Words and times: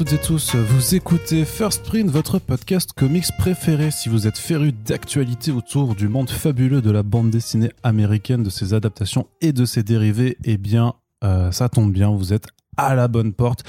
Toutes 0.00 0.14
et 0.14 0.18
tous, 0.18 0.54
vous 0.56 0.94
écoutez 0.94 1.44
First 1.44 1.82
Print, 1.82 2.08
votre 2.08 2.38
podcast 2.38 2.94
comics 2.94 3.26
préféré. 3.36 3.90
Si 3.90 4.08
vous 4.08 4.26
êtes 4.26 4.38
féru 4.38 4.72
d'actualité 4.72 5.50
autour 5.50 5.94
du 5.94 6.08
monde 6.08 6.30
fabuleux 6.30 6.80
de 6.80 6.90
la 6.90 7.02
bande 7.02 7.28
dessinée 7.28 7.70
américaine, 7.82 8.42
de 8.42 8.48
ses 8.48 8.72
adaptations 8.72 9.26
et 9.42 9.52
de 9.52 9.66
ses 9.66 9.82
dérivés, 9.82 10.38
eh 10.44 10.56
bien, 10.56 10.94
euh, 11.22 11.52
ça 11.52 11.68
tombe 11.68 11.92
bien, 11.92 12.08
vous 12.08 12.32
êtes 12.32 12.46
à 12.78 12.94
la 12.94 13.08
bonne 13.08 13.34
porte 13.34 13.62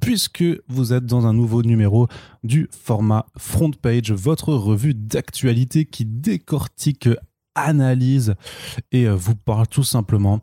puisque 0.00 0.42
vous 0.66 0.92
êtes 0.92 1.06
dans 1.06 1.24
un 1.24 1.32
nouveau 1.32 1.62
numéro 1.62 2.08
du 2.42 2.68
format 2.72 3.26
Front 3.38 3.70
Page, 3.70 4.10
votre 4.10 4.54
revue 4.54 4.94
d'actualité 4.94 5.84
qui 5.84 6.04
décortique, 6.04 7.08
analyse 7.54 8.34
et 8.90 9.06
euh, 9.06 9.14
vous 9.14 9.36
parle 9.36 9.68
tout 9.68 9.84
simplement 9.84 10.40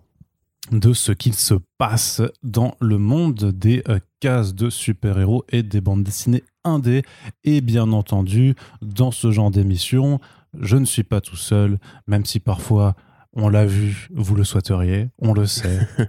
de 0.71 0.93
ce 0.93 1.11
qu'il 1.11 1.33
se 1.33 1.55
passe 1.77 2.21
dans 2.41 2.75
le 2.79 2.97
monde 2.97 3.51
des 3.51 3.83
euh, 3.89 3.99
cases 4.19 4.55
de 4.55 4.69
super-héros 4.69 5.43
et 5.49 5.61
des 5.63 5.81
bandes 5.81 6.03
dessinées 6.03 6.43
indées. 6.63 7.03
Et 7.43 7.61
bien 7.61 7.91
entendu, 7.91 8.55
dans 8.81 9.11
ce 9.11 9.31
genre 9.31 9.51
d'émission, 9.51 10.19
je 10.59 10.77
ne 10.77 10.85
suis 10.85 11.03
pas 11.03 11.19
tout 11.21 11.35
seul, 11.35 11.79
même 12.07 12.25
si 12.25 12.39
parfois 12.39 12.95
on 13.33 13.49
l'a 13.49 13.65
vu, 13.65 14.07
vous 14.13 14.35
le 14.35 14.43
souhaiteriez, 14.43 15.09
on 15.19 15.33
le 15.33 15.45
sait. 15.45 15.79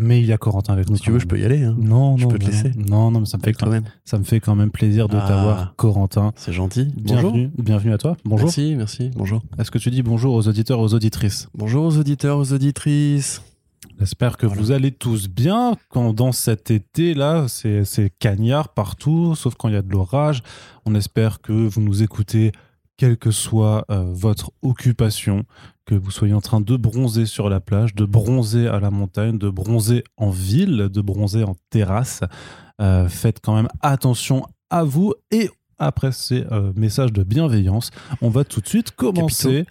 Mais 0.00 0.20
il 0.20 0.26
y 0.26 0.32
a 0.32 0.38
Corentin 0.38 0.74
avec 0.74 0.88
nous. 0.88 0.94
Si 0.94 1.02
tu 1.02 1.10
veux, 1.10 1.18
je 1.18 1.26
peux 1.26 1.40
y 1.40 1.44
aller. 1.44 1.64
Hein. 1.64 1.74
Non, 1.76 2.16
je 2.16 2.22
non, 2.22 2.30
peux 2.30 2.38
te 2.38 2.46
laisser. 2.46 2.70
Non, 2.76 3.10
non, 3.10 3.18
mais 3.18 3.26
ça 3.26 3.36
me 3.36 3.42
fait 3.42 3.52
quand 3.52 3.68
même, 3.68 3.82
ça 4.04 4.16
me 4.16 4.22
fait 4.22 4.38
quand 4.38 4.54
même 4.54 4.70
plaisir 4.70 5.08
de 5.08 5.16
Ah. 5.16 5.24
t'avoir, 5.26 5.74
Corentin. 5.74 6.32
C'est 6.36 6.52
gentil. 6.52 6.84
Bonjour. 6.96 7.32
Bienvenue, 7.32 7.50
bienvenue 7.58 7.92
à 7.92 7.98
toi. 7.98 8.16
Bonjour. 8.24 8.46
Merci, 8.46 8.76
merci. 8.76 9.10
Bonjour. 9.16 9.42
Est-ce 9.58 9.72
que 9.72 9.78
tu 9.78 9.90
dis 9.90 10.02
bonjour 10.04 10.34
aux 10.34 10.46
auditeurs, 10.46 10.78
aux 10.78 10.94
auditrices? 10.94 11.48
Bonjour 11.52 11.84
aux 11.84 11.96
auditeurs, 11.98 12.38
aux 12.38 12.52
auditrices. 12.52 13.42
J'espère 13.98 14.36
que 14.36 14.46
Voilà. 14.46 14.62
vous 14.62 14.70
allez 14.70 14.92
tous 14.92 15.28
bien 15.28 15.74
quand 15.88 16.12
dans 16.12 16.32
cet 16.32 16.70
été 16.70 17.14
là, 17.14 17.46
c'est 17.48 17.84
c'est 17.84 18.10
cagnard 18.18 18.68
partout, 18.68 19.34
sauf 19.34 19.54
quand 19.56 19.68
il 19.68 19.74
y 19.74 19.76
a 19.76 19.82
de 19.82 19.90
l'orage. 19.90 20.42
On 20.86 20.94
espère 20.94 21.40
que 21.40 21.52
vous 21.52 21.80
nous 21.80 22.02
écoutez, 22.02 22.52
quelle 22.96 23.16
que 23.16 23.30
soit 23.30 23.84
euh, 23.90 24.04
votre 24.12 24.52
occupation, 24.62 25.44
que 25.84 25.94
vous 25.94 26.10
soyez 26.10 26.34
en 26.34 26.40
train 26.40 26.60
de 26.60 26.76
bronzer 26.76 27.26
sur 27.26 27.48
la 27.48 27.60
plage, 27.60 27.94
de 27.94 28.04
bronzer 28.04 28.68
à 28.68 28.78
la 28.80 28.90
montagne, 28.90 29.38
de 29.38 29.50
bronzer 29.50 30.04
en 30.16 30.30
ville, 30.30 30.88
de 30.92 31.00
bronzer 31.00 31.44
en 31.48 31.56
terrasse. 31.70 32.20
Euh, 32.80 33.08
faites 33.08 33.40
quand 33.40 33.54
même 33.54 33.68
attention 33.82 34.46
à 34.70 34.84
vous 34.84 35.14
et 35.32 35.50
après 35.78 36.12
ces 36.12 36.44
euh, 36.52 36.72
messages 36.76 37.12
de 37.12 37.22
bienveillance, 37.22 37.90
on 38.20 38.30
va 38.30 38.44
tout 38.44 38.60
de 38.60 38.68
suite 38.68 38.90
commencer 38.92 39.64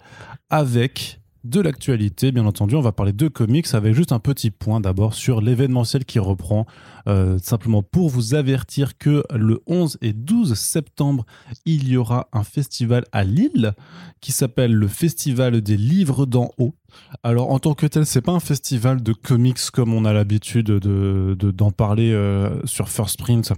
avec 0.50 1.17
de 1.44 1.60
l'actualité, 1.60 2.32
bien 2.32 2.46
entendu. 2.46 2.74
On 2.74 2.80
va 2.80 2.92
parler 2.92 3.12
de 3.12 3.28
comics 3.28 3.66
avec 3.72 3.94
juste 3.94 4.12
un 4.12 4.18
petit 4.18 4.50
point 4.50 4.80
d'abord 4.80 5.14
sur 5.14 5.40
l'événementiel 5.40 6.04
qui 6.04 6.18
reprend. 6.18 6.66
Euh, 7.06 7.38
simplement 7.38 7.82
pour 7.82 8.08
vous 8.10 8.34
avertir 8.34 8.98
que 8.98 9.22
le 9.34 9.60
11 9.66 9.98
et 10.02 10.12
12 10.12 10.54
septembre, 10.54 11.24
il 11.64 11.88
y 11.88 11.96
aura 11.96 12.28
un 12.32 12.42
festival 12.44 13.04
à 13.12 13.24
Lille 13.24 13.72
qui 14.20 14.32
s'appelle 14.32 14.74
le 14.74 14.88
Festival 14.88 15.60
des 15.62 15.76
livres 15.76 16.26
d'en 16.26 16.50
haut. 16.58 16.74
Alors 17.22 17.50
en 17.50 17.58
tant 17.58 17.74
que 17.74 17.86
tel, 17.86 18.04
c'est 18.04 18.20
pas 18.20 18.32
un 18.32 18.40
festival 18.40 19.02
de 19.02 19.12
comics 19.12 19.70
comme 19.72 19.94
on 19.94 20.04
a 20.04 20.12
l'habitude 20.12 20.66
de, 20.66 21.34
de- 21.38 21.50
d'en 21.50 21.70
parler 21.70 22.12
euh, 22.12 22.60
sur 22.66 22.88
First 22.88 23.18
Print 23.18 23.52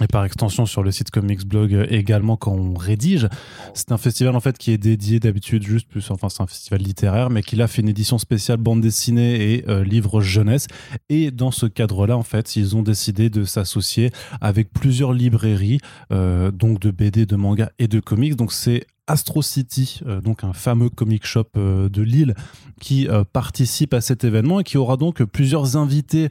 et 0.00 0.06
par 0.06 0.24
extension 0.24 0.66
sur 0.66 0.82
le 0.82 0.90
site 0.90 1.10
Comics 1.10 1.46
Blog 1.46 1.74
euh, 1.74 1.86
également 1.90 2.36
quand 2.36 2.52
on 2.52 2.74
rédige. 2.74 3.28
C'est 3.74 3.92
un 3.92 3.98
festival 3.98 4.34
en 4.34 4.40
fait 4.40 4.58
qui 4.58 4.72
est 4.72 4.78
dédié 4.78 5.20
d'habitude 5.20 5.62
juste 5.62 5.88
plus, 5.88 6.10
enfin 6.10 6.28
c'est 6.28 6.42
un 6.42 6.46
festival 6.46 6.80
littéraire, 6.80 7.30
mais 7.30 7.42
qui 7.42 7.60
a 7.60 7.66
fait 7.66 7.82
une 7.82 7.88
édition 7.88 8.18
spéciale 8.18 8.58
bande 8.58 8.80
dessinée 8.80 9.54
et 9.54 9.68
euh, 9.68 9.84
livres 9.84 10.20
jeunesse. 10.20 10.66
Et 11.08 11.30
dans 11.30 11.50
ce 11.50 11.66
cadre-là, 11.66 12.16
en 12.16 12.22
fait, 12.22 12.56
ils 12.56 12.76
ont 12.76 12.82
décidé 12.82 13.30
de 13.30 13.44
s'associer 13.44 14.10
avec 14.40 14.72
plusieurs 14.72 15.12
librairies, 15.12 15.78
euh, 16.12 16.50
donc 16.50 16.80
de 16.80 16.90
BD, 16.90 17.26
de 17.26 17.36
manga 17.36 17.70
et 17.78 17.88
de 17.88 18.00
comics. 18.00 18.36
Donc 18.36 18.52
c'est 18.52 18.86
Astro 19.06 19.42
City, 19.42 20.00
euh, 20.06 20.20
donc 20.20 20.44
un 20.44 20.52
fameux 20.52 20.88
comic 20.88 21.26
shop 21.26 21.50
de 21.54 22.02
Lille, 22.02 22.34
qui 22.80 23.08
participe 23.32 23.94
à 23.94 24.00
cet 24.00 24.24
événement 24.24 24.60
et 24.60 24.64
qui 24.64 24.76
aura 24.76 24.96
donc 24.96 25.22
plusieurs 25.22 25.76
invités 25.76 26.28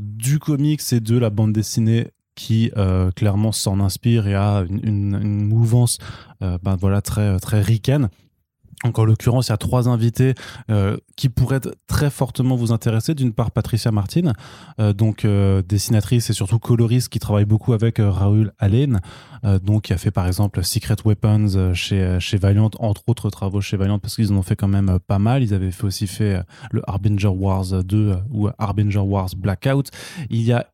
du 0.00 0.38
comics 0.38 0.82
et 0.92 1.00
de 1.00 1.16
la 1.16 1.30
bande 1.30 1.52
dessinée 1.52 2.08
qui 2.38 2.70
euh, 2.76 3.10
clairement 3.10 3.50
s'en 3.50 3.80
inspire 3.80 4.28
et 4.28 4.34
a 4.36 4.64
une, 4.70 5.18
mouvance 5.44 5.98
euh, 6.40 6.56
ben 6.62 6.76
voilà, 6.76 7.02
très, 7.02 7.38
très 7.40 7.60
ricaine. 7.60 8.10
Donc 8.84 8.98
en 8.98 9.04
l'occurrence, 9.04 9.48
il 9.48 9.50
y 9.50 9.54
a 9.54 9.56
trois 9.56 9.88
invités 9.88 10.34
euh, 10.70 10.96
qui 11.16 11.28
pourraient 11.28 11.60
très 11.86 12.10
fortement 12.10 12.56
vous 12.56 12.72
intéresser. 12.72 13.14
D'une 13.14 13.32
part, 13.32 13.50
Patricia 13.50 13.90
Martin, 13.90 14.32
euh, 14.80 14.92
donc 14.92 15.24
euh, 15.24 15.62
dessinatrice 15.62 16.30
et 16.30 16.32
surtout 16.32 16.58
coloriste 16.58 17.08
qui 17.08 17.18
travaille 17.18 17.44
beaucoup 17.44 17.72
avec 17.72 17.96
Raoul 17.98 18.52
Allen, 18.58 19.00
donc 19.62 19.82
qui 19.82 19.92
a 19.92 19.98
fait 19.98 20.10
par 20.10 20.26
exemple 20.26 20.64
Secret 20.64 20.96
Weapons 21.04 21.72
chez, 21.72 22.18
chez 22.20 22.38
Valiant, 22.38 22.70
entre 22.80 23.02
autres 23.06 23.30
travaux 23.30 23.60
chez 23.60 23.76
Valiant, 23.76 23.98
parce 23.98 24.16
qu'ils 24.16 24.32
en 24.32 24.36
ont 24.36 24.42
fait 24.42 24.56
quand 24.56 24.68
même 24.68 24.98
pas 25.06 25.18
mal. 25.18 25.42
Ils 25.42 25.54
avaient 25.54 25.70
aussi 25.82 26.06
fait 26.06 26.42
le 26.70 26.82
Harbinger 26.88 27.28
Wars 27.28 27.84
2 27.84 27.96
euh, 27.96 28.16
ou 28.30 28.48
Harbinger 28.58 28.98
Wars 28.98 29.30
Blackout. 29.36 29.90
Il 30.30 30.42
y 30.42 30.52
a 30.52 30.66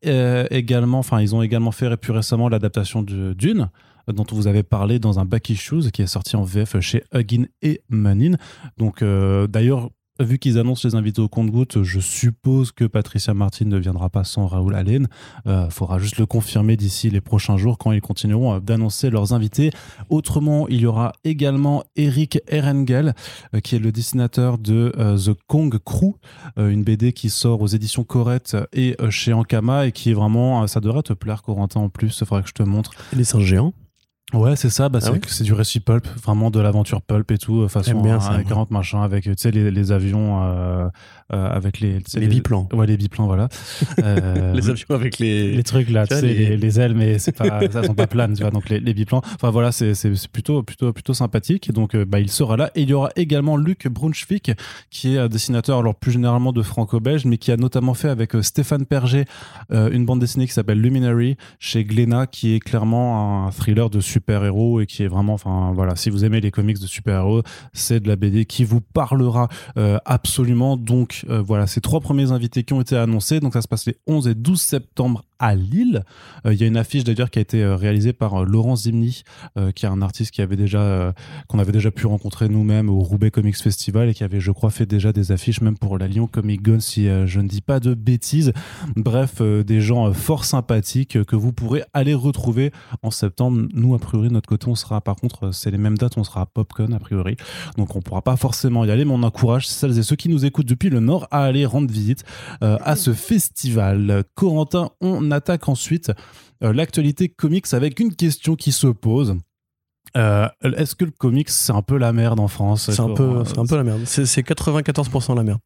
également, 0.51 0.99
enfin, 0.99 1.21
ils 1.21 1.35
ont 1.35 1.41
également 1.41 1.71
fait 1.71 1.95
plus 1.97 2.11
récemment 2.11 2.49
l'adaptation 2.49 3.01
de 3.01 3.33
Dune 3.33 3.69
euh, 4.09 4.13
dont 4.13 4.25
vous 4.31 4.47
avez 4.47 4.63
parlé 4.63 4.99
dans 4.99 5.19
un 5.19 5.25
Back 5.25 5.49
Issues 5.49 5.91
qui 5.91 6.01
est 6.01 6.07
sorti 6.07 6.35
en 6.35 6.43
VF 6.43 6.79
chez 6.79 7.03
Huggin 7.13 7.45
et 7.61 7.81
Manin. 7.89 8.35
Donc 8.77 9.01
euh, 9.01 9.47
d'ailleurs, 9.47 9.89
vu 10.19 10.39
qu'ils 10.39 10.57
annoncent 10.57 10.87
les 10.87 10.95
invités 10.95 11.21
au 11.21 11.27
compte-gouttes, 11.27 11.83
je 11.83 11.99
suppose 11.99 12.71
que 12.71 12.85
Patricia 12.85 13.33
Martin 13.33 13.65
ne 13.65 13.77
viendra 13.77 14.09
pas 14.09 14.23
sans 14.23 14.47
Raoul 14.47 14.75
Allen. 14.75 15.07
Il 15.45 15.67
faudra 15.71 15.99
juste 15.99 16.17
le 16.17 16.25
confirmer 16.25 16.77
d'ici 16.77 17.09
les 17.09 17.21
prochains 17.21 17.57
jours 17.57 17.77
quand 17.77 17.91
ils 17.91 18.01
continueront 18.01 18.55
euh, 18.55 18.59
d'annoncer 18.59 19.09
leurs 19.09 19.33
invités. 19.33 19.71
Autrement, 20.09 20.67
il 20.67 20.81
y 20.81 20.85
aura 20.85 21.13
également 21.23 21.83
Eric 21.95 22.39
Erengel, 22.47 23.13
euh, 23.53 23.59
qui 23.59 23.75
est 23.75 23.79
le 23.79 23.91
dessinateur 23.91 24.57
de 24.57 24.93
euh, 24.97 25.17
The 25.17 25.37
Kong 25.47 25.77
Crew, 25.83 26.15
euh, 26.57 26.69
une 26.69 26.83
BD 26.83 27.11
qui 27.13 27.29
sort 27.29 27.61
aux 27.61 27.67
éditions 27.67 28.03
Corette 28.03 28.55
et 28.71 28.95
euh, 29.01 29.09
chez 29.09 29.33
Ankama 29.33 29.87
et 29.87 29.91
qui 29.91 30.11
est 30.11 30.13
vraiment, 30.13 30.63
euh, 30.63 30.67
ça 30.67 30.79
devrait 30.79 31.03
te 31.03 31.13
plaire 31.13 31.41
Corentin 31.41 31.81
en 31.81 31.89
plus, 31.89 32.17
il 32.21 32.25
faudrait 32.25 32.43
que 32.43 32.49
je 32.49 32.53
te 32.53 32.63
montre. 32.63 32.91
Les 33.13 33.23
singes 33.23 33.43
géants. 33.43 33.73
Ouais, 34.33 34.55
c'est 34.55 34.69
ça. 34.71 34.89
Bah, 34.89 34.99
Ah 35.03 35.05
c'est 35.13 35.29
c'est 35.29 35.43
du 35.43 35.53
récit 35.53 35.79
pulp, 35.79 36.07
vraiment 36.23 36.49
de 36.49 36.59
l'aventure 36.59 37.01
pulp 37.01 37.29
et 37.31 37.37
tout, 37.37 37.61
euh, 37.61 37.67
façon 37.67 38.01
bien 38.01 38.19
ça, 38.19 38.31
avec 38.31 38.47
moi. 38.47 38.55
40 38.55 38.71
machin, 38.71 39.01
avec 39.03 39.23
tu 39.25 39.33
sais 39.37 39.51
les, 39.51 39.69
les 39.69 39.91
avions 39.91 40.41
euh, 40.43 40.45
euh, 40.47 40.89
avec 41.29 41.79
les 41.79 41.99
Les 42.15 42.27
biplans. 42.27 42.67
Ouais, 42.73 42.85
les 42.85 42.97
biplans, 42.97 43.25
voilà. 43.25 43.49
Euh, 44.03 44.53
Les 44.53 44.69
avions 44.69 44.85
avec 44.89 45.17
les. 45.19 45.51
les 45.55 45.63
trucs 45.63 45.89
là, 45.89 46.05
tu 46.05 46.15
sais, 46.15 46.21
les... 46.21 46.33
les- 46.33 46.57
les 46.57 46.79
ailes, 46.79 46.93
mais 46.95 47.17
c'est 47.19 47.31
pas, 47.31 47.61
ça 47.71 47.83
sont 47.83 47.93
pas 47.95 48.07
planes, 48.07 48.33
tu 48.33 48.41
vois. 48.41 48.51
Donc 48.51 48.69
les, 48.69 48.79
les 48.79 48.93
biplans. 48.93 49.21
Enfin 49.35 49.49
voilà, 49.49 49.71
c'est 49.71 49.93
plutôt 50.31 50.63
plutôt 50.63 50.93
plutôt 50.93 51.13
sympathique. 51.13 51.69
Et 51.69 51.73
donc 51.73 51.95
euh, 51.95 52.05
bah, 52.05 52.19
il 52.19 52.29
sera 52.29 52.57
là. 52.57 52.71
Et 52.75 52.81
il 52.83 52.89
y 52.89 52.93
aura 52.93 53.09
également 53.15 53.57
Luc 53.57 53.87
Brunswick, 53.87 54.51
qui 54.89 55.15
est 55.15 55.17
un 55.17 55.27
dessinateur, 55.27 55.79
alors 55.79 55.95
plus 55.95 56.11
généralement 56.11 56.51
de 56.51 56.61
franco-belge, 56.61 57.25
mais 57.25 57.37
qui 57.37 57.51
a 57.51 57.57
notamment 57.57 57.93
fait 57.93 58.09
avec 58.09 58.35
euh, 58.35 58.41
Stéphane 58.41 58.85
Perger 58.85 59.25
euh, 59.71 59.89
une 59.91 60.05
bande 60.05 60.19
dessinée 60.19 60.45
qui 60.47 60.53
s'appelle 60.53 60.79
Luminary 60.81 61.37
chez 61.59 61.83
Glénat, 61.83 62.27
qui 62.27 62.53
est 62.53 62.59
clairement 62.59 63.45
un 63.47 63.51
thriller 63.51 63.89
de 63.89 63.99
super-héros 63.99 64.81
et 64.81 64.85
qui 64.85 65.03
est 65.03 65.07
vraiment, 65.07 65.33
enfin 65.33 65.71
voilà, 65.73 65.95
si 65.95 66.09
vous 66.09 66.25
aimez 66.25 66.41
les 66.41 66.51
comics 66.51 66.79
de 66.79 66.87
super-héros, 66.87 67.41
c'est 67.73 67.99
de 67.99 68.07
la 68.07 68.15
BD 68.15 68.45
qui 68.45 68.63
vous 68.65 68.81
parlera 68.81 69.47
euh, 69.77 69.97
absolument. 70.05 70.77
Donc 70.77 71.14
euh, 71.29 71.41
voilà, 71.41 71.67
ces 71.67 71.81
trois 71.81 72.01
premiers 72.01 72.31
invités 72.31 72.63
qui 72.63 72.73
ont 72.73 72.81
été 72.81 72.97
annoncés. 72.97 73.39
Donc 73.39 73.53
ça 73.53 73.61
se 73.61 73.67
passe 73.67 73.85
les 73.85 73.95
11 74.07 74.27
et 74.27 74.35
12 74.35 74.59
septembre 74.59 75.23
à 75.39 75.55
Lille. 75.55 76.03
Euh, 76.45 76.53
Il 76.53 76.59
y 76.59 76.63
a 76.63 76.67
une 76.67 76.77
affiche 76.77 77.03
d'ailleurs 77.03 77.29
qui 77.29 77.39
a 77.39 77.41
été 77.41 77.63
euh, 77.63 77.75
réalisée 77.75 78.13
par 78.13 78.41
euh, 78.41 78.45
Laurent 78.45 78.75
Zimny, 78.75 79.23
euh, 79.57 79.71
qui 79.71 79.85
est 79.85 79.89
un 79.89 80.01
artiste 80.01 80.31
qui 80.31 80.41
avait 80.41 80.55
déjà 80.55 81.13
qu'on 81.47 81.59
avait 81.59 81.71
déjà 81.71 81.91
pu 81.91 82.07
rencontrer 82.07 82.49
nous-mêmes 82.49 82.89
au 82.89 82.99
Roubaix 82.99 83.31
Comics 83.31 83.57
Festival 83.57 84.09
et 84.09 84.13
qui 84.13 84.23
avait, 84.23 84.39
je 84.39 84.51
crois, 84.51 84.69
fait 84.69 84.85
déjà 84.85 85.11
des 85.11 85.31
affiches 85.31 85.61
même 85.61 85.77
pour 85.77 85.97
la 85.97 86.07
Lyon 86.07 86.27
Comic 86.27 86.63
Con, 86.65 86.79
si 86.79 87.07
je 87.25 87.39
ne 87.39 87.47
dis 87.47 87.61
pas 87.61 87.79
de 87.79 87.93
bêtises. 87.93 88.53
Bref, 88.95 89.41
des 89.41 89.81
gens 89.81 90.11
fort 90.13 90.45
sympathiques 90.45 91.23
que 91.23 91.35
vous 91.35 91.53
pourrez 91.53 91.83
aller 91.93 92.13
retrouver 92.13 92.71
en 93.03 93.11
septembre. 93.11 93.67
Nous, 93.73 93.93
a 93.95 93.99
priori, 93.99 94.29
notre 94.29 94.47
côté, 94.47 94.67
on 94.67 94.75
sera, 94.75 95.01
par 95.01 95.15
contre, 95.15 95.51
c'est 95.51 95.71
les 95.71 95.77
mêmes 95.77 95.97
dates, 95.97 96.17
on 96.17 96.23
sera 96.23 96.41
à 96.41 96.45
PopCon, 96.45 96.91
a 96.93 96.99
priori. 96.99 97.35
Donc, 97.77 97.95
on 97.95 98.01
pourra 98.01 98.21
pas 98.21 98.35
forcément 98.35 98.85
y 98.85 98.91
aller, 98.91 99.05
mais 99.05 99.13
on 99.13 99.23
encourage 99.23 99.67
celles 99.67 99.97
et 99.97 100.03
ceux 100.03 100.15
qui 100.15 100.29
nous 100.29 100.45
écoutent 100.45 100.67
depuis 100.67 100.89
le 100.89 100.99
Nord 100.99 101.27
à 101.31 101.43
aller 101.43 101.65
rendre 101.65 101.91
visite 101.91 102.23
à 102.61 102.95
ce 102.95 103.13
festival. 103.13 104.23
Corentin, 104.35 104.91
on 105.01 105.24
attaque 105.31 105.67
ensuite 105.69 106.11
euh, 106.63 106.73
l'actualité 106.73 107.29
comics 107.29 107.73
avec 107.73 107.99
une 107.99 108.15
question 108.15 108.55
qui 108.55 108.71
se 108.71 108.87
pose. 108.87 109.35
Euh, 110.15 110.47
Est-ce 110.61 110.95
que 110.95 111.05
le 111.05 111.11
comics, 111.11 111.49
c'est 111.49 111.73
un 111.73 111.81
peu 111.81 111.97
la 111.97 112.13
merde 112.13 112.39
en 112.39 112.47
France 112.47 112.89
C'est 112.91 113.01
un, 113.01 113.13
peu, 113.13 113.43
c'est 113.45 113.59
un 113.59 113.65
peu 113.65 113.75
la 113.75 113.83
merde. 113.83 114.01
C'est 114.05 114.23
94% 114.23 115.35
la 115.35 115.43
merde, 115.43 115.59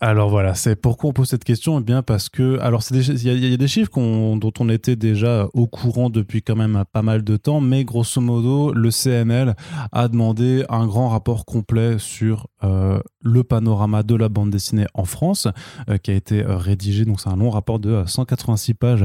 Alors 0.00 0.28
voilà, 0.30 0.54
c'est 0.54 0.76
pourquoi 0.76 1.10
on 1.10 1.12
pose 1.12 1.28
cette 1.28 1.44
question 1.44 1.78
Eh 1.80 1.82
bien 1.82 2.02
parce 2.02 2.28
que, 2.28 2.58
alors 2.60 2.82
il 2.90 3.22
y, 3.24 3.52
a- 3.52 3.56
des 3.56 3.68
chiffres 3.68 3.90
dont 3.94 4.52
on 4.58 4.68
était 4.68 4.96
déjà 4.96 5.48
au 5.54 5.66
courant 5.66 6.10
depuis 6.10 6.42
quand 6.42 6.56
même 6.56 6.84
pas 6.92 7.02
mal 7.02 7.22
de 7.24 7.36
temps, 7.36 7.60
mais 7.60 7.84
grosso 7.84 8.20
modo, 8.20 8.72
le 8.72 8.90
CNL 8.90 9.54
a 9.92 10.08
demandé 10.08 10.64
un 10.68 10.86
grand 10.86 11.08
rapport 11.08 11.44
complet 11.44 11.96
sur 11.98 12.48
euh, 12.62 12.98
le 13.22 13.44
panorama 13.44 14.02
de 14.02 14.14
la 14.14 14.28
bande 14.28 14.50
dessinée 14.50 14.86
en 14.94 15.04
France, 15.04 15.48
euh, 15.88 15.98
qui 15.98 16.10
a 16.10 16.14
été 16.14 16.42
euh, 16.42 16.56
rédigé. 16.56 17.04
Donc 17.04 17.20
c'est 17.20 17.28
un 17.30 17.36
long 17.36 17.50
rapport 17.50 17.78
de 17.78 17.90
euh, 17.90 18.06
186 18.06 18.74
pages 18.74 19.04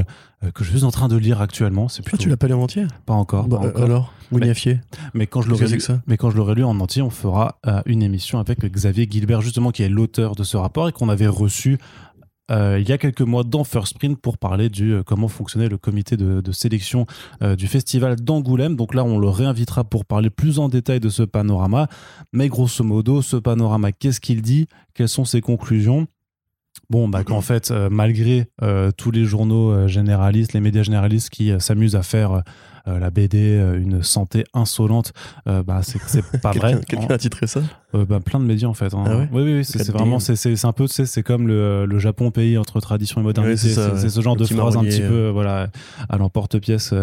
que 0.54 0.64
je 0.64 0.70
suis 0.70 0.84
en 0.84 0.90
train 0.90 1.08
de 1.08 1.16
lire 1.16 1.40
actuellement. 1.40 1.88
C'est 1.88 2.00
Ah, 2.00 2.08
plutôt 2.08 2.22
tu 2.22 2.28
l'as 2.30 2.36
pas 2.36 2.48
lu 2.48 2.54
en 2.54 2.62
entier? 2.62 2.86
Pas 3.06 3.14
encore. 3.14 3.46
Bah, 3.46 3.58
pas 3.58 3.64
euh, 3.66 3.68
encore. 3.70 3.82
Alors, 3.84 4.12
mais 5.14 5.26
quand 5.26 5.42
je 5.42 5.50
l'aurai 5.50 5.66
lu, 5.66 5.78
mais 6.06 6.16
quand 6.16 6.30
je 6.30 6.36
l'aurai 6.36 6.54
lu 6.54 6.64
en 6.64 6.78
entier, 6.80 7.02
on 7.02 7.10
fera 7.10 7.58
euh, 7.66 7.82
une 7.86 8.02
émission 8.02 8.38
avec 8.38 8.60
Xavier 8.64 9.06
Gilbert 9.10 9.42
justement 9.42 9.70
qui 9.70 9.82
est 9.82 9.88
l'auteur 9.88 10.34
de 10.36 10.44
ce 10.44 10.56
rapport 10.56 10.88
et 10.88 10.92
qu'on 10.92 11.08
avait 11.08 11.26
reçu. 11.26 11.78
euh, 12.50 12.78
il 12.80 12.88
y 12.88 12.92
a 12.92 12.98
quelques 12.98 13.20
mois 13.20 13.44
dans 13.44 13.62
First 13.64 13.98
Print 13.98 14.18
pour 14.20 14.36
parler 14.38 14.68
du 14.70 14.92
euh, 14.92 15.02
comment 15.04 15.28
fonctionnait 15.28 15.68
le 15.68 15.78
comité 15.78 16.16
de, 16.16 16.40
de 16.40 16.52
sélection 16.52 17.06
euh, 17.42 17.54
du 17.54 17.68
festival 17.68 18.16
d'Angoulême. 18.16 18.74
Donc 18.76 18.94
là, 18.94 19.04
on 19.04 19.18
le 19.20 19.28
réinvitera 19.28 19.84
pour 19.84 20.04
parler 20.04 20.30
plus 20.30 20.58
en 20.58 20.68
détail 20.68 20.98
de 21.00 21.10
ce 21.10 21.22
panorama. 21.22 21.86
Mais 22.32 22.48
grosso 22.48 22.82
modo, 22.82 23.22
ce 23.22 23.36
panorama, 23.36 23.92
qu'est-ce 23.92 24.20
qu'il 24.20 24.42
dit? 24.42 24.66
Quelles 24.94 25.08
sont 25.08 25.24
ses 25.24 25.40
conclusions? 25.40 26.06
Bon, 26.90 27.08
bah, 27.08 27.22
qu'en 27.22 27.40
fait, 27.40 27.70
euh, 27.70 27.88
malgré 27.88 28.48
euh, 28.62 28.90
tous 28.90 29.12
les 29.12 29.24
journaux 29.24 29.70
euh, 29.70 29.86
généralistes, 29.86 30.54
les 30.54 30.60
médias 30.60 30.82
généralistes 30.82 31.30
qui 31.30 31.52
s'amusent 31.60 31.94
à 31.94 32.02
faire 32.02 32.42
euh, 32.90 32.98
la 32.98 33.10
BD 33.10 33.38
euh, 33.56 33.80
une 33.80 34.02
santé 34.02 34.44
insolente, 34.54 35.12
euh, 35.48 35.62
bah, 35.62 35.80
c'est 35.82 36.22
pas 36.42 36.52
vrai. 36.52 36.80
quelqu'un 36.86 37.14
a 37.14 37.18
titré 37.18 37.46
ça? 37.46 37.60
Bah, 37.92 38.20
plein 38.20 38.38
de 38.38 38.44
médias 38.44 38.68
en 38.68 38.74
fait. 38.74 38.94
hein. 38.94 39.02
Ah 39.04 39.16
ouais? 39.16 39.28
Oui, 39.32 39.42
oui, 39.42 39.54
oui, 39.58 39.64
c'est 39.64 39.90
vraiment, 39.90 40.20
c'est 40.20 40.64
un 40.64 40.72
peu, 40.72 40.86
tu 40.86 40.94
sais, 40.94 41.06
c'est 41.06 41.24
comme 41.24 41.48
le, 41.48 41.86
le 41.86 41.98
Japon 41.98 42.30
pays 42.30 42.56
entre 42.56 42.78
tradition 42.80 43.20
et 43.20 43.24
modernité. 43.24 43.66
Ouais, 43.66 43.74
c'est 43.74 43.92
ouais. 44.04 44.08
ce 44.08 44.20
genre 44.20 44.36
Le 44.36 44.40
de 44.42 44.44
phrase 44.46 44.76
un 44.76 44.84
petit 44.84 45.00
peu, 45.00 45.28
voilà, 45.28 45.68
à 46.08 46.16
l'emporte-pièce, 46.16 46.94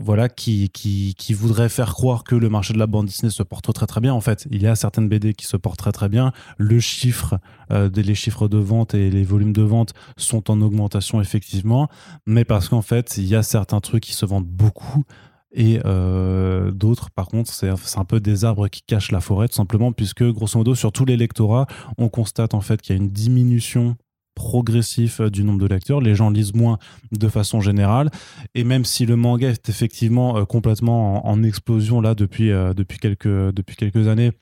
voilà, 0.00 0.28
qui, 0.28 0.70
qui, 0.70 1.14
qui 1.18 1.34
voudrait 1.34 1.68
faire 1.68 1.92
croire 1.94 2.24
que 2.24 2.34
le 2.36 2.48
marché 2.48 2.72
de 2.72 2.78
la 2.78 2.86
bande 2.86 3.06
dessinée 3.06 3.30
se 3.30 3.42
porte 3.42 3.72
très 3.72 3.86
très 3.86 4.00
bien. 4.00 4.14
En 4.14 4.20
fait, 4.20 4.46
il 4.50 4.62
y 4.62 4.66
a 4.66 4.76
certaines 4.76 5.08
BD 5.08 5.34
qui 5.34 5.46
se 5.46 5.56
portent 5.56 5.78
très 5.78 5.92
très 5.92 6.08
bien. 6.08 6.32
Le 6.56 6.78
chiffre, 6.80 7.38
les 7.70 8.14
chiffres 8.14 8.48
de 8.48 8.58
vente 8.58 8.94
et 8.94 9.10
les 9.10 9.24
volumes 9.24 9.52
de 9.52 9.62
vente 9.62 9.92
sont 10.16 10.50
en 10.50 10.60
augmentation 10.60 11.20
effectivement, 11.20 11.88
mais 12.26 12.44
parce 12.44 12.68
qu'en 12.68 12.82
fait, 12.82 13.16
il 13.18 13.26
y 13.26 13.34
a 13.34 13.42
certains 13.42 13.80
trucs 13.80 14.04
qui 14.04 14.12
se 14.12 14.24
vendent 14.24 14.47
beaucoup 14.48 15.04
et 15.52 15.80
euh, 15.84 16.70
d'autres, 16.70 17.10
par 17.10 17.26
contre, 17.28 17.50
c'est 17.52 17.70
un 17.70 18.04
peu 18.04 18.20
des 18.20 18.44
arbres 18.44 18.68
qui 18.68 18.82
cachent 18.82 19.12
la 19.12 19.20
forêt, 19.20 19.48
tout 19.48 19.54
simplement, 19.54 19.92
puisque 19.92 20.22
grosso 20.22 20.58
modo, 20.58 20.74
sur 20.74 20.92
tous 20.92 21.04
les 21.04 21.16
lectorats, 21.16 21.66
on 21.96 22.08
constate 22.08 22.54
en 22.54 22.60
fait 22.60 22.82
qu'il 22.82 22.94
y 22.94 22.98
a 22.98 23.02
une 23.02 23.10
diminution 23.10 23.96
progressive 24.34 25.16
euh, 25.20 25.30
du 25.30 25.44
nombre 25.44 25.58
de 25.60 25.66
lecteurs. 25.66 26.00
Les 26.00 26.14
gens 26.14 26.30
lisent 26.30 26.54
moins 26.54 26.78
de 27.12 27.28
façon 27.28 27.60
générale. 27.60 28.10
Et 28.54 28.62
même 28.62 28.84
si 28.84 29.06
le 29.06 29.16
manga 29.16 29.48
est 29.48 29.68
effectivement 29.68 30.36
euh, 30.36 30.44
complètement 30.44 31.26
en, 31.26 31.42
explosion 31.42 32.00
là 32.00 32.14
depuis, 32.14 32.50
depuis, 32.50 32.98
quelques, 32.98 33.26
depuis 33.26 33.76
quelques 33.76 34.06
années, 34.06 34.32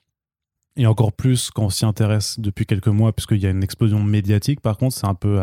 et 0.79 0.87
encore 0.87 1.13
plus 1.13 1.51
quand 1.51 1.65
on 1.65 1.71
s'y 1.71 1.87
intéresse 1.87 2.41
depuis 2.41 2.67
quelques 2.67 2.89
mois, 2.89 3.13
puisqu'il 3.13 3.39
y 3.39 3.47
a 3.47 3.51
une 3.51 3.63
explosion 3.63 4.03
médiatique, 4.03 4.61
par 4.61 4.77
contre, 4.77 4.97
c'est 4.97 5.07
un 5.07 5.15
peu. 5.15 5.41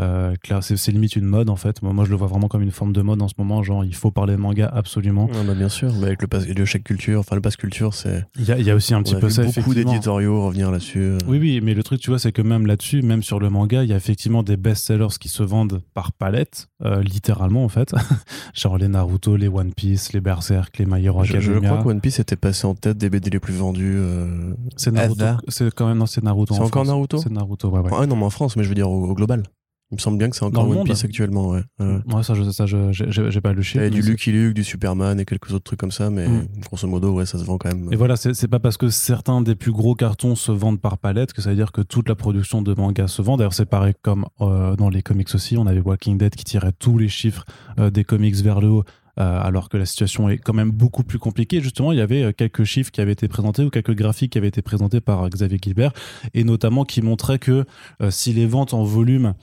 Euh, 0.00 0.34
c'est 0.60 0.88
limite 0.92 1.16
une 1.16 1.24
mode 1.24 1.50
en 1.50 1.56
fait. 1.56 1.80
Moi, 1.82 1.92
moi, 1.92 2.04
je 2.04 2.10
le 2.10 2.16
vois 2.16 2.26
vraiment 2.26 2.48
comme 2.48 2.62
une 2.62 2.70
forme 2.70 2.92
de 2.92 3.00
mode 3.02 3.22
en 3.22 3.28
ce 3.28 3.34
moment. 3.38 3.62
Genre, 3.62 3.84
il 3.84 3.94
faut 3.94 4.10
parler 4.10 4.32
de 4.34 4.40
manga 4.40 4.66
absolument. 4.66 5.28
Ah 5.32 5.42
bah, 5.46 5.54
Bien 5.54 5.68
sûr, 5.68 5.92
mais 6.00 6.06
avec 6.06 6.22
le, 6.22 6.28
pass, 6.28 6.46
le 6.48 6.64
chèque 6.64 6.84
culture, 6.84 7.20
enfin 7.20 7.36
le 7.36 7.42
pass 7.42 7.56
culture, 7.56 7.94
c'est. 7.94 8.24
Il 8.38 8.44
y 8.44 8.52
a, 8.52 8.58
il 8.58 8.64
y 8.66 8.70
a 8.70 8.74
aussi 8.74 8.92
un 8.94 9.02
petit 9.02 9.14
On 9.14 9.18
a 9.18 9.20
peu 9.20 9.26
vu 9.28 9.32
ça, 9.32 9.44
beaucoup 9.44 9.74
d'éditoriaux 9.74 10.44
revenir 10.46 10.70
là-dessus. 10.70 10.98
euh. 11.00 11.18
Oui, 11.28 11.38
oui, 11.38 11.60
mais 11.62 11.74
le 11.74 11.82
truc, 11.82 12.00
tu 12.00 12.10
vois, 12.10 12.18
c'est 12.18 12.32
que 12.32 12.42
même 12.42 12.66
là-dessus, 12.66 13.02
même 13.02 13.22
sur 13.22 13.38
le 13.38 13.50
manga, 13.50 13.82
il 13.84 13.90
y 13.90 13.92
a 13.92 13.96
effectivement 13.96 14.42
des 14.42 14.56
best-sellers 14.56 15.16
qui 15.20 15.28
se 15.28 15.42
vendent 15.42 15.80
par 15.94 16.12
palette, 16.12 16.68
euh, 16.84 17.02
littéralement 17.02 17.64
en 17.64 17.68
fait. 17.68 17.94
Genre 18.54 18.78
les 18.78 18.88
Naruto, 18.88 19.36
les 19.36 19.48
One 19.48 19.72
Piece, 19.72 20.12
les 20.12 20.20
Berserk, 20.20 20.78
les 20.78 20.86
My 20.86 21.04
Hero 21.04 21.22
Je, 21.24 21.32
je 21.32 21.50
Academia. 21.52 21.70
crois 21.70 21.82
que 21.84 21.88
One 21.88 22.00
Piece 22.00 22.18
était 22.18 22.36
passé 22.36 22.66
en 22.66 22.74
tête 22.74 22.98
des 22.98 23.10
BD 23.10 23.30
les 23.30 23.38
plus 23.40 23.54
vendus. 23.54 23.94
euh, 23.96 24.54
C'est 24.76 24.90
Naruto. 24.90 25.24
C'est 25.48 25.72
quand 25.74 25.86
même, 25.86 25.98
non, 25.98 26.06
c'est 26.06 26.22
Naruto. 26.24 26.54
C'est 26.54 26.60
en 26.60 26.64
encore 26.64 26.84
France. 26.84 26.88
Naruto 26.96 27.18
C'est 27.18 27.30
Naruto, 27.30 27.68
ouais, 27.70 27.80
ouais. 27.80 27.90
Ah 27.96 28.06
non, 28.06 28.16
mais 28.16 28.24
en 28.24 28.30
France, 28.30 28.56
mais 28.56 28.64
je 28.64 28.68
veux 28.68 28.74
dire 28.74 28.90
au, 28.90 29.04
au 29.10 29.14
global. 29.14 29.42
Il 29.90 29.96
me 29.96 30.00
semble 30.00 30.18
bien 30.18 30.28
que 30.30 30.34
c'est 30.34 30.44
encore 30.44 30.66
One 30.68 30.74
monde 30.78 30.86
Piece 30.86 31.04
actuellement, 31.04 31.50
ouais. 31.50 31.62
ouais. 31.78 31.98
Ouais, 32.12 32.22
ça, 32.22 32.34
je, 32.34 32.42
ça, 32.50 32.64
j'ai- 32.66 33.40
pas 33.40 33.52
le 33.52 33.58
Il 33.58 33.60
y 33.60 33.64
chiffre. 33.64 33.80
avait 33.80 33.90
du 33.90 34.00
Lucky 34.02 34.32
Luke, 34.32 34.54
du 34.54 34.64
Superman 34.64 35.20
et 35.20 35.24
quelques 35.24 35.52
autres 35.52 35.62
trucs 35.64 35.78
comme 35.78 35.92
ça, 35.92 36.10
mais 36.10 36.26
Mm. 36.26 36.48
grosso 36.62 36.88
modo, 36.88 37.12
ouais, 37.12 37.26
ça 37.26 37.38
se 37.38 37.44
vend 37.44 37.58
quand 37.58 37.68
même. 37.68 37.92
Et 37.92 37.96
voilà, 37.96 38.16
c'est 38.16 38.48
pas 38.48 38.58
parce 38.58 38.76
que 38.76 38.88
certains 38.88 39.40
des 39.42 39.54
plus 39.54 39.72
gros 39.72 39.94
cartons 39.94 40.34
se 40.36 40.50
vendent 40.50 40.80
par 40.80 40.98
palette 40.98 41.32
que 41.32 41.42
ça 41.42 41.50
veut 41.50 41.56
dire 41.56 41.70
que 41.70 41.82
toute 41.82 42.08
la 42.08 42.14
production 42.16 42.62
de 42.62 42.74
manga 42.74 43.06
se 43.06 43.20
vend. 43.22 43.36
D'ailleurs, 43.36 43.52
c'est 43.54 43.66
pareil 43.66 43.92
comme 44.02 44.24
euh, 44.40 44.74
dans 44.74 44.88
les 44.88 45.02
comics 45.02 45.32
aussi. 45.34 45.56
On 45.58 45.66
avait 45.66 45.80
Walking 45.80 46.16
Dead 46.18 46.34
qui 46.34 46.44
tirait 46.44 46.72
tous 46.72 46.98
les 46.98 47.08
chiffres 47.08 47.44
euh, 47.78 47.90
des 47.90 48.04
comics 48.04 48.34
vers 48.36 48.60
le 48.60 48.68
haut. 48.68 48.84
euh, 49.20 49.40
alors 49.40 49.68
que 49.68 49.76
la 49.76 49.86
situation 49.86 50.28
est 50.28 50.38
quand 50.38 50.54
même 50.54 50.72
beaucoup 50.72 51.04
plus 51.04 51.20
compliquée. 51.20 51.60
Justement, 51.60 51.92
il 51.92 51.98
y 51.98 52.00
avait 52.00 52.24
euh, 52.24 52.32
quelques 52.32 52.64
chiffres 52.64 52.90
qui 52.90 53.00
avaient 53.00 53.12
été 53.12 53.28
présentés 53.28 53.62
ou 53.62 53.70
quelques 53.70 53.94
graphiques 53.94 54.32
qui 54.32 54.38
avaient 54.38 54.48
été 54.48 54.60
présentés 54.60 55.00
par 55.00 55.22
euh, 55.22 55.28
Xavier 55.28 55.58
Gilbert 55.62 55.92
et 56.32 56.42
notamment 56.42 56.84
qui 56.84 57.00
montraient 57.00 57.38
que 57.38 57.64
euh, 58.02 58.10
si 58.10 58.32
les 58.32 58.46
ventes 58.46 58.74
en 58.74 58.82
volume 58.82 59.34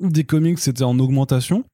des 0.00 0.24
comics 0.24 0.58
étaient 0.66 0.82
en 0.84 0.98
augmentation, 0.98 1.64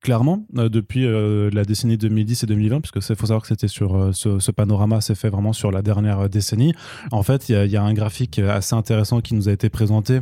clairement, 0.00 0.46
euh, 0.58 0.68
depuis 0.68 1.06
euh, 1.06 1.50
la 1.52 1.64
décennie 1.64 1.96
2010 1.96 2.42
et 2.42 2.46
2020, 2.46 2.80
puisque 2.80 3.08
il 3.08 3.16
faut 3.16 3.26
savoir 3.26 3.42
que 3.42 3.48
c'était 3.48 3.68
sur 3.68 3.96
euh, 3.96 4.12
ce, 4.12 4.50
panorama, 4.50 5.00
c'est 5.00 5.14
fait 5.14 5.30
vraiment 5.30 5.52
sur 5.52 5.70
la 5.70 5.82
dernière 5.82 6.28
décennie. 6.28 6.74
En 7.10 7.22
fait, 7.22 7.48
il 7.48 7.70
y, 7.70 7.76
a- 7.76 7.82
un 7.82 7.94
graphique 7.94 8.38
assez 8.38 8.74
intéressant 8.74 9.20
qui 9.20 9.34
nous 9.34 9.48
a 9.48 9.52
été 9.52 9.68
présenté 9.68 10.20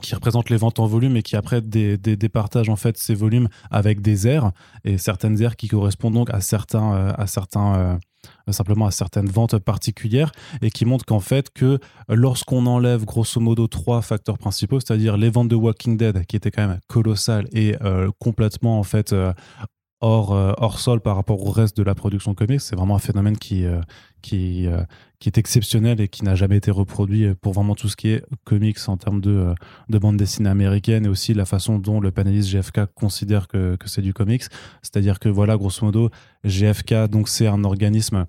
qui 0.00 0.14
représente 0.14 0.48
les 0.48 0.56
ventes 0.56 0.78
en 0.78 0.86
volume 0.86 1.16
et 1.16 1.22
qui 1.22 1.36
après 1.36 1.60
départage 1.60 2.70
en 2.70 2.76
fait 2.76 2.96
ces 2.96 3.14
volumes 3.14 3.48
avec 3.70 4.00
des 4.00 4.26
aires 4.26 4.52
et 4.84 4.96
certaines 4.96 5.42
aires 5.42 5.56
qui 5.56 5.68
correspondent 5.68 6.14
donc 6.14 6.30
à 6.30 6.40
certains 6.40 7.08
à 7.08 7.26
certains 7.26 7.98
simplement 8.50 8.86
à 8.86 8.90
certaines 8.90 9.28
ventes 9.28 9.58
particulières 9.58 10.32
et 10.62 10.70
qui 10.70 10.84
montrent 10.84 11.04
qu'en 11.04 11.20
fait 11.20 11.50
que 11.50 11.78
lorsqu'on 12.08 12.66
enlève 12.66 13.04
grosso 13.04 13.40
modo 13.40 13.66
trois 13.66 14.02
facteurs 14.02 14.38
principaux 14.38 14.80
c'est-à-dire 14.80 15.16
les 15.16 15.30
ventes 15.30 15.48
de 15.48 15.56
Walking 15.56 15.96
Dead 15.96 16.26
qui 16.26 16.36
étaient 16.36 16.50
quand 16.50 16.66
même 16.66 16.80
colossales 16.88 17.48
et 17.52 17.76
euh, 17.82 18.10
complètement 18.18 18.78
en 18.78 18.82
fait 18.82 19.12
euh, 19.12 19.32
hors, 20.00 20.32
euh, 20.32 20.52
hors 20.58 20.78
sol 20.78 21.00
par 21.00 21.16
rapport 21.16 21.44
au 21.46 21.50
reste 21.50 21.76
de 21.76 21.82
la 21.82 21.94
production 21.94 22.34
comics. 22.34 22.60
C'est 22.60 22.76
vraiment 22.76 22.96
un 22.96 23.00
phénomène 23.00 23.36
qui, 23.36 23.64
euh, 23.64 23.80
qui, 24.22 24.66
euh, 24.66 24.82
qui 25.18 25.28
est 25.28 25.38
exceptionnel 25.38 26.00
et 26.00 26.08
qui 26.08 26.24
n'a 26.24 26.34
jamais 26.34 26.56
été 26.56 26.70
reproduit 26.70 27.34
pour 27.34 27.52
vraiment 27.52 27.74
tout 27.74 27.88
ce 27.88 27.96
qui 27.96 28.08
est 28.08 28.24
comics 28.44 28.78
en 28.86 28.96
termes 28.96 29.20
de, 29.20 29.54
de 29.88 29.98
bande 29.98 30.16
dessinée 30.16 30.48
américaine 30.48 31.06
et 31.06 31.08
aussi 31.08 31.34
la 31.34 31.44
façon 31.44 31.78
dont 31.78 32.00
le 32.00 32.10
panéliste 32.10 32.50
GFK 32.50 32.86
considère 32.94 33.48
que, 33.48 33.76
que 33.76 33.88
c'est 33.88 34.02
du 34.02 34.14
comics. 34.14 34.44
C'est-à-dire 34.82 35.18
que 35.18 35.28
voilà, 35.28 35.56
grosso 35.56 35.84
modo, 35.84 36.10
GFK, 36.44 37.08
donc 37.08 37.28
c'est 37.28 37.46
un 37.46 37.64
organisme 37.64 38.26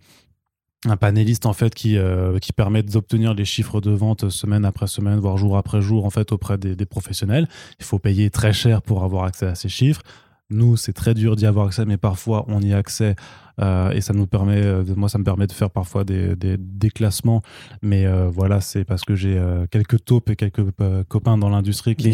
un 0.88 0.98
panéliste 0.98 1.46
en 1.46 1.54
fait 1.54 1.76
qui, 1.76 1.96
qui 2.42 2.54
permet 2.54 2.82
d'obtenir 2.82 3.36
les 3.36 3.46
chiffres 3.46 3.82
de 3.82 3.92
vente 3.92 4.30
semaine 4.30 4.66
après 4.66 4.88
semaine, 4.88 5.20
voire 5.20 5.38
jour 5.38 5.56
après 5.56 5.80
jour 5.80 6.06
en 6.06 6.10
fait 6.10 6.32
auprès 6.32 6.58
des, 6.58 6.76
des 6.76 6.86
professionnels. 6.88 7.48
Il 7.80 7.86
faut 7.86 8.00
payer 8.00 8.32
très 8.32 8.52
cher 8.52 8.82
pour 8.82 9.04
avoir 9.04 9.26
accès 9.26 9.46
à 9.46 9.54
ces 9.54 9.70
chiffres. 9.70 10.02
Nous, 10.52 10.78
c'est 10.78 10.94
très 10.94 11.14
dur 11.14 11.36
d'y 11.36 11.46
avoir 11.46 11.68
accès, 11.68 11.86
mais 11.86 11.98
parfois 11.98 12.46
on 12.48 12.62
y 12.62 12.74
a 12.74 12.78
accès 12.78 13.16
euh, 13.62 13.92
et 13.92 14.02
ça 14.02 14.14
nous 14.14 14.28
permet, 14.28 14.62
euh, 14.64 14.84
moi, 14.96 15.10
ça 15.10 15.18
me 15.18 15.24
permet 15.24 15.48
de 15.48 15.52
faire 15.52 15.70
parfois 15.70 16.04
des, 16.04 16.36
des, 16.36 16.58
des 16.58 16.90
classements. 16.90 17.42
Mais 17.82 18.06
euh, 18.06 18.30
voilà, 18.30 18.62
c'est 18.62 18.84
parce 18.84 19.04
que 19.04 19.16
j'ai 19.16 19.38
euh, 19.38 19.66
quelques 19.70 20.04
taupes 20.04 20.30
et 20.30 20.36
quelques 20.36 20.66
euh, 20.82 21.04
copains 21.08 21.38
dans 21.38 21.50
l'industrie 21.50 21.96
qui, 21.96 22.10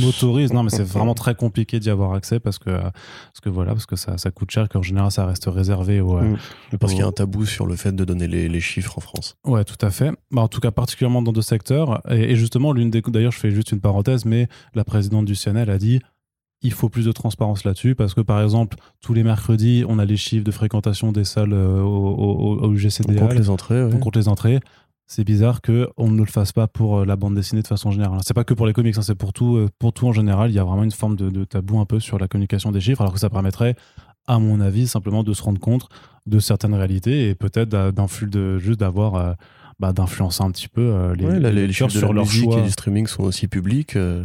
m'autorisent. 0.00 0.52
Non, 0.52 0.62
mais 0.62 0.70
c'est 0.70 0.82
vraiment 0.84 1.14
très 1.14 1.34
compliqué 1.34 1.80
d'y 1.80 1.90
avoir 1.90 2.14
accès 2.14 2.40
parce 2.40 2.58
que, 2.58 2.70
euh, 2.70 2.80
parce 2.80 3.40
que 3.42 3.48
voilà, 3.48 3.72
parce 3.72 3.86
que 3.86 3.96
ça, 3.96 4.18
ça 4.18 4.30
coûte 4.30 4.50
cher, 4.50 4.68
qu'en 4.68 4.82
général, 4.82 5.10
ça 5.10 5.26
reste 5.26 5.46
réservé 5.46 6.00
aux, 6.00 6.12
Mm. 6.22 6.36
Parce 6.78 6.92
qu'il 6.92 7.00
y 7.00 7.04
a 7.04 7.08
un 7.08 7.12
tabou 7.12 7.46
sur 7.46 7.66
le 7.66 7.74
fait 7.74 7.96
de 7.96 8.04
donner 8.04 8.28
les, 8.28 8.48
les 8.48 8.60
chiffres 8.60 8.98
en 8.98 9.00
France. 9.00 9.36
Ouais, 9.44 9.64
tout 9.64 9.78
à 9.84 9.90
fait. 9.90 10.10
Bah, 10.30 10.42
en 10.42 10.48
tout 10.48 10.60
cas, 10.60 10.70
particulièrement 10.70 11.22
dans 11.22 11.32
deux 11.32 11.42
secteurs. 11.42 12.02
Et, 12.10 12.32
et 12.32 12.36
justement, 12.36 12.72
l'une 12.72 12.90
des. 12.90 13.00
D'ailleurs, 13.00 13.32
je 13.32 13.38
fais 13.38 13.50
juste 13.50 13.72
une 13.72 13.80
parenthèse, 13.80 14.24
mais 14.24 14.46
la 14.74 14.84
présidente 14.84 15.24
du 15.24 15.34
CNL 15.34 15.70
a 15.70 15.78
dit 15.78 16.00
il 16.62 16.72
faut 16.72 16.88
plus 16.88 17.04
de 17.06 17.12
transparence 17.12 17.64
là-dessus 17.64 17.94
parce 17.94 18.14
que, 18.14 18.20
par 18.20 18.40
exemple, 18.42 18.76
tous 19.00 19.14
les 19.14 19.22
mercredis, 19.22 19.84
on 19.88 19.98
a 19.98 20.04
les 20.04 20.16
chiffres 20.16 20.44
de 20.44 20.50
fréquentation 20.50 21.12
des 21.12 21.24
salles 21.24 21.52
euh, 21.52 21.80
au, 21.82 21.86
au, 21.86 22.64
au 22.64 22.74
On 22.74 23.14
compte 23.14 23.34
les 23.34 23.50
entrées, 23.50 23.82
on 23.84 23.98
compte 23.98 24.16
les 24.16 24.28
entrées. 24.28 24.60
C'est 25.08 25.24
bizarre 25.24 25.60
que 25.60 25.90
on 25.98 26.10
ne 26.10 26.18
le 26.20 26.26
fasse 26.26 26.52
pas 26.52 26.68
pour 26.68 27.00
euh, 27.00 27.04
la 27.04 27.16
bande 27.16 27.34
dessinée 27.34 27.60
de 27.62 27.66
façon 27.66 27.90
générale. 27.90 28.20
C'est 28.24 28.32
pas 28.34 28.44
que 28.44 28.54
pour 28.54 28.66
les 28.66 28.72
comics, 28.72 28.96
hein, 28.96 29.02
c'est 29.02 29.14
pour 29.16 29.32
tout, 29.32 29.56
euh, 29.56 29.68
pour 29.78 29.92
tout 29.92 30.06
en 30.06 30.12
général. 30.12 30.50
Il 30.50 30.54
y 30.54 30.58
a 30.58 30.64
vraiment 30.64 30.84
une 30.84 30.90
forme 30.92 31.16
de, 31.16 31.28
de 31.28 31.44
tabou 31.44 31.80
un 31.80 31.84
peu 31.84 32.00
sur 32.00 32.18
la 32.18 32.28
communication 32.28 32.70
des 32.72 32.80
chiffres, 32.80 33.00
alors 33.02 33.12
que 33.12 33.20
ça 33.20 33.28
permettrait, 33.28 33.74
à 34.26 34.38
mon 34.38 34.60
avis, 34.60 34.86
simplement 34.86 35.22
de 35.24 35.32
se 35.34 35.42
rendre 35.42 35.60
compte 35.60 35.88
de 36.26 36.38
certaines 36.38 36.74
réalités 36.74 37.28
et 37.28 37.34
peut-être 37.34 37.68
de 37.68 38.58
juste 38.58 38.78
d'avoir 38.80 39.14
euh, 39.16 39.32
bah, 39.80 39.92
d'influencer 39.92 40.42
un 40.44 40.50
petit 40.52 40.68
peu 40.68 40.80
euh, 40.80 41.14
les, 41.16 41.26
Ouais, 41.26 41.40
là, 41.40 41.50
les, 41.50 41.70
chiffres 41.72 41.88
de 41.92 41.98
sur 41.98 42.12
leur 42.12 42.24
musique 42.24 42.44
choix. 42.44 42.60
et 42.60 42.62
du 42.62 42.70
streaming 42.70 43.06
sont 43.08 43.24
aussi 43.24 43.48
publics. 43.48 43.96
euh, 43.96 44.22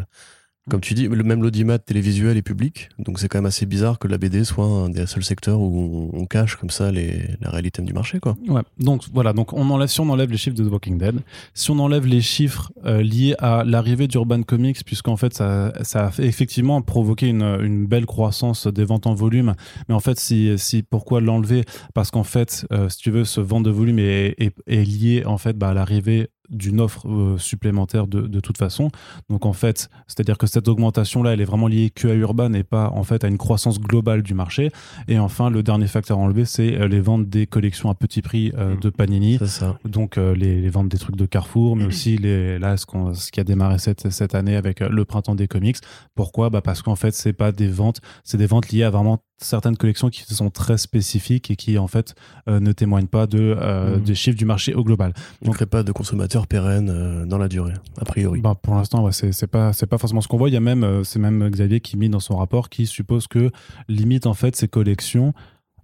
comme 0.70 0.82
tu 0.82 0.94
dis, 0.94 1.08
même 1.08 1.42
l'audimat 1.42 1.80
télévisuel 1.80 2.38
est 2.38 2.42
public. 2.42 2.90
Donc 3.00 3.20
c'est 3.20 3.28
quand 3.28 3.38
même 3.38 3.46
assez 3.46 3.66
bizarre 3.66 4.00
que 4.00 4.08
la 4.08 4.18
BD 4.18 4.44
soit 4.44 4.66
un 4.66 4.90
des 4.90 5.06
seuls 5.06 5.24
secteurs 5.24 5.60
où 5.60 6.10
on, 6.14 6.26
cache 6.26 6.58
comme 6.58 6.70
ça 6.70 6.92
les, 6.92 7.22
la 7.40 7.50
réalité 7.50 7.82
du 7.82 7.94
marché. 7.94 8.20
Quoi. 8.20 8.36
Ouais. 8.50 8.62
Donc 8.80 9.04
voilà, 9.14 9.32
donc 9.32 9.54
on 9.54 9.70
enlève, 9.70 9.88
si 9.88 10.02
on 10.02 10.10
enlève 10.10 10.30
les 10.30 10.38
chiffres 10.38 10.58
de 10.58 10.68
The 10.68 10.72
Walking 10.72 10.98
Dead, 10.98 11.22
si 11.54 11.72
on 11.72 11.80
enlève 11.80 12.06
les 12.06 12.20
chiffres 12.20 12.72
euh, 12.86 13.02
liés 13.02 13.36
à 13.40 13.64
l'arrivée 13.64 14.08
d'Urban 14.08 14.44
Comics, 14.44 14.84
puisqu'en 14.86 15.16
fait 15.16 15.34
ça, 15.34 15.72
ça 15.84 16.08
a 16.08 16.22
effectivement 16.22 16.82
provoqué 16.82 17.28
une, 17.28 17.44
une 17.62 17.88
belle 17.88 18.06
croissance 18.06 18.68
des 18.68 18.84
ventes 18.84 19.08
en 19.08 19.14
volume, 19.14 19.54
mais 19.88 19.96
en 19.96 20.02
fait 20.02 20.20
si, 20.20 20.54
si 20.58 20.84
pourquoi 20.84 21.22
l'enlever? 21.22 21.64
Parce 21.94 22.12
qu'en 22.12 22.24
fait, 22.24 22.68
euh, 22.74 22.90
si 22.90 22.98
tu 22.98 23.12
veux, 23.12 23.24
ce 23.24 23.40
vente 23.40 23.64
de 23.64 23.72
volume 23.72 24.00
est, 24.00 24.36
est, 24.38 24.54
est 24.68 24.84
lié 24.84 25.24
en 25.26 25.38
fait 25.38 25.58
bah, 25.58 25.70
à 25.70 25.74
l'arrivée 25.74 26.28
d'une 26.50 26.80
offre 26.80 27.08
euh, 27.08 27.38
supplémentaire 27.38 28.08
de, 28.08 28.22
de, 28.22 28.39
toute 28.39 28.58
façon. 28.58 28.89
Donc 29.30 29.46
en 29.46 29.54
fait, 29.54 29.89
c'est-à-dire 30.08 30.38
que 30.38 30.48
cette 30.48 30.68
augmentation-là, 30.68 31.34
elle 31.34 31.42
est 31.42 31.46
vraiment 31.46 31.68
liée 31.68 31.89
que 31.89 32.08
à 32.08 32.13
Urban 32.13 32.54
et 32.54 32.63
pas 32.63 32.89
en 32.94 33.04
fait 33.04 33.24
à 33.24 33.27
une 33.27 33.38
croissance 33.38 33.80
globale 33.80 34.22
du 34.24 34.34
marché. 34.34 34.72
Et 35.08 35.20
enfin, 35.20 35.50
le 35.50 35.63
dernier 35.63 35.88
facteur 35.88 36.18
à 36.18 36.22
enlever, 36.22 36.46
c'est 36.46 36.80
euh, 36.80 36.88
les 36.88 37.01
ventes 37.01 37.30
des 37.30 37.48
collections 37.48 37.89
à 37.89 37.96
petit 37.96 38.22
prix 38.22 38.51
euh, 38.58 38.68
Mm. 38.75 38.80
de 38.80 38.89
Panini. 38.89 39.38
C'est 39.39 39.48
ça. 39.48 39.77
Donc 39.86 40.18
les, 40.18 40.62
les, 40.62 40.70
ventes 40.70 40.89
des 40.89 40.98
trucs 40.98 41.16
de 41.16 41.25
Carrefour, 41.25 41.75
mais 41.75 41.86
aussi 41.86 42.18
les, 42.18 42.60
là 42.60 42.77
ce, 42.77 42.86
qu'on 42.86 43.13
ce 43.13 43.32
qui 43.32 43.39
a 43.39 43.44
démarré 43.44 43.80
cette, 43.80 44.10
cette 44.10 44.36
année 44.36 44.56
avec 44.56 44.80
le 44.80 45.06
printemps 45.06 45.36
des 45.36 45.48
comics. 45.48 45.77
Pourquoi? 46.16 46.50
Bah 46.50 46.62
Parce 46.62 46.82
qu'en 46.82 46.96
fait, 46.96 47.13
c'est 47.13 47.34
pas 47.34 47.51
des 47.51 47.68
ventes, 47.68 48.01
c'est 48.24 48.38
des 48.38 48.48
ventes 48.48 48.70
liées 48.70 48.84
à 48.84 48.89
vraiment 48.89 49.20
certaines 49.39 49.77
collections 49.77 50.10
qui 50.10 50.24
sont 50.34 50.50
très 50.50 50.77
spécifiques 50.77 51.51
et 51.51 51.56
qui 51.56 51.77
en 51.77 51.88
fait 51.88 52.15
euh, 52.48 52.60
ne 52.60 52.72
témoignent 52.72 53.08
pas 53.08 53.27
de, 53.27 53.56
euh, 53.60 53.98
Mhm. 53.98 54.03
des 54.03 54.15
chiffres 54.15 54.38
du 54.38 54.46
marché 54.46 54.74
au 54.74 54.84
global. 54.84 55.13
On 55.46 55.50
ne 55.50 55.53
crée 55.53 55.65
pas 55.65 55.84
de 55.84 55.91
consommateurs 55.91 56.48
pérennes 56.48 56.89
euh, 56.89 57.25
dans 57.25 57.38
la 57.38 57.48
durée, 57.48 57.74
a 58.01 58.06
priori. 58.06 58.41
Bah, 58.41 58.56
pour 58.62 58.75
l'instant, 58.75 59.03
ouais, 59.03 59.12
c'est 59.12 59.48
pas, 59.48 59.74
c'est 59.74 59.86
pas 59.88 59.98
forcément 59.98 60.22
ce 60.22 60.27
qu'on 60.27 60.38
voit. 60.38 60.50
Il 60.50 60.53
y 60.53 60.58
a 60.58 60.62
même, 60.62 61.03
c'est 61.03 61.20
même 61.20 61.48
Xavier 61.50 61.79
qui 61.79 61.98
met 61.98 62.10
dans 62.10 62.20
son 62.20 62.38
rapport 62.38 62.70
qui 62.70 62.86
suppose 62.88 63.27
que 63.27 63.51
limite 63.88 64.25
en 64.25 64.34
fait 64.34 64.56
ces 64.56 64.67
collections, 64.67 65.34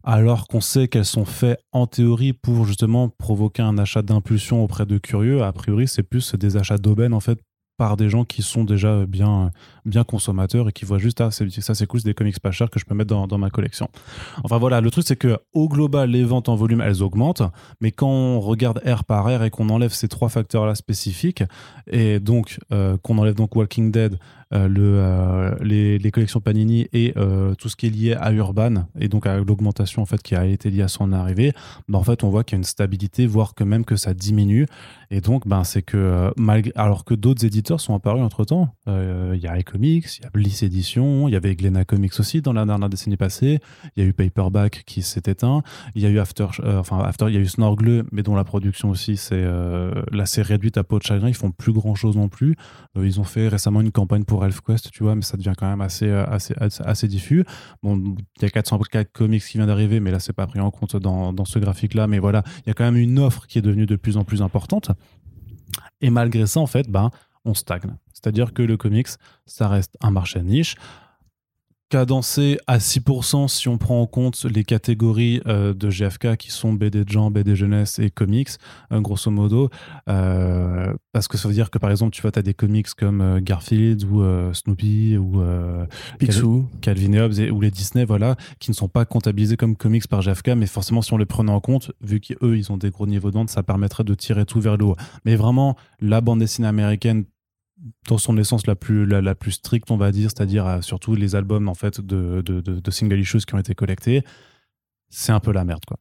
alors 0.04 0.48
qu'on 0.48 0.60
sait 0.62 0.88
qu'elles 0.88 1.06
sont 1.06 1.26
faites 1.26 1.60
en 1.72 1.88
théorie 1.88 2.34
pour 2.34 2.66
justement 2.66 3.08
provoquer 3.08 3.62
un 3.62 3.78
achat 3.78 4.02
d'impulsion 4.02 4.64
auprès 4.64 4.86
de 4.86 4.98
curieux, 4.98 5.44
a 5.44 5.52
priori 5.54 5.88
c'est 5.88 6.04
plus 6.04 6.36
des 6.36 6.58
achats 6.58 6.78
d'aubaine 6.78 7.14
en 7.14 7.20
fait 7.22 7.40
par 7.78 7.98
des 7.98 8.10
gens 8.10 8.24
qui 8.26 8.42
sont 8.44 8.66
déjà 8.66 9.06
bien, 9.06 9.52
bien 9.86 10.04
consommateurs 10.04 10.70
et 10.70 10.72
qui 10.72 10.86
voient 10.86 10.98
juste 10.98 11.22
ah, 11.22 11.32
ça 11.32 11.76
c'est 11.76 11.86
cool, 11.86 12.00
c'est 12.00 12.08
des 12.08 12.14
comics 12.14 12.40
pas 12.40 12.52
chers 12.52 12.70
que 12.70 12.80
je 12.80 12.86
peux 12.86 12.96
mettre 12.96 13.28
dans, 13.28 13.38
ma 13.38 13.50
collection. 13.50 13.90
Enfin 14.44 14.58
voilà, 14.58 14.82
le 14.82 14.92
truc 14.92 15.06
c'est 15.08 15.16
que 15.16 15.38
au 15.54 15.68
global, 15.68 16.12
les 16.12 16.24
ventes 16.24 16.50
en 16.50 16.56
volume 16.56 16.82
elles 16.82 17.02
augmentent, 17.02 17.44
mais 17.82 17.92
quand 17.92 18.10
on 18.10 18.40
regarde 18.40 18.82
R 18.86 19.04
par 19.04 19.26
R 19.26 19.44
et 19.44 19.50
qu'on 19.50 19.70
enlève 19.70 19.94
ces 19.94 20.08
trois 20.08 20.30
facteurs 20.30 20.66
là 20.66 20.76
spécifiques, 20.76 21.44
et 21.88 22.20
donc 22.20 22.60
euh, 22.72 22.98
qu'on 23.02 23.18
enlève 23.18 23.36
donc 23.36 23.56
Walking 23.56 23.92
Dead, 23.92 24.18
euh, 24.54 24.68
le, 24.68 24.82
euh, 24.82 25.56
les, 25.62 26.12
collections 26.12 26.40
Panini 26.40 26.88
et 26.94 27.14
tout 27.58 27.70
ce 27.70 27.76
qui 27.76 27.88
est 27.88 27.90
lié 27.90 28.14
à 28.14 28.32
Urban 28.32 28.86
et 29.00 29.08
donc 29.08 29.26
à 29.26 29.38
l'augmentation 29.38 30.04
en 30.04 30.06
fait 30.06 30.22
qui 30.22 30.36
a 30.36 30.46
été 30.46 30.70
liée 30.70 30.84
à 30.84 30.88
son 30.88 31.12
arrivée, 31.12 31.54
bah, 31.88 31.98
en 31.98 32.04
fait 32.04 32.24
on 32.24 32.30
voit 32.30 32.44
qu'il 32.44 32.56
y 32.56 32.58
a 32.58 32.60
une 32.60 32.64
stabilité, 32.64 33.26
voire 33.26 33.56
que 33.56 33.64
même 33.64 33.86
que 33.86 33.96
ça 33.96 34.14
diminue. 34.14 34.68
Et 35.10 35.22
donc 35.22 35.48
ben 35.48 35.64
c'est 35.64 35.82
que 35.82 36.32
malgré 36.38 36.72
alors 36.76 37.06
que 37.06 37.14
d'autres 37.14 37.46
éditeurs 37.46 37.82
sont 37.82 37.96
apparus 37.96 38.24
entre 38.24 38.46
temps, 38.46 38.76
il 38.88 39.40
y 39.40 39.48
a 39.48 39.58
iComics, 39.74 40.18
il 40.20 40.24
y 40.24 40.26
a 40.26 40.30
Bliss 40.30 40.64
Edition, 40.64 41.28
il 41.28 41.32
y 41.32 41.36
avait 41.36 41.56
Glenna 41.56 41.86
Comics 41.86 42.20
aussi 42.20 42.42
dans 42.42 42.54
la 42.54 42.66
dernière 42.66 42.90
décennie 42.90 43.18
passée, 43.18 43.60
il 43.96 44.04
y 44.04 44.06
a 44.06 44.10
eu 44.10 44.14
Paperback 44.14 44.84
qui 44.86 45.02
s'est 45.02 45.24
éteint, 45.26 45.64
il 45.96 46.02
y 46.02 46.06
a 46.06 46.10
eu 46.10 46.20
After, 46.20 46.48
euh, 46.60 46.80
enfin 46.80 47.00
After, 47.00 47.26
il 47.28 47.34
y 47.34 47.38
a 47.38 47.42
eu 47.42 47.48
Snorgle, 47.48 48.06
mais 48.12 48.24
dont 48.24 48.36
la 48.36 48.44
production 48.44 48.90
aussi 48.90 49.18
c'est 49.18 49.34
euh, 49.34 50.04
là 50.12 50.26
réduite 50.44 50.78
à 50.78 50.84
peau 50.84 51.00
de 51.00 51.04
chagrin, 51.04 51.30
ils 51.30 51.36
font 51.36 51.52
plus 51.52 51.74
grand 51.74 51.96
chose 51.96 52.16
non 52.18 52.30
plus. 52.30 52.56
Euh, 52.98 53.06
ils 53.06 53.20
ont 53.20 53.24
fait 53.24 53.48
récemment 53.48 53.82
une 53.82 53.92
campagne 53.92 54.24
pour 54.24 54.46
ElfQuest, 54.46 54.92
tu 54.92 55.04
vois, 55.04 55.16
mais 55.16 55.22
ça 55.22 55.38
devient 55.38 55.54
quand 55.58 55.68
même 55.68 55.82
assez, 55.82 56.08
euh, 56.08 56.26
assez, 56.26 56.54
assez, 56.58 57.08
diffus. 57.08 57.46
Bon, 57.82 57.98
il 58.38 58.42
y 58.42 58.46
a 58.46 58.50
404 58.50 59.12
comics 59.12 59.44
qui 59.44 59.58
vient 59.58 59.68
d'arriver, 59.68 60.00
mais 60.00 60.12
là, 60.12 60.20
c'est 60.20 60.34
pas 60.34 60.48
pris 60.48 60.60
en 60.60 60.72
compte 60.72 60.96
dans, 60.96 61.34
dans 61.34 61.46
ce 61.46 61.60
graphique-là. 61.60 62.08
Mais 62.08 62.20
voilà, 62.20 62.44
il 62.66 62.68
y 62.68 62.72
a 62.72 62.74
quand 62.74 62.84
même 62.84 62.98
une 62.98 63.20
offre 63.20 63.48
qui 63.48 63.58
est 63.58 63.62
devenue 63.62 63.86
de 63.86 63.96
plus 63.96 64.18
en 64.18 64.24
plus 64.24 64.42
importante. 64.42 64.92
Et 66.02 66.10
malgré 66.10 66.46
ça, 66.46 66.60
en 66.60 66.68
fait, 66.68 66.90
ben, 66.90 67.12
on 67.46 67.54
stagne. 67.54 67.96
C'est-à-dire 68.24 68.54
que 68.54 68.62
le 68.62 68.78
comics, 68.78 69.10
ça 69.46 69.68
reste 69.68 69.98
un 70.02 70.12
marché 70.12 70.40
de 70.40 70.46
niche 70.46 70.76
cadencé 71.94 72.58
à 72.66 72.80
6% 72.80 73.48
si 73.48 73.68
on 73.68 73.78
prend 73.78 74.02
en 74.02 74.08
compte 74.08 74.46
les 74.46 74.64
catégories 74.64 75.42
euh, 75.46 75.76
de 75.76 75.92
GFK 75.92 76.38
qui 76.38 76.50
sont 76.50 76.74
BD 76.74 77.06
de 77.06 77.10
genre, 77.12 77.30
BD 77.30 77.56
jeunesse 77.56 78.00
et 78.00 78.10
comics, 78.10 78.50
euh, 78.92 79.00
grosso 79.00 79.30
modo. 79.30 79.70
Euh, 80.10 80.92
parce 81.12 81.28
que 81.28 81.38
ça 81.38 81.48
veut 81.48 81.54
dire 81.54 81.70
que 81.70 81.78
par 81.78 81.92
exemple, 81.92 82.12
tu 82.16 82.24
vois, 82.24 82.32
tu 82.32 82.40
as 82.40 82.42
des 82.42 82.56
comics 82.56 82.92
comme 82.98 83.40
Garfield 83.42 84.04
ou 84.06 84.24
Snoopy 84.54 85.18
ou 85.20 85.44
Picsou. 86.18 86.68
Calvin 86.82 87.14
et 87.14 87.22
Hobbes 87.22 87.38
et, 87.38 87.52
ou 87.52 87.62
les 87.62 87.70
Disney, 87.70 88.06
voilà, 88.06 88.38
qui 88.58 88.72
ne 88.72 88.76
sont 88.76 88.88
pas 88.88 89.06
comptabilisés 89.06 89.56
comme 89.56 89.76
comics 89.76 90.08
par 90.08 90.22
GFK, 90.22 90.56
mais 90.58 90.66
forcément, 90.66 91.04
si 91.04 91.14
on 91.14 91.18
les 91.18 91.28
prenait 91.28 91.52
en 91.52 91.60
compte, 91.60 91.92
vu 92.02 92.20
qu'eux, 92.20 92.58
ils 92.58 92.72
ont 92.72 92.78
des 92.78 92.90
gros 92.90 93.06
niveaux 93.06 93.30
de 93.30 93.36
vente, 93.36 93.52
ça 93.52 93.62
permettrait 93.62 94.04
de 94.04 94.16
tirer 94.16 94.48
tout 94.48 94.60
vers 94.60 94.78
le 94.78 94.86
haut. 94.86 94.96
Mais 95.26 95.36
vraiment, 95.36 95.76
la 96.00 96.22
bande 96.22 96.40
dessinée 96.40 96.68
américaine 96.68 97.26
dans 98.08 98.18
son 98.18 98.38
essence 98.38 98.68
la 98.68 98.76
plus, 98.76 99.06
la, 99.06 99.22
la 99.22 99.36
plus 99.36 99.52
stricte, 99.52 99.92
on 99.92 99.98
va 99.98 100.12
dire, 100.12 100.30
c'est-à-dire 100.30 100.66
euh, 100.68 100.82
surtout 100.82 101.16
les 101.16 101.36
albums 101.36 101.68
en 101.68 101.74
fait 101.74 102.02
de, 102.02 102.42
de, 102.42 102.62
de, 102.62 102.80
de 102.80 102.92
single 102.92 103.20
issues 103.20 103.40
qui 103.40 103.56
ont 103.56 103.60
été 103.60 103.76
collectés, 103.76 104.24
c'est 105.10 105.32
un 105.32 105.40
peu 105.40 105.52
la 105.52 105.64
merde, 105.66 105.84
quoi. 105.86 105.98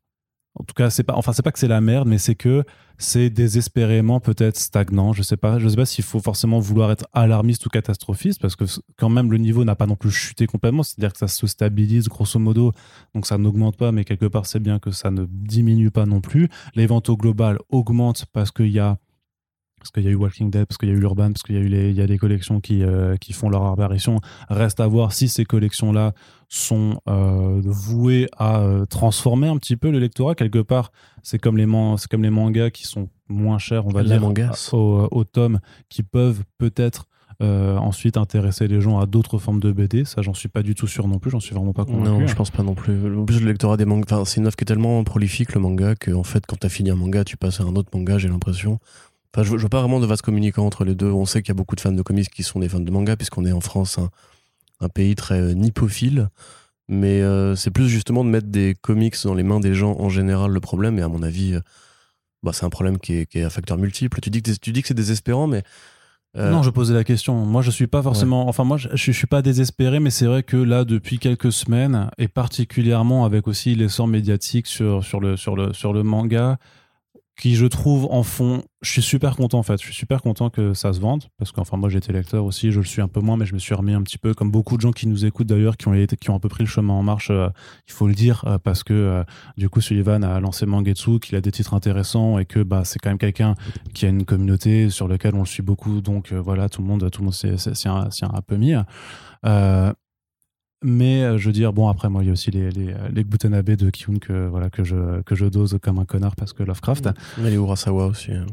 En 0.55 0.65
tout 0.65 0.75
cas, 0.75 0.91
c'est 0.91 1.03
pas, 1.03 1.15
enfin, 1.17 1.33
c'est 1.33 1.43
pas 1.43 1.51
que 1.51 1.59
c'est 1.59 1.67
la 1.69 1.81
merde, 1.81 2.07
mais 2.07 2.19
c'est 2.19 2.35
que 2.35 2.63
c'est 2.99 3.31
désespérément 3.31 4.21
peut-être 4.21 4.59
stagnant. 4.59 5.15
Je 5.15 5.23
sais 5.23 5.39
pas, 5.39 5.59
je 5.59 5.67
sais 5.67 5.77
pas 5.77 5.87
s'il 5.87 6.05
faut 6.05 6.21
forcément 6.21 6.61
vouloir 6.61 6.91
être 6.91 7.07
alarmiste 7.15 7.65
ou 7.65 7.71
catastrophiste, 7.71 8.39
parce 8.41 8.55
que 8.55 8.65
quand 8.99 9.09
même 9.09 9.33
le 9.33 9.39
niveau 9.39 9.65
n'a 9.65 9.77
pas 9.77 9.87
non 9.87 9.97
plus 9.97 10.11
chuté 10.11 10.47
complètement. 10.47 10.83
C'est-à-dire 10.83 11.15
que 11.15 11.19
ça 11.19 11.29
se 11.29 11.47
stabilise 11.47 12.09
grosso 12.09 12.39
modo, 12.39 12.73
donc 13.15 13.25
ça 13.25 13.39
n'augmente 13.39 13.79
pas, 13.79 13.93
mais 13.93 14.05
quelque 14.05 14.27
part 14.27 14.45
c'est 14.45 14.61
bien 14.61 14.79
que 14.79 14.91
ça 14.91 15.11
ne 15.11 15.25
diminue 15.27 15.91
pas 15.91 16.05
non 16.05 16.21
plus. 16.21 16.51
Les 16.75 16.87
ventes 16.87 17.09
au 17.09 17.17
global 17.17 17.59
augmentent 17.71 18.27
parce 18.35 18.51
qu'il 18.51 18.69
y 18.69 18.79
a 18.79 18.99
parce 19.83 19.91
qu'il 19.91 20.05
y 20.05 20.07
a 20.07 20.11
eu 20.11 20.15
Walking 20.15 20.51
Dead, 20.51 20.65
parce 20.65 20.79
qu'il 20.79 20.89
y 20.89 20.93
a 20.93 20.95
eu 20.95 21.01
Urban, 21.03 21.33
parce 21.33 21.43
qu'il 21.43 21.57
y 21.57 21.59
a 21.59 21.61
eu 21.61 21.67
les, 21.67 21.91
il 21.91 21.97
y 21.97 22.01
a 22.01 22.07
des 22.07 22.19
collections 22.19 22.61
qui, 22.61 22.85
euh, 22.85 23.17
qui 23.17 23.33
font 23.33 23.49
leur 23.49 23.67
apparition. 23.67 24.21
Reste 24.49 24.79
à 24.79 24.87
voir 24.87 25.13
si 25.13 25.29
ces 25.29 25.45
collections-là 25.45 26.13
sont 26.49 27.01
euh, 27.09 27.61
vouées 27.65 28.29
à 28.37 28.61
euh, 28.61 28.87
transformer 28.87 29.49
un 29.49 29.57
petit 29.57 29.77
peu 29.77 29.91
le 29.91 29.99
lectorat. 29.99 30.37
Quelque 30.37 30.61
part, 30.63 30.93
c'est 31.25 31.39
comme, 31.39 31.57
les 31.57 31.67
c'est 31.99 32.09
comme 32.09 32.23
les 32.23 32.31
mangas 32.31 32.71
qui 32.71 32.87
sont 32.87 33.09
moins 33.29 33.59
chers, 33.59 33.87
on 33.87 33.91
va 33.91 34.03
Les 34.03 34.11
dire, 34.11 34.21
mangas. 34.21 34.71
au, 34.73 35.09
au 35.11 35.25
tome, 35.25 35.59
qui 35.89 36.05
peuvent 36.05 36.45
peut-être 36.59 37.07
euh, 37.43 37.77
ensuite 37.77 38.17
intéresser 38.17 38.69
les 38.69 38.81
gens 38.81 39.01
à 39.01 39.07
d'autres 39.07 39.39
formes 39.39 39.59
de 39.59 39.73
BD. 39.73 40.05
Ça, 40.05 40.23
j'en 40.23 40.35
suis 40.35 40.49
pas 40.49 40.63
du 40.63 40.77
tout 40.77 40.87
sûr 40.87 41.09
non 41.09 41.19
plus, 41.19 41.31
j'en 41.31 41.41
suis 41.41 41.55
vraiment 41.55 41.73
pas 41.73 41.85
convaincu. 41.85 42.21
Non, 42.21 42.27
je 42.27 42.35
pense 42.37 42.53
pas 42.53 42.63
non 42.63 42.75
plus. 42.75 43.19
En 43.19 43.25
plus, 43.25 43.41
le 43.41 43.47
lectorat 43.49 43.77
des 43.77 43.85
mangas, 43.85 44.25
c'est 44.27 44.39
une 44.41 44.47
œuvre 44.47 44.55
qui 44.55 44.63
est 44.63 44.67
tellement 44.67 45.03
prolifique, 45.03 45.55
le 45.55 45.61
manga, 45.61 45.97
que 45.97 46.13
en 46.13 46.23
fait, 46.23 46.45
quand 46.47 46.57
t'as 46.61 46.69
fini 46.69 46.91
un 46.91 46.95
manga, 46.95 47.25
tu 47.25 47.37
passes 47.37 47.61
à 47.61 47.65
un 47.65 47.75
autre 47.75 47.91
manga, 47.95 48.19
j'ai 48.19 48.29
l'impression. 48.29 48.79
Enfin, 49.35 49.45
je, 49.45 49.51
je 49.57 49.57
vois 49.63 49.71
pas 49.71 49.81
vraiment 49.81 50.01
de 50.01 50.07
vase 50.07 50.23
communicant 50.23 50.67
entre 50.67 50.85
les 50.85 50.95
deux. 50.95 51.11
On 51.11 51.25
sait 51.27 51.43
qu'il 51.43 51.49
y 51.49 51.53
a 51.53 51.55
beaucoup 51.55 51.77
de 51.77 51.81
fans 51.81 51.93
de 51.93 52.03
comics 52.03 52.29
qui 52.31 52.43
sont 52.43 52.61
des 52.61 52.69
fans 52.69 52.81
de 52.81 52.91
manga, 52.91 53.17
puisqu'on 53.17 53.45
est 53.47 53.53
en 53.53 53.61
France, 53.61 53.99
un, 53.99 54.11
un 54.81 54.89
pays 54.89 55.15
très 55.15 55.41
euh, 55.41 55.55
nippophile. 55.55 56.29
Mais 56.89 57.23
euh, 57.23 57.55
c'est 57.57 57.71
plus 57.71 57.89
justement 57.89 58.25
de 58.25 58.29
mettre 58.29 58.49
des 58.49 58.75
comics 58.81 59.15
dans 59.25 59.35
les 59.35 59.43
mains 59.45 59.61
des 59.61 59.75
gens 59.75 59.97
en 59.99 60.09
général 60.11 60.51
le 60.51 60.61
problème. 60.61 60.99
Et 60.99 61.03
à 61.03 61.09
mon 61.09 61.23
avis, 61.23 61.55
euh, 61.55 61.61
bah, 62.43 62.53
c'est 62.53 62.65
un 62.67 62.71
problème 62.71 62.99
qui 62.99 63.15
est, 63.15 63.27
qui 63.27 63.39
est 63.39 63.45
à 63.45 63.51
facteur 63.51 63.79
multiple. 63.79 64.21
Tu 64.21 64.29
dis 64.31 64.43
que, 64.43 64.51
tu 64.51 64.73
dis 64.73 64.83
que 64.83 64.89
c'est 64.89 64.95
désespérant, 64.95 65.47
mais. 65.47 65.63
euh, 66.37 66.51
Non, 66.51 66.63
je 66.63 66.71
posais 66.71 66.93
la 66.93 67.05
question. 67.05 67.47
Moi, 67.47 67.63
je 67.63 67.71
suis 67.71 67.87
pas 67.87 68.03
forcément. 68.03 68.49
Enfin, 68.49 68.65
moi, 68.65 68.77
je, 68.77 68.89
je 68.93 69.13
suis 69.13 69.27
pas 69.29 69.41
désespéré, 69.41 70.01
mais 70.01 70.11
c'est 70.11 70.27
vrai 70.27 70.43
que 70.43 70.57
là, 70.59 70.85
depuis 70.85 71.19
quelques 71.19 71.53
semaines, 71.53 72.11
et 72.19 72.29
particulièrement 72.29 73.25
avec 73.25 73.47
aussi 73.49 73.75
l'essor 73.77 74.09
médiatique 74.09 74.67
sur, 74.67 75.03
sur, 75.05 75.21
le, 75.21 75.37
sur, 75.39 75.57
le, 75.57 75.73
sur 75.73 75.93
le 75.95 76.03
manga, 76.03 76.59
qui 77.39 77.55
je 77.55 77.67
trouve 77.67 78.07
en 78.11 78.23
fond, 78.23 78.63
je 78.83 78.91
suis 78.91 79.03
super 79.03 79.37
content 79.37 79.59
en 79.59 79.63
fait. 79.63 79.81
Je 79.81 79.87
suis 79.87 79.95
super 79.95 80.23
content 80.23 80.51
que 80.51 80.75
ça 80.75 80.93
se 80.93 81.01
vende 81.01 81.25
parce 81.39 81.51
qu'enfin 81.51 81.77
moi 81.77 81.89
j'étais 81.89 82.13
lecteur 82.13 82.45
aussi, 82.45 82.71
je 82.71 82.81
le 82.81 82.85
suis 82.85 83.01
un 83.01 83.09
peu 83.09 83.21
moins, 83.21 83.37
mais 83.37 83.47
je 83.47 83.55
me 83.55 83.59
suis 83.59 83.75
remis 83.75 83.95
un 83.95 84.03
petit 84.03 84.19
peu 84.19 84.35
comme 84.35 84.51
beaucoup 84.51 84.77
de 84.77 84.83
gens 84.83 84.93
qui 84.93 85.07
nous 85.07 85.25
écoutent 85.25 85.47
d'ailleurs, 85.47 85.77
qui 85.77 85.89
ont 85.89 85.93
qui 86.21 86.31
ont 86.31 86.35
un 86.35 86.39
peu 86.39 86.49
pris 86.49 86.65
le 86.65 86.69
chemin 86.69 86.93
en 86.93 87.03
marche. 87.03 87.31
euh, 87.31 87.49
il 87.89 87.93
faut 87.93 88.07
le 88.07 88.15
dire 88.15 88.45
euh, 88.47 88.59
parce 88.59 88.85
que 88.85 88.93
euh, 88.93 89.25
du 89.57 89.69
coup 89.69 89.81
Sullivan 89.81 90.23
a 90.23 90.41
lancé 90.41 90.67
Mangetsu, 90.67 91.21
qu'il 91.21 91.37
a 91.37 91.41
des 91.41 91.53
titres 91.53 91.75
intéressants 91.75 92.39
et 92.39 92.45
que 92.45 92.63
bah 92.63 92.83
c'est 92.85 92.99
quand 92.99 93.11
même 93.11 93.19
quelqu'un 93.19 93.55
qui 93.95 94.07
a 94.07 94.09
une 94.09 94.25
communauté 94.25 94.91
sur 94.91 95.09
laquelle 95.09 95.35
on 95.35 95.41
le 95.41 95.47
suit 95.47 95.63
beaucoup. 95.63 96.01
Donc 96.01 96.33
voilà, 96.33 96.69
tout 96.69 96.83
le 96.83 96.89
monde, 96.89 97.11
tout 97.11 97.23
le 97.23 97.25
monde 97.25 97.35
s'y 97.35 97.89
a 97.89 98.11
un 98.33 98.43
peu 98.43 98.57
mis. 98.57 98.75
Euh, 100.85 100.87
mais 100.89 101.23
euh, 101.23 101.39
je 101.39 101.47
veux 101.47 101.53
dire, 101.53 101.73
bon, 101.73 101.89
après, 101.89 102.09
moi, 102.09 102.23
il 102.23 102.27
y 102.27 102.31
a 102.31 102.33
aussi 102.33 102.51
les, 102.51 102.71
les, 102.71 102.95
les 103.13 103.25
Butanabe 103.25 103.71
de 103.71 103.91
Kyun 103.91 104.19
que, 104.19 104.47
voilà, 104.49 104.71
que, 104.71 104.85
je, 104.85 105.23
que 105.23 105.35
je 105.35 105.47
dose 105.47 105.79
comme 105.83 105.99
un 105.99 106.05
connard 106.05 106.37
parce 106.37 106.53
que 106.53 106.63
Lovecraft. 106.63 107.09
Mais 107.39 107.51
les 107.51 107.57
Urasawa 107.57 108.07
aussi. 108.07 108.33
hein. 108.33 108.47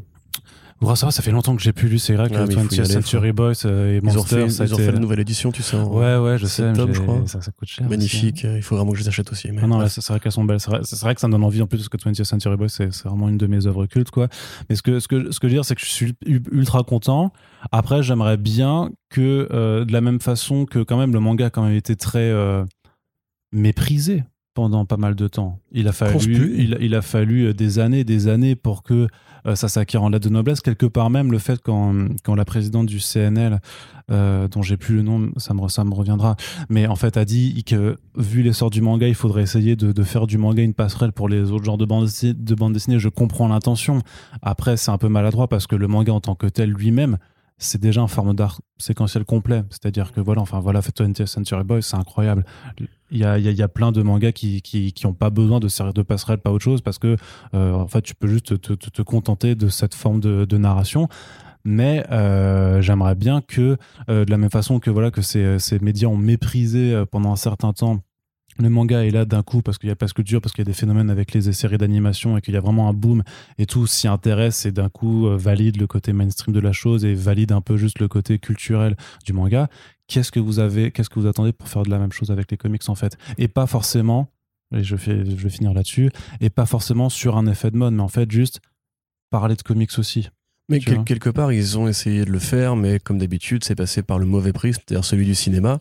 Urasawa, 0.82 1.12
ça 1.12 1.20
fait 1.22 1.30
longtemps 1.30 1.54
que 1.54 1.60
j'ai 1.62 1.72
plus 1.74 1.88
lu. 1.88 1.98
C'est 1.98 2.14
vrai 2.14 2.30
que 2.30 2.34
Ah, 2.34 2.46
mais 2.46 2.54
il 2.54 2.54
faut 2.54 2.60
y 2.60 2.78
20th 2.78 2.80
aller, 2.84 2.92
Century 2.94 3.32
Boys 3.32 3.52
euh, 3.66 3.96
et 3.98 4.00
Ils 4.02 4.18
ont 4.18 4.24
fait, 4.24 4.48
ça 4.48 4.64
ils 4.64 4.72
ont 4.74 4.78
fait 4.78 4.92
la 4.92 4.98
nouvelle 4.98 5.20
édition, 5.20 5.52
tu 5.52 5.62
sais. 5.62 5.76
en- 5.76 5.84
Ouais, 5.92 6.16
ouais, 6.16 6.38
je 6.38 6.46
sais. 6.46 6.72
j'ai- 6.74 6.94
je 6.94 7.00
crois. 7.00 7.22
Ça, 7.26 7.42
ça 7.42 7.52
coûte 7.52 7.68
cher. 7.68 7.84
aussi, 7.86 7.90
Magnifique. 7.90 8.44
Il 8.44 8.62
faut 8.62 8.76
vraiment 8.76 8.92
que 8.92 8.96
je 8.98 9.02
les 9.02 9.08
achète 9.08 9.30
aussi. 9.30 9.50
Mais 9.52 9.60
Ah 9.62 9.66
non, 9.66 9.76
bref. 9.76 9.92
c'est 9.92 10.06
vrai 10.08 10.20
qu'elles 10.20 10.32
sont 10.32 10.44
belles. 10.44 10.58
C'est 10.60 10.70
vrai, 10.70 10.80
vrai 11.02 11.14
que 11.14 11.20
ça 11.20 11.26
me 11.28 11.32
donne 11.32 11.44
envie 11.44 11.60
en 11.60 11.66
plus 11.66 11.76
parce 11.78 11.88
que 11.90 11.98
20th 11.98 12.24
Century 12.24 12.56
Boys, 12.56 12.68
c'est 12.70 12.94
vraiment 13.04 13.28
une 13.28 13.36
de 13.36 13.46
mes 13.46 13.66
œuvres 13.66 13.84
cultes, 13.86 14.10
quoi. 14.10 14.28
Mais 14.70 14.76
ce 14.76 14.82
que, 14.82 15.00
ce 15.00 15.08
que, 15.08 15.30
ce 15.30 15.38
que 15.38 15.48
je 15.48 15.52
veux 15.52 15.56
dire, 15.58 15.64
c'est 15.66 15.74
que 15.74 15.82
je 15.82 15.86
suis 15.86 16.14
ultra 16.50 16.82
content. 16.82 17.32
Après, 17.72 18.02
j'aimerais 18.02 18.38
bien 18.38 18.90
que, 19.10 19.48
euh, 19.52 19.84
de 19.84 19.92
la 19.92 20.00
même 20.00 20.20
façon 20.20 20.64
que 20.64 20.78
quand 20.82 20.96
même 20.98 21.12
le 21.12 21.20
manga 21.20 21.46
a 21.46 21.50
quand 21.50 21.62
même 21.64 21.74
été 21.76 21.94
très 21.94 22.30
euh, 22.30 22.64
méprisé 23.52 24.24
pendant 24.54 24.84
pas 24.84 24.96
mal 24.96 25.14
de 25.14 25.28
temps. 25.28 25.60
Il 25.72 25.88
a 25.88 25.92
fallu, 25.92 26.18
plus. 26.18 26.54
il, 26.58 26.76
il 26.80 26.94
a 26.94 27.02
fallu 27.02 27.46
euh, 27.46 27.54
des 27.54 27.78
années, 27.78 28.04
des 28.04 28.28
années 28.28 28.56
pour 28.56 28.82
que 28.82 29.06
euh, 29.46 29.54
ça 29.54 29.68
s'acquiert 29.68 30.02
en 30.02 30.08
lettre 30.08 30.28
de 30.28 30.32
noblesse. 30.32 30.60
Quelque 30.60 30.86
part 30.86 31.10
même, 31.10 31.30
le 31.30 31.38
fait 31.38 31.60
quand, 31.62 32.08
quand 32.24 32.34
la 32.34 32.44
présidente 32.44 32.86
du 32.86 32.98
CNL, 32.98 33.60
euh, 34.10 34.48
dont 34.48 34.62
j'ai 34.62 34.76
plus 34.76 34.96
le 34.96 35.02
nom, 35.02 35.30
ça 35.36 35.54
me, 35.54 35.68
ça 35.68 35.84
me 35.84 35.94
reviendra, 35.94 36.36
mais 36.68 36.86
en 36.86 36.96
fait 36.96 37.16
a 37.16 37.24
dit 37.24 37.62
que 37.64 37.96
vu 38.16 38.42
l'essor 38.42 38.70
du 38.70 38.82
manga, 38.82 39.06
il 39.06 39.14
faudrait 39.14 39.42
essayer 39.42 39.76
de, 39.76 39.92
de 39.92 40.02
faire 40.02 40.26
du 40.26 40.36
manga 40.36 40.62
une 40.62 40.74
passerelle 40.74 41.12
pour 41.12 41.28
les 41.28 41.52
autres 41.52 41.64
genres 41.64 41.78
de 41.78 41.84
bandes 41.84 42.04
dessinées. 42.06 42.34
De 42.34 42.54
bande 42.54 42.72
dessinée. 42.72 42.98
Je 42.98 43.08
comprends 43.08 43.48
l'intention. 43.48 44.02
Après, 44.42 44.76
c'est 44.76 44.90
un 44.90 44.98
peu 44.98 45.08
maladroit 45.08 45.48
parce 45.48 45.66
que 45.66 45.76
le 45.76 45.86
manga 45.86 46.12
en 46.12 46.20
tant 46.20 46.34
que 46.34 46.46
tel 46.46 46.70
lui-même, 46.70 47.18
c'est 47.60 47.80
déjà 47.80 48.00
un 48.00 48.08
forme 48.08 48.34
d'art 48.34 48.60
séquentiel 48.78 49.24
complet. 49.24 49.62
C'est-à-dire 49.70 50.12
que 50.12 50.20
voilà, 50.20 50.40
enfin 50.40 50.58
voilà, 50.58 50.80
20th 50.80 51.26
Century 51.26 51.62
Boys, 51.62 51.82
c'est 51.82 51.96
incroyable. 51.96 52.44
Il 53.10 53.18
y 53.18 53.24
a, 53.24 53.38
y, 53.38 53.48
a, 53.48 53.50
y 53.50 53.62
a 53.62 53.68
plein 53.68 53.92
de 53.92 54.02
mangas 54.02 54.32
qui, 54.32 54.62
qui, 54.62 54.92
qui 54.92 55.06
pas 55.12 55.30
besoin 55.30 55.60
de 55.60 55.68
servir 55.68 55.92
de 55.92 56.02
passerelle, 56.02 56.38
pas 56.38 56.50
autre 56.50 56.64
chose, 56.64 56.80
parce 56.80 56.98
que 56.98 57.16
euh, 57.54 57.72
en 57.72 57.86
fait, 57.86 58.02
tu 58.02 58.14
peux 58.14 58.28
juste 58.28 58.60
te, 58.60 58.74
te, 58.74 58.88
te 58.88 59.02
contenter 59.02 59.54
de 59.54 59.68
cette 59.68 59.94
forme 59.94 60.20
de, 60.20 60.44
de 60.44 60.58
narration. 60.58 61.08
Mais 61.62 62.06
euh, 62.10 62.80
j'aimerais 62.80 63.14
bien 63.14 63.42
que, 63.42 63.76
euh, 64.08 64.24
de 64.24 64.30
la 64.30 64.38
même 64.38 64.50
façon 64.50 64.80
que 64.80 64.88
voilà 64.90 65.10
que 65.10 65.20
ces, 65.20 65.58
ces 65.58 65.78
médias 65.80 66.08
ont 66.08 66.16
méprisé 66.16 67.04
pendant 67.10 67.32
un 67.32 67.36
certain 67.36 67.74
temps 67.74 68.00
le 68.58 68.68
manga 68.68 69.04
est 69.04 69.10
là 69.10 69.24
d'un 69.24 69.42
coup 69.42 69.62
parce 69.62 69.78
qu'il 69.78 69.88
y 69.88 69.92
a 69.92 69.96
pas 69.96 70.06
de 70.06 70.12
culture, 70.12 70.40
parce 70.40 70.52
qu'il 70.52 70.62
y 70.62 70.66
a 70.68 70.70
des 70.70 70.74
phénomènes 70.76 71.08
avec 71.08 71.32
les 71.32 71.52
séries 71.52 71.78
d'animation 71.78 72.36
et 72.36 72.40
qu'il 72.40 72.52
y 72.54 72.56
a 72.56 72.60
vraiment 72.60 72.88
un 72.88 72.92
boom 72.92 73.22
et 73.58 73.66
tout 73.66 73.86
s'y 73.86 74.08
intéresse 74.08 74.66
et 74.66 74.72
d'un 74.72 74.88
coup 74.88 75.26
euh, 75.26 75.36
valide 75.36 75.80
le 75.80 75.86
côté 75.86 76.12
mainstream 76.12 76.54
de 76.54 76.60
la 76.60 76.72
chose 76.72 77.04
et 77.04 77.14
valide 77.14 77.52
un 77.52 77.60
peu 77.60 77.76
juste 77.76 77.98
le 78.00 78.08
côté 78.08 78.38
culturel 78.38 78.96
du 79.24 79.32
manga. 79.32 79.68
Qu'est-ce 80.08 80.32
que 80.32 80.40
vous 80.40 80.58
avez, 80.58 80.90
qu'est-ce 80.90 81.08
que 81.08 81.18
vous 81.20 81.26
attendez 81.26 81.52
pour 81.52 81.68
faire 81.68 81.84
de 81.84 81.90
la 81.90 81.98
même 81.98 82.12
chose 82.12 82.30
avec 82.30 82.50
les 82.50 82.56
comics 82.56 82.86
en 82.88 82.94
fait? 82.94 83.16
Et 83.38 83.48
pas 83.48 83.66
forcément, 83.66 84.28
et 84.74 84.82
je, 84.82 84.96
fais, 84.96 85.24
je 85.24 85.36
vais 85.36 85.50
finir 85.50 85.72
là-dessus, 85.72 86.10
et 86.40 86.50
pas 86.50 86.66
forcément 86.66 87.08
sur 87.08 87.36
un 87.36 87.46
effet 87.46 87.70
de 87.70 87.76
mode, 87.76 87.94
mais 87.94 88.02
en 88.02 88.08
fait 88.08 88.30
juste 88.30 88.60
parler 89.30 89.54
de 89.54 89.62
comics 89.62 89.96
aussi. 89.98 90.28
Mais 90.68 90.78
quel- 90.80 91.04
quelque 91.04 91.30
part, 91.30 91.52
ils 91.52 91.78
ont 91.78 91.88
essayé 91.88 92.24
de 92.24 92.30
le 92.30 92.38
faire, 92.38 92.76
mais 92.76 92.98
comme 93.00 93.18
d'habitude, 93.18 93.64
c'est 93.64 93.74
passé 93.74 94.02
par 94.02 94.18
le 94.18 94.26
mauvais 94.26 94.52
prisme, 94.52 94.80
c'est-à-dire 94.86 95.04
celui 95.04 95.24
du 95.26 95.34
cinéma. 95.34 95.80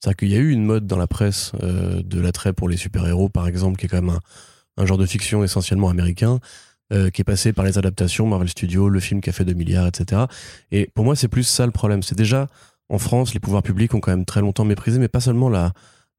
C'est-à-dire 0.00 0.16
qu'il 0.16 0.28
y 0.28 0.36
a 0.36 0.38
eu 0.38 0.50
une 0.50 0.64
mode 0.64 0.86
dans 0.86 0.96
la 0.96 1.06
presse 1.06 1.52
euh, 1.62 2.02
de 2.02 2.20
l'attrait 2.20 2.52
pour 2.52 2.68
les 2.68 2.76
super-héros, 2.76 3.28
par 3.28 3.48
exemple, 3.48 3.78
qui 3.78 3.86
est 3.86 3.88
quand 3.88 4.00
même 4.02 4.18
un, 4.76 4.86
genre 4.86 4.98
de 4.98 5.06
fiction 5.06 5.42
essentiellement 5.42 5.88
américain, 5.88 6.38
euh, 6.92 7.10
qui 7.10 7.22
est 7.22 7.24
passé 7.24 7.52
par 7.52 7.64
les 7.64 7.78
adaptations, 7.78 8.26
Marvel 8.26 8.48
Studios, 8.48 8.88
le 8.88 9.00
film 9.00 9.20
qui 9.20 9.30
a 9.30 9.32
fait 9.32 9.44
2 9.44 9.54
milliards, 9.54 9.86
etc. 9.88 10.22
Et 10.70 10.88
pour 10.94 11.04
moi, 11.04 11.16
c'est 11.16 11.28
plus 11.28 11.42
ça 11.42 11.66
le 11.66 11.72
problème. 11.72 12.02
C'est 12.02 12.16
déjà, 12.16 12.46
en 12.88 12.98
France, 12.98 13.34
les 13.34 13.40
pouvoirs 13.40 13.62
publics 13.62 13.92
ont 13.94 14.00
quand 14.00 14.12
même 14.12 14.24
très 14.24 14.40
longtemps 14.40 14.64
méprisé, 14.64 14.98
mais 14.98 15.08
pas 15.08 15.20
seulement 15.20 15.48
la, 15.48 15.72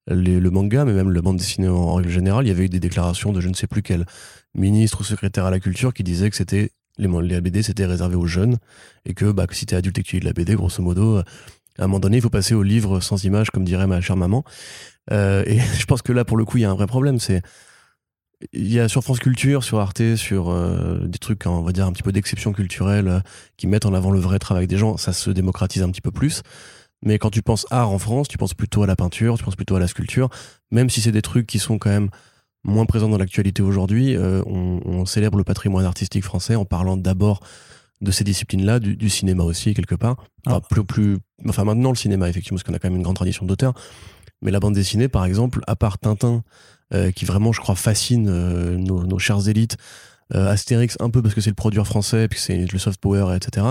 le 0.08 0.50
manga, 0.50 0.84
mais 0.84 0.94
même 0.94 1.12
la 1.12 1.22
bande 1.22 1.38
dessinée 1.38 1.70
en, 1.70 1.76
en 1.76 1.94
règle 1.96 2.10
générale. 2.10 2.46
Il 2.46 2.50
y 2.50 2.52
avait 2.52 2.66
eu 2.66 2.70
des 2.70 2.82
déclarations 2.82 3.32
de 3.32 3.40
je 3.40 3.48
ne 3.48 3.54
sais 3.54 3.68
plus 3.68 3.82
quel 3.82 4.06
ministre 4.56 5.02
ou 5.02 5.04
secrétaire 5.04 5.46
à 5.46 5.52
la 5.52 5.60
culture 5.60 5.94
qui 5.94 6.04
disait 6.04 6.30
que 6.30 6.36
c'était 6.36 6.72
les, 7.00 7.08
les 7.22 7.42
BD 7.42 7.64
c'était 7.64 7.86
réservé 7.86 8.16
aux 8.16 8.28
jeunes 8.28 8.58
et 9.06 9.14
que, 9.14 9.32
bah, 9.32 9.48
que 9.48 9.56
si 9.56 9.66
t'es 9.66 9.76
adulte 9.76 9.98
et 9.98 10.04
que 10.04 10.08
tu 10.08 10.16
lis 10.18 10.20
de 10.22 10.26
la 10.26 10.34
BD, 10.34 10.56
grosso 10.56 10.84
modo, 10.84 11.18
euh, 11.18 11.24
à 11.80 11.86
un 11.86 11.88
moment 11.88 12.00
donné, 12.00 12.18
il 12.18 12.22
faut 12.22 12.30
passer 12.30 12.54
au 12.54 12.64
livre 12.64 13.00
sans 13.00 13.24
image, 13.24 13.52
comme 13.52 13.64
dirait 13.64 13.88
ma 13.88 14.02
chère 14.02 14.18
maman. 14.18 14.44
Euh, 15.12 15.44
et 15.46 15.60
je 15.80 15.86
pense 15.86 16.02
que 16.02 16.12
là, 16.12 16.26
pour 16.26 16.38
le 16.38 16.46
coup, 16.46 16.58
il 16.58 16.62
y 16.62 16.66
a 16.66 16.70
un 16.70 16.76
vrai 16.76 16.88
problème. 16.88 17.20
C'est 17.20 17.42
il 18.54 18.72
y 18.72 18.80
a 18.80 18.88
sur 18.88 19.04
France 19.04 19.20
Culture, 19.20 19.66
sur 19.66 19.80
Arte, 19.80 20.16
sur 20.16 20.50
euh, 20.50 21.00
des 21.06 21.18
trucs, 21.18 21.46
on 21.46 21.62
va 21.62 21.74
dire 21.74 21.86
un 21.86 21.92
petit 21.92 22.04
peu 22.04 22.14
d'exception 22.14 22.54
culturelle, 22.54 23.08
euh, 23.08 23.20
qui 23.58 23.68
mettent 23.68 23.86
en 23.86 23.94
avant 23.94 24.12
le 24.12 24.20
vrai 24.20 24.40
travail 24.40 24.68
des 24.68 24.78
gens. 24.78 24.98
Ça 24.98 25.12
se 25.14 25.30
démocratise 25.30 25.84
un 25.84 25.90
petit 25.90 26.02
peu 26.02 26.12
plus. 26.12 26.42
Mais 27.02 27.18
quand 27.18 27.30
tu 27.30 27.42
penses 27.42 27.66
art 27.70 27.92
en 27.92 28.00
France, 28.00 28.28
tu 28.28 28.38
penses 28.38 28.54
plutôt 28.54 28.84
à 28.84 28.88
la 28.88 28.96
peinture, 28.96 29.38
tu 29.38 29.44
penses 29.44 29.56
plutôt 29.56 29.76
à 29.76 29.80
la 29.80 29.88
sculpture, 29.88 30.30
même 30.72 30.90
si 30.90 31.00
c'est 31.00 31.14
des 31.14 31.22
trucs 31.22 31.48
qui 31.48 31.60
sont 31.60 31.78
quand 31.78 31.90
même 31.90 32.10
moins 32.66 32.86
présents 32.86 33.08
dans 33.08 33.18
l'actualité 33.18 33.62
aujourd'hui. 33.62 34.18
on 34.18 35.06
célèbre 35.06 35.38
le 35.38 35.46
patrimoine 35.46 35.86
artistique 35.86 36.26
français 36.26 36.56
en 36.56 36.66
parlant 36.66 36.98
d'abord 36.98 37.40
de 38.02 38.12
ces 38.12 38.24
disciplines-là, 38.24 38.80
du, 38.80 38.96
du 38.96 39.10
cinéma 39.10 39.44
aussi 39.44 39.74
quelque 39.74 39.96
part. 39.96 40.16
Enfin, 40.46 40.62
Ah. 40.64 40.68
plus, 40.70 40.84
plus, 40.86 41.18
enfin 41.48 41.64
maintenant 41.66 41.90
le 41.90 41.96
cinéma 41.98 42.30
effectivement, 42.30 42.58
parce 42.58 42.64
qu'on 42.64 42.74
a 42.74 42.80
quand 42.80 42.90
même 42.90 42.98
une 42.98 43.04
grande 43.04 43.16
tradition 43.16 43.46
d'auteur. 43.46 43.74
Mais 44.42 44.52
la 44.52 44.60
bande 44.62 44.74
dessinée, 44.74 45.10
par 45.10 45.26
exemple, 45.26 45.60
à 45.68 45.76
part 45.76 45.98
Tintin, 46.00 46.44
euh, 46.94 47.12
qui 47.12 47.26
vraiment, 47.26 47.52
je 47.52 47.60
crois, 47.60 47.76
fascine 47.76 48.28
euh, 48.30 48.78
nos, 48.78 49.04
nos 49.06 49.20
chères 49.20 49.48
élites, 49.50 49.76
euh, 50.34 50.48
Astérix 50.50 50.96
un 51.00 51.10
peu 51.10 51.22
parce 51.22 51.34
que 51.34 51.42
c'est 51.42 51.50
le 51.50 51.56
produire 51.56 51.86
français, 51.86 52.28
puis 52.28 52.40
c'est 52.40 52.66
le 52.66 52.80
soft 52.80 53.02
power, 53.02 53.36
etc. 53.36 53.68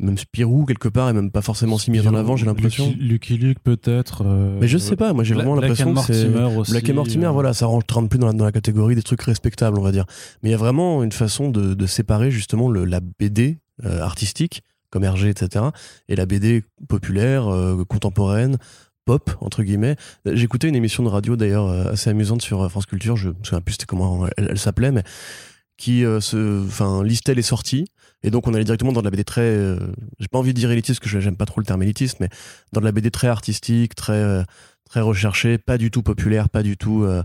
Même 0.00 0.16
Spirou 0.16 0.64
quelque 0.64 0.86
part 0.88 1.08
est 1.08 1.12
même 1.12 1.32
pas 1.32 1.42
forcément 1.42 1.76
si 1.76 1.90
mis 1.90 2.06
en 2.06 2.14
avant, 2.14 2.36
j'ai 2.36 2.46
l'impression. 2.46 2.94
Lucky, 3.00 3.36
Luke 3.36 3.58
peut-être. 3.64 4.22
euh, 4.24 4.56
Mais 4.60 4.68
je 4.68 4.78
sais 4.78 4.94
pas, 4.94 5.12
moi 5.12 5.24
j'ai 5.24 5.34
vraiment 5.34 5.56
l'impression 5.56 5.92
que 5.92 6.00
c'est 6.12 6.28
Mortimer 6.28 6.56
aussi. 6.56 6.70
Black 6.70 6.88
et 6.88 6.92
Mortimer, 6.92 7.26
euh, 7.26 7.30
voilà, 7.30 7.52
ça 7.52 7.66
rentre 7.66 8.08
plus 8.08 8.18
dans 8.18 8.28
la, 8.28 8.32
dans 8.32 8.44
la 8.44 8.52
catégorie 8.52 8.94
des 8.94 9.02
trucs 9.02 9.22
respectables, 9.22 9.76
on 9.76 9.82
va 9.82 9.90
dire. 9.90 10.04
Mais 10.42 10.50
il 10.50 10.52
y 10.52 10.54
a 10.54 10.58
vraiment 10.58 11.02
une 11.02 11.10
façon 11.10 11.50
de, 11.50 11.74
de 11.74 11.86
séparer 11.86 12.30
justement 12.30 12.68
le, 12.68 12.84
la 12.84 13.00
BD 13.00 13.58
euh, 13.84 14.00
artistique, 14.00 14.62
comme 14.90 15.02
Hergé, 15.02 15.30
etc., 15.30 15.64
et 16.08 16.14
la 16.14 16.26
BD 16.26 16.62
populaire, 16.88 17.46
contemporaine, 17.88 18.56
pop, 19.04 19.30
entre 19.40 19.62
guillemets. 19.64 19.96
J'écoutais 20.24 20.68
une 20.68 20.76
émission 20.76 21.02
de 21.02 21.08
radio 21.08 21.34
d'ailleurs 21.34 21.68
assez 21.88 22.08
amusante 22.08 22.40
sur 22.40 22.70
France 22.70 22.86
Culture, 22.86 23.16
je 23.16 23.30
me 23.30 23.34
souviens 23.42 23.60
plus 23.60 23.72
c'était 23.72 23.86
comment 23.86 24.26
elle, 24.36 24.48
elle 24.50 24.58
s'appelait, 24.58 24.92
mais 24.92 25.02
qui 25.78 26.04
euh, 26.04 26.20
se, 26.20 26.66
enfin, 26.66 27.02
listait 27.02 27.34
les 27.34 27.42
sorties. 27.42 27.86
Et 28.22 28.30
donc 28.30 28.46
on 28.48 28.54
allait 28.54 28.64
directement 28.64 28.92
dans 28.92 29.00
de 29.00 29.06
la 29.06 29.10
BD 29.10 29.24
très, 29.24 29.42
euh, 29.42 29.78
j'ai 30.18 30.26
pas 30.28 30.38
envie 30.38 30.52
de 30.52 30.58
dire 30.58 30.70
élitiste, 30.70 31.00
parce 31.00 31.12
que 31.12 31.20
j'aime 31.20 31.36
pas 31.36 31.46
trop 31.46 31.60
le 31.60 31.66
terme 31.66 31.82
élitiste, 31.82 32.18
mais 32.20 32.28
dans 32.72 32.80
de 32.80 32.84
la 32.84 32.92
BD 32.92 33.10
très 33.10 33.28
artistique, 33.28 33.94
très, 33.94 34.12
euh, 34.12 34.42
très 34.84 35.00
recherchée, 35.00 35.56
pas 35.56 35.78
du 35.78 35.90
tout 35.90 36.02
populaire, 36.02 36.48
pas 36.48 36.64
du 36.64 36.76
tout 36.76 37.04
euh, 37.04 37.22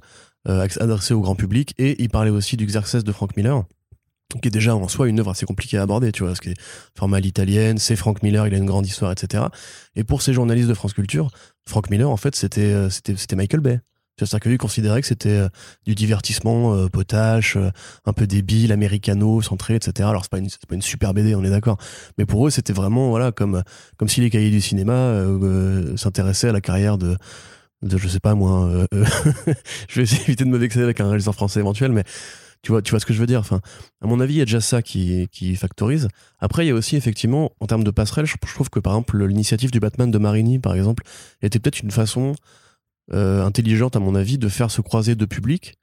euh, 0.47 0.67
adressée 0.79 1.15
au 1.15 1.21
grand 1.21 1.35
public. 1.35 1.73
Et 1.79 2.01
il 2.01 2.09
parlait 2.09 2.29
aussi 2.29 2.55
du 2.55 2.65
Xerxes 2.67 3.03
de 3.03 3.11
Frank 3.11 3.35
Miller, 3.35 3.63
qui 4.39 4.47
est 4.47 4.51
déjà 4.51 4.75
en 4.75 4.87
soi 4.87 5.07
une 5.07 5.19
œuvre 5.19 5.31
assez 5.31 5.47
compliquée 5.47 5.79
à 5.79 5.81
aborder, 5.81 6.11
tu 6.11 6.21
vois, 6.21 6.29
parce 6.29 6.41
que 6.41 6.51
format 6.95 7.17
à 7.17 7.19
l'italienne, 7.21 7.79
c'est 7.79 7.95
Frank 7.95 8.21
Miller, 8.21 8.45
il 8.45 8.53
a 8.53 8.57
une 8.57 8.65
grande 8.65 8.85
histoire, 8.85 9.11
etc. 9.11 9.45
Et 9.95 10.03
pour 10.03 10.21
ces 10.21 10.33
journalistes 10.33 10.69
de 10.69 10.75
France 10.75 10.93
Culture, 10.93 11.31
Frank 11.67 11.89
Miller, 11.89 12.09
en 12.09 12.17
fait, 12.17 12.35
c'était 12.35 12.89
c'était 12.89 13.35
Michael 13.35 13.61
Bay. 13.61 13.79
C'est-à-dire 14.17 14.39
que 14.39 14.49
lui 14.49 14.57
considérait 14.57 15.01
que 15.01 15.07
c'était 15.07 15.29
euh, 15.29 15.49
du 15.85 15.95
divertissement 15.95 16.75
euh, 16.75 16.87
potache, 16.87 17.55
euh, 17.55 17.71
un 18.05 18.13
peu 18.13 18.27
débile, 18.27 18.71
américano, 18.71 19.41
centré, 19.41 19.75
etc. 19.75 20.07
Alors 20.07 20.23
c'est 20.23 20.31
pas 20.31 20.37
une 20.37 20.49
pas 20.67 20.75
une 20.75 20.81
super 20.81 21.13
BD, 21.13 21.35
on 21.35 21.43
est 21.43 21.49
d'accord. 21.49 21.77
Mais 22.17 22.25
pour 22.25 22.45
eux, 22.45 22.51
c'était 22.51 22.73
vraiment 22.73 23.09
voilà 23.09 23.31
comme 23.31 23.63
comme 23.97 24.07
si 24.07 24.21
les 24.21 24.29
cahiers 24.29 24.51
du 24.51 24.61
cinéma 24.61 24.93
euh, 24.93 25.97
s'intéressaient 25.97 26.49
à 26.49 26.51
la 26.51 26.61
carrière 26.61 26.97
de 26.97 27.17
de 27.81 27.97
je 27.97 28.07
sais 28.07 28.19
pas 28.19 28.35
moi. 28.35 28.85
je 29.89 29.95
vais 29.95 30.03
essayer 30.03 30.19
d'éviter 30.25 30.45
de 30.45 30.49
me 30.49 30.57
vexer 30.57 30.81
avec 30.81 31.01
un 31.01 31.05
réalisateur 31.05 31.33
français 31.33 31.59
éventuel, 31.59 31.91
mais 31.91 32.03
tu 32.61 32.71
vois 32.71 32.83
tu 32.83 32.91
vois 32.91 32.99
ce 32.99 33.07
que 33.07 33.13
je 33.13 33.19
veux 33.19 33.25
dire. 33.25 33.39
Enfin, 33.39 33.61
à 34.01 34.07
mon 34.07 34.19
avis, 34.19 34.35
il 34.35 34.37
y 34.37 34.41
a 34.41 34.45
déjà 34.45 34.61
ça 34.61 34.83
qui 34.83 35.27
qui 35.31 35.55
factorise. 35.55 36.07
Après, 36.39 36.65
il 36.65 36.69
y 36.69 36.71
a 36.71 36.75
aussi 36.75 36.97
effectivement 36.97 37.51
en 37.59 37.65
termes 37.65 37.83
de 37.83 37.91
passerelle, 37.91 38.27
je 38.27 38.35
trouve 38.53 38.69
que 38.69 38.79
par 38.79 38.93
exemple 38.93 39.25
l'initiative 39.25 39.71
du 39.71 39.79
Batman 39.79 40.11
de 40.11 40.17
Marini, 40.19 40.59
par 40.59 40.75
exemple, 40.75 41.03
était 41.41 41.57
peut-être 41.57 41.79
une 41.79 41.91
façon 41.91 42.35
euh, 43.11 43.43
intelligente 43.43 43.95
à 43.95 43.99
mon 43.99 44.15
avis 44.15 44.37
de 44.37 44.47
faire 44.47 44.71
se 44.71 44.81
croiser 44.81 45.15
deux 45.15 45.27
publics 45.27 45.75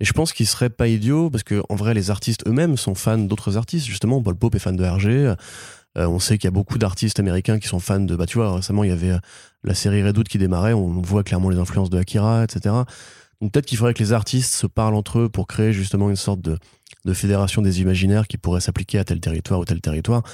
et 0.00 0.04
je 0.04 0.12
pense 0.12 0.32
qu'il 0.32 0.46
serait 0.46 0.70
pas 0.70 0.86
idiot 0.86 1.28
parce 1.28 1.42
que 1.42 1.62
en 1.68 1.74
vrai 1.74 1.92
les 1.92 2.10
artistes 2.10 2.46
eux-mêmes 2.46 2.76
sont 2.76 2.94
fans 2.94 3.18
d'autres 3.18 3.56
artistes. 3.56 3.86
Justement 3.86 4.22
Paul 4.22 4.36
Pope 4.36 4.54
est 4.54 4.60
fan 4.60 4.76
de 4.76 4.84
Hergé. 4.84 5.34
Euh, 5.96 6.06
on 6.06 6.20
sait 6.20 6.38
qu'il 6.38 6.46
y 6.46 6.48
a 6.48 6.52
beaucoup 6.52 6.78
d'artistes 6.78 7.18
américains 7.18 7.58
qui 7.58 7.66
sont 7.66 7.80
fans 7.80 7.98
de 7.98 8.14
bah 8.14 8.26
tu 8.26 8.38
vois 8.38 8.54
récemment 8.54 8.84
il 8.84 8.90
y 8.90 8.92
avait 8.92 9.10
euh, 9.10 9.18
la 9.64 9.74
série 9.74 10.02
Redwood 10.02 10.28
qui 10.28 10.38
démarrait. 10.38 10.72
On 10.72 11.00
voit 11.02 11.24
clairement 11.24 11.50
les 11.50 11.58
influences 11.58 11.90
de 11.90 11.98
Akira 11.98 12.44
etc 12.44 12.74
donc 13.40 13.52
peut-être 13.52 13.66
qu'il 13.66 13.78
faudrait 13.78 13.94
que 13.94 14.02
les 14.02 14.12
artistes 14.12 14.52
se 14.52 14.66
parlent 14.66 14.96
entre 14.96 15.20
eux 15.20 15.28
pour 15.28 15.46
créer 15.46 15.72
justement 15.72 16.10
une 16.10 16.16
sorte 16.16 16.40
de, 16.40 16.58
de 17.04 17.12
fédération 17.12 17.62
des 17.62 17.80
imaginaires 17.80 18.26
qui 18.26 18.36
pourrait 18.36 18.60
s'appliquer 18.60 18.98
à 18.98 19.04
tel 19.04 19.20
territoire 19.20 19.60
ou 19.60 19.64
tel 19.64 19.80
territoire. 19.80 20.24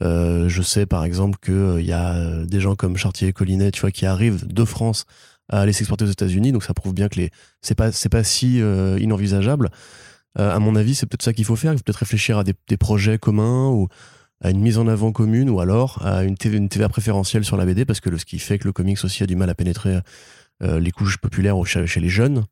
Je 0.00 0.62
sais 0.62 0.86
par 0.86 1.04
exemple 1.04 1.36
que 1.42 1.76
il 1.78 1.84
y 1.84 1.92
a 1.92 2.46
des 2.46 2.60
gens 2.60 2.74
comme 2.74 2.96
Chartier 2.96 3.28
et 3.28 3.32
Collinet, 3.34 3.70
tu 3.70 3.82
vois, 3.82 3.90
qui 3.90 4.06
arrivent 4.06 4.46
de 4.46 4.64
France 4.64 5.04
à 5.48 5.60
aller 5.60 5.72
s'exporter 5.72 6.04
aux 6.04 6.10
États-Unis, 6.10 6.52
donc 6.52 6.62
ça 6.64 6.74
prouve 6.74 6.94
bien 6.94 7.08
que 7.08 7.16
les 7.16 7.30
c'est 7.62 7.74
pas 7.74 7.90
c'est 7.92 8.08
pas 8.08 8.24
si 8.24 8.60
euh, 8.60 8.98
inenvisageable. 9.00 9.70
Euh, 10.38 10.54
à 10.54 10.58
mon 10.58 10.76
avis, 10.76 10.94
c'est 10.94 11.06
peut-être 11.06 11.22
ça 11.22 11.32
qu'il 11.32 11.44
faut 11.44 11.56
faire. 11.56 11.72
Il 11.72 11.78
faut 11.78 11.84
peut-être 11.84 11.96
réfléchir 11.96 12.38
à 12.38 12.44
des, 12.44 12.54
des 12.68 12.76
projets 12.76 13.18
communs 13.18 13.68
ou 13.70 13.88
à 14.40 14.50
une 14.50 14.60
mise 14.60 14.78
en 14.78 14.86
avant 14.86 15.10
commune 15.10 15.50
ou 15.50 15.58
alors 15.60 16.04
à 16.06 16.22
une, 16.22 16.36
TV, 16.36 16.58
une 16.58 16.68
TVA 16.68 16.88
préférentielle 16.88 17.44
sur 17.44 17.56
la 17.56 17.64
BD 17.64 17.84
parce 17.84 18.00
que 18.00 18.08
le, 18.10 18.18
ce 18.18 18.24
qui 18.24 18.38
fait 18.38 18.58
que 18.58 18.64
le 18.64 18.72
comics 18.72 19.02
aussi 19.04 19.22
a 19.22 19.26
du 19.26 19.34
mal 19.36 19.50
à 19.50 19.54
pénétrer 19.54 19.98
euh, 20.62 20.78
les 20.78 20.90
couches 20.92 21.18
populaires 21.18 21.56
chez, 21.66 21.86
chez 21.86 21.98
les 22.00 22.08
jeunes, 22.10 22.44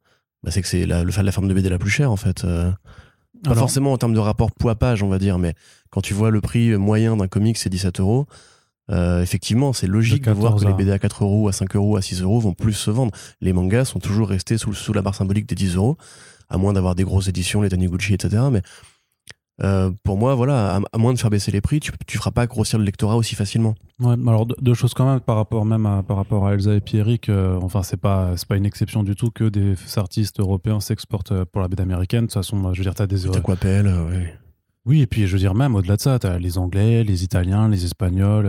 bah, 0.42 0.50
c'est 0.50 0.62
que 0.62 0.68
c'est 0.68 0.86
la, 0.86 1.04
la 1.04 1.32
forme 1.32 1.48
de 1.48 1.54
BD 1.54 1.68
la 1.68 1.78
plus 1.78 1.90
chère 1.90 2.10
en 2.10 2.16
fait. 2.16 2.42
Pas 2.42 3.50
Alors- 3.50 3.58
forcément 3.58 3.92
en 3.92 3.98
termes 3.98 4.14
de 4.14 4.18
rapport 4.18 4.50
poids-page, 4.52 5.02
on 5.02 5.08
va 5.08 5.18
dire, 5.18 5.38
mais 5.38 5.54
quand 5.90 6.00
tu 6.00 6.14
vois 6.14 6.30
le 6.30 6.40
prix 6.40 6.74
moyen 6.76 7.16
d'un 7.16 7.28
comic, 7.28 7.58
c'est 7.58 7.68
17 7.68 8.00
euros. 8.00 8.26
Euh, 8.90 9.22
effectivement, 9.22 9.72
c'est 9.72 9.86
logique 9.86 10.24
de, 10.24 10.30
De 10.30 10.36
voir 10.36 10.54
que 10.54 10.60
14 10.60 10.78
les 10.78 10.84
BD 10.84 10.92
à 10.92 10.98
4 10.98 11.24
euros, 11.24 11.48
à 11.48 11.52
5 11.52 11.74
euros, 11.76 11.96
à 11.96 12.02
6 12.02 12.22
euros 12.22 12.38
vont 12.40 12.54
plus 12.54 12.74
se 12.74 12.90
vendre. 12.90 13.12
Les 13.40 13.52
mangas 13.52 13.86
sont 13.86 13.98
toujours 13.98 14.28
restés 14.28 14.58
sous, 14.58 14.74
sous 14.74 14.92
la 14.92 15.02
barre 15.02 15.14
symbolique 15.14 15.48
des 15.48 15.54
10 15.56 15.76
euros, 15.76 15.96
à 16.48 16.56
moins 16.58 16.72
d'avoir 16.72 16.94
des 16.94 17.04
grosses 17.04 17.28
éditions, 17.28 17.62
les 17.62 17.68
Taniguchi, 17.68 18.14
etc. 18.14 18.44
Mais 18.50 18.62
Euh, 19.62 19.90
pour 20.04 20.18
moi, 20.18 20.34
voilà, 20.34 20.80
à, 20.92 20.98
moins 20.98 21.14
de 21.14 21.18
faire 21.18 21.30
baisser 21.30 21.50
les 21.50 21.62
prix, 21.62 21.80
tu, 21.80 21.90
tu 22.06 22.18
feras 22.18 22.30
pas 22.30 22.46
grossir 22.46 22.78
le 22.78 22.84
lectorat 22.84 23.16
aussi 23.16 23.34
facilement. 23.34 23.74
Ouais, 24.00 24.14
alors 24.26 24.44
deux, 24.46 24.74
choses 24.74 24.92
quand 24.92 25.10
même 25.10 25.20
par 25.20 25.36
rapport 25.36 25.64
même 25.64 25.86
à, 25.86 26.02
par 26.02 26.18
rapport 26.18 26.46
à 26.46 26.52
Elsa 26.52 26.74
et 26.74 26.80
Pierrick. 26.80 27.30
Euh, 27.30 27.58
enfin, 27.62 27.82
c'est 27.82 27.96
pas 27.96 28.36
c'est 28.36 28.46
pas 28.46 28.56
une 28.56 28.66
exception 28.66 29.02
du 29.02 29.14
tout 29.14 29.30
que 29.30 29.44
des 29.44 29.74
artistes 29.96 30.40
européens 30.40 30.80
s'exportent 30.80 31.32
euh, 31.32 31.44
pour 31.50 31.62
la 31.62 31.68
BD 31.68 31.82
américaine. 31.82 32.22
De 32.22 32.26
toute 32.26 32.34
façon, 32.34 32.74
je 32.74 32.78
veux 32.78 32.84
dire, 32.84 32.94
t'as 32.94 33.06
des 33.06 33.26
Aquapel, 33.26 33.86
oui. 34.10 34.24
Oui, 34.86 35.02
et 35.02 35.06
puis 35.06 35.26
je 35.26 35.32
veux 35.32 35.38
dire 35.38 35.54
même 35.54 35.74
au-delà 35.74 35.96
de 35.96 36.00
ça, 36.00 36.18
t'as 36.18 36.38
les 36.38 36.58
Anglais, 36.58 37.02
les 37.02 37.24
Italiens, 37.24 37.68
les 37.68 37.84
Espagnols, 37.84 38.46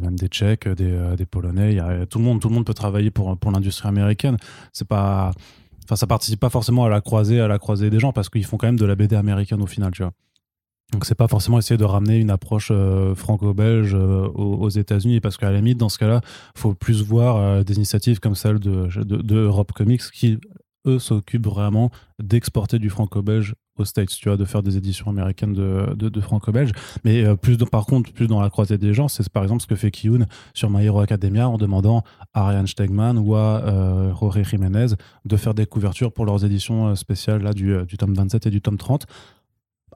même 0.00 0.16
des 0.16 0.28
Tchèques, 0.28 0.66
des, 0.66 1.14
des 1.16 1.26
Polonais. 1.26 1.78
A, 1.78 2.06
tout 2.06 2.18
le 2.18 2.24
monde, 2.24 2.40
tout 2.40 2.48
le 2.48 2.54
monde 2.54 2.64
peut 2.64 2.74
travailler 2.74 3.10
pour 3.10 3.36
pour 3.36 3.50
l'industrie 3.50 3.88
américaine. 3.88 4.38
C'est 4.72 4.88
pas 4.88 5.32
Enfin, 5.88 5.96
ça 5.96 6.06
participe 6.06 6.38
pas 6.38 6.50
forcément 6.50 6.84
à 6.84 6.90
la 6.90 7.00
croisée, 7.00 7.40
à 7.40 7.48
la 7.48 7.58
croisée 7.58 7.88
des 7.88 7.98
gens 7.98 8.12
parce 8.12 8.28
qu'ils 8.28 8.44
font 8.44 8.58
quand 8.58 8.66
même 8.66 8.78
de 8.78 8.84
la 8.84 8.94
BD 8.94 9.16
américaine 9.16 9.62
au 9.62 9.66
final, 9.66 9.90
tu 9.90 10.02
vois. 10.02 10.12
Donc 10.92 11.06
c'est 11.06 11.14
pas 11.14 11.28
forcément 11.28 11.58
essayer 11.58 11.78
de 11.78 11.84
ramener 11.84 12.18
une 12.18 12.30
approche 12.30 12.68
euh, 12.70 13.14
franco-belge 13.14 13.94
euh, 13.94 14.28
aux, 14.28 14.68
États-Unis 14.68 15.20
parce 15.20 15.38
qu'à 15.38 15.50
la 15.50 15.58
limite 15.58 15.78
dans 15.78 15.88
ce 15.88 15.98
cas-là, 15.98 16.20
faut 16.54 16.74
plus 16.74 17.02
voir 17.02 17.36
euh, 17.36 17.62
des 17.62 17.76
initiatives 17.76 18.20
comme 18.20 18.34
celle 18.34 18.58
de, 18.58 18.86
de, 19.02 19.36
Europe 19.36 19.72
Comics 19.72 20.02
qui 20.12 20.38
eux 20.86 20.98
s'occupent 20.98 21.46
vraiment 21.46 21.90
d'exporter 22.18 22.78
du 22.78 22.90
franco-belge 22.90 23.54
aux 23.80 23.84
States, 23.84 24.10
tu 24.10 24.28
vois, 24.28 24.36
de 24.36 24.44
faire 24.44 24.62
des 24.62 24.76
éditions 24.76 25.10
américaines 25.10 25.52
de, 25.52 25.94
de, 25.94 26.20
franco-belge. 26.20 26.72
Mais 27.04 27.36
plus 27.36 27.56
par 27.58 27.86
contre, 27.86 28.12
plus 28.12 28.26
dans 28.26 28.40
la 28.40 28.50
croisée 28.50 28.78
des 28.78 28.94
gens, 28.94 29.08
c'est 29.08 29.28
par 29.28 29.42
exemple 29.42 29.62
ce 29.62 29.66
que 29.66 29.76
fait 29.76 29.90
Kiyun 29.90 30.26
sur 30.54 30.70
My 30.70 30.84
Hero 30.84 31.00
Academia 31.00 31.48
en 31.48 31.58
demandant 31.58 32.02
à 32.34 32.48
Ryan 32.48 32.66
Stegman 32.66 33.18
ou 33.18 33.34
à 33.34 34.12
Jorge 34.18 34.42
Jiménez 34.42 34.86
de 35.24 35.36
faire 35.36 35.54
des 35.54 35.66
couvertures 35.66 36.12
pour 36.12 36.26
leurs 36.26 36.44
éditions 36.44 36.94
spéciales 36.96 37.42
là, 37.42 37.52
du, 37.52 37.76
du 37.86 37.96
tome 37.96 38.14
27 38.14 38.46
et 38.46 38.50
du 38.50 38.60
tome 38.60 38.76
30 38.78 39.06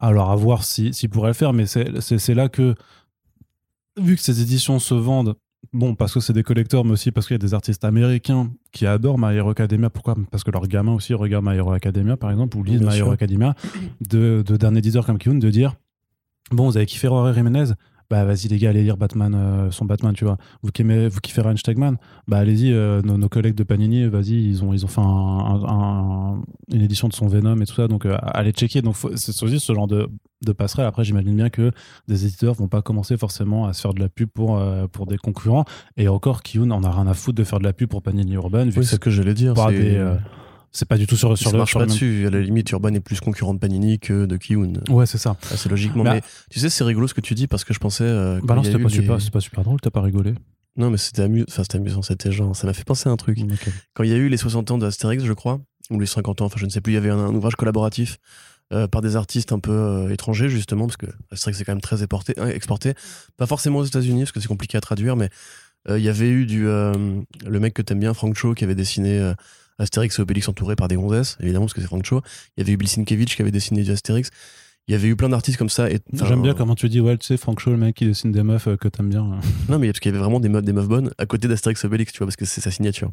alors, 0.02 0.30
à 0.30 0.36
voir 0.36 0.64
s'il 0.64 0.92
si, 0.94 1.06
pourrait 1.06 1.28
le 1.28 1.34
faire, 1.34 1.52
mais 1.52 1.64
c'est 1.66 2.34
là 2.34 2.48
que, 2.48 2.74
vu 3.96 4.16
que 4.16 4.22
ces 4.22 4.42
éditions 4.42 4.80
se 4.80 4.94
vendent, 4.94 5.36
bon, 5.72 5.94
parce 5.94 6.14
que 6.14 6.20
c'est 6.20 6.32
des 6.32 6.42
collecteurs, 6.42 6.84
mais 6.84 6.92
aussi 6.92 7.10
parce 7.10 7.26
qu'il 7.26 7.34
y 7.34 7.36
a 7.36 7.38
des 7.38 7.54
artistes 7.54 7.84
américains 7.84 8.50
qui 8.72 8.86
adorent 8.86 9.18
My 9.18 9.34
Hero 9.34 9.50
Academia. 9.50 9.90
Pourquoi? 9.90 10.16
Parce 10.30 10.44
que 10.44 10.50
leurs 10.50 10.66
gamins 10.66 10.94
aussi 10.94 11.14
regardent 11.14 11.46
My 11.46 11.56
Hero 11.56 11.72
Academia, 11.72 12.16
par 12.16 12.30
exemple, 12.30 12.56
ou 12.56 12.62
lisent 12.62 12.82
My 12.82 12.96
Hero 12.96 13.10
Academia, 13.10 13.54
de, 14.00 14.42
d'un 14.42 14.74
éditeur 14.74 15.06
comme 15.06 15.18
Kyun, 15.18 15.36
de 15.36 15.50
dire 15.50 15.74
Bon, 16.50 16.68
vous 16.68 16.76
avez 16.76 16.86
kiffé 16.86 17.08
Rory 17.08 17.34
Jiménez? 17.34 17.72
Bah 18.12 18.26
vas-y 18.26 18.48
les 18.48 18.58
gars, 18.58 18.68
allez 18.68 18.82
lire 18.82 18.98
Batman, 18.98 19.34
euh, 19.34 19.70
son 19.70 19.86
Batman, 19.86 20.12
tu 20.12 20.26
vois. 20.26 20.36
Vous 20.62 20.70
kiffez, 20.70 21.08
vous 21.08 21.20
kiffez 21.20 21.40
Ryan 21.40 21.56
Stegman, 21.56 21.96
bah 22.28 22.36
allez-y, 22.36 22.70
euh, 22.70 23.00
nos, 23.00 23.28
collègues 23.30 23.54
de 23.54 23.62
Panini, 23.62 24.06
vas-y, 24.06 24.34
ils 24.34 24.62
ont, 24.62 24.74
ils 24.74 24.84
ont 24.84 24.88
fait 24.88 25.00
une 25.00 26.82
édition 26.82 27.08
de 27.08 27.14
son 27.14 27.26
Venom 27.26 27.58
et 27.62 27.64
tout 27.64 27.72
ça, 27.72 27.88
donc 27.88 28.04
euh, 28.04 28.18
allez 28.20 28.52
checker. 28.52 28.82
Donc 28.82 28.96
c'est 29.14 29.42
aussi 29.42 29.58
ce 29.58 29.72
genre 29.72 29.86
de, 29.86 30.10
de 30.44 30.52
passerelle. 30.52 30.84
Après, 30.84 31.04
j'imagine 31.04 31.34
bien 31.34 31.48
que 31.48 31.70
des 32.06 32.26
éditeurs 32.26 32.52
vont 32.52 32.68
pas 32.68 32.82
commencer 32.82 33.16
forcément 33.16 33.64
à 33.64 33.72
se 33.72 33.80
faire 33.80 33.94
de 33.94 34.00
la 34.00 34.10
pub 34.10 34.28
pour, 34.28 34.62
pour 34.92 35.06
des 35.06 35.16
concurrents. 35.16 35.64
Et 35.96 36.08
encore, 36.08 36.42
Kiyun 36.42 36.70
en 36.70 36.84
a 36.84 36.90
rien 36.90 37.06
à 37.06 37.14
foutre 37.14 37.38
de 37.38 37.44
faire 37.44 37.60
de 37.60 37.64
la 37.64 37.72
pub 37.72 37.88
pour 37.88 38.02
Panini 38.02 38.34
Urban. 38.34 38.66
Vu 38.66 38.80
oui, 38.80 38.84
c'est 38.84 38.96
ce 38.96 39.00
que 39.00 39.08
j'allais 39.08 39.32
dire. 39.32 39.54
Des, 39.54 40.16
c'est 40.72 40.88
pas 40.88 40.96
du 40.96 41.06
tout 41.06 41.16
sur, 41.16 41.36
sur 41.36 41.50
ça 41.50 41.56
marche 41.56 41.74
pas 41.74 41.84
dessus. 41.84 42.26
À 42.26 42.30
la 42.30 42.40
limite, 42.40 42.70
Urban 42.70 42.94
est 42.94 43.00
plus 43.00 43.20
concurrent 43.20 43.52
de 43.52 43.58
Panini 43.58 43.98
que 43.98 44.24
de 44.24 44.36
Kiyun. 44.38 44.72
Ouais, 44.88 45.04
c'est 45.04 45.18
ça. 45.18 45.36
Assez 45.52 45.68
logiquement. 45.68 46.02
Mais, 46.02 46.22
tu 46.50 46.60
sais, 46.60 46.70
c'est 46.70 46.82
rigolo 46.82 47.06
ce 47.06 47.14
que 47.14 47.20
tu 47.20 47.34
dis 47.34 47.46
parce 47.46 47.64
que 47.64 47.74
je 47.74 47.78
pensais. 47.78 48.04
Euh, 48.04 48.40
bah 48.42 48.54
non, 48.54 48.62
c'était 48.62 48.78
pas, 48.78 48.88
super, 48.88 49.18
pas 49.32 49.40
super 49.40 49.64
drôle, 49.64 49.80
t'as 49.82 49.90
pas 49.90 50.00
rigolé. 50.00 50.34
Non, 50.76 50.88
mais 50.88 50.96
c'était 50.96 51.22
amusant. 51.22 51.44
Enfin, 51.48 51.62
c'était 51.62 51.76
amusant, 51.76 52.00
c'était 52.00 52.32
genre. 52.32 52.56
Ça 52.56 52.66
m'a 52.66 52.72
fait 52.72 52.84
penser 52.84 53.10
à 53.10 53.12
un 53.12 53.16
truc. 53.16 53.38
Quand 53.92 54.02
il 54.02 54.10
y 54.10 54.14
a 54.14 54.16
eu 54.16 54.28
les 54.28 54.38
60 54.38 54.70
ans 54.70 54.78
d'Astérix, 54.78 55.24
je 55.24 55.32
crois, 55.34 55.60
ou 55.90 56.00
les 56.00 56.06
50 56.06 56.40
ans, 56.40 56.46
enfin, 56.46 56.56
je 56.58 56.64
ne 56.64 56.70
sais 56.70 56.80
plus, 56.80 56.92
il 56.92 56.94
y 56.94 56.98
avait 56.98 57.10
un, 57.10 57.34
ouvrage 57.34 57.56
collaboratif 57.56 58.16
euh, 58.72 58.88
par 58.88 59.02
des 59.02 59.16
artistes 59.16 59.52
un 59.52 59.58
peu 59.58 59.72
euh, 59.72 60.08
étrangers, 60.08 60.48
justement, 60.48 60.86
parce 60.86 60.96
que 60.96 61.06
Astérix 61.30 61.60
est 61.60 61.64
quand 61.64 61.72
même 61.72 61.82
très 61.82 62.02
exporté, 62.02 62.32
exporté. 62.54 62.94
Pas 63.36 63.46
forcément 63.46 63.80
aux 63.80 63.84
États-Unis, 63.84 64.20
parce 64.20 64.32
que 64.32 64.40
c'est 64.40 64.48
compliqué 64.48 64.78
à 64.78 64.80
traduire, 64.80 65.16
mais 65.16 65.28
il 65.88 65.98
y 65.98 66.08
avait 66.08 66.30
eu 66.30 66.46
du. 66.46 66.64
le 66.64 67.60
mec 67.60 67.74
que 67.74 67.82
t'aimes 67.82 68.00
bien, 68.00 68.14
Frank 68.14 68.34
Cho, 68.36 68.54
qui 68.54 68.64
avait 68.64 68.76
dessiné 68.76 69.34
Astérix 69.82 70.18
et 70.18 70.22
Obélix 70.22 70.48
entourés 70.48 70.76
par 70.76 70.88
des 70.88 70.96
gonzesses, 70.96 71.36
évidemment, 71.40 71.66
parce 71.66 71.74
que 71.74 71.80
c'est 71.80 71.86
Frank 71.86 72.04
Cho. 72.04 72.22
Il 72.56 72.60
y 72.60 72.62
avait 72.62 72.72
eu 72.72 72.76
Bill 72.76 72.88
Sienkiewicz 72.88 73.34
qui 73.34 73.42
avait 73.42 73.50
dessiné 73.50 73.82
du 73.82 73.90
Astérix. 73.90 74.30
Il 74.88 74.92
y 74.92 74.94
avait 74.96 75.08
eu 75.08 75.16
plein 75.16 75.28
d'artistes 75.28 75.58
comme 75.58 75.68
ça. 75.68 75.88
J'aime 76.12 76.42
bien 76.42 76.54
comment 76.54 76.74
tu 76.74 76.88
dis, 76.88 77.00
ouais, 77.00 77.16
tu 77.16 77.26
sais, 77.26 77.36
Frank 77.36 77.60
Cho, 77.60 77.70
le 77.70 77.76
mec 77.76 77.94
qui 77.94 78.06
dessine 78.06 78.32
des 78.32 78.42
meufs 78.42 78.66
euh, 78.66 78.76
que 78.76 78.88
t'aimes 78.88 79.10
bien. 79.10 79.22
non, 79.68 79.78
mais 79.78 79.88
parce 79.88 80.00
qu'il 80.00 80.10
y 80.10 80.14
avait 80.14 80.22
vraiment 80.22 80.40
des 80.40 80.48
meufs, 80.48 80.64
des 80.64 80.72
meufs 80.72 80.88
bonnes 80.88 81.12
à 81.18 81.26
côté 81.26 81.46
d'Astérix 81.46 81.84
et 81.84 81.86
Obélix, 81.86 82.12
tu 82.12 82.18
vois, 82.18 82.26
parce 82.26 82.36
que 82.36 82.44
c'est 82.44 82.60
sa 82.60 82.70
signature. 82.70 83.10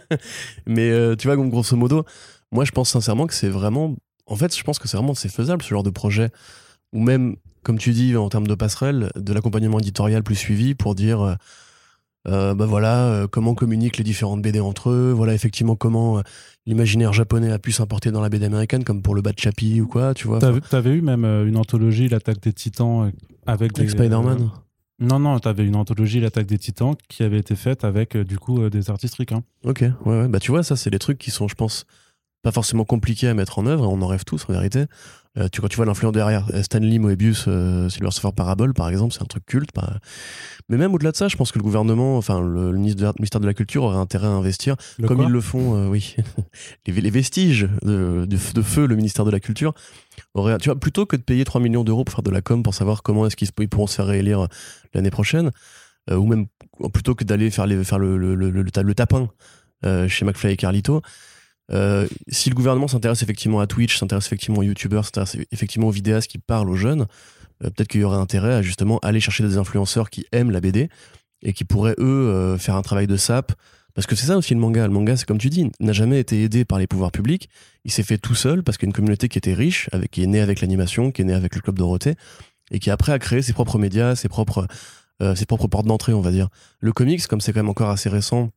mais 0.66 0.90
euh, 0.90 1.16
tu 1.16 1.28
vois, 1.28 1.36
grosso 1.36 1.76
modo, 1.76 2.04
moi, 2.52 2.64
je 2.64 2.70
pense 2.72 2.90
sincèrement 2.90 3.26
que 3.26 3.34
c'est 3.34 3.48
vraiment. 3.48 3.96
En 4.26 4.36
fait, 4.36 4.56
je 4.56 4.62
pense 4.62 4.78
que 4.78 4.88
c'est 4.88 4.96
vraiment 4.96 5.14
c'est 5.14 5.30
faisable 5.30 5.62
ce 5.62 5.68
genre 5.68 5.82
de 5.82 5.90
projet. 5.90 6.30
Ou 6.92 7.00
même, 7.00 7.36
comme 7.62 7.78
tu 7.78 7.92
dis, 7.92 8.16
en 8.16 8.28
termes 8.28 8.46
de 8.46 8.54
passerelle, 8.54 9.10
de 9.16 9.32
l'accompagnement 9.32 9.78
éditorial 9.78 10.22
plus 10.22 10.36
suivi 10.36 10.74
pour 10.74 10.94
dire. 10.94 11.20
Euh, 11.22 11.34
euh, 12.28 12.54
bah 12.54 12.66
voilà, 12.66 13.04
euh, 13.04 13.26
comment 13.28 13.54
communiquent 13.54 13.98
les 13.98 14.04
différentes 14.04 14.42
BD 14.42 14.60
entre 14.60 14.90
eux, 14.90 15.12
voilà 15.12 15.34
effectivement 15.34 15.76
comment 15.76 16.18
euh, 16.18 16.22
l'imaginaire 16.66 17.12
japonais 17.12 17.52
a 17.52 17.58
pu 17.58 17.72
s'importer 17.72 18.10
dans 18.10 18.20
la 18.20 18.28
BD 18.28 18.46
américaine, 18.46 18.84
comme 18.84 19.02
pour 19.02 19.14
le 19.14 19.22
Bad 19.22 19.38
Chappie 19.38 19.80
ou 19.80 19.86
quoi, 19.86 20.14
tu 20.14 20.26
vois. 20.26 20.40
T'avais 20.40 20.90
eu 20.90 21.02
même 21.02 21.24
une 21.24 21.56
anthologie, 21.56 22.08
l'attaque 22.08 22.40
des 22.40 22.52
titans, 22.52 23.12
avec, 23.46 23.72
des, 23.74 23.88
Spider-Man 23.88 24.50
Non, 24.98 25.18
non, 25.20 25.38
t'avais 25.38 25.64
une 25.64 25.76
anthologie, 25.76 26.20
l'attaque 26.20 26.46
des 26.46 26.58
titans, 26.58 26.94
qui 27.08 27.22
avait 27.22 27.38
été 27.38 27.54
faite 27.54 27.84
avec 27.84 28.16
du 28.16 28.38
coup 28.38 28.68
des 28.70 28.90
artistes 28.90 29.14
ricains. 29.14 29.42
Ok, 29.64 29.82
ouais, 29.82 29.92
ouais, 30.04 30.28
bah 30.28 30.40
tu 30.40 30.50
vois, 30.50 30.64
ça 30.64 30.74
c'est 30.74 30.90
des 30.90 30.98
trucs 30.98 31.18
qui 31.18 31.30
sont, 31.30 31.46
je 31.46 31.54
pense, 31.54 31.86
pas 32.42 32.52
forcément 32.52 32.84
compliqués 32.84 33.28
à 33.28 33.34
mettre 33.34 33.58
en 33.58 33.66
œuvre, 33.66 33.88
on 33.88 34.02
en 34.02 34.06
rêve 34.06 34.24
tous 34.24 34.46
en 34.48 34.52
vérité. 34.52 34.86
Euh, 35.38 35.48
tu, 35.50 35.60
quand 35.60 35.68
tu 35.68 35.76
vois 35.76 35.84
l'influence 35.84 36.12
derrière 36.12 36.46
euh, 36.54 36.62
Stanley 36.62 36.98
Moebius, 36.98 37.44
euh, 37.48 37.88
Silver 37.88 38.10
Surfer 38.10 38.34
Parable, 38.34 38.72
par 38.72 38.88
exemple, 38.88 39.12
c'est 39.12 39.22
un 39.22 39.26
truc 39.26 39.44
culte. 39.44 39.70
Mais 40.68 40.76
même 40.76 40.94
au-delà 40.94 41.12
de 41.12 41.16
ça, 41.16 41.28
je 41.28 41.36
pense 41.36 41.52
que 41.52 41.58
le 41.58 41.62
gouvernement, 41.62 42.16
enfin 42.16 42.40
le, 42.40 42.72
ministère 42.72 43.12
de 43.14 43.46
la 43.46 43.54
Culture 43.54 43.84
aurait 43.84 43.98
intérêt 43.98 44.26
à 44.26 44.30
investir, 44.30 44.76
comme 45.06 45.22
ils 45.22 45.28
le 45.28 45.40
font, 45.40 45.88
oui, 45.88 46.16
les, 46.86 47.10
vestiges 47.10 47.68
de, 47.82 48.26
feu, 48.62 48.86
le 48.86 48.96
ministère 48.96 49.24
de 49.24 49.30
la 49.30 49.40
Culture, 49.40 49.74
aurait, 50.34 50.58
tu 50.58 50.68
vois, 50.68 50.78
plutôt 50.78 51.06
que 51.06 51.16
de 51.16 51.22
payer 51.22 51.44
3 51.44 51.60
millions 51.60 51.84
d'euros 51.84 52.04
pour 52.04 52.14
faire 52.14 52.22
de 52.22 52.30
la 52.30 52.40
com, 52.40 52.62
pour 52.62 52.74
savoir 52.74 53.02
comment 53.02 53.26
est-ce 53.26 53.36
qu'ils 53.36 53.68
pourront 53.68 53.86
se 53.86 53.96
faire 53.96 54.06
réélire 54.06 54.48
l'année 54.94 55.10
prochaine, 55.10 55.50
ou 56.10 56.26
même 56.26 56.46
plutôt 56.92 57.14
que 57.14 57.24
d'aller 57.24 57.50
faire, 57.50 57.66
les, 57.66 57.84
faire 57.84 57.98
le, 57.98 58.16
le, 58.16 58.50
le 58.50 58.94
tapin 58.94 59.28
chez 60.08 60.24
McFly 60.24 60.54
et 60.54 60.56
Carlito, 60.56 61.02
euh, 61.72 62.06
si 62.28 62.48
le 62.48 62.54
gouvernement 62.54 62.88
s'intéresse 62.88 63.22
effectivement 63.22 63.60
à 63.60 63.66
Twitch, 63.66 63.98
s'intéresse 63.98 64.26
effectivement 64.26 64.60
aux 64.60 64.62
YouTubers, 64.62 65.04
s'intéresse 65.04 65.36
effectivement 65.50 65.88
aux 65.88 65.92
vidéastes 65.92 66.30
qui 66.30 66.38
parlent 66.38 66.70
aux 66.70 66.76
jeunes, 66.76 67.06
euh, 67.64 67.70
peut-être 67.70 67.88
qu'il 67.88 68.00
y 68.00 68.04
aurait 68.04 68.18
intérêt 68.18 68.54
à 68.54 68.62
justement 68.62 68.98
aller 69.00 69.20
chercher 69.20 69.44
des 69.44 69.56
influenceurs 69.56 70.10
qui 70.10 70.26
aiment 70.32 70.50
la 70.50 70.60
BD 70.60 70.88
et 71.42 71.52
qui 71.52 71.64
pourraient 71.64 71.96
eux 71.98 72.28
euh, 72.28 72.58
faire 72.58 72.76
un 72.76 72.82
travail 72.82 73.06
de 73.06 73.16
sap. 73.16 73.52
Parce 73.94 74.06
que 74.06 74.14
c'est 74.14 74.26
ça 74.26 74.36
aussi 74.36 74.52
le 74.52 74.60
manga. 74.60 74.86
Le 74.86 74.92
manga, 74.92 75.16
c'est 75.16 75.24
comme 75.24 75.38
tu 75.38 75.48
dis, 75.48 75.70
n'a 75.80 75.94
jamais 75.94 76.20
été 76.20 76.42
aidé 76.42 76.66
par 76.66 76.78
les 76.78 76.86
pouvoirs 76.86 77.10
publics. 77.10 77.48
Il 77.84 77.90
s'est 77.90 78.02
fait 78.02 78.18
tout 78.18 78.34
seul 78.34 78.62
parce 78.62 78.76
qu'il 78.76 78.86
y 78.86 78.88
a 78.88 78.90
une 78.90 78.94
communauté 78.94 79.30
qui 79.30 79.38
était 79.38 79.54
riche, 79.54 79.88
qui 80.10 80.22
est 80.22 80.26
née 80.26 80.40
avec 80.40 80.60
l'animation, 80.60 81.10
qui 81.10 81.22
est 81.22 81.24
née 81.24 81.32
avec 81.32 81.54
le 81.54 81.62
club 81.62 81.78
Dorothée, 81.78 82.14
et 82.70 82.78
qui 82.78 82.90
après 82.90 83.12
a 83.12 83.18
créé 83.18 83.40
ses 83.40 83.54
propres 83.54 83.78
médias, 83.78 84.14
ses 84.14 84.28
propres, 84.28 84.66
ses 85.34 85.46
propres 85.46 85.66
portes 85.66 85.86
d'entrée, 85.86 86.12
on 86.12 86.20
va 86.20 86.30
dire. 86.30 86.50
Le 86.78 86.92
comics, 86.92 87.26
comme 87.26 87.40
c'est 87.40 87.54
quand 87.54 87.60
même 87.60 87.70
encore 87.70 87.88
assez 87.88 88.10
récent, 88.10 88.50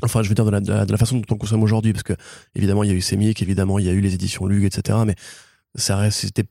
Enfin, 0.00 0.22
je 0.22 0.28
veux 0.28 0.34
dire 0.34 0.44
de 0.44 0.72
la, 0.72 0.96
façon 0.96 1.18
dont 1.18 1.34
on 1.34 1.36
consomme 1.36 1.62
aujourd'hui, 1.62 1.92
parce 1.92 2.02
que 2.02 2.14
évidemment 2.54 2.82
il 2.82 2.90
y 2.90 2.92
a 2.92 2.96
eu 2.96 3.02
Semic, 3.02 3.42
évidemment 3.42 3.78
il 3.78 3.84
y 3.84 3.88
a 3.88 3.92
eu 3.92 4.00
les 4.00 4.14
éditions 4.14 4.46
Lug, 4.46 4.64
etc. 4.64 4.98
Mais 5.06 5.14
ça 5.74 5.96
reste, 5.96 6.20
c'était 6.20 6.44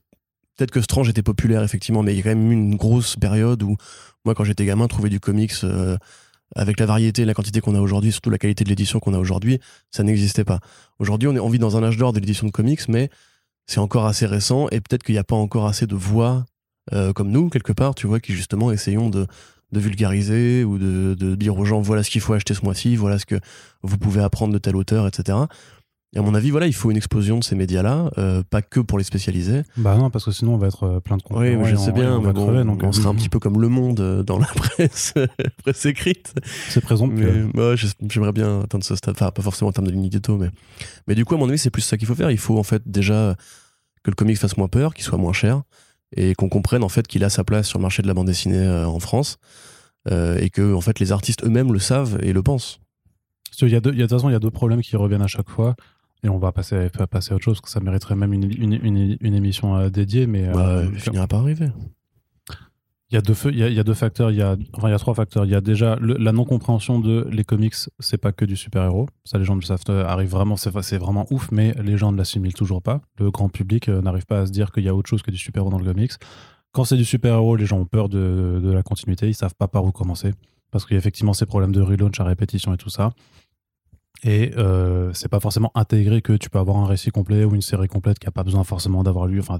peut-être 0.56 0.70
que 0.70 0.80
Strange 0.80 1.08
était 1.08 1.22
populaire 1.22 1.62
effectivement, 1.62 2.02
mais 2.02 2.14
il 2.14 2.18
y 2.18 2.20
a 2.20 2.22
quand 2.22 2.30
même 2.30 2.50
eu 2.50 2.54
une 2.54 2.76
grosse 2.76 3.16
période 3.16 3.62
où 3.62 3.76
moi 4.24 4.34
quand 4.34 4.44
j'étais 4.44 4.64
gamin, 4.64 4.86
trouver 4.86 5.10
du 5.10 5.18
comics 5.18 5.52
euh, 5.64 5.96
avec 6.54 6.78
la 6.78 6.86
variété, 6.86 7.24
la 7.24 7.34
quantité 7.34 7.60
qu'on 7.60 7.74
a 7.74 7.80
aujourd'hui, 7.80 8.12
surtout 8.12 8.30
la 8.30 8.38
qualité 8.38 8.62
de 8.62 8.68
l'édition 8.68 9.00
qu'on 9.00 9.14
a 9.14 9.18
aujourd'hui, 9.18 9.58
ça 9.90 10.02
n'existait 10.02 10.44
pas. 10.44 10.60
Aujourd'hui, 10.98 11.28
on 11.28 11.34
est 11.34 11.40
envie 11.40 11.58
dans 11.58 11.76
un 11.76 11.82
âge 11.82 11.96
d'or 11.96 12.12
de 12.12 12.20
l'édition 12.20 12.46
de 12.46 12.52
comics, 12.52 12.88
mais 12.88 13.10
c'est 13.66 13.80
encore 13.80 14.06
assez 14.06 14.26
récent 14.26 14.68
et 14.70 14.80
peut-être 14.80 15.02
qu'il 15.02 15.14
n'y 15.14 15.18
a 15.18 15.24
pas 15.24 15.36
encore 15.36 15.66
assez 15.66 15.86
de 15.86 15.94
voix 15.94 16.44
euh, 16.92 17.12
comme 17.12 17.30
nous 17.30 17.48
quelque 17.48 17.72
part, 17.72 17.94
tu 17.94 18.06
vois, 18.06 18.20
qui 18.20 18.34
justement 18.34 18.72
essayons 18.72 19.08
de 19.08 19.26
de 19.72 19.80
vulgariser 19.80 20.64
ou 20.64 20.78
de, 20.78 21.14
de, 21.14 21.34
dire 21.34 21.58
aux 21.58 21.64
gens 21.64 21.80
voilà 21.80 22.02
ce 22.02 22.10
qu'il 22.10 22.20
faut 22.20 22.34
acheter 22.34 22.54
ce 22.54 22.64
mois-ci, 22.64 22.96
voilà 22.96 23.18
ce 23.18 23.26
que 23.26 23.36
vous 23.82 23.98
pouvez 23.98 24.22
apprendre 24.22 24.52
de 24.52 24.58
tel 24.58 24.76
auteur, 24.76 25.06
etc. 25.06 25.38
Et 26.14 26.18
à 26.18 26.22
mon 26.22 26.34
avis, 26.34 26.50
voilà, 26.50 26.66
il 26.66 26.74
faut 26.74 26.90
une 26.90 26.98
explosion 26.98 27.38
de 27.38 27.44
ces 27.44 27.54
médias-là, 27.54 28.10
euh, 28.18 28.42
pas 28.48 28.60
que 28.60 28.80
pour 28.80 28.98
les 28.98 29.04
spécialiser. 29.04 29.62
Bah 29.78 29.96
non, 29.96 30.10
parce 30.10 30.26
que 30.26 30.30
sinon 30.30 30.54
on 30.54 30.58
va 30.58 30.66
être 30.66 30.84
euh, 30.84 31.00
plein 31.00 31.16
de 31.16 31.22
concurrents. 31.22 31.40
Oui, 31.40 31.70
je 31.70 31.76
sais 31.76 31.92
bien, 31.92 32.18
on, 32.18 32.32
crever, 32.34 32.64
donc, 32.64 32.82
on 32.82 32.92
sera 32.92 33.08
un 33.08 33.14
petit 33.14 33.30
peu 33.30 33.38
comme 33.38 33.58
Le 33.58 33.68
Monde 33.68 34.22
dans 34.22 34.38
la 34.38 34.46
presse, 34.54 35.14
presse 35.62 35.86
écrite. 35.86 36.34
C'est 36.68 36.82
présomptueux. 36.82 37.48
Mais 37.54 37.76
j'aimerais 38.10 38.32
bien 38.32 38.60
atteindre 38.60 38.84
ce 38.84 38.94
stade, 38.94 39.14
enfin 39.14 39.30
pas 39.30 39.40
forcément 39.40 39.70
en 39.70 39.72
termes 39.72 39.86
de 39.86 39.92
ligne 39.92 40.10
mais 40.38 40.50
mais 41.08 41.14
du 41.14 41.24
coup 41.24 41.34
à 41.34 41.38
mon 41.38 41.48
avis 41.48 41.58
c'est 41.58 41.70
plus 41.70 41.82
ça 41.82 41.96
qu'il 41.96 42.06
faut 42.06 42.14
faire. 42.14 42.30
Il 42.30 42.38
faut 42.38 42.58
en 42.58 42.62
fait 42.62 42.82
déjà 42.84 43.34
que 44.02 44.10
le 44.10 44.14
comic 44.14 44.36
fasse 44.36 44.58
moins 44.58 44.68
peur, 44.68 44.92
qu'il 44.92 45.04
soit 45.04 45.16
moins 45.16 45.32
cher, 45.32 45.62
et 46.16 46.34
qu'on 46.34 46.48
comprenne 46.48 46.82
en 46.82 46.88
fait 46.88 47.06
qu'il 47.06 47.24
a 47.24 47.30
sa 47.30 47.44
place 47.44 47.66
sur 47.68 47.78
le 47.78 47.82
marché 47.82 48.02
de 48.02 48.06
la 48.08 48.14
bande 48.14 48.26
dessinée 48.26 48.58
euh, 48.58 48.86
en 48.86 49.00
France 49.00 49.38
euh, 50.10 50.38
et 50.38 50.50
que 50.50 50.74
en 50.74 50.80
fait 50.80 50.98
les 51.00 51.12
artistes 51.12 51.44
eux-mêmes 51.44 51.72
le 51.72 51.78
savent 51.78 52.18
et 52.22 52.32
le 52.32 52.42
pensent. 52.42 52.80
Il 53.60 53.68
y 53.68 53.76
a 53.76 53.80
deux, 53.80 53.92
il 53.92 53.98
y 53.98 54.02
a, 54.02 54.06
de 54.06 54.08
toute 54.08 54.18
façon, 54.18 54.28
il 54.30 54.32
y 54.32 54.36
a 54.36 54.40
deux 54.40 54.50
problèmes 54.50 54.80
qui 54.80 54.96
reviennent 54.96 55.22
à 55.22 55.26
chaque 55.28 55.48
fois. 55.50 55.76
Et 56.24 56.28
on 56.28 56.38
va 56.38 56.52
passer, 56.52 56.88
passer 57.10 57.32
à 57.32 57.36
autre 57.36 57.44
chose, 57.44 57.56
parce 57.60 57.66
que 57.66 57.70
ça 57.70 57.80
mériterait 57.80 58.14
même 58.14 58.32
une, 58.32 58.44
une, 58.44 58.72
une, 58.72 59.16
une 59.20 59.34
émission 59.34 59.76
euh, 59.76 59.90
dédiée. 59.90 60.26
Mais, 60.26 60.46
Bah, 60.48 60.66
euh, 60.66 60.92
finira 60.92 61.26
par 61.26 61.40
arriver. 61.40 61.68
Il 63.12 63.16
y, 63.16 63.18
a 63.18 63.20
deux, 63.20 63.34
il, 63.50 63.58
y 63.58 63.78
a, 63.78 63.84
deux 63.84 63.92
facteurs, 63.92 64.30
il 64.30 64.38
y 64.38 64.42
a, 64.42 64.56
enfin, 64.72 64.88
il 64.88 64.92
y 64.92 64.94
a 64.94 64.98
trois 64.98 65.12
facteurs. 65.12 65.44
Il 65.44 65.50
y 65.50 65.54
a 65.54 65.60
déjà 65.60 65.98
la 66.00 66.32
non-compréhension 66.32 66.98
de 66.98 67.28
les 67.30 67.44
comics, 67.44 67.74
c'est 67.98 68.16
pas 68.16 68.32
que 68.32 68.46
du 68.46 68.56
super-héros. 68.56 69.06
Ça, 69.24 69.36
les 69.36 69.44
gens 69.44 69.54
le 69.54 69.60
savent, 69.60 69.82
euh, 69.90 70.06
arrive 70.06 70.30
vraiment, 70.30 70.56
c'est 70.56 70.70
c'est 70.80 70.96
vraiment 70.96 71.26
ouf, 71.30 71.50
mais 71.52 71.74
les 71.82 71.98
gens 71.98 72.10
ne 72.10 72.16
l'assimilent 72.16 72.54
toujours 72.54 72.80
pas. 72.80 73.02
Le 73.18 73.30
grand 73.30 73.50
public 73.50 73.90
euh, 73.90 74.00
n'arrive 74.00 74.24
pas 74.24 74.40
à 74.40 74.46
se 74.46 74.50
dire 74.50 74.72
qu'il 74.72 74.84
y 74.84 74.88
a 74.88 74.94
autre 74.94 75.10
chose 75.10 75.20
que 75.20 75.30
du 75.30 75.36
super-héros 75.36 75.68
dans 75.68 75.78
le 75.78 75.84
comics. 75.84 76.12
Quand 76.72 76.84
c'est 76.84 76.96
du 76.96 77.04
super-héros, 77.04 77.56
les 77.56 77.66
gens 77.66 77.80
ont 77.80 77.84
peur 77.84 78.08
de, 78.08 78.60
de 78.64 78.72
la 78.72 78.82
continuité, 78.82 79.28
ils 79.28 79.34
savent 79.34 79.54
pas 79.54 79.68
par 79.68 79.84
où 79.84 79.92
commencer. 79.92 80.32
Parce 80.70 80.86
qu'il 80.86 80.94
y 80.94 80.96
a 80.96 80.98
effectivement 80.98 81.34
ces 81.34 81.44
problèmes 81.44 81.72
de 81.72 81.82
relaunch 81.82 82.18
à 82.18 82.24
répétition 82.24 82.72
et 82.72 82.78
tout 82.78 82.88
ça. 82.88 83.12
Et 84.24 84.52
euh, 84.56 85.12
c'est 85.14 85.28
pas 85.28 85.40
forcément 85.40 85.72
intégré 85.74 86.22
que 86.22 86.32
tu 86.34 86.48
peux 86.48 86.58
avoir 86.58 86.76
un 86.76 86.86
récit 86.86 87.10
complet 87.10 87.44
ou 87.44 87.54
une 87.54 87.62
série 87.62 87.88
complète 87.88 88.18
qui 88.18 88.28
a 88.28 88.30
pas 88.30 88.44
besoin 88.44 88.62
forcément 88.64 89.02
d'avoir 89.02 89.26
lu. 89.26 89.40
Enfin, 89.40 89.58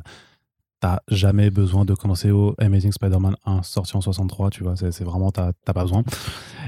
t'as 0.83 0.99
jamais 1.07 1.51
besoin 1.51 1.85
de 1.85 1.95
commencer 1.95 2.33
au 2.33 2.57
Amazing 2.59 2.91
Spider-Man 2.91 3.37
1 3.47 3.63
sorti 3.63 3.97
en 3.97 4.01
63, 4.01 4.51
tu 4.51 4.65
vois, 4.65 4.75
c'est 4.77 5.05
vraiment, 5.05 5.31
t'as 5.31 5.53
pas 5.65 5.85
besoin. 5.85 6.03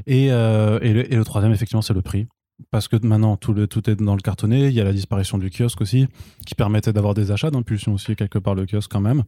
Et, 0.06 0.30
euh, 0.30 0.78
et, 0.82 0.92
le, 0.92 1.12
et 1.12 1.16
le 1.16 1.24
troisième, 1.24 1.52
effectivement, 1.52 1.82
c'est 1.82 1.94
le 1.94 2.00
prix. 2.00 2.28
Parce 2.70 2.86
que 2.86 2.96
maintenant, 3.04 3.36
tout, 3.36 3.52
le, 3.52 3.66
tout 3.66 3.90
est 3.90 3.96
dans 3.96 4.14
le 4.14 4.20
cartonné, 4.20 4.68
il 4.68 4.72
y 4.72 4.80
a 4.80 4.84
la 4.84 4.92
disparition 4.92 5.36
du 5.36 5.50
kiosque 5.50 5.80
aussi, 5.80 6.06
qui 6.46 6.54
permettait 6.54 6.92
d'avoir 6.92 7.14
des 7.14 7.32
achats 7.32 7.50
d'impulsion 7.50 7.94
aussi, 7.94 8.14
quelque 8.14 8.38
part, 8.38 8.54
le 8.54 8.66
kiosque 8.66 8.92
quand 8.92 9.00
même. 9.00 9.24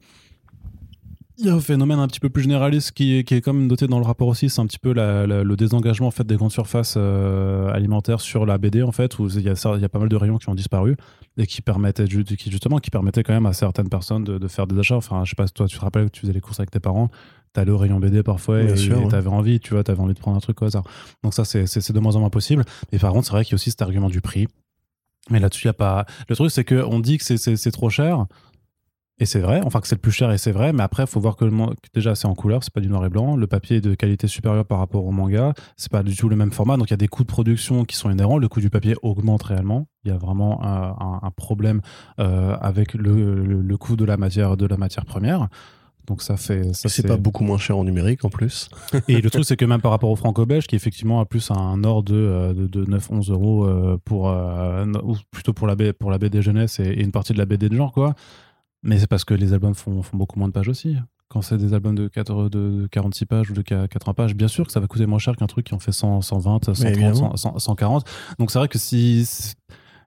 Il 1.39 1.45
y 1.45 1.51
a 1.51 1.55
un 1.55 1.61
phénomène 1.61 1.99
un 1.99 2.07
petit 2.09 2.19
peu 2.21 2.31
plus 2.31 2.43
généraliste 2.45 2.93
qui 2.93 3.19
est, 3.19 3.25
qui 3.25 3.35
est 3.35 3.43
quand 3.43 3.53
même 3.53 3.67
noté 3.67 3.87
dans 3.87 3.99
le 3.99 4.07
rapport 4.07 4.29
aussi, 4.29 4.49
c'est 4.49 4.61
un 4.61 4.67
petit 4.67 4.79
peu 4.79 4.95
la- 4.95 5.27
la- 5.27 5.45
le 5.45 5.57
désengagement 5.57 6.07
en 6.07 6.11
fait, 6.11 6.27
des 6.27 6.37
grandes 6.37 6.51
surfaces 6.51 6.95
euh, 6.97 7.69
alimentaires 7.73 8.21
sur 8.23 8.47
la 8.47 8.57
BD, 8.57 8.83
en 8.83 8.91
fait, 8.93 9.19
où 9.19 9.29
il 9.29 9.43
y, 9.43 9.49
a, 9.51 9.55
ça- 9.55 9.75
il 9.77 9.83
y 9.83 9.85
a 9.85 9.89
pas 9.91 9.99
mal 9.99 10.09
de 10.09 10.17
rayons 10.17 10.39
qui 10.39 10.49
ont 10.49 10.55
disparu 10.55 10.97
et 11.37 11.47
qui 11.47 11.61
permettaient 11.61 12.07
qui, 12.07 12.51
justement 12.51 12.79
qui 12.79 12.91
permettaient 12.91 13.23
quand 13.23 13.35
même 13.35 13.45
à 13.45 13.53
certaines 13.53 13.91
personnes 13.91 14.25
de, 14.25 14.39
de 14.39 14.49
faire 14.49 14.67
des 14.67 14.79
achats. 14.79 14.97
Enfin, 14.97 15.25
je 15.25 15.31
sais 15.31 15.35
pas 15.37 15.47
si 15.47 15.53
toi 15.53 15.67
tu 15.69 15.77
te 15.77 15.83
rappelles 15.83 16.07
que 16.07 16.13
tu 16.13 16.21
faisais 16.23 16.33
les 16.33 16.41
courses 16.41 16.59
avec 16.61 16.71
tes 16.71 16.81
parents, 16.81 17.11
t'allais 17.53 17.71
au 17.71 17.77
rayon 17.77 18.01
BD 18.01 18.23
parfois 18.23 18.63
Bien 18.63 18.73
et 18.73 18.77
sûr, 18.79 19.03
ouais. 19.03 19.09
t'avais 19.09 19.29
envie, 19.29 19.61
tu 19.61 19.75
vois, 19.75 19.85
t'avais 19.85 20.01
envie 20.01 20.15
de 20.15 20.19
prendre 20.19 20.39
un 20.39 20.41
truc 20.41 20.63
au 20.63 20.65
hasard. 20.65 20.85
Donc 21.23 21.35
ça, 21.35 21.45
c'est 21.45 21.93
de 21.93 22.01
moins 22.01 22.17
en 22.17 22.21
moins 22.21 22.31
possible. 22.31 22.65
Mais 22.93 22.99
par 22.99 23.13
contre, 23.13 23.27
c'est 23.27 23.33
vrai 23.33 23.45
qu'il 23.45 23.53
y 23.53 23.55
a 23.55 23.57
aussi 23.57 23.71
cet 23.71 23.83
argument 23.83 24.09
du 24.09 24.23
prix. 24.23 24.49
Mais 25.29 25.41
là-dessus, 25.41 25.65
il 25.65 25.67
y 25.67 25.71
a 25.71 25.75
pas. 25.75 26.07
Le 26.29 26.37
truc, 26.37 26.51
c'est 26.53 26.65
qu'on 26.65 27.01
dit 27.01 27.19
que 27.19 27.25
c'est 27.37 27.71
trop 27.73 27.91
cher. 27.91 28.27
Et 29.19 29.25
c'est 29.25 29.41
vrai, 29.41 29.63
enfin 29.65 29.81
que 29.81 29.89
c'est 29.89 29.95
le 29.95 30.01
plus 30.03 30.13
cher 30.13 30.31
et 30.31 30.37
c'est 30.37 30.53
vrai, 30.53 30.75
mais 30.75 30.83
après, 30.83 31.05
il 31.05 31.07
faut 31.07 31.21
voir 31.21 31.37
que, 31.37 31.47
le 31.47 31.51
man- 31.51 31.71
que 31.71 31.89
déjà 31.95 32.15
c'est 32.15 32.27
en 32.27 32.35
couleur, 32.35 32.63
c'est 32.63 32.73
pas 32.73 32.81
du 32.83 32.89
noir 32.89 33.05
et 33.07 33.09
blanc. 33.09 33.35
Le 33.35 33.47
papier 33.47 33.79
est 33.79 33.81
de 33.81 33.95
qualité 33.95 34.27
supérieure 34.27 34.67
par 34.67 34.79
rapport 34.79 35.07
au 35.07 35.11
manga, 35.11 35.55
c'est 35.79 35.91
pas 35.91 36.03
du 36.03 36.15
tout 36.15 36.29
le 36.29 36.37
même 36.37 36.53
format, 36.53 36.77
donc 36.77 36.89
il 36.91 36.93
y 36.93 36.95
a 36.95 36.99
des 36.99 37.09
coûts 37.09 37.23
de 37.23 37.29
production 37.29 37.85
qui 37.87 37.97
sont 37.97 38.11
inhérents. 38.11 38.37
Le 38.37 38.49
coût 38.49 38.61
du 38.61 38.69
papier 38.69 38.95
augmente 39.03 39.43
réellement. 39.45 39.89
Il 40.05 40.11
y 40.11 40.15
a 40.15 40.19
vraiment 40.19 40.63
un, 40.63 40.95
un- 41.01 41.21
un 41.23 41.31
problème 41.31 41.81
euh, 42.21 42.57
avec 42.61 42.93
le, 42.93 43.43
le, 43.43 43.63
le 43.63 43.77
coût 43.79 43.97
de 43.97 44.05
la 44.05 44.19
matière 44.19 44.57
de 44.59 44.67
la 44.67 44.77
matière 44.77 45.07
première. 45.07 45.49
Donc 46.07 46.21
ça 46.23 46.37
fait. 46.37 46.73
Ça, 46.75 46.89
C'est 46.91 47.03
pas 47.09 47.17
beaucoup 47.17 47.43
moins 47.43 47.59
cher 47.59 47.77
en 47.79 47.85
numérique 47.85 48.25
en 48.25 48.29
plus. 48.29 48.69
et 49.09 49.21
le 49.23 49.29
truc, 49.31 49.45
c'est 49.47 49.57
que 49.57 49.65
même 49.65 49.81
par 49.81 49.91
rapport 49.93 50.11
au 50.11 50.15
franco-belge, 50.17 50.67
qui 50.67 50.77
effectivement 50.77 51.21
a 51.21 51.25
plus 51.25 51.51
un 51.51 51.79
de, 51.79 52.15
euh, 52.15 52.53
de, 52.55 52.67
de 52.67 52.85
9-11 52.85 53.33
euros 53.33 53.65
euh, 53.67 53.99
pour, 54.05 54.29
euh, 54.29 54.85
ou 55.03 55.17
plutôt 55.33 55.53
pour 55.55 55.67
la, 55.67 55.75
pour 55.95 56.11
la 56.11 56.19
BD 56.19 56.43
jeunesse 56.43 56.79
et, 56.81 56.85
et 56.85 57.03
une 57.03 57.11
partie 57.13 57.33
de 57.33 57.39
la 57.39 57.47
BD 57.47 57.69
de 57.71 57.75
genre, 57.75 57.93
quoi. 57.93 58.15
Mais 58.83 58.99
c'est 58.99 59.07
parce 59.07 59.25
que 59.25 59.35
les 59.35 59.53
albums 59.53 59.75
font, 59.75 60.03
font 60.03 60.17
beaucoup 60.17 60.39
moins 60.39 60.49
de 60.49 60.53
pages 60.53 60.69
aussi. 60.69 60.97
Quand 61.29 61.43
c'est 61.43 61.59
des 61.59 61.75
albums 61.75 61.97
de, 61.97 62.07
4, 62.07 62.49
de 62.49 62.87
46 62.93 63.27
pages 63.27 63.51
ou 63.51 63.55
de 63.55 63.63
80 63.63 64.15
pages, 64.15 64.35
bien 64.37 64.47
sûr 64.49 64.65
que 64.65 64.73
ça 64.73 64.79
va 64.79 64.87
coûter 64.87 65.07
moins 65.07 65.19
cher 65.19 65.35
qu'un 65.37 65.47
truc 65.49 65.67
qui 65.67 65.75
en 65.75 65.81
fait 65.81 65.91
100, 65.93 66.21
120, 66.23 66.65
130, 66.67 66.87
évidemment. 66.87 67.37
100, 67.37 67.59
140. 67.59 68.05
Donc 68.39 68.51
c'est 68.53 68.59
vrai 68.61 68.69
que 68.69 68.79
si. 68.79 69.27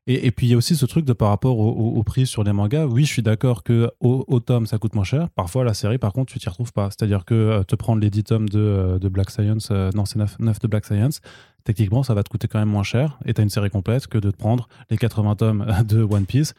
Et, 0.08 0.26
et 0.28 0.32
puis 0.32 0.48
il 0.48 0.50
y 0.52 0.54
a 0.54 0.58
aussi 0.58 0.76
ce 0.78 0.86
truc 0.86 1.04
de 1.06 1.12
par 1.14 1.28
rapport 1.30 1.60
au, 1.60 1.70
au- 1.72 1.98
au 1.98 2.04
prix 2.04 2.26
sur 2.26 2.44
les 2.44 2.54
mangas. 2.54 2.86
Oui, 2.86 3.04
je 3.04 3.12
suis 3.12 3.22
d'accord 3.22 3.64
que 3.64 3.92
au, 4.00 4.24
au 4.30 4.40
tome 4.40 4.66
ça 4.66 4.78
coûte 4.78 4.96
moins 4.96 5.04
cher. 5.04 5.30
Parfois 5.32 5.64
la 5.66 5.74
série, 5.74 5.98
par 5.98 6.14
contre, 6.14 6.32
tu 6.32 6.40
t'y 6.40 6.48
retrouves 6.50 6.72
pas. 6.72 6.86
C'est-à-dire 6.90 7.26
que 7.26 7.34
euh, 7.36 7.64
te 7.64 7.76
prendre 7.76 8.00
les 8.02 8.10
10 8.10 8.24
tomes 8.24 8.48
de, 8.50 8.60
euh, 8.60 8.98
de 8.98 9.10
Black 9.10 9.30
Science, 9.30 9.68
euh, 9.72 9.90
non, 9.94 10.06
c'est 10.06 10.18
9, 10.18 10.38
9 10.40 10.58
de 10.60 10.68
Black 10.68 10.86
Science, 10.86 11.20
techniquement 11.64 12.04
ça 12.04 12.14
va 12.14 12.24
te 12.24 12.30
coûter 12.30 12.48
quand 12.48 12.60
même 12.60 12.70
moins 12.70 12.84
cher 12.84 13.18
et 13.26 13.34
t'as 13.34 13.44
une 13.44 13.50
série 13.50 13.70
complète 13.70 14.08
que 14.08 14.18
de 14.18 14.32
te 14.32 14.38
prendre 14.38 14.68
les 14.90 14.98
80 14.98 15.36
tomes 15.36 15.66
de 15.88 16.02
One 16.04 16.26
Piece 16.26 16.54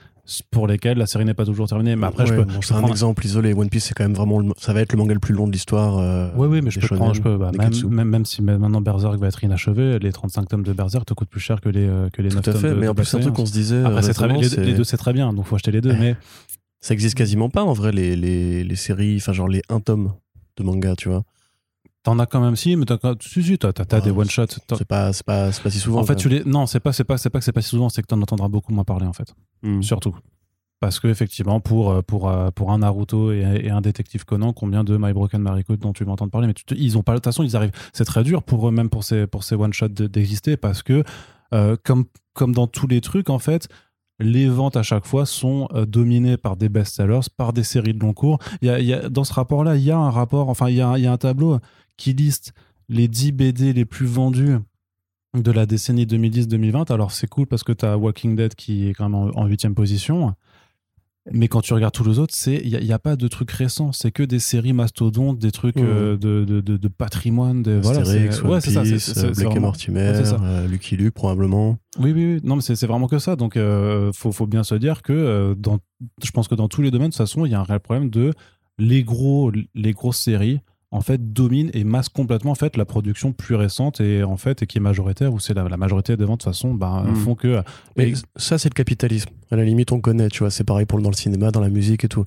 pour 0.52 0.68
lesquels 0.68 0.96
la 0.98 1.06
série 1.06 1.24
n'est 1.24 1.34
pas 1.34 1.44
toujours 1.44 1.66
terminée. 1.66 1.96
Mais 1.96 2.06
après, 2.06 2.24
je 2.24 2.30
Ouais, 2.32 2.36
peux. 2.38 2.44
bon, 2.44 2.60
je 2.60 2.68
c'est 2.68 2.74
un 2.74 2.86
exemple 2.86 3.24
isolé. 3.26 3.52
One 3.52 3.68
Piece, 3.68 3.86
c'est 3.86 3.94
quand 3.94 4.04
même 4.04 4.14
vraiment. 4.14 4.38
le- 4.38 4.52
Ça 4.58 4.72
va 4.72 4.80
être 4.80 4.92
le 4.92 4.98
manga 4.98 5.12
le 5.12 5.18
plus 5.18 5.34
long 5.34 5.48
de 5.48 5.52
l'histoire. 5.52 5.98
euh, 5.98 6.30
Oui, 6.36 6.46
oui, 6.46 6.60
mais 6.62 6.70
je 6.70 6.78
peux 6.78 6.94
prendre, 6.94 7.14
je 7.14 7.20
peux, 7.22 7.36
bah, 7.36 7.50
même, 7.58 7.72
même, 7.88 8.08
même 8.08 8.24
si 8.24 8.40
maintenant 8.40 8.80
Berserk 8.80 9.16
va 9.18 9.26
être 9.26 9.42
inachevé, 9.42 9.98
les 9.98 10.12
35 10.12 10.48
tomes 10.48 10.62
de 10.62 10.72
Berserk 10.72 11.04
te 11.04 11.14
coûtent 11.14 11.30
plus 11.30 11.40
cher 11.40 11.60
que 11.60 11.68
les, 11.68 11.84
euh, 11.88 12.10
que 12.10 12.22
les 12.22 12.28
9 12.28 12.42
Tout 12.44 12.50
à 12.50 12.52
tomes 12.52 12.62
fait. 12.62 12.70
de, 12.70 12.74
Mais 12.74 12.86
en 12.86 12.94
plus, 12.94 13.06
c'est 13.06 13.16
un 13.16 13.20
truc 13.20 13.34
qu'on 13.34 13.46
se 13.46 13.52
disait. 13.52 13.82
Après, 13.82 14.02
c'est 14.02 14.12
très 14.14 14.28
les, 14.28 14.48
les 14.66 14.74
deux, 14.74 14.84
c'est 14.84 14.98
très 14.98 15.12
bien, 15.12 15.32
donc 15.32 15.46
faut 15.46 15.56
acheter 15.56 15.72
les 15.72 15.80
deux. 15.80 15.94
Mais 15.94 16.14
Ça 16.82 16.94
existe 16.94 17.14
quasiment 17.16 17.50
pas 17.50 17.62
en 17.64 17.72
vrai, 17.74 17.90
les, 17.92 18.14
les, 18.16 18.62
les 18.64 18.76
séries, 18.76 19.16
enfin, 19.16 19.32
genre 19.34 19.48
les 19.48 19.60
un 19.68 19.80
tome 19.80 20.12
de 20.56 20.62
manga, 20.62 20.94
tu 20.96 21.08
vois. 21.10 21.24
T'en 22.02 22.18
as 22.18 22.26
quand 22.26 22.40
même 22.40 22.56
si, 22.56 22.76
mais 22.76 22.84
t'as, 22.86 22.98
si, 23.20 23.42
si, 23.42 23.58
t'as, 23.58 23.72
t'as- 23.72 23.84
t'as 23.84 23.98
Ah, 23.98 24.00
des 24.00 24.10
one-shots. 24.10 24.46
T'as- 24.66 24.76
C'est 24.76 24.84
pas, 24.86 25.12
c'est 25.12 25.24
pas, 25.26 25.50
pas 25.50 25.70
si 25.70 25.78
souvent. 25.78 26.00
En 26.00 26.04
fait, 26.04 26.16
tu 26.16 26.28
les... 26.28 26.42
non, 26.44 26.66
c'est 26.66 26.80
pas, 26.80 26.92
c'est 26.92 27.04
pas, 27.04 27.18
c'est 27.18 27.30
pas 27.30 27.38
que 27.38 27.44
c'est 27.44 27.52
pas 27.52 27.62
si 27.62 27.68
souvent, 27.70 27.88
c'est 27.88 28.02
que 28.02 28.06
t'en 28.06 28.20
entendras 28.20 28.48
beaucoup 28.48 28.72
moins 28.72 28.84
parler, 28.84 29.06
en 29.06 29.12
fait. 29.12 29.34
Hmm. 29.62 29.82
Surtout. 29.82 30.14
Parce 30.80 30.98
que, 30.98 31.08
effectivement, 31.08 31.60
pour, 31.60 31.90
euh, 31.90 32.00
pour, 32.00 32.30
euh, 32.30 32.50
pour 32.50 32.72
un 32.72 32.78
Naruto 32.78 33.32
et, 33.32 33.40
et 33.64 33.70
un 33.70 33.82
détective 33.82 34.24
Conan, 34.24 34.54
combien 34.54 34.82
de 34.82 34.96
My 34.96 35.12
Broken 35.12 35.42
Mariko 35.42 35.76
dont 35.76 35.92
tu 35.92 36.04
vas 36.04 36.12
entendre 36.12 36.30
parler, 36.30 36.46
mais 36.46 36.54
tu 36.54 36.64
te- 36.64 36.74
ils 36.74 36.96
ont 36.96 37.02
pas, 37.02 37.12
de 37.12 37.18
toute 37.18 37.26
façon, 37.26 37.42
ils 37.42 37.54
arrivent. 37.54 37.72
C'est 37.92 38.06
très 38.06 38.24
dur 38.24 38.42
pour 38.42 38.66
eux, 38.66 38.70
même 38.72 38.88
pour 38.88 39.04
ces, 39.04 39.26
pour 39.26 39.44
ces 39.44 39.54
one-shots 39.56 39.88
de- 39.88 40.06
d'exister, 40.06 40.56
parce 40.56 40.82
que, 40.82 41.04
euh, 41.52 41.76
comme, 41.84 42.04
comme 42.32 42.54
dans 42.54 42.66
tous 42.66 42.86
les 42.86 43.02
trucs, 43.02 43.28
en 43.28 43.38
fait, 43.38 43.68
les 44.20 44.48
ventes 44.48 44.76
à 44.76 44.82
chaque 44.82 45.04
fois 45.06 45.26
sont 45.26 45.68
dominées 45.86 46.38
par 46.38 46.56
des 46.56 46.68
best-sellers, 46.70 47.20
par 47.36 47.52
des 47.52 47.62
séries 47.62 47.92
de 47.94 48.00
long 48.00 48.14
cours. 48.14 48.38
Il 48.62 48.68
y 48.68 48.70
a, 48.70 48.78
il 48.78 48.86
y 48.86 48.94
a- 48.94 49.08
dans 49.10 49.24
ce 49.24 49.34
rapport-là, 49.34 49.76
il 49.76 49.82
y 49.82 49.90
a 49.90 49.98
un 49.98 50.10
rapport, 50.10 50.48
enfin, 50.48 50.68
il 50.70 50.76
y 50.76 50.80
a, 50.80 50.96
il 50.96 51.04
y 51.04 51.06
a 51.06 51.12
un 51.12 51.16
tableau 51.18 51.58
qui 52.00 52.12
liste 52.14 52.52
les 52.88 53.06
10 53.08 53.32
BD 53.32 53.72
les 53.72 53.84
plus 53.84 54.06
vendus 54.06 54.56
de 55.34 55.52
la 55.52 55.66
décennie 55.66 56.06
2010-2020. 56.06 56.90
Alors, 56.92 57.12
c'est 57.12 57.28
cool 57.28 57.46
parce 57.46 57.62
que 57.62 57.72
tu 57.72 57.84
as 57.84 57.96
Walking 57.96 58.34
Dead 58.34 58.54
qui 58.54 58.88
est 58.88 58.94
quand 58.94 59.08
même 59.08 59.30
en- 59.36 59.46
huitième 59.46 59.74
position. 59.74 60.34
Mais 61.30 61.48
quand 61.48 61.60
tu 61.60 61.74
regardes 61.74 61.92
tous 61.92 62.02
les 62.08 62.18
autres, 62.18 62.34
c'est 62.34 62.56
il 62.64 62.80
n'y 62.82 62.92
a, 62.92 62.98
pas 62.98 63.14
de 63.14 63.28
trucs 63.28 63.50
récents. 63.50 63.92
C'est 63.92 64.10
que 64.10 64.22
des 64.22 64.38
séries 64.38 64.72
mastodontes, 64.72 65.38
des 65.38 65.52
trucs 65.52 65.76
euh, 65.76 66.16
de, 66.16 66.44
de, 66.46 66.60
de- 66.62 66.78
de 66.78 66.88
patrimoine. 66.88 67.62
De, 67.62 67.78
voilà, 67.82 68.00
Astérix, 68.00 68.36
c'est- 68.36 68.42
One 68.42 68.50
ouais, 68.50 68.60
ça, 68.62 68.82
Piece, 68.82 69.14
Black 69.14 69.24
et 69.38 69.44
vraiment- 69.44 69.60
Mortimer, 69.60 70.24
ça. 70.24 70.40
euh, 70.42 70.66
Lucky 70.66 70.96
Luke 70.96 71.14
probablement. 71.14 71.76
Oui, 71.98 72.12
oui, 72.12 72.34
oui. 72.34 72.40
Non, 72.42 72.56
mais 72.56 72.62
c'est 72.62 72.86
vraiment 72.86 73.06
que 73.06 73.18
ça. 73.18 73.36
Donc, 73.36 73.56
euh, 73.58 74.10
faut, 74.14 74.32
faut 74.32 74.46
bien 74.46 74.64
se 74.64 74.74
dire 74.74 75.02
que 75.02 75.12
euh, 75.12 75.54
dans, 75.54 75.78
je 76.24 76.30
pense 76.30 76.48
que 76.48 76.54
dans 76.54 76.68
tous 76.68 76.80
les 76.80 76.90
domaines, 76.90 77.08
de 77.10 77.14
toute 77.14 77.18
façon, 77.18 77.44
il 77.44 77.52
y 77.52 77.54
a 77.54 77.60
un 77.60 77.64
réel 77.64 77.80
problème 77.80 78.08
de 78.08 78.32
les, 78.78 79.04
gros, 79.04 79.52
les 79.74 79.92
grosses 79.92 80.18
séries 80.20 80.60
en 80.92 81.00
fait 81.02 81.32
dominent 81.32 81.70
et 81.72 81.84
massent 81.84 82.08
complètement 82.08 82.50
en 82.50 82.56
fait 82.56 82.76
la 82.76 82.84
production 82.84 83.32
plus 83.32 83.54
récente 83.54 84.00
et 84.00 84.24
en 84.24 84.36
fait 84.36 84.62
et 84.62 84.66
qui 84.66 84.78
est 84.78 84.80
majoritaire 84.80 85.32
où 85.32 85.38
c'est 85.38 85.54
la, 85.54 85.68
la 85.68 85.76
majorité 85.76 86.16
des 86.16 86.24
ventes 86.24 86.40
de 86.40 86.44
toute 86.44 86.52
façon 86.52 86.74
bah, 86.74 87.04
Mm. 87.06 87.14
font 87.16 87.34
que 87.36 87.62
Mais 87.96 88.10
Et- 88.10 88.14
ça, 88.36 88.58
c'est 88.58 88.68
le 88.68 88.74
capitalisme. 88.74 89.30
À 89.52 89.56
la 89.56 89.64
limite, 89.64 89.92
on 89.92 90.00
connaît, 90.00 90.28
tu 90.28 90.40
vois. 90.40 90.50
C'est 90.50 90.64
pareil 90.64 90.86
pour 90.86 91.00
dans 91.00 91.10
le 91.10 91.14
cinéma, 91.16 91.50
dans 91.52 91.60
la 91.60 91.70
musique 91.70 92.04
et 92.04 92.08
tout. 92.08 92.24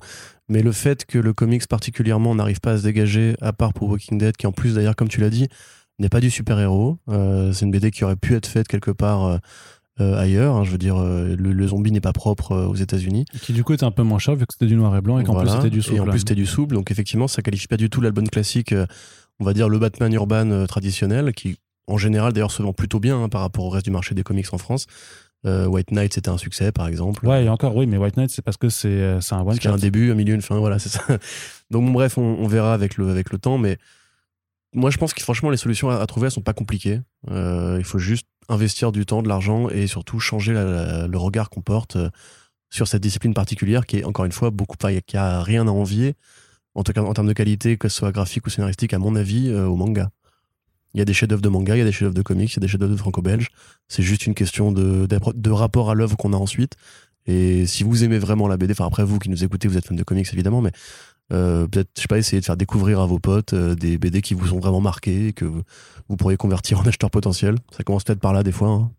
Mais 0.48 0.62
le 0.62 0.72
fait 0.72 1.04
que 1.04 1.18
le 1.18 1.32
comics 1.34 1.66
particulièrement 1.68 2.34
n'arrive 2.34 2.60
pas 2.60 2.72
à 2.72 2.78
se 2.78 2.82
dégager, 2.84 3.34
à 3.42 3.52
part 3.52 3.72
pour 3.74 3.88
Walking 3.90 4.18
Dead, 4.18 4.36
qui 4.36 4.46
en 4.46 4.52
plus, 4.52 4.74
d'ailleurs, 4.74 4.96
comme 4.96 5.08
tu 5.08 5.20
l'as 5.20 5.30
dit, 5.30 5.48
n'est 5.98 6.08
pas 6.08 6.20
du 6.20 6.30
super-héros. 6.30 6.98
Euh, 7.10 7.52
c'est 7.52 7.64
une 7.66 7.70
BD 7.70 7.90
qui 7.90 8.02
aurait 8.04 8.16
pu 8.16 8.34
être 8.34 8.46
faite 8.46 8.66
quelque 8.68 8.90
part 8.90 9.24
euh, 9.24 9.38
euh, 10.00 10.16
ailleurs. 10.18 10.56
hein. 10.56 10.64
Je 10.64 10.70
veux 10.70 10.78
dire, 10.78 10.96
euh, 10.96 11.36
le, 11.38 11.52
le 11.52 11.66
zombie 11.68 11.92
n'est 11.92 12.00
pas 12.00 12.12
propre 12.12 12.52
euh, 12.52 12.66
aux 12.66 12.74
États-Unis. 12.74 13.24
qui 13.42 13.52
du 13.52 13.62
coup 13.64 13.72
était 13.74 13.84
un 13.84 13.90
peu 13.90 14.02
moins 14.02 14.18
cher 14.18 14.34
vu 14.36 14.46
que 14.46 14.52
c'était 14.52 14.66
du 14.66 14.76
noir 14.76 14.96
et 14.96 15.00
blanc 15.00 15.18
et 15.18 15.24
qu'en 15.24 15.34
Voilà. 15.34 15.50
plus 15.52 15.56
c'était 15.58 15.70
du 15.70 15.78
Et 15.78 15.82
souple. 15.82 16.00
en 16.00 16.06
plus, 16.10 16.18
c'était 16.20 16.34
du 16.34 16.46
souple. 16.46 16.74
Donc, 16.74 16.90
effectivement, 16.90 17.28
ça 17.28 17.42
qualifie 17.42 17.68
pas 17.68 17.76
du 17.76 17.90
tout 17.90 18.00
l'album 18.00 18.28
classique, 18.28 18.74
on 19.40 19.44
va 19.44 19.52
dire 19.52 19.68
le 19.68 19.78
Batman 19.78 20.12
urban 20.12 20.66
traditionnel, 20.66 21.32
qui, 21.32 21.56
en 21.86 21.98
général, 21.98 22.32
d'ailleurs, 22.32 22.50
se 22.52 22.62
vend 22.62 22.72
plutôt 22.72 23.00
bien 23.00 23.22
hein, 23.22 23.28
par 23.28 23.40
rapport 23.42 23.64
au 23.64 23.70
reste 23.70 23.84
du 23.84 23.90
marché 23.90 24.14
des 24.14 24.22
comics 24.22 24.52
en 24.52 24.58
France. 24.58 24.86
White 25.46 25.90
Knight, 25.90 26.14
c'était 26.14 26.30
un 26.30 26.38
succès, 26.38 26.72
par 26.72 26.88
exemple. 26.88 27.26
Ouais, 27.26 27.44
et 27.44 27.48
encore, 27.50 27.76
oui, 27.76 27.86
mais 27.86 27.98
White 27.98 28.16
Knight, 28.16 28.30
c'est 28.30 28.40
parce 28.40 28.56
que 28.56 28.70
c'est 28.70 29.18
c'est 29.20 29.34
un 29.34 29.42
one 29.42 29.58
a 29.62 29.68
un 29.68 29.76
début, 29.76 30.10
un 30.10 30.14
milieu, 30.14 30.34
une 30.34 30.40
fin, 30.40 30.56
voilà, 30.58 30.78
c'est 30.78 30.88
ça. 30.88 31.02
Donc, 31.70 31.84
bon, 31.84 31.90
bref, 31.92 32.16
on, 32.16 32.22
on 32.40 32.46
verra 32.46 32.72
avec 32.72 32.96
le, 32.96 33.10
avec 33.10 33.30
le 33.30 33.36
temps, 33.36 33.58
mais 33.58 33.76
moi, 34.74 34.90
je 34.90 34.98
pense 34.98 35.14
que 35.14 35.22
franchement, 35.22 35.50
les 35.50 35.56
solutions 35.56 35.88
à, 35.88 36.04
trouver, 36.06 36.26
elles 36.26 36.32
sont 36.32 36.42
pas 36.42 36.52
compliquées. 36.52 37.00
Euh, 37.30 37.76
il 37.78 37.84
faut 37.84 37.98
juste 37.98 38.26
investir 38.48 38.92
du 38.92 39.06
temps, 39.06 39.22
de 39.22 39.28
l'argent 39.28 39.68
et 39.70 39.86
surtout 39.86 40.18
changer 40.20 40.52
le 40.52 41.16
regard 41.16 41.48
qu'on 41.48 41.62
porte 41.62 41.96
euh, 41.96 42.10
sur 42.70 42.88
cette 42.88 43.02
discipline 43.02 43.34
particulière 43.34 43.86
qui 43.86 43.98
est, 43.98 44.04
encore 44.04 44.24
une 44.24 44.32
fois, 44.32 44.50
beaucoup, 44.50 44.76
pas, 44.76 44.92
qui 45.00 45.16
a 45.16 45.42
rien 45.42 45.66
à 45.68 45.70
envier, 45.70 46.14
en 46.74 46.82
termes 46.82 47.28
de 47.28 47.32
qualité, 47.32 47.78
que 47.78 47.88
ce 47.88 47.96
soit 47.96 48.10
graphique 48.10 48.46
ou 48.46 48.50
scénaristique, 48.50 48.92
à 48.92 48.98
mon 48.98 49.14
avis, 49.14 49.48
euh, 49.48 49.66
au 49.66 49.76
manga. 49.76 50.10
Il 50.92 50.98
y 50.98 51.00
a 51.00 51.04
des 51.04 51.14
chefs-d'œuvre 51.14 51.42
de 51.42 51.48
manga, 51.48 51.76
il 51.76 51.78
y 51.78 51.82
a 51.82 51.84
des 51.84 51.92
chefs-d'œuvre 51.92 52.14
de 52.14 52.22
comics, 52.22 52.52
il 52.52 52.56
y 52.56 52.58
a 52.58 52.60
des 52.60 52.68
chefs-d'œuvre 52.68 52.92
de 52.92 52.98
franco-belge. 52.98 53.48
C'est 53.88 54.02
juste 54.02 54.26
une 54.26 54.34
question 54.34 54.72
de, 54.72 55.06
de 55.06 55.50
rapport 55.50 55.90
à 55.90 55.94
l'œuvre 55.94 56.16
qu'on 56.16 56.32
a 56.32 56.36
ensuite. 56.36 56.76
Et 57.26 57.66
si 57.66 57.84
vous 57.84 58.04
aimez 58.04 58.18
vraiment 58.18 58.48
la 58.48 58.56
BD, 58.56 58.72
enfin 58.72 58.86
après 58.86 59.04
vous 59.04 59.18
qui 59.18 59.30
nous 59.30 59.44
écoutez, 59.44 59.66
vous 59.66 59.78
êtes 59.78 59.86
fan 59.86 59.96
de 59.96 60.02
comics 60.02 60.28
évidemment, 60.32 60.60
mais 60.60 60.72
euh, 61.32 61.66
peut-être, 61.66 61.90
je 61.96 62.02
sais 62.02 62.08
pas, 62.08 62.18
essayer 62.18 62.40
de 62.40 62.44
faire 62.44 62.56
découvrir 62.56 63.00
à 63.00 63.06
vos 63.06 63.18
potes 63.18 63.54
euh, 63.54 63.74
des 63.74 63.98
BD 63.98 64.22
qui 64.22 64.34
vous 64.34 64.52
ont 64.52 64.60
vraiment 64.60 64.80
marqué 64.80 65.28
et 65.28 65.32
que 65.32 65.44
vous, 65.44 66.16
pourriez 66.16 66.36
convertir 66.36 66.80
en 66.80 66.82
acheteur 66.86 67.10
potentiel. 67.10 67.56
Ça 67.76 67.82
commence 67.82 68.04
peut-être 68.04 68.20
par 68.20 68.32
là 68.32 68.42
des 68.42 68.52
fois. 68.52 68.68
hein. 68.68 68.90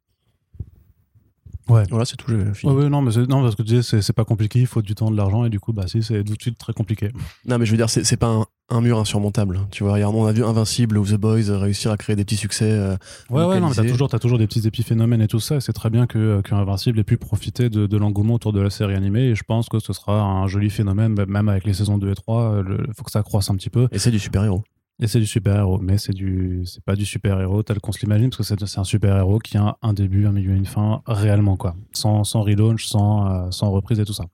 Ouais. 1.67 1.83
Voilà, 1.89 2.05
c'est 2.05 2.15
tout, 2.15 2.31
fini. 2.53 2.71
Ouais, 2.71 2.83
ouais, 2.83 2.89
non, 2.89 3.01
mais 3.01 3.11
c'est- 3.11 3.27
non, 3.27 3.41
parce 3.41 3.55
que 3.55 3.63
tu 3.63 3.69
disais, 3.69 3.81
c'est- 3.83 4.01
c'est 4.01 4.13
pas 4.13 4.25
compliqué, 4.25 4.59
il 4.59 4.67
faut 4.67 4.81
du 4.81 4.93
temps, 4.95 5.09
de 5.09 5.17
l'argent, 5.17 5.45
et 5.45 5.49
du 5.49 5.59
coup, 5.59 5.73
bah 5.73 5.85
si, 5.87 6.03
c'est 6.03 6.23
tout 6.23 6.35
de 6.35 6.41
suite 6.41 6.57
très 6.57 6.73
compliqué. 6.73 7.09
Non, 7.45 7.57
mais 7.57 7.65
je 7.65 7.71
veux 7.71 7.77
dire, 7.77 7.89
c'est 7.89 8.03
c'est 8.03 8.17
pas 8.17 8.27
un, 8.27 8.45
un 8.69 8.81
mur 8.81 8.99
insurmontable. 8.99 9.59
Tu 9.71 9.83
vois, 9.83 9.93
regarde, 9.93 10.13
on 10.15 10.25
a 10.25 10.31
vu 10.31 10.43
Invincible 10.43 10.97
ou 10.97 11.05
The 11.05 11.15
Boys 11.15 11.57
réussir 11.57 11.91
à 11.91 11.97
créer 11.97 12.15
des 12.15 12.23
petits 12.23 12.35
succès. 12.37 12.69
euh, 12.71 12.95
Ouais, 13.29 13.43
ouais, 13.45 13.59
non, 13.59 13.69
mais 13.69 13.75
t'as 13.75 13.81
toujours, 13.91 14.09
t'as 14.09 14.19
toujours 14.19 14.37
des 14.37 14.47
petits 14.47 14.67
épiphénomènes 14.67 15.21
et 15.21 15.27
tout 15.27 15.39
ça, 15.39 15.55
et 15.57 15.59
c'est 15.61 15.73
très 15.73 15.89
bien 15.89 16.05
que, 16.07 16.17
euh, 16.19 16.41
que 16.41 16.53
Invincible 16.53 16.99
ait 16.99 17.03
pu 17.03 17.17
profiter 17.17 17.69
de, 17.69 17.87
de 17.87 17.97
l'engouement 17.97 18.35
autour 18.35 18.53
de 18.53 18.61
la 18.61 18.69
série 18.69 18.93
animée, 18.95 19.29
et 19.29 19.35
je 19.35 19.43
pense 19.43 19.67
que 19.69 19.79
ce 19.79 19.93
sera 19.93 20.21
un 20.21 20.47
joli 20.47 20.69
phénomène, 20.69 21.15
bah, 21.15 21.25
même 21.27 21.49
avec 21.49 21.65
les 21.65 21.73
saisons 21.73 21.97
2 21.97 22.11
et 22.11 22.15
3, 22.15 22.61
il 22.67 22.93
faut 22.95 23.03
que 23.03 23.11
ça 23.11 23.23
croisse 23.23 23.49
un 23.49 23.55
petit 23.55 23.69
peu. 23.69 23.87
Et 23.91 23.99
c'est 23.99 24.11
du 24.11 24.19
super-héros. 24.19 24.63
Et 25.01 25.07
c'est 25.07 25.19
du 25.19 25.25
super-héros, 25.25 25.79
mais 25.79 25.97
c'est 25.97 26.13
du, 26.13 26.63
c'est 26.65 26.83
pas 26.83 26.95
du 26.95 27.05
super-héros 27.05 27.63
tel 27.63 27.79
qu'on 27.79 27.91
se 27.91 27.99
l'imagine, 27.99 28.29
parce 28.29 28.49
que 28.49 28.65
c'est, 28.65 28.79
un 28.79 28.83
super-héros 28.85 29.39
qui 29.39 29.57
a 29.57 29.77
un 29.81 29.93
début, 29.93 30.25
un 30.25 30.31
milieu 30.31 30.53
et 30.53 30.57
une 30.57 30.65
fin, 30.65 31.01
réellement, 31.05 31.57
quoi. 31.57 31.75
Sans, 31.91 32.23
sans 32.23 32.43
relaunch, 32.43 32.85
sans, 32.85 33.29
euh, 33.29 33.51
sans 33.51 33.71
reprise 33.71 33.99
et 33.99 34.05
tout 34.05 34.13
ça. 34.13 34.25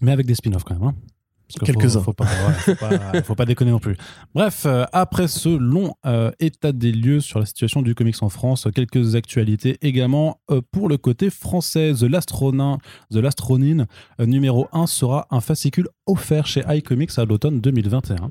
Mais 0.00 0.12
avec 0.12 0.26
des 0.26 0.34
spin-offs 0.34 0.64
quand 0.64 0.74
même, 0.74 0.88
hein. 0.88 0.94
Que 1.58 1.64
Quelques-uns. 1.64 2.00
Faut, 2.02 2.12
faut, 2.12 2.24
ouais, 2.24 2.52
faut, 2.58 2.74
pas, 2.74 3.22
faut 3.24 3.34
pas 3.34 3.46
déconner 3.46 3.70
non 3.70 3.78
plus. 3.78 3.96
Bref, 4.34 4.64
euh, 4.66 4.84
après 4.92 5.28
ce 5.28 5.48
long 5.48 5.94
euh, 6.04 6.30
état 6.40 6.72
des 6.72 6.92
lieux 6.92 7.20
sur 7.20 7.38
la 7.38 7.46
situation 7.46 7.80
du 7.80 7.94
comics 7.94 8.22
en 8.22 8.28
France, 8.28 8.68
quelques 8.74 9.14
actualités 9.14 9.78
également 9.80 10.40
euh, 10.50 10.60
pour 10.70 10.88
le 10.88 10.98
côté 10.98 11.30
français. 11.30 11.94
The 11.98 12.02
Last 12.02 12.30
Ronin, 12.30 12.78
The 13.10 13.16
Last 13.16 13.40
Ronin 13.40 13.86
numéro 14.18 14.68
1 14.72 14.86
sera 14.86 15.26
un 15.30 15.40
fascicule 15.40 15.88
offert 16.06 16.46
chez 16.46 16.62
iComics 16.68 17.18
à 17.18 17.24
l'automne 17.24 17.60
2021. 17.60 18.28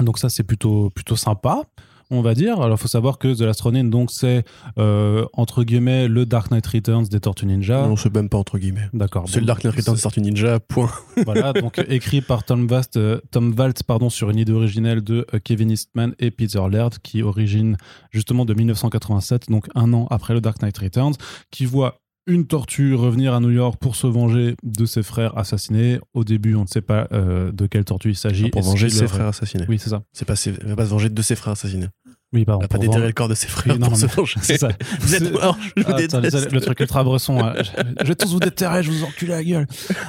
Donc 0.00 0.18
ça, 0.18 0.28
c'est 0.28 0.44
plutôt, 0.44 0.90
plutôt 0.90 1.16
sympa, 1.16 1.62
on 2.10 2.22
va 2.22 2.34
dire. 2.34 2.60
Alors, 2.60 2.76
il 2.78 2.80
faut 2.80 2.88
savoir 2.88 3.18
que 3.18 3.34
The 3.34 3.40
Last 3.40 3.60
Ronin, 3.60 3.84
donc, 3.84 4.10
c'est, 4.10 4.44
euh, 4.78 5.26
entre 5.32 5.64
guillemets, 5.64 6.06
le 6.08 6.24
Dark 6.26 6.50
Knight 6.50 6.66
Returns 6.66 7.04
des 7.08 7.20
Tortues 7.20 7.46
Ninja. 7.46 7.86
Non, 7.86 7.96
c'est 7.96 8.14
même 8.14 8.28
pas 8.28 8.38
entre 8.38 8.58
guillemets. 8.58 8.88
D'accord. 8.92 9.24
C'est 9.28 9.40
le 9.40 9.46
Dark 9.46 9.64
Knight 9.64 9.74
Returns 9.76 9.96
c'est- 9.96 10.02
Tortue 10.02 10.20
Ninja, 10.20 10.60
point. 10.60 10.90
Voilà, 11.24 11.52
donc 11.52 11.82
écrit 11.88 12.20
par 12.20 12.44
Tom, 12.44 12.66
Vast, 12.68 12.96
euh, 12.96 13.20
Tom 13.30 13.54
Waltz 13.58 13.82
pardon, 13.82 14.08
sur 14.10 14.30
une 14.30 14.38
idée 14.38 14.52
originelle 14.52 15.02
de 15.02 15.26
euh, 15.34 15.38
Kevin 15.42 15.70
Eastman 15.70 16.14
et 16.20 16.30
Peter 16.30 16.60
Laird, 16.70 16.98
qui 17.02 17.22
origine 17.22 17.76
justement 18.12 18.44
de 18.44 18.54
1987, 18.54 19.50
donc 19.50 19.66
un 19.74 19.92
an 19.92 20.06
après 20.10 20.34
le 20.34 20.40
Dark 20.40 20.62
Knight 20.62 20.78
Returns, 20.78 21.14
qui 21.50 21.66
voit 21.66 21.98
une 22.28 22.46
tortue 22.46 22.94
revenir 22.94 23.34
à 23.34 23.40
New 23.40 23.50
York 23.50 23.76
pour 23.80 23.96
se 23.96 24.06
venger 24.06 24.54
de 24.62 24.86
ses 24.86 25.02
frères 25.02 25.36
assassinés. 25.36 25.98
Au 26.14 26.22
début, 26.22 26.54
on 26.54 26.62
ne 26.62 26.66
sait 26.66 26.82
pas 26.82 27.08
euh, 27.12 27.50
de 27.50 27.66
quelle 27.66 27.84
tortue 27.84 28.10
il 28.10 28.16
s'agit. 28.16 28.50
Pour 28.50 28.60
Est-ce 28.60 28.68
venger 28.68 28.86
qu'il 28.86 28.94
ses 28.94 29.00
leur- 29.02 29.10
frères 29.10 29.26
assassinés. 29.26 29.64
Oui, 29.68 29.78
c'est 29.80 29.90
ça. 29.90 30.02
C'est 30.12 30.24
pas, 30.26 30.34
va 30.64 30.76
pas 30.76 30.84
se 30.84 30.90
venger 30.90 31.08
de 31.08 31.22
ses 31.22 31.34
frères 31.34 31.52
assassinés. 31.54 31.88
Oui, 32.34 32.44
pardon. 32.44 32.60
Pas 32.60 32.68
pour 32.68 32.78
déterrer 32.80 33.06
le 33.06 33.12
corps 33.14 33.28
de 33.30 33.34
ses 33.34 33.46
frères 33.48 33.72
Oui, 33.74 33.80
non, 33.80 33.86
pour 33.88 33.96
non, 33.96 34.00
se 34.02 34.06
mais- 34.06 34.12
venger. 34.12 34.38
C'est 34.42 34.58
ça. 34.58 34.68
Vous 35.00 35.14
êtes 35.14 35.32
morts, 35.32 35.56
je 35.76 35.82
vous 35.82 35.88
Ah, 35.90 35.96
attends, 35.96 36.20
le 36.20 36.60
truc 36.60 36.78
ultra 36.80 37.02
bresson. 37.02 37.38
hein. 37.42 37.54
Je, 37.56 37.62
je 38.02 38.06
vais 38.08 38.14
tous 38.14 38.30
vous 38.32 38.38
déterrer, 38.40 38.82
je 38.82 38.90
vous 38.92 39.02
encule 39.04 39.30
la 39.30 39.42
gueule. 39.42 39.66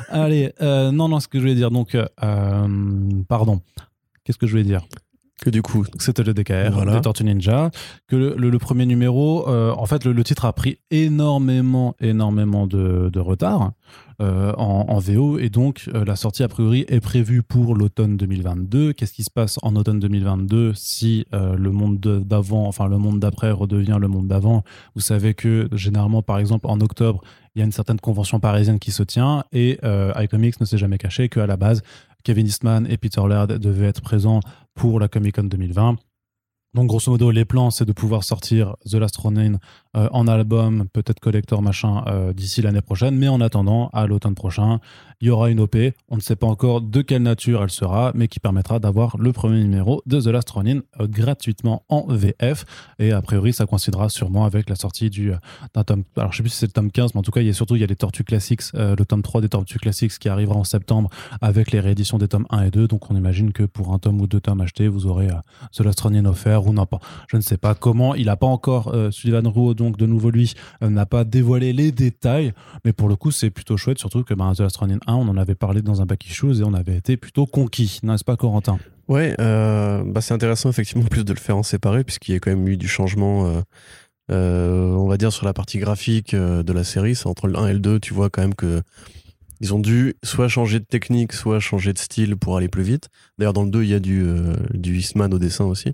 Allez, 0.10 0.52
euh, 0.62 0.92
non, 0.92 1.08
non, 1.08 1.22
ce 1.22 1.30
que 1.30 1.38
je 1.38 1.44
voulais 1.44 1.56
dire, 1.56 1.72
donc, 1.72 1.96
euh, 1.96 2.06
pardon. 3.28 3.62
Qu'est-ce 4.26 4.38
que 4.38 4.46
je 4.48 4.52
voulais 4.52 4.64
dire? 4.66 4.86
Que 5.42 5.50
du 5.50 5.62
coup, 5.62 5.86
C'était 6.00 6.24
le 6.24 6.34
DKR, 6.34 6.72
Voilà. 6.74 6.96
des 6.96 7.02
Tortues 7.02 7.24
Ninja. 7.24 7.72
Que 8.08 8.18
le, 8.18 8.36
le- 8.38 8.50
le 8.50 8.58
premier 8.60 8.86
numéro, 8.86 9.48
euh, 9.48 9.72
en 9.78 9.86
fait, 9.86 10.04
le, 10.04 10.12
le 10.12 10.24
titre 10.26 10.44
a 10.44 10.52
pris 10.52 10.80
énormément, 10.92 11.96
énormément 12.02 12.68
de, 12.68 13.10
de 13.12 13.20
retard 13.22 13.72
euh, 14.22 14.52
en, 14.58 14.86
en 14.90 15.00
VO. 15.00 15.40
Et 15.40 15.50
donc, 15.50 15.90
euh, 15.94 16.04
la 16.04 16.16
sortie, 16.18 16.44
a 16.44 16.48
priori, 16.50 16.84
est 16.90 17.00
prévue 17.00 17.42
pour 17.42 17.74
l'automne 17.76 18.18
2022. 18.18 18.92
Qu'est-ce 18.94 19.14
qui 19.14 19.24
se 19.24 19.30
passe 19.32 19.60
en 19.62 19.76
automne 19.78 20.00
2022 20.00 20.74
si 20.76 21.26
le 21.32 21.72
monde 21.72 22.00
de- 22.02 22.20
d'avant, 22.20 22.68
enfin, 22.68 22.88
le 22.90 22.98
monde 22.98 23.20
d'après 23.20 23.52
redevient 23.52 23.98
le 24.00 24.08
monde 24.10 24.28
d'avant? 24.28 24.64
Vous 24.96 25.02
savez 25.02 25.34
que, 25.36 25.70
généralement, 25.72 26.22
par 26.22 26.40
exemple, 26.40 26.68
en 26.68 26.82
octobre, 26.82 27.22
il 27.56 27.60
y 27.60 27.62
a 27.62 27.66
une 27.66 27.72
certaine 27.72 28.00
convention 28.00 28.40
parisienne 28.42 28.80
qui 28.80 28.92
se 28.92 29.04
tient 29.04 29.44
et 29.54 29.80
iComics 30.18 30.60
ne 30.60 30.66
s'est 30.66 30.78
jamais 30.78 30.98
caché 30.98 31.30
qu'à 31.30 31.48
la 31.48 31.56
base, 31.58 31.82
Kevin 32.26 32.46
Eastman 32.46 32.86
et 32.90 32.98
Peter 32.98 33.22
Laird 33.28 33.58
devaient 33.58 33.88
être 33.88 34.02
présents 34.02 34.42
pour 34.80 35.02
la 35.02 35.10
Comic 35.10 35.36
Con 35.36 35.44
2020. 35.44 35.98
Donc, 36.74 36.88
grosso 36.88 37.12
modo, 37.12 37.32
les 37.32 37.44
plans, 37.44 37.70
c'est 37.70 37.84
de 37.84 37.92
pouvoir 37.92 38.24
sortir 38.24 38.78
The 38.90 38.94
Last 38.94 39.18
Ronin 39.18 39.60
euh, 39.98 40.08
en 40.12 40.28
album, 40.28 40.86
peut-être 40.94 41.20
collector, 41.20 41.64
machin, 41.64 42.04
euh, 42.06 42.32
d'ici 42.32 42.62
l'année 42.62 42.82
prochaine. 42.82 43.16
Mais 43.18 43.28
en 43.28 43.42
attendant, 43.42 43.90
à 43.92 44.06
l'automne 44.06 44.36
prochain, 44.36 44.80
il 45.20 45.30
y 45.30 45.32
aura 45.32 45.50
une 45.50 45.60
OP. 45.60 45.76
On 46.10 46.16
ne 46.16 46.22
sait 46.22 46.36
pas 46.36 46.46
encore 46.46 46.82
de 46.82 47.02
quelle 47.02 47.24
nature 47.24 47.64
elle 47.64 47.72
sera, 47.72 48.12
mais 48.14 48.28
qui 48.28 48.40
permettra 48.40 48.78
d'avoir 48.78 49.18
le 49.18 49.34
premier 49.34 49.60
numéro 49.60 50.04
de 50.06 50.22
The 50.22 50.28
Last 50.28 50.52
Ronin 50.52 50.82
euh, 51.00 51.08
gratuitement 51.08 51.86
en 51.90 52.06
VF. 52.08 52.66
Et 53.00 53.12
a 53.12 53.22
priori, 53.24 53.52
ça 53.52 53.66
coïncidera 53.66 54.10
sûrement 54.10 54.46
avec 54.46 54.70
la 54.70 54.76
sortie 54.76 55.10
du, 55.10 55.32
d'un 55.74 55.84
tome. 55.84 56.04
Alors, 56.16 56.34
je 56.34 56.38
sais 56.38 56.44
plus 56.44 56.52
si 56.52 56.58
c'est 56.58 56.68
le 56.68 56.72
tome 56.72 56.92
15, 56.92 57.16
mais 57.16 57.20
en 57.20 57.24
tout 57.24 57.32
cas, 57.32 57.42
il 57.42 57.48
y 57.48 57.50
a 57.50 57.54
surtout 57.54 57.76
il 57.76 57.82
y 57.82 57.84
a 57.84 57.88
les 57.88 57.96
Tortues 57.96 58.24
Classics, 58.24 58.62
le 58.74 59.04
tome 59.04 59.24
3 59.24 59.42
des 59.42 59.50
Tortues 59.50 59.80
Classics 59.80 60.20
qui 60.20 60.30
arrivera 60.30 60.60
en 60.60 60.64
septembre 60.64 61.10
avec 61.42 61.72
les 61.72 61.80
rééditions 61.80 62.20
des 62.20 62.28
tomes 62.28 62.46
1 62.52 62.66
et 62.66 62.72
2. 62.72 62.88
Donc, 62.88 63.10
on 63.10 63.16
imagine 63.16 63.54
que 63.54 63.64
pour 63.64 63.92
un 63.92 63.98
tome 63.98 64.22
ou 64.22 64.28
deux 64.28 64.40
tomes 64.40 64.62
achetés, 64.62 64.88
vous 64.88 65.08
aurez 65.08 65.30
The 65.74 65.80
Last 65.80 66.00
Ronin 66.02 66.26
offert 66.26 66.68
ou 66.68 66.74
non 66.74 66.86
pas. 66.86 67.00
Je 67.28 67.38
ne 67.38 67.42
sais 67.42 67.58
pas 67.58 67.74
comment. 67.74 68.14
Il 68.14 68.28
n'a 68.28 68.36
pas 68.36 68.48
encore, 68.48 68.94
Sullivan 69.12 69.48
Rouault, 69.48 69.74
donc 69.80 69.98
de 69.98 70.06
nouveau 70.06 70.30
lui, 70.30 70.54
euh, 70.84 70.90
n'a 70.90 71.06
pas 71.06 71.24
dévoilé 71.24 71.74
les 71.74 71.92
détails. 71.92 72.54
Mais 72.86 72.94
pour 72.94 73.10
le 73.10 73.16
coup, 73.16 73.32
c'est 73.32 73.50
plutôt 73.50 73.78
chouette, 73.78 73.98
surtout 73.98 74.24
que 74.24 74.34
ben, 74.34 74.54
The 74.54 74.60
Last 74.60 74.78
Ronin 74.78 75.00
1, 75.08 75.14
on 75.14 75.28
en 75.28 75.38
avait 75.38 75.56
parlé 75.56 75.82
dans 75.82 76.02
un 76.02 76.06
back 76.06 76.26
issues 76.28 76.60
et 76.60 76.64
on 76.64 76.74
avait 76.74 76.98
été 76.98 77.18
plutôt 77.18 77.46
conquis, 77.46 78.00
n'est-ce 78.04 78.24
pas, 78.24 78.38
Corentin? 78.38 78.78
Ouais, 79.08 79.36
euh, 79.40 80.04
bah 80.06 80.22
c'est 80.22 80.36
intéressant 80.36 80.70
effectivement 80.70 81.04
plus 81.06 81.26
de 81.26 81.34
le 81.34 81.40
faire 81.40 81.58
en 81.58 81.64
séparé 81.64 82.04
puisqu'il 82.04 82.34
y 82.34 82.36
a 82.36 82.40
quand 82.40 82.52
même 82.52 82.68
eu 82.68 82.78
du 82.78 82.88
changement, 82.88 83.64
euh, 84.30 84.94
on 84.94 85.08
va 85.08 85.18
dire 85.18 85.34
sur 85.34 85.48
la 85.48 85.54
partie 85.54 85.80
graphique 85.80 86.36
de 86.36 86.74
la 86.74 86.84
série, 86.84 87.16
c'est 87.16 87.26
entre 87.26 87.48
le 87.48 87.58
1 87.58 87.70
et 87.70 87.74
le 87.74 87.80
2, 87.80 88.00
tu 88.00 88.14
vois 88.14 88.30
quand 88.30 88.44
même 88.44 88.54
que 88.54 88.84
ils 89.62 89.74
ont 89.74 89.80
dû 89.80 90.14
soit 90.24 90.48
changer 90.48 90.80
de 90.80 90.86
technique, 90.86 91.34
soit 91.34 91.60
changer 91.60 91.92
de 91.92 91.98
style 91.98 92.38
pour 92.38 92.56
aller 92.56 92.68
plus 92.68 92.84
vite. 92.84 93.10
D'ailleurs 93.40 93.54
dans 93.54 93.64
le 93.64 93.72
2 93.72 93.82
il 93.82 93.90
y 93.90 93.96
a 93.96 94.00
du, 94.00 94.24
du 94.76 95.00
Eastman 95.00 95.34
au 95.34 95.40
dessin 95.40 95.66
aussi. 95.66 95.92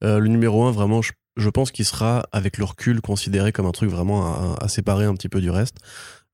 Le 0.00 0.26
numéro 0.26 0.64
1 0.64 0.72
vraiment 0.72 1.02
je, 1.02 1.12
je 1.36 1.48
pense 1.50 1.70
qu'il 1.70 1.84
sera 1.84 2.26
avec 2.32 2.58
le 2.58 2.64
recul 2.64 3.00
considéré 3.00 3.52
comme 3.52 3.66
un 3.66 3.72
truc 3.72 3.90
vraiment 3.90 4.26
à, 4.26 4.56
à 4.64 4.68
séparer 4.68 5.04
un 5.04 5.14
petit 5.14 5.28
peu 5.28 5.40
du 5.40 5.50
reste. 5.50 5.76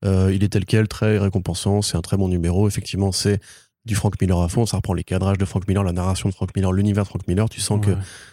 Euh, 0.05 0.31
il 0.33 0.43
est 0.43 0.49
tel 0.49 0.65
quel, 0.65 0.87
très 0.87 1.17
récompensant, 1.17 1.81
c'est 1.81 1.97
un 1.97 2.01
très 2.01 2.17
bon 2.17 2.27
numéro. 2.27 2.67
Effectivement, 2.67 3.11
c'est 3.11 3.39
du 3.85 3.95
Frank 3.95 4.19
Miller 4.21 4.39
à 4.39 4.47
fond. 4.47 4.65
Ça 4.65 4.77
reprend 4.77 4.93
les 4.93 5.03
cadrages 5.03 5.37
de 5.37 5.45
Frank 5.45 5.67
Miller, 5.67 5.83
la 5.83 5.91
narration 5.91 6.29
de 6.29 6.33
Frank 6.33 6.49
Miller, 6.55 6.71
l'univers 6.71 7.03
de 7.03 7.07
Frank 7.09 7.27
Miller. 7.27 7.49
Tu 7.49 7.59
sens 7.61 7.85
que 7.85 7.91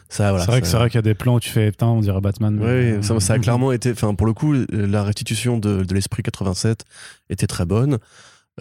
ça, 0.09 0.31
voilà. 0.31 0.45
c'est 0.45 0.51
vrai 0.51 0.61
que 0.61 0.67
ça- 0.67 0.73
c'est 0.73 0.77
vrai 0.79 0.91
qu'il 0.91 0.99
y 0.99 1.01
a 1.01 1.03
des 1.03 1.15
plans 1.15 1.35
où 1.37 1.41
tu 1.41 1.51
fais 1.51 1.71
putain, 1.73 1.87
on 1.89 2.01
dirait 2.01 2.21
Batman. 2.21 2.59
Ouais, 2.61 2.99
ça, 3.03 3.19
ça 3.21 3.33
a 3.35 3.39
clairement 3.41 3.73
été. 3.73 3.91
Enfin, 3.93 4.15
pour 4.15 4.27
le 4.27 4.33
coup, 4.33 4.55
la 4.71 5.03
restitution 5.03 5.59
de, 5.59 5.83
de 5.83 5.95
l'esprit 5.95 6.23
87 6.23 6.85
était 7.31 7.47
très 7.49 7.67
bonne. 7.67 7.99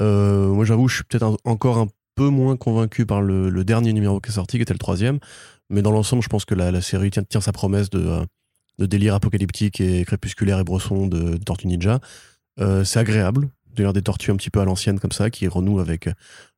Euh, 0.02 0.48
moi, 0.48 0.66
j'avoue, 0.66 0.88
je 0.88 0.96
suis 0.96 1.04
peut-être 1.04 1.38
encore 1.46 1.78
un 1.78 1.88
peu 2.16 2.30
moins 2.30 2.58
convaincu 2.58 3.06
par 3.06 3.22
le, 3.22 3.50
le 3.50 3.64
dernier 3.64 3.94
numéro 3.94 4.20
qui 4.20 4.30
est 4.30 4.34
sorti, 4.34 4.58
qui 4.58 4.64
était 4.64 4.74
le 4.74 4.80
troisième. 4.80 5.20
Mais 5.70 5.82
dans 5.82 5.92
l'ensemble, 5.92 6.24
je 6.24 6.30
pense 6.30 6.46
que 6.46 6.56
la, 6.56 6.82
série 6.82 7.12
tient, 7.12 7.42
sa 7.42 7.52
promesse 7.52 7.90
de, 7.90 8.00
euh, 8.00 8.26
de 8.80 8.86
délire 8.86 9.14
apocalyptique 9.14 9.82
et 9.82 10.04
crépusculaire 10.06 10.60
et 10.60 10.64
brosson 10.64 11.08
de, 11.08 11.38
Tortue 11.38 11.68
Ninja. 11.68 12.00
Euh, 12.60 12.84
c'est 12.84 13.00
agréable. 13.00 13.50
D'ailleurs, 13.76 13.94
des 13.94 14.02
tortues 14.02 14.32
un 14.32 14.36
petit 14.36 14.50
peu 14.50 14.60
à 14.60 14.66
l'ancienne 14.66 15.00
comme 15.00 15.12
ça, 15.12 15.30
qui 15.30 15.48
renouent 15.48 15.80
avec 15.80 16.10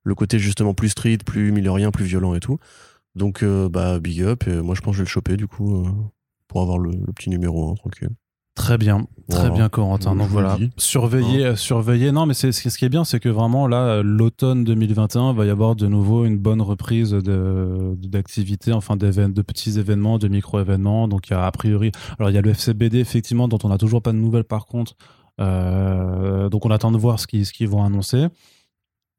le 0.03 0.15
côté 0.15 0.39
justement 0.39 0.73
plus 0.73 0.89
street, 0.89 1.19
plus 1.25 1.51
millerien, 1.51 1.91
plus 1.91 2.05
violent 2.05 2.33
et 2.35 2.39
tout. 2.39 2.57
Donc, 3.15 3.43
euh, 3.43 3.69
bah, 3.69 3.99
big 3.99 4.21
up. 4.21 4.47
Et 4.47 4.61
moi, 4.61 4.75
je 4.75 4.81
pense 4.81 4.93
que 4.93 4.97
je 4.97 5.01
vais 5.03 5.07
le 5.07 5.09
choper 5.09 5.37
du 5.37 5.47
coup 5.47 5.83
euh, 5.85 5.89
pour 6.47 6.61
avoir 6.61 6.77
le, 6.77 6.91
petit 7.13 7.29
numéro 7.29 7.71
1 7.71 7.75
tranquille. 7.75 8.09
Très 8.55 8.77
bien, 8.77 9.07
très 9.29 9.39
Voilà. 9.39 9.53
bien 9.53 9.69
Corentin. 9.69 10.15
Donc 10.15 10.27
voilà, 10.27 10.57
dis. 10.57 10.69
surveillez, 10.77 11.45
euh, 11.45 11.55
surveillez. 11.55 12.11
Non, 12.11 12.25
mais 12.25 12.33
c'est 12.33 12.51
ce 12.51 12.77
qui 12.77 12.85
est 12.85 12.89
bien, 12.89 13.05
c'est 13.05 13.19
que 13.19 13.29
vraiment 13.29 13.65
là, 13.65 13.77
euh, 13.85 14.03
l'automne 14.03 14.65
2021 14.65 15.33
va 15.33 15.45
y 15.45 15.49
avoir 15.49 15.75
de 15.75 15.87
nouveau 15.87 16.25
une 16.25 16.37
bonne 16.37 16.61
reprise 16.61 17.11
de 17.11 17.95
d'activités, 17.95 18.73
enfin 18.73 18.97
de 18.97 19.41
petits 19.41 19.79
événements, 19.79 20.17
de 20.17 20.27
micro 20.27 20.59
événements. 20.59 21.07
Donc 21.07 21.29
il 21.29 21.31
y 21.31 21.35
a 21.35 21.45
a 21.45 21.51
priori, 21.51 21.91
alors 22.19 22.29
il 22.29 22.33
y 22.33 22.37
a 22.37 22.41
le 22.41 22.51
FCBD 22.51 22.99
effectivement 22.99 23.47
dont 23.47 23.59
on 23.63 23.69
n'a 23.69 23.77
toujours 23.77 24.01
pas 24.01 24.11
de 24.11 24.17
nouvelles 24.17 24.43
par 24.43 24.65
contre. 24.65 24.95
Euh, 25.39 26.49
donc 26.49 26.65
on 26.65 26.71
attend 26.71 26.91
de 26.91 26.97
voir 26.97 27.19
ce 27.19 27.27
qu'ils 27.27 27.45
ce 27.45 27.53
qu'ils 27.53 27.69
vont 27.69 27.83
annoncer. 27.83 28.27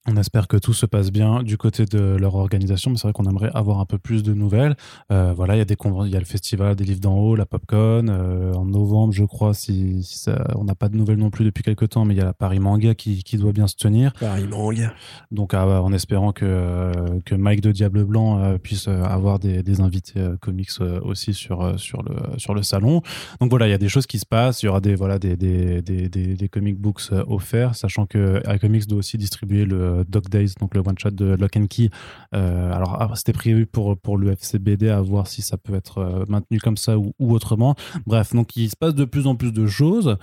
On 0.08 0.16
espère 0.16 0.48
que 0.48 0.56
tout 0.56 0.72
se 0.72 0.84
passe 0.84 1.12
bien 1.12 1.44
du 1.44 1.56
côté 1.56 1.84
de 1.84 2.16
leur 2.18 2.34
organisation, 2.34 2.90
mais 2.90 2.96
c'est 2.96 3.04
vrai 3.06 3.12
qu'on 3.12 3.24
aimerait 3.30 3.52
avoir 3.54 3.78
un 3.78 3.84
peu 3.84 3.98
plus 3.98 4.24
de 4.24 4.34
nouvelles. 4.34 4.74
Euh, 5.12 5.32
voilà, 5.32 5.54
il 5.54 5.58
y 5.58 5.60
a 5.60 5.64
des 5.64 5.76
il 5.84 6.10
y 6.10 6.16
a 6.16 6.18
le 6.18 6.24
festival 6.24 6.74
des 6.74 6.82
livres 6.82 6.98
d'en 6.98 7.16
haut, 7.16 7.36
la 7.36 7.46
Popcon. 7.46 8.08
euh, 8.08 8.52
en 8.54 8.64
novembre, 8.64 9.12
je 9.12 9.22
crois, 9.24 9.54
si, 9.54 10.02
si 10.02 10.18
ça- 10.18 10.44
on 10.56 10.64
n'a 10.64 10.74
pas 10.74 10.88
de 10.88 10.96
nouvelles 10.96 11.18
non 11.18 11.30
plus 11.30 11.44
depuis 11.44 11.62
quelques 11.62 11.90
temps, 11.90 12.04
mais 12.04 12.14
il 12.14 12.16
y 12.16 12.20
a 12.20 12.24
la 12.24 12.32
Paris 12.32 12.58
Manga 12.58 12.96
qui, 12.96 13.22
qui 13.22 13.36
doit 13.36 13.52
bien 13.52 13.68
se 13.68 13.76
tenir. 13.76 14.12
Paris 14.14 14.44
manga. 14.48 14.92
Donc, 15.30 15.54
ah, 15.54 15.80
en 15.80 15.92
espérant 15.92 16.32
que, 16.32 16.44
euh, 16.44 16.92
que 17.24 17.36
Mike 17.36 17.60
de 17.60 17.70
Diable 17.70 18.02
Blanc 18.04 18.40
euh, 18.40 18.58
puisse 18.58 18.88
avoir 18.88 19.38
des, 19.38 19.62
des 19.62 19.80
invités 19.80 20.20
comics 20.40 20.70
aussi 21.02 21.32
sur, 21.32 21.78
sur, 21.78 22.02
le, 22.02 22.16
sur 22.38 22.54
le 22.54 22.64
salon. 22.64 23.02
Donc 23.40 23.50
voilà, 23.50 23.68
il 23.68 23.70
y 23.70 23.74
a 23.74 23.78
des 23.78 23.88
choses 23.88 24.08
qui 24.08 24.18
se 24.18 24.26
passent. 24.26 24.64
Il 24.64 24.66
y 24.66 24.68
aura 24.68 24.80
des, 24.80 24.96
voilà, 24.96 25.20
des, 25.20 25.36
des, 25.36 25.80
des, 25.80 26.08
des, 26.08 26.34
des 26.34 26.48
comic 26.48 26.76
books 26.76 27.02
offerts, 27.28 27.76
sachant 27.76 28.06
que 28.06 28.42
iComics 28.52 28.88
doit 28.88 28.98
aussi 28.98 29.16
distribuer 29.16 29.64
le, 29.64 29.91
euh, 29.92 30.04
Dog 30.08 30.28
Days, 30.28 30.54
donc 30.60 30.74
le 30.74 30.80
one 30.80 30.98
shot 30.98 31.10
de 31.10 31.34
Lock 31.34 31.56
and 31.56 31.66
Key. 31.66 31.90
Euh, 32.34 32.72
alors 32.72 32.96
ah, 33.00 33.10
c'était 33.14 33.32
prévu 33.32 33.66
pour 33.66 33.96
pour 33.98 34.18
le 34.18 34.32
FCBD 34.32 34.88
à 34.88 35.00
voir 35.00 35.26
si 35.26 35.42
ça 35.42 35.56
peut 35.56 35.74
être 35.74 35.98
euh, 35.98 36.24
maintenu 36.28 36.58
comme 36.58 36.76
ça 36.76 36.98
ou, 36.98 37.12
autrement. 37.18 37.74
Bref, 38.06 38.34
donc 38.34 38.56
il 38.56 38.68
se 38.68 38.76
passe 38.76 38.94
de 38.94 39.04
plus 39.04 39.26
en 39.26 39.36
plus 39.36 39.52
de 39.52 39.66
choses. 39.66 40.16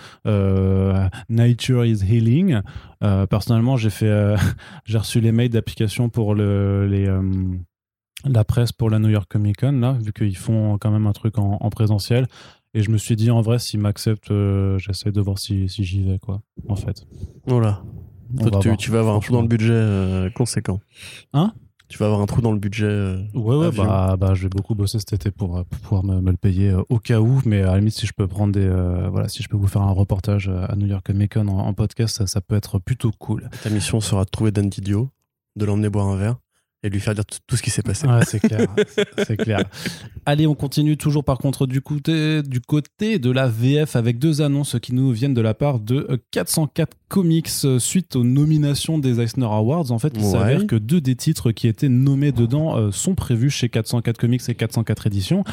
Nature 1.29 1.85
is 1.85 2.03
healing. 2.03 2.61
Personnellement, 3.29 3.77
j'ai 3.77 3.89
fait 3.89 4.35
j'ai 4.85 4.97
reçu 4.97 5.19
les 5.19 5.31
mails 5.31 5.49
d'application 5.49 6.09
pour 6.09 6.35
le 6.35 6.87
les 6.87 7.09
la 8.25 8.43
presse 8.43 8.73
pour 8.73 8.89
la 8.89 8.99
New 8.99 9.09
York 9.09 9.27
Comic 9.29 9.61
Con 9.61 9.79
là, 9.79 9.93
vu 9.93 10.11
qu'ils 10.11 10.35
font 10.35 10.77
quand 10.77 10.91
même 10.91 11.07
un 11.07 11.13
truc 11.13 11.37
en, 11.37 11.57
en 11.61 11.69
présentiel. 11.69 12.27
Et 12.73 12.83
je 12.83 12.91
me 12.91 12.97
suis 12.97 13.15
dit 13.15 13.31
en 13.31 13.41
vrai, 13.41 13.57
s'ils 13.57 13.79
m'acceptent, 13.79 14.31
j'essaie 14.77 15.11
de 15.11 15.21
voir 15.21 15.39
si, 15.39 15.69
si 15.69 15.83
j'y 15.83 16.03
vais 16.03 16.19
quoi. 16.19 16.41
En 16.67 16.75
fait. 16.75 17.05
Voilà. 17.47 17.81
Toi, 18.37 18.75
tu, 18.77 18.91
vas 18.91 18.99
avoir 18.99 19.15
un 19.15 19.19
trou 19.19 19.33
dans 19.33 19.41
le 19.41 19.47
budget 19.47 19.73
euh, 19.73 20.29
conséquent. 20.29 20.79
Hein? 21.33 21.53
Tu 21.87 21.97
vas 21.97 22.05
avoir 22.05 22.21
un 22.21 22.27
trou 22.27 22.41
dans 22.41 22.51
le 22.51 22.59
budget. 22.59 22.85
euh, 22.85 23.23
Ouais, 23.33 23.55
ouais, 23.55 23.71
bah, 23.71 24.15
bah, 24.15 24.35
je 24.35 24.43
vais 24.43 24.49
beaucoup 24.49 24.75
bosser 24.75 24.99
cet 24.99 25.13
été 25.13 25.31
pour, 25.31 25.57
euh, 25.57 25.63
pour 25.63 25.79
pouvoir 25.79 26.03
me, 26.03 26.21
me 26.21 26.29
le 26.29 26.37
payer 26.37 26.69
euh, 26.69 26.83
au 26.89 26.99
cas 26.99 27.19
où. 27.19 27.41
Mais 27.45 27.61
à 27.63 27.71
la 27.71 27.77
limite, 27.79 27.95
si 27.95 28.05
je 28.05 28.13
peux 28.13 28.27
prendre 28.27 28.53
des. 28.53 28.67
voilà, 29.09 29.27
si 29.27 29.41
je 29.41 29.49
peux 29.49 29.57
vous 29.57 29.67
faire 29.67 29.81
un 29.81 29.91
reportage 29.91 30.49
à 30.49 30.75
New 30.75 30.85
York 30.85 31.05
Comic 31.07 31.33
Con 31.33 31.47
en, 31.47 31.59
en 31.59 31.73
podcast, 31.73 32.15
ça, 32.17 32.27
ça 32.27 32.41
peut 32.41 32.55
être 32.55 32.77
plutôt 32.77 33.11
cool. 33.17 33.49
Ta 33.63 33.69
mission 33.71 33.99
sera 34.01 34.23
de 34.25 34.29
trouver 34.29 34.51
Dan 34.51 34.69
Didio, 34.69 35.09
de 35.55 35.65
l'emmener 35.65 35.89
boire 35.89 36.07
un 36.07 36.15
verre 36.17 36.35
et 36.81 36.89
lui 36.89 36.99
faire 37.01 37.13
dire 37.13 37.25
tout 37.25 37.57
ce 37.57 37.61
qui 37.61 37.69
s'est 37.69 37.81
passé. 37.81 38.07
Ouais, 38.07 38.23
c'est 38.25 38.39
clair. 38.39 38.67
c'est 39.27 39.35
clair. 39.37 39.63
Allez, 40.25 40.47
on 40.47 40.55
continue 40.55 40.95
toujours 40.95 41.23
par 41.25 41.37
contre 41.37 41.67
du 41.67 41.81
côté, 41.81 42.41
du 42.41 42.61
côté 42.61 43.19
de 43.19 43.29
la 43.31 43.47
VF 43.47 43.95
avec 43.97 44.17
deux 44.17 44.41
annonces 44.41 44.77
qui 44.81 44.93
nous 44.93 45.11
viennent 45.11 45.33
de 45.33 45.41
la 45.41 45.53
part 45.53 45.79
de 45.79 46.07
euh, 46.09 46.17
404 46.31 46.95
Comics 47.09 47.49
euh, 47.65 47.79
suite 47.79 48.15
aux 48.15 48.23
nominations 48.23 48.97
des 48.97 49.19
Eisner 49.19 49.45
Awards. 49.45 49.91
En 49.91 49.99
fait, 49.99 50.13
il 50.15 50.23
Ouais. 50.23 50.31
s'avère 50.31 50.67
que 50.67 50.75
deux 50.77 51.01
des 51.01 51.15
titres 51.15 51.51
qui 51.51 51.67
étaient 51.67 51.89
nommés 51.89 52.31
dedans 52.31 52.77
euh, 52.77 52.91
sont 52.91 53.15
prévus 53.15 53.49
chez 53.49 53.67
404 53.67 54.17
Comics 54.17 54.41
et 54.47 54.55
404 54.55 55.07
Éditions. 55.07 55.43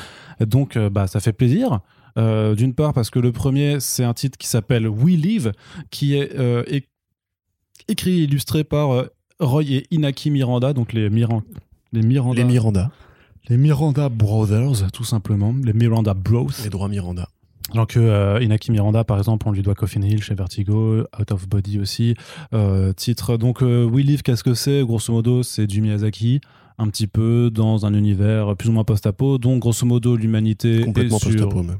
Donc, 0.41 0.77
euh, 0.77 0.91
bah, 0.91 1.07
ça 1.09 1.19
fait 1.21 1.33
plaisir. 1.33 1.81
Euh, 2.19 2.55
D'une 2.55 2.73
part, 2.75 2.93
parce 2.95 3.11
que 3.11 3.19
le 3.19 3.33
premier, 3.33 3.79
c'est 3.81 4.05
un 4.05 4.15
titre 4.15 4.39
qui 4.39 4.47
s'appelle 4.47 4.87
We 4.89 5.17
Live, 5.17 5.53
qui 5.91 6.15
est 6.15 6.35
euh, 6.39 6.63
écrit 7.89 8.21
et 8.21 8.25
illustré 8.25 8.65
par 8.65 8.91
euh, 8.93 9.07
Roy 9.41 9.65
et 9.73 9.87
Inaki 9.91 10.31
Miranda, 10.31 10.73
donc 10.73 10.93
les, 10.93 11.11
Miran 11.11 11.43
les 11.93 12.03
Miranda. 12.03 12.43
Les 12.43 12.45
Miranda. 12.45 12.91
Les 13.49 13.57
Miranda 13.57 14.09
Brothers, 14.09 14.91
tout 14.93 15.05
simplement. 15.05 15.55
Les 15.63 15.73
Miranda 15.73 16.15
Bros. 16.15 16.49
Les 16.65 16.71
droits 16.71 16.89
Miranda. 16.89 17.29
Alors 17.73 17.87
que 17.87 17.99
euh, 17.99 18.43
Inaki 18.43 18.71
Miranda, 18.71 19.05
par 19.05 19.19
exemple, 19.19 19.49
on 19.49 19.53
lui 19.53 19.63
doit 19.63 19.75
Coffin 19.75 20.03
Hill 20.03 20.23
chez 20.23 20.35
Vertigo, 20.35 21.05
Out 21.19 21.33
of 21.33 21.49
Body 21.49 21.81
aussi. 21.81 22.15
Euh, 22.55 22.93
titre, 22.93 23.37
donc 23.37 23.63
euh, 23.63 23.85
We 23.85 24.05
Live, 24.05 24.23
qu'est-ce 24.23 24.45
que 24.45 24.55
c'est? 24.55 24.83
Grosso 24.83 25.13
modo, 25.13 25.43
c'est 25.43 25.67
du 25.67 25.81
Miyazaki, 25.81 26.41
un 26.79 26.89
petit 26.89 27.07
peu 27.07 27.51
dans 27.53 27.87
un 27.87 27.95
univers 27.95 28.57
plus 28.57 28.69
ou 28.69 28.73
moins 28.73 28.85
post-apo. 28.85 29.39
Donc, 29.39 29.61
grosso 29.61 29.87
modo, 29.87 30.17
l'humanité 30.17 30.81
est 30.81 31.19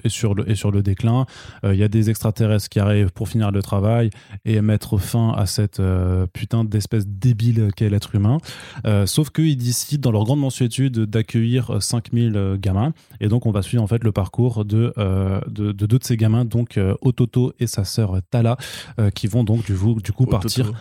sur, 0.09 0.31
est, 0.31 0.35
le, 0.35 0.51
est 0.51 0.55
sur 0.55 0.71
le 0.71 0.83
déclin. 0.83 1.27
Euh, 1.65 1.75
Il 1.75 1.81
y 1.81 1.83
a 1.83 1.89
des 1.89 2.11
extraterrestres 2.11 2.69
qui 2.69 2.81
arrivent 2.81 3.13
pour 3.13 3.29
finir 3.29 3.51
le 3.51 3.63
travail 3.63 4.11
et 4.45 4.61
mettre 4.61 4.99
fin 4.99 5.33
à 5.33 5.47
cette 5.47 5.81
euh, 5.81 6.27
putain 6.33 6.65
d'espèce 6.65 7.07
débile 7.07 7.71
qu'est 7.77 7.89
l'être 7.89 8.15
humain. 8.15 8.39
Euh, 8.87 9.07
sauf 9.07 9.31
qu'ils 9.31 9.57
décident, 9.57 10.01
dans 10.01 10.13
leur 10.13 10.25
grande 10.25 10.41
mensuétude, 10.41 11.01
d'accueillir 11.01 11.71
euh, 11.71 11.81
5000 11.81 12.37
euh, 12.37 12.57
gamins. 12.57 12.93
Et 13.21 13.29
donc, 13.29 13.47
on 13.47 13.51
va 13.51 13.63
suivre 13.63 13.83
en 13.83 13.87
fait 13.87 14.03
le 14.05 14.13
parcours 14.13 14.65
de, 14.65 14.93
de, 15.49 15.73
de 15.73 15.87
deux 15.87 15.99
de 15.99 16.05
ces 16.05 16.17
gamins, 16.17 16.45
donc 16.45 16.79
Ototo 17.01 17.53
et 17.59 17.67
sa 17.67 17.85
sœur 17.85 18.19
Tala, 18.31 18.57
qui 19.15 19.27
vont 19.27 19.45
donc 19.45 19.65
du 19.67 20.13
coup 20.13 20.27
partir. 20.27 20.73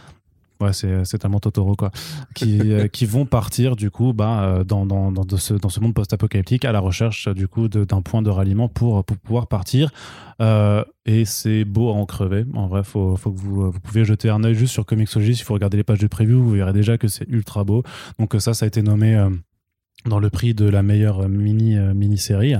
Ouais, 0.61 0.71
c'est 0.71 1.03
c'est 1.03 1.17
tellement 1.17 1.39
Totoro, 1.39 1.75
quoi. 1.75 1.91
qui, 2.33 2.59
euh, 2.71 2.87
qui 2.91 3.05
vont 3.05 3.25
partir, 3.25 3.75
du 3.75 3.91
coup, 3.91 4.13
bah, 4.13 4.43
euh, 4.43 4.63
dans, 4.63 4.85
dans, 4.85 5.11
dans, 5.11 5.25
de 5.25 5.35
ce, 5.37 5.53
dans 5.53 5.69
ce 5.69 5.79
monde 5.81 5.93
post-apocalyptique 5.93 6.63
à 6.65 6.71
la 6.71 6.79
recherche, 6.79 7.27
du 7.29 7.47
coup, 7.47 7.67
d'un 7.67 8.01
point 8.01 8.21
de 8.21 8.29
ralliement 8.29 8.69
pour, 8.69 9.03
pour 9.03 9.17
pouvoir 9.17 9.47
partir. 9.47 9.91
Euh, 10.41 10.83
et 11.05 11.25
c'est 11.25 11.65
beau 11.65 11.89
à 11.89 11.93
en 11.93 12.05
crever. 12.05 12.45
En 12.53 12.67
vrai, 12.67 12.83
faut, 12.83 13.15
faut 13.17 13.31
que 13.31 13.39
vous, 13.39 13.71
vous 13.71 13.79
pouvez 13.79 14.05
jeter 14.05 14.29
un 14.29 14.43
œil 14.43 14.55
juste 14.55 14.73
sur 14.73 14.85
Comixology. 14.85 15.35
Si 15.35 15.43
vous 15.43 15.53
regardez 15.53 15.77
les 15.77 15.83
pages 15.83 15.99
de 15.99 16.07
preview, 16.07 16.41
vous 16.41 16.51
verrez 16.51 16.73
déjà 16.73 16.97
que 16.97 17.07
c'est 17.07 17.27
ultra 17.29 17.63
beau. 17.63 17.83
Donc, 18.19 18.33
euh, 18.35 18.39
ça, 18.39 18.53
ça 18.53 18.65
a 18.65 18.67
été 18.67 18.81
nommé. 18.81 19.15
euh, 19.15 19.29
dans 20.05 20.19
le 20.19 20.29
prix 20.29 20.53
de 20.53 20.67
la 20.69 20.83
meilleure 20.83 21.21
euh, 21.21 21.27
mini 21.27 21.75
euh, 21.77 21.93
mini-série 21.93 22.53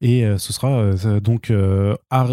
et 0.00 0.24
euh, 0.24 0.38
ce 0.38 0.52
sera 0.52 0.68
euh, 0.80 1.20
donc 1.20 1.52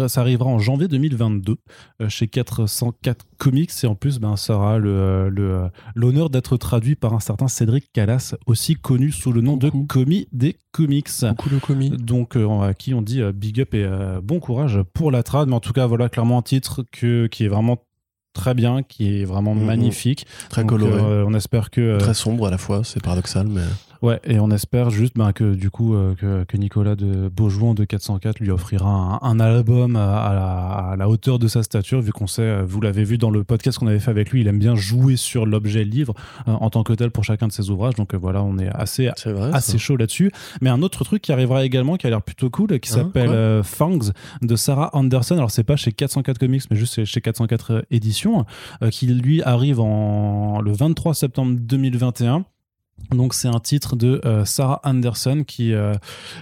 ça 0.08 0.20
arrivera 0.20 0.48
en 0.48 0.58
janvier 0.58 0.88
2022 0.88 1.56
euh, 2.02 2.08
chez 2.08 2.28
404 2.28 3.26
Comics 3.38 3.70
et 3.82 3.86
en 3.86 3.94
plus 3.94 4.18
ben 4.20 4.36
ça 4.36 4.54
aura 4.56 4.78
le 4.78 5.68
l'honneur 5.94 6.30
d'être 6.30 6.56
traduit 6.56 6.94
par 6.94 7.14
un 7.14 7.20
certain 7.20 7.48
Cédric 7.48 7.86
Callas 7.92 8.34
aussi 8.46 8.74
connu 8.76 9.10
sous 9.12 9.32
le 9.32 9.40
nom 9.40 9.58
Coucou. 9.58 9.82
de 9.82 9.86
Comi 9.86 10.28
des 10.32 10.56
Comics 10.72 11.08
Coucou 11.36 11.48
le 11.50 11.58
commis. 11.60 11.90
donc 11.90 12.36
à 12.36 12.74
qui 12.74 12.94
on 12.94 13.02
dit 13.02 13.22
big 13.34 13.60
up 13.60 13.74
et 13.74 13.86
bon 14.22 14.40
courage 14.40 14.80
pour 14.92 15.10
la 15.10 15.22
trad 15.22 15.48
mais 15.48 15.54
en 15.54 15.60
tout 15.60 15.72
cas 15.72 15.86
voilà 15.86 16.08
clairement 16.08 16.38
un 16.38 16.42
titre 16.42 16.84
que, 16.92 17.26
qui 17.26 17.44
est 17.44 17.48
vraiment 17.48 17.78
très 18.34 18.54
bien 18.54 18.82
qui 18.82 19.20
est 19.20 19.24
vraiment 19.24 19.54
Mhm. 19.54 19.64
magnifique 19.64 20.26
Très 20.50 20.62
Donc, 20.62 20.70
coloré. 20.70 21.00
euh, 21.00 21.24
on 21.26 21.34
espère 21.34 21.70
que 21.70 21.80
euh, 21.80 21.98
Très 21.98 22.14
sombre 22.14 22.48
à 22.48 22.50
la 22.50 22.58
fois, 22.58 22.82
c'est 22.82 23.00
paradoxal, 23.00 23.46
mais 23.46 23.60
Ouais, 24.04 24.20
et 24.24 24.38
on 24.38 24.50
espère 24.50 24.90
juste 24.90 25.14
ben, 25.16 25.32
que 25.32 25.54
du 25.54 25.70
coup 25.70 25.94
euh, 25.94 26.14
que, 26.14 26.44
que 26.44 26.58
Nicolas 26.58 26.94
de 26.94 27.30
Beaujouan 27.34 27.72
de 27.72 27.86
404 27.86 28.38
lui 28.38 28.50
offrira 28.50 29.18
un, 29.22 29.26
un 29.26 29.40
album 29.40 29.96
à, 29.96 30.18
à 30.18 30.34
la, 30.34 30.44
à 30.90 30.96
la 30.96 31.08
hauteur 31.08 31.38
de 31.38 31.48
sa 31.48 31.62
stature, 31.62 32.02
vu 32.02 32.12
qu'on 32.12 32.26
sait, 32.26 32.42
euh, 32.42 32.64
vous 32.66 32.82
l'avez 32.82 33.02
vu 33.02 33.16
dans 33.16 33.30
le 33.30 33.44
podcast 33.44 33.78
qu'on 33.78 33.86
avait 33.86 33.98
fait 34.00 34.10
avec 34.10 34.30
lui, 34.30 34.42
il 34.42 34.46
aime 34.46 34.58
bien 34.58 34.74
jouer 34.74 35.16
sur 35.16 35.46
l'objet 35.46 35.84
livre 35.84 36.12
euh, 36.48 36.52
en 36.52 36.68
tant 36.68 36.82
que 36.82 36.92
tel 36.92 37.12
pour 37.12 37.24
chacun 37.24 37.46
de 37.46 37.52
ses 37.52 37.70
ouvrages. 37.70 37.94
Donc 37.94 38.12
euh, 38.12 38.18
voilà, 38.18 38.42
on 38.42 38.58
est 38.58 38.68
assez 38.68 39.10
vrai. 39.24 39.48
assez 39.54 39.72
ça. 39.72 39.78
chaud 39.78 39.96
là-dessus. 39.96 40.30
Mais 40.60 40.68
un 40.68 40.82
autre 40.82 41.02
truc 41.04 41.22
qui 41.22 41.32
arrivera 41.32 41.64
également, 41.64 41.96
qui 41.96 42.06
a 42.06 42.10
l'air 42.10 42.20
plutôt 42.20 42.50
cool, 42.50 42.78
qui 42.80 42.90
Hein, 42.92 42.96
s'appelle 42.96 43.64
Fangs 43.64 44.12
de 44.42 44.54
Sarah 44.54 44.90
Anderson. 44.92 45.36
Alors 45.36 45.50
c'est 45.50 45.64
pas 45.64 45.76
chez 45.76 45.92
404 45.92 46.36
Comics, 46.38 46.64
mais 46.70 46.76
juste 46.76 47.06
chez 47.06 47.20
404 47.22 47.86
Éditions, 47.90 48.44
qui 48.90 49.06
lui 49.06 49.42
arrive 49.42 49.80
en 49.80 50.60
le 50.60 50.72
23 50.72 51.14
septembre 51.14 51.56
2021. 51.58 52.44
Donc 53.10 53.34
c'est 53.34 53.48
un 53.48 53.60
titre 53.60 53.96
de 53.96 54.20
euh, 54.24 54.44
Sarah 54.44 54.80
Anderson 54.84 55.44
qui 55.46 55.72
euh, 55.72 55.94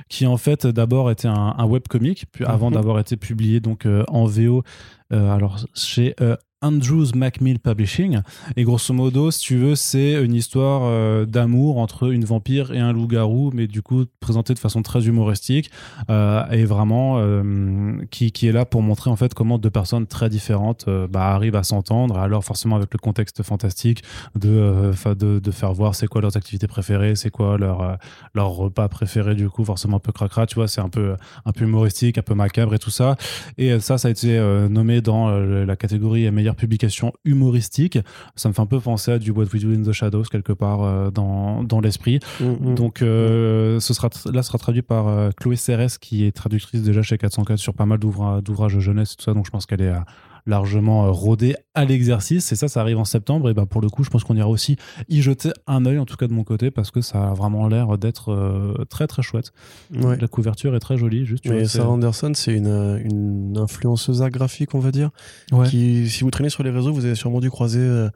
qui 0.09 0.27
en 0.27 0.37
fait 0.37 0.67
d'abord 0.67 1.11
était 1.11 1.29
un, 1.29 1.55
un 1.59 1.67
webcomic 1.67 2.27
puis 2.33 2.45
avant 2.45 2.69
Mhm. 2.71 2.75
d'avoir 2.77 2.99
été 2.99 3.17
publié 3.17 3.61
donc 3.61 3.87
euh, 3.87 4.05
en 4.09 4.25
VO 4.25 4.63
alors 5.11 5.59
chez 5.75 6.15
Andrews 6.63 7.09
Macmill 7.15 7.59
Publishing 7.59 8.21
et 8.57 8.65
grosso 8.65 8.95
modo 8.95 9.31
si 9.31 9.41
tu 9.41 9.57
veux 9.57 9.75
c'est 9.75 10.23
une 10.25 10.35
histoire 10.35 10.83
euh, 10.85 11.27
d'amour 11.27 11.79
entre 11.79 12.13
une 12.13 12.25
vampire 12.25 12.73
et 12.73 12.79
un 12.79 12.93
loup-garou 12.93 13.51
mais 13.53 13.67
du 13.67 13.83
coup 13.83 14.05
présentée 14.21 14.55
de 14.55 14.59
façon 14.59 14.83
très 14.83 15.07
humoristique 15.07 15.71
euh, 16.11 16.49
et 16.51 16.65
vraiment 16.65 17.17
euh, 17.19 17.97
qui, 18.11 18.33
qui 18.33 18.47
est 18.47 18.53
là 18.53 18.65
pour 18.65 18.83
montrer 18.83 19.11
en 19.11 19.17
fait 19.17 19.35
comment 19.35 19.59
deux 19.59 19.71
personnes 19.71 20.07
très 20.07 20.29
différentes 20.29 20.87
bah, 21.11 21.35
arrivent 21.35 21.57
à 21.57 21.63
s'entendre 21.63 22.19
alors 22.19 22.45
forcément 22.45 22.77
avec 22.77 22.93
le 22.93 22.99
contexte 22.99 23.43
fantastique 23.43 24.03
de, 24.35 24.93
de, 25.15 25.39
de 25.39 25.51
faire 25.51 25.73
voir 25.73 25.95
c'est 25.95 26.07
quoi 26.07 26.21
leurs 26.21 26.37
activités 26.37 26.67
préférées, 26.67 27.17
c'est 27.17 27.31
quoi 27.31 27.59
leur, 27.59 27.99
leur 28.35 28.49
repas 28.51 28.89
préféré, 28.89 29.35
du 29.35 29.49
coup, 29.49 29.65
forcément 29.65 29.97
un 29.97 30.01
peu 30.01 30.13
cracra, 30.13 30.47
tu 30.47 30.55
vois, 30.55 30.69
c'est 30.69 30.81
un 30.81 30.89
peu, 30.89 31.17
un 31.45 31.53
peu 31.53 31.65
humoristique, 31.65 32.19
un 32.19 32.23
peu 32.23 32.35
macabre 32.35 32.75
et 32.75 32.79
tout 32.79 32.91
ça. 32.91 33.17
Et 33.59 33.79
ça, 33.81 33.99
ça 33.99 34.09
a 34.09 34.11
été 34.11 34.39
nommé 34.71 35.01
dans 35.01 35.31
la 35.31 35.77
catégorie 35.77 36.27
meilleure 36.53 36.57
publication 36.57 37.13
humoristique. 37.25 37.99
Ça 38.37 38.49
me 38.49 38.55
fait 38.55 38.61
un 38.63 38.67
peu 38.67 38.81
penser 38.81 39.13
à 39.13 39.19
du 39.19 39.31
What 39.31 39.47
We 39.53 39.63
Do 39.63 39.73
in 39.73 39.83
the 39.83 39.93
Shadows, 39.93 40.25
quelque 40.25 40.53
part 40.53 40.83
euh, 40.83 41.11
dans, 41.11 41.65
dans 41.65 41.81
l'esprit. 41.81 42.21
Mm, 42.41 42.45
mm. 42.71 42.75
Donc 42.75 43.03
euh, 43.03 43.81
ce 43.81 43.95
sera 43.95 44.09
là 44.33 44.43
sera 44.43 44.59
traduit 44.59 44.83
par 44.83 45.09
euh, 45.09 45.31
Chloé 45.37 45.57
Cérès 45.57 45.99
qui 45.99 46.25
est 46.25 46.33
traductrice 46.33 46.83
déjà 46.83 47.03
chez 47.03 47.19
404 47.19 47.59
sur 47.59 47.75
pas 47.75 47.87
mal 47.87 47.99
d'ouvra- 47.99 48.41
d'ouvrages 48.43 48.79
jeunesse 48.79 49.13
et 49.13 49.17
tout 49.17 49.25
ça 49.25 49.35
donc 49.35 49.47
je 49.47 49.51
pense 49.51 49.67
qu'elle 49.67 49.81
est 49.83 49.89
euh, 49.89 49.99
largement 50.47 51.07
euh, 51.07 51.11
rodée 51.11 51.55
à 51.75 51.85
l'exercice 51.85 52.53
et 52.53 52.57
ça 52.57 52.69
ça 52.69 52.81
arrive 52.81 52.99
en 52.99 53.05
septembre 53.05 53.49
et 53.49 53.55
ben 53.55 53.67
pour 53.67 53.81
le 53.81 53.89
coup 53.89 54.05
je 54.05 54.11
pense 54.11 54.25
qu'on 54.25 54.37
ira 54.37 54.49
aussi 54.49 54.77
y 55.09 55.23
jeter 55.23 55.51
un 55.67 55.87
œil 55.87 55.99
en 55.99 56.05
tout 56.05 56.17
cas 56.17 56.27
de 56.27 56.33
mon 56.33 56.45
côté 56.45 56.71
parce 56.71 56.91
que 56.91 57.01
ça 57.01 57.31
a 57.31 57.35
vraiment 57.35 57.69
l'air 57.69 57.97
d'être 57.99 58.33
euh, 58.33 58.85
très 58.89 59.07
très 59.07 59.23
chouette. 59.23 59.53
Ouais. 59.95 60.17
La 60.17 60.29
couverture 60.29 60.75
est 60.75 60.81
très 60.81 60.97
jolie 60.97 61.25
juste 61.25 61.45
Mais 61.47 61.61
vois, 61.61 61.69
Sarah 61.69 61.91
Anderson, 61.91 62.33
c'est 62.35 62.55
une, 62.55 62.67
euh, 62.67 62.99
une 63.03 63.57
influenceuse 63.59 64.23
graphique, 64.23 64.75
on 64.75 64.79
va 64.79 64.91
dire. 64.91 65.11
Ouais. 65.53 65.69
Qui, 65.69 66.09
si 66.09 66.25
vous 66.25 66.31
traînez 66.31 66.51
sur 66.51 66.63
les 66.63 66.71
réseaux, 66.71 66.93
vous 66.93 67.05
avez 67.05 67.15
sûrement 67.15 67.41
dû 67.41 67.51
croiser. 67.51 67.81
euh, 67.81 68.09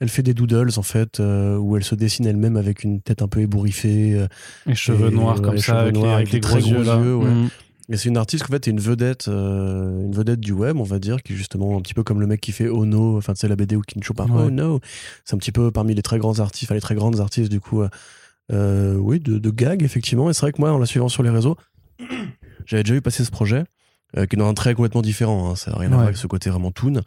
elle 0.00 0.08
fait 0.08 0.22
des 0.22 0.32
doodles, 0.32 0.70
en 0.76 0.82
fait, 0.82 1.18
euh, 1.18 1.56
où 1.56 1.76
elle 1.76 1.82
se 1.82 1.96
dessine 1.96 2.24
elle-même 2.24 2.56
avec 2.56 2.84
une 2.84 3.00
tête 3.00 3.20
un 3.20 3.26
peu 3.26 3.40
ébouriffée. 3.40 4.26
les 4.66 4.74
cheveux 4.76 5.08
et, 5.08 5.14
noirs 5.14 5.42
comme 5.42 5.54
les 5.54 5.60
ça 5.60 5.80
avec, 5.80 5.94
les, 5.94 6.00
noirs 6.00 6.14
avec 6.14 6.30
les 6.30 6.38
des 6.38 6.46
gros 6.46 6.58
très 6.60 6.68
yeux, 6.68 6.82
gros 6.82 6.84
là. 6.84 7.00
yeux, 7.02 7.16
ouais. 7.16 7.30
Mm. 7.30 7.48
Et 7.90 7.96
c'est 7.96 8.08
une 8.10 8.18
artiste 8.18 8.44
qui 8.44 8.52
en 8.52 8.54
fait 8.54 8.68
est 8.68 8.70
une 8.70 8.80
vedette, 8.80 9.28
euh, 9.28 10.02
une 10.04 10.12
vedette 10.14 10.40
du 10.40 10.52
web, 10.52 10.76
on 10.76 10.82
va 10.82 10.98
dire, 10.98 11.22
qui 11.22 11.32
est 11.32 11.36
justement 11.36 11.76
un 11.76 11.80
petit 11.80 11.94
peu 11.94 12.02
comme 12.02 12.20
le 12.20 12.26
mec 12.26 12.40
qui 12.40 12.52
fait 12.52 12.68
Oh 12.68 12.84
no, 12.84 13.16
enfin 13.16 13.32
tu 13.32 13.40
sais 13.40 13.48
la 13.48 13.56
BD 13.56 13.76
ou 13.76 13.80
Kincho 13.80 14.12
par 14.12 14.30
Ouais. 14.30 14.44
Oh 14.46 14.50
no. 14.50 14.80
C'est 15.24 15.34
un 15.34 15.38
petit 15.38 15.52
peu 15.52 15.70
parmi 15.70 15.94
les 15.94 16.02
très 16.02 16.18
grands 16.18 16.38
artistes, 16.38 16.64
enfin 16.66 16.74
les 16.74 16.82
très 16.82 16.94
grandes 16.94 17.18
artistes 17.20 17.50
du 17.50 17.60
coup, 17.60 17.80
euh, 17.82 17.88
euh, 18.52 18.94
oui, 18.96 19.20
de, 19.20 19.38
de 19.38 19.50
gag 19.50 19.82
effectivement. 19.82 20.28
Et 20.28 20.34
c'est 20.34 20.42
vrai 20.42 20.52
que 20.52 20.60
moi, 20.60 20.70
en 20.72 20.78
la 20.78 20.86
suivant 20.86 21.08
sur 21.08 21.22
les 21.22 21.30
réseaux, 21.30 21.56
j'avais 22.66 22.82
déjà 22.82 22.94
vu 22.94 23.00
passer 23.00 23.24
ce 23.24 23.30
projet, 23.30 23.64
euh, 24.16 24.26
qui 24.26 24.36
est 24.36 24.38
dans 24.38 24.48
un 24.48 24.54
trait 24.54 24.74
complètement 24.74 25.02
différent. 25.02 25.50
hein, 25.50 25.56
ça 25.56 25.70
n'a 25.70 25.78
rien 25.78 25.90
à 25.92 25.94
voir 25.94 26.04
avec 26.06 26.18
ce 26.18 26.26
côté 26.26 26.50
vraiment 26.50 26.70
toon. 26.70 27.00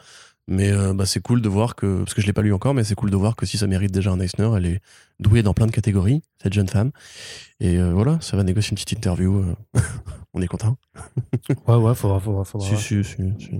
Mais 0.52 0.70
euh, 0.70 0.93
bah, 0.93 1.06
c'est 1.06 1.22
cool 1.22 1.41
de 1.41 1.47
voir 1.47 1.76
que, 1.78 1.99
parce 1.99 2.14
que 2.14 2.22
je 2.22 2.28
l'ai 2.28 2.34
pas 2.34 2.41
lu 2.41 2.52
encore, 2.54 2.74
mais 2.74 2.84
c'est 2.84 2.93
cool 2.95 3.10
de 3.10 3.16
voir 3.16 3.38
que 3.38 3.45
si 3.45 3.58
ça 3.58 3.68
mérite 3.68 3.91
déjà 3.91 4.12
un 4.12 4.20
Eisner, 4.20 4.49
elle 4.58 4.66
est 4.66 4.82
douée 5.20 5.43
dans 5.43 5.54
plein 5.54 5.66
de 5.66 5.72
catégories, 5.72 6.24
cette 6.43 6.52
jeune 6.52 6.68
femme. 6.68 6.91
Et 7.62 7.78
euh, 7.78 7.93
voilà, 7.93 8.20
ça 8.20 8.36
va 8.36 8.43
négocier 8.43 8.72
une 8.72 8.76
petite 8.76 8.91
interview. 8.91 9.38
euh. 9.38 9.56
On 10.34 10.41
est 10.41 10.47
content. 10.47 10.78
Ouais, 11.68 11.76
ouais, 11.76 11.95
faudra, 11.95 12.20
faudra, 12.20 12.43
faudra. 12.43 12.68
Si, 12.68 12.76
si, 12.76 13.04
si. 13.04 13.16
si. 13.39 13.52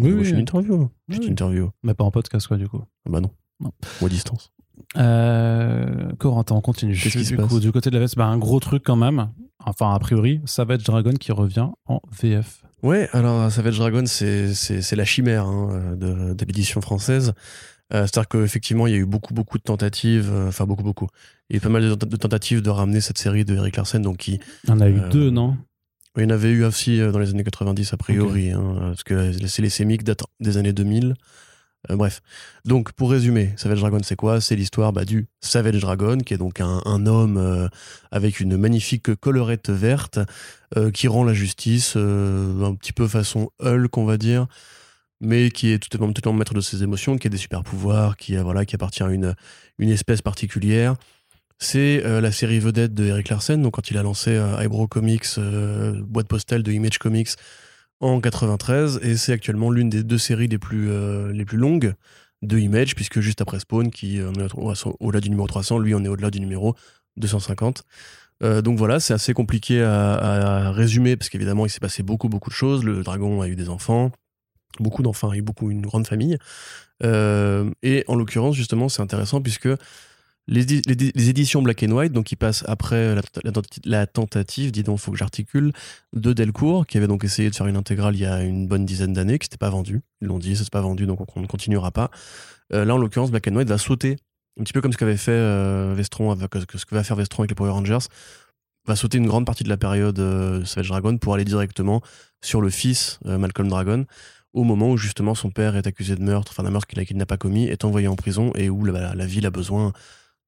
Oui, 0.00 0.12
oui, 0.12 0.28
une 0.30 0.38
interview. 0.38 0.88
Petite 1.06 1.22
Oui. 1.24 1.30
interview. 1.30 1.70
mais 1.84 1.94
pas 1.94 2.02
en 2.04 2.10
podcast, 2.10 2.48
quoi, 2.48 2.56
du 2.56 2.68
coup. 2.68 2.82
Ah 3.06 3.10
bah 3.10 3.20
non. 3.20 3.30
Non. 3.60 3.70
Ou 4.00 4.06
à 4.06 4.08
distance. 4.08 4.50
Euh, 4.96 6.10
Corentin, 6.18 6.56
on 6.56 6.60
continue. 6.60 6.94
Qu'est-ce 6.96 7.16
qui 7.18 7.24
se 7.24 7.30
du, 7.30 7.36
passe? 7.36 7.46
coup, 7.48 7.60
du 7.60 7.70
côté 7.70 7.90
de 7.90 7.94
la 7.94 8.00
veste, 8.00 8.16
bah, 8.16 8.26
un 8.26 8.38
gros 8.38 8.58
truc 8.58 8.82
quand 8.84 8.96
même. 8.96 9.30
Enfin, 9.64 9.94
a 9.94 9.98
priori, 10.00 10.40
Savage 10.46 10.82
Dragon 10.82 11.12
qui 11.12 11.30
revient 11.32 11.68
en 11.86 12.00
VF. 12.10 12.63
Ouais, 12.84 13.08
alors 13.12 13.50
Savage 13.50 13.78
Dragon, 13.78 14.04
c'est 14.06 14.92
la 14.96 15.04
chimère 15.04 15.46
hein, 15.46 15.94
de, 15.96 16.34
de 16.34 16.44
l'édition 16.44 16.80
française. 16.80 17.32
Euh, 17.92 18.06
C'est-à-dire 18.06 18.28
qu'effectivement, 18.28 18.86
il 18.86 18.92
y 18.92 18.96
a 18.96 18.98
eu 18.98 19.06
beaucoup, 19.06 19.32
beaucoup 19.34 19.56
de 19.58 19.62
tentatives, 19.62 20.30
euh, 20.32 20.48
enfin 20.48 20.64
beaucoup, 20.66 20.82
beaucoup. 20.82 21.06
Il 21.48 21.54
y 21.54 21.56
a 21.56 21.58
eu 21.58 21.60
pas 21.60 21.68
mal 21.70 21.82
de, 21.82 21.94
tent- 21.94 22.06
de 22.08 22.16
tentatives 22.16 22.60
de 22.62 22.70
ramener 22.70 23.00
cette 23.00 23.18
série 23.18 23.44
de 23.44 23.54
Eric 23.54 23.76
Larsen, 23.76 24.02
donc 24.02 24.18
qui, 24.18 24.38
Il 24.64 24.70
y 24.70 24.72
en 24.72 24.80
a 24.80 24.88
eu 24.88 24.98
Euh, 25.00 25.08
deux, 25.08 25.30
non? 25.30 25.56
Il 26.16 26.22
y 26.22 26.26
en 26.26 26.30
avait 26.30 26.50
eu 26.50 26.64
aussi 26.64 27.00
euh, 27.00 27.10
dans 27.10 27.18
les 27.18 27.30
années 27.30 27.42
90 27.44 27.92
a 27.92 27.96
priori, 27.96 28.50
hein, 28.52 28.76
parce 28.80 29.02
que 29.02 29.32
c'est 29.48 29.62
les 29.62 29.68
sémiques 29.70 30.04
datent 30.04 30.24
des 30.40 30.56
années 30.58 30.72
2000. 30.72 31.14
Euh, 31.90 31.96
bref. 31.96 32.22
Donc, 32.64 32.92
pour 32.92 33.10
résumer, 33.10 33.52
Savage 33.56 33.80
Dragon, 33.80 33.98
c'est 34.02 34.16
quoi? 34.16 34.40
C'est 34.40 34.56
l'histoire 34.56 34.92
bah, 34.92 35.04
du 35.04 35.26
Savage 35.40 35.80
Dragon, 35.80 36.18
qui 36.18 36.34
est 36.34 36.38
donc 36.38 36.60
un, 36.60 37.06
homme 37.06 37.36
euh, 37.36 37.68
avec 38.10 38.40
une 38.40 38.56
magnifique 38.56 39.14
collerette 39.16 39.70
verte 39.70 40.18
euh, 40.76 40.90
qui 40.90 41.08
rend 41.08 41.24
la 41.24 41.34
justice 41.34 41.96
un 41.96 42.74
petit 42.74 42.92
peu 42.92 43.06
façon 43.06 43.50
Hulk, 43.60 43.96
on 43.98 44.04
va 44.04 44.16
dire, 44.16 44.46
mais 45.20 45.50
qui 45.50 45.70
est 45.70 45.78
totalement, 45.78 46.12
totalement 46.12 46.38
maître 46.38 46.54
de 46.54 46.60
ses 46.60 46.82
émotions, 46.82 47.18
qui 47.18 47.26
a 47.26 47.30
des 47.30 47.36
super 47.36 47.62
pouvoirs, 47.62 48.16
qui, 48.16 48.36
voilà, 48.36 48.64
qui 48.64 48.74
appartient 48.74 49.02
à 49.02 49.08
une, 49.08 49.34
une 49.78 49.90
espèce 49.90 50.22
particulière. 50.22 50.94
C'est 51.58 52.02
la 52.02 52.32
série 52.32 52.58
vedette 52.58 52.94
de 52.94 53.04
Eric 53.04 53.28
Larsen, 53.28 53.62
donc 53.62 53.74
quand 53.74 53.90
il 53.90 53.96
a 53.96 54.02
lancé 54.02 54.32
Eyebrow 54.32 54.88
Comics, 54.88 55.38
boîte 56.00 56.26
postale 56.26 56.62
de 56.62 56.72
Image 56.72 56.98
Comics 56.98 57.30
en 58.00 58.20
93, 58.20 59.00
et 59.02 59.16
c'est 59.16 59.32
actuellement 59.32 59.70
l'une 59.70 59.88
des 59.88 60.02
deux 60.02 60.18
séries 60.18 60.48
les 60.48 60.58
plus, 60.58 60.90
euh, 60.90 61.32
les 61.32 61.44
plus 61.44 61.58
longues 61.58 61.94
de 62.42 62.58
Image, 62.58 62.94
puisque 62.94 63.20
juste 63.20 63.40
après 63.40 63.60
Spawn, 63.60 63.90
qui 63.90 64.20
euh, 64.20 64.32
est 64.32 64.54
au- 64.54 64.96
au-delà 65.00 65.20
du 65.20 65.30
numéro 65.30 65.46
300, 65.46 65.78
lui 65.78 65.94
on 65.94 66.04
est 66.04 66.08
au-delà 66.08 66.30
du 66.30 66.40
numéro 66.40 66.74
250. 67.16 67.84
Euh, 68.42 68.62
donc 68.62 68.78
voilà, 68.78 69.00
c'est 69.00 69.14
assez 69.14 69.32
compliqué 69.32 69.82
à, 69.82 70.70
résumer, 70.72 71.16
parce 71.16 71.30
qu'évidemment 71.30 71.66
il 71.66 71.70
s'est 71.70 71.80
passé 71.80 72.02
beaucoup 72.02 72.28
beaucoup 72.28 72.50
de 72.50 72.54
choses, 72.54 72.84
le 72.84 73.02
dragon 73.02 73.40
a 73.40 73.48
eu 73.48 73.56
des 73.56 73.68
enfants, 73.68 74.10
beaucoup 74.80 75.02
d'enfants, 75.02 75.30
a 75.30 75.36
eu 75.36 75.42
beaucoup, 75.42 75.70
une 75.70 75.82
grande 75.82 76.06
famille, 76.06 76.36
et 77.02 78.04
en 78.08 78.14
l'occurrence 78.14 78.56
justement 78.56 78.88
c'est 78.88 79.02
intéressant 79.02 79.40
puisque 79.40 79.68
les, 80.46 81.28
éditions 81.28 81.62
Black 81.62 81.82
and 81.82 81.92
White, 81.92 82.12
donc 82.12 82.26
qui 82.26 82.36
passent 82.36 82.64
après 82.66 83.14
la, 83.14 83.22
la 83.44 83.52
la 83.84 84.06
tentative, 84.06 84.72
dis 84.72 84.82
donc, 84.82 84.98
faut 84.98 85.10
que 85.10 85.16
j'articule, 85.16 85.72
de 86.12 86.32
Delcourt, 86.32 86.86
qui 86.86 86.98
avait 86.98 87.06
donc 87.06 87.24
essayé 87.24 87.48
de 87.50 87.54
faire 87.54 87.66
une 87.66 87.76
intégrale 87.76 88.14
il 88.14 88.20
y 88.20 88.26
a 88.26 88.42
une 88.42 88.66
bonne 88.66 88.84
dizaine 88.84 89.12
d'années, 89.12 89.38
qui 89.38 89.46
s'était 89.46 89.56
pas 89.56 89.70
vendu. 89.70 90.02
Ils 90.20 90.28
l'ont 90.28 90.38
dit, 90.38 90.56
ça 90.56 90.64
s'est 90.64 90.70
pas 90.70 90.82
vendu, 90.82 91.06
donc 91.06 91.20
on 91.36 91.40
ne 91.40 91.46
continuera 91.46 91.90
pas. 91.90 92.10
Euh, 92.72 92.84
là, 92.84 92.94
en 92.94 92.98
l'occurrence, 92.98 93.30
Black 93.30 93.48
and 93.48 93.56
White 93.56 93.68
va 93.68 93.78
sauter, 93.78 94.16
un 94.58 94.64
petit 94.64 94.72
peu 94.72 94.80
comme 94.80 94.92
ce 94.92 94.98
qu'avait 94.98 95.16
fait 95.16 95.32
euh, 95.32 95.94
Vestron, 95.96 96.30
avec, 96.30 96.50
ce 96.54 96.84
que 96.84 96.94
va 96.94 97.02
faire 97.02 97.16
Vestron 97.16 97.42
avec 97.42 97.50
les 97.50 97.54
Power 97.54 97.70
Rangers, 97.70 98.06
va 98.86 98.96
sauter 98.96 99.18
une 99.18 99.26
grande 99.26 99.46
partie 99.46 99.64
de 99.64 99.68
la 99.68 99.76
période 99.76 100.18
euh, 100.18 100.64
Savage 100.64 100.88
Dragon 100.88 101.16
pour 101.18 101.34
aller 101.34 101.44
directement 101.44 102.02
sur 102.42 102.60
le 102.60 102.70
fils, 102.70 103.18
euh, 103.26 103.38
Malcolm 103.38 103.68
Dragon, 103.68 104.04
au 104.52 104.62
moment 104.62 104.90
où 104.90 104.96
justement 104.96 105.34
son 105.34 105.50
père 105.50 105.74
est 105.76 105.86
accusé 105.86 106.14
de 106.14 106.22
meurtre, 106.22 106.52
enfin 106.52 106.62
d'un 106.62 106.70
meurtre 106.70 106.86
qu'il 106.86 107.16
n'a 107.16 107.26
pas 107.26 107.38
commis, 107.38 107.64
est 107.64 107.84
envoyé 107.84 108.06
en 108.06 108.14
prison 108.14 108.52
et 108.54 108.68
où 108.70 108.84
la 108.84 109.26
ville 109.26 109.46
a 109.46 109.50
besoin 109.50 109.92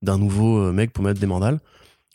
d'un 0.06 0.18
nouveau 0.18 0.58
euh, 0.58 0.72
mec 0.72 0.92
pour 0.92 1.04
mettre 1.04 1.20
des 1.20 1.26
mandales. 1.26 1.60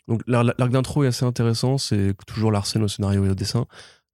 Donc 0.08 0.22
l'ar- 0.26 0.42
l'arc 0.42 0.70
d'intro 0.70 1.04
est 1.04 1.06
assez 1.06 1.24
intéressant, 1.24 1.78
c'est 1.78 2.14
toujours 2.26 2.50
Larsen 2.50 2.82
au 2.82 2.88
scénario 2.88 3.24
et 3.24 3.28
au 3.28 3.34
dessin. 3.34 3.66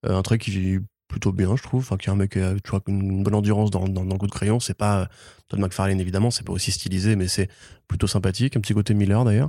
Euh, 0.05 0.15
un 0.15 0.23
trait 0.23 0.37
qui 0.37 0.51
vit 0.51 0.79
plutôt 1.09 1.33
bien, 1.33 1.57
je 1.57 1.63
trouve, 1.63 1.81
enfin 1.81 1.97
qui 1.97 2.09
est 2.09 2.13
un 2.13 2.17
mec 2.17 2.33
qui 2.33 2.39
a 2.41 2.55
une 2.87 3.23
bonne 3.23 3.35
endurance 3.35 3.71
dans, 3.71 3.89
dans, 3.89 4.03
le 4.05 4.19
coup 4.19 4.27
de 4.27 4.33
crayon. 4.33 4.61
C'est 4.61 4.77
pas 4.77 5.09
Todd 5.49 5.59
McFarlane 5.61 6.01
évidemment, 6.01 6.31
c'est 6.31 6.45
pas 6.45 6.53
aussi 6.53 6.71
stylisé, 6.71 7.17
mais 7.17 7.29
c'est 7.29 7.49
plutôt 7.87 8.07
sympathique. 8.07 8.57
Un 8.57 8.61
petit 8.61 8.75
côté 8.75 8.93
Miller 8.93 9.25
d'ailleurs. 9.25 9.49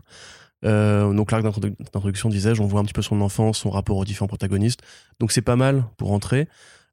Euh, 0.63 1.11
donc 1.13 1.31
l'arc 1.31 1.43
d'introdu- 1.43 1.75
d'introduction, 1.77 2.29
disais-je, 2.29 2.61
on 2.61 2.67
voit 2.67 2.79
un 2.79 2.85
petit 2.85 2.93
peu 2.93 3.01
son 3.01 3.19
enfance, 3.19 3.57
son 3.57 3.69
rapport 3.69 3.97
aux 3.97 4.05
différents 4.05 4.27
protagonistes. 4.27 4.79
Donc 5.19 5.33
c'est 5.33 5.41
pas 5.41 5.57
mal 5.57 5.83
pour 5.97 6.13
entrer. 6.13 6.47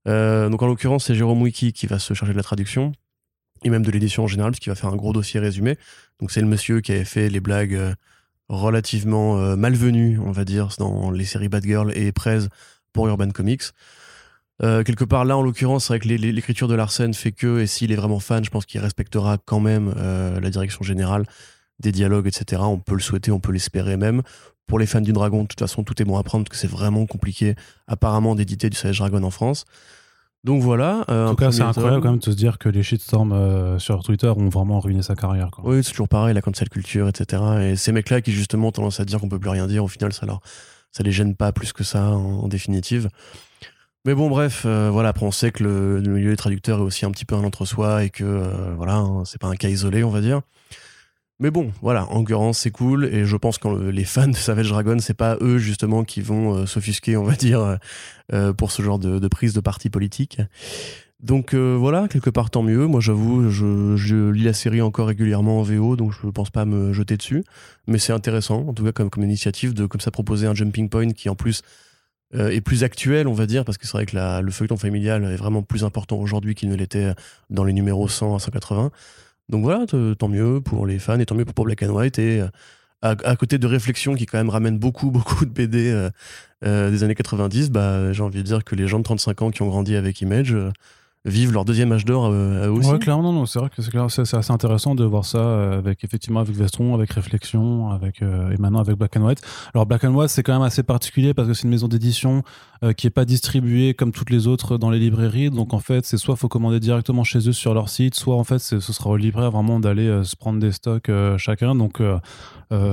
Donc 0.06 0.62
en 0.62 0.66
l'occurrence, 0.66 1.04
c'est 1.06 1.14
Jérôme 1.16 1.42
Wiki 1.42 1.72
qui 1.72 1.86
va 1.86 1.98
se 1.98 2.14
charger 2.14 2.32
de 2.32 2.38
la 2.38 2.44
traduction 2.44 2.92
et 3.64 3.70
même 3.70 3.84
de 3.84 3.90
l'édition 3.90 4.24
en 4.24 4.26
général, 4.26 4.52
parce 4.52 4.60
qu'il 4.60 4.70
va 4.70 4.76
faire 4.76 4.90
un 4.90 4.96
gros 4.96 5.12
dossier 5.12 5.40
résumé. 5.40 5.78
Donc 6.20 6.30
c'est 6.30 6.40
le 6.40 6.46
monsieur 6.46 6.80
qui 6.80 6.92
avait 6.92 7.04
fait 7.04 7.28
les 7.28 7.40
blagues 7.40 7.74
euh, 7.74 7.94
relativement 8.48 9.38
euh, 9.38 9.56
malvenues, 9.56 10.18
on 10.18 10.32
va 10.32 10.44
dire, 10.44 10.68
dans 10.78 11.10
les 11.10 11.24
séries 11.24 11.48
Bad 11.48 11.64
Girl 11.64 11.92
et 11.96 12.12
Prez 12.12 12.40
pour 12.92 13.08
Urban 13.08 13.30
Comics. 13.30 13.62
Euh, 14.62 14.82
quelque 14.82 15.04
part 15.04 15.26
là, 15.26 15.36
en 15.36 15.42
l'occurrence, 15.42 15.86
c'est 15.86 15.92
vrai 15.92 16.00
que 16.00 16.08
l'écriture 16.08 16.68
de 16.68 16.74
Larsen 16.74 17.12
fait 17.12 17.32
que, 17.32 17.60
et 17.60 17.66
s'il 17.66 17.92
est 17.92 17.96
vraiment 17.96 18.20
fan, 18.20 18.42
je 18.42 18.50
pense 18.50 18.64
qu'il 18.64 18.80
respectera 18.80 19.36
quand 19.44 19.60
même 19.60 19.94
la 19.94 20.48
direction 20.48 20.82
générale 20.82 21.26
des 21.78 21.92
dialogues, 21.92 22.26
etc. 22.26 22.62
On 22.64 22.78
peut 22.78 22.94
le 22.94 23.02
souhaiter, 23.02 23.30
on 23.30 23.40
peut 23.40 23.52
l'espérer 23.52 23.98
même. 23.98 24.22
Pour 24.66 24.78
les 24.78 24.86
fans 24.86 25.02
du 25.02 25.12
Dragon, 25.12 25.42
de 25.42 25.46
toute 25.46 25.60
façon, 25.60 25.84
tout 25.84 26.00
est 26.00 26.06
bon 26.06 26.16
à 26.16 26.22
prendre 26.22 26.44
parce 26.44 26.58
que 26.58 26.60
c'est 26.60 26.74
vraiment 26.74 27.04
compliqué, 27.04 27.54
apparemment, 27.86 28.34
d'éditer 28.34 28.70
du 28.70 28.76
Savage 28.76 28.98
Dragon 28.98 29.22
en 29.22 29.30
France. 29.30 29.66
Donc 30.46 30.62
voilà. 30.62 31.04
euh, 31.10 31.26
En 31.26 31.30
tout 31.30 31.36
cas, 31.36 31.50
c'est 31.50 31.62
incroyable 31.62 32.00
quand 32.02 32.10
même 32.10 32.20
de 32.20 32.24
se 32.24 32.30
dire 32.30 32.58
que 32.58 32.68
les 32.68 32.84
shitstorms 32.84 33.32
euh, 33.32 33.80
sur 33.80 34.00
Twitter 34.04 34.28
ont 34.28 34.48
vraiment 34.48 34.78
ruiné 34.78 35.02
sa 35.02 35.16
carrière. 35.16 35.50
Quoi. 35.50 35.64
Oui, 35.68 35.82
c'est 35.82 35.90
toujours 35.90 36.08
pareil, 36.08 36.34
la 36.34 36.40
cancel 36.40 36.68
culture, 36.68 37.08
etc. 37.08 37.42
Et 37.62 37.74
ces 37.76 37.90
mecs-là 37.90 38.20
qui 38.20 38.30
justement 38.30 38.68
ont 38.68 38.72
tendance 38.72 39.00
à 39.00 39.04
dire 39.04 39.18
qu'on 39.18 39.28
peut 39.28 39.40
plus 39.40 39.50
rien 39.50 39.66
dire, 39.66 39.82
au 39.82 39.88
final, 39.88 40.12
ça 40.12 40.24
leur, 40.24 40.38
ça 40.92 41.02
les 41.02 41.10
gêne 41.10 41.34
pas 41.34 41.50
plus 41.50 41.72
que 41.72 41.82
ça 41.82 42.10
en, 42.12 42.44
en 42.44 42.48
définitive. 42.48 43.08
Mais 44.04 44.14
bon, 44.14 44.30
bref, 44.30 44.62
euh, 44.66 44.88
voilà. 44.92 45.08
Après, 45.08 45.26
on 45.26 45.32
sait 45.32 45.50
que 45.50 45.64
le, 45.64 45.98
le 45.98 46.10
milieu 46.12 46.30
des 46.30 46.36
traducteurs 46.36 46.78
est 46.78 46.82
aussi 46.82 47.04
un 47.04 47.10
petit 47.10 47.24
peu 47.24 47.34
un 47.34 47.42
entre-soi 47.42 48.04
et 48.04 48.10
que 48.10 48.24
voilà, 48.76 48.94
hein, 48.94 49.24
c'est 49.24 49.40
pas 49.40 49.48
un 49.48 49.56
cas 49.56 49.68
isolé, 49.68 50.04
on 50.04 50.10
va 50.10 50.20
dire. 50.20 50.42
Mais 51.38 51.50
bon, 51.50 51.70
voilà, 51.82 52.08
l'occurrence, 52.12 52.58
c'est 52.60 52.70
cool. 52.70 53.04
Et 53.06 53.26
je 53.26 53.36
pense 53.36 53.58
que 53.58 53.68
le- 53.68 53.90
les 53.90 54.04
fans 54.04 54.28
de 54.28 54.34
Savage 54.36 54.70
Dragon, 54.70 54.96
c'est 55.00 55.14
pas 55.14 55.36
eux 55.42 55.58
justement 55.58 56.02
qui 56.02 56.22
vont 56.22 56.54
euh, 56.54 56.66
s'offusquer, 56.66 57.16
on 57.16 57.24
va 57.24 57.34
dire, 57.34 57.60
euh, 57.60 57.76
euh, 58.32 58.52
pour 58.54 58.72
ce 58.72 58.80
genre 58.82 58.98
de, 58.98 59.28
prise 59.28 59.52
de 59.52 59.60
parti 59.60 59.90
politique. 59.90 60.40
Donc 61.20 61.54
voilà, 61.54 62.08
quelque 62.08 62.28
part 62.30 62.50
tant 62.50 62.62
mieux. 62.62 62.86
Moi 62.86 63.00
j'avoue, 63.00 63.50
je, 63.50 64.30
lis 64.30 64.44
la 64.44 64.52
série 64.52 64.82
encore 64.82 65.08
régulièrement 65.08 65.60
en 65.60 65.62
VO, 65.62 65.96
donc 65.96 66.12
je 66.12 66.26
ne 66.26 66.30
pense 66.30 66.50
pas 66.50 66.66
me 66.66 66.92
jeter 66.92 67.16
dessus. 67.16 67.42
Mais 67.86 67.98
c'est 67.98 68.12
intéressant, 68.12 68.66
en 68.68 68.74
tout 68.74 68.84
cas 68.84 68.92
comme, 68.92 69.08
comme 69.08 69.24
initiative, 69.24 69.72
de 69.72 69.86
comme 69.86 70.00
ça 70.00 70.10
proposer 70.10 70.46
un 70.46 70.54
jumping 70.54 70.90
point 70.90 71.10
qui 71.12 71.28
en 71.30 71.34
plus 71.34 71.62
est 72.34 72.60
plus 72.60 72.84
actuel, 72.84 73.28
on 73.28 73.32
va 73.32 73.46
dire, 73.46 73.64
parce 73.64 73.78
que 73.78 73.86
c'est 73.86 73.92
vrai 73.92 74.04
que 74.04 74.16
le 74.42 74.50
feuilleton 74.50 74.76
familial 74.76 75.24
est 75.24 75.36
vraiment 75.36 75.62
plus 75.62 75.84
important 75.84 76.18
aujourd'hui 76.18 76.54
qu'il 76.54 76.68
ne 76.68 76.76
l'était 76.76 77.14
dans 77.48 77.64
les 77.64 77.72
numéros 77.72 78.08
100 78.08 78.36
à 78.36 78.38
180. 78.38 78.90
Donc 79.48 79.62
voilà, 79.62 79.86
tant 79.86 80.28
mieux 80.28 80.60
pour 80.60 80.86
les 80.86 80.98
fans 80.98 81.18
et 81.18 81.26
tant 81.26 81.34
mieux 81.34 81.44
pour 81.44 81.64
Black 81.64 81.82
and 81.82 81.90
White. 81.90 82.18
Et 82.18 82.40
euh, 82.40 82.48
à, 83.24 83.36
côté 83.36 83.58
de 83.58 83.66
réflexions 83.66 84.14
qui 84.14 84.26
quand 84.26 84.38
même 84.38 84.48
ramènent 84.48 84.78
beaucoup, 84.78 85.10
beaucoup 85.12 85.44
de 85.44 85.50
BD 85.50 85.90
euh, 85.90 86.10
euh, 86.64 86.90
des 86.90 87.04
années 87.04 87.14
90, 87.14 87.70
bah, 87.70 88.12
j'ai 88.12 88.22
envie 88.22 88.38
de 88.38 88.42
dire 88.42 88.64
que 88.64 88.74
les 88.74 88.88
gens 88.88 88.98
de 88.98 89.04
35 89.04 89.42
ans 89.42 89.50
qui 89.50 89.62
ont 89.62 89.68
grandi 89.68 89.96
avec 89.96 90.20
Image 90.20 90.56
vivent 91.26 91.52
leur 91.52 91.64
deuxième 91.64 91.92
âge 91.92 92.04
d'or 92.04 92.26
euh, 92.26 92.70
aussi. 92.70 92.90
Ouais, 92.90 92.98
clairement, 92.98 93.32
non, 93.32 93.46
c'est 93.46 93.58
vrai 93.58 93.68
que 93.68 93.82
c'est 93.82 94.36
assez 94.36 94.52
intéressant 94.52 94.94
de 94.94 95.04
voir 95.04 95.24
ça 95.24 95.38
euh, 95.38 95.78
avec 95.78 96.04
effectivement 96.04 96.40
avec 96.40 96.54
Vestron, 96.54 96.94
avec 96.94 97.12
Réflexion, 97.12 97.90
avec 97.90 98.22
euh, 98.22 98.52
et 98.52 98.56
maintenant 98.58 98.80
avec 98.80 98.96
Black 98.96 99.16
and 99.16 99.22
White. 99.22 99.40
Alors 99.74 99.86
Black 99.86 100.04
and 100.04 100.14
White, 100.14 100.30
c'est 100.30 100.42
quand 100.42 100.52
même 100.52 100.62
assez 100.62 100.82
particulier 100.82 101.34
parce 101.34 101.48
que 101.48 101.54
c'est 101.54 101.64
une 101.64 101.70
maison 101.70 101.88
d'édition 101.88 102.42
euh, 102.82 102.92
qui 102.92 103.06
est 103.06 103.10
pas 103.10 103.24
distribuée 103.24 103.94
comme 103.94 104.12
toutes 104.12 104.28
les 104.28 104.46
autres 104.46 104.76
dans 104.76 104.90
les 104.90 104.98
librairies. 104.98 105.50
Donc 105.50 105.72
en 105.72 105.78
fait, 105.78 106.04
c'est 106.04 106.18
soit 106.18 106.36
faut 106.36 106.48
commander 106.48 106.78
directement 106.78 107.24
chez 107.24 107.48
eux 107.48 107.52
sur 107.52 107.72
leur 107.72 107.88
site, 107.88 108.14
soit 108.14 108.36
en 108.36 108.44
fait 108.44 108.58
ce 108.58 108.80
sera 108.80 109.10
au 109.10 109.16
libraire 109.16 109.50
vraiment 109.50 109.80
d'aller 109.80 110.06
euh, 110.06 110.24
se 110.24 110.36
prendre 110.36 110.60
des 110.60 110.72
stocks 110.72 111.08
euh, 111.08 111.38
chacun. 111.38 111.74
Donc 111.74 112.02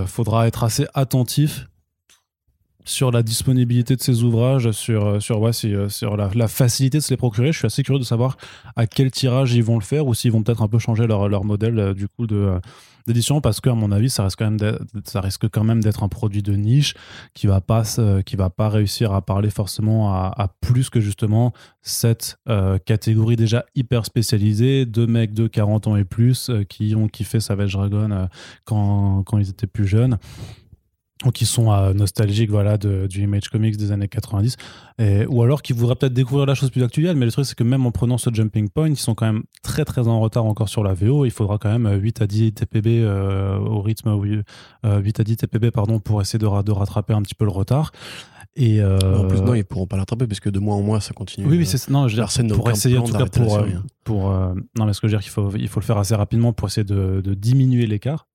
faudra 0.06 0.48
être 0.48 0.64
assez 0.64 0.86
attentif 0.94 1.68
sur 2.86 3.12
la 3.12 3.24
disponibilité 3.24 3.96
de 3.96 4.02
ces 4.02 4.24
ouvrages, 4.24 4.72
sur, 4.72 5.06
euh, 5.06 5.20
sur, 5.20 5.46
euh, 5.46 5.90
sur 5.90 6.18
la, 6.18 6.48
facilité 6.48 6.98
de 6.98 7.04
se 7.04 7.12
les 7.12 7.18
procurer. 7.18 7.52
Je 7.52 7.58
suis 7.60 7.66
assez 7.66 7.84
curieux 7.84 8.00
de 8.00 8.06
savoir 8.06 8.38
à 8.76 8.88
quel 8.88 9.12
tirage 9.12 9.54
ils 9.54 9.64
vont 9.64 9.78
le 9.78 9.84
faire 9.84 10.08
ou 10.08 10.14
s'ils 10.14 10.32
vont 10.32 10.44
peut-être 10.44 10.62
un 10.62 10.68
peu 10.68 10.80
changer 10.80 11.08
leur, 11.08 11.30
leur 11.30 11.44
modèle 11.44 11.80
euh, 11.80 11.94
du 11.94 12.08
coup 12.08 12.28
d'édition 12.28 13.42
parce 13.42 13.60
que 13.60 13.70
à 13.70 13.74
mon 13.74 13.92
avis 13.92 14.10
ça 14.10 14.24
reste 14.24 14.38
quand 14.38 14.50
même 14.50 14.78
ça 15.04 15.20
risque 15.22 15.50
quand 15.50 15.64
même 15.64 15.84
d'être 15.84 16.04
un 16.04 16.08
produit 16.08 16.42
de 16.42 16.54
niche 16.54 16.94
qui 17.34 17.48
va 17.48 17.60
pas 17.60 17.84
qui 18.26 18.36
va 18.38 18.50
pas 18.50 18.70
réussir 18.70 19.12
à 19.12 19.22
parler 19.22 19.50
forcément 19.50 20.14
à, 20.14 20.56
plus 20.62 20.90
que 20.90 21.02
justement 21.02 21.52
cette 21.82 22.38
catégorie 22.86 23.36
déjà 23.36 23.66
hyper 23.76 24.06
spécialisée 24.06 24.86
de 24.86 25.06
mecs 25.06 25.34
de 25.34 25.48
40 25.48 25.88
ans 25.88 25.96
et 25.98 26.06
plus 26.06 26.50
qui 26.70 26.96
ont 26.96 27.10
kiffé 27.10 27.42
Savage 27.42 27.74
Dragon 27.74 28.30
quand, 28.64 29.24
quand 29.24 29.38
ils 29.38 29.50
étaient 29.50 29.68
plus 29.68 29.88
jeunes 29.88 30.18
ou 31.26 31.32
qui 31.32 31.46
sont 31.46 31.72
euh, 31.72 31.94
nostalgiques 31.94 32.50
voilà 32.50 32.78
du 32.78 33.22
Image 33.22 33.50
Comics 33.50 33.78
des 33.78 33.92
années 33.92 34.08
90 34.08 34.58
et, 35.00 35.26
ou 35.28 35.42
alors 35.44 35.62
qui 35.62 35.74
voudraient 35.74 35.96
peut-être 35.96 36.14
découvrir 36.14 36.46
la 36.46 36.56
chose 36.56 36.70
plus 36.70 36.84
actuelle 36.84 37.16
mais 37.16 37.26
le 37.26 37.32
truc 37.32 37.46
c'est 37.46 37.56
que 37.56 37.64
même 37.64 37.86
en 37.86 37.92
prenant 37.92 38.18
ce 38.18 38.30
jumping 38.34 38.70
point 38.70 38.90
ils 38.90 38.98
sont 38.98 39.16
quand 39.16 39.26
même 39.26 39.44
très 39.62 39.86
très 39.86 40.08
en 40.08 40.20
retard 40.20 40.46
encore 40.46 40.70
sur 40.70 40.84
la 40.84 40.94
VO 40.94 41.26
il 41.26 41.32
faudra 41.32 41.58
quand 41.58 41.78
même 41.78 42.00
8 42.00 42.22
à 42.22 42.28
10 42.28 42.54
TPB 42.54 43.02
euh, 43.02 43.58
au 43.58 43.82
rythme 43.82 44.14
oui, 44.14 44.42
euh, 44.86 45.00
8 45.00 45.20
à 45.20 45.24
10 45.24 45.38
TPB 45.38 45.72
pardon 45.72 46.00
pour 46.00 46.22
essayer 46.22 46.40
de 46.40 46.46
rattraper 46.46 47.14
un 47.14 47.22
petit 47.22 47.36
peu 47.36 47.46
le 47.46 47.52
retard 47.52 47.92
et 48.56 48.82
euh... 48.82 49.00
En 49.18 49.28
plus, 49.28 49.42
non, 49.42 49.56
ils 49.56 49.66
pourront 49.66 49.88
pas 49.88 49.98
l'attraper 49.98 50.28
parce 50.28 50.40
que 50.40 50.50
de 50.50 50.60
mois 50.60 50.76
en 50.76 50.84
mois, 50.84 51.02
ça 51.02 51.14
continue. 51.14 51.48
Oui, 51.48 51.58
oui, 51.58 51.66
c'est 51.66 51.90
non, 51.90 52.08
je 52.08 52.16
veux 52.16 52.24
dire, 52.24 52.56
pour 52.56 52.70
essayer 52.70 52.98
en 53.00 53.04
tout 53.04 53.14
cas 53.14 53.26
pour, 53.26 53.58
euh, 53.58 53.68
pour 54.04 54.32
euh, 54.32 54.54
non, 54.78 54.86
mais 54.86 54.94
ce 54.94 55.02
que 55.02 55.08
je 55.08 55.14
veux 55.14 55.20
dire, 55.20 55.28
il 55.28 55.32
faut, 55.32 55.52
il 55.56 55.68
faut 55.68 55.80
le 55.80 55.86
faire 55.86 55.98
assez 55.98 56.14
rapidement 56.14 56.54
pour 56.54 56.68
essayer 56.68 56.84
de, 56.84 57.22
de 57.22 57.34
diminuer 57.34 57.88
l'écart. 57.88 58.28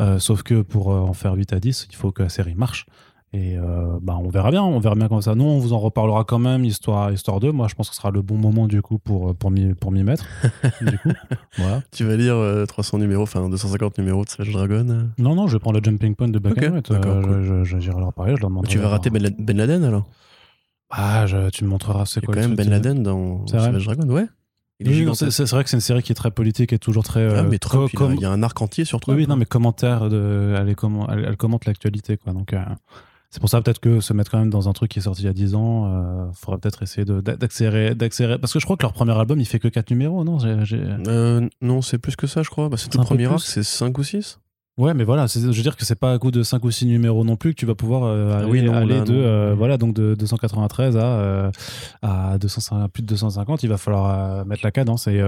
Euh, 0.00 0.18
sauf 0.18 0.42
que 0.42 0.62
pour 0.62 0.88
en 0.88 1.14
faire 1.14 1.32
8 1.32 1.52
à 1.52 1.60
10, 1.60 1.88
il 1.90 1.96
faut 1.96 2.12
que 2.12 2.22
la 2.22 2.28
série 2.28 2.54
marche. 2.54 2.86
Et 3.34 3.58
euh, 3.58 3.98
bah, 4.00 4.16
on 4.18 4.30
verra 4.30 4.50
bien, 4.50 4.62
on 4.62 4.78
verra 4.78 4.94
bien 4.94 5.08
comme 5.08 5.20
ça. 5.20 5.34
Nous, 5.34 5.44
on 5.44 5.58
vous 5.58 5.74
en 5.74 5.78
reparlera 5.78 6.24
quand 6.24 6.38
même, 6.38 6.64
histoire, 6.64 7.12
histoire 7.12 7.40
2. 7.40 7.52
Moi, 7.52 7.68
je 7.68 7.74
pense 7.74 7.90
que 7.90 7.94
ce 7.94 8.00
sera 8.00 8.10
le 8.10 8.22
bon 8.22 8.36
moment 8.36 8.66
du 8.66 8.80
coup 8.80 8.98
pour, 8.98 9.34
pour 9.34 9.50
m'y 9.50 9.74
pour 9.74 9.92
mettre. 9.92 10.24
du 10.80 10.98
coup, 10.98 11.10
voilà. 11.58 11.82
Tu 11.92 12.04
vas 12.04 12.16
lire 12.16 12.36
300 12.66 12.98
numéros, 12.98 13.24
enfin 13.24 13.48
250 13.50 13.98
numéros 13.98 14.24
de 14.24 14.30
Savage 14.30 14.52
Dragon 14.52 15.10
Non, 15.18 15.34
non, 15.34 15.46
je 15.46 15.54
vais 15.54 15.58
prendre 15.58 15.78
le 15.78 15.84
jumping 15.84 16.14
point 16.14 16.28
de 16.28 16.38
Black 16.38 16.56
okay, 16.56 16.70
euh, 16.92 17.64
J'irai 17.64 18.00
leur 18.00 18.14
parler, 18.14 18.34
je 18.34 18.40
leur 18.40 18.48
demanderai. 18.48 18.72
Tu 18.72 18.78
vas 18.78 18.88
rater 18.88 19.10
Ben, 19.10 19.30
ben 19.38 19.56
Laden 19.56 19.84
alors? 19.84 20.06
Ah, 20.90 21.26
je, 21.26 21.50
tu 21.50 21.64
me 21.64 21.68
montreras 21.68 22.06
c'est 22.06 22.24
quoi. 22.24 22.34
Il 22.34 22.38
y 22.38 22.40
a 22.40 22.42
quand 22.44 22.48
même 22.48 22.56
Ben 22.56 22.70
Laden 22.70 23.02
dans 23.02 23.46
Savage 23.46 23.84
Dragon, 23.84 24.08
ouais. 24.08 24.26
Oui, 24.80 25.08
c'est 25.14 25.50
vrai 25.50 25.64
que 25.64 25.70
c'est 25.70 25.76
une 25.76 25.80
série 25.80 26.02
qui 26.02 26.12
est 26.12 26.14
très 26.14 26.30
politique 26.30 26.72
et 26.72 26.78
toujours 26.78 27.02
très. 27.02 27.36
Ah, 27.36 27.42
mais 27.42 27.58
il, 27.58 28.20
y 28.20 28.24
a 28.24 28.30
un 28.30 28.42
arc 28.44 28.62
entier 28.62 28.84
sur 28.84 29.00
toi. 29.00 29.14
Oui, 29.14 29.26
non, 29.26 29.34
mais 29.34 29.44
commentaire, 29.44 30.08
de, 30.08 30.54
elle, 30.56 30.68
est 30.68 30.76
elle 31.26 31.36
commente 31.36 31.64
l'actualité, 31.64 32.16
quoi. 32.16 32.32
Donc, 32.32 32.52
euh, 32.52 32.62
c'est 33.30 33.40
pour 33.40 33.48
ça 33.48 33.60
peut-être 33.60 33.80
que 33.80 34.00
se 34.00 34.12
mettre 34.12 34.30
quand 34.30 34.38
même 34.38 34.50
dans 34.50 34.68
un 34.68 34.72
truc 34.72 34.90
qui 34.90 34.98
est 34.98 35.02
sorti 35.02 35.22
il 35.22 35.26
y 35.26 35.28
a 35.28 35.32
10 35.32 35.54
ans, 35.54 35.86
il 35.86 36.28
euh, 36.28 36.32
faudra 36.32 36.58
peut-être 36.58 36.82
essayer 36.82 37.04
d'accélérer, 37.04 37.94
d'accélérer. 37.94 38.38
Parce 38.38 38.52
que 38.52 38.58
je 38.58 38.64
crois 38.64 38.76
que 38.76 38.82
leur 38.82 38.92
premier 38.92 39.12
album, 39.18 39.38
il 39.40 39.46
fait 39.46 39.58
que 39.58 39.68
4 39.68 39.90
numéros, 39.90 40.24
non? 40.24 40.38
Euh, 40.44 41.48
Non, 41.60 41.82
c'est 41.82 41.98
plus 41.98 42.16
que 42.16 42.26
ça, 42.26 42.42
je 42.42 42.50
crois. 42.50 42.68
Bah, 42.68 42.76
c'est 42.78 42.88
tout 42.88 42.98
le 42.98 43.04
premier 43.04 43.26
arc, 43.26 43.40
c'est 43.40 43.62
5 43.62 43.96
ou 43.98 44.02
6 44.02 44.40
Ouais, 44.78 44.94
mais 44.94 45.02
voilà, 45.02 45.26
je 45.26 45.40
veux 45.40 45.62
dire 45.62 45.76
que 45.76 45.84
c'est 45.84 45.98
pas 45.98 46.12
à 46.12 46.18
coup 46.20 46.30
de 46.30 46.44
5 46.44 46.64
ou 46.64 46.70
6 46.70 46.86
numéros 46.86 47.24
non 47.24 47.34
plus 47.34 47.50
que 47.52 47.58
tu 47.58 47.66
vas 47.66 47.74
pouvoir 47.74 48.04
euh, 48.04 48.30
ah 48.32 48.44
aller, 48.44 48.68
aller 48.68 49.00
de, 49.00 49.12
euh, 49.12 49.52
voilà, 49.58 49.76
donc 49.76 49.92
de 49.92 50.14
293 50.14 50.96
à, 50.96 51.00
euh, 51.00 51.50
à 52.00 52.38
200, 52.38 52.88
plus 52.88 53.02
de 53.02 53.08
250. 53.08 53.64
Il 53.64 53.68
va 53.70 53.76
falloir 53.76 54.46
mettre 54.46 54.60
la 54.62 54.70
cadence 54.70 55.08
et 55.08 55.20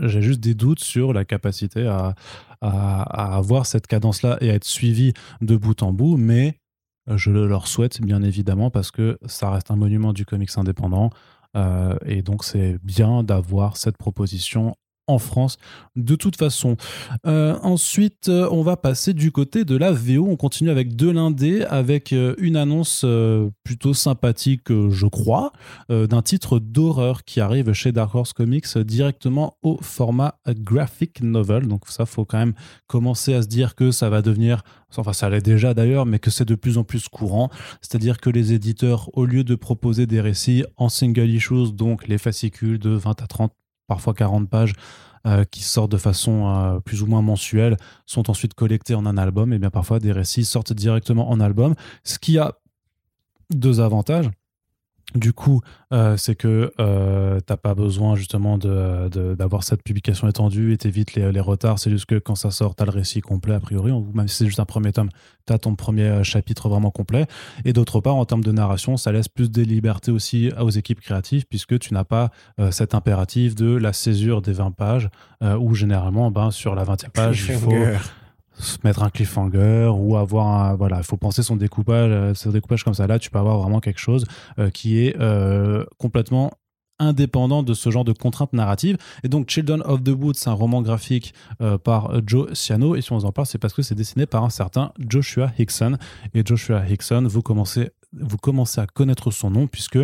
j'ai 0.00 0.22
juste 0.22 0.40
des 0.40 0.54
doutes 0.54 0.80
sur 0.80 1.12
la 1.12 1.26
capacité 1.26 1.86
à, 1.86 2.14
à, 2.62 3.02
à 3.02 3.36
avoir 3.36 3.66
cette 3.66 3.86
cadence-là 3.86 4.38
et 4.40 4.50
à 4.50 4.54
être 4.54 4.64
suivi 4.64 5.12
de 5.42 5.56
bout 5.56 5.82
en 5.82 5.92
bout, 5.92 6.16
mais 6.16 6.58
je 7.16 7.30
le 7.30 7.46
leur 7.46 7.66
souhaite 7.66 8.00
bien 8.00 8.22
évidemment 8.22 8.70
parce 8.70 8.90
que 8.90 9.18
ça 9.26 9.50
reste 9.50 9.70
un 9.70 9.76
monument 9.76 10.12
du 10.12 10.24
comics 10.24 10.50
indépendant. 10.56 11.10
Euh, 11.56 11.96
et 12.04 12.22
donc 12.22 12.44
c'est 12.44 12.78
bien 12.82 13.22
d'avoir 13.24 13.76
cette 13.76 13.96
proposition 13.96 14.74
en 15.10 15.18
France 15.18 15.58
de 15.96 16.14
toute 16.14 16.36
façon. 16.36 16.76
Euh, 17.26 17.58
ensuite, 17.62 18.28
euh, 18.28 18.48
on 18.50 18.62
va 18.62 18.76
passer 18.76 19.12
du 19.12 19.32
côté 19.32 19.64
de 19.64 19.76
la 19.76 19.92
VO. 19.92 20.26
On 20.28 20.36
continue 20.36 20.70
avec 20.70 20.96
deux 20.96 21.12
lindés, 21.12 21.64
avec 21.64 22.12
euh, 22.12 22.34
une 22.38 22.56
annonce 22.56 23.04
plutôt 23.64 23.94
sympathique, 23.94 24.68
je 24.68 25.06
crois, 25.06 25.52
d'un 25.88 26.22
titre 26.22 26.58
d'horreur 26.58 27.24
qui 27.24 27.40
arrive 27.40 27.72
chez 27.72 27.92
Dark 27.92 28.14
Horse 28.14 28.32
Comics 28.32 28.78
directement 28.78 29.56
au 29.62 29.78
format 29.80 30.34
graphic 30.48 31.22
novel. 31.22 31.66
Donc 31.66 31.82
ça, 31.88 32.06
faut 32.06 32.24
quand 32.24 32.38
même 32.38 32.54
commencer 32.86 33.34
à 33.34 33.42
se 33.42 33.48
dire 33.48 33.74
que 33.74 33.90
ça 33.90 34.10
va 34.10 34.22
devenir, 34.22 34.62
enfin 34.96 35.12
ça 35.12 35.28
l'est 35.30 35.40
déjà 35.40 35.74
d'ailleurs, 35.74 36.06
mais 36.06 36.18
que 36.18 36.30
c'est 36.30 36.44
de 36.44 36.54
plus 36.54 36.78
en 36.78 36.84
plus 36.84 37.08
courant. 37.08 37.50
C'est-à-dire 37.80 38.18
que 38.18 38.30
les 38.30 38.52
éditeurs, 38.52 39.10
au 39.14 39.24
lieu 39.24 39.44
de 39.44 39.54
proposer 39.54 40.06
des 40.06 40.20
récits 40.20 40.64
en 40.76 40.88
single 40.88 41.30
issues, 41.30 41.72
donc 41.72 42.08
les 42.08 42.18
fascicules 42.18 42.78
de 42.78 42.90
20 42.90 43.22
à 43.22 43.26
30 43.26 43.52
parfois 43.90 44.14
40 44.14 44.48
pages, 44.48 44.72
euh, 45.26 45.44
qui 45.44 45.64
sortent 45.64 45.90
de 45.90 45.96
façon 45.96 46.46
euh, 46.46 46.78
plus 46.78 47.02
ou 47.02 47.06
moins 47.06 47.22
mensuelle, 47.22 47.76
sont 48.06 48.30
ensuite 48.30 48.54
collectés 48.54 48.94
en 48.94 49.04
un 49.04 49.18
album, 49.18 49.52
et 49.52 49.58
bien 49.58 49.70
parfois 49.70 49.98
des 49.98 50.12
récits 50.12 50.44
sortent 50.44 50.72
directement 50.72 51.28
en 51.28 51.40
album, 51.40 51.74
ce 52.04 52.20
qui 52.20 52.38
a 52.38 52.54
deux 53.52 53.80
avantages. 53.80 54.30
Du 55.14 55.32
coup, 55.32 55.60
euh, 55.92 56.16
c'est 56.16 56.36
que 56.36 56.72
euh, 56.78 57.40
t'as 57.40 57.56
pas 57.56 57.74
besoin 57.74 58.14
justement 58.14 58.58
d'avoir 58.58 59.60
de, 59.60 59.64
cette 59.64 59.82
publication 59.82 60.28
étendue 60.28 60.72
et 60.72 60.76
t'évites 60.76 61.14
les, 61.14 61.32
les, 61.32 61.40
retards. 61.40 61.78
C'est 61.80 61.90
juste 61.90 62.06
que 62.06 62.18
quand 62.18 62.36
ça 62.36 62.50
sort, 62.50 62.76
t'as 62.76 62.84
le 62.84 62.92
récit 62.92 63.20
complet 63.20 63.54
a 63.54 63.60
priori, 63.60 63.90
ou 63.90 64.08
même 64.14 64.28
si 64.28 64.36
c'est 64.36 64.46
juste 64.46 64.60
un 64.60 64.64
premier 64.64 64.92
tome, 64.92 65.08
t'as 65.46 65.58
ton 65.58 65.74
premier 65.74 66.04
euh, 66.04 66.22
chapitre 66.22 66.68
vraiment 66.68 66.92
complet. 66.92 67.26
Et 67.64 67.72
d'autre 67.72 68.00
part, 68.00 68.14
en 68.16 68.24
termes 68.24 68.44
de 68.44 68.52
narration, 68.52 68.96
ça 68.96 69.10
laisse 69.10 69.28
plus 69.28 69.50
de 69.50 69.62
liberté 69.62 70.12
aussi 70.12 70.50
aux 70.60 70.70
équipes 70.70 71.00
créatives 71.00 71.44
puisque 71.46 71.78
tu 71.80 71.92
n'as 71.92 72.04
pas 72.04 72.30
euh, 72.60 72.70
cet 72.70 72.94
impératif 72.94 73.56
de 73.56 73.74
la 73.74 73.92
césure 73.92 74.42
des 74.42 74.52
20 74.52 74.70
pages 74.72 75.08
où 75.42 75.74
généralement, 75.74 76.30
ben, 76.30 76.50
sur 76.50 76.74
la 76.74 76.84
20e 76.84 77.08
page, 77.08 77.46
il 77.48 77.54
faut 77.54 77.72
mettre 78.84 79.02
un 79.02 79.10
cliffhanger 79.10 79.90
ou 79.94 80.16
avoir 80.16 80.46
un, 80.46 80.74
voilà 80.74 80.98
il 80.98 81.04
faut 81.04 81.16
penser 81.16 81.42
son 81.42 81.56
découpage 81.56 82.10
euh, 82.10 82.34
son 82.34 82.50
découpage 82.50 82.84
comme 82.84 82.94
ça 82.94 83.06
là 83.06 83.18
tu 83.18 83.30
peux 83.30 83.38
avoir 83.38 83.58
vraiment 83.58 83.80
quelque 83.80 84.00
chose 84.00 84.24
euh, 84.58 84.70
qui 84.70 85.04
est 85.04 85.16
euh, 85.20 85.84
complètement 85.98 86.52
indépendant 86.98 87.62
de 87.62 87.72
ce 87.72 87.88
genre 87.88 88.04
de 88.04 88.12
contraintes 88.12 88.52
narratives. 88.52 88.98
Et 89.24 89.28
donc, 89.28 89.48
Children 89.48 89.80
of 89.86 90.04
the 90.04 90.10
Woods, 90.10 90.34
c'est 90.34 90.50
un 90.50 90.52
roman 90.52 90.82
graphique 90.82 91.32
par 91.82 92.12
Joe 92.26 92.52
Ciano. 92.52 92.94
Et 92.94 93.00
si 93.00 93.10
on 93.10 93.16
en 93.16 93.32
parle, 93.32 93.46
c'est 93.46 93.56
parce 93.56 93.72
que 93.72 93.80
c'est 93.80 93.94
dessiné 93.94 94.26
par 94.26 94.44
un 94.44 94.50
certain 94.50 94.92
Joshua 94.98 95.50
Hickson. 95.58 95.96
Et 96.34 96.42
Joshua 96.44 96.86
Hickson, 96.86 97.26
vous 97.26 97.40
commencez, 97.40 97.88
vous 98.12 98.36
commencez 98.36 98.82
à 98.82 98.86
connaître 98.86 99.30
son 99.30 99.50
nom 99.50 99.66
puisque 99.66 99.98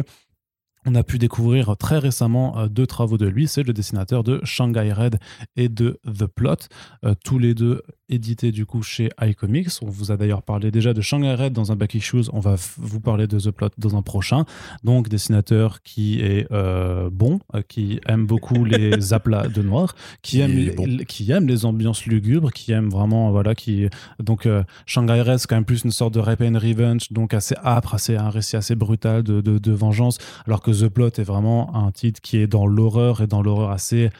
on 0.86 0.94
a 0.94 1.02
pu 1.02 1.18
découvrir 1.18 1.76
très 1.76 1.98
récemment 1.98 2.58
euh, 2.58 2.68
deux 2.68 2.86
travaux 2.86 3.18
de 3.18 3.26
lui. 3.26 3.48
C'est 3.48 3.64
le 3.64 3.72
dessinateur 3.72 4.22
de 4.22 4.40
Shanghai 4.44 4.92
Red 4.92 5.18
et 5.56 5.68
de 5.68 5.98
The 6.06 6.26
Plot, 6.26 6.68
euh, 7.04 7.14
tous 7.24 7.38
les 7.38 7.54
deux 7.54 7.82
édités 8.08 8.52
du 8.52 8.66
coup 8.66 8.82
chez 8.82 9.08
iComics. 9.20 9.82
On 9.82 9.88
vous 9.88 10.12
a 10.12 10.16
d'ailleurs 10.16 10.42
parlé 10.42 10.70
déjà 10.70 10.94
de 10.94 11.00
Shanghai 11.00 11.34
Red 11.34 11.52
dans 11.52 11.72
un 11.72 11.76
Back 11.76 11.94
Issues. 11.94 12.30
On 12.32 12.38
va 12.38 12.54
vous 12.76 13.00
parler 13.00 13.26
de 13.26 13.38
The 13.40 13.50
Plot 13.50 13.70
dans 13.78 13.96
un 13.96 14.02
prochain. 14.02 14.44
Donc, 14.84 15.08
dessinateur 15.08 15.82
qui 15.82 16.20
est 16.20 16.46
euh, 16.52 17.10
bon, 17.10 17.40
qui 17.66 17.98
aime 18.06 18.26
beaucoup 18.26 18.64
les 18.64 19.12
aplats 19.12 19.48
de 19.48 19.60
noir, 19.60 19.96
qui 20.22 20.38
aime, 20.38 20.70
bon. 20.76 20.98
qui 21.08 21.32
aime 21.32 21.48
les 21.48 21.64
ambiances 21.64 22.06
lugubres, 22.06 22.52
qui 22.52 22.70
aime 22.70 22.88
vraiment, 22.88 23.32
voilà, 23.32 23.56
qui. 23.56 23.88
Donc, 24.20 24.48
Shanghai 24.86 25.22
Red, 25.22 25.38
c'est 25.38 25.48
quand 25.48 25.56
même 25.56 25.64
plus 25.64 25.82
une 25.82 25.90
sorte 25.90 26.14
de 26.14 26.20
Rape 26.20 26.42
and 26.42 26.58
Revenge, 26.60 27.10
donc 27.10 27.34
assez 27.34 27.56
âpre, 27.64 27.94
assez, 27.94 28.16
un 28.16 28.30
récit 28.30 28.54
assez 28.54 28.76
brutal 28.76 29.24
de, 29.24 29.40
de, 29.40 29.58
de 29.58 29.72
vengeance, 29.72 30.18
alors 30.46 30.62
que 30.62 30.72
The 30.80 30.88
Plot 30.88 31.10
est 31.18 31.24
vraiment 31.24 31.74
un 31.74 31.90
titre 31.90 32.20
qui 32.20 32.38
est 32.38 32.46
dans 32.46 32.66
l'horreur 32.66 33.22
et 33.22 33.26
dans 33.26 33.42
l'horreur 33.42 33.70
assez 33.70 34.10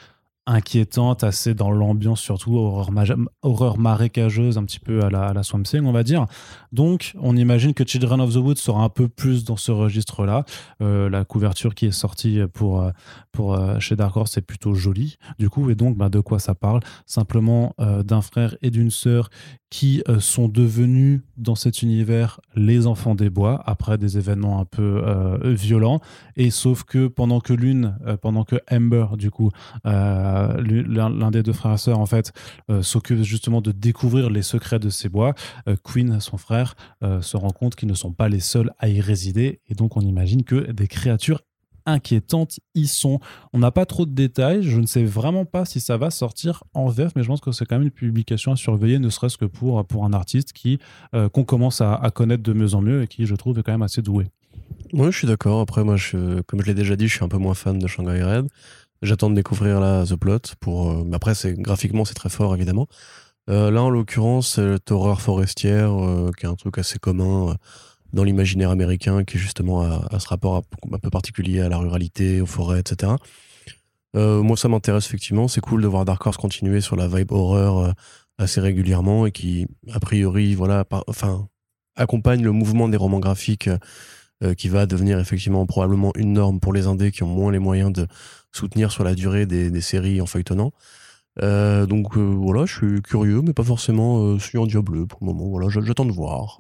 inquiétante, 0.46 1.24
assez 1.24 1.54
dans 1.54 1.70
l'ambiance 1.70 2.20
surtout, 2.20 2.56
horreur, 2.56 3.78
marécageuse, 3.78 4.58
un 4.58 4.64
petit 4.64 4.80
peu 4.80 5.02
à 5.02 5.10
la, 5.10 5.42
Swamp 5.42 5.62
Thing, 5.62 5.84
on 5.84 5.92
va 5.92 6.02
dire. 6.02 6.26
Donc, 6.72 7.14
on 7.20 7.36
imagine 7.36 7.74
que 7.74 7.84
Children 7.84 8.20
of 8.20 8.32
the 8.32 8.36
Woods 8.36 8.56
sera 8.56 8.82
un 8.82 8.88
peu 8.88 9.08
plus 9.08 9.44
dans 9.44 9.56
ce 9.56 9.72
registre-là. 9.72 10.44
Euh, 10.82 11.08
la 11.10 11.24
couverture 11.24 11.74
qui 11.74 11.86
est 11.86 11.92
sortie 11.92 12.40
pour, 12.52 12.90
pour 13.32 13.54
euh, 13.54 13.78
chez 13.80 13.96
Dark 13.96 14.16
Horse 14.16 14.36
est 14.36 14.42
plutôt 14.42 14.74
jolie, 14.74 15.16
du 15.38 15.50
coup, 15.50 15.68
et 15.70 15.74
donc, 15.74 15.96
bah, 15.96 16.08
de 16.08 16.20
quoi 16.20 16.38
ça 16.38 16.54
parle? 16.54 16.80
Simplement 17.06 17.74
euh, 17.80 18.02
d'un 18.02 18.22
frère 18.22 18.56
et 18.62 18.70
d'une 18.70 18.90
sœur 18.90 19.30
qui 19.70 20.02
euh, 20.08 20.20
sont 20.20 20.48
devenus 20.48 21.22
dans 21.36 21.56
cet 21.56 21.82
univers 21.82 22.40
les 22.54 22.86
enfants 22.86 23.14
des 23.14 23.30
bois 23.30 23.62
après 23.66 23.98
des 23.98 24.16
événements 24.16 24.60
un 24.60 24.64
peu 24.64 25.02
euh, 25.04 25.38
violents 25.42 26.00
et 26.36 26.50
sauf 26.50 26.84
que 26.84 27.08
pendant 27.08 27.40
que 27.40 27.52
l'une 27.52 27.98
euh, 28.06 28.16
pendant 28.16 28.44
que 28.44 28.56
Amber 28.70 29.06
du 29.18 29.30
coup 29.30 29.50
l'un 30.58 31.30
des 31.30 31.42
deux 31.42 31.52
frères 31.52 31.74
et 31.74 31.78
sœurs 31.78 31.98
en 31.98 32.06
fait 32.06 32.32
s'occupe 32.82 33.22
justement 33.22 33.60
de 33.60 33.72
découvrir 33.72 34.30
les 34.30 34.42
secrets 34.42 34.78
de 34.78 34.90
ces 34.90 35.08
bois 35.08 35.34
Queen 35.84 36.20
son 36.20 36.36
frère 36.36 36.74
se 37.02 37.36
rend 37.36 37.50
compte 37.50 37.76
qu'ils 37.76 37.88
ne 37.88 37.94
sont 37.94 38.12
pas 38.12 38.28
les 38.28 38.40
seuls 38.40 38.72
à 38.78 38.88
y 38.88 39.00
résider 39.00 39.60
et 39.68 39.74
donc 39.74 39.96
on 39.96 40.00
imagine 40.00 40.44
que 40.44 40.70
des 40.72 40.88
créatures 40.88 41.40
inquiétantes 41.86 42.60
y 42.74 42.86
sont. 42.86 43.20
On 43.52 43.60
n'a 43.60 43.70
pas 43.70 43.86
trop 43.86 44.04
de 44.04 44.10
détails. 44.10 44.62
Je 44.62 44.78
ne 44.80 44.86
sais 44.86 45.04
vraiment 45.04 45.44
pas 45.44 45.64
si 45.64 45.80
ça 45.80 45.96
va 45.96 46.10
sortir 46.10 46.64
en 46.74 46.88
VF, 46.88 47.12
mais 47.16 47.22
je 47.22 47.28
pense 47.28 47.40
que 47.40 47.52
c'est 47.52 47.64
quand 47.64 47.76
même 47.76 47.84
une 47.84 47.90
publication 47.90 48.52
à 48.52 48.56
surveiller, 48.56 48.98
ne 48.98 49.08
serait-ce 49.08 49.38
que 49.38 49.44
pour, 49.44 49.84
pour 49.86 50.04
un 50.04 50.12
artiste 50.12 50.52
qui 50.52 50.78
euh, 51.14 51.28
qu'on 51.28 51.44
commence 51.44 51.80
à, 51.80 52.10
connaître 52.14 52.42
de 52.42 52.52
mieux 52.52 52.74
en 52.74 52.82
mieux 52.82 53.02
et 53.02 53.06
qui, 53.06 53.26
je 53.26 53.34
trouve, 53.34 53.58
est 53.58 53.62
quand 53.62 53.72
même 53.72 53.82
assez 53.82 54.02
doué. 54.02 54.26
Moi, 54.92 55.10
je 55.10 55.18
suis 55.18 55.26
d'accord. 55.26 55.60
Après, 55.60 55.84
moi, 55.84 55.96
comme 56.46 56.60
je 56.60 56.66
l'ai 56.66 56.74
déjà 56.74 56.96
dit, 56.96 57.08
je 57.08 57.14
suis 57.14 57.24
un 57.24 57.28
peu 57.28 57.38
moins 57.38 57.54
fan 57.54 57.78
de 57.78 57.86
Shanghai 57.86 58.22
Red. 58.22 58.48
J'attends 59.02 59.30
de 59.30 59.34
découvrir 59.34 59.80
là 59.80 60.04
The 60.06 60.16
Plot. 60.16 60.54
Pour, 60.60 60.90
euh, 60.90 61.10
après, 61.12 61.34
graphiquement, 61.54 62.04
c'est 62.04 62.14
très 62.14 62.30
fort, 62.30 62.54
évidemment. 62.54 62.88
Euh, 63.48 63.70
là, 63.70 63.82
en 63.82 63.90
l'occurrence, 63.90 64.54
c'est 64.56 64.90
horreur 64.90 65.20
forestière, 65.20 65.92
euh, 65.92 66.30
qui 66.36 66.46
est 66.46 66.48
un 66.48 66.54
truc 66.54 66.78
assez 66.78 66.98
commun 66.98 67.56
dans 68.12 68.24
l'imaginaire 68.24 68.70
américain, 68.70 69.24
qui 69.24 69.38
justement 69.38 69.82
a, 69.82 70.18
ce 70.18 70.28
rapport 70.28 70.56
un 70.92 70.98
peu 70.98 71.10
particulier 71.10 71.60
à 71.60 71.68
la 71.68 71.78
ruralité, 71.78 72.40
aux 72.40 72.46
forêts, 72.46 72.80
etc. 72.80 73.12
Euh, 74.16 74.42
moi, 74.42 74.56
ça 74.56 74.68
m'intéresse 74.68 75.06
effectivement. 75.06 75.48
C'est 75.48 75.60
cool 75.60 75.82
de 75.82 75.86
voir 75.86 76.04
Dark 76.04 76.24
Horse 76.26 76.36
continuer 76.36 76.80
sur 76.80 76.96
la 76.96 77.06
vibe 77.08 77.32
horreur 77.32 77.78
euh, 77.78 77.92
assez 78.38 78.60
régulièrement 78.60 79.26
et 79.26 79.32
qui, 79.32 79.66
a 79.92 80.00
priori, 80.00 80.54
voilà, 80.54 80.84
enfin, 81.06 81.48
accompagne 81.96 82.42
le 82.42 82.52
mouvement 82.52 82.88
des 82.88 82.96
romans 82.96 83.20
graphiques 83.20 83.70
qui 84.58 84.68
va 84.68 84.84
devenir 84.84 85.18
effectivement 85.18 85.64
probablement 85.64 86.12
une 86.14 86.34
norme 86.34 86.60
pour 86.60 86.74
les 86.74 86.86
indés 86.86 87.10
qui 87.10 87.22
ont 87.22 87.26
moins 87.26 87.50
les 87.50 87.58
moyens 87.58 87.90
de 87.90 88.06
soutenir 88.56 88.90
sur 88.90 89.04
la 89.04 89.14
durée 89.14 89.46
des, 89.46 89.70
des 89.70 89.80
séries 89.80 90.20
en 90.20 90.26
feuilletonnant. 90.26 90.72
Euh, 91.42 91.84
donc 91.84 92.16
euh, 92.16 92.20
voilà, 92.20 92.64
je 92.64 92.74
suis 92.74 93.02
curieux, 93.02 93.42
mais 93.42 93.52
pas 93.52 93.62
forcément 93.62 94.22
euh, 94.22 94.38
sur 94.38 94.62
un 94.62 94.66
diable 94.66 95.06
pour 95.06 95.18
le 95.20 95.26
moment. 95.26 95.48
Voilà, 95.48 95.68
j'attends 95.68 96.06
de 96.06 96.12
voir. 96.12 96.58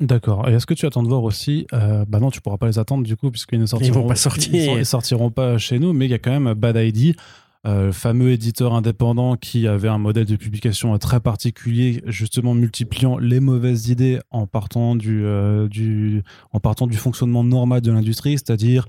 D'accord. 0.00 0.48
Et 0.48 0.52
est-ce 0.52 0.66
que 0.66 0.74
tu 0.74 0.84
attends 0.86 1.02
de 1.02 1.08
voir 1.08 1.22
aussi 1.22 1.66
Bah 1.72 2.20
non, 2.20 2.30
tu 2.30 2.40
pourras 2.40 2.58
pas 2.58 2.66
les 2.66 2.78
attendre 2.78 3.04
du 3.04 3.16
coup, 3.16 3.30
puisqu'ils 3.30 3.60
ne 3.60 3.66
sortiront, 3.66 3.94
ils 3.94 4.02
vont 4.02 4.08
pas 4.08 4.16
sortir. 4.16 4.78
Ils, 4.78 4.86
sortiront 4.86 5.30
pas 5.30 5.58
chez 5.58 5.78
nous, 5.78 5.92
mais 5.92 6.06
il 6.06 6.10
y 6.10 6.14
a 6.14 6.18
quand 6.18 6.38
même 6.38 6.52
Bad 6.54 6.76
ID. 6.76 7.16
le 7.64 7.92
fameux 7.92 8.32
éditeur 8.32 8.74
indépendant 8.74 9.36
qui 9.36 9.66
avait 9.66 9.88
un 9.88 9.98
modèle 9.98 10.26
de 10.26 10.36
publication 10.36 10.96
très 10.98 11.20
particulier, 11.20 12.02
justement 12.06 12.54
multipliant 12.54 13.16
les 13.16 13.40
mauvaises 13.40 13.88
idées 13.88 14.20
en 14.30 14.46
partant 14.46 14.94
du, 14.94 15.24
du, 15.70 16.22
en 16.52 16.60
partant 16.60 16.86
du 16.86 16.98
fonctionnement 16.98 17.44
normal 17.44 17.80
de 17.80 17.90
l'industrie, 17.90 18.32
c'est-à-dire 18.32 18.86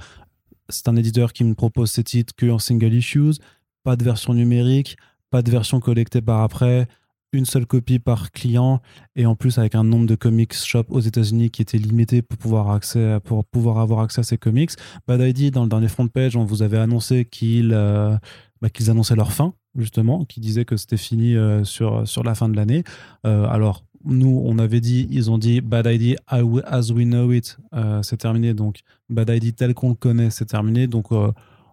c'est 0.74 0.88
un 0.88 0.96
éditeur 0.96 1.34
qui 1.34 1.44
me 1.44 1.56
propose 1.56 1.92
ses 1.92 2.04
titres 2.04 2.34
que 2.36 2.50
en 2.50 2.60
single 2.60 2.94
issues, 2.94 3.40
pas 3.84 3.96
de 3.96 4.04
version 4.04 4.34
numérique, 4.34 4.98
pas 5.30 5.42
de 5.42 5.52
version 5.52 5.80
collectée 5.80 6.22
par 6.22 6.42
après, 6.42 6.88
une 7.32 7.46
seule 7.46 7.66
copie 7.66 8.00
par 8.00 8.32
client 8.32 8.82
et 9.16 9.26
en 9.26 9.36
plus 9.36 9.58
avec 9.58 9.76
un 9.76 9.84
nombre 9.84 10.06
de 10.06 10.16
comics 10.16 10.54
shop 10.54 10.86
aux 10.90 11.00
États-Unis 11.00 11.50
qui 11.50 11.62
était 11.62 11.78
limité 11.78 12.22
pour 12.22 12.38
pouvoir, 12.38 12.70
accès, 12.70 13.20
pour 13.24 13.44
pouvoir 13.44 13.80
avoir 13.80 14.02
accès 14.02 14.22
à 14.22 14.24
ces 14.24 14.38
comics. 14.38 14.72
Bad 15.08 15.22
ID, 15.22 15.52
dans 15.52 15.64
le 15.64 15.70
dernier 15.70 15.88
front 15.88 16.08
page, 16.08 16.36
on 16.36 16.46
vous 16.46 16.62
avait 16.62 16.78
annoncé 16.78 17.26
qu'ils 17.26 17.72
euh, 17.74 18.16
bah, 18.62 18.70
qu'ils 18.70 18.90
annonçaient 18.90 19.18
leur 19.18 19.34
fin, 19.34 19.54
justement, 19.76 20.24
qui 20.24 20.40
disaient 20.40 20.64
que 20.64 20.78
c'était 20.78 20.96
fini 20.96 21.36
euh, 21.36 21.66
sur, 21.66 22.08
sur 22.08 22.24
la 22.24 22.34
fin 22.34 22.48
de 22.48 22.56
l'année. 22.56 22.84
Euh, 23.26 23.46
alors, 23.48 23.84
nous, 24.06 24.42
on 24.46 24.58
avait 24.60 24.82
dit, 24.82 25.08
ils 25.10 25.32
ont 25.32 25.38
dit 25.38 25.62
Bad 25.62 25.88
ID 25.88 26.18
as 26.28 26.44
we 26.92 27.06
know 27.06 27.32
it, 27.32 27.58
c'est 28.02 28.18
terminé. 28.18 28.54
Donc, 28.54 28.82
Bad 29.10 29.30
ID 29.30 29.56
tel 29.56 29.74
qu'on 29.74 29.90
le 29.90 29.96
connaît, 29.96 30.30
c'est 30.30 30.46
terminé. 30.46 30.88
Donc, 30.88 31.12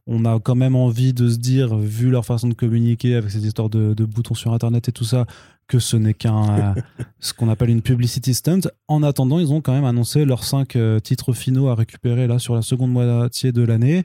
on 0.07 0.25
a 0.25 0.41
quand 0.41 0.57
même 0.57 0.75
envie 0.75 1.13
de 1.13 1.29
se 1.29 1.39
dire, 1.39 1.77
vu 1.77 2.11
leur 2.11 2.27
façon 2.27 2.49
de 2.49 2.55
communiquer 2.55 3.15
avec 3.15 3.31
ces 3.31 3.47
histoires 3.47 3.71
de, 3.71 4.05
boutons 4.05 4.35
sur 4.35 4.53
Internet 4.53 4.89
et 4.89 4.93
tout 4.93 5.05
ça, 5.05 5.25
que 5.69 5.79
ce 5.79 5.97
n'est 5.97 6.15
qu'un 6.15 6.75
ce 7.21 7.33
qu'on 7.33 7.49
appelle 7.49 7.71
une 7.71 7.81
publicity 7.81 8.35
stunt. 8.35 8.63
En 8.89 9.05
attendant, 9.05 9.39
ils 9.39 9.53
ont 9.53 9.61
quand 9.61 9.73
même 9.73 9.85
annoncé 9.85 10.25
leurs 10.25 10.43
cinq 10.43 10.75
euh, 10.75 10.99
titres 10.99 11.33
finaux 11.33 11.69
à 11.69 11.77
récupérer 11.77 12.27
là 12.27 12.41
sur 12.41 12.57
la 12.57 12.63
seconde 12.63 12.91
moitié 12.91 13.53
de 13.53 13.63
l'année. 13.63 14.05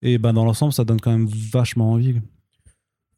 Et 0.00 0.16
ben 0.16 0.32
dans 0.32 0.46
l'ensemble, 0.46 0.72
ça 0.72 0.84
donne 0.84 1.00
quand 1.00 1.10
même 1.10 1.28
vachement 1.28 1.92
envie. 1.92 2.14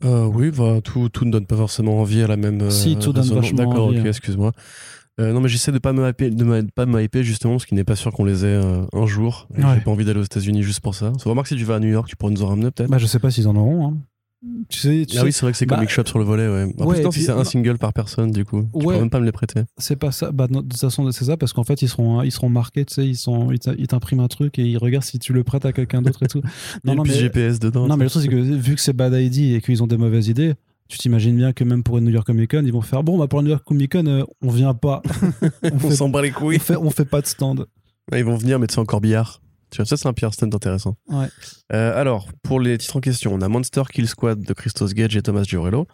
Euh, 0.05 0.27
oui, 0.27 0.51
bah, 0.51 0.81
tout, 0.83 1.09
tout 1.09 1.25
ne 1.25 1.31
donne 1.31 1.47
pas 1.47 1.57
forcément 1.57 2.01
envie 2.01 2.23
à 2.23 2.27
la 2.27 2.37
même. 2.37 2.71
si, 2.71 2.97
tout 2.97 3.13
donne 3.13 3.29
vachement. 3.29 3.65
D'accord, 3.65 3.89
ok, 3.89 3.97
hein. 3.97 4.05
excuse-moi. 4.05 4.53
Euh, 5.21 5.33
non, 5.33 5.41
mais 5.41 5.49
j'essaie 5.49 5.71
de 5.71 5.79
pas 5.79 5.93
me 5.93 6.09
hyper, 6.09 6.31
de 6.31 6.67
pas 6.75 6.87
me 6.87 7.01
hyper 7.01 7.23
justement, 7.23 7.55
parce 7.55 7.67
qu'il 7.67 7.77
n'est 7.77 7.85
pas 7.85 7.95
sûr 7.95 8.13
qu'on 8.13 8.25
les 8.25 8.45
ait 8.45 8.49
euh, 8.49 8.85
un 8.93 9.07
jour. 9.07 9.49
J'ai 9.57 9.81
pas 9.81 9.91
envie 9.91 10.05
d'aller 10.05 10.19
aux 10.19 10.25
États-Unis 10.25 10.63
juste 10.63 10.81
pour 10.81 10.95
ça. 10.95 11.13
Ça 11.19 11.31
remarque 11.31 11.47
si 11.47 11.57
tu 11.57 11.65
vas 11.65 11.77
à 11.77 11.81
New 11.81 11.89
York, 11.89 12.09
tu 12.09 12.17
pourrais 12.17 12.33
nous 12.33 12.43
en 12.43 12.49
ramener 12.49 12.71
peut-être. 12.73 12.91
Bah, 12.91 12.99
je 12.99 13.07
sais 13.07 13.21
pas 13.21 13.31
s'ils 13.31 13.47
en 13.47 13.55
auront. 13.55 13.87
Hein. 13.87 13.97
Tu 14.69 14.79
sais, 14.79 15.07
tu 15.07 15.17
ah 15.19 15.25
oui, 15.25 15.33
c'est 15.33 15.43
vrai 15.43 15.53
que 15.53 15.59
c'est 15.59 15.67
bah, 15.67 15.77
Comic 15.77 15.91
Shop 15.91 16.05
sur 16.07 16.19
le 16.19 16.25
volet, 16.25 16.49
ouais. 16.49 16.73
En 16.79 16.87
ouais, 16.87 17.11
si 17.11 17.23
c'est 17.23 17.33
un 17.33 17.45
single 17.45 17.79
par 17.79 17.93
personne, 17.93 18.31
du 18.31 18.45
coup, 18.45 18.67
tu 18.79 18.87
ouais, 18.87 18.99
même 18.99 19.11
pas 19.11 19.21
me 19.21 19.25
les 19.25 19.33
prêter. 19.33 19.63
C'est 19.79 19.97
pas 19.97 20.13
ça. 20.13 20.33
Bah, 20.33 20.47
de 20.47 20.55
toute 20.61 20.77
façon, 20.77 21.11
c'est 21.13 21.25
ça, 21.25 21.37
parce 21.37 21.53
qu'en 21.53 21.65
fait, 21.65 21.83
ils 21.83 21.89
seront, 21.89 22.23
ils 22.23 22.33
seront 22.33 22.49
marqués, 22.49 22.85
tu 22.85 22.95
sais, 22.95 23.07
ils, 23.07 23.17
sont, 23.17 23.51
ils 23.51 23.87
t'impriment 23.87 24.21
un 24.21 24.29
truc 24.29 24.59
et 24.59 24.63
ils 24.63 24.79
regardent 24.79 25.05
si 25.05 25.19
tu 25.19 25.33
le 25.33 25.45
prêtes 25.45 25.65
à 25.65 25.73
quelqu'un 25.73 26.03
d'autre 26.03 26.23
et 26.23 26.29
tout. 26.29 26.43
non, 26.85 26.95
non, 26.95 27.05
mais, 27.05 27.15
GPS 27.15 27.59
dedans. 27.59 27.87
Non, 27.87 27.97
mais 27.97 28.05
le 28.05 28.11
truc, 28.11 28.23
c'est 28.23 28.29
que 28.29 28.37
vu 28.37 28.75
que 28.75 28.81
c'est 28.81 28.93
Bad 28.93 29.15
ID 29.15 29.55
et 29.55 29.61
qu'ils 29.61 29.83
ont 29.83 29.87
des 29.87 29.97
mauvaises 29.97 30.29
idées, 30.29 30.55
tu 30.89 30.99
t'imagines 30.99 31.37
bien 31.37 31.53
que 31.53 31.65
même 31.65 31.83
pour 31.83 31.99
une 31.99 32.05
New 32.05 32.13
York 32.13 32.27
Comic 32.27 32.51
Con, 32.51 32.63
ils 32.65 32.73
vont 32.73 32.83
faire 32.83 33.03
bon, 33.03 33.19
bah 33.19 33.27
pour 33.27 33.41
une 33.41 33.47
New 33.47 33.53
York 33.53 33.65
Comic 33.65 33.93
Con, 33.93 34.07
euh, 34.07 34.25
on 34.43 34.51
vient 34.51 34.75
pas. 34.75 35.03
on 35.63 35.91
s'en 35.91 36.09
bat 36.09 36.23
les 36.23 36.31
couilles. 36.31 36.57
On 36.57 36.61
fait, 36.61 36.77
on 36.77 36.91
fait 36.91 37.05
pas 37.05 37.21
de 37.21 37.27
stand. 37.27 37.67
ils 38.15 38.25
vont 38.25 38.37
venir, 38.37 38.59
mais 38.59 38.67
c'est 38.69 38.79
encore 38.79 39.01
billard. 39.01 39.41
Tu 39.75 39.83
vois, 39.83 39.87
ça, 39.87 39.97
c'est 39.97 40.07
un 40.07 40.13
pire 40.13 40.33
stand 40.33 40.55
intéressant. 40.55 40.97
Ouais. 41.09 41.27
Euh, 41.73 42.01
alors, 42.01 42.29
pour 42.43 42.61
les 42.61 42.79
titres 42.79 42.97
en 42.97 43.01
question, 43.01 43.35
on 43.35 43.41
a 43.41 43.49
Monster 43.49 43.83
Kill 43.93 44.07
Squad 44.07 44.41
de 44.41 44.53
Christos 44.53 44.95
Gage 44.95 45.17
et 45.17 45.23
Thomas 45.23 45.43
Giorello. 45.43 45.87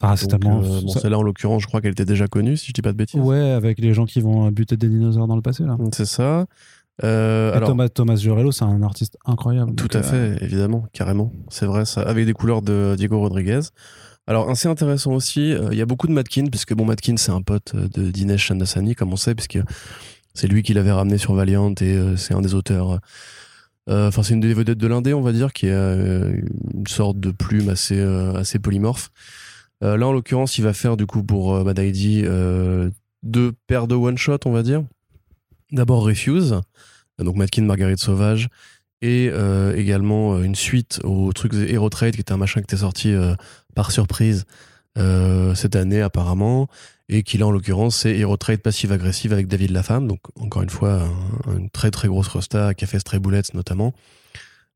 Ah, 0.00 0.16
c'est 0.16 0.26
tellement. 0.26 0.62
Euh, 0.62 0.80
bon, 0.80 0.88
celle-là, 0.88 1.18
en 1.18 1.22
l'occurrence, 1.22 1.62
je 1.62 1.66
crois 1.66 1.80
qu'elle 1.80 1.92
était 1.92 2.04
déjà 2.04 2.28
connue, 2.28 2.56
si 2.56 2.68
je 2.68 2.72
dis 2.72 2.82
pas 2.82 2.92
de 2.92 2.96
bêtises. 2.96 3.20
Ouais, 3.20 3.50
avec 3.50 3.78
les 3.78 3.92
gens 3.92 4.06
qui 4.06 4.20
vont 4.20 4.50
buter 4.50 4.76
des 4.76 4.88
dinosaures 4.88 5.26
dans 5.26 5.36
le 5.36 5.42
passé, 5.42 5.64
là. 5.64 5.76
C'est 5.92 6.06
ça. 6.06 6.46
alors, 7.02 7.68
Thomas, 7.68 7.88
Thomas 7.90 8.16
Giorello, 8.16 8.52
c'est 8.52 8.64
un 8.64 8.82
artiste 8.82 9.18
incroyable. 9.26 9.74
Tout 9.74 9.90
à 9.92 10.02
fait, 10.02 10.38
évidemment, 10.42 10.86
carrément. 10.92 11.30
C'est 11.50 11.66
vrai, 11.66 11.84
ça. 11.84 12.00
Avec 12.02 12.24
des 12.24 12.32
couleurs 12.32 12.62
de 12.62 12.94
Diego 12.96 13.20
Rodriguez. 13.20 13.60
Alors, 14.28 14.50
assez 14.50 14.68
intéressant 14.68 15.12
aussi, 15.12 15.52
euh, 15.52 15.68
il 15.70 15.78
y 15.78 15.82
a 15.82 15.86
beaucoup 15.86 16.08
de 16.08 16.12
Matkin, 16.12 16.46
puisque 16.46 16.74
bon, 16.74 16.84
Matkin, 16.84 17.16
c'est 17.16 17.30
un 17.30 17.42
pote 17.42 17.72
euh, 17.74 17.88
de 17.88 18.10
Dinesh 18.10 18.46
Chandasani, 18.46 18.96
comme 18.96 19.12
on 19.12 19.16
sait, 19.16 19.36
puisque 19.36 19.60
c'est 20.36 20.46
lui 20.46 20.62
qui 20.62 20.74
l'avait 20.74 20.92
ramené 20.92 21.18
sur 21.18 21.34
Valiant 21.34 21.74
et 21.80 21.94
euh, 21.94 22.16
c'est 22.16 22.34
un 22.34 22.40
des 22.40 22.54
auteurs. 22.54 23.00
Enfin, 23.88 24.24
c'est 24.24 24.34
une 24.34 24.40
des 24.40 24.52
vedettes 24.52 24.78
de 24.78 24.86
l'indé, 24.88 25.14
on 25.14 25.20
va 25.20 25.32
dire, 25.32 25.52
qui 25.52 25.68
a 25.68 25.94
une 25.94 26.86
sorte 26.88 27.20
de 27.20 27.30
plume 27.30 27.68
assez, 27.68 28.58
polymorphe. 28.60 29.10
là, 29.80 30.04
en 30.04 30.10
l'occurrence, 30.10 30.58
il 30.58 30.64
va 30.64 30.72
faire 30.72 30.96
du 30.96 31.06
coup 31.06 31.22
pour 31.22 31.62
Bad 31.62 31.78
ID 31.78 32.28
deux 33.22 33.52
paires 33.68 33.86
de 33.86 33.94
one-shot, 33.94 34.38
on 34.44 34.50
va 34.50 34.64
dire. 34.64 34.82
D'abord 35.70 36.02
Refuse, 36.04 36.60
donc 37.20 37.36
Matkin, 37.36 37.62
Marguerite 37.62 38.00
Sauvage, 38.00 38.48
et 39.02 39.30
également 39.76 40.42
une 40.42 40.56
suite 40.56 40.98
au 41.04 41.32
truc 41.32 41.54
Hero 41.54 41.88
Trade, 41.88 42.16
qui 42.16 42.22
était 42.22 42.32
un 42.32 42.38
machin 42.38 42.58
qui 42.58 42.64
était 42.64 42.78
sorti 42.78 43.14
par 43.76 43.92
surprise 43.92 44.46
euh, 44.98 45.54
cette 45.54 45.76
année 45.76 46.00
apparemment, 46.00 46.68
et 47.08 47.22
qui 47.22 47.38
là 47.38 47.46
en 47.46 47.50
l'occurrence 47.50 47.96
c'est 47.96 48.16
Hero 48.16 48.36
Trade 48.36 48.60
passive-agressive 48.60 49.32
avec 49.32 49.46
David 49.46 49.70
Lafemme, 49.70 50.08
donc 50.08 50.20
encore 50.40 50.62
une 50.62 50.70
fois 50.70 51.08
une 51.56 51.70
très 51.70 51.90
très 51.90 52.08
grosse 52.08 52.28
rosta 52.28 52.72
fait 52.74 52.98
Stray 52.98 53.20
Bullets 53.20 53.52
notamment. 53.54 53.94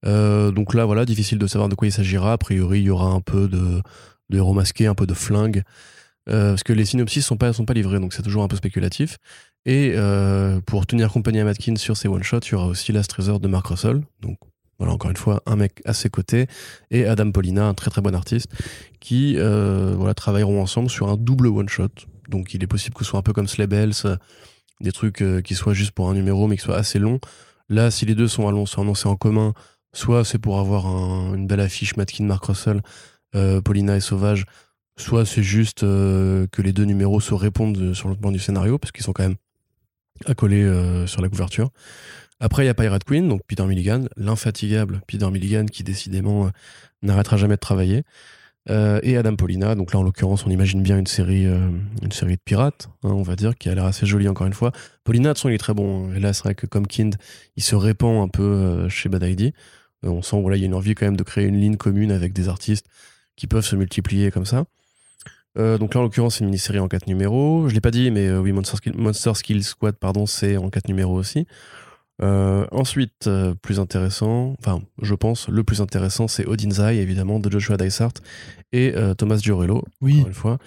Euh, 0.06 0.50
donc 0.50 0.74
là 0.74 0.84
voilà, 0.86 1.04
difficile 1.04 1.38
de 1.38 1.46
savoir 1.46 1.68
de 1.68 1.74
quoi 1.74 1.88
il 1.88 1.92
s'agira, 1.92 2.32
a 2.32 2.38
priori 2.38 2.80
il 2.80 2.84
y 2.84 2.90
aura 2.90 3.10
un 3.10 3.20
peu 3.20 3.48
de, 3.48 3.82
de 4.30 4.36
héros 4.36 4.54
masqués, 4.54 4.86
un 4.86 4.94
peu 4.94 5.06
de 5.06 5.14
flingue, 5.14 5.62
euh, 6.28 6.50
parce 6.52 6.62
que 6.62 6.72
les 6.72 6.84
synopsis 6.84 7.24
sont 7.24 7.36
pas, 7.36 7.52
sont 7.52 7.66
pas 7.66 7.74
livrés, 7.74 8.00
donc 8.00 8.14
c'est 8.14 8.22
toujours 8.22 8.42
un 8.42 8.48
peu 8.48 8.56
spéculatif. 8.56 9.18
Et 9.66 9.94
pour 10.64 10.86
tenir 10.86 11.12
compagnie 11.12 11.40
à 11.40 11.44
Matkin 11.44 11.76
sur 11.76 11.94
ces 11.94 12.08
one-shots, 12.08 12.40
il 12.46 12.52
y 12.52 12.54
aura 12.54 12.66
aussi 12.66 12.92
Last 12.92 13.10
Treasure 13.10 13.40
de 13.40 13.48
Mark 13.48 13.66
Russell, 13.66 14.00
donc 14.22 14.38
voilà, 14.80 14.94
encore 14.94 15.10
une 15.10 15.18
fois, 15.18 15.42
un 15.44 15.56
mec 15.56 15.82
à 15.84 15.92
ses 15.92 16.08
côtés, 16.08 16.46
et 16.90 17.04
Adam 17.04 17.30
Polina, 17.30 17.66
un 17.66 17.74
très 17.74 17.90
très 17.90 18.00
bon 18.00 18.14
artiste, 18.14 18.50
qui 18.98 19.34
euh, 19.36 19.94
voilà, 19.94 20.14
travailleront 20.14 20.62
ensemble 20.62 20.88
sur 20.88 21.10
un 21.10 21.18
double 21.18 21.48
one-shot. 21.48 21.90
Donc 22.30 22.54
il 22.54 22.62
est 22.62 22.66
possible 22.66 22.94
que 22.94 23.04
ce 23.04 23.10
soit 23.10 23.18
un 23.18 23.22
peu 23.22 23.32
comme 23.32 23.48
Slabels, 23.48 23.92
des 24.80 24.92
trucs 24.92 25.22
euh, 25.22 25.42
qui 25.42 25.54
soient 25.54 25.74
juste 25.74 25.92
pour 25.92 26.08
un 26.08 26.14
numéro, 26.14 26.46
mais 26.46 26.56
qui 26.56 26.62
soient 26.62 26.76
assez 26.76 26.98
longs. 26.98 27.20
Là, 27.68 27.90
si 27.90 28.06
les 28.06 28.14
deux 28.14 28.28
sont, 28.28 28.48
annoncés 28.48 29.08
en 29.08 29.16
commun, 29.16 29.52
soit 29.92 30.24
c'est 30.24 30.38
pour 30.38 30.58
avoir 30.58 30.86
une 31.34 31.46
belle 31.46 31.60
affiche 31.60 31.96
Matkin, 31.96 32.24
Mark 32.24 32.44
Russell, 32.44 32.82
euh, 33.34 33.60
Paulina 33.60 33.96
et 33.96 34.00
Sauvage, 34.00 34.44
soit 34.96 35.24
c'est 35.24 35.42
juste 35.42 35.80
que 35.80 36.62
les 36.62 36.72
deux 36.72 36.84
numéros 36.84 37.20
se 37.20 37.32
répondent 37.32 37.94
sur 37.94 38.08
le 38.08 38.16
plan 38.16 38.32
du 38.32 38.38
scénario, 38.38 38.78
parce 38.78 38.92
qu'ils 38.92 39.04
sont 39.04 39.12
quand 39.12 39.22
même 39.22 39.36
accolés 40.26 40.68
sur 41.06 41.22
la 41.22 41.28
couverture. 41.28 41.70
Après, 42.40 42.64
il 42.64 42.66
y 42.66 42.70
a 42.70 42.74
Pirate 42.74 43.04
Queen, 43.04 43.28
donc 43.28 43.42
Peter 43.46 43.64
Milligan, 43.64 44.06
l'infatigable 44.16 45.02
Peter 45.06 45.30
Milligan 45.30 45.66
qui 45.66 45.84
décidément 45.84 46.46
euh, 46.46 46.50
n'arrêtera 47.02 47.36
jamais 47.36 47.56
de 47.56 47.60
travailler. 47.60 48.02
Euh, 48.68 49.00
et 49.02 49.16
Adam 49.16 49.36
Paulina, 49.36 49.74
donc 49.74 49.92
là 49.92 50.00
en 50.00 50.02
l'occurrence, 50.02 50.44
on 50.46 50.50
imagine 50.50 50.82
bien 50.82 50.98
une 50.98 51.06
série, 51.06 51.46
euh, 51.46 51.70
une 52.02 52.12
série 52.12 52.36
de 52.36 52.42
pirates, 52.44 52.88
hein, 53.02 53.10
on 53.10 53.22
va 53.22 53.34
dire, 53.34 53.56
qui 53.56 53.68
a 53.68 53.74
l'air 53.74 53.84
assez 53.84 54.06
jolie 54.06 54.28
encore 54.28 54.46
une 54.46 54.52
fois. 54.52 54.72
Paulina, 55.04 55.32
de 55.32 55.38
façon, 55.38 55.48
il 55.48 55.54
est 55.54 55.58
très 55.58 55.74
bon. 55.74 56.12
Et 56.12 56.20
là, 56.20 56.32
c'est 56.32 56.42
vrai 56.42 56.54
que 56.54 56.66
comme 56.66 56.86
Kind, 56.86 57.16
il 57.56 57.62
se 57.62 57.74
répand 57.74 58.22
un 58.22 58.28
peu 58.28 58.88
chez 58.88 59.08
Bad 59.08 59.22
ID. 59.22 59.54
on 60.02 60.22
sent, 60.22 60.40
voilà, 60.40 60.56
il 60.56 60.60
y 60.60 60.64
a 60.64 60.66
une 60.66 60.74
envie 60.74 60.94
quand 60.94 61.06
même 61.06 61.16
de 61.16 61.22
créer 61.22 61.46
une 61.46 61.58
ligne 61.58 61.76
commune 61.76 62.12
avec 62.12 62.32
des 62.32 62.48
artistes 62.48 62.86
qui 63.36 63.46
peuvent 63.46 63.64
se 63.64 63.76
multiplier 63.76 64.30
comme 64.30 64.44
ça. 64.46 64.64
donc 65.56 65.94
là, 65.94 66.00
en 66.00 66.02
l'occurrence, 66.04 66.36
c'est 66.36 66.40
une 66.40 66.46
mini-série 66.46 66.78
en 66.78 66.88
4 66.88 67.06
numéros. 67.06 67.68
Je 67.68 67.74
l'ai 67.74 67.80
pas 67.80 67.90
dit, 67.90 68.10
mais 68.10 68.30
oui, 68.32 68.52
Monster, 68.52 68.76
Monster 68.94 69.34
Skill 69.34 69.64
Squad, 69.64 69.96
pardon, 69.96 70.26
c'est 70.26 70.56
en 70.58 70.68
4 70.70 70.88
numéros 70.88 71.14
aussi. 71.14 71.46
Euh, 72.22 72.66
ensuite, 72.70 73.26
euh, 73.26 73.54
plus 73.54 73.80
intéressant, 73.80 74.54
enfin, 74.58 74.82
je 75.00 75.14
pense, 75.14 75.48
le 75.48 75.64
plus 75.64 75.80
intéressant, 75.80 76.28
c'est 76.28 76.46
Odin's 76.46 76.78
Eye, 76.78 76.98
évidemment, 76.98 77.40
de 77.40 77.50
Joshua 77.50 77.76
Dysart 77.76 78.12
et 78.72 78.92
euh, 78.94 79.14
Thomas 79.14 79.38
Giorello, 79.38 79.84
oui. 80.00 80.22
une 80.26 80.34
fois. 80.34 80.58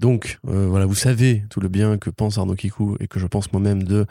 Donc, 0.00 0.38
voilà, 0.42 0.86
vous 0.86 0.94
savez 0.94 1.44
tout 1.50 1.60
le 1.60 1.68
bien 1.68 1.98
que 1.98 2.10
pense 2.10 2.36
Arnaud 2.36 2.56
Kikou 2.56 2.96
et 3.00 3.06
que 3.06 3.20
je 3.20 3.26
pense 3.26 3.52
moi-même 3.52 3.84
de 3.84 4.06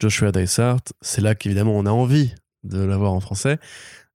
Joshua 0.00 0.32
Dysart. 0.32 0.80
C'est 1.02 1.20
là 1.20 1.34
qu'évidemment, 1.34 1.76
on 1.76 1.86
a 1.86 1.90
envie 1.90 2.34
de 2.64 2.82
l'avoir 2.82 3.12
en 3.12 3.20
français. 3.20 3.58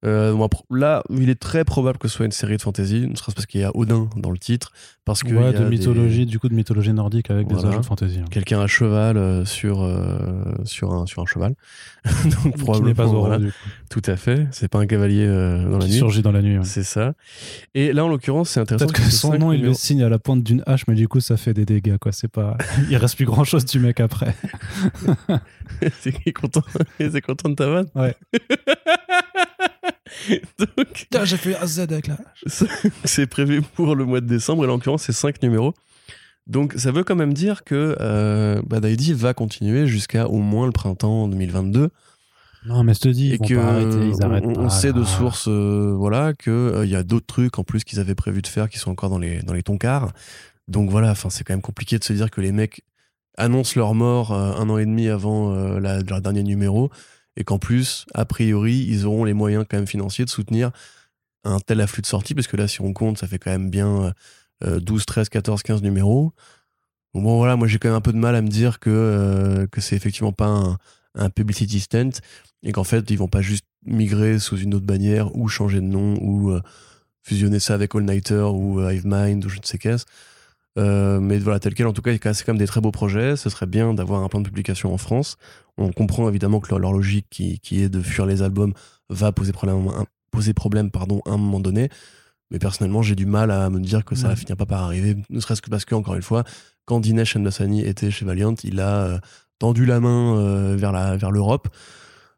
Euh, 0.06 0.48
là, 0.70 1.02
il 1.10 1.30
est 1.30 1.40
très 1.40 1.64
probable 1.64 1.98
que 1.98 2.08
ce 2.08 2.16
soit 2.18 2.26
une 2.26 2.32
série 2.32 2.58
de 2.58 2.62
fantasy, 2.62 3.08
ne 3.10 3.16
serait-ce 3.16 3.36
parce 3.36 3.46
qu'il 3.46 3.62
y 3.62 3.64
a 3.64 3.72
Odin 3.76 4.10
dans 4.18 4.32
le 4.32 4.38
titre. 4.38 4.72
Parce 5.06 5.22
que 5.24 5.34
Ouais, 5.34 5.52
de 5.54 5.58
des- 5.60 5.70
mythologie, 5.70 6.26
du 6.26 6.40
coup, 6.40 6.48
de 6.50 6.54
mythologie 6.54 6.94
nordique 6.94 7.30
avec 7.30 7.48
des 7.48 7.56
enjeux 7.56 7.80
de 7.80 7.86
fantasy. 7.86 8.20
hein. 8.22 8.26
Quelqu'un 8.32 8.62
à 8.62 8.68
cheval 8.68 9.18
euh, 9.18 9.44
sur, 9.46 9.82
euh, 9.84 10.18
sur, 10.66 10.94
un, 10.94 11.06
sur 11.06 11.22
un 11.22 11.26
cheval. 11.26 11.56
Donc, 12.06 12.46
n'est 12.46 12.52
pas 12.52 12.58
probablement, 12.64 13.08
Zoro, 13.08 13.20
voilà. 13.20 13.38
du 13.40 13.48
coup, 13.48 13.70
Tout 13.94 14.02
à 14.08 14.16
fait. 14.16 14.48
C'est 14.50 14.70
pas 14.70 14.80
un 14.80 14.88
cavalier 14.88 15.24
euh, 15.24 15.70
dans 15.70 15.78
la 15.78 15.86
qui 15.86 15.92
nuit. 15.92 15.98
surgit 16.00 16.24
dans 16.24 16.32
la 16.32 16.42
nuit. 16.42 16.58
ouais. 16.58 16.66
C'est 16.66 16.82
ça. 16.82 17.14
Et 17.76 17.94
là, 17.94 18.04
en 18.04 18.08
l'occurrence, 18.08 18.50
c'est 18.50 18.60
intéressant. 18.60 18.88
Peut-être 18.88 18.98
que 18.98 19.04
parce 19.04 19.16
son 19.16 19.38
nom, 19.38 19.52
il 19.54 19.62
le 19.62 19.76
signe 19.76 20.02
à 20.02 20.10
la 20.10 20.18
pointe 20.18 20.42
d'une 20.44 20.64
hache, 20.66 20.88
mais 20.88 20.96
du 20.96 21.08
coup, 21.08 21.20
ça 21.20 21.38
fait 21.38 21.54
des 21.54 21.64
dégâts, 21.64 22.00
quoi. 22.00 22.12
C'est 22.12 22.28
pas... 22.28 22.58
Il 22.90 22.98
reste 22.98 23.16
plus 23.16 23.28
grand 23.28 23.44
chose 23.44 23.66
du 23.66 23.78
mec 23.78 24.00
après. 24.00 24.36
c'est 26.02 26.32
content. 26.34 26.64
c'est 27.00 27.22
content 27.22 27.50
de 27.50 27.54
ta 27.54 27.68
vanne. 27.68 27.86
Ouais. 27.94 28.16
Donc, 30.58 31.08
j'ai 31.26 31.38
fait 31.38 31.56
un 31.56 31.68
Z 31.68 31.82
avec 31.82 32.08
la 32.08 32.16
hache. 32.16 32.64
c'est 33.04 33.28
prévu 33.28 33.62
pour 33.62 33.96
le 33.96 34.06
mois 34.06 34.22
de 34.22 34.26
décembre. 34.28 34.64
Et 34.64 34.66
là, 34.66 34.74
en 34.74 34.78
l'occurrence, 34.78 35.04
c'est 35.04 35.14
5 35.14 35.40
numéros. 35.44 35.76
Donc, 36.48 36.74
ça 36.78 36.92
veut 36.92 37.04
quand 37.04 37.16
même 37.16 37.36
dire 37.36 37.64
que 37.64 37.96
euh, 38.02 38.60
bah, 38.66 38.80
Daidi 38.80 39.14
va 39.14 39.36
continuer 39.36 39.86
jusqu'à 39.86 40.28
au 40.28 40.40
moins 40.40 40.66
le 40.66 40.72
printemps 40.72 41.28
2022. 41.28 41.92
Non, 42.66 42.84
mais 42.84 42.94
je 42.94 43.00
te 43.02 43.10
dis, 43.10 43.28
ils 43.30 43.34
et 43.34 43.38
vont 43.38 43.46
que 43.46 43.54
pas 43.56 43.64
arrêter, 43.64 44.08
ils 44.08 44.16
on- 44.16 44.22
arrêtent 44.22 44.46
on, 44.46 44.54
pas, 44.54 44.70
sait 44.70 44.94
de 44.94 45.00
là. 45.02 45.06
sources 45.06 45.48
euh, 45.50 45.94
voilà 45.98 46.34
que 46.34 46.82
il 46.86 46.90
y 46.90 46.96
a 46.96 47.04
d'autres 47.04 47.26
trucs 47.26 47.60
en 47.60 47.64
plus 47.64 47.84
qu'ils 47.84 48.00
avaient 48.00 48.16
prévu 48.16 48.42
de 48.42 48.48
faire 48.48 48.70
qui 48.70 48.80
sont 48.80 48.92
encore 48.92 49.10
dans 49.10 49.20
les 49.20 49.42
dans 49.44 49.54
les 49.54 49.64
tonkards 49.64 50.14
donc 50.70 50.90
voilà 50.90 51.12
enfin 51.12 51.30
c'est 51.30 51.44
quand 51.44 51.54
même 51.54 51.62
compliqué 51.62 51.98
de 52.00 52.04
se 52.04 52.14
dire 52.14 52.32
que 52.32 52.40
les 52.42 52.52
mecs 52.54 52.84
annoncent 53.38 53.74
leur 53.80 53.94
mort 53.96 54.32
euh, 54.32 54.54
un 54.56 54.70
an 54.70 54.78
et 54.78 54.86
demi 54.86 55.10
avant 55.10 55.54
euh, 55.54 55.80
la, 55.80 56.00
leur 56.02 56.22
dernier 56.22 56.44
numéro 56.44 56.90
et 57.36 57.44
qu'en 57.44 57.60
plus 57.60 58.06
a 58.14 58.24
priori 58.26 58.86
ils 58.88 59.06
auront 59.06 59.26
les 59.26 59.34
moyens 59.34 59.66
quand 59.70 59.78
même 59.78 59.88
financiers 59.88 60.24
de 60.26 60.30
soutenir 60.30 60.72
un 61.44 61.60
tel 61.60 61.82
afflux 61.82 62.02
de 62.02 62.08
sorties 62.08 62.34
parce 62.36 62.48
que 62.48 62.56
là 62.58 62.68
si 62.70 62.80
on 62.82 62.94
compte 62.94 63.18
ça 63.18 63.28
fait 63.28 63.40
quand 63.40 63.52
même 63.52 63.70
bien 63.70 64.14
euh, 64.64 64.80
12 64.80 65.06
13 65.06 65.28
14 65.30 65.64
15 65.64 65.82
numéros 65.82 66.34
bon 67.14 67.38
voilà 67.38 67.56
moi 67.58 67.68
j'ai 67.68 67.80
quand 67.80 67.90
même 67.90 67.98
un 67.98 68.02
peu 68.02 68.14
de 68.14 68.18
mal 68.18 68.36
à 68.36 68.42
me 68.42 68.48
dire 68.50 68.80
que 68.80 68.90
euh, 68.90 69.68
que 69.68 69.82
c'est 69.82 69.96
effectivement 69.98 70.32
pas 70.34 70.48
un, 70.48 70.78
un 71.16 71.30
publicity 71.30 71.80
stunt 71.80 72.10
et 72.64 72.72
qu'en 72.72 72.84
fait 72.84 73.10
ils 73.12 73.18
vont 73.18 73.28
pas 73.28 73.42
juste 73.42 73.66
migrer 73.86 74.40
sous 74.40 74.58
une 74.58 74.74
autre 74.74 74.86
bannière 74.86 75.36
ou 75.36 75.48
changer 75.48 75.78
de 75.82 75.86
nom 75.86 76.16
ou 76.22 76.52
euh, 76.52 76.62
fusionner 77.22 77.60
ça 77.60 77.74
avec 77.76 77.94
All 77.96 78.04
Nighter 78.04 78.42
ou 78.54 78.80
euh, 78.80 78.94
Hivemind 78.94 79.44
ou 79.46 79.50
je 79.50 79.58
ne 79.60 79.64
sais 79.66 79.78
qu'est-ce. 79.78 80.06
Euh, 80.80 81.20
mais 81.20 81.38
voilà, 81.38 81.60
tel 81.60 81.76
quel, 81.76 81.86
en 81.86 81.94
tout 81.94 82.02
cas, 82.02 82.12
c'est 82.34 82.44
quand 82.44 82.54
même 82.54 82.58
des 82.58 82.66
très 82.66 82.82
beaux 82.82 82.92
projets. 82.92 83.36
Ce 83.36 83.50
serait 83.50 83.68
bien 83.68 83.94
d'avoir 83.94 84.24
un 84.24 84.28
plan 84.28 84.42
de 84.42 84.48
publication 84.48 84.92
en 84.92 84.98
France. 84.98 85.38
On 85.78 85.92
comprend 85.92 86.28
évidemment 86.28 86.60
que 86.60 86.70
leur, 86.70 86.80
leur 86.80 86.94
logique 86.94 87.28
qui, 87.30 87.60
qui 87.60 87.82
est 87.84 87.90
de 87.90 88.02
fuir 88.02 88.26
les 88.26 88.42
albums 88.42 88.74
va 89.10 89.32
poser 89.32 89.52
problème, 89.52 89.88
un- 89.90 90.06
poser 90.32 90.54
problème 90.54 90.90
pardon, 90.90 91.22
à 91.28 91.32
un 91.32 91.38
moment 91.38 91.60
donné. 91.60 91.90
Mais 92.50 92.58
personnellement, 92.60 93.04
j'ai 93.04 93.16
du 93.16 93.26
mal 93.28 93.52
à 93.52 93.70
me 93.70 93.80
dire 93.80 94.04
que 94.04 94.16
ça 94.16 94.30
Ouais. 94.30 94.36
finira 94.36 94.56
pas 94.56 94.66
par 94.66 94.82
arriver, 94.84 95.16
ne 95.30 95.40
serait-ce 95.40 95.62
que 95.62 95.70
parce 95.70 95.86
que, 95.86 95.94
encore 95.96 96.16
une 96.16 96.22
fois, 96.24 96.44
quand 96.86 97.00
Dinesh 97.00 97.34
Chandassani 97.34 97.82
était 97.86 98.10
chez 98.12 98.26
Valiant, 98.26 98.56
il 98.64 98.80
a 98.80 99.04
euh, 99.06 99.20
tendu 99.64 99.86
la 99.86 100.00
main 100.02 100.36
euh, 100.38 100.76
vers 100.78 100.92
la- 100.92 101.16
vers 101.16 101.32
l'Europe. 101.32 101.70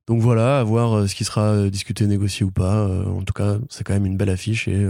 Donc 0.08 0.22
voilà, 0.22 0.60
à 0.60 0.64
voir 0.64 0.94
euh, 0.96 1.08
ce 1.08 1.16
qui 1.16 1.24
sera 1.24 1.42
euh, 1.42 1.70
discuté, 1.72 2.06
négocié 2.06 2.46
ou 2.46 2.52
pas. 2.52 2.88
En 3.08 3.24
tout 3.24 3.34
cas, 3.34 3.58
c'est 3.70 3.84
quand 3.84 3.94
même 3.94 4.06
une 4.06 4.16
belle 4.18 4.30
affiche 4.30 4.68
et, 4.68 4.86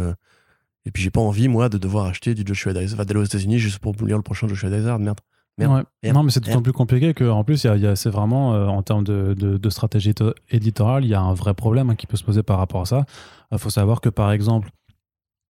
et 0.85 0.91
puis 0.91 1.01
j'ai 1.01 1.11
pas 1.11 1.21
envie, 1.21 1.47
moi, 1.47 1.69
de 1.69 1.77
devoir 1.77 2.05
acheter 2.07 2.33
du 2.35 2.43
Joshua 2.45 2.73
Dysart, 2.73 2.95
enfin, 2.95 3.05
d'aller 3.05 3.21
aux 3.21 3.23
États-Unis 3.23 3.57
juste 3.59 3.79
pour 3.79 3.93
lire 4.05 4.17
le 4.17 4.23
prochain 4.23 4.47
Joshua 4.49 4.69
Dysart. 4.69 4.99
Merde. 4.99 5.19
Merde. 5.57 5.71
Ouais. 5.71 5.83
Merde. 6.03 6.15
Non, 6.17 6.23
mais 6.23 6.31
c'est 6.31 6.43
d'autant 6.43 6.61
plus 6.61 6.73
compliqué 6.73 7.13
qu'en 7.13 7.45
plus, 7.45 7.63
il 7.63 7.67
y 7.67 7.69
a- 7.69 7.75
il 7.77 7.81
y 7.83 7.87
a- 7.87 7.95
c'est 7.95 8.09
vraiment, 8.09 8.53
euh, 8.53 8.67
en 8.67 8.83
termes 8.83 9.05
de, 9.05 9.33
de- 9.33 9.55
de 9.57 9.69
stratégie 9.69 10.13
éditoriale, 10.51 11.05
il 11.05 11.09
y 11.09 11.13
a 11.15 11.21
un 11.21 11.33
vrai 11.33 11.53
problème 11.53 11.89
hein, 11.91 11.95
qui 11.95 12.05
peut 12.07 12.17
se 12.17 12.25
poser 12.25 12.43
par 12.43 12.57
rapport 12.57 12.81
à 12.81 12.85
ça. 12.85 13.05
Il 13.53 13.57
faut 13.57 13.69
savoir 13.69 14.01
que, 14.01 14.09
par 14.09 14.33
exemple, 14.33 14.69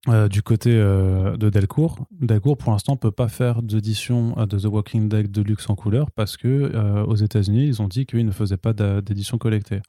euh, 0.08 0.28
du 0.28 0.44
côté 0.44 0.72
euh, 0.72 1.36
de 1.38 1.50
Delcourt, 1.50 1.98
Delcourt, 2.12 2.58
pour 2.58 2.72
l'instant, 2.72 2.96
peut 2.96 3.12
pas 3.12 3.28
faire 3.28 3.62
d'édition 3.62 4.36
euh, 4.38 4.46
de 4.46 4.60
The 4.60 4.66
Walking 4.66 5.10
Dead 5.10 5.32
de 5.32 5.42
luxe 5.42 5.70
en 5.70 5.76
couleur 5.76 6.12
parce 6.12 6.38
que 6.38 6.48
euh, 6.48 7.04
aux 7.06 7.16
États-Unis, 7.16 7.66
ils 7.66 7.82
ont 7.82 7.88
dit 7.88 8.06
qu'ils 8.06 8.26
ne 8.26 8.32
faisaient 8.32 8.58
pas 8.58 8.74
d'édition 8.74 9.38
collectée. 9.38 9.82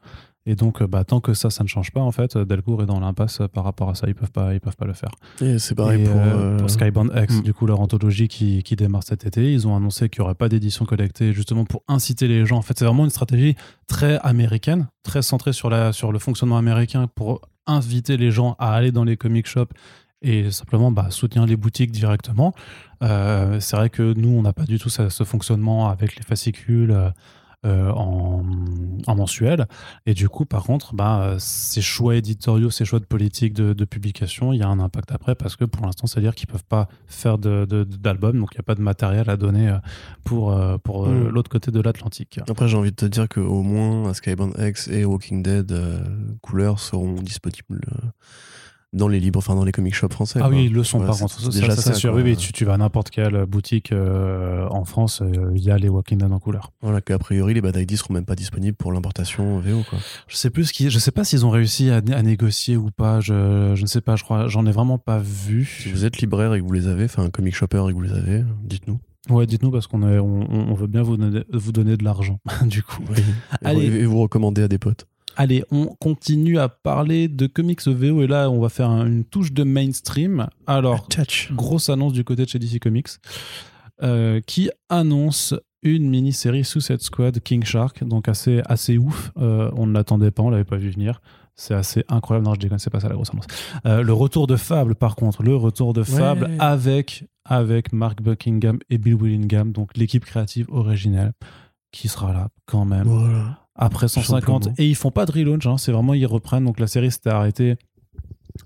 Et 0.49 0.55
donc, 0.55 0.83
bah, 0.85 1.03
tant 1.03 1.21
que 1.21 1.35
ça, 1.35 1.51
ça 1.51 1.65
ne 1.65 1.69
change 1.69 1.91
pas, 1.91 2.01
en 2.01 2.13
fait, 2.13 2.39
Delcourt 2.39 2.83
est 2.83 2.87
dans 2.87 3.01
l'impasse 3.01 3.43
par 3.53 3.65
rapport 3.65 3.91
à 3.91 3.97
ça. 3.97 4.07
Ils 4.07 4.15
peuvent 4.15 4.31
pas, 4.31 4.55
ils 4.55 4.61
peuvent 4.61 4.77
pas 4.77 4.87
le 4.87 4.93
faire. 4.93 5.11
Et 5.41 5.59
c'est 5.59 5.75
pareil 5.75 6.03
Et, 6.03 6.05
pour, 6.05 6.21
pour 6.59 6.71
Skybound 6.71 7.11
X, 7.17 7.39
hmm. 7.39 7.43
du 7.43 7.53
coup, 7.53 7.67
leur 7.67 7.81
anthologie 7.81 8.29
qui, 8.29 8.63
qui 8.63 8.77
démarre 8.77 9.03
cet 9.03 9.27
été. 9.27 9.53
Ils 9.53 9.67
ont 9.67 9.77
annoncé 9.77 10.09
qu'il 10.09 10.23
n'y 10.23 10.27
aurait 10.27 10.37
pas 10.37 10.49
d'édition 10.49 10.85
collectée, 10.85 11.33
justement 11.33 11.65
pour 11.65 11.83
inciter 11.89 12.29
les 12.29 12.47
gens. 12.47 12.59
En 12.59 12.63
fait, 12.63 12.79
c'est 12.79 12.85
vraiment 12.85 13.03
une 13.03 13.11
stratégie 13.11 13.57
très 13.89 14.21
américaine, 14.21 14.87
très 15.03 15.21
centrée 15.21 15.53
sur, 15.53 15.69
la, 15.69 15.93
sur 15.93 16.13
le 16.13 16.21
fonctionnement 16.21 16.59
américain 16.59 17.09
pour 17.13 17.41
inviter 17.67 18.17
les 18.17 18.31
gens 18.31 18.55
à 18.59 18.73
aller 18.75 18.93
dans 18.93 19.05
les 19.05 19.17
comic 19.17 19.47
shops 19.47 19.73
et 20.23 20.51
simplement 20.51 20.91
bah, 20.91 21.09
soutenir 21.11 21.47
les 21.47 21.57
boutiques 21.57 21.91
directement. 21.93 22.55
Euh, 23.03 23.61
c'est 23.61 23.77
vrai 23.77 23.91
que 23.91 24.15
nous, 24.15 24.31
on 24.31 24.43
n'a 24.43 24.53
pas 24.53 24.65
du 24.65 24.79
tout 24.79 24.89
ce, 24.89 25.09
ce 25.09 25.25
fonctionnement 25.25 25.89
avec 25.89 26.17
les 26.17 26.23
fascicules. 26.23 26.97
euh, 27.65 27.91
en, 27.91 28.45
en 29.09 29.15
mensuel. 29.17 29.67
Et 30.05 30.15
du 30.15 30.29
coup, 30.29 30.45
par 30.45 30.63
contre, 30.63 30.95
bah, 30.95 31.35
ces 31.41 31.81
choix 31.81 32.15
éditoriaux, 32.15 32.71
ces 32.71 32.85
choix 32.85 33.01
de 33.01 33.07
politique 33.07 33.55
de, 33.55 33.73
de 33.73 33.85
publication, 33.85 34.53
il 34.53 34.61
y 34.61 34.63
a 34.63 34.69
un 34.69 34.79
impact 34.79 35.11
après 35.11 35.35
parce 35.35 35.57
que 35.57 35.65
pour 35.65 35.85
l'instant, 35.85 36.07
c'est-à-dire 36.07 36.37
qu'ils 36.37 36.47
peuvent 36.47 36.63
pas 36.69 36.87
faire 37.09 37.39
d'album, 37.39 38.39
donc 38.39 38.51
il 38.53 38.57
n'y 38.59 38.61
a 38.61 38.63
pas 38.63 38.77
de 38.77 38.83
matériel 38.83 39.29
à 39.31 39.37
donner 39.37 39.69
euh, 39.69 39.79
pour, 40.23 40.57
pour 40.85 41.09
Mm. 41.09 41.29
l'autre 41.29 41.51
côté 41.51 41.73
de 41.73 41.81
l'Atlantique. 41.81 42.39
Après, 42.49 42.69
j'ai 42.69 42.77
envie 42.77 42.91
de 42.93 42.97
te 42.97 43.07
dire 43.07 43.29
qu'au 43.29 43.63
moins 43.63 44.15
Skybound 44.15 44.55
X 44.61 44.87
et 44.89 45.05
Walking 45.05 45.43
Dead 45.43 45.73
euh, 45.73 45.99
couleurs 46.43 46.79
seront 46.79 47.15
disponibles 47.15 47.81
dans 48.93 49.09
les 49.09 49.21
libres, 49.21 49.39
enfin 49.39 49.55
dans 49.55 49.65
les 49.65 49.73
comic 49.73 49.95
shops 49.95 50.13
français. 50.13 50.39
Ah 50.43 50.47
quoi. 50.49 50.57
oui, 50.57 50.67
ils 50.67 50.73
le 50.73 50.83
sont 50.85 51.01
Ouais, 51.01 51.07
par 51.07 51.19
contre. 51.19 51.39
Ça, 51.41 51.49
déjà 51.51 51.75
ça, 51.75 51.83
c'est 51.83 51.89
ça, 51.93 51.95
sûr. 51.95 52.13
quoi. 52.13 52.23
Oui, 52.23 52.31
oui, 52.31 52.37
tu, 52.37 52.53
tu 52.53 52.65
vas 52.65 52.75
à 52.75 52.77
n'importe 52.79 53.11
quelle 53.11 53.45
boutique 53.47 53.93
euh, 53.93 54.67
en 54.71 54.85
France, 54.85 55.21
euh, 55.23 55.53
il 55.55 55.63
y 55.63 55.71
a 55.71 55.77
les 55.77 55.89
Walking 55.89 56.19
Dead 56.19 56.31
en 56.33 56.39
couleur. 56.39 56.73
Voilà, 56.83 57.01
qu'a 57.01 57.19
priori, 57.19 57.53
les 57.55 57.61
Bad 57.61 57.77
ID 57.77 57.97
seront 57.97 58.15
même 58.15 58.25
pas 58.25 58.37
disponibles 58.37 58.77
pour 58.77 58.93
l'importation 58.93 59.59
VO, 59.59 59.83
quoi. 59.91 59.99
Je 60.29 60.37
sais 60.37 60.51
plus 60.51 60.65
ce 60.67 60.73
qui, 60.73 60.89
je 60.91 60.99
sais 60.99 61.11
pas 61.11 61.25
s'ils 61.25 61.45
ont 61.45 61.51
réussi 61.51 61.91
à, 61.91 61.97
à 61.97 62.23
négocier 62.23 62.77
ou 62.77 62.91
pas. 62.91 63.21
Je, 63.21 63.73
je 63.75 63.83
ne 63.83 63.87
sais 63.87 64.01
pas. 64.01 64.17
Je 64.17 64.25
crois, 64.25 64.47
j'en 64.49 64.65
ai 64.67 64.73
vraiment 64.73 64.99
pas 64.99 65.19
vu. 65.19 65.65
Si 65.83 65.91
vous 65.91 66.05
êtes 66.05 66.19
libraire 66.19 66.55
et 66.55 66.61
que 66.61 66.65
vous 66.67 66.73
les 66.73 66.87
avez, 66.87 67.05
enfin 67.05 67.25
un 67.25 67.31
comic 67.31 67.55
shopper 67.55 67.85
et 67.89 67.91
que 67.91 67.95
vous 67.95 68.03
les 68.03 68.13
avez, 68.13 68.45
dites-nous. 68.65 68.99
Ouais, 69.29 69.45
dites-nous 69.47 69.73
parce 69.73 69.89
qu'on 69.89 70.05
on, 70.05 70.47
on 70.49 70.75
veut 70.75 70.87
bien 70.87 71.03
vous 71.03 71.17
donner, 71.17 71.43
vous 71.53 71.73
donner 71.73 71.97
de 71.97 72.05
l'argent, 72.05 72.39
du 72.65 72.85
coup. 72.85 73.03
Oui. 73.11 73.23
Allez. 73.65 73.91
vous- 73.91 73.97
Et 73.97 74.05
vous 74.07 74.21
recommander 74.21 74.63
à 74.63 74.69
des 74.69 74.79
potes. 74.79 75.07
Allez, 75.37 75.63
on 75.71 75.87
continue 76.01 76.59
à 76.59 76.69
parler 76.69 77.29
de 77.29 77.47
comics 77.47 77.87
VO 77.87 78.23
et 78.23 78.27
là, 78.27 78.51
on 78.51 78.61
va 78.61 78.69
faire 78.69 78.89
un- 78.91 79.07
une 79.07 79.25
touche 79.25 79.53
de 79.53 79.63
mainstream. 79.65 80.47
Alors, 80.67 81.07
grosse 81.53 81.89
annonce 81.91 82.13
du 82.15 82.25
côté 82.25 82.45
de 82.45 82.49
chez 82.49 82.59
DC 82.59 82.79
Comics 82.81 83.09
euh, 84.03 84.41
qui 84.47 84.71
annonce 84.89 85.55
une 85.83 86.09
mini-série 86.09 86.65
Suicide 86.65 87.01
Squad 87.01 87.39
King 87.41 87.65
Shark, 87.65 88.03
donc 88.05 88.29
assez, 88.29 88.61
assez 88.67 88.99
ouf. 88.99 89.31
Euh, 89.39 89.71
on 89.77 89.87
ne 89.87 89.93
l'attendait 89.93 90.31
pas, 90.31 90.43
on 90.43 90.51
l'avait 90.51 90.65
pas 90.65 90.77
vu 90.77 90.91
venir. 90.91 91.21
C'est 91.55 91.75
assez 91.75 92.05
incroyable. 92.09 92.45
Non, 92.47 92.55
je 92.55 92.61
déconne, 92.61 92.79
c'est 92.79 92.91
pas 92.91 93.01
ça 93.01 93.09
la 93.09 93.15
grosse 93.15 93.31
annonce. 93.31 93.47
Euh, 93.87 94.03
le 94.03 94.13
retour 94.13 94.47
de 94.47 94.57
Fable, 94.57 94.95
par 94.95 95.17
contre, 95.17 95.43
le 95.43 95.57
retour 95.57 95.93
de 95.95 96.03
Fable 96.03 96.51
avec, 96.59 97.25
avec 97.45 97.93
Mark 97.93 98.21
Buckingham 98.21 98.79
et 98.91 98.99
Bill 98.99 99.15
Willingham, 99.15 99.73
donc 99.73 99.97
l'équipe 99.97 100.25
créative 100.25 100.67
originelle 100.71 101.33
qui 101.93 102.09
sera 102.09 102.33
là 102.35 102.49
quand 102.67 102.85
même 102.85 103.05
Voilà. 103.07 103.61
Après 103.77 104.09
150 104.09 104.65
simplement. 104.65 104.75
et 104.79 104.89
ils 104.89 104.95
font 104.97 105.11
pas 105.11 105.27
de 105.27 105.33
relaunch 105.33 105.67
hein, 105.67 105.79
c'est 105.79 105.93
vraiment 105.93 106.15
ils 106.15 106.27
reprennent. 106.27 106.65
Donc 106.65 106.81
la 106.81 106.87
série 106.87 107.11
s'était 107.11 107.31
arrêtée 107.31 107.77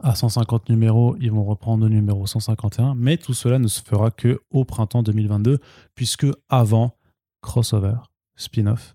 à 0.01 0.15
150 0.15 0.69
numéros. 0.69 1.17
Ils 1.21 1.33
vont 1.33 1.45
reprendre 1.45 1.85
le 1.85 1.91
numéro 1.91 2.27
151 2.27 2.95
mais 2.95 3.17
tout 3.17 3.35
cela 3.35 3.59
ne 3.59 3.69
se 3.69 3.83
fera 3.83 4.11
que 4.11 4.41
au 4.51 4.65
printemps 4.65 5.03
2022 5.03 5.59
puisque 5.95 6.27
avant 6.49 6.95
crossover 7.43 7.97
spin-off 8.37 8.95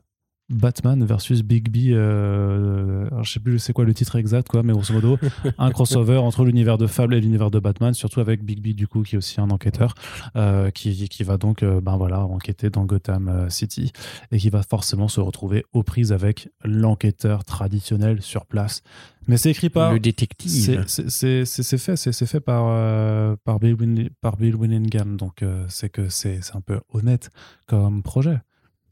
Batman 0.50 1.04
versus 1.04 1.42
Big 1.42 1.70
B 1.70 1.92
euh, 1.94 3.08
alors 3.12 3.24
je 3.24 3.32
sais 3.34 3.40
plus 3.40 3.58
c'est 3.60 3.74
quoi 3.74 3.84
le 3.86 3.94
titre 3.94 4.16
exact 4.16 4.48
quoi 4.48 4.62
mais 4.64 4.74
grosso 4.74 4.94
modo 4.94 5.18
un 5.58 5.72
crossover 5.72 6.18
entre 6.18 6.46
l'univers 6.46 6.78
de 6.78 6.86
Fable 6.88 7.16
et 7.16 7.22
l'univers 7.22 7.50
de 7.52 7.60
Batman 7.60 7.94
surtout 7.94 8.20
avec 8.20 8.44
Big 8.44 8.62
B 8.62 8.76
du 8.76 8.88
coup 8.88 9.02
qui 9.04 9.16
est 9.16 9.18
aussi 9.18 9.42
un 9.42 9.50
enquêteur 9.50 9.96
euh, 10.36 10.70
qui, 10.72 11.10
qui 11.10 11.24
va 11.24 11.38
donc 11.38 11.64
euh, 11.64 11.82
ben 11.82 11.98
voilà 11.98 12.20
enquêter 12.26 12.70
dans 12.70 12.86
Gotham 12.86 13.28
euh, 13.28 13.50
City 13.50 13.92
et 14.32 14.38
qui 14.38 14.50
va 14.50 14.62
forcément 14.64 15.08
se 15.08 15.20
retrouver 15.20 15.66
aux 15.74 15.84
prises 15.84 16.12
avec 16.12 16.50
l'enquêteur 16.64 17.44
traditionnel 17.44 18.22
sur 18.22 18.46
place. 18.46 18.82
Mais 19.28 19.38
c'est 19.38 19.50
écrit 19.50 19.70
par. 19.70 19.92
Le 19.94 20.00
détective. 20.00 20.84
C'est- 20.88 21.78
fait, 21.78 21.96
c'est 21.96 22.26
fait 22.28 22.40
par, 22.40 22.66
euh, 22.68 23.36
par, 23.44 23.60
Bill 23.60 23.74
Win- 23.74 24.10
par 24.22 24.38
Bill 24.38 24.56
Winningham, 24.56 25.18
donc 25.18 25.44
c'est 25.68 25.90
que 25.90 26.10
c'est 26.10 26.40
un 26.54 26.62
peu 26.62 26.80
honnête 26.94 27.32
comme 27.66 28.04
projet. 28.04 28.38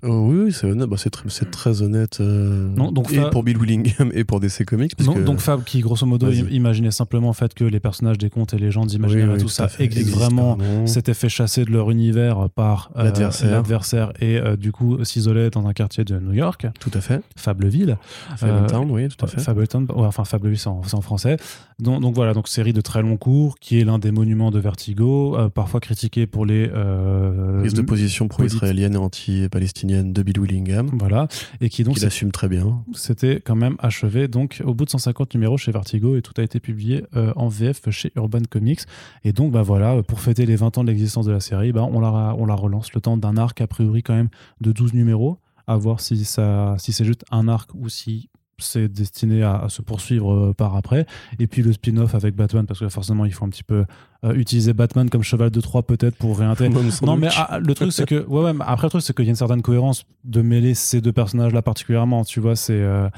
Oh 0.05 0.27
oui, 0.29 0.51
c'est 0.51 0.67
honnête. 0.67 0.87
Bah, 0.89 0.97
c'est 0.97 1.49
très, 1.49 1.81
honnête. 1.81 2.19
euh, 2.19 2.67
Non, 2.75 2.91
donc 2.91 3.11
et 3.11 3.15
Fa- 3.15 3.29
pour 3.29 3.43
Bill 3.43 3.57
Willingham 3.57 4.11
et 4.13 4.23
pour 4.23 4.39
DC 4.39 4.65
Comics. 4.65 4.95
parce 4.95 5.07
donc, 5.07 5.17
que- 5.19 5.23
donc 5.23 5.39
Fab 5.39 5.63
qui 5.63 5.79
grosso 5.79 6.05
modo 6.05 6.29
imaginait 6.31 6.91
simplement 6.91 7.29
en 7.29 7.33
fait 7.33 7.53
que 7.53 7.63
les 7.63 7.79
personnages 7.79 8.17
des 8.17 8.29
contes 8.29 8.53
et 8.53 8.57
légendes 8.57 8.91
imaginaires 8.91 9.29
Oui, 9.31 9.37
tout 9.37 9.43
tout 9.43 9.49
ça 9.49 9.67
existe 9.79 10.09
vraiment 10.09 10.57
s'étaient 10.85 11.13
fait 11.13 11.29
chasser 11.29 11.63
de 11.65 11.71
leur 11.71 11.89
univers 11.91 12.49
par 12.49 12.91
euh, 12.97 13.03
L'adversaire. 13.05 14.11
et 14.19 14.37
euh, 14.37 14.55
du 14.57 14.71
coup 14.71 15.03
s'isolait 15.05 15.49
dans 15.49 15.65
un 15.67 15.73
quartier 15.73 16.03
de 16.03 16.19
New 16.19 16.33
York, 16.33 16.67
Tout 16.79 16.91
à 16.93 17.01
fait. 17.01 17.21
Fableville. 17.35 17.97
Fabletown, 18.37 18.89
oui, 18.91 19.07
tout 19.07 19.25
à 19.25 19.27
fait. 19.27 19.39
Fableton, 19.39 19.85
ouais, 19.95 20.05
enfin 20.05 20.25
Fableville 20.25 20.57
c'est 20.59 20.67
en, 20.67 20.81
français. 21.01 21.37
Donc, 21.79 22.01
donc 22.01 22.13
voilà, 22.15 22.33
donc 22.33 22.47
série 22.47 22.73
de 22.73 22.81
très 22.81 23.01
long 23.01 23.17
cours 23.17 23.57
qui 23.59 23.79
est 23.79 23.83
l'un 23.85 23.99
des 23.99 24.11
monuments 24.11 24.51
de 24.51 24.59
Vertigo, 24.59 25.37
parfois 25.53 25.79
critiqué 25.79 26.27
pour 26.27 26.45
les 26.45 26.69
euh, 26.73 27.59
Prise 27.61 27.73
de 27.73 27.81
position 27.81 28.27
pro-israélienne 28.27 28.95
et 29.29 29.49
de 30.01 30.23
Bill 30.23 30.39
Willingham, 30.39 30.89
voilà, 30.93 31.27
et 31.61 31.69
qui 31.69 31.83
donc 31.83 32.01
assume 32.03 32.31
très 32.31 32.47
bien. 32.47 32.83
c'était 32.93 33.41
quand 33.41 33.55
même 33.55 33.75
achevé. 33.79 34.27
Donc 34.27 34.61
au 34.65 34.73
bout 34.73 34.85
de 34.85 34.89
150 34.89 35.33
numéros 35.35 35.57
chez 35.57 35.71
Vertigo 35.71 36.15
et 36.15 36.21
tout 36.21 36.33
a 36.37 36.43
été 36.43 36.59
publié 36.59 37.05
euh, 37.15 37.33
en 37.35 37.47
VF 37.47 37.89
chez 37.91 38.11
Urban 38.15 38.41
Comics. 38.49 38.81
Et 39.23 39.33
donc 39.33 39.51
bah 39.51 39.61
voilà 39.61 40.01
pour 40.03 40.19
fêter 40.19 40.45
les 40.45 40.55
20 40.55 40.77
ans 40.77 40.83
de 40.83 40.89
l'existence 40.89 41.25
de 41.25 41.31
la 41.31 41.39
série 41.39 41.71
bah, 41.71 41.87
on, 41.89 41.99
la, 41.99 42.35
on 42.37 42.45
la 42.45 42.55
relance. 42.55 42.93
Le 42.93 43.01
temps 43.01 43.17
d'un 43.17 43.37
arc 43.37 43.61
a 43.61 43.67
priori 43.67 44.03
quand 44.03 44.15
même 44.15 44.29
de 44.61 44.71
12 44.71 44.93
numéros. 44.93 45.39
À 45.65 45.77
voir 45.77 46.01
si 46.01 46.25
ça 46.25 46.75
si 46.77 46.91
c'est 46.91 47.05
juste 47.05 47.23
un 47.31 47.47
arc 47.47 47.69
ou 47.73 47.87
si 47.87 48.29
c'est 48.63 48.87
destiné 48.87 49.43
à, 49.43 49.57
à 49.63 49.69
se 49.69 49.81
poursuivre 49.81 50.33
euh, 50.33 50.53
par 50.53 50.75
après 50.75 51.05
et 51.39 51.47
puis 51.47 51.61
le 51.61 51.73
spin-off 51.73 52.15
avec 52.15 52.35
Batman 52.35 52.65
parce 52.65 52.79
que 52.79 52.89
forcément 52.89 53.25
il 53.25 53.33
faut 53.33 53.45
un 53.45 53.49
petit 53.49 53.63
peu 53.63 53.85
euh, 54.23 54.33
utiliser 54.33 54.73
Batman 54.73 55.09
comme 55.09 55.23
cheval 55.23 55.49
de 55.49 55.61
Troie 55.61 55.83
peut-être 55.83 56.15
pour 56.15 56.37
réintégrer 56.39 56.81
non, 57.03 57.17
mais 57.17 57.27
doute. 57.27 57.35
ah, 57.37 57.59
le 57.59 57.73
truc, 57.75 57.91
c'est 57.91 58.05
que. 58.05 58.25
Ouais, 58.25 58.41
ouais, 58.43 58.53
mais 58.53 58.63
après, 58.65 58.87
le 58.87 58.89
truc, 58.91 59.01
c'est 59.01 59.13
qu'il 59.15 59.25
y 59.25 59.27
a 59.27 59.31
une 59.31 59.35
certaine 59.35 59.61
cohérence 59.61 60.05
de 60.23 60.41
mêler 60.41 60.73
ces 60.73 61.01
deux 61.01 61.11
personnages-là 61.11 61.61
particulièrement. 61.61 62.23
Tu 62.23 62.39
vois, 62.39 62.55
c'est. 62.55 62.71
euh, 62.81 63.09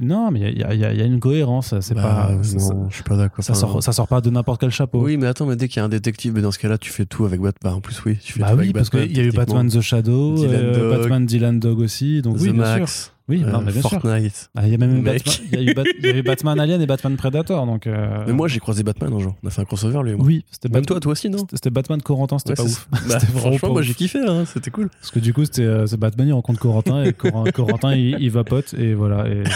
non, 0.00 0.30
mais 0.30 0.52
il 0.52 0.58
y 0.58 0.62
a, 0.62 0.74
y 0.74 0.98
y 0.98 1.04
une 1.06 1.20
cohérence. 1.20 1.74
C'est 1.80 1.94
Bah, 1.94 2.28
pas. 2.32 2.42
ça, 2.44 2.74
je 2.88 2.94
suis 2.94 3.02
pas 3.02 3.16
d'accord. 3.16 3.44
ça 3.44 3.54
sort, 3.54 3.82
ça 3.82 3.92
sort 3.92 4.08
pas 4.08 4.20
de 4.20 4.30
n'importe 4.30 4.60
quel 4.60 4.70
chapeau. 4.70 5.02
Oui, 5.02 5.16
mais 5.16 5.26
attends, 5.26 5.46
mais 5.46 5.56
dès 5.56 5.68
qu'il 5.68 5.80
y 5.80 5.82
a 5.82 5.84
un 5.84 5.88
détective, 5.88 6.32
mais 6.34 6.40
dans 6.42 6.52
ce 6.52 6.58
cas-là, 6.58 6.78
tu 6.78 6.90
fais 6.90 7.04
tout 7.06 7.24
avec 7.24 7.40
Batman. 7.40 7.72
Bah, 7.72 7.76
en 7.76 7.80
plus, 7.80 8.02
oui, 8.04 8.16
tu 8.22 8.34
fais 8.34 8.40
bah 8.40 8.50
tout 8.50 8.56
oui, 8.58 8.64
avec 8.64 8.74
parce 8.74 8.90
qu'il 8.90 9.16
y 9.16 9.20
a 9.20 9.24
eu. 9.24 9.32
Batman 9.32 9.68
The 9.68 9.80
Shadow, 9.80 10.34
Dylan 10.36 10.54
euh, 10.54 10.74
Dog. 10.90 10.98
Batman 10.98 11.26
Dylan 11.26 11.60
Dog 11.60 11.80
aussi. 11.80 12.22
Donc 12.22 12.36
The 12.36 12.42
oui, 12.42 12.52
bien 12.52 12.86
sûr. 12.86 13.12
Oui, 13.28 13.42
euh, 13.44 13.50
non, 13.50 13.60
mais 13.60 13.72
bien 13.72 13.80
sûr. 13.82 13.90
Fortnite. 14.00 14.50
Ah, 14.56 14.66
Il 14.66 14.70
y 14.70 14.74
a 14.74 14.78
même. 14.78 15.02
Batman, 15.02 15.34
il 15.52 15.58
y 15.58 15.68
a 15.68 15.70
eu 15.72 15.74
Bat- 15.74 15.82
il 15.98 16.06
y 16.06 16.08
a 16.10 16.16
eu 16.16 16.22
Batman 16.22 16.60
Alien 16.60 16.80
et 16.80 16.86
Batman 16.86 17.16
Predator. 17.16 17.66
Donc, 17.66 17.86
euh, 17.88 18.22
Mais 18.26 18.32
moi, 18.32 18.46
j'ai 18.46 18.60
croisé 18.60 18.84
Batman 18.84 19.12
un 19.12 19.18
jour. 19.18 19.34
On 19.42 19.48
a 19.48 19.50
fait 19.50 19.62
un 19.62 19.64
crossover, 19.64 20.00
lui 20.04 20.12
et 20.12 20.14
moi. 20.14 20.24
oui, 20.24 20.44
c'était 20.50 20.68
Même 20.68 20.82
Bat- 20.82 20.86
toi, 20.86 21.00
toi 21.00 21.12
aussi, 21.12 21.28
non 21.28 21.44
C'était 21.52 21.70
Batman 21.70 22.00
Corentin, 22.00 22.38
c'était 22.38 22.50
Ouais, 22.50 22.56
pas 22.56 22.62
ouf. 22.62 22.88
Bah, 23.08 23.18
franchement, 23.18 23.58
pas 23.58 23.68
moi, 23.72 23.82
j'ai 23.82 23.94
kiffé, 23.94 24.20
hein, 24.20 24.44
c'était 24.46 24.70
cool. 24.70 24.90
Parce 24.90 25.10
que 25.10 25.18
du 25.18 25.32
coup, 25.32 25.44
c'était 25.44 25.62
euh, 25.62 25.86
c'est 25.88 25.96
Batman, 25.98 26.28
il 26.28 26.32
rencontre 26.34 26.60
Corentin 26.60 27.02
et 27.02 27.12
Cor- 27.12 27.46
Corentin, 27.54 27.94
il, 27.96 28.16
il 28.20 28.30
vapote 28.30 28.74
et 28.74 28.94
voilà. 28.94 29.26
Et 29.28 29.42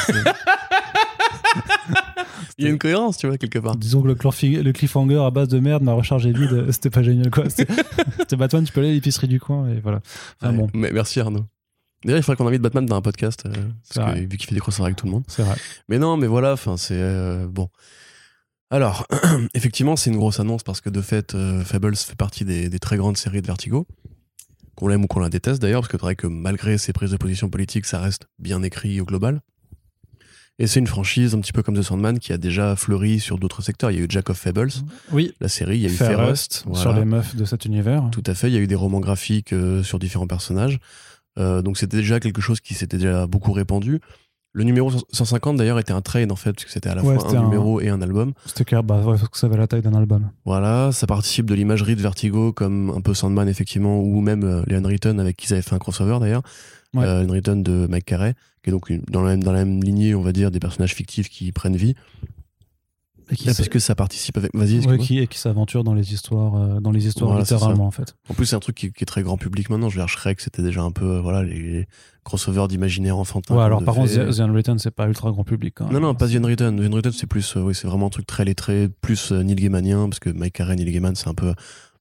Il 2.59 2.65
y 2.65 2.67
a 2.69 2.71
une 2.71 2.79
cohérence, 2.79 3.17
tu 3.17 3.27
vois, 3.27 3.39
quelque 3.39 3.59
part. 3.59 3.77
disons 3.77 4.03
que 4.03 4.09
le, 4.09 4.73
cliffhanger 4.73 5.17
à 5.25 5.31
base 5.31 5.49
de 5.49 5.59
merde, 5.61 5.83
ma 5.83 5.93
recharge 5.95 6.27
est 6.27 6.37
vide, 6.37 6.71
c'était 6.73 6.91
pas 6.91 7.03
génial 7.03 7.31
quoi. 7.31 7.49
C'était 7.49 7.73
c'était 8.19 8.37
Batman, 8.37 8.65
tu 8.65 8.73
peux 8.73 8.81
aller 8.81 8.91
à 8.91 8.93
l'épicerie 8.93 9.29
du 9.29 9.41
coin 9.41 9.69
et 9.69 9.81
voilà. 9.81 10.01
Enfin 10.43 10.51
Ouais. 10.53 10.59
bon, 10.59 10.69
Mais 10.75 10.91
merci 10.93 11.21
Arnaud. 11.21 11.47
D'ailleurs, 12.05 12.19
il 12.19 12.23
faudrait 12.23 12.37
qu'on 12.37 12.47
invite 12.47 12.63
Batman 12.63 12.87
dans 12.87 12.97
un 12.97 13.03
podcast, 13.03 13.45
euh, 13.47 13.53
parce 13.95 14.15
que, 14.15 14.21
vu 14.21 14.37
qu'il 14.39 14.49
fait 14.49 14.55
des 14.55 14.61
crossovers 14.61 14.87
avec 14.87 14.97
tout 14.97 15.07
le 15.07 15.13
monde. 15.13 15.25
c'est 15.29 15.43
vrai. 15.43 15.57
Mais 15.89 15.99
non, 15.99 16.17
mais 16.17 16.27
voilà, 16.27 16.53
enfin, 16.53 16.77
c'est 16.77 16.95
euh, 16.97 17.47
bon. 17.47 17.69
Alors, 18.71 19.07
effectivement, 19.55 19.97
c'est 19.97 20.11
une 20.11 20.17
grosse 20.17 20.41
annonce 20.41 20.63
parce 20.63 20.81
que 20.81 20.89
de 20.89 21.03
fait, 21.03 21.35
euh, 21.35 21.63
Fables 21.63 21.97
fait 21.97 22.17
partie 22.17 22.45
des, 22.45 22.69
des 22.69 22.79
très 22.79 22.97
grandes 22.97 23.17
séries 23.17 23.43
de 23.43 23.47
Vertigo. 23.47 23.87
Qu'on 24.77 24.89
l'aime 24.89 25.05
ou 25.05 25.07
qu'on 25.09 25.21
la 25.21 25.29
déteste 25.29 25.61
d'ailleurs, 25.61 25.83
parce 25.83 25.93
que 25.93 25.99
c'est 25.99 26.03
vrai 26.03 26.17
que 26.17 26.27
malgré 26.27 26.79
ses 26.79 26.95
prises 26.95 27.11
de 27.11 27.17
position 27.19 27.51
politiques, 27.51 27.85
ça 27.85 28.01
reste 28.01 28.29
bien 28.39 28.63
écrit 28.63 28.99
au 29.01 29.05
global. 29.05 29.43
Et 30.61 30.67
c'est 30.67 30.79
une 30.79 30.87
franchise 30.87 31.35
un 31.35 31.41
petit 31.41 31.53
peu 31.53 31.63
comme 31.63 31.75
The 31.75 31.83
Sandman 31.83 32.19
qui 32.19 32.35
a 32.35 32.39
déjà 32.39 32.77
fleuri 32.77 33.19
sur 33.19 33.39
d'autres 33.39 33.63
secteurs. 33.63 33.91
Il 33.91 33.99
y 33.99 34.01
a 34.03 34.05
eu 34.05 34.07
Jack 34.11 34.29
of 34.29 34.37
Fables, 34.37 34.71
Oui, 35.11 35.33
la 35.41 35.49
série, 35.49 35.79
il 35.79 35.81
y 35.81 35.87
a 35.87 35.89
eu 35.89 35.93
Fair 35.93 36.37
sur 36.37 36.93
les 36.93 37.07
meufs 37.07 37.35
de 37.35 37.47
cet 37.47 37.65
univers. 37.65 38.11
Tout 38.13 38.23
à 38.27 38.35
fait, 38.35 38.49
il 38.49 38.55
y 38.55 38.59
a 38.59 38.61
eu 38.61 38.67
des 38.67 38.75
romans 38.75 39.01
graphiques 39.01 39.55
euh, 39.55 39.83
sur 39.83 39.99
différents 39.99 40.27
personnages. 40.27 40.79
Euh, 41.39 41.63
donc 41.63 41.79
c'était 41.79 41.97
déjà 41.99 42.21
quelque 42.21 42.41
chose 42.41 42.61
qui 42.61 42.75
s'était 42.75 42.99
déjà 42.99 43.27
beaucoup 43.27 43.53
répandu. 43.53 44.01
Le 44.53 44.65
numéro 44.65 44.91
150 45.13 45.57
d'ailleurs 45.59 45.79
était 45.79 45.93
un 45.93 46.01
trade 46.03 46.33
en 46.33 46.37
fait, 46.37 46.53
parce 46.53 46.65
que 46.65 46.73
c'était 46.73 46.89
à 46.89 46.97
la 46.97 47.05
Ouais, 47.05 47.15
fois 47.15 47.31
un 47.31 47.37
un- 47.37 47.45
numéro 47.45 47.81
et 47.81 47.89
un 47.89 48.03
album. 48.03 48.33
C'était 48.47 48.65
clair, 48.65 48.83
bah 48.83 48.97
ouais, 48.99 49.17
parce 49.17 49.29
que 49.29 49.39
ça 49.39 49.47
avait 49.47 49.57
la 49.57 49.69
taille 49.69 49.81
d'un 49.83 49.95
album. 49.95 50.29
Voilà, 50.45 50.91
ça 50.91 51.07
participe 51.07 51.47
de 51.47 51.55
l'imagerie 51.55 51.95
de 51.95 52.01
Vertigo 52.03 52.53
comme 52.53 52.91
un 52.91 53.01
peu 53.01 53.15
Sandman 53.15 53.49
effectivement, 53.49 54.01
ou 54.01 54.21
même 54.21 54.43
euh, 54.43 54.63
les 54.67 54.75
Unwritten 54.75 55.21
avec 55.21 55.37
qui 55.37 55.47
ils 55.47 55.53
avaient 55.53 55.63
fait 55.63 55.75
un 55.77 55.79
crossover 55.79 56.19
d'ailleurs. 56.19 56.43
Ouais. 56.95 57.05
Euh, 57.05 57.23
Unwritten 57.23 57.63
de 57.63 57.87
Mike 57.89 58.07
Carey, 58.07 58.35
qui 58.65 58.71
est 58.71 58.73
donc 58.73 58.93
dans, 59.09 59.23
la 59.23 59.31
même, 59.31 59.45
dans 59.45 59.53
la 59.53 59.65
même 59.65 59.85
lignée, 59.85 60.17
on 60.17 60.23
va 60.23 60.33
dire, 60.33 60.51
des 60.51 60.59
personnages 60.59 60.95
fictifs 60.97 61.29
qui 61.29 61.53
prennent 61.53 61.77
vie. 61.77 61.95
Et 63.33 63.37
qui, 63.37 63.47
Là, 63.47 63.53
s- 63.53 63.57
parce 63.59 63.69
que 63.69 63.79
ça 63.79 63.95
participe 63.95 64.37
avec... 64.37 64.51
Vas-y, 64.55 64.71
ouais, 64.73 64.77
excuse-moi. 64.79 64.99
qui, 65.07 65.19
et 65.19 65.27
qui 65.27 65.39
s'aventure 65.39 65.85
dans 65.85 65.95
les 65.95 66.13
histoires, 66.13 66.57
euh, 66.57 66.81
dans 66.81 66.91
les 66.91 67.07
histoires 67.07 67.31
Voilà, 67.31 67.43
littéralement 67.45 67.87
en 67.87 67.91
fait. 67.91 68.15
En 68.29 68.35
plus, 68.35 68.47
c'est 68.47 68.57
un 68.57 68.61
truc 68.61 68.77
qui, 68.77 68.93
qui 68.93 69.05
est 69.05 69.07
très 69.07 69.23
grand 69.23 69.37
public 69.37 69.71
maintenant. 69.71 69.89
Je 69.89 69.97
veux 69.97 70.01
dire, 70.03 70.09
Shrek, 70.09 70.41
c'était 70.41 70.63
déjà 70.63 70.83
un 70.83 70.91
peu, 70.91 71.05
euh, 71.17 71.21
voilà, 71.21 71.43
les, 71.43 71.87
crossovers 72.25 72.69
d'imaginaire 72.69 73.17
enfantin. 73.17 73.57
Ouais, 73.57 73.63
alors 73.63 73.83
par 73.85 73.95
contre, 73.95 74.13
The, 74.13 74.37
The 74.37 74.41
Unwritten, 74.41 74.79
c'est 74.79 74.91
pas 74.91 75.07
ultra 75.09 75.31
grand 75.31 75.45
public. 75.45 75.75
quand 75.77 75.87
Non, 75.87 75.93
même. 75.93 76.03
non, 76.03 76.15
pas 76.15 76.29
The 76.29 76.35
Unwritten. 76.37 76.77
The 76.77 76.81
Unwritten, 76.83 77.13
c'est 77.13 77.27
plus, 77.27 77.57
euh, 77.57 77.61
oui, 77.63 77.75
c'est 77.75 77.87
vraiment 77.87 78.07
un 78.07 78.11
truc 78.11 78.27
très 78.27 78.45
lettré, 78.45 78.89
plus 79.01 79.33
euh, 79.33 79.43
Neil 79.43 79.57
Gaimanien, 79.57 80.09
parce 80.09 80.19
que 80.21 80.31
Mike 80.31 80.53
Carey, 80.55 80.77
Neil 80.77 80.91
Gaiman, 80.93 81.15
c'est 81.15 81.29
un 81.29 81.35
peu 81.35 81.55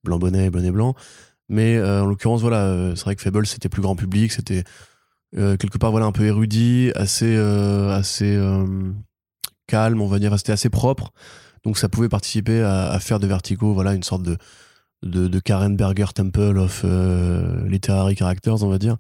blanc 0.04 0.18
bonnet, 0.20 0.50
bonnet 0.50 0.72
blanc. 0.72 0.94
Mais 1.48 1.78
euh, 1.78 2.04
en 2.04 2.06
l'occurrence, 2.06 2.42
voilà, 2.42 2.64
euh, 2.66 2.96
c'est 2.96 3.04
vrai 3.06 3.16
que 3.16 3.22
Fable, 3.22 3.46
c'était 3.48 3.70
plus 3.70 3.82
grand 3.82 3.96
public, 3.96 4.32
c'était 4.32 4.64
euh, 5.38 5.58
quelque 5.58 5.78
part, 5.78 5.92
voilà, 5.92 6.06
un 6.06 6.12
peu 6.12 6.26
érudit, 6.26 6.92
assez, 6.96 7.36
euh, 7.36 7.90
assez 7.96 8.36
euh, 8.36 8.66
calme, 9.70 10.02
on 10.02 10.08
va 10.08 10.20
dire, 10.20 10.38
c'était 10.38 10.52
assez 10.52 10.70
propre. 10.70 11.14
Donc 11.64 11.78
ça 11.78 11.90
pouvait 11.90 12.10
participer 12.10 12.62
à, 12.62 12.98
faire 13.00 13.20
de 13.20 13.28
Vertigo, 13.28 13.74
voilà, 13.74 13.94
une 13.94 14.04
sorte 14.04 14.24
de, 14.24 14.38
de, 15.04 15.28
de 15.28 15.40
Karen 15.40 15.76
Berger 15.76 16.06
Temple 16.14 16.58
of 16.58 16.82
euh, 16.84 17.68
Literary 17.68 18.16
Characters, 18.16 18.64
on 18.64 18.70
va 18.70 18.78
dire. 18.78 18.98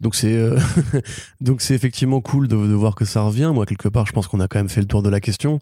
Donc 0.00 0.14
c'est 0.14 0.36
euh, 0.36 0.58
donc 1.40 1.60
c'est 1.60 1.74
effectivement 1.74 2.20
cool 2.20 2.46
de, 2.46 2.56
de 2.56 2.74
voir 2.74 2.94
que 2.94 3.04
ça 3.04 3.22
revient. 3.22 3.50
Moi 3.52 3.66
quelque 3.66 3.88
part, 3.88 4.06
je 4.06 4.12
pense 4.12 4.28
qu'on 4.28 4.40
a 4.40 4.48
quand 4.48 4.58
même 4.58 4.68
fait 4.68 4.80
le 4.80 4.86
tour 4.86 5.02
de 5.02 5.08
la 5.08 5.20
question. 5.20 5.60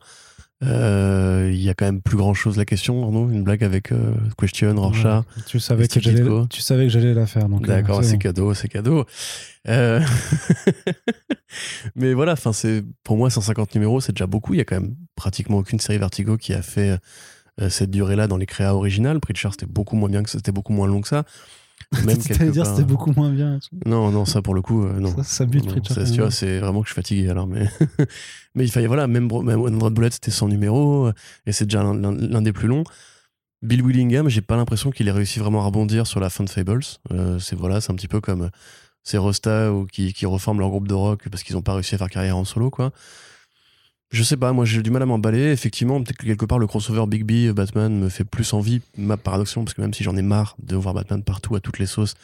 Euh, 0.65 1.51
Il 1.53 1.61
y 1.61 1.69
a 1.69 1.75
quand 1.75 1.85
même 1.85 2.01
plus 2.01 2.17
grand 2.17 2.33
chose 2.35 2.57
la 2.57 2.65
question, 2.65 3.03
Arnaud? 3.05 3.29
Une 3.29 3.45
blague 3.45 3.63
avec 3.63 3.93
euh, 3.93 4.15
Question, 4.39 4.75
Rorschach? 4.75 5.25
Ouais. 5.37 5.43
Tu 5.47 5.61
savais 5.61 5.87
que 5.87 6.01
j'allais, 6.01 6.23
tu 6.49 6.61
savais 6.63 6.85
que 6.85 6.89
j'allais 6.91 7.13
la 7.15 7.27
faire. 7.27 7.49
donc, 7.49 7.65
euh, 7.65 7.67
D'accord, 7.67 8.03
c'est 8.03 8.11
c'est 8.11 8.13
bon. 8.15 8.19
cadeau, 8.21 8.55
c'est 8.55 8.69
cadeau. 8.69 9.05
Euh, 9.69 10.01
Mais 11.95 12.15
voilà, 12.15 12.33
enfin 12.33 12.53
c'est 12.53 12.83
pour 13.05 13.17
moi 13.17 13.31
150 13.31 13.75
numéros, 13.75 14.01
c'est 14.01 14.13
déjà 14.13 14.27
beaucoup. 14.27 14.55
Il 14.55 14.59
y 14.59 14.61
a 14.61 14.65
quand 14.65 14.81
même 14.81 14.95
pratiquement 15.15 15.59
aucune 15.59 15.81
série 15.81 15.99
Vertigo 15.99 16.37
qui 16.37 16.53
a 16.55 16.63
fait 16.63 16.99
euh, 17.61 17.69
cette 17.71 17.91
durée-là 17.91 18.27
dans 18.27 18.37
les 18.37 18.47
créas 18.47 18.75
originales. 18.75 19.21
Preacher 19.21 19.49
c'était 19.53 19.67
beaucoup 19.67 19.97
moins 19.97 20.09
bien 20.09 20.23
que 20.23 20.31
ça, 20.31 20.39
c'était 20.39 20.53
beaucoup 20.53 20.73
moins 20.73 20.87
long 20.87 21.01
que 21.01 21.09
ça. 21.09 21.25
Même 21.93 22.05
T'allais 22.07 22.19
quelque 22.39 22.51
dire 22.53 22.65
part- 22.65 22.75
c'était 22.77 22.87
beaucoup 22.89 23.13
moins 23.13 23.31
bien. 23.31 23.59
Non, 23.85 24.11
non, 24.11 24.25
ça 24.25 24.43
pour 24.43 24.55
le 24.55 24.63
coup, 24.63 24.85
euh, 24.85 24.99
non. 24.99 25.15
Ça, 25.17 25.23
ça 25.23 25.45
bute 25.47 25.67
Non, 25.67 25.83
ça, 25.85 26.05
tu 26.05 26.21
vois, 26.21 26.31
c'est 26.31 26.59
vraiment 26.59 26.81
que 26.83 26.89
je 26.89 26.93
suis 26.93 26.97
fatigué 27.01 27.29
alors. 27.29 27.47
Mais, 27.47 27.69
mais 28.55 28.65
il 28.65 28.71
fallait, 28.71 28.87
voilà, 28.87 29.07
même, 29.07 29.29
même 29.43 29.61
One 29.61 30.11
c'était 30.11 30.31
100 30.31 30.49
numéros, 30.49 31.07
euh, 31.07 31.13
et 31.47 31.53
c'est 31.53 31.65
déjà 31.67 31.83
l'un- 31.83 32.43
des 32.43 32.53
plus 32.53 32.69
longs. 32.69 32.85
Bill 33.63 33.83
Willingham, 33.83 34.29
j'ai 34.29 34.43
pas 34.43 34.57
l'impression 34.57 34.91
qu'il 34.91 35.09
ait 35.09 35.13
réussi 35.13 35.39
vraiment 35.39 35.63
à 35.63 35.67
rebondir 35.67 36.07
sur 36.07 36.21
la 36.21 36.31
fin 36.31 36.45
de 36.45 36.51
Fables. 36.51 36.83
Euh, 37.13 37.39
c'est 37.39 37.57
voilà, 37.57 37.81
c'est 37.81 37.91
un 37.93 37.97
petit 37.97 38.09
peu 38.09 38.21
comme 38.21 38.51
ces 39.03 39.19
Rosta 39.19 39.73
ou 39.73 39.87
qui, 39.87 40.13
qui 40.13 40.27
reforment 40.27 40.61
leur 40.61 40.69
groupe 40.71 40.89
de 40.89 40.95
rock 40.95 41.29
parce 41.31 41.43
qu'ils 41.43 41.57
ont 41.57 41.63
pas 41.63 41.75
réussi 41.75 41.95
à 41.95 41.99
faire 41.99 42.11
carrière 42.11 42.37
en 42.37 42.45
solo, 42.45 42.71
quoi. 42.71 42.93
Je 44.17 44.23
sais 44.23 44.39
pas, 44.39 44.55
moi 44.55 44.65
j'ai 44.65 44.83
du 44.83 44.91
mal 44.91 45.03
à 45.03 45.07
m'emballer. 45.07 45.53
Effectivement, 45.53 46.03
peut-être 46.03 46.17
que 46.17 46.25
quelque 46.25 46.47
part 46.47 46.59
le 46.59 46.67
crossover 46.67 47.05
Big 47.07 47.23
B 47.23 47.55
Batman 47.55 47.95
me 47.95 48.09
fait 48.09 48.25
plus 48.25 48.55
envie, 48.55 48.81
ma 48.97 49.19
paradoxalement, 49.19 49.67
parce 49.67 49.75
que 49.75 49.83
même 49.83 49.93
si 49.93 50.05
j'en 50.05 50.17
ai 50.17 50.23
marre 50.23 50.57
de 50.59 50.75
voir 50.75 50.95
Batman 50.95 51.23
partout 51.23 51.55
à 51.55 51.61
toutes 51.61 51.79
les 51.79 51.85
sauces, 51.85 52.15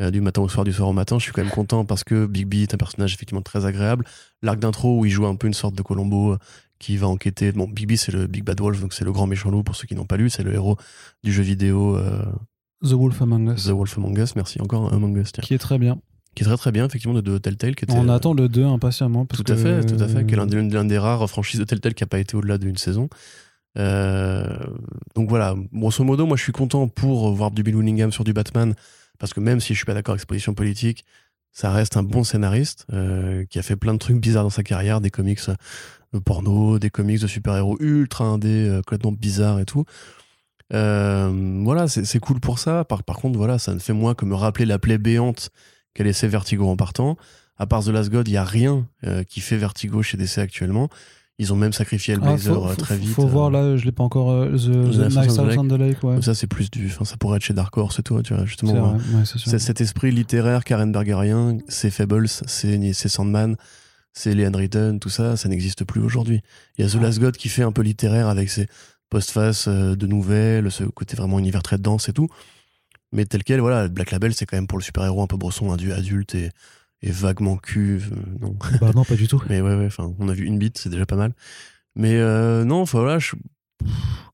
euh, 0.00 0.10
du 0.10 0.20
matin 0.20 0.42
au 0.42 0.48
soir, 0.48 0.64
du 0.64 0.72
soir 0.72 0.88
au 0.88 0.92
matin, 0.92 1.20
je 1.20 1.22
suis 1.22 1.32
quand 1.32 1.44
même 1.44 1.52
content 1.52 1.84
parce 1.84 2.02
que 2.02 2.26
Big 2.26 2.48
B 2.48 2.54
est 2.54 2.74
un 2.74 2.78
personnage 2.78 3.14
effectivement 3.14 3.42
très 3.42 3.64
agréable. 3.64 4.04
L'arc 4.42 4.58
d'intro 4.58 4.98
où 4.98 5.04
il 5.04 5.12
joue 5.12 5.24
un 5.24 5.36
peu 5.36 5.46
une 5.46 5.54
sorte 5.54 5.76
de 5.76 5.82
Colombo 5.82 6.32
euh, 6.32 6.38
qui 6.80 6.96
va 6.96 7.06
enquêter. 7.06 7.52
Bon, 7.52 7.68
Big 7.68 7.88
B 7.88 7.94
c'est 7.94 8.10
le 8.10 8.26
Big 8.26 8.42
Bad 8.42 8.60
Wolf, 8.60 8.80
donc 8.80 8.92
c'est 8.92 9.04
le 9.04 9.12
grand 9.12 9.28
méchant 9.28 9.52
loup 9.52 9.62
pour 9.62 9.76
ceux 9.76 9.86
qui 9.86 9.94
n'ont 9.94 10.06
pas 10.06 10.16
lu, 10.16 10.30
c'est 10.30 10.42
le 10.42 10.52
héros 10.52 10.78
du 11.22 11.32
jeu 11.32 11.44
vidéo 11.44 11.96
euh, 11.96 12.24
The 12.82 12.94
Wolf 12.94 13.22
Among 13.22 13.52
Us, 13.52 13.66
The 13.66 13.70
Wolf 13.70 13.96
Among 13.98 14.18
Us. 14.18 14.34
Merci 14.34 14.60
encore 14.60 14.92
Among 14.92 15.16
Us, 15.16 15.30
tiens. 15.30 15.42
qui 15.46 15.54
est 15.54 15.58
très 15.58 15.78
bien. 15.78 16.00
Qui 16.34 16.42
est 16.42 16.46
très 16.46 16.56
très 16.56 16.72
bien 16.72 16.86
effectivement 16.86 17.14
de, 17.14 17.20
de 17.20 17.38
Telltale, 17.38 17.74
qui 17.74 17.84
était 17.84 17.94
On 17.94 18.08
euh, 18.08 18.12
attend 18.14 18.34
le 18.34 18.48
2 18.48 18.64
impatiemment. 18.64 19.26
Parce 19.26 19.42
tout 19.42 19.52
à 19.52 19.56
que- 19.56 19.60
fait, 19.62 19.84
tout 19.86 20.02
à 20.02 20.08
fait, 20.08 20.24
qui 20.26 20.34
est 20.34 20.36
l'un 20.36 20.46
des, 20.46 20.62
l'un 20.62 20.84
des 20.84 20.98
rares 20.98 21.28
franchises 21.28 21.58
de 21.60 21.64
Telltale 21.64 21.94
qui 21.94 22.02
n'a 22.02 22.08
pas 22.08 22.18
été 22.18 22.36
au-delà 22.36 22.56
d'une 22.58 22.76
saison. 22.76 23.08
Euh, 23.78 24.44
donc 25.14 25.28
voilà, 25.28 25.54
grosso 25.72 26.02
modo, 26.04 26.26
moi 26.26 26.36
je 26.36 26.42
suis 26.42 26.52
content 26.52 26.88
pour 26.88 27.32
voir 27.32 27.50
du 27.50 27.62
Bill 27.62 27.76
Willingham 27.76 28.10
sur 28.12 28.24
du 28.24 28.32
Batman, 28.32 28.74
parce 29.18 29.32
que 29.32 29.40
même 29.40 29.60
si 29.60 29.74
je 29.74 29.78
suis 29.78 29.86
pas 29.86 29.94
d'accord 29.94 30.12
avec 30.12 30.20
ses 30.20 30.26
positions 30.26 30.54
politiques, 30.54 31.04
ça 31.52 31.70
reste 31.72 31.96
un 31.96 32.02
bon 32.02 32.24
scénariste 32.24 32.86
euh, 32.92 33.44
qui 33.48 33.58
a 33.58 33.62
fait 33.62 33.76
plein 33.76 33.92
de 33.92 33.98
trucs 33.98 34.18
bizarres 34.20 34.44
dans 34.44 34.50
sa 34.50 34.62
carrière, 34.62 35.00
des 35.00 35.10
comics 35.10 35.40
euh, 35.48 36.20
porno, 36.20 36.78
des 36.78 36.90
comics 36.90 37.20
de 37.20 37.26
super-héros 37.26 37.76
ultra 37.80 38.24
indés, 38.24 38.68
euh, 38.68 38.76
complètement 38.82 39.12
bizarres 39.12 39.60
et 39.60 39.64
tout. 39.64 39.84
Euh, 40.72 41.60
voilà, 41.64 41.88
c'est 41.88 42.04
c'est 42.04 42.20
cool 42.20 42.38
pour 42.40 42.58
ça. 42.60 42.84
Par, 42.84 43.02
par 43.02 43.16
contre, 43.16 43.36
voilà, 43.36 43.58
ça 43.58 43.74
ne 43.74 43.80
fait 43.80 43.92
moins 43.92 44.14
que 44.14 44.24
me 44.24 44.34
rappeler 44.34 44.66
la 44.66 44.78
plaie 44.78 44.98
béante 44.98 45.50
qui 45.94 46.02
a 46.02 46.04
laissé 46.04 46.28
Vertigo 46.28 46.68
en 46.68 46.76
partant. 46.76 47.16
À 47.56 47.66
part 47.66 47.84
The 47.84 47.88
Last 47.88 48.10
God, 48.10 48.26
il 48.28 48.32
y 48.32 48.36
a 48.36 48.44
rien 48.44 48.86
euh, 49.04 49.22
qui 49.22 49.40
fait 49.40 49.56
Vertigo 49.56 50.02
chez 50.02 50.16
DC 50.16 50.38
actuellement. 50.38 50.88
Ils 51.38 51.52
ont 51.52 51.56
même 51.56 51.72
sacrifié 51.72 52.14
Ah, 52.14 52.16
Hellblazer 52.16 52.54
faut- 52.70 52.74
très 52.76 52.96
vite. 52.96 53.10
Faut 53.14 53.24
euh. 53.24 53.26
voir 53.26 53.50
là, 53.50 53.76
je 53.76 53.84
l'ai 53.86 53.92
pas 53.92 54.04
encore. 54.04 54.30
euh, 54.30 54.50
The, 54.52 55.10
The 55.10 55.54
the 55.54 55.58
on 55.58 55.76
Lake, 55.76 56.02
ouais. 56.02 56.20
Ça, 56.22 56.34
c'est 56.34 56.46
plus 56.46 56.70
du. 56.70 56.86
Enfin, 56.86 57.04
ça 57.06 57.16
pourrait 57.16 57.36
être 57.38 57.42
chez 57.44 57.54
Dark 57.54 57.74
Horse 57.76 57.98
et 57.98 58.02
tout, 58.02 58.20
tu 58.22 58.34
vois, 58.34 58.44
justement. 58.44 58.92
Vrai, 58.92 59.18
ouais, 59.18 59.24
c'est 59.24 59.58
cet 59.58 59.80
esprit 59.80 60.10
littéraire 60.10 60.64
Karenbergerien, 60.64 61.56
c'est 61.68 61.90
Fables, 61.90 62.28
c'est 62.28 62.92
c'est 62.92 63.08
Sandman, 63.08 63.56
c'est 64.12 64.34
les 64.34 64.46
Handwritten, 64.46 65.00
tout 65.00 65.08
ça, 65.08 65.36
ça 65.38 65.48
n'existe 65.48 65.84
plus 65.84 66.02
aujourd'hui. 66.02 66.42
Il 66.76 66.84
y 66.84 66.88
a 66.88 66.90
The 66.90 67.00
Last 67.00 67.20
God 67.20 67.36
qui 67.36 67.48
fait 67.48 67.62
un 67.62 67.72
peu 67.72 67.82
littéraire 67.82 68.28
avec 68.28 68.50
ses 68.50 68.66
postfaces 69.08 69.66
de 69.68 70.06
nouvelles, 70.06 70.70
ce 70.70 70.84
côté 70.84 71.16
vraiment 71.16 71.38
univers 71.38 71.62
très 71.62 71.78
dense 71.78 72.08
et 72.08 72.12
tout. 72.12 72.28
Mais 73.12 73.24
tel 73.26 73.42
quel, 73.44 73.60
voilà, 73.60 73.88
Black 73.88 74.10
Label, 74.12 74.32
c'est 74.34 74.46
quand 74.46 74.56
même 74.56 74.66
pour 74.66 74.78
le 74.78 74.84
super-héros 74.84 75.22
un 75.22 75.26
peu 75.26 75.36
brosson, 75.36 75.74
adu- 75.74 75.92
adulte 75.92 76.34
et, 76.34 76.50
et 77.02 77.10
vaguement 77.10 77.56
cul. 77.56 78.00
euh, 78.12 78.16
non. 78.40 78.56
Bah 78.80 78.92
non, 78.94 79.04
pas 79.04 79.16
du 79.16 79.26
tout. 79.28 79.42
Mais 79.48 79.60
ouais, 79.60 79.74
ouais, 79.74 79.86
enfin, 79.86 80.12
on 80.18 80.28
a 80.28 80.32
vu 80.32 80.44
une 80.44 80.58
bite, 80.58 80.78
c'est 80.78 80.90
déjà 80.90 81.06
pas 81.06 81.16
mal. 81.16 81.32
Mais 81.96 82.16
euh, 82.16 82.64
non, 82.64 82.82
enfin 82.82 83.00
voilà, 83.00 83.18
je- 83.18 83.34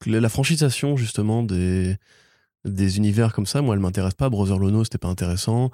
la 0.07 0.29
franchisation 0.29 0.97
justement 0.97 1.43
des, 1.43 1.97
des 2.65 2.99
univers 2.99 3.33
comme 3.33 3.47
ça, 3.47 3.63
moi, 3.63 3.75
elle 3.75 3.81
m'intéresse 3.81 4.15
pas. 4.15 4.29
Brother 4.29 4.59
Lono, 4.59 4.85
c'était 4.85 4.99
pas 4.99 5.09
intéressant. 5.09 5.71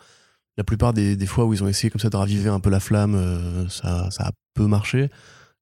La 0.57 0.65
plupart 0.65 0.93
des, 0.93 1.17
des 1.17 1.27
fois 1.27 1.47
où 1.47 1.55
ils 1.55 1.65
ont 1.65 1.69
essayé 1.69 1.91
comme 1.91 2.01
ça 2.01 2.11
de 2.11 2.17
raviver 2.17 2.51
un 2.51 2.61
peu 2.61 2.71
la 2.71 2.81
flamme, 2.81 3.15
euh, 3.15 3.69
ça, 3.69 4.11
ça 4.11 4.25
a 4.29 4.33
peu 4.55 4.67
marché. 4.67 5.09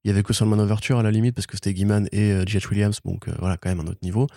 Il 0.03 0.09
y 0.09 0.11
avait 0.11 0.23
que 0.23 0.33
Solman 0.33 0.59
Overture 0.59 0.99
à 0.99 1.03
la 1.03 1.11
limite 1.11 1.33
parce 1.35 1.47
que 1.47 1.55
c'était 1.55 1.73
Gaiman 1.73 2.07
et 2.11 2.33
J.H. 2.45 2.69
Williams, 2.69 2.99
donc 3.05 3.29
voilà, 3.39 3.55
quand 3.57 3.69
même 3.69 3.79
un 3.79 3.87
autre 3.87 3.99
niveau. 4.01 4.27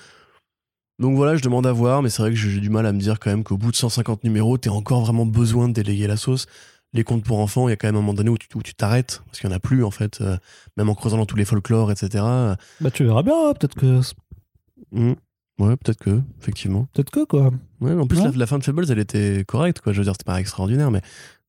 Donc 0.98 1.16
voilà, 1.16 1.36
je 1.36 1.42
demande 1.42 1.66
à 1.66 1.72
voir, 1.72 2.02
mais 2.02 2.08
c'est 2.10 2.22
vrai 2.22 2.30
que 2.30 2.36
j'ai 2.36 2.60
du 2.60 2.70
mal 2.70 2.86
à 2.86 2.92
me 2.92 3.00
dire 3.00 3.18
quand 3.18 3.30
même 3.30 3.42
qu'au 3.44 3.56
bout 3.56 3.70
de 3.72 3.76
150 3.76 4.22
numéros, 4.24 4.58
t'as 4.58 4.70
encore 4.70 5.00
vraiment 5.04 5.26
besoin 5.26 5.68
de 5.68 5.72
déléguer 5.74 6.06
la 6.06 6.16
sauce. 6.16 6.46
Les 6.92 7.02
contes 7.02 7.24
pour 7.24 7.40
enfants, 7.40 7.66
il 7.66 7.72
y 7.72 7.74
a 7.74 7.76
quand 7.76 7.88
même 7.88 7.96
un 7.96 8.00
moment 8.00 8.14
donné 8.14 8.30
où 8.30 8.38
tu 8.38 8.46
où 8.54 8.62
tu 8.62 8.74
t'arrêtes, 8.74 9.22
parce 9.26 9.40
qu'il 9.40 9.48
n'y 9.50 9.54
en 9.54 9.56
a 9.56 9.60
plus 9.60 9.82
en 9.82 9.90
fait, 9.90 10.20
euh, 10.20 10.36
même 10.76 10.88
en 10.88 10.94
creusant 10.94 11.16
dans 11.16 11.26
tous 11.26 11.34
les 11.36 11.44
folklores, 11.44 11.90
etc. 11.90 12.22
Bah 12.80 12.90
tu 12.92 13.02
verras 13.04 13.24
bien, 13.24 13.52
peut-être 13.58 13.74
que. 13.74 14.00
Hmm. 14.92 15.14
Ouais, 15.58 15.76
peut-être 15.76 15.98
que, 16.00 16.20
effectivement. 16.40 16.86
Peut-être 16.92 17.10
que 17.10 17.24
quoi. 17.24 17.50
Ouais, 17.80 17.92
en 17.92 18.06
plus, 18.06 18.18
Ouais. 18.20 18.30
la, 18.30 18.38
la 18.38 18.46
fin 18.46 18.58
de 18.58 18.64
Fables, 18.64 18.86
elle 18.90 18.98
était 18.98 19.44
correcte, 19.46 19.80
quoi. 19.80 19.92
Je 19.92 19.98
veux 19.98 20.04
dire, 20.04 20.12
c'était 20.14 20.24
pas 20.24 20.40
extraordinaire, 20.40 20.90
mais 20.92 21.00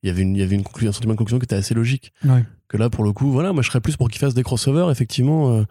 il 0.04 0.08
y 0.08 0.12
avait 0.12 0.22
une, 0.24 0.36
il 0.36 0.40
y 0.40 0.44
avait 0.44 0.56
une 0.56 0.64
conclusion, 0.64 0.90
un 0.90 0.94
sentiment 0.94 1.14
de 1.14 1.18
conclusion 1.18 1.40
qui 1.40 1.46
était 1.46 1.56
assez 1.56 1.74
logique. 1.74 2.12
Ouais. 2.24 2.44
Que 2.68 2.78
là, 2.78 2.90
pour 2.92 3.04
le 3.04 3.14
coup, 3.14 3.32
voilà, 3.32 3.52
moi, 3.54 3.62
je 3.64 3.68
serais 3.70 3.82
plus 3.82 3.98
pour 3.98 4.10
qu'ils 4.10 4.20
fassent 4.20 4.36
des 4.36 4.44
crossovers, 4.44 4.90
effectivement, 4.92 5.56
euh, 5.58 5.64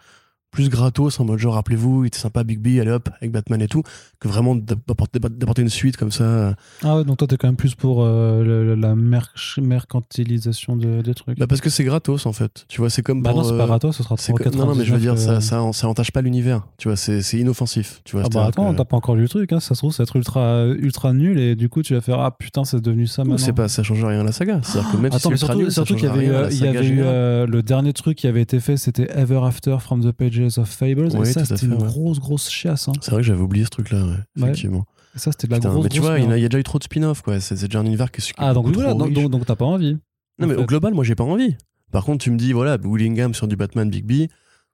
plus 0.55 0.69
gratos, 0.71 1.19
en 1.21 1.25
mode 1.25 1.39
genre, 1.39 1.55
rappelez-vous, 1.55 2.05
il 2.05 2.07
était 2.07 2.19
sympa, 2.19 2.45
Big 2.45 2.59
B, 2.61 2.81
allez 2.81 2.91
hop, 2.93 3.09
avec 3.21 3.33
Batman 3.33 3.61
et 3.61 3.67
tout, 3.69 3.83
que 4.21 4.29
vraiment 4.29 4.55
d'apporter 4.55 5.63
une 5.63 5.69
suite 5.69 5.97
comme 5.97 6.13
ça. 6.13 6.25
euh. 6.25 6.53
Ah 6.83 6.97
ouais, 6.97 7.05
donc 7.05 7.17
toi 7.19 7.27
t'es 7.29 7.37
quand 7.37 7.49
même 7.49 7.57
plus 7.57 7.75
pour 7.75 8.03
euh, 8.03 8.43
le- 8.45 8.75
la 8.77 8.95
merch- 8.95 9.59
mercantilisation 9.61 10.77
de- 10.77 11.03
des 11.03 11.15
trucs. 11.15 11.39
Bah, 11.39 11.47
parce 11.47 11.61
que 11.61 11.71
c'est 11.71 11.85
gratos, 11.85 12.27
en 12.27 12.33
fait. 12.33 12.65
Tu 12.69 12.81
vois, 12.81 12.91
c'est 12.91 13.03
comme 13.03 13.23
Bah 13.23 13.31
pour. 13.31 13.43
non, 13.43 13.49
c'est 13.49 13.55
euh, 13.55 13.59
pas 13.59 13.67
gratos, 13.67 13.97
ce 13.97 14.03
sera 14.03 14.17
c'est 14.17 14.33
que- 14.33 14.49
non, 14.57 14.67
non, 14.67 14.75
mais 14.75 14.85
je 14.85 14.93
veux 14.95 14.99
3,99, 14.99 15.01
dire, 15.01 15.19
ça, 15.19 15.31
euh, 15.33 15.41
ça, 15.41 15.73
ça 15.73 15.89
entache 15.89 16.13
pas 16.13 16.23
l'univers. 16.23 16.63
Tu 16.79 16.89
vois, 16.89 16.97
c'est 16.97 17.23
c'est 17.23 17.39
inoffensif. 17.39 18.01
Tu 18.05 18.17
vois, 18.17 18.25
Ah 18.27 18.29
bah 18.33 18.47
attends, 18.47 18.73
que- 18.73 18.77
t'as 18.79 18.85
pas 18.85 18.97
encore 18.97 19.17
lu 19.17 19.23
le 19.23 19.29
truc, 19.29 19.53
hein. 19.53 19.61
ça 19.61 19.75
se 19.75 19.81
trouve, 19.81 19.93
ça 19.93 20.03
va 20.03 20.05
être 20.05 20.17
ultra, 20.17 20.67
ultra 20.67 21.13
nul 21.13 21.39
et 21.39 21.57
du 21.57 21.69
coup 21.69 21.83
tu 21.83 21.95
vas 21.95 22.01
faire 22.01 22.21
Ah 22.21 22.31
putain, 22.31 22.65
c'est 22.65 22.81
devenu 22.81 23.07
ça 23.07 23.23
maintenant. 23.25 23.39
c'est 23.39 23.53
pas, 23.53 23.69
ça 23.69 23.83
change 23.83 24.05
rien 24.05 24.21
à 24.21 24.25
la 24.25 24.33
saga. 24.33 24.61
C'est-à-dire 24.63 24.91
que 24.93 24.97
même 24.99 25.11
si 25.13 25.17
Attends, 25.17 25.29
c'est 25.29 25.31
mais 25.31 25.37
surtout, 25.37 25.59
nul, 25.59 25.73
surtout 25.73 25.95
qu'il 25.95 26.05
y 26.05 26.09
avait, 26.09 26.29
euh, 26.29 26.49
il 26.51 26.59
y 26.65 26.67
avait 26.69 26.87
eu 26.87 27.01
euh, 27.03 27.47
le 27.47 27.63
dernier 27.63 27.93
truc 27.93 28.17
qui 28.19 28.27
avait 28.27 28.43
été 28.43 28.61
fait, 28.61 28.77
c'était 28.77 29.09
Ever 29.19 29.41
After 29.45 29.77
from 29.81 30.03
the 30.03 30.13
Pages 30.45 30.59
of 30.59 30.69
Fables. 30.69 31.09
Oui, 31.15 31.29
et 31.29 31.33
ça, 31.33 31.45
c'était 31.45 31.67
une 31.67 31.75
ouais. 31.75 31.87
grosse, 31.87 32.19
grosse 32.21 32.49
chiasse. 32.51 32.89
Hein. 32.89 32.93
C'est 33.01 33.11
vrai 33.11 33.21
que 33.21 33.27
j'avais 33.27 33.41
oublié 33.43 33.65
ce 33.65 33.71
truc-là, 33.71 34.03
ouais, 34.03 34.11
Ouais. 34.11 34.19
effectivement. 34.37 34.85
Et 35.15 35.19
ça, 35.19 35.31
c'était 35.33 35.47
de 35.47 35.53
la 35.53 35.59
Putain, 35.59 35.71
grosse, 35.71 35.85
mais 35.85 35.89
tu 35.91 36.01
grosse 36.01 36.11
vois, 36.11 36.19
il 36.19 36.41
y, 36.41 36.45
a, 36.45 36.49
déjà 36.49 36.59
eu 36.59 36.65
trop 36.65 36.79
de 36.79 36.85
spin-off, 36.85 37.23
quoi. 37.23 37.41
C'est 37.41 37.55
déjà 37.55 37.79
un 37.79 37.87
univers 37.87 38.11
qui 38.11 38.21
est 38.21 38.33
Ah, 38.37 38.53
donc 38.53 38.69
voilà, 38.69 38.91
trop 38.91 38.99
donc, 38.99 39.09
riche. 39.09 39.17
donc, 39.17 39.31
donc 39.31 39.47
t'as 39.47 39.57
pas 39.57 39.65
envie. 39.65 39.95
Non, 40.39 40.47
en 40.47 40.49
mais 40.49 40.57
au 40.57 40.67
global, 40.67 40.95
moi, 40.95 41.05
j'ai 41.05 41.15
pas 41.15 41.25
envie. 41.25 41.57
Par 41.93 42.05
contre, 42.05 42.25
tu 42.25 42.31
me 42.31 42.37
dis, 42.37 42.53
voilà, 42.53 42.77
Willingham 42.83 43.35
sur 43.35 43.47
du 43.47 43.55
Batman 43.57 43.89
Big 43.89 44.05
B, 44.05 44.29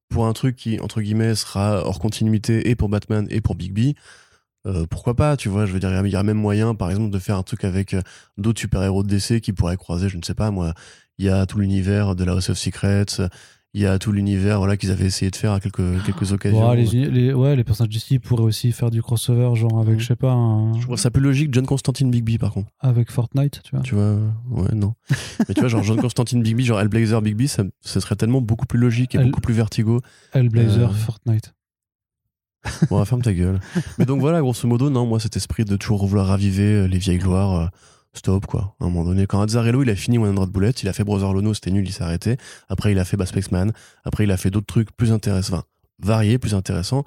pour 0.09 0.27
un 0.27 0.33
truc 0.33 0.57
qui, 0.57 0.81
entre 0.81 1.01
guillemets, 1.03 1.35
sera 1.35 1.85
hors 1.85 1.99
continuité 1.99 2.71
et 2.71 2.75
pour 2.75 2.89
Batman 2.89 3.27
et 3.31 3.41
pour 3.41 3.55
Big 3.55 3.73
B, 3.73 3.95
euh, 4.67 4.87
pourquoi 4.89 5.15
pas, 5.15 5.37
tu 5.37 5.49
vois, 5.49 5.67
je 5.67 5.73
veux 5.73 5.81
dire, 5.81 5.91
il 6.05 6.11
y 6.11 6.17
a 6.17 6.23
même 6.23 6.37
moyen, 6.37 6.75
par 6.75 6.91
exemple, 6.91 7.11
de 7.11 7.19
faire 7.19 7.37
un 7.37 7.43
truc 7.43 7.65
avec 7.65 7.95
euh, 7.95 8.03
d'autres 8.37 8.61
super-héros 8.61 9.03
de 9.03 9.09
DC 9.09 9.41
qui 9.41 9.53
pourraient 9.53 9.77
croiser, 9.77 10.09
je 10.09 10.17
ne 10.17 10.23
sais 10.23 10.35
pas, 10.35 10.51
moi, 10.51 10.75
il 11.19 11.27
y 11.27 11.29
a 11.29 11.47
tout 11.47 11.59
l'univers 11.59 12.15
de 12.15 12.25
la 12.25 12.33
House 12.33 12.51
of 12.51 12.59
Secrets, 12.59 13.07
il 13.73 13.83
y 13.83 13.87
a 13.87 13.99
tout 14.01 14.11
l'univers, 14.11 14.59
voilà, 14.59 14.77
qu'ils 14.77 14.91
avaient 14.91 15.07
essayé 15.07 15.31
de 15.31 15.37
faire 15.37 15.53
à 15.53 15.61
quelques, 15.61 16.03
quelques 16.05 16.33
occasions. 16.33 16.69
Ouais, 16.69 16.77
les, 16.77 17.09
les- 17.09 17.33
ouais, 17.33 17.55
les 17.55 17.63
personnages 17.63 17.91
d'ici 17.93 18.19
pourraient 18.19 18.43
aussi 18.43 18.73
faire 18.73 18.91
du 18.91 19.01
crossover, 19.01 19.55
genre 19.55 19.79
avec, 19.79 19.95
Mhm. 19.95 20.01
je 20.01 20.07
sais 20.07 20.17
pas, 20.17 20.33
un- 20.33 20.75
Je 20.77 20.83
trouve 20.83 20.97
ça 20.97 21.11
plus 21.11 21.23
logique 21.23 21.55
John 21.55 21.67
Constantine 21.67 22.11
Big 22.11 22.25
B, 22.25 22.39
par 22.39 22.53
contre. 22.53 22.71
avec 22.81 23.11
Fortnite, 23.13 23.61
tu 23.63 23.71
vois. 23.77 23.81
Tu 23.83 23.95
vois, 23.95 24.17
ouais, 24.51 24.75
non. 24.75 24.95
Mais 25.49 25.55
tu 25.55 25.61
vois, 25.61 25.69
genre 25.69 25.83
John 25.85 26.01
Constantine 26.01 26.43
Big 26.43 26.57
B, 26.57 26.61
genre 26.63 26.81
Hellblazer 26.81 27.23
Big 27.23 27.37
B, 27.37 27.47
ça, 27.47 27.63
ce 27.81 28.01
serait 28.01 28.17
tellement 28.17 28.41
beaucoup 28.41 28.67
plus 28.67 28.79
logique 28.79 29.15
et 29.15 29.19
beaucoup 29.19 29.41
plus 29.41 29.55
vertigo. 29.55 30.01
Hellblazer, 30.33 30.91
Euh, 30.91 30.95
Fortnite. 30.95 31.55
Bon, 32.91 33.03
ferme 33.07 33.23
ta 33.23 33.33
gueule. 33.33 33.59
Mais 33.99 34.05
donc 34.05 34.21
voilà, 34.21 34.41
grosso 34.41 34.69
modo, 34.69 34.91
non, 34.91 35.07
moi, 35.07 35.19
cet 35.19 35.37
esprit 35.37 35.65
de 35.65 35.77
toujours 35.77 36.05
vouloir 36.07 36.27
raviver 36.27 36.65
euh, 36.75 36.87
les 36.87 36.99
vieilles 36.99 37.19
gloires, 37.19 37.55
euh, 37.55 37.67
stop, 38.13 38.47
quoi. 38.47 38.75
À 38.81 38.85
un 38.85 38.89
moment 38.89 39.05
donné, 39.05 39.27
quand 39.27 39.41
Azzarello, 39.41 39.83
il 39.83 39.91
a 39.91 39.95
fini 39.95 40.19
One 40.19 40.31
Hundred 40.31 40.51
Bullets, 40.51 40.71
il 40.83 40.89
a 40.89 40.93
fait 40.93 41.05
Brother 41.05 41.33
Lono, 41.33 41.55
c'était 41.55 41.71
nul, 41.71 41.87
il 41.87 41.93
s'est 41.93 42.03
arrêté. 42.03 42.37
Après, 42.69 42.93
il 42.93 42.99
a 42.99 43.05
fait 43.05 43.17
Bass 43.17 43.33
Man. 43.51 43.73
Après, 44.05 44.25
il 44.25 44.31
a 44.31 44.37
fait 44.37 44.51
d'autres 44.51 44.67
trucs 44.67 44.97
plus 44.97 45.13
intéressants, 45.13 45.55
enfin, 45.55 45.65
variés, 46.01 46.39
plus 46.39 46.55
intéressants. 46.55 47.05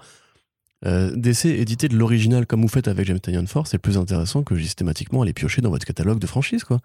Euh, 0.86 1.16
DC 1.16 1.46
édité 1.46 1.88
de 1.88 1.96
l'original 1.96 2.46
comme 2.46 2.62
vous 2.62 2.68
faites 2.68 2.90
avec 2.90 3.08
James 3.08 3.20
Tynion 3.20 3.48
Force, 3.48 3.72
c'est 3.72 3.78
plus 3.78 3.98
intéressant 3.98 4.44
que 4.44 4.58
systématiquement 4.58 5.22
aller 5.22 5.32
piocher 5.32 5.62
dans 5.62 5.70
votre 5.70 5.86
catalogue 5.86 6.20
de 6.20 6.28
franchise, 6.28 6.64
quoi. 6.64 6.80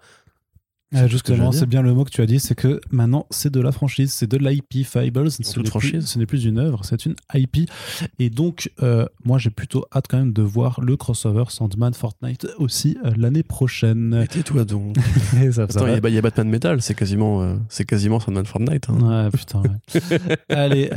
Je 0.91 1.05
justement, 1.07 1.51
c'est 1.51 1.67
bien 1.67 1.81
le 1.83 1.93
mot 1.93 2.03
que 2.03 2.09
tu 2.09 2.21
as 2.21 2.25
dit, 2.25 2.39
c'est 2.39 2.55
que 2.55 2.81
maintenant 2.89 3.27
c'est 3.29 3.51
de 3.51 3.59
la 3.61 3.71
franchise, 3.71 4.11
c'est 4.11 4.25
de 4.29 4.37
l'IP 4.37 4.83
Fables. 4.85 5.29
Ce 5.29 5.41
n'est 5.43 5.53
plus- 5.61 5.69
franchise. 5.69 6.05
Ce 6.07 6.17
n'est 6.17 6.25
plus 6.25 6.45
une 6.45 6.57
œuvre, 6.57 6.83
c'est 6.83 7.05
une 7.05 7.15
IP. 7.35 7.69
Et 8.17 8.29
donc, 8.31 8.71
euh, 8.81 9.05
moi 9.23 9.37
j'ai 9.37 9.51
plutôt 9.51 9.85
hâte 9.95 10.05
quand 10.09 10.17
même 10.17 10.33
de 10.33 10.41
voir 10.41 10.81
le 10.81 10.97
crossover 10.97 11.43
Sandman 11.49 11.93
Fortnite 11.93 12.47
aussi 12.57 12.97
euh, 13.05 13.11
l'année 13.17 13.43
prochaine. 13.43 14.25
Donc. 14.67 14.97
Et 15.41 15.59
Attends, 15.59 15.81
va- 15.85 15.89
il 15.91 16.01
y, 16.01 16.05
a- 16.05 16.09
il 16.09 16.15
y 16.15 16.17
a 16.17 16.21
Batman 16.21 16.49
Metal, 16.49 16.81
c'est 16.81 16.95
quasiment, 16.95 17.41
euh, 17.43 17.55
c'est 17.69 17.85
quasiment 17.85 18.19
Sandman 18.19 18.45
Fortnite. 18.45 18.87
hein. 18.89 19.25
Ouais, 19.25 19.29
putain. 19.29 19.61
ouais. 19.61 20.37
Allez, 20.49 20.89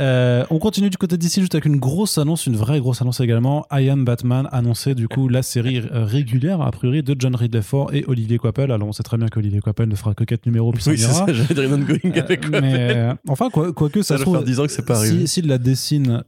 on 0.49 0.57
continue 0.59 0.89
du 0.89 0.97
côté 0.97 1.17
d'ici 1.17 1.39
juste 1.39 1.53
avec 1.55 1.65
une 1.65 1.77
grosse 1.77 2.17
annonce, 2.17 2.47
une 2.47 2.55
vraie 2.55 2.79
grosse 2.79 3.01
annonce 3.01 3.19
également. 3.19 3.65
I 3.71 3.89
Am 3.89 4.05
Batman 4.05 4.47
annonçait 4.51 4.95
du 4.95 5.07
coup 5.07 5.27
la 5.29 5.43
série 5.43 5.81
régulière 5.81 6.61
a 6.61 6.71
priori 6.71 7.03
de 7.03 7.15
John 7.17 7.35
Ridley 7.35 7.61
Ford 7.61 7.93
et 7.93 8.03
Olivier 8.07 8.37
Coipel. 8.37 8.71
Alors 8.71 8.87
on 8.87 8.91
sait 8.91 9.03
très 9.03 9.17
bien 9.17 9.27
qu'Olivier 9.27 9.59
Coipel 9.59 9.82
ne 9.89 9.95
fera 9.95 10.13
que 10.13 10.23
4 10.23 10.45
numéros 10.45 10.71
puis 10.71 10.83
ça 10.83 10.91
Oui, 10.91 10.97
c'est 10.97 11.05
ira. 11.05 11.25
ça, 11.27 11.33
j'avais 11.33 11.67
going 11.67 11.99
Euh, 12.05 12.21
avec 12.21 12.49
mais 12.49 12.95
euh, 12.95 13.13
enfin, 13.27 13.49
quoi, 13.49 13.71
quoique 13.73 14.01
ça, 14.01 14.15
Ça 14.15 14.17
se 14.17 14.21
trouve, 14.23 14.35
faire 14.35 14.43
10 14.45 14.59
ans 14.59 14.65
que 14.65 14.71
c'est 14.71 14.85
pas 14.85 14.95
si- 14.95 15.07
arrivé. 15.09 15.27
s'il 15.27 15.47
la 15.47 15.57
dessine 15.57 16.23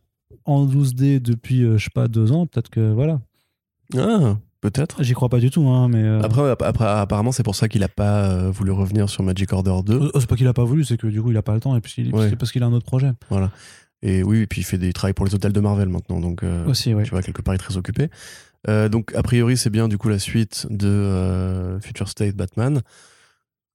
en 0.45 0.66
12D 0.66 1.20
depuis, 1.20 1.64
euh, 1.64 1.78
je 1.78 1.86
sais 1.86 1.89
pas, 1.93 2.08
deux 2.08 2.32
ans, 2.32 2.45
peut-être 2.45 2.70
que 2.70 2.91
voilà. 2.93 3.20
Ah, 3.97 4.38
peut-être. 4.62 5.03
J'y 5.03 5.14
crois 5.14 5.30
pas 5.30 5.39
du 5.39 5.49
tout, 5.51 5.68
hein, 5.68 5.88
mais. 5.89 6.03
euh, 6.03 6.22
Après, 6.22 6.49
ap- 6.49 6.62
après, 6.64 6.86
apparemment, 6.86 7.32
c'est 7.32 7.43
pour 7.43 7.56
ça 7.56 7.68
qu'il 7.68 7.84
a 7.84 7.88
pas 7.88 8.30
euh, 8.30 8.51
voulu 8.51 8.72
revenir 8.72 9.10
sur 9.10 9.24
Magic 9.24 9.51
Order 9.53 9.76
2. 9.86 9.93
euh, 9.93 10.10
c'est 10.20 10.28
pas 10.28 10.36
qu'il 10.36 10.47
a 10.47 10.53
pas 10.53 10.64
voulu, 10.64 10.84
c'est 10.84 10.97
que 10.97 11.08
du 11.08 11.22
coup 11.22 11.32
il 11.32 11.38
a 11.38 11.41
pas 11.43 11.53
le 11.53 11.60
temps 11.60 11.76
et 11.76 11.82
puis 11.82 12.10
Ouais. 12.12 12.30
c'est 12.30 12.36
parce 12.36 12.51
qu'il 12.51 12.64
a 12.64 12.66
un 12.66 12.74
autre 12.74 12.86
projet. 12.86 13.12
Voilà. 13.30 13.51
Et 14.01 14.22
oui, 14.24 14.39
et 14.41 14.47
puis 14.47 14.62
il 14.62 14.64
fait 14.64 14.78
des 14.78 14.93
travails 14.93 15.14
pour 15.14 15.26
les 15.26 15.34
hôtels 15.34 15.53
de 15.53 15.60
Marvel 15.60 15.89
maintenant. 15.89 16.20
Donc, 16.20 16.43
euh, 16.43 16.66
Aussi, 16.68 16.93
ouais. 16.93 17.03
tu 17.03 17.12
vois, 17.12 17.22
quelque 17.24 17.41
part, 17.41 17.53
il 17.53 17.58
est 17.58 17.60
très 17.60 17.78
occupé. 17.78 18.10
Euh, 18.68 18.89
donc, 18.89 19.14
a 19.16 19.24
priori, 19.24 19.58
c'est 19.58 19.70
bien 19.72 19.88
du 19.88 19.97
coup 19.97 20.10
la 20.10 20.20
suite 20.20 20.68
de 20.70 20.88
euh, 20.88 21.80
Future 21.80 22.10
State 22.10 22.36
Batman. 22.36 22.82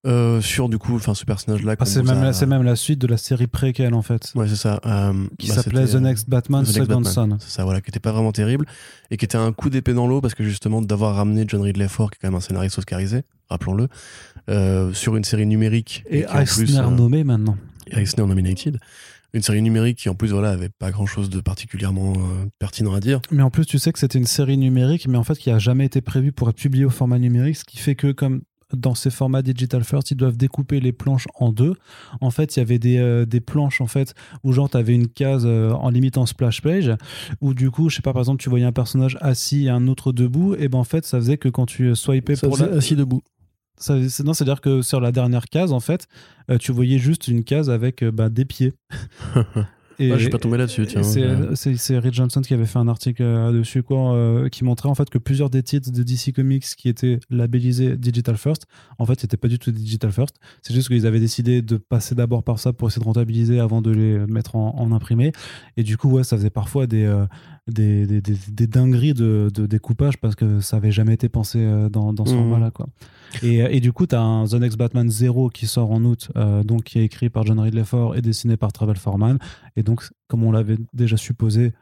Euh, 0.06 0.40
sur 0.40 0.70
du 0.70 0.78
coup, 0.78 0.96
enfin, 0.96 1.12
ce 1.14 1.26
personnage-là. 1.26 1.72
Ah, 1.72 1.76
qu'on 1.76 1.84
c'est 1.84 2.02
même, 2.02 2.18
a- 2.18 2.24
la- 2.24 2.32
c'est 2.32 2.46
même 2.46 2.62
la 2.62 2.74
suite 2.74 2.98
de 2.98 3.06
la 3.06 3.18
série 3.18 3.46
préquelle 3.46 3.92
en 3.92 4.00
fait, 4.00 4.32
Ouais, 4.34 4.48
c'est 4.48 4.56
ça. 4.56 4.80
euh, 4.86 5.12
qui 5.38 5.48
bah, 5.48 5.56
s'appelait 5.56 5.84
The 5.86 5.96
euh, 5.96 6.00
Next 6.00 6.30
Batman 6.30 6.62
The 6.62 6.68
Next 6.68 6.78
Second 6.80 7.00
Batman. 7.02 7.30
Son. 7.32 7.38
C'est 7.40 7.50
ça, 7.50 7.64
voilà, 7.64 7.82
qui 7.82 7.90
était 7.90 8.00
pas 8.00 8.12
vraiment 8.12 8.32
terrible 8.32 8.64
et 9.10 9.18
qui 9.18 9.26
était 9.26 9.36
un 9.36 9.52
coup 9.52 9.68
d'épée 9.68 9.92
dans 9.92 10.06
l'eau 10.06 10.22
parce 10.22 10.34
que 10.34 10.42
justement 10.42 10.80
d'avoir 10.80 11.16
ramené 11.16 11.44
John 11.46 11.60
Ridley 11.60 11.86
Ford, 11.88 12.10
qui 12.10 12.16
est 12.16 12.18
quand 12.22 12.28
même 12.28 12.34
un 12.36 12.40
scénariste 12.40 12.78
oscarisé, 12.78 13.24
rappelons-le, 13.50 13.88
euh, 14.48 14.90
sur 14.94 15.16
une 15.16 15.24
série 15.24 15.44
numérique 15.46 16.02
Et 16.08 16.22
plus, 16.22 16.62
Eisner 16.62 16.90
nommé 16.90 17.22
maintenant. 17.22 17.58
Eisner 17.92 18.24
nominated, 18.26 18.78
une 19.34 19.42
série 19.42 19.60
numérique 19.60 19.98
qui 19.98 20.08
en 20.08 20.14
plus 20.14 20.30
voilà 20.32 20.50
avait 20.52 20.70
pas 20.70 20.90
grand 20.92 21.04
chose 21.06 21.28
de 21.28 21.40
particulièrement 21.42 22.14
euh, 22.16 22.46
pertinent 22.58 22.94
à 22.94 23.00
dire. 23.00 23.20
Mais 23.30 23.42
en 23.42 23.50
plus, 23.50 23.66
tu 23.66 23.78
sais 23.78 23.92
que 23.92 23.98
c'était 23.98 24.18
une 24.18 24.24
série 24.26 24.56
numérique, 24.56 25.08
mais 25.08 25.18
en 25.18 25.24
fait 25.24 25.36
qui 25.36 25.50
a 25.50 25.58
jamais 25.58 25.84
été 25.84 26.00
prévue 26.00 26.32
pour 26.32 26.48
être 26.48 26.56
publiée 26.56 26.86
au 26.86 26.90
format 26.90 27.18
numérique, 27.18 27.56
ce 27.58 27.64
qui 27.64 27.76
fait 27.76 27.96
que 27.96 28.12
comme 28.12 28.40
dans 28.74 28.94
ces 28.94 29.10
formats 29.10 29.42
digital 29.42 29.84
first, 29.84 30.10
ils 30.10 30.16
doivent 30.16 30.36
découper 30.36 30.80
les 30.80 30.92
planches 30.92 31.26
en 31.34 31.52
deux. 31.52 31.74
En 32.20 32.30
fait, 32.30 32.56
il 32.56 32.60
y 32.60 32.62
avait 32.62 32.78
des, 32.78 32.98
euh, 32.98 33.24
des 33.26 33.40
planches 33.40 33.80
en 33.80 33.86
fait 33.86 34.14
où 34.44 34.52
genre 34.52 34.68
tu 34.70 34.76
avais 34.76 34.94
une 34.94 35.08
case 35.08 35.44
euh, 35.46 35.72
en 35.72 35.90
limitant 35.90 36.26
splash 36.26 36.62
page 36.62 36.92
où 37.40 37.54
du 37.54 37.70
coup, 37.70 37.88
je 37.88 37.96
sais 37.96 38.02
pas 38.02 38.12
par 38.12 38.20
exemple, 38.22 38.42
tu 38.42 38.48
voyais 38.50 38.64
un 38.64 38.72
personnage 38.72 39.16
assis 39.20 39.66
et 39.66 39.70
un 39.70 39.86
autre 39.88 40.12
debout 40.12 40.54
et 40.56 40.68
ben 40.68 40.78
en 40.78 40.84
fait, 40.84 41.04
ça 41.06 41.18
faisait 41.18 41.36
que 41.38 41.48
quand 41.48 41.66
tu 41.66 41.94
swipais 41.96 42.36
Ça 42.36 42.46
pour 42.48 42.56
la 42.58 42.66
assis 42.76 42.96
debout. 42.96 43.22
ça, 43.78 43.96
c'est- 44.08 44.22
non, 44.24 44.34
c'est-à-dire 44.34 44.60
que 44.60 44.82
sur 44.82 45.00
la 45.00 45.12
dernière 45.12 45.46
case, 45.46 45.72
en 45.72 45.80
fait, 45.80 46.06
euh, 46.50 46.58
tu 46.58 46.72
voyais 46.72 46.98
juste 46.98 47.28
une 47.28 47.44
case 47.44 47.70
avec 47.70 48.02
euh, 48.02 48.10
bah, 48.10 48.28
des 48.28 48.44
pieds. 48.44 48.72
Et, 50.00 50.10
Ah, 50.10 50.16
je 50.16 50.22
suis 50.22 50.30
pas 50.30 50.38
tombé 50.38 50.56
là-dessus, 50.56 50.86
tiens. 50.86 51.02
c'est, 51.02 51.98
Reed 51.98 52.14
Johnson 52.14 52.40
qui 52.40 52.54
avait 52.54 52.64
fait 52.64 52.78
un 52.78 52.88
article 52.88 53.22
euh, 53.22 53.52
dessus 53.52 53.82
quoi, 53.82 54.14
euh, 54.14 54.48
qui 54.48 54.64
montrait 54.64 54.88
en 54.88 54.94
fait 54.94 55.10
que 55.10 55.18
plusieurs 55.18 55.50
des 55.50 55.62
titres 55.62 55.92
de 55.92 56.02
DC 56.02 56.32
Comics 56.34 56.64
qui 56.76 56.88
étaient 56.88 57.20
labellisés 57.28 57.96
Digital 57.96 58.36
First, 58.36 58.66
en 58.98 59.04
fait, 59.04 59.20
c'était 59.20 59.36
pas 59.36 59.48
du 59.48 59.58
tout 59.58 59.70
Digital 59.70 60.10
First. 60.10 60.36
C'est 60.62 60.72
juste 60.74 60.88
qu'ils 60.88 61.06
avaient 61.06 61.20
décidé 61.20 61.60
de 61.60 61.76
passer 61.76 62.14
d'abord 62.14 62.42
par 62.42 62.58
ça 62.58 62.72
pour 62.72 62.88
essayer 62.88 63.00
de 63.00 63.06
rentabiliser 63.06 63.60
avant 63.60 63.82
de 63.82 63.90
les 63.90 64.18
mettre 64.26 64.56
en, 64.56 64.74
en 64.78 64.92
imprimé. 64.92 65.32
Et 65.76 65.82
du 65.82 65.98
coup, 65.98 66.08
ouais, 66.10 66.24
ça 66.24 66.36
faisait 66.36 66.50
parfois 66.50 66.86
des, 66.86 67.04
euh, 67.04 67.26
des, 67.66 68.06
des, 68.06 68.20
des- 68.20 68.36
des 68.52 68.66
dingueries 68.66 69.14
de, 69.14 69.50
de 69.52 69.66
découpage 69.66 70.18
parce 70.18 70.34
que 70.34 70.60
ça 70.60 70.76
avait 70.78 70.90
jamais 70.92 71.14
été 71.14 71.28
pensé 71.28 71.58
euh, 71.60 71.88
dans, 71.88 72.12
dans 72.12 72.24
ce 72.24 72.32
Mhm. 72.32 72.38
format-là. 72.38 72.70
Quoi. 72.70 72.86
Et, 73.42 73.56
et 73.58 73.80
du 73.80 73.92
coup, 73.92 74.06
tu 74.06 74.14
as 74.14 74.20
un 74.22 74.46
The 74.46 74.54
Next 74.54 74.76
Batman 74.78 75.08
0 75.08 75.50
qui 75.50 75.66
sort 75.66 75.90
en 75.90 76.02
août, 76.04 76.30
euh, 76.36 76.62
donc 76.64 76.84
qui 76.84 76.98
est 76.98 77.04
écrit 77.04 77.30
par 77.30 77.44
John 77.44 77.60
Ridley 77.60 77.84
Ford 77.84 78.16
et 78.16 78.22
dessiné 78.22 78.56
par 78.56 78.72
Travel 78.72 78.96
Foreman. 78.96 79.38
Et 79.76 79.82
donc, 79.82 80.08
comme 80.28 80.42
on 80.42 80.52
l'avait 80.52 80.78
déjà 80.92 81.16
supposé, 81.16 81.72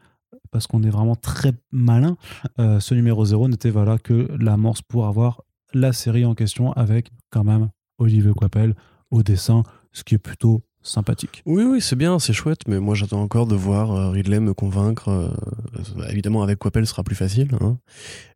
parce 0.51 0.67
qu'on 0.67 0.83
est 0.83 0.89
vraiment 0.89 1.15
très 1.15 1.53
malin, 1.71 2.17
euh, 2.59 2.79
ce 2.79 2.93
numéro 2.93 3.23
0 3.25 3.47
n'était 3.49 3.69
voilà, 3.71 3.97
que 3.97 4.27
l'amorce 4.39 4.81
pour 4.81 5.05
avoir 5.07 5.41
la 5.73 5.93
série 5.93 6.25
en 6.25 6.33
question 6.35 6.71
avec 6.73 7.11
quand 7.31 7.43
même 7.43 7.69
Olivier 7.99 8.31
Coipel 8.35 8.75
au 9.11 9.23
dessin, 9.23 9.63
ce 9.91 10.03
qui 10.03 10.15
est 10.15 10.19
plutôt 10.19 10.61
sympathique. 10.81 11.41
Oui, 11.45 11.63
oui, 11.63 11.81
c'est 11.81 11.95
bien, 11.95 12.19
c'est 12.19 12.33
chouette, 12.33 12.61
mais 12.67 12.79
moi 12.79 12.95
j'attends 12.95 13.21
encore 13.21 13.47
de 13.47 13.55
voir 13.55 13.91
euh, 13.91 14.09
Ridley 14.09 14.39
me 14.39 14.53
convaincre. 14.53 15.09
euh, 15.09 15.29
évidemment, 16.09 16.41
avec 16.43 16.59
ce 16.63 16.85
sera 16.85 17.03
plus 17.03 17.15
facile, 17.15 17.49
hein, 17.61 17.77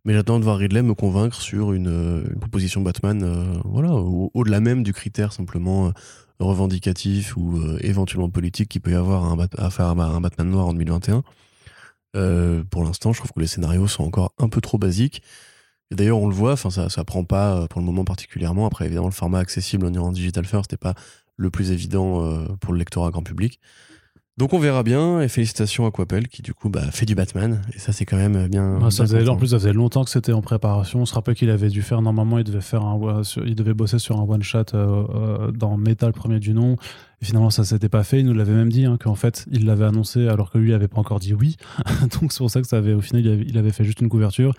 mais 0.06 0.14
j'attends 0.14 0.40
de 0.40 0.44
voir 0.44 0.58
Ridley 0.58 0.82
me 0.82 0.94
convaincre 0.94 1.42
sur 1.42 1.74
une, 1.74 1.88
euh, 1.88 2.24
proposition 2.40 2.82
Batman, 2.82 3.24
euh, 3.24 3.46
voilà, 3.66 3.94
au- 3.94 4.32
au-delà 4.34 4.60
même 4.60 4.84
du 4.84 4.94
critère 4.94 5.34
simplement 5.34 5.88
euh, 5.88 5.92
revendicatif 6.40 7.38
ou 7.38 7.58
euh, 7.58 7.78
éventuellement 7.82 8.30
politique 8.30 8.70
qu'il 8.70 8.82
peut 8.82 8.92
y 8.92 8.96
avoir 8.96 9.24
à, 9.26 9.28
un 9.30 9.48
à 9.58 9.70
faire 9.70 9.86
un 9.88 10.22
Batman 10.22 10.50
noir 10.50 10.68
en 10.68 10.74
2021. 10.74 11.24
Euh, 12.16 12.64
pour 12.70 12.84
l'instant, 12.84 13.14
je 13.14 13.20
trouve 13.20 13.32
que 13.32 13.40
les 13.40 13.48
scénarios 13.48 13.88
sont 13.88 14.04
encore 14.04 14.34
un 14.38 14.50
peu 14.50 14.62
trop 14.62 14.78
basiques. 14.78 15.22
D'ailleurs, 15.92 16.18
on 16.20 16.28
le 16.28 16.34
voit, 16.34 16.58
ça, 16.58 16.90
ça 16.90 17.04
prend 17.04 17.24
pas 17.24 17.56
euh, 17.56 17.68
pour 17.68 17.80
le 17.82 17.86
moment 17.86 18.04
particulièrement. 18.04 18.66
Après, 18.66 18.86
évidemment, 18.86 19.08
le 19.08 19.14
format 19.14 19.40
accessible 19.40 19.86
en 19.86 20.12
digital 20.12 20.46
first 20.46 20.72
n'est 20.72 20.78
pas 20.78 20.96
le 21.38 21.50
plus 21.50 21.72
évident 21.72 22.24
euh, 22.24 22.48
pour 22.60 22.74
le 22.74 22.80
lectorat 22.80 23.12
grand 23.12 23.24
public. 23.24 23.60
Donc 24.36 24.54
on 24.54 24.58
verra 24.58 24.82
bien, 24.82 25.22
et 25.22 25.28
félicitations 25.28 25.86
à 25.86 25.92
Quapel 25.92 26.28
qui 26.28 26.42
du 26.42 26.56
coup 26.56 26.68
bah, 26.68 26.90
fait 26.92 27.06
du 27.06 27.14
Batman, 27.14 27.62
et 27.76 27.78
ça 27.78 27.92
c'est 27.92 28.06
quand 28.06 28.18
même 28.18 28.48
bien. 28.48 28.80
Ouais, 28.82 28.90
ça 28.90 29.04
faisait, 29.04 29.28
en 29.30 29.36
plus, 29.36 29.50
ça 29.50 29.60
faisait 29.60 29.74
longtemps 29.74 30.04
que 30.04 30.10
c'était 30.10 30.34
en 30.34 30.42
préparation. 30.42 31.02
On 31.02 31.06
se 31.06 31.14
rappelle 31.14 31.36
qu'il 31.36 31.52
avait 31.52 31.70
dû 31.70 31.84
faire, 31.84 32.02
normalement, 32.02 32.40
il 32.40 32.44
devait, 32.44 32.60
faire 32.60 32.84
un, 32.84 33.22
il 33.46 33.54
devait 33.54 33.76
bosser 33.76 34.00
sur 34.00 34.20
un 34.20 34.24
one-shot 34.24 34.74
euh, 34.74 35.04
euh, 35.14 35.52
dans 35.52 35.78
Metal, 35.78 36.14
premier 36.14 36.40
du 36.40 36.56
nom. 36.56 36.78
Et 37.22 37.26
finalement, 37.26 37.52
ça 37.52 37.64
s'était 37.64 37.90
pas 37.90 38.04
fait. 38.04 38.22
Il 38.22 38.26
nous 38.26 38.34
l'avait 38.34 38.54
même 38.54 38.72
dit 38.72 38.86
hein, 38.86 38.98
qu'en 39.00 39.14
fait, 39.14 39.46
il 39.52 39.68
l'avait 39.68 39.86
annoncé 39.86 40.28
alors 40.28 40.50
que 40.50 40.58
lui 40.58 40.72
n'avait 40.72 40.88
pas 40.88 41.00
encore 41.00 41.20
dit 41.20 41.36
oui. 41.36 41.58
Donc 42.20 42.34
c'est 42.34 42.40
pour 42.40 42.50
ça 42.50 42.60
que 42.60 42.68
ça 42.68 42.78
avait, 42.78 42.94
au 42.94 43.02
final, 43.02 43.24
il 43.24 43.32
avait, 43.32 43.46
il 43.48 43.58
avait 43.60 43.72
fait 43.72 43.84
juste 43.84 44.02
une 44.02 44.10
couverture. 44.10 44.56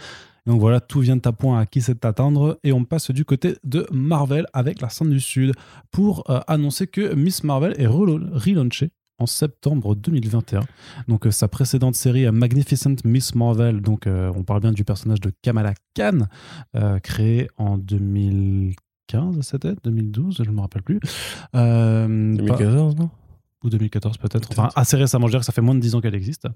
Donc 0.47 0.61
voilà, 0.61 0.81
tout 0.81 1.01
vient 1.01 1.17
de 1.17 1.21
ta 1.23 1.33
point 1.33 1.59
à 1.59 1.67
qui 1.67 1.81
c'est 1.81 1.95
t'attendre. 1.95 2.59
Et 2.65 2.73
on 2.73 2.85
passe 2.85 3.11
du 3.11 3.25
côté 3.25 3.57
de 3.65 3.87
Marvel 3.93 4.47
avec 4.53 4.81
la 4.81 4.89
scène 4.91 5.11
du 5.11 5.21
Sud 5.21 5.53
pour 5.91 6.29
euh, 6.31 6.41
annoncer 6.47 6.87
que 6.87 7.15
Miss 7.15 7.45
Marvel 7.45 7.75
est 7.79 7.87
relaunchée 7.87 8.91
en 9.19 9.27
septembre 9.27 9.95
2021. 9.95 10.61
Donc 11.09 11.27
euh, 11.27 11.31
sa 11.31 11.49
précédente 11.49 11.95
série 11.95 12.27
euh, 12.27 12.33
Magnificent 12.33 12.97
Miss 13.05 13.35
Marvel, 13.35 13.81
donc 13.81 14.07
euh, 14.07 14.31
on 14.37 14.43
parle 14.43 14.61
bien 14.61 14.73
du 14.73 14.85
personnage 14.85 15.21
de 15.21 15.33
Kamala 15.41 15.73
Khan, 15.95 16.27
créé 17.03 17.49
en 17.57 17.79
2015, 17.79 19.41
c'était? 19.43 19.75
2012, 19.85 20.43
je 20.45 20.51
ne 20.51 20.55
me 20.55 20.61
rappelle 20.61 20.83
plus. 20.83 21.01
Euh, 21.55 22.07
pas- 22.37 22.57
2014, 22.57 22.97
non? 22.97 23.11
Ou 23.63 23.71
2014 23.71 24.19
peut-être. 24.19 24.49
Peut-être. 24.49 24.59
Enfin, 24.61 24.69
assez 24.77 24.97
récemment, 24.97 25.27
je 25.27 25.33
dirais 25.33 25.41
que 25.41 25.47
ça 25.47 25.53
fait 25.53 25.63
moins 25.63 25.75
de 25.75 25.81
10 25.81 25.95
ans 25.95 26.01
qu'elle 26.03 26.15
existe. 26.15 26.47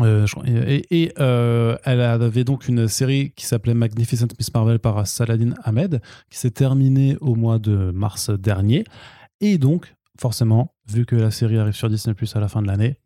Euh, 0.00 0.26
et 0.44 1.12
euh, 1.20 1.76
elle 1.84 2.00
avait 2.00 2.44
donc 2.44 2.66
une 2.68 2.88
série 2.88 3.32
qui 3.36 3.46
s'appelait 3.46 3.74
Magnificent 3.74 4.26
Miss 4.38 4.52
Marvel 4.52 4.78
par 4.78 5.06
Saladin 5.06 5.54
Ahmed, 5.62 6.00
qui 6.30 6.38
s'est 6.38 6.50
terminée 6.50 7.16
au 7.20 7.34
mois 7.34 7.58
de 7.58 7.92
mars 7.92 8.30
dernier. 8.30 8.84
Et 9.40 9.58
donc, 9.58 9.94
forcément, 10.20 10.74
vu 10.88 11.06
que 11.06 11.16
la 11.16 11.30
série 11.30 11.58
arrive 11.58 11.74
sur 11.74 11.88
Disney 11.88 12.14
Plus 12.14 12.34
à 12.34 12.40
la 12.40 12.48
fin 12.48 12.60
de 12.60 12.66
l'année, 12.66 12.96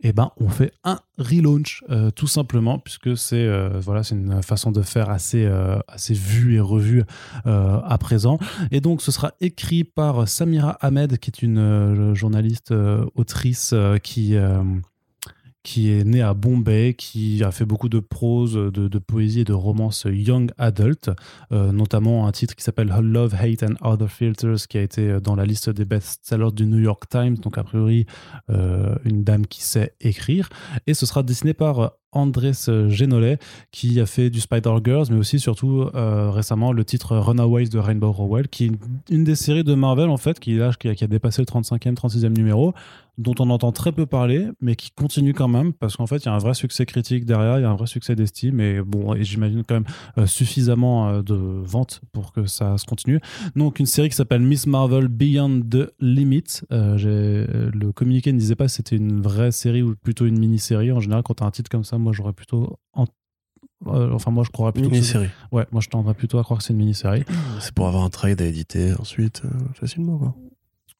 eh 0.00 0.12
ben, 0.12 0.30
on 0.36 0.48
fait 0.48 0.72
un 0.84 1.00
relaunch, 1.18 1.82
euh, 1.90 2.12
tout 2.12 2.28
simplement, 2.28 2.78
puisque 2.78 3.16
c'est 3.16 3.48
voilà, 3.80 4.02
une 4.12 4.42
façon 4.42 4.70
de 4.70 4.82
faire 4.82 5.10
assez, 5.10 5.48
assez 5.88 6.14
vue 6.14 6.56
et 6.56 6.60
revue 6.60 7.04
à 7.44 7.98
présent. 7.98 8.38
Et 8.70 8.80
donc, 8.80 9.02
ce 9.02 9.12
sera 9.12 9.34
écrit 9.40 9.84
par 9.84 10.26
Samira 10.26 10.78
Ahmed, 10.80 11.18
qui 11.18 11.30
est 11.30 11.42
une 11.42 12.14
journaliste, 12.14 12.72
autrice 13.14 13.74
qui, 14.02 14.36
qui 15.68 15.92
est 15.92 16.02
née 16.02 16.22
à 16.22 16.32
Bombay, 16.32 16.94
qui 16.94 17.44
a 17.44 17.50
fait 17.50 17.66
beaucoup 17.66 17.90
de 17.90 18.00
prose, 18.00 18.54
de, 18.54 18.98
poésie 18.98 19.40
et 19.40 19.44
de 19.44 19.52
romance 19.52 20.06
young 20.10 20.50
adult, 20.56 21.10
euh, 21.52 21.72
notamment 21.72 22.26
un 22.26 22.32
titre 22.32 22.56
qui 22.56 22.64
s'appelle 22.64 22.88
Love, 22.88 23.34
Hate 23.34 23.64
and 23.64 23.74
Other 23.82 24.10
Filters, 24.10 24.66
qui 24.66 24.78
a 24.78 24.80
été 24.80 25.20
dans 25.20 25.36
la 25.36 25.44
liste 25.44 25.68
des 25.68 25.84
best-sellers 25.84 26.52
du 26.52 26.64
New 26.64 26.78
York 26.78 27.04
Times, 27.10 27.36
donc 27.36 27.58
a 27.58 27.64
priori 27.64 28.06
euh, 28.48 28.94
une 29.04 29.24
dame 29.24 29.46
qui 29.46 29.62
sait 29.62 29.92
écrire. 30.00 30.48
Et 30.86 30.94
ce 30.94 31.04
sera 31.04 31.22
dessiné 31.22 31.52
par 31.52 31.92
Andrés 32.12 32.52
Genolet, 32.88 33.38
qui 33.70 34.00
a 34.00 34.06
fait 34.06 34.30
du 34.30 34.40
Spider-Girls, 34.40 35.08
mais 35.10 35.18
aussi 35.18 35.38
surtout 35.38 35.82
euh, 35.94 36.30
récemment 36.30 36.72
le 36.72 36.82
titre 36.82 37.14
Runaways 37.18 37.68
de 37.68 37.78
Rainbow 37.78 38.10
Rowell, 38.10 38.48
qui 38.48 38.64
est 38.64 38.68
une, 38.68 38.78
une 39.10 39.24
des 39.24 39.34
séries 39.34 39.64
de 39.64 39.74
Marvel 39.74 40.08
en 40.08 40.16
fait, 40.16 40.40
qui, 40.40 40.54
là, 40.54 40.72
qui, 40.78 40.88
a, 40.88 40.94
qui 40.94 41.04
a 41.04 41.08
dépassé 41.08 41.42
le 41.42 41.46
35e, 41.46 41.94
36e 41.94 42.34
numéro, 42.34 42.72
dont 43.18 43.34
on 43.40 43.50
entend 43.50 43.72
très 43.72 43.92
peu 43.92 44.06
parler, 44.06 44.48
mais 44.60 44.76
qui 44.76 44.90
continue 44.92 45.34
quand 45.34 45.48
même, 45.48 45.72
parce 45.72 45.96
qu'en 45.96 46.06
fait, 46.06 46.18
il 46.18 46.26
y 46.26 46.28
a 46.28 46.32
un 46.34 46.38
vrai 46.38 46.54
succès 46.54 46.86
critique 46.86 47.24
derrière, 47.26 47.58
il 47.58 47.62
y 47.62 47.64
a 47.64 47.70
un 47.70 47.74
vrai 47.76 47.86
succès 47.88 48.14
d'estime, 48.14 48.60
et 48.60 48.80
bon, 48.80 49.12
et 49.14 49.24
j'imagine 49.24 49.62
quand 49.68 49.74
même 49.74 49.86
euh, 50.18 50.26
suffisamment 50.26 51.08
euh, 51.08 51.22
de 51.22 51.34
ventes 51.34 52.00
pour 52.12 52.32
que 52.32 52.46
ça 52.46 52.78
se 52.78 52.86
continue. 52.86 53.20
Donc, 53.56 53.80
une 53.80 53.86
série 53.86 54.08
qui 54.08 54.14
s'appelle 54.16 54.40
Miss 54.42 54.66
Marvel 54.66 55.08
Beyond 55.08 55.62
the 55.68 55.90
Limit. 56.00 56.62
Euh, 56.72 57.68
le 57.74 57.92
communiqué 57.92 58.32
ne 58.32 58.38
disait 58.38 58.54
pas 58.56 58.68
si 58.68 58.76
c'était 58.76 58.96
une 58.96 59.20
vraie 59.20 59.50
série 59.52 59.82
ou 59.82 59.94
plutôt 59.96 60.24
une 60.26 60.38
mini-série. 60.38 60.92
En 60.92 61.00
général, 61.00 61.22
quand 61.24 61.34
tu 61.34 61.42
as 61.42 61.46
un 61.46 61.50
titre 61.50 61.68
comme 61.70 61.84
ça, 61.84 61.98
moi, 61.98 62.12
j'aurais 62.12 62.32
plutôt. 62.32 62.78
en- 62.92 63.06
enfin, 63.86 64.30
moi, 64.30 64.44
je 64.44 64.50
croirais 64.50 64.72
plutôt. 64.72 64.90
Mini-série. 64.90 65.28
Ouais, 65.52 65.66
moi, 65.72 65.80
je 65.80 65.88
tendrais 65.88 66.14
plutôt 66.14 66.38
à 66.38 66.42
croire 66.44 66.58
que 66.58 66.64
c'est 66.64 66.72
une 66.72 66.78
mini-série. 66.78 67.24
C'est 67.60 67.72
pour 67.74 67.86
avoir 67.88 68.04
un 68.04 68.10
trade 68.10 68.40
à 68.40 68.44
éditer 68.46 68.92
ensuite, 68.98 69.42
euh, 69.44 69.48
facilement 69.74 70.18
quoi. 70.18 70.34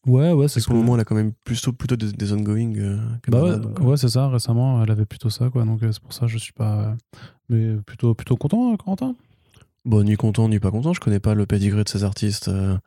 Ouais, 0.06 0.32
ouais, 0.32 0.48
c'est 0.48 0.60
ce 0.60 0.66
pour 0.66 0.74
le 0.74 0.80
moment, 0.80 0.94
elle 0.94 1.00
a 1.00 1.04
quand 1.04 1.14
même 1.14 1.32
plutôt, 1.44 1.72
plutôt 1.72 1.96
des, 1.96 2.12
des 2.12 2.32
ongoing. 2.32 2.74
euh, 2.76 2.98
Bah 3.28 3.42
ouais, 3.42 3.58
donc, 3.58 3.78
euh, 3.80 3.84
ouais, 3.84 3.96
c'est 3.96 4.08
ça. 4.08 4.28
Récemment, 4.28 4.82
elle 4.82 4.90
avait 4.90 5.04
plutôt 5.04 5.28
ça, 5.28 5.50
quoi. 5.50 5.64
Donc, 5.64 5.82
euh, 5.82 5.92
c'est 5.92 6.00
pour 6.02 6.12
ça 6.12 6.20
que 6.22 6.28
je 6.28 6.38
suis 6.38 6.52
pas. 6.52 6.78
euh, 6.78 6.94
Mais 7.48 7.76
plutôt, 7.82 8.14
plutôt 8.14 8.36
content, 8.36 8.72
euh, 8.72 8.76
Corentin? 8.76 9.16
Bon, 9.84 10.02
ni 10.02 10.16
content, 10.16 10.48
ni 10.48 10.60
pas 10.60 10.70
content. 10.70 10.92
Je 10.92 11.00
connais 11.00 11.20
pas 11.20 11.34
le 11.34 11.46
pedigree 11.46 11.84
de 11.84 11.88
ces 11.88 12.04
artistes. 12.04 12.48
euh, 12.48 12.78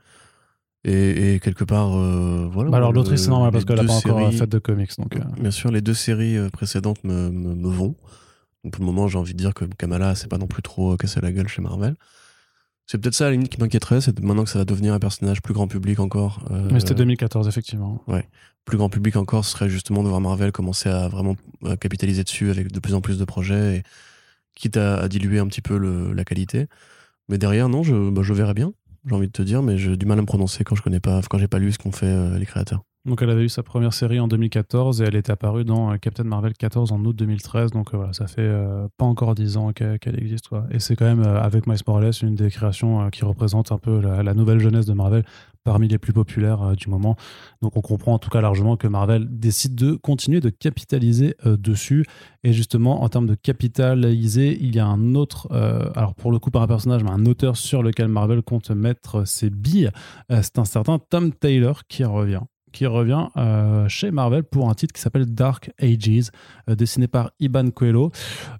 et, 0.84 1.36
et 1.36 1.40
quelque 1.40 1.64
part, 1.64 1.94
euh, 1.96 2.48
voilà. 2.52 2.72
Bah 2.72 2.78
alors, 2.78 2.92
l'autrice, 2.92 3.22
c'est 3.24 3.30
normal 3.30 3.52
parce 3.52 3.66
qu'elle 3.66 3.76
n'a 3.76 3.84
pas 3.84 3.94
encore 3.94 4.26
euh, 4.26 4.32
fait 4.32 4.48
de 4.48 4.58
comics. 4.58 4.92
Donc, 4.98 5.16
euh, 5.16 5.20
Bien 5.40 5.52
sûr, 5.52 5.70
les 5.72 5.82
deux 5.82 5.94
séries 5.94 6.38
euh, 6.38 6.50
précédentes 6.50 7.04
me, 7.04 7.30
me, 7.30 7.54
me 7.54 7.70
vont. 7.70 7.96
Donc, 8.64 8.74
pour 8.74 8.82
le 8.82 8.86
moment, 8.88 9.08
j'ai 9.08 9.20
envie 9.20 9.34
de 9.34 9.38
dire 9.38 9.54
que 9.54 9.66
Kamala, 9.66 10.16
c'est 10.16 10.28
pas 10.28 10.40
non 10.40 10.48
plus 10.48 10.64
trop 10.64 10.94
euh, 10.94 10.98
cassé 10.98 11.22
la 11.22 11.32
gueule 11.32 11.48
chez 11.48 11.62
Marvel. 11.62 11.96
C'est 12.88 12.98
peut-être 12.98 13.14
ça 13.16 13.26
à 13.26 13.28
la 13.30 13.34
limite 13.34 13.50
qui 13.50 13.60
m'inquiéterait, 13.60 14.02
c'est 14.02 14.20
maintenant 14.20 14.44
que 14.44 14.50
ça 14.50 14.60
va 14.60 14.66
devenir 14.66 14.94
un 14.94 15.00
personnage 15.00 15.42
plus 15.42 15.54
grand 15.54 15.68
public 15.68 16.00
encore. 16.00 16.46
euh, 16.52 16.68
Mais 16.72 16.80
c'était 16.82 16.96
2014, 16.96 17.48
effectivement. 17.48 18.04
plus 18.66 18.78
grand 18.78 18.90
public 18.90 19.16
encore, 19.16 19.46
ce 19.46 19.52
serait 19.52 19.70
justement 19.70 20.04
de 20.04 20.10
voir 20.10 20.20
Marvel 20.22 20.52
commencer 20.52 20.90
à 20.90 21.08
vraiment 21.08 21.36
euh, 21.64 21.76
capitaliser 21.78 22.24
dessus 22.24 22.50
avec 22.50 22.72
de 22.72 22.80
plus 22.80 22.94
en 22.94 23.02
plus 23.02 23.18
de 23.18 23.26
projets, 23.26 23.78
et, 23.78 23.84
quitte 24.56 24.76
à, 24.78 24.98
à 25.00 25.08
diluer 25.08 25.40
un 25.40 25.48
petit 25.48 25.62
peu 25.62 25.78
le- 25.78 26.12
la 26.14 26.26
qualité. 26.26 26.68
Mais 27.30 27.38
derrière, 27.38 27.70
non, 27.70 27.84
je, 27.84 28.10
bah, 28.10 28.22
je 28.24 28.34
verrai 28.34 28.54
bien, 28.54 28.74
j'ai 29.06 29.16
envie 29.16 29.28
de 29.28 29.32
te 29.32 29.42
dire, 29.42 29.64
mais 29.64 29.78
j'ai 29.78 29.96
du 29.96 30.06
mal 30.06 30.18
à 30.20 30.22
me 30.22 30.28
prononcer 30.28 30.64
quand 30.66 30.76
je 30.76 30.82
connais 30.82 31.00
pas, 31.00 31.22
quand 31.30 31.38
j'ai 31.38 31.48
pas 31.48 31.60
lu 31.60 31.72
ce 31.72 31.78
qu'ont 31.78 31.92
fait 31.94 32.06
euh, 32.08 32.38
les 32.38 32.46
créateurs. 32.46 32.84
Donc, 33.04 33.24
elle 33.24 33.32
avait 33.32 33.46
eu 33.46 33.50
sa 33.50 33.64
première 33.64 33.94
série 33.94 34.20
en 34.20 34.28
2014 34.28 35.02
et 35.02 35.06
elle 35.06 35.16
était 35.16 35.32
apparue 35.32 35.64
dans 35.66 35.92
euh, 35.92 35.98
Captain 35.98 36.24
Marvel 36.24 36.54
14 36.54 36.92
en 36.92 37.04
août 37.04 37.16
2013. 37.16 37.72
Donc, 37.72 37.94
euh, 37.94 37.98
voilà, 37.98 38.14
ça 38.14 38.28
fait 38.28 38.42
euh, 38.42 38.88
pas 38.98 39.06
encore 39.06 39.34
10 39.34 39.58
ans 39.58 39.74
qu'elle 39.74 40.20
existe. 40.20 40.50
quoi. 40.50 40.68
Et 40.70 40.78
c'est 40.78 40.96
quand 40.96 41.06
même, 41.06 41.24
avec 41.24 41.66
Miles 41.66 41.80
Morales, 41.88 42.12
une 42.22 42.36
des 42.36 42.52
créations 42.52 43.10
qui 43.10 43.26
représente 43.26 43.72
un 43.72 43.80
peu 43.80 44.00
la, 44.00 44.34
nouvelle 44.36 44.60
jeunesse 44.60 44.86
de 44.86 44.94
Marvel 44.94 45.24
parmi 45.64 45.88
les 45.88 45.98
plus 45.98 46.14
populaires 46.14 46.76
du 46.76 46.90
moment. 46.90 47.16
Donc, 47.64 47.76
on 47.76 47.82
comprend 47.82 48.14
en 48.14 48.20
tout 48.20 48.30
cas 48.30 48.42
largement 48.42 48.78
que 48.78 48.88
Marvel 48.88 49.28
décide 49.30 49.74
de 49.74 49.94
continuer 49.94 50.40
de 50.40 50.50
capitaliser 50.50 51.36
dessus. 51.46 52.06
Et 52.44 52.54
justement, 52.54 53.02
en 53.04 53.10
termes 53.10 53.28
de 53.28 53.36
capitaliser, 53.36 54.58
il 54.62 54.76
y 54.76 54.80
a 54.80 54.86
un 54.86 55.16
autre, 55.16 55.52
alors 55.96 56.16
pour 56.16 56.32
le 56.32 56.40
coup, 56.40 56.50
pas 56.50 56.62
un 56.62 56.68
personnage, 56.68 57.04
mais 57.04 57.12
un 57.12 57.26
auteur 57.26 57.58
sur 57.58 57.84
lequel 57.84 58.08
Marvel 58.08 58.42
compte 58.42 58.72
mettre 58.72 59.28
ses 59.28 59.50
billes. 59.50 59.92
C'est 60.30 60.58
un 60.58 60.66
certain 60.66 60.98
Tom 60.98 61.32
Taylor 61.32 61.84
qui 61.88 62.04
revient 62.04 62.42
qui 62.72 62.86
revient 62.86 63.28
euh, 63.38 63.88
chez 63.88 64.12
Marvel 64.12 64.44
pour 64.44 64.70
un 64.70 64.74
titre 64.74 64.94
qui 64.94 65.02
s'appelle 65.02 65.26
Dark 65.26 65.72
Ages, 65.80 66.32
euh, 66.70 66.76
dessiné 66.76 67.08
par 67.08 67.32
Iban 67.40 67.70
Coelho, 67.72 68.12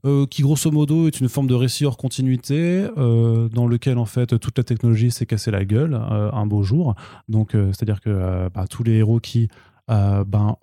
euh, 0.06 0.26
qui 0.26 0.42
grosso 0.42 0.72
modo 0.72 1.08
est 1.08 1.20
une 1.20 1.30
forme 1.30 1.48
de 1.48 1.56
récit 1.56 1.86
hors 1.86 1.98
continuité, 1.98 2.88
dans 2.96 3.68
lequel 3.68 3.98
en 3.98 4.06
fait 4.06 4.38
toute 4.40 4.58
la 4.58 4.64
technologie 4.64 5.12
s'est 5.12 5.26
cassée 5.26 5.52
la 5.52 5.66
gueule 5.66 5.94
un 5.94 6.46
beau 6.46 6.64
jour. 6.64 6.96
Donc 7.30 7.52
c'est-à-dire 7.52 8.02
que 8.02 8.50
bah, 8.54 8.66
tous 8.70 8.84
les 8.84 8.94
héros 8.94 9.20
qui 9.20 9.50
ben, 9.88 10.56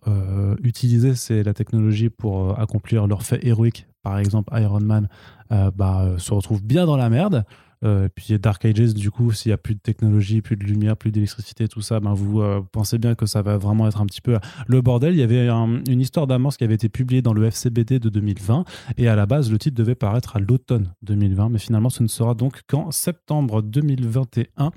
utiliser 0.62 1.14
c'est 1.14 1.42
la 1.42 1.54
technologie 1.54 2.10
pour 2.10 2.58
accomplir 2.58 3.06
leurs 3.06 3.22
faits 3.22 3.44
héroïques, 3.44 3.86
par 4.02 4.18
exemple 4.18 4.52
Iron 4.58 4.80
Man, 4.80 5.08
bah, 5.50 6.14
se 6.18 6.32
retrouve 6.32 6.62
bien 6.62 6.86
dans 6.86 6.96
la 6.96 7.10
merde. 7.10 7.44
Euh, 7.84 8.08
puis 8.14 8.38
Dark 8.38 8.64
Ages, 8.64 8.94
du 8.94 9.10
coup, 9.10 9.30
s'il 9.32 9.50
n'y 9.50 9.54
a 9.54 9.58
plus 9.58 9.74
de 9.74 9.80
technologie, 9.80 10.42
plus 10.42 10.56
de 10.56 10.64
lumière, 10.64 10.96
plus 10.96 11.10
d'électricité, 11.12 11.68
tout 11.68 11.80
ça, 11.80 12.00
ben 12.00 12.12
vous 12.12 12.40
euh, 12.40 12.60
pensez 12.72 12.98
bien 12.98 13.14
que 13.14 13.24
ça 13.26 13.40
va 13.42 13.56
vraiment 13.56 13.86
être 13.86 14.00
un 14.00 14.06
petit 14.06 14.20
peu 14.20 14.36
le 14.66 14.80
bordel. 14.80 15.14
Il 15.14 15.18
y 15.20 15.22
avait 15.22 15.48
un- 15.48 15.80
une 15.88 16.00
histoire 16.00 16.26
d'amorce 16.26 16.56
qui 16.56 16.64
avait 16.64 16.74
été 16.74 16.88
publiée 16.88 17.22
dans 17.22 17.32
le 17.32 17.44
FCBD 17.44 17.98
de 18.00 18.08
2020 18.08 18.64
et 18.96 19.08
à 19.08 19.14
la 19.16 19.26
base, 19.26 19.50
le 19.50 19.58
titre 19.58 19.76
devait 19.76 19.94
paraître 19.94 20.36
à 20.36 20.40
l'automne 20.40 20.92
2020, 21.02 21.50
mais 21.50 21.58
finalement, 21.58 21.90
ce 21.90 22.02
ne 22.02 22.08
sera 22.08 22.34
donc 22.34 22.62
qu'en 22.66 22.90
septembre 22.90 23.62
2021 23.62 24.70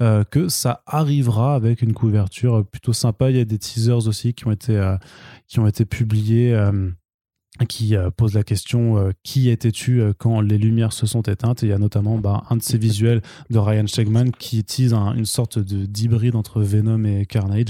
euh, 0.00 0.24
que 0.24 0.48
ça 0.48 0.82
arrivera 0.86 1.54
avec 1.54 1.82
une 1.82 1.92
couverture 1.92 2.64
plutôt 2.66 2.92
sympa. 2.92 3.30
Il 3.30 3.36
y 3.36 3.40
a 3.40 3.44
des 3.44 3.58
teasers 3.58 4.06
aussi 4.06 4.34
qui 4.34 4.46
ont 4.46 4.52
été, 4.52 4.76
euh, 4.76 4.96
qui 5.48 5.58
ont 5.60 5.66
été 5.66 5.84
publiés. 5.84 6.52
Qui 7.68 7.94
euh, 7.94 8.10
pose 8.10 8.34
la 8.34 8.42
question 8.42 8.98
euh, 8.98 9.10
qui 9.22 9.48
étais-tu 9.48 10.00
euh, 10.00 10.12
quand 10.16 10.40
les 10.40 10.58
lumières 10.58 10.92
se 10.92 11.06
sont 11.06 11.22
éteintes? 11.22 11.62
Et 11.62 11.66
il 11.66 11.68
y 11.68 11.72
a 11.72 11.78
notamment 11.78 12.18
bah, 12.18 12.42
un 12.50 12.56
de 12.56 12.62
ces 12.62 12.78
visuels 12.78 13.22
de 13.50 13.58
Ryan 13.58 13.86
Stegman 13.86 14.32
qui 14.32 14.64
tease 14.64 14.92
un- 14.92 15.14
une 15.14 15.24
sorte 15.24 15.60
de 15.60 15.86
d'hybride 15.86 16.34
entre 16.34 16.60
Venom 16.62 17.04
et 17.04 17.26
Carnage 17.26 17.68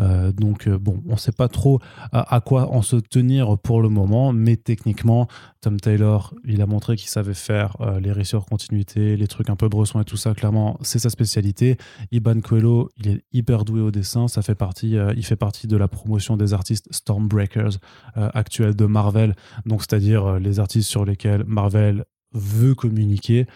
Euh, 0.00 0.32
donc 0.32 0.66
euh, 0.66 0.76
bon 0.76 1.02
on 1.06 1.12
ne 1.12 1.18
sait 1.18 1.30
pas 1.30 1.46
trop 1.46 1.78
à, 2.10 2.40
quoi 2.40 2.72
en 2.72 2.82
se 2.82 2.96
tenir 2.96 3.56
pour 3.56 3.80
le 3.80 3.88
moment 3.88 4.32
mais 4.32 4.56
techniquement 4.56 5.28
Tom 5.60 5.78
Taylor 5.78 6.34
il 6.44 6.62
a 6.62 6.66
montré 6.66 6.96
qu'il 6.96 7.08
savait 7.08 7.32
faire 7.32 7.76
euh, 7.80 8.00
les 8.00 8.10
récits 8.10 8.34
hors 8.34 8.44
continuité 8.44 9.16
les 9.16 9.28
trucs 9.28 9.50
un 9.50 9.54
peu 9.54 9.68
bressons 9.68 10.00
et 10.00 10.04
tout 10.04 10.16
ça 10.16 10.34
clairement 10.34 10.78
c'est 10.82 10.98
sa 10.98 11.10
spécialité. 11.10 11.76
Iban 12.10 12.40
Coelho 12.40 12.90
il 12.96 13.08
est 13.08 13.24
hyper 13.32 13.64
doué 13.64 13.80
au 13.82 13.92
dessin 13.92 14.26
ça 14.26 14.42
fait 14.42 14.56
partie 14.56 14.96
il 15.16 15.24
fait 15.24 15.36
partie 15.36 15.68
de 15.68 15.76
la 15.76 15.86
promotion 15.86 16.36
des 16.36 16.54
artistes 16.54 16.88
Stormbreakers 16.90 17.78
actuels 18.14 18.74
de 18.74 18.86
Marvel, 18.86 19.34
donc 19.64 19.82
c'est-à-dire 19.82 20.38
les 20.40 20.58
artistes 20.58 20.90
sur 20.90 21.04
lesquels 21.04 21.44
Marvel 21.46 22.04
veut 22.32 22.74
communiquer, 22.74 23.46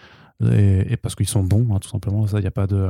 et, 0.43 0.93
et 0.93 0.97
parce 0.97 1.15
qu'ils 1.15 1.27
sont 1.27 1.43
bons, 1.43 1.67
hein, 1.73 1.79
tout 1.79 1.89
simplement, 1.89 2.25
ça, 2.27 2.39
il 2.39 2.41
n'y 2.41 2.47
a 2.47 2.51
pas 2.51 2.67
de... 2.67 2.89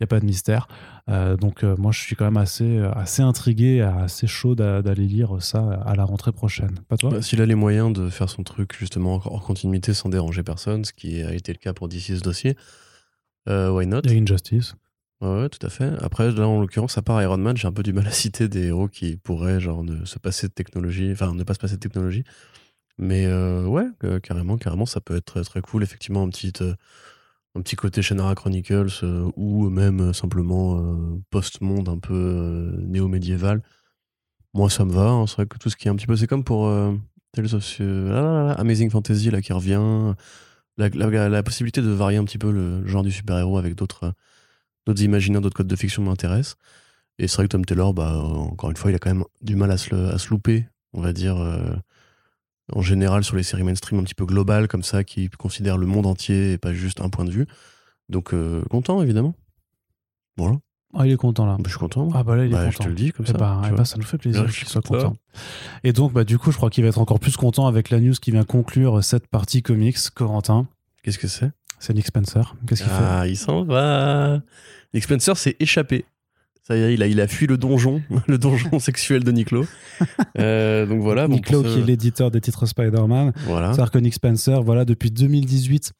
il 0.00 0.02
y 0.02 0.04
a 0.04 0.06
pas 0.06 0.20
de 0.20 0.24
mystère. 0.26 0.68
Euh, 1.08 1.36
donc 1.36 1.64
euh, 1.64 1.74
moi 1.76 1.92
je 1.92 2.00
suis 2.00 2.14
quand 2.16 2.24
même 2.24 2.36
assez, 2.36 2.78
euh, 2.78 2.90
assez 2.92 3.22
intrigué, 3.22 3.80
assez 3.80 4.26
chaud 4.26 4.54
d'a- 4.54 4.82
d'aller 4.82 5.06
lire 5.06 5.42
ça 5.42 5.82
à 5.84 5.94
la 5.94 6.04
rentrée 6.04 6.32
prochaine. 6.32 6.78
Pas 6.88 6.96
toi 6.96 7.10
Bah, 7.10 7.22
S'il 7.22 7.40
a 7.40 7.46
les 7.46 7.54
moyens 7.54 7.92
de 7.92 8.08
faire 8.08 8.28
son 8.30 8.42
truc 8.42 8.76
justement 8.78 9.14
en 9.14 9.38
continuité 9.40 9.94
sans 9.94 10.08
déranger 10.08 10.42
personne, 10.42 10.84
ce 10.84 10.92
qui 10.92 11.22
a 11.22 11.32
été 11.34 11.52
le 11.52 11.58
cas 11.58 11.72
pour 11.72 11.88
DC 11.88 12.16
ce 12.16 12.20
dossier, 12.22 12.56
euh, 13.48 13.70
why 13.70 13.86
not? 13.86 14.00
A 14.06 14.10
Injustice. 14.10 14.74
Ouais, 15.20 15.40
ouais, 15.42 15.48
tout 15.48 15.66
à 15.66 15.70
fait. 15.70 15.90
Après, 16.00 16.30
là, 16.30 16.46
en 16.46 16.60
l'occurrence, 16.60 16.96
à 16.96 17.02
part 17.02 17.20
Iron 17.20 17.38
Man, 17.38 17.56
j'ai 17.56 17.66
un 17.66 17.72
peu 17.72 17.82
du 17.82 17.92
mal 17.92 18.06
à 18.06 18.12
citer 18.12 18.46
des 18.48 18.66
héros 18.66 18.86
qui 18.86 19.16
pourraient, 19.16 19.58
genre, 19.58 19.82
ne 19.82 20.04
se 20.04 20.16
passer 20.20 20.46
de 20.46 20.52
technologie, 20.52 21.10
enfin, 21.10 21.34
ne 21.34 21.42
pas 21.42 21.54
se 21.54 21.58
passer 21.58 21.74
de 21.74 21.80
technologie. 21.80 22.22
Mais 22.98 23.26
ouais, 23.26 23.86
carrément, 24.22 24.58
carrément, 24.58 24.86
ça 24.86 25.00
peut 25.00 25.16
être 25.16 25.24
très, 25.24 25.42
très 25.42 25.60
cool. 25.60 25.82
Effectivement, 25.82 26.22
un 26.22 26.28
petit, 26.28 26.52
un 27.58 27.62
petit 27.62 27.76
côté 27.76 28.02
Shannara 28.02 28.34
Chronicles 28.34 29.00
euh, 29.02 29.30
ou 29.36 29.68
même 29.68 30.00
euh, 30.00 30.12
simplement 30.12 30.78
euh, 30.80 31.20
post-monde 31.30 31.88
un 31.88 31.98
peu 31.98 32.72
néo-médiéval. 32.86 33.62
Moi, 34.54 34.70
ça 34.70 34.84
me 34.84 34.92
va. 34.92 35.08
hein. 35.08 35.26
C'est 35.26 35.36
vrai 35.36 35.46
que 35.46 35.58
tout 35.58 35.68
ce 35.70 35.76
qui 35.76 35.88
est 35.88 35.90
un 35.90 35.96
petit 35.96 36.06
peu, 36.06 36.16
c'est 36.16 36.26
comme 36.26 36.44
pour 36.44 36.70
Tales 37.32 37.54
of 37.54 37.76
euh, 37.80 38.10
là, 38.12 38.52
Amazing 38.54 38.90
Fantasy 38.90 39.30
là 39.30 39.40
qui 39.40 39.52
revient. 39.52 40.14
La, 40.76 40.88
la- 41.28 41.42
possibilité 41.42 41.82
de 41.82 41.88
varier 41.88 42.18
un 42.18 42.24
petit 42.24 42.38
peu 42.38 42.52
le 42.52 42.86
genre 42.86 43.02
du 43.02 43.10
super-héros 43.10 43.58
avec 43.58 43.74
d'autres 43.74 44.14
d'autres 44.86 45.02
imaginaires, 45.02 45.40
d'autres 45.40 45.56
codes 45.56 45.66
de 45.66 45.76
fiction 45.76 46.02
m'intéressent. 46.02 46.56
Et 47.18 47.26
c'est 47.28 47.36
vrai 47.36 47.44
que 47.44 47.48
Tom 47.50 47.64
Taylor, 47.64 47.92
bah, 47.94 48.16
encore 48.18 48.70
une 48.70 48.76
fois, 48.76 48.90
il 48.90 48.94
a 48.94 48.98
quand 49.00 49.10
même 49.12 49.24
du 49.42 49.56
mal 49.56 49.70
à 49.72 49.76
se, 49.76 49.94
à 49.94 50.18
se 50.18 50.30
louper, 50.30 50.66
on 50.92 51.00
va 51.00 51.12
dire, 51.12 51.36
en 52.72 52.82
général 52.82 53.24
sur 53.24 53.36
les 53.36 53.42
séries 53.42 53.62
mainstream 53.64 54.00
un 54.00 54.04
petit 54.04 54.14
peu 54.14 54.26
globales, 54.26 54.68
comme 54.68 54.82
ça, 54.82 55.04
qui 55.04 55.28
considèrent 55.30 55.78
le 55.78 55.86
monde 55.86 56.06
entier 56.06 56.52
et 56.52 56.58
pas 56.58 56.72
juste 56.74 57.00
un 57.00 57.08
point 57.08 57.24
de 57.24 57.30
vue. 57.30 57.46
Donc, 58.08 58.32
euh, 58.34 58.62
content, 58.70 59.02
évidemment. 59.02 59.34
Voilà. 60.36 60.56
Ah, 60.94 61.06
il 61.06 61.12
est 61.12 61.16
content 61.16 61.44
là. 61.44 61.56
Bah, 61.56 61.62
je 61.66 61.70
suis 61.70 61.78
content. 61.78 62.04
moi. 62.06 62.14
Ah 62.16 62.22
bah 62.22 62.34
là 62.34 62.44
il 62.46 62.48
est 62.50 62.52
Bah, 62.54 62.70
je 62.70 62.76
content. 62.76 62.84
te 62.84 62.88
le 62.88 62.94
dis 62.94 63.12
comme 63.12 63.26
Eh 63.28 63.32
ça. 63.32 63.60
tu 63.68 63.74
eh 63.78 63.84
ça 63.84 63.96
nous 63.98 64.04
fait 64.04 64.16
plaisir 64.16 64.46
qu'il 64.50 64.66
soit 64.66 64.80
content. 64.80 65.10
content. 65.10 65.16
Et 65.84 65.92
donc, 65.92 66.12
bah, 66.14 66.24
du 66.24 66.38
coup, 66.38 66.50
je 66.50 66.56
crois 66.56 66.70
qu'il 66.70 66.82
va 66.82 66.88
être 66.88 66.98
encore 66.98 67.20
plus 67.20 67.36
content 67.36 67.66
avec 67.66 67.90
la 67.90 68.00
news 68.00 68.14
qui 68.14 68.30
vient 68.30 68.44
conclure 68.44 69.04
cette 69.04 69.26
partie 69.26 69.62
comics. 69.62 69.98
Corentin, 70.14 70.66
Qu'est-ce 71.02 71.18
que 71.18 71.28
c'est? 71.28 71.50
C'est 71.78 71.92
Nick 71.94 72.06
Spencer. 72.06 72.54
Qu'est-ce 72.66 72.82
qu'il 72.82 72.90
fait? 72.90 73.04
Ah, 73.04 73.26
il 73.28 73.36
s'en 73.36 73.62
va. 73.64 74.40
Nick 74.94 75.04
Spencer 75.04 75.36
s'est 75.36 75.56
échappé. 75.60 76.06
Ça 76.68 76.76
y 76.76 76.80
est, 76.82 76.92
il 76.94 77.02
a, 77.02 77.06
il 77.06 77.18
a 77.20 77.26
fui 77.26 77.46
le 77.46 77.56
donjon, 77.56 78.02
le 78.28 78.36
donjon 78.38 78.78
sexuel 78.78 79.24
de 79.24 79.32
Niklo. 79.32 79.64
Euh, 80.38 80.84
donc 80.84 81.00
voilà. 81.00 81.26
bon, 81.26 81.36
ce- 81.38 81.40
qui 81.74 81.78
est 81.80 81.82
l'éditeur 81.86 82.30
des 82.30 82.40
titres 82.42 82.66
Spider-Man. 82.66 83.32
Voilà. 83.46 83.72
C'est-à-dire 83.72 83.90
que 83.90 83.98
Nick 83.98 84.12
Spencer, 84.14 84.62
voilà, 84.62 84.84
depuis 84.84 85.10
2018, 85.10 85.92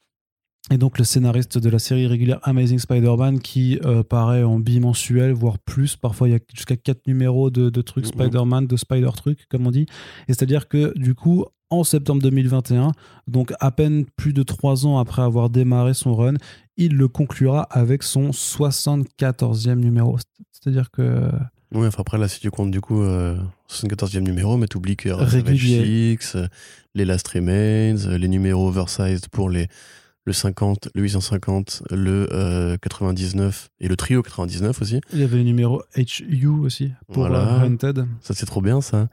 est 0.70 0.78
donc 0.78 0.98
le 0.98 1.04
scénariste 1.04 1.58
de 1.58 1.70
la 1.70 1.78
série 1.78 2.06
régulière 2.06 2.40
Amazing 2.42 2.78
Spider-Man 2.78 3.40
qui 3.40 3.78
euh, 3.84 4.02
paraît 4.02 4.42
en 4.42 4.58
bimensuel, 4.58 5.32
voire 5.32 5.58
plus. 5.58 5.96
Parfois, 5.96 6.28
il 6.28 6.32
y 6.32 6.34
a 6.34 6.40
jusqu'à 6.54 6.76
4 6.76 7.06
numéros 7.06 7.50
de, 7.50 7.70
de 7.70 7.82
trucs. 7.82 8.06
Spider-Man, 8.06 8.66
de 8.66 8.76
Spider-Trucs, 8.76 9.46
comme 9.48 9.66
on 9.66 9.70
dit. 9.70 9.86
Et 10.28 10.32
c'est-à-dire 10.32 10.68
que, 10.68 10.92
du 10.98 11.14
coup, 11.14 11.44
en 11.70 11.84
septembre 11.84 12.22
2021, 12.22 12.92
donc 13.26 13.52
à 13.60 13.70
peine 13.70 14.06
plus 14.16 14.32
de 14.32 14.42
3 14.42 14.86
ans 14.86 14.98
après 14.98 15.22
avoir 15.22 15.50
démarré 15.50 15.94
son 15.94 16.14
run, 16.14 16.34
il 16.76 16.96
le 16.96 17.08
conclura 17.08 17.62
avec 17.62 18.02
son 18.02 18.30
74e 18.30 19.74
numéro. 19.74 20.18
C'est-à-dire 20.52 20.90
que 20.90 21.30
Oui, 21.74 21.86
enfin 21.86 22.00
après, 22.00 22.18
là, 22.18 22.28
si 22.28 22.40
tu 22.40 22.50
comptes 22.50 22.70
du 22.70 22.80
coup 22.80 23.02
euh, 23.02 23.36
74e 23.70 24.20
numéro, 24.20 24.56
mais 24.56 24.66
t'oublies 24.66 24.96
que 24.96 25.10
Régulier. 25.10 26.14
RFX, 26.14 26.36
euh, 26.36 26.46
les 26.94 27.04
Last 27.04 27.28
Remains, 27.28 28.06
euh, 28.06 28.16
les 28.16 28.28
numéros 28.28 28.68
oversized 28.68 29.28
pour 29.28 29.50
les, 29.50 29.68
le 30.28 30.32
50, 30.34 30.90
le 30.94 31.02
850, 31.02 31.84
le 31.90 32.28
euh, 32.32 32.76
99 32.82 33.70
et 33.80 33.88
le 33.88 33.96
trio 33.96 34.22
99 34.22 34.80
aussi. 34.82 35.00
il 35.14 35.20
y 35.20 35.22
avait 35.22 35.38
le 35.38 35.42
numéro 35.42 35.82
HU 35.96 36.46
aussi 36.46 36.92
pour 37.06 37.26
Voilà. 37.26 37.62
euh, 37.62 37.66
Hunted. 37.66 38.04
Ça, 38.20 38.34
c'est 38.34 38.44
trop 38.46 38.60
bien, 38.60 38.80
ça. 38.82 39.08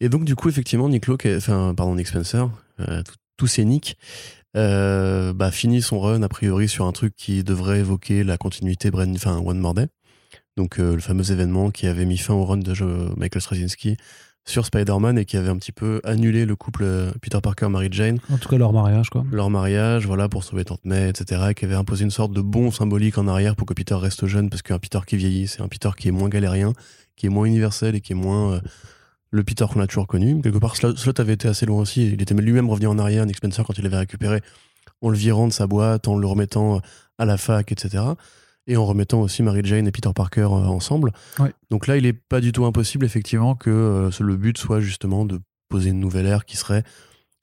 Et 0.00 0.08
donc, 0.10 0.24
du 0.24 0.36
coup, 0.36 0.48
effectivement, 0.50 0.88
Nick 0.90 1.08
enfin, 1.08 1.72
pardon, 1.74 1.94
Nick 1.96 2.06
Spencer, 2.06 2.50
euh, 2.80 3.02
tout- 3.02 3.14
tous 3.38 3.46
ces 3.46 3.64
Nick, 3.64 3.96
euh, 4.56 5.32
bah, 5.32 5.50
finit 5.50 5.80
son 5.80 6.00
run, 6.00 6.22
a 6.22 6.28
priori, 6.28 6.68
sur 6.68 6.84
un 6.86 6.92
truc 6.92 7.14
qui 7.16 7.42
devrait 7.44 7.80
évoquer 7.80 8.22
la 8.22 8.36
continuité 8.36 8.90
enfin, 9.16 9.38
One 9.38 9.58
More 9.58 9.74
Day. 9.74 9.86
Donc, 10.58 10.80
euh, 10.80 10.94
le 10.94 11.00
fameux 11.00 11.30
événement 11.32 11.70
qui 11.70 11.86
avait 11.86 12.04
mis 12.04 12.18
fin 12.18 12.34
au 12.34 12.44
run 12.44 12.58
de 12.58 12.74
Michael 13.16 13.40
Straczynski 13.40 13.96
sur 14.48 14.64
Spider-Man 14.64 15.18
et 15.18 15.24
qui 15.24 15.36
avait 15.36 15.48
un 15.48 15.56
petit 15.56 15.72
peu 15.72 16.00
annulé 16.04 16.46
le 16.46 16.56
couple 16.56 16.84
euh, 16.84 17.12
Peter 17.20 17.38
Parker-Mary 17.42 17.88
Jane, 17.90 18.18
En 18.32 18.38
tout 18.38 18.48
cas, 18.48 18.56
leur 18.56 18.72
mariage, 18.72 19.10
quoi. 19.10 19.24
leur 19.30 19.50
mariage, 19.50 20.06
voilà, 20.06 20.28
pour 20.28 20.42
sauver 20.42 20.64
Tante 20.64 20.84
May, 20.84 21.10
etc., 21.10 21.42
et 21.50 21.54
qui 21.54 21.64
avait 21.64 21.74
imposé 21.74 22.04
une 22.04 22.10
sorte 22.10 22.32
de 22.32 22.40
bon 22.40 22.70
symbolique 22.70 23.18
en 23.18 23.28
arrière 23.28 23.56
pour 23.56 23.66
que 23.66 23.74
Peter 23.74 23.94
reste 23.94 24.26
jeune, 24.26 24.48
parce 24.48 24.62
qu'un 24.62 24.78
Peter 24.78 25.00
qui 25.06 25.16
vieillit, 25.16 25.48
c'est 25.48 25.60
un 25.60 25.68
Peter 25.68 25.90
qui 25.96 26.08
est 26.08 26.12
moins 26.12 26.28
galérien, 26.28 26.72
qui 27.16 27.26
est 27.26 27.30
moins 27.30 27.44
universel 27.44 27.94
et 27.94 28.00
qui 28.00 28.12
est 28.12 28.16
moins 28.16 28.54
euh, 28.54 28.60
le 29.30 29.44
Peter 29.44 29.66
qu'on 29.70 29.80
a 29.80 29.86
toujours 29.86 30.06
connu. 30.06 30.40
Quelque 30.40 30.58
part, 30.58 30.76
Slot 30.76 30.96
Slot 30.96 31.20
avait 31.20 31.34
été 31.34 31.48
assez 31.48 31.66
loin 31.66 31.82
aussi. 31.82 32.06
Il 32.06 32.22
était 32.22 32.34
lui-même 32.34 32.70
revenu 32.70 32.86
en 32.86 32.98
arrière, 32.98 33.26
Nick 33.26 33.36
Spencer, 33.36 33.64
quand 33.66 33.76
il 33.76 33.84
l'avait 33.84 33.98
récupéré, 33.98 34.40
en 35.02 35.10
le 35.10 35.16
virant 35.16 35.46
de 35.46 35.52
sa 35.52 35.66
boîte, 35.66 36.08
en 36.08 36.16
le 36.16 36.26
remettant 36.26 36.80
à 37.18 37.24
la 37.24 37.36
fac, 37.36 37.70
etc. 37.70 38.04
Et 38.68 38.76
en 38.76 38.84
remettant 38.84 39.20
aussi 39.22 39.42
Mary 39.42 39.62
Jane 39.64 39.86
et 39.88 39.90
Peter 39.90 40.10
Parker 40.14 40.42
euh, 40.42 40.46
ensemble. 40.48 41.12
Ouais. 41.40 41.52
Donc 41.70 41.86
là, 41.88 41.96
il 41.96 42.06
est 42.06 42.12
pas 42.12 42.40
du 42.40 42.52
tout 42.52 42.64
impossible, 42.66 43.04
effectivement, 43.06 43.54
que 43.56 43.70
euh, 43.70 44.10
le 44.20 44.36
but 44.36 44.56
soit 44.58 44.80
justement 44.80 45.24
de 45.24 45.40
poser 45.68 45.90
une 45.90 46.00
nouvelle 46.00 46.26
ère 46.26 46.44
qui 46.44 46.56
serait. 46.56 46.84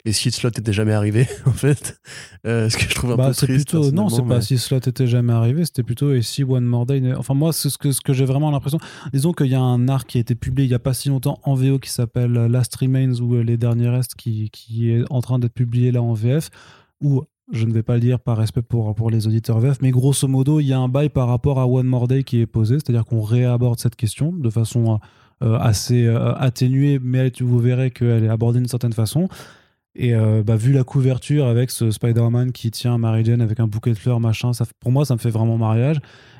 Et 0.07 0.13
si 0.13 0.29
Slot 0.29 0.49
était 0.49 0.71
jamais 0.71 0.93
arrivé, 0.93 1.27
en 1.47 1.51
fait, 1.51 1.99
euh, 2.45 2.69
ce 2.69 2.77
que 2.77 2.83
je 2.83 2.93
trouve 2.93 3.13
un 3.13 3.15
Bah, 3.15 3.29
peu 3.29 3.33
triste. 3.33 3.69
plutôt 3.71 3.79
non, 3.79 4.07
c'est 4.07 4.17
personnellement, 4.17 4.27
pas 4.29 4.35
mais- 4.35 4.41
si 4.43 4.57
cela 4.59 4.79
t'était 4.79 5.07
jamais 5.07 5.33
arrivé, 5.33 5.65
c'était 5.65 5.81
plutôt 5.81 6.13
et 6.13 6.21
si 6.21 6.43
One 6.43 6.63
More 6.65 6.85
Day. 6.85 7.01
n'est- 7.01 7.15
Enfin 7.15 7.33
moi, 7.33 7.51
c'est 7.53 7.71
ce 7.71 7.79
que 7.79 7.91
ce 7.91 8.01
que 8.01 8.13
j'ai 8.13 8.25
vraiment 8.25 8.51
l'impression. 8.51 8.77
Disons 9.11 9.33
qu'il 9.33 9.47
y 9.47 9.55
a 9.55 9.61
un 9.61 9.87
arc 9.87 10.07
qui 10.07 10.19
a 10.19 10.21
été 10.21 10.35
publié 10.35 10.67
il 10.67 10.71
y 10.71 10.75
a 10.75 10.79
pas 10.79 10.93
si 10.93 11.09
longtemps 11.09 11.39
en 11.41 11.55
VO 11.55 11.79
qui 11.79 11.89
s'appelle 11.89 12.33
Last 12.33 12.75
Remains 12.75 13.19
ou 13.19 13.33
Les 13.41 13.57
Derniers 13.57 13.89
Restes 13.89 14.13
qui 14.13 14.51
qui 14.51 14.91
est 14.91 15.03
en 15.09 15.21
train 15.21 15.39
d'être 15.39 15.53
publié 15.55 15.91
là 15.91 16.03
en 16.03 16.13
VF 16.13 16.51
où 17.01 17.23
je 17.51 17.65
ne 17.65 17.73
vais 17.73 17.83
pas 17.83 17.95
le 17.95 17.99
dire 17.99 18.19
par 18.19 18.37
respect 18.37 18.61
pour, 18.61 18.93
pour 18.95 19.09
les 19.09 19.27
auditeurs 19.27 19.59
VF, 19.59 19.77
mais 19.81 19.91
grosso 19.91 20.27
modo, 20.27 20.59
il 20.59 20.65
y 20.65 20.73
a 20.73 20.79
un 20.79 20.89
bail 20.89 21.09
par 21.09 21.27
rapport 21.27 21.59
à 21.59 21.67
One 21.67 21.85
More 21.85 22.07
Day 22.07 22.23
qui 22.23 22.41
est 22.41 22.45
posé, 22.45 22.75
c'est-à-dire 22.75 23.05
qu'on 23.05 23.21
réaborde 23.21 23.79
cette 23.79 23.95
question 23.95 24.31
de 24.31 24.49
façon 24.49 24.99
euh, 25.43 25.57
assez 25.59 26.05
euh, 26.05 26.33
atténuée, 26.35 26.97
mais 27.01 27.31
vous 27.41 27.59
verrez 27.59 27.91
qu'elle 27.91 28.23
est 28.23 28.29
abordée 28.29 28.59
d'une 28.59 28.69
certaine 28.69 28.93
façon. 28.93 29.27
Et 29.93 30.15
euh, 30.15 30.43
bah, 30.43 30.55
vu 30.55 30.71
la 30.71 30.83
couverture 30.83 31.45
avec 31.45 31.71
ce 31.71 31.91
Spider-Man 31.91 32.51
qui 32.51 32.71
tient 32.71 32.97
Mary 32.97 33.23
Jane 33.25 33.41
avec 33.41 33.59
un 33.59 33.67
bouquet 33.67 33.91
de 33.91 33.97
fleurs, 33.97 34.19
machin, 34.19 34.53
ça, 34.53 34.65
pour 34.79 34.91
moi, 34.91 35.05
ça 35.05 35.13
me 35.13 35.19
fait 35.19 35.29
vraiment 35.29 35.57
mariage. 35.57 35.99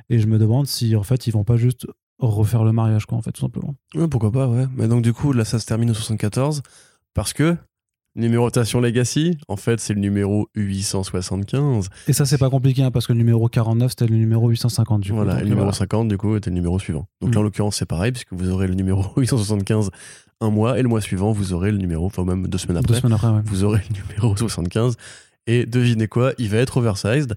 Et 0.09 0.19
je 0.19 0.27
me 0.27 0.37
demande 0.37 0.67
si, 0.67 0.95
en 0.95 1.03
fait, 1.03 1.27
ils 1.27 1.31
vont 1.31 1.43
pas 1.43 1.57
juste 1.57 1.87
refaire 2.19 2.63
le 2.63 2.71
mariage, 2.71 3.05
quoi, 3.05 3.17
en 3.17 3.21
fait, 3.21 3.31
tout 3.31 3.41
simplement. 3.41 3.75
Ouais, 3.95 4.07
pourquoi 4.07 4.31
pas, 4.31 4.47
ouais. 4.47 4.65
Mais 4.75 4.87
donc, 4.87 5.01
du 5.01 5.11
coup, 5.13 5.33
là, 5.33 5.43
ça 5.43 5.59
se 5.59 5.65
termine 5.65 5.91
au 5.91 5.93
74 5.93 6.63
parce 7.13 7.33
que 7.33 7.57
Numérotation 8.15 8.79
Legacy, 8.79 9.37
en 9.47 9.57
fait, 9.57 9.79
c'est 9.79 9.93
le 9.93 9.99
numéro 9.99 10.47
875. 10.55 11.89
Et 12.07 12.13
ça, 12.13 12.25
c'est 12.25 12.37
pas 12.37 12.49
compliqué 12.49 12.81
hein, 12.83 12.91
parce 12.91 13.07
que 13.07 13.13
le 13.13 13.17
numéro 13.17 13.47
49, 13.49 13.91
c'était 13.91 14.07
le 14.07 14.15
numéro 14.15 14.47
850. 14.49 15.01
Du 15.01 15.09
coup, 15.09 15.15
Voilà, 15.15 15.35
le 15.35 15.43
numéro 15.43 15.57
voilà. 15.61 15.73
50, 15.73 16.07
du 16.07 16.17
coup, 16.17 16.35
était 16.35 16.49
le 16.49 16.55
numéro 16.55 16.79
suivant. 16.79 17.07
Donc 17.21 17.33
là, 17.33 17.39
Mm. 17.39 17.41
en 17.41 17.43
l'occurrence, 17.43 17.75
c'est 17.77 17.85
pareil, 17.85 18.11
puisque 18.11 18.31
vous 18.33 18.49
aurez 18.49 18.67
le 18.67 18.75
numéro 18.75 19.03
875 19.17 19.89
un 20.41 20.49
mois, 20.49 20.77
et 20.79 20.81
le 20.81 20.89
mois 20.89 21.01
suivant, 21.01 21.31
vous 21.31 21.53
aurez 21.53 21.71
le 21.71 21.77
numéro, 21.77 22.05
enfin 22.05 22.23
même 22.25 22.47
deux 22.47 22.57
semaines 22.57 22.81
Deux 22.81 22.93
après, 22.95 22.99
semaines 23.01 23.13
après, 23.13 23.29
ouais. 23.29 23.41
vous 23.45 23.63
aurez 23.63 23.81
le 23.89 23.95
numéro 24.01 24.35
75. 24.35 24.95
Et 25.47 25.65
devinez 25.65 26.07
quoi, 26.07 26.33
il 26.37 26.49
va 26.49 26.57
être 26.57 26.77
oversized. 26.77 27.35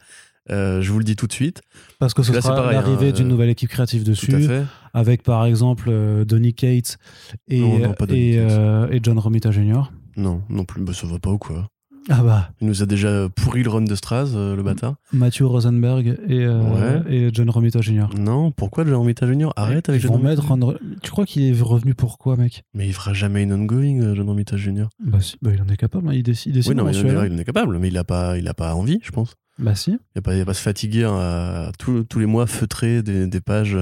Euh, 0.50 0.80
je 0.80 0.90
vous 0.90 0.98
le 0.98 1.04
dis 1.04 1.14
tout 1.14 1.26
de 1.26 1.32
suite. 1.32 1.60
Parce 1.98 2.14
que 2.14 2.22
ce 2.22 2.32
Là, 2.32 2.40
sera 2.40 2.72
l'arrivée 2.72 3.08
hein, 3.08 3.12
d'une 3.12 3.26
euh, 3.26 3.28
nouvelle 3.28 3.50
équipe 3.50 3.68
créative 3.68 4.02
dessus, 4.02 4.34
avec 4.94 5.22
par 5.22 5.44
exemple 5.44 5.88
euh, 5.90 6.24
Donny 6.24 6.54
Cates 6.54 6.96
et, 7.48 7.60
Non, 7.60 7.78
non, 7.78 7.94
euh, 8.10 8.88
et 8.90 9.00
John 9.02 9.18
Romita 9.18 9.50
Jr. 9.50 9.90
Non, 10.18 10.42
non 10.50 10.64
plus, 10.64 10.82
bah, 10.82 10.92
ça 10.92 11.06
va 11.06 11.18
pas 11.18 11.30
ou 11.30 11.38
quoi? 11.38 11.68
Ah 12.10 12.22
bah, 12.22 12.50
Il 12.62 12.66
nous 12.68 12.82
a 12.82 12.86
déjà 12.86 13.28
pourri 13.28 13.62
le 13.62 13.68
run 13.68 13.82
de 13.82 13.94
Straz, 13.94 14.30
euh, 14.34 14.56
le 14.56 14.62
bâtard. 14.62 14.94
Matthew 15.12 15.42
Rosenberg 15.42 16.18
et, 16.26 16.44
euh, 16.46 17.02
et 17.06 17.28
John 17.34 17.50
Romita 17.50 17.80
Jr. 17.82 18.06
Non, 18.18 18.50
pourquoi 18.50 18.84
John 18.86 18.94
Romita 18.94 19.26
Jr. 19.30 19.50
Arrête 19.56 19.90
avec 19.90 20.00
John 20.00 20.12
Romita 20.12 20.40
un- 20.50 20.74
Tu 21.02 21.10
crois 21.10 21.26
qu'il 21.26 21.42
est 21.42 21.60
revenu 21.60 21.94
pour 21.94 22.16
quoi, 22.16 22.36
mec? 22.36 22.64
Mais 22.72 22.86
il 22.86 22.94
fera 22.94 23.12
jamais 23.12 23.42
une 23.42 23.52
ongoing, 23.52 24.00
euh, 24.00 24.14
John 24.14 24.26
Romita 24.28 24.56
Jr. 24.56 24.86
bah, 25.04 25.20
si, 25.20 25.36
bah, 25.42 25.50
il 25.54 25.60
en 25.60 25.68
est 25.68 25.76
capable, 25.76 26.08
hein, 26.08 26.12
il 26.14 26.22
décide. 26.22 26.52
Il 26.52 26.54
décide 26.54 26.70
Oui, 26.72 26.76
non, 26.76 26.84
mais 26.84 26.92
il, 26.92 26.96
mensuellement. 27.02 27.24
il 27.24 27.32
en 27.34 27.38
est 27.38 27.44
capable, 27.44 27.78
mais 27.78 27.88
il 27.88 27.98
a 27.98 28.04
pas, 28.04 28.38
il 28.38 28.48
a 28.48 28.54
pas 28.54 28.74
envie, 28.74 29.00
je 29.02 29.10
pense. 29.10 29.34
Bah 29.58 29.74
si. 29.74 29.90
Il 29.90 29.98
va 30.16 30.22
pas, 30.22 30.44
pas 30.46 30.54
se 30.54 30.62
fatiguer 30.62 31.04
à, 31.04 31.72
tous- 31.78 32.04
tous 32.04 32.20
les 32.20 32.26
mois 32.26 32.46
feutrer 32.46 33.02
des, 33.02 33.26
des 33.26 33.40
pages 33.40 33.76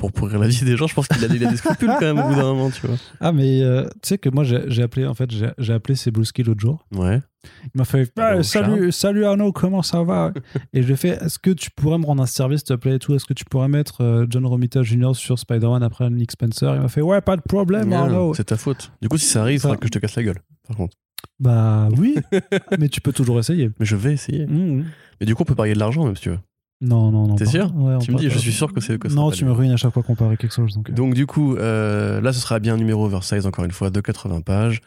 pour 0.00 0.12
pourrir 0.12 0.38
la 0.38 0.48
vie 0.48 0.64
des 0.64 0.76
gens. 0.78 0.86
Je 0.86 0.94
pense 0.94 1.06
qu'il 1.06 1.22
a, 1.22 1.28
des 1.28 1.56
scrupules 1.56 1.92
quand 1.98 2.14
même 2.14 2.18
au 2.18 2.28
bout 2.28 2.34
d'un 2.34 2.54
moment, 2.54 2.70
tu 2.70 2.86
vois. 2.86 2.96
Ah 3.20 3.32
mais 3.32 3.62
euh, 3.62 3.84
tu 4.02 4.08
sais 4.08 4.18
que 4.18 4.30
moi 4.30 4.44
j'ai 4.44 4.82
appelé 4.82 5.06
en 5.06 5.14
fait 5.14 5.30
j'ai 5.30 5.72
appelé 5.72 5.94
Cebulski 5.94 6.42
l'autre 6.42 6.60
jour. 6.60 6.86
Ouais. 6.94 7.20
Il 7.64 7.78
m'a 7.78 7.84
fait 7.84 8.10
Ah, 8.18 8.36
donc, 8.36 8.44
salut 8.44 8.92
salut 8.92 9.24
Arnaud 9.26 9.52
comment 9.52 9.82
ça 9.82 10.02
va? 10.02 10.32
Et 10.72 10.80
je 10.80 10.86
lui 10.86 10.94
ai 10.94 10.96
fait 10.96 11.22
est-ce 11.22 11.38
que 11.38 11.50
tu 11.50 11.70
pourrais 11.70 11.98
me 11.98 12.06
rendre 12.06 12.22
un 12.22 12.26
service 12.26 12.60
s'il 12.60 12.68
te 12.68 12.74
plaît 12.74 12.96
et 12.96 12.98
tout? 12.98 13.14
Est-ce 13.14 13.26
que 13.26 13.34
tu 13.34 13.44
pourrais 13.44 13.68
mettre 13.68 14.02
euh, 14.02 14.26
John 14.28 14.46
Romita 14.46 14.82
Jr 14.82 15.12
sur 15.14 15.38
Spider-Man 15.38 15.82
après 15.82 16.08
Nick 16.08 16.32
Spencer? 16.32 16.74
Il 16.74 16.80
m'a 16.80 16.88
fait 16.88 17.02
ouais 17.02 17.20
pas 17.20 17.36
de 17.36 17.42
problème 17.42 17.92
Arnaud. 17.92 18.32
c'est 18.34 18.44
ta 18.44 18.56
faute. 18.56 18.92
Du 19.02 19.08
coup, 19.08 19.18
si 19.18 19.26
ça 19.26 19.42
arrive, 19.42 19.56
il 19.56 19.60
faudra 19.60 19.76
que 19.76 19.86
je 19.86 19.90
te 19.90 19.98
casse 19.98 20.16
la 20.16 20.22
gueule, 20.22 20.40
par 20.66 20.76
contre. 20.76 20.96
Bah 21.38 21.88
oui 21.98 22.16
mais 22.78 22.88
tu 22.88 23.02
peux 23.02 23.12
toujours 23.12 23.38
essayer. 23.38 23.70
Mais 23.78 23.86
je 23.86 23.96
vais 23.96 24.14
essayer. 24.14 24.46
Mmh. 24.46 24.86
Mais 25.20 25.26
du 25.26 25.34
coup, 25.34 25.42
on 25.42 25.46
peut 25.46 25.54
parier 25.54 25.74
de 25.74 25.78
l'argent, 25.78 26.04
même 26.04 26.16
si 26.16 26.22
tu 26.22 26.30
veux. 26.30 26.38
Non 26.80 27.10
non 27.10 27.26
non. 27.26 27.34
T'es 27.36 27.44
sûr 27.46 27.74
Ouais, 27.76 27.98
Tu 27.98 28.10
me 28.12 28.16
dis, 28.18 28.30
je 28.30 28.38
suis 28.38 28.52
sûr 28.52 28.72
que 28.72 28.80
c'est 28.80 28.96
ça 29.02 29.14
Non 29.14 29.30
tu 29.30 29.44
me 29.44 29.52
ruines 29.52 29.72
à 29.72 29.76
chaque 29.76 29.92
fois 29.92 30.02
qu'on 30.02 30.14
parie 30.14 30.36
quelque 30.38 30.54
chose 30.54 30.74
donc. 30.74 30.88
euh. 30.88 30.92
Donc 30.94 31.14
du 31.14 31.26
coup, 31.26 31.56
euh, 31.56 32.20
là 32.20 32.32
ce 32.32 32.40
sera 32.40 32.58
bien 32.58 32.74
un 32.74 32.78
numéro 32.78 33.04
oversize 33.04 33.46
encore 33.46 33.64
une 33.64 33.70
fois 33.70 33.90
de 33.90 34.00
80 34.00 34.40
pages. 34.40 34.80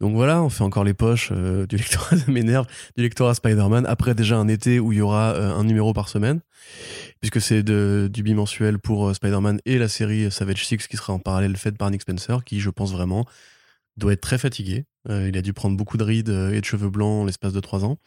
Donc 0.00 0.14
voilà, 0.14 0.42
on 0.44 0.48
fait 0.48 0.62
encore 0.62 0.84
les 0.84 0.94
poches 0.94 1.30
euh, 1.32 1.66
du 1.66 1.76
lectorat 1.76 2.14
de 2.16 2.30
m'énerve, 2.30 2.66
du 2.96 3.02
lectorat 3.02 3.34
Spider-Man. 3.34 3.84
Après 3.86 4.14
déjà 4.14 4.38
un 4.38 4.46
été 4.46 4.78
où 4.78 4.92
il 4.92 4.98
y 4.98 5.00
aura 5.00 5.32
euh, 5.32 5.52
un 5.54 5.64
numéro 5.64 5.92
par 5.92 6.08
semaine, 6.08 6.40
puisque 7.20 7.40
c'est 7.40 7.64
de- 7.64 8.08
du 8.10 8.22
bimensuel 8.22 8.78
pour 8.78 9.12
Spider-Man 9.14 9.58
et 9.66 9.76
la 9.76 9.88
série 9.88 10.30
Savage 10.30 10.64
Six 10.66 10.86
qui 10.86 10.96
sera 10.96 11.12
en 11.12 11.18
parallèle 11.18 11.56
faite 11.56 11.76
par 11.76 11.90
Nick 11.90 12.02
Spencer, 12.02 12.44
qui 12.44 12.60
je 12.60 12.70
pense 12.70 12.92
vraiment 12.92 13.26
doit 13.96 14.12
être 14.12 14.20
très 14.20 14.38
fatigué. 14.38 14.84
Il 15.08 15.36
a 15.36 15.42
dû 15.42 15.52
prendre 15.52 15.76
beaucoup 15.76 15.96
de 15.96 16.04
rides 16.04 16.28
et 16.28 16.60
de 16.60 16.64
cheveux 16.64 16.90
blancs 16.90 17.22
en 17.22 17.24
l'espace 17.24 17.52
de 17.52 17.60
trois 17.60 17.84
ans. 17.84 17.98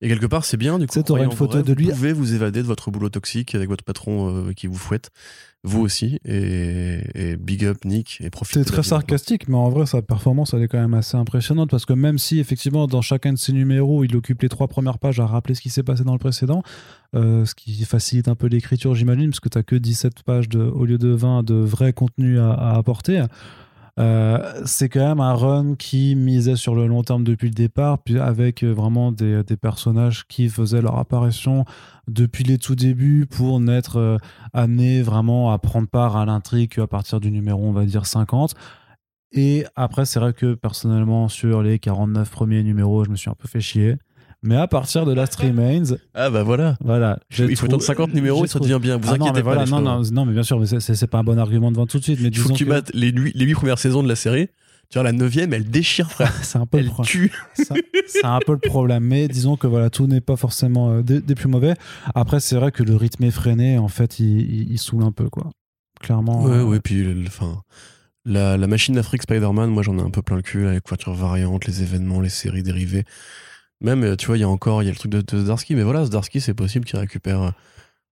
Et 0.00 0.08
quelque 0.08 0.26
part, 0.26 0.44
c'est 0.44 0.56
bien, 0.56 0.78
du 0.78 0.86
coup, 0.86 0.92
une 1.24 1.30
photo 1.32 1.62
de 1.62 1.72
lui- 1.72 1.86
Vous 1.86 1.92
pouvez 1.92 2.12
vous 2.12 2.34
évader 2.34 2.60
de 2.62 2.66
votre 2.66 2.90
boulot 2.90 3.08
toxique 3.08 3.54
avec 3.54 3.68
votre 3.68 3.84
patron 3.84 4.48
euh, 4.48 4.52
qui 4.52 4.66
vous 4.66 4.76
fouette, 4.76 5.10
vous 5.62 5.80
aussi, 5.80 6.18
et, 6.26 7.00
et 7.14 7.36
big 7.36 7.64
up 7.64 7.78
Nick, 7.86 8.18
et 8.20 8.28
profitez 8.28 8.60
C'est 8.60 8.66
très 8.66 8.82
sarcastique, 8.82 9.48
mais 9.48 9.56
en 9.56 9.70
vrai, 9.70 9.86
sa 9.86 10.02
performance, 10.02 10.52
elle 10.52 10.62
est 10.62 10.68
quand 10.68 10.80
même 10.80 10.92
assez 10.92 11.16
impressionnante 11.16 11.70
parce 11.70 11.86
que 11.86 11.94
même 11.94 12.18
si, 12.18 12.38
effectivement, 12.38 12.86
dans 12.86 13.00
chacun 13.00 13.32
de 13.32 13.38
ses 13.38 13.52
numéros, 13.54 14.04
il 14.04 14.14
occupe 14.14 14.42
les 14.42 14.50
trois 14.50 14.68
premières 14.68 14.98
pages 14.98 15.20
à 15.20 15.26
rappeler 15.26 15.54
ce 15.54 15.62
qui 15.62 15.70
s'est 15.70 15.84
passé 15.84 16.04
dans 16.04 16.12
le 16.12 16.18
précédent, 16.18 16.62
euh, 17.14 17.46
ce 17.46 17.54
qui 17.54 17.82
facilite 17.84 18.28
un 18.28 18.34
peu 18.34 18.48
l'écriture, 18.48 18.94
j'imagine, 18.94 19.30
parce 19.30 19.40
que 19.40 19.48
tu 19.48 19.62
que 19.62 19.76
17 19.76 20.22
pages 20.24 20.48
de, 20.50 20.60
au 20.60 20.84
lieu 20.84 20.98
de 20.98 21.08
20 21.08 21.44
de 21.44 21.54
vrai 21.54 21.94
contenu 21.94 22.38
à, 22.40 22.52
à 22.52 22.76
apporter. 22.76 23.22
Euh, 24.00 24.62
c'est 24.66 24.88
quand 24.88 25.06
même 25.06 25.20
un 25.20 25.34
run 25.34 25.76
qui 25.76 26.16
misait 26.16 26.56
sur 26.56 26.74
le 26.74 26.86
long 26.86 27.04
terme 27.04 27.22
depuis 27.22 27.48
le 27.48 27.54
départ, 27.54 27.98
puis 27.98 28.18
avec 28.18 28.64
euh, 28.64 28.72
vraiment 28.72 29.12
des, 29.12 29.44
des 29.44 29.56
personnages 29.56 30.26
qui 30.26 30.48
faisaient 30.48 30.82
leur 30.82 30.98
apparition 30.98 31.64
depuis 32.08 32.42
les 32.42 32.58
tout 32.58 32.74
débuts 32.74 33.26
pour 33.30 33.60
n'être 33.60 33.98
euh, 33.98 34.18
amenés 34.52 35.02
vraiment 35.02 35.52
à 35.52 35.58
prendre 35.58 35.88
part 35.88 36.16
à 36.16 36.26
l'intrigue 36.26 36.80
à 36.80 36.88
partir 36.88 37.20
du 37.20 37.30
numéro, 37.30 37.64
on 37.64 37.72
va 37.72 37.84
dire, 37.84 38.06
50. 38.06 38.54
Et 39.32 39.64
après, 39.76 40.06
c'est 40.06 40.20
vrai 40.20 40.32
que 40.32 40.54
personnellement, 40.54 41.28
sur 41.28 41.62
les 41.62 41.78
49 41.78 42.30
premiers 42.30 42.62
numéros, 42.62 43.04
je 43.04 43.10
me 43.10 43.16
suis 43.16 43.30
un 43.30 43.34
peu 43.34 43.48
fait 43.48 43.60
chier. 43.60 43.96
Mais 44.46 44.56
à 44.56 44.68
partir 44.68 45.06
de 45.06 45.12
Last 45.14 45.34
Remains, 45.36 45.82
Ah 46.12 46.28
bah 46.28 46.42
voilà. 46.42 46.76
voilà. 46.84 47.18
Il 47.38 47.56
faut 47.56 47.64
attendre 47.66 47.82
50 47.82 48.12
numéros 48.12 48.44
et 48.44 48.48
ça 48.48 48.58
devient 48.58 48.78
bien. 48.80 48.98
Vous 48.98 49.08
Ah 49.08 49.16
non, 49.16 49.24
inquiétez 49.26 49.38
mais 49.38 49.42
pas. 49.42 49.54
voilà, 49.54 49.64
non, 49.64 49.80
non, 49.80 50.02
non, 50.12 50.26
mais 50.26 50.34
bien 50.34 50.42
sûr, 50.42 50.60
mais 50.60 50.66
c'est- 50.66 51.06
pas 51.06 51.18
un 51.18 51.24
bon 51.24 51.38
argument 51.38 51.70
de 51.72 51.76
vendre 51.76 51.90
tout 51.90 51.98
de 51.98 52.04
suite. 52.04 52.20
Mais 52.20 52.28
Il 52.28 52.36
faut 52.36 52.50
que 52.50 52.54
tu 52.54 52.64
que 52.66 52.70
battes 52.70 52.90
les 52.94 53.10
8, 53.10 53.32
les 53.34 53.44
huit 53.46 53.54
premières 53.54 53.78
saisons 53.78 54.02
de 54.02 54.08
la 54.08 54.16
série. 54.16 54.48
Tu 54.90 54.98
vois, 54.98 55.02
la 55.02 55.12
neuvième, 55.12 55.54
elle 55.54 55.64
déchire, 55.70 56.10
frère. 56.10 56.30
c'est 56.44 56.58
un 56.58 56.66
peu 56.66 56.76
le 56.76 56.84
Elle 56.84 56.90
problème. 56.90 57.10
tue. 57.10 57.32
Ça- 57.64 57.74
c'est 58.06 58.24
un 58.26 58.38
peu 58.46 58.52
le 58.52 58.58
problème. 58.58 59.02
Mais 59.04 59.28
disons 59.28 59.56
que 59.56 59.66
voilà, 59.66 59.88
tout 59.88 60.06
n'est 60.06 60.20
pas 60.20 60.36
forcément 60.36 60.90
euh, 60.90 61.02
des, 61.02 61.20
des 61.22 61.34
plus 61.34 61.48
mauvais. 61.48 61.74
Après, 62.14 62.38
c'est 62.38 62.56
vrai 62.56 62.70
que 62.70 62.82
le 62.82 62.94
rythme 62.96 63.24
effréné, 63.24 63.78
en 63.78 63.88
fait, 63.88 64.20
il, 64.20 64.40
il, 64.42 64.72
il 64.72 64.78
saoule 64.78 65.04
un 65.04 65.10
peu, 65.12 65.30
quoi. 65.30 65.50
Clairement. 66.00 66.44
Ouais, 66.44 66.52
euh, 66.52 66.64
ouais, 66.64 66.80
puis 66.80 67.02
le- 67.02 67.14
le- 67.14 67.26
enfin, 67.28 67.62
la, 68.26 68.58
la 68.58 68.66
machine 68.66 68.94
d'Afrique 68.94 69.22
Spider-Man, 69.22 69.70
moi 69.70 69.82
j'en 69.82 69.96
ai 69.98 70.02
un 70.02 70.10
peu 70.10 70.20
plein 70.22 70.36
le 70.36 70.42
cul 70.42 70.66
avec 70.66 70.86
voitures 70.86 71.14
variantes, 71.14 71.66
les 71.66 71.82
événements, 71.82 72.20
les 72.20 72.28
séries 72.28 72.62
dérivées. 72.62 73.04
Même, 73.84 74.02
euh, 74.02 74.16
tu 74.16 74.26
vois, 74.26 74.36
il 74.36 74.40
y 74.40 74.44
a 74.44 74.48
encore, 74.48 74.82
il 74.82 74.86
y 74.86 74.88
a 74.88 74.92
le 74.92 74.96
truc 74.98 75.12
de, 75.12 75.20
de 75.20 75.44
Zdarsky, 75.44 75.74
mais 75.76 75.82
voilà, 75.84 76.04
Zdarsky, 76.04 76.40
c'est 76.40 76.54
possible 76.54 76.84
qu'il 76.86 76.98
récupère. 76.98 77.42
euh, 77.42 77.50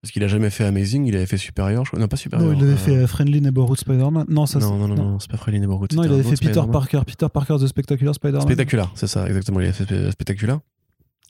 Parce 0.02 0.12
qu'il 0.12 0.22
a 0.22 0.28
jamais 0.28 0.50
fait 0.50 0.64
Amazing, 0.64 1.06
il 1.06 1.16
avait 1.16 1.26
fait 1.26 1.36
Superior, 1.38 1.84
je 1.84 1.90
crois. 1.90 1.98
Non, 2.00 2.08
pas 2.08 2.16
Superior. 2.16 2.46
Non, 2.52 2.56
il 2.56 2.62
avait 2.62 2.72
euh, 2.72 2.76
fait 2.76 3.06
Friendly 3.06 3.40
Neighborhood 3.40 3.78
Spider-Man. 3.78 4.26
Non, 4.28 4.46
ça 4.46 4.58
non, 4.58 4.76
non, 4.76 4.88
non, 4.88 4.94
non, 4.94 5.18
c'est 5.18 5.30
pas 5.30 5.36
Freddy 5.38 5.58
Neighborhood. 5.60 5.92
Non, 5.94 6.04
il 6.04 6.12
avait 6.12 6.22
fait 6.22 6.36
Peter. 6.46 6.60
Parker. 6.70 7.00
Peter 7.06 7.26
Parker 7.32 7.56
The 7.60 7.66
Spectacular 7.66 8.14
Spider-Man. 8.14 8.42
Spectaculaire, 8.42 8.92
c'est 8.94 9.06
ça, 9.06 9.26
exactement. 9.26 9.60
Il 9.60 9.68
a 9.68 9.72
fait 9.72 9.84
Spe- 9.84 10.10
Spectaculaire. 10.12 10.60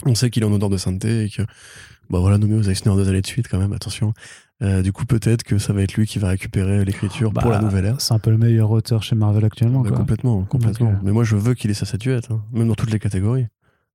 On 0.04 0.14
sait 0.16 0.30
qu'il 0.30 0.42
est 0.42 0.46
en 0.46 0.52
odeur 0.52 0.68
de 0.70 0.76
sainteté 0.78 1.24
et 1.26 1.28
que, 1.30 1.42
bah 2.10 2.18
voilà, 2.18 2.36
nommé 2.38 2.56
aux 2.56 2.62
Eisner 2.62 2.94
deux 2.96 3.08
années 3.08 3.20
de 3.20 3.26
suite 3.26 3.46
quand 3.48 3.58
même, 3.58 3.72
attention. 3.72 4.12
Euh, 4.62 4.82
du 4.82 4.92
coup, 4.92 5.04
peut-être 5.04 5.44
que 5.44 5.58
ça 5.58 5.72
va 5.72 5.82
être 5.82 5.94
lui 5.94 6.06
qui 6.06 6.18
va 6.18 6.28
récupérer 6.28 6.84
l'écriture 6.84 7.32
pour 7.32 7.42
Bah, 7.44 7.50
la 7.50 7.60
nouvelle 7.60 7.84
ère. 7.84 8.00
C'est 8.00 8.12
un 8.14 8.18
peu 8.18 8.30
le 8.30 8.38
meilleur 8.38 8.70
auteur 8.72 9.02
chez 9.04 9.14
Marvel 9.14 9.44
actuellement. 9.44 9.80
Bah, 9.82 9.90
quoi. 9.90 9.98
complètement, 9.98 10.42
complètement. 10.42 10.94
Mais 11.04 11.12
moi, 11.12 11.22
je 11.22 11.36
veux 11.36 11.54
qu'il 11.54 11.70
ait 11.70 11.74
sa 11.74 11.84
statuette, 11.86 12.28
hein, 12.32 12.42
même 12.52 12.66
dans 12.68 12.74
toutes 12.74 12.90
les 12.90 12.98
catégories. 12.98 13.46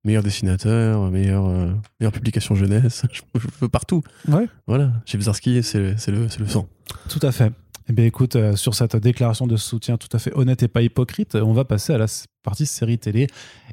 Meilleur 0.08 0.22
dessinateur, 0.22 1.10
meilleure, 1.10 1.44
euh, 1.44 1.70
meilleure 2.00 2.12
publication 2.14 2.54
jeunesse, 2.54 3.02
je, 3.12 3.20
veux 3.60 3.68
partout. 3.68 4.02
Ouais. 4.26 4.46
Voilà, 4.66 4.90
chez 5.04 5.18
Bizarski, 5.18 5.62
c'est 5.62 5.78
le, 5.80 5.96
le 6.38 6.46
sang. 6.46 6.66
Tout 7.10 7.18
à 7.20 7.30
fait. 7.30 7.52
Eh 7.90 7.92
bien, 7.92 8.06
écoute, 8.06 8.34
euh, 8.34 8.56
sur 8.56 8.74
cette 8.74 8.96
déclaration 8.96 9.46
de 9.46 9.58
soutien 9.58 9.98
tout 9.98 10.08
à 10.14 10.18
fait 10.18 10.32
honnête 10.34 10.62
et 10.62 10.68
pas 10.68 10.80
hypocrite, 10.80 11.34
on 11.34 11.52
va 11.52 11.66
passer 11.66 11.92
à 11.92 11.98
la 11.98 12.06
partie 12.42 12.64
série 12.64 12.96
télé. 12.96 13.26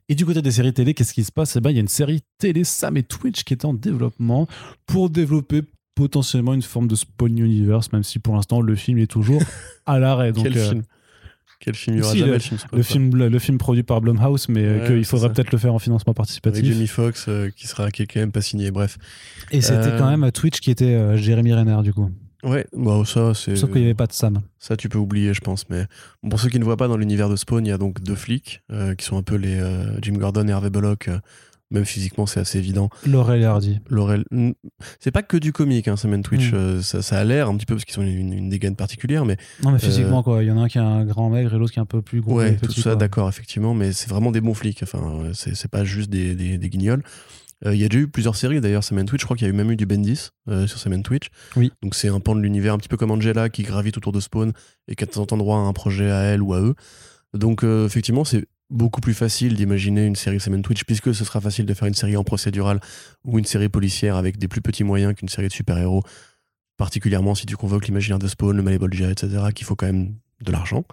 Et 0.09 0.15
du 0.15 0.25
côté 0.25 0.41
des 0.41 0.51
séries 0.51 0.73
télé, 0.73 0.93
qu'est-ce 0.93 1.13
qui 1.13 1.23
se 1.23 1.31
passe? 1.31 1.55
Eh 1.55 1.61
ben, 1.61 1.69
il 1.69 1.75
y 1.75 1.79
a 1.79 1.81
une 1.81 1.87
série 1.87 2.19
télé 2.37 2.65
Sam 2.65 2.97
et 2.97 3.03
Twitch 3.03 3.45
qui 3.45 3.53
est 3.53 3.63
en 3.63 3.73
développement 3.73 4.45
pour 4.87 5.09
développer 5.09 5.61
potentiellement 5.95 6.53
une 6.53 6.63
forme 6.63 6.89
de 6.89 6.95
Spawn 6.95 7.37
Universe, 7.37 7.93
même 7.93 8.03
si 8.03 8.19
pour 8.19 8.35
l'instant 8.35 8.59
le 8.59 8.75
film 8.75 8.97
est 8.97 9.07
toujours 9.07 9.41
à 9.85 9.99
l'arrêt. 9.99 10.33
Donc, 10.33 10.43
Quel 10.43 10.57
euh, 10.57 10.69
film? 10.69 10.83
Quel 11.59 11.75
film 11.75 11.95
Il 11.95 11.99
y 11.99 12.03
aura 12.03 12.11
si, 12.11 12.19
jamais 12.19 12.31
le- 12.33 12.39
film 12.39 12.59
le 12.73 12.83
film, 12.83 13.15
le 13.27 13.39
film 13.39 13.57
produit 13.57 13.83
par 13.83 14.01
Blumhouse, 14.01 14.47
mais 14.49 14.63
euh, 14.63 14.79
Ouais, 14.81 14.87
qu'il 14.87 15.05
ça. 15.05 15.29
peut-être 15.29 15.51
le 15.51 15.57
faire 15.57 15.73
en 15.73 15.79
financement 15.79 16.11
Avec 16.11 16.17
participatif. 16.17 16.65
Jamie 16.65 16.87
Foxx 16.87 17.25
euh, 17.27 17.49
qui 17.55 17.67
sera 17.67 17.91
qui 17.91 18.03
est 18.03 18.07
quand 18.07 18.19
même 18.19 18.31
pas 18.31 18.41
signé. 18.41 18.71
Bref. 18.71 18.97
Et 19.51 19.61
c'était 19.61 19.77
Euh, 19.87 19.97
quand 19.97 20.15
même 20.15 20.31
Twitch 20.31 20.59
qui 20.59 20.69
était 20.71 20.93
euh, 20.93 21.17
Jérémy 21.17 21.53
Renner, 21.53 21.77
du 21.83 21.93
coup. 21.93 22.11
Ouais, 22.43 22.67
bah, 22.75 23.01
ça, 23.05 23.33
c'est. 23.33 23.55
Sauf 23.55 23.71
qu'il 23.71 23.79
n'y 23.81 23.85
avait 23.87 23.95
pas 23.95 24.05
de 24.05 24.13
Sam. 24.13 24.41
Ça, 24.59 24.77
tu 24.77 24.87
peux 24.89 24.99
oublier, 24.99 25.33
je 25.33 25.41
pense. 25.41 25.67
Mais 25.69 25.85
bon, 26.21 26.29
pour 26.29 26.39
ceux 26.39 26.49
qui 26.49 26.59
ne 26.59 26.63
voient 26.63 26.77
pas 26.77 26.87
dans 26.87 26.97
l'univers 26.97 27.27
de 27.29 27.35
Spawn, 27.35 27.65
il 27.65 27.69
y 27.69 27.71
a 27.71 27.77
donc 27.79 28.01
deux 28.03 28.13
flics 28.15 28.61
euh, 28.71 28.93
qui 28.93 29.03
sont 29.05 29.17
un 29.17 29.23
peu 29.23 29.35
les 29.35 29.55
euh, 29.59 29.99
Jim 30.01 30.13
Gordon 30.13 30.47
et 30.47 30.51
Harvey 30.51 30.69
Bullock. 30.69 31.09
Euh, 31.71 31.75
même 31.75 31.85
physiquement, 31.85 32.25
c'est 32.25 32.39
assez 32.39 32.57
évident. 32.57 32.89
Laurel 33.05 33.41
et 33.41 33.45
Hardy. 33.45 33.79
Laurel, 33.89 34.23
Hmm, 34.31 34.51
c'est 34.99 35.11
pas 35.11 35.23
que 35.23 35.37
du 35.37 35.51
comique, 35.51 35.87
hein, 35.87 35.97
Semaine 35.97 36.21
Twitch. 36.23 36.51
Mm. 36.51 36.55
euh, 36.55 36.81
ça, 36.81 37.01
ça 37.01 37.19
a 37.19 37.23
l'air 37.23 37.49
un 37.49 37.55
petit 37.57 37.65
peu 37.65 37.75
parce 37.75 37.85
qu'ils 37.85 37.99
ont 37.99 38.03
une, 38.03 38.33
une 38.33 38.49
dégaine 38.49 38.75
particulière, 38.75 39.25
mais 39.25 39.37
Non, 39.63 39.71
mais 39.71 39.79
physiquement, 39.79 40.23
quoi. 40.23 40.43
Il 40.43 40.47
y 40.47 40.51
en 40.51 40.57
a 40.57 40.61
un 40.61 40.67
qui 40.67 40.77
est 40.77 40.81
un 40.81 41.05
grand 41.05 41.29
maigre 41.29 41.53
et 41.53 41.57
l'autre 41.57 41.73
qui 41.73 41.79
est 41.79 41.81
un 41.81 41.85
peu 41.85 42.01
plus 42.01 42.21
gros. 42.21 42.35
ouais, 42.37 42.55
tout 42.55 42.67
petit, 42.67 42.81
ça, 42.81 42.95
d'accord, 42.95 43.27
effectivement. 43.29 43.73
Mais 43.73 43.91
c'est 43.93 44.09
vraiment 44.09 44.31
des 44.31 44.41
bons 44.41 44.53
flics. 44.53 44.81
Enfin, 44.83 45.21
euh, 45.23 45.31
c'est 45.33 45.69
pas 45.71 45.83
juste 45.83 46.09
des, 46.09 46.35
des, 46.35 46.57
des 46.57 46.69
guignols. 46.69 47.03
Euh, 47.65 47.73
Il 47.73 47.79
y 47.81 47.85
a 47.85 47.87
déjà 47.87 48.01
eu 48.03 48.07
plusieurs 48.09 48.35
séries 48.35 48.59
d'ailleurs, 48.59 48.83
Semaine 48.83 49.05
Twitch. 49.05 49.21
Je 49.21 49.25
crois 49.25 49.37
qu'il 49.37 49.47
y 49.47 49.49
a 49.49 49.53
eu 49.53 49.55
même 49.55 49.71
eu 49.71 49.77
du 49.77 49.85
Bendis 49.85 50.29
euh, 50.49 50.67
sur 50.67 50.77
Semaine 50.77 51.03
Twitch. 51.03 51.27
Oui. 51.55 51.71
Donc 51.81 51.95
c'est 51.95 52.09
un 52.09 52.19
pan 52.19 52.35
de 52.35 52.41
l'univers 52.41 52.73
un 52.73 52.77
petit 52.77 52.89
peu 52.89 52.97
comme 52.97 53.11
Angela 53.11 53.49
qui 53.49 53.63
gravite 53.63 53.95
autour 53.97 54.11
de 54.11 54.19
Spawn 54.19 54.51
et 54.89 54.95
qui 54.95 55.03
a 55.05 55.07
de 55.07 55.11
temps 55.11 55.21
en 55.21 55.25
temps 55.25 55.37
droit 55.37 55.57
à 55.57 55.61
un 55.61 55.71
projet 55.73 56.11
à 56.11 56.19
elle 56.23 56.41
ou 56.41 56.53
à 56.53 56.59
eux. 56.59 56.75
Donc 57.33 57.63
euh, 57.63 57.85
effectivement, 57.85 58.25
c'est 58.25 58.45
beaucoup 58.69 59.01
plus 59.01 59.13
facile 59.13 59.55
d'imaginer 59.55 60.05
une 60.05 60.15
série 60.15 60.39
Semaine 60.39 60.61
Twitch 60.61 60.83
puisque 60.85 61.13
ce 61.13 61.23
sera 61.23 61.39
facile 61.39 61.65
de 61.65 61.73
faire 61.73 61.87
une 61.87 61.93
série 61.93 62.17
en 62.17 62.23
procédural 62.23 62.79
ou 63.23 63.37
une 63.37 63.45
série 63.45 63.69
policière 63.69 64.15
avec 64.15 64.37
des 64.37 64.47
plus 64.47 64.61
petits 64.61 64.83
moyens 64.83 65.13
qu'une 65.13 65.29
série 65.29 65.47
de 65.47 65.53
super-héros, 65.53 66.03
particulièrement 66.77 67.35
si 67.35 67.45
tu 67.45 67.55
convoques 67.55 67.87
l'imaginaire 67.87 68.19
de 68.19 68.27
Spawn, 68.27 68.55
le 68.55 68.63
Malleable 68.63 68.93
etc., 68.93 69.27
qu'il 69.53 69.65
faut 69.65 69.75
quand 69.75 69.85
même 69.85 70.15
de 70.41 70.51
l'argent. 70.51 70.83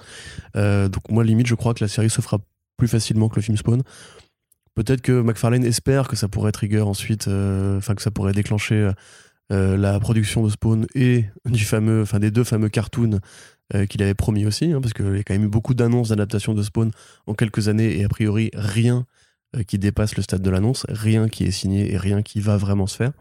Euh, 0.57 0.89
donc 0.89 1.11
moi, 1.11 1.25
limite, 1.25 1.47
je 1.47 1.55
crois 1.55 1.75
que 1.75 1.83
la 1.83 1.89
série 1.89 2.11
se 2.11 2.21
fera 2.21 2.39
plus 2.77 2.89
facilement 2.89 3.29
que 3.29 3.37
le 3.37 3.43
film 3.43 3.57
Spawn. 3.57 3.83
Peut-être 4.75 5.03
que 5.03 5.21
McFarlane 5.21 5.65
espère 5.65 6.09
que 6.09 6.17
ça 6.17 6.29
pourrait 6.29 6.53
trigger 6.53 6.81
ensuite, 6.81 7.29
euh, 7.29 7.79
enfin 7.79 7.95
que 7.95 8.03
ça 8.03 8.11
pourrait 8.11 8.33
déclencher 8.33 8.91
euh, 9.51 9.77
la 9.77 10.01
production 10.01 10.43
de 10.43 10.51
Spawn 10.51 10.87
et 10.95 11.27
du 11.45 11.65
fameux, 11.65 12.03
enfin 12.03 12.19
des 12.19 12.31
deux 12.31 12.45
fameux 12.45 12.69
cartoons 12.69 13.21
euh, 13.75 13.87
qu'il 13.87 14.03
avait 14.03 14.15
promis 14.15 14.47
aussi, 14.47 14.73
hein, 14.73 14.81
parce 14.81 14.93
qu'il 14.93 15.17
y 15.17 15.19
a 15.19 15.23
quand 15.23 15.35
même 15.35 15.45
eu 15.45 15.49
beaucoup 15.49 15.75
d'annonces 15.75 16.09
d'adaptation 16.09 16.55
de 16.55 16.63
Spawn 16.63 16.91
en 17.27 17.35
quelques 17.35 17.69
années 17.69 17.99
et 17.99 18.05
a 18.05 18.09
priori 18.09 18.51
rien 18.55 19.07
qui 19.67 19.79
dépasse 19.79 20.17
le 20.17 20.23
stade 20.23 20.41
de 20.41 20.49
l'annonce, 20.49 20.87
rien 20.89 21.29
qui 21.29 21.45
est 21.45 21.51
signé 21.51 21.93
et 21.93 21.99
rien 21.99 22.23
qui 22.23 22.41
va 22.41 22.57
vraiment 22.57 22.87
se 22.87 22.97
faire. 22.97 23.13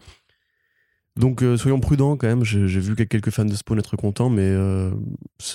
Donc 1.16 1.42
euh, 1.42 1.58
soyons 1.58 1.78
prudents 1.78 2.16
quand 2.16 2.26
même. 2.26 2.42
J'ai 2.44 2.66
vu 2.66 2.96
quelques 2.96 3.30
fans 3.30 3.44
de 3.44 3.54
Spawn 3.54 3.78
être 3.78 3.96
contents, 3.96 4.30
mais 4.30 4.46
euh, 4.46 4.90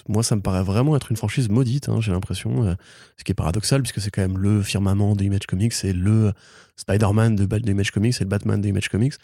moi 0.08 0.22
ça 0.22 0.36
me 0.36 0.42
paraît 0.42 0.64
vraiment 0.64 0.96
être 0.96 1.10
une 1.10 1.18
franchise 1.18 1.50
maudite. 1.50 1.90
Hein, 1.90 2.00
j'ai 2.00 2.12
l'impression, 2.12 2.66
euh, 2.66 2.76
ce 3.18 3.24
qui 3.24 3.32
est 3.32 3.36
paradoxal 3.36 3.82
puisque 3.82 4.00
c'est 4.00 4.12
quand 4.12 4.22
même 4.22 4.38
le 4.38 4.62
firmament 4.62 5.16
de 5.16 5.24
Image 5.24 5.48
Comics, 5.48 5.74
c'est 5.74 5.94
le 5.94 6.32
Spider-Man 6.76 7.36
de, 7.36 7.46
de 7.46 7.72
Image 7.72 7.92
Comics, 7.92 8.14
c'est 8.14 8.24
le 8.24 8.30
Batman 8.30 8.62
de 8.62 8.68
Image 8.68 8.90
Comics, 8.90 9.16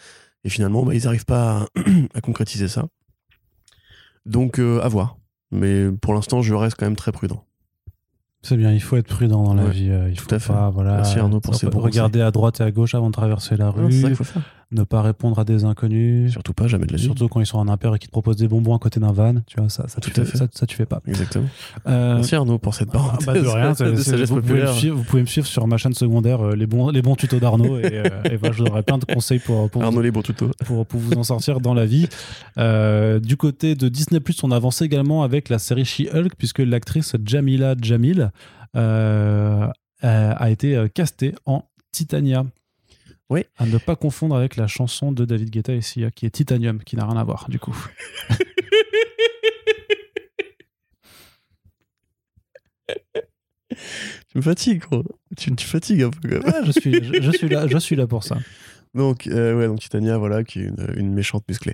et 0.43 0.49
finalement 0.49 0.83
bah, 0.83 0.95
ils 0.95 1.03
n'arrivent 1.03 1.25
pas 1.25 1.67
à, 2.15 2.21
concrétiser 2.21 2.67
ça. 2.67 2.87
Donc 4.25 4.57
à 4.57 4.87
voir. 4.87 5.17
Mais 5.53 5.91
pour 5.91 6.13
l'instant, 6.13 6.41
je 6.41 6.53
reste 6.53 6.75
quand 6.77 6.85
même 6.85 6.95
très 6.95 7.11
prudent. 7.11 7.45
C'est 8.41 8.57
bien, 8.57 8.73
il 8.73 8.81
faut 8.81 8.97
être 8.97 9.07
prudent 9.07 9.41
dans 9.43 9.53
la 9.53 9.67
vie. 9.67 9.89
il 10.09 10.17
tout 10.17 10.25
faut 10.27 10.35
à 10.35 10.39
fait. 10.39 10.53
Voilà, 10.73 10.95
Merci 10.97 11.19
Arnaud 11.19 11.39
pour 11.39 11.55
ces 11.55 11.67
bons 11.67 11.79
Regarder 11.79 12.19
à 12.19 12.31
droite 12.31 12.59
et 12.59 12.63
à 12.63 12.71
gauche 12.71 12.93
avant 12.93 13.07
de 13.07 13.13
traverser 13.13 13.55
la 13.55 13.69
rue. 13.69 13.89
ça, 13.91 14.13
faut 14.15 14.25
faire 14.25 14.41
ne 14.73 14.83
pas 14.83 15.01
répondre 15.01 15.39
à 15.39 15.43
des 15.43 15.63
inconnus. 15.63 16.31
Surtout 16.31 16.53
pas, 16.53 16.67
jamais 16.67 16.85
de 16.85 16.93
la 16.93 16.97
vie. 16.97 17.03
Surtout 17.03 17.27
quand 17.27 17.39
ils 17.39 17.45
sont 17.45 17.57
en 17.57 17.67
impair 17.67 17.93
et 17.95 17.99
qu'ils 17.99 18.07
te 18.07 18.11
proposent 18.11 18.37
des 18.37 18.47
bonbons 18.47 18.75
à 18.75 18.79
côté 18.79 18.99
d'un 18.99 19.11
van. 19.11 19.35
Tu 19.47 19.59
vois, 19.59 19.69
ça, 19.69 19.87
ça, 19.87 20.01
Tout 20.01 20.09
tu, 20.09 20.19
à 20.19 20.25
fais, 20.25 20.37
fait. 20.37 20.55
Ça, 20.55 20.65
tu 20.65 20.75
fais 20.75 20.85
pas. 20.85 21.01
Exactement. 21.07 21.45
Euh, 21.87 22.15
Merci 22.15 22.35
Arnaud 22.35 22.57
pour 22.57 22.73
cette 22.73 22.91
parenthèse. 22.91 23.27
Ah, 23.27 23.33
bah 23.33 23.39
de 23.39 23.47
rien, 23.47 23.71
de 23.91 23.95
sagesse 23.95 24.29
vous, 24.29 24.41
pouvez 24.41 24.61
me 24.61 24.67
suivre, 24.67 24.97
vous 24.97 25.03
pouvez 25.03 25.21
me 25.21 25.27
suivre 25.27 25.47
sur 25.47 25.67
ma 25.67 25.77
chaîne 25.77 25.93
secondaire, 25.93 26.41
euh, 26.41 26.55
les, 26.55 26.67
bons, 26.67 26.89
les 26.89 27.01
bons 27.01 27.15
tutos 27.15 27.39
d'Arnaud. 27.39 27.79
Et, 27.79 27.85
euh, 27.99 28.23
et 28.25 28.35
voilà, 28.37 28.55
je 28.55 28.63
vous 28.63 28.69
aurai 28.69 28.83
plein 28.83 28.97
de 28.97 29.05
conseils 29.05 29.39
pour, 29.39 29.69
pour, 29.69 29.83
Arnaud 29.83 30.01
les 30.01 30.11
bons 30.11 30.21
tutos. 30.21 30.51
pour, 30.65 30.85
pour 30.85 30.99
vous 30.99 31.13
en 31.13 31.23
sortir 31.23 31.59
dans 31.59 31.73
la 31.73 31.85
vie. 31.85 32.07
Euh, 32.57 33.19
du 33.19 33.37
côté 33.37 33.75
de 33.75 33.89
Disney, 33.89 34.21
on 34.43 34.51
avance 34.51 34.81
également 34.81 35.23
avec 35.23 35.49
la 35.49 35.59
série 35.59 35.85
She-Hulk, 35.85 36.33
puisque 36.37 36.59
l'actrice 36.59 37.15
Jamila 37.23 37.75
Jamil 37.81 38.31
a 38.73 40.49
été 40.49 40.87
castée 40.93 41.35
en 41.45 41.63
Titania. 41.91 42.45
Oui. 43.29 43.45
À 43.57 43.65
ne 43.65 43.77
pas 43.77 43.95
confondre 43.95 44.35
avec 44.35 44.55
la 44.57 44.67
chanson 44.67 45.11
de 45.11 45.25
David 45.25 45.49
Guetta 45.49 45.73
et 45.73 45.81
Sia, 45.81 46.11
qui 46.11 46.25
est 46.25 46.29
Titanium, 46.29 46.83
qui 46.83 46.95
n'a 46.95 47.05
rien 47.05 47.17
à 47.17 47.23
voir, 47.23 47.47
du 47.49 47.59
coup. 47.59 47.75
Tu 54.29 54.37
me 54.37 54.41
fatigues, 54.41 54.79
gros. 54.79 55.03
Tu, 55.37 55.55
tu 55.55 55.65
fatigues 55.65 56.03
un 56.03 56.09
peu 56.09 56.27
quand 56.27 56.45
même. 56.45 56.53
Ah, 56.55 56.61
je, 56.65 56.71
suis, 56.71 56.93
je, 57.03 57.21
je 57.21 57.31
suis 57.31 57.49
là, 57.49 57.67
je 57.67 57.77
suis 57.77 57.95
là 57.95 58.07
pour 58.07 58.23
ça. 58.23 58.37
Donc, 58.93 59.27
euh, 59.27 59.55
ouais, 59.57 59.67
donc 59.67 59.79
Titania, 59.79 60.17
voilà, 60.17 60.43
qui 60.43 60.59
est 60.59 60.65
une, 60.65 60.93
une 60.95 61.13
méchante 61.13 61.43
musclée. 61.47 61.73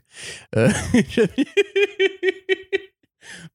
Euh, 0.56 0.70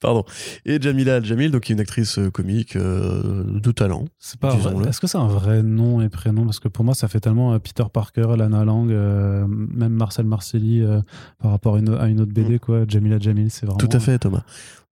Pardon. 0.04 0.24
Et 0.66 0.78
Jamila 0.78 1.16
Al-Jamil, 1.16 1.50
donc 1.50 1.62
qui 1.62 1.72
est 1.72 1.74
une 1.74 1.80
actrice 1.80 2.18
euh, 2.18 2.30
comique 2.30 2.76
euh, 2.76 3.42
de 3.46 3.72
talent. 3.72 4.04
C'est 4.18 4.38
pas. 4.38 4.54
Est-ce 4.86 5.00
que 5.00 5.06
c'est 5.06 5.16
un 5.16 5.28
vrai 5.28 5.62
nom 5.62 6.02
et 6.02 6.10
prénom? 6.10 6.44
Parce 6.44 6.60
que 6.60 6.68
pour 6.68 6.84
moi, 6.84 6.94
ça 6.94 7.08
fait 7.08 7.20
tellement 7.20 7.54
euh, 7.54 7.58
Peter 7.58 7.84
Parker, 7.90 8.34
Lana 8.36 8.66
Lang, 8.66 8.90
euh, 8.90 9.46
même 9.48 9.94
Marcel 9.94 10.26
Marcelli 10.26 10.82
euh, 10.82 11.00
par 11.38 11.52
rapport 11.52 11.76
à 11.76 11.78
une, 11.78 11.94
à 11.94 12.08
une 12.08 12.20
autre 12.20 12.34
BD, 12.34 12.58
quoi. 12.58 12.84
Jamila 12.86 13.18
Jamil, 13.18 13.50
c'est 13.50 13.64
vraiment. 13.64 13.82
Mm. 13.82 13.88
Tout 13.88 13.96
à 13.96 14.00
fait, 14.00 14.18
Thomas. 14.18 14.42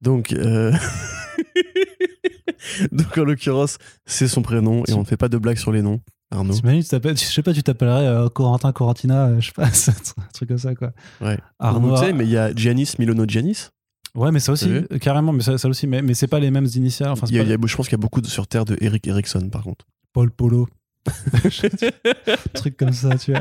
Donc, 0.01 0.35
donc 2.93 3.19
en 3.19 3.25
l'occurrence, 3.25 3.77
c'est 4.07 4.29
son 4.29 4.41
prénom 4.41 4.83
et 4.89 4.95
on 4.95 5.01
ne 5.01 5.05
fait 5.05 5.19
pas 5.19 5.29
de 5.29 5.37
blagues 5.37 5.59
sur 5.59 5.73
les 5.73 5.83
noms. 5.83 6.01
Arnaud. 6.33 6.55
T'imagines, 6.55 6.83
tu 6.83 6.89
je 6.89 7.31
sais 7.31 7.43
pas, 7.43 7.53
tu 7.53 7.63
t'appellerais 7.63 8.07
euh, 8.07 8.29
Corentin 8.29 8.73
Corentina, 8.73 9.39
je 9.39 9.47
sais 9.47 9.53
pas, 9.53 9.67
un 9.67 10.33
truc 10.33 10.49
comme 10.49 10.59
ça, 10.59 10.75
quoi. 10.75 10.93
Ouais. 11.21 11.39
Arnaud. 11.59 11.97
Tu 11.97 12.07
sais, 12.07 12.13
mais 12.13 12.25
il 12.25 12.31
y 12.31 12.39
a 12.39 12.55
Giannis 12.55 12.95
Milono 12.99 13.27
Giannis. 13.27 13.69
Ouais, 14.15 14.31
mais 14.31 14.41
ça 14.41 14.53
aussi, 14.53 14.69
euh, 14.71 14.83
carrément, 15.01 15.33
mais 15.33 15.43
ça, 15.43 15.57
ça 15.57 15.69
aussi, 15.69 15.87
mais, 15.87 16.03
mais 16.03 16.13
c'est 16.15 16.27
pas 16.27 16.39
les 16.41 16.51
mêmes 16.51 16.69
initiales. 16.75 17.11
Enfin, 17.11 17.27
c'est 17.27 17.33
Il 17.33 17.37
y 17.37 17.39
a- 17.39 17.43
pas 17.43 17.49
il 17.49 17.51
y 17.51 17.55
a- 17.55 17.67
je 17.67 17.77
pense 17.77 17.87
qu'il 17.87 17.97
y 17.97 18.01
a 18.01 18.03
beaucoup 18.03 18.21
de, 18.21 18.27
sur 18.27 18.47
Terre 18.47 18.65
de 18.67 18.77
Eric 18.81 19.07
Erickson, 19.07 19.49
par 19.51 19.63
contre. 19.63 19.87
Paul 20.13 20.31
Polo. 20.31 20.69
truc 22.55 22.77
comme 22.77 22.93
ça, 22.93 23.17
tu 23.17 23.33
vois. 23.33 23.41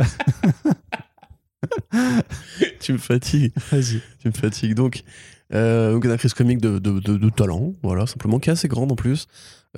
tu 2.80 2.93
me 2.93 2.98
fatigues. 2.98 3.52
Vas-y. 3.72 4.02
tu 4.19 4.27
me 4.27 4.34
fatigues. 4.34 4.73
Donc, 4.73 5.03
euh, 5.53 5.91
donc 5.93 6.06
une 6.06 6.11
actrice 6.11 6.34
comique 6.34 6.60
de, 6.61 6.80
de, 6.80 6.99
de- 6.99 7.18
de 7.18 7.30
talent, 7.30 7.73
voilà, 7.84 8.07
simplement, 8.07 8.39
qui 8.39 8.49
est 8.49 8.53
assez 8.53 8.68
grande 8.68 8.91
en 8.91 8.95
plus, 8.95 9.27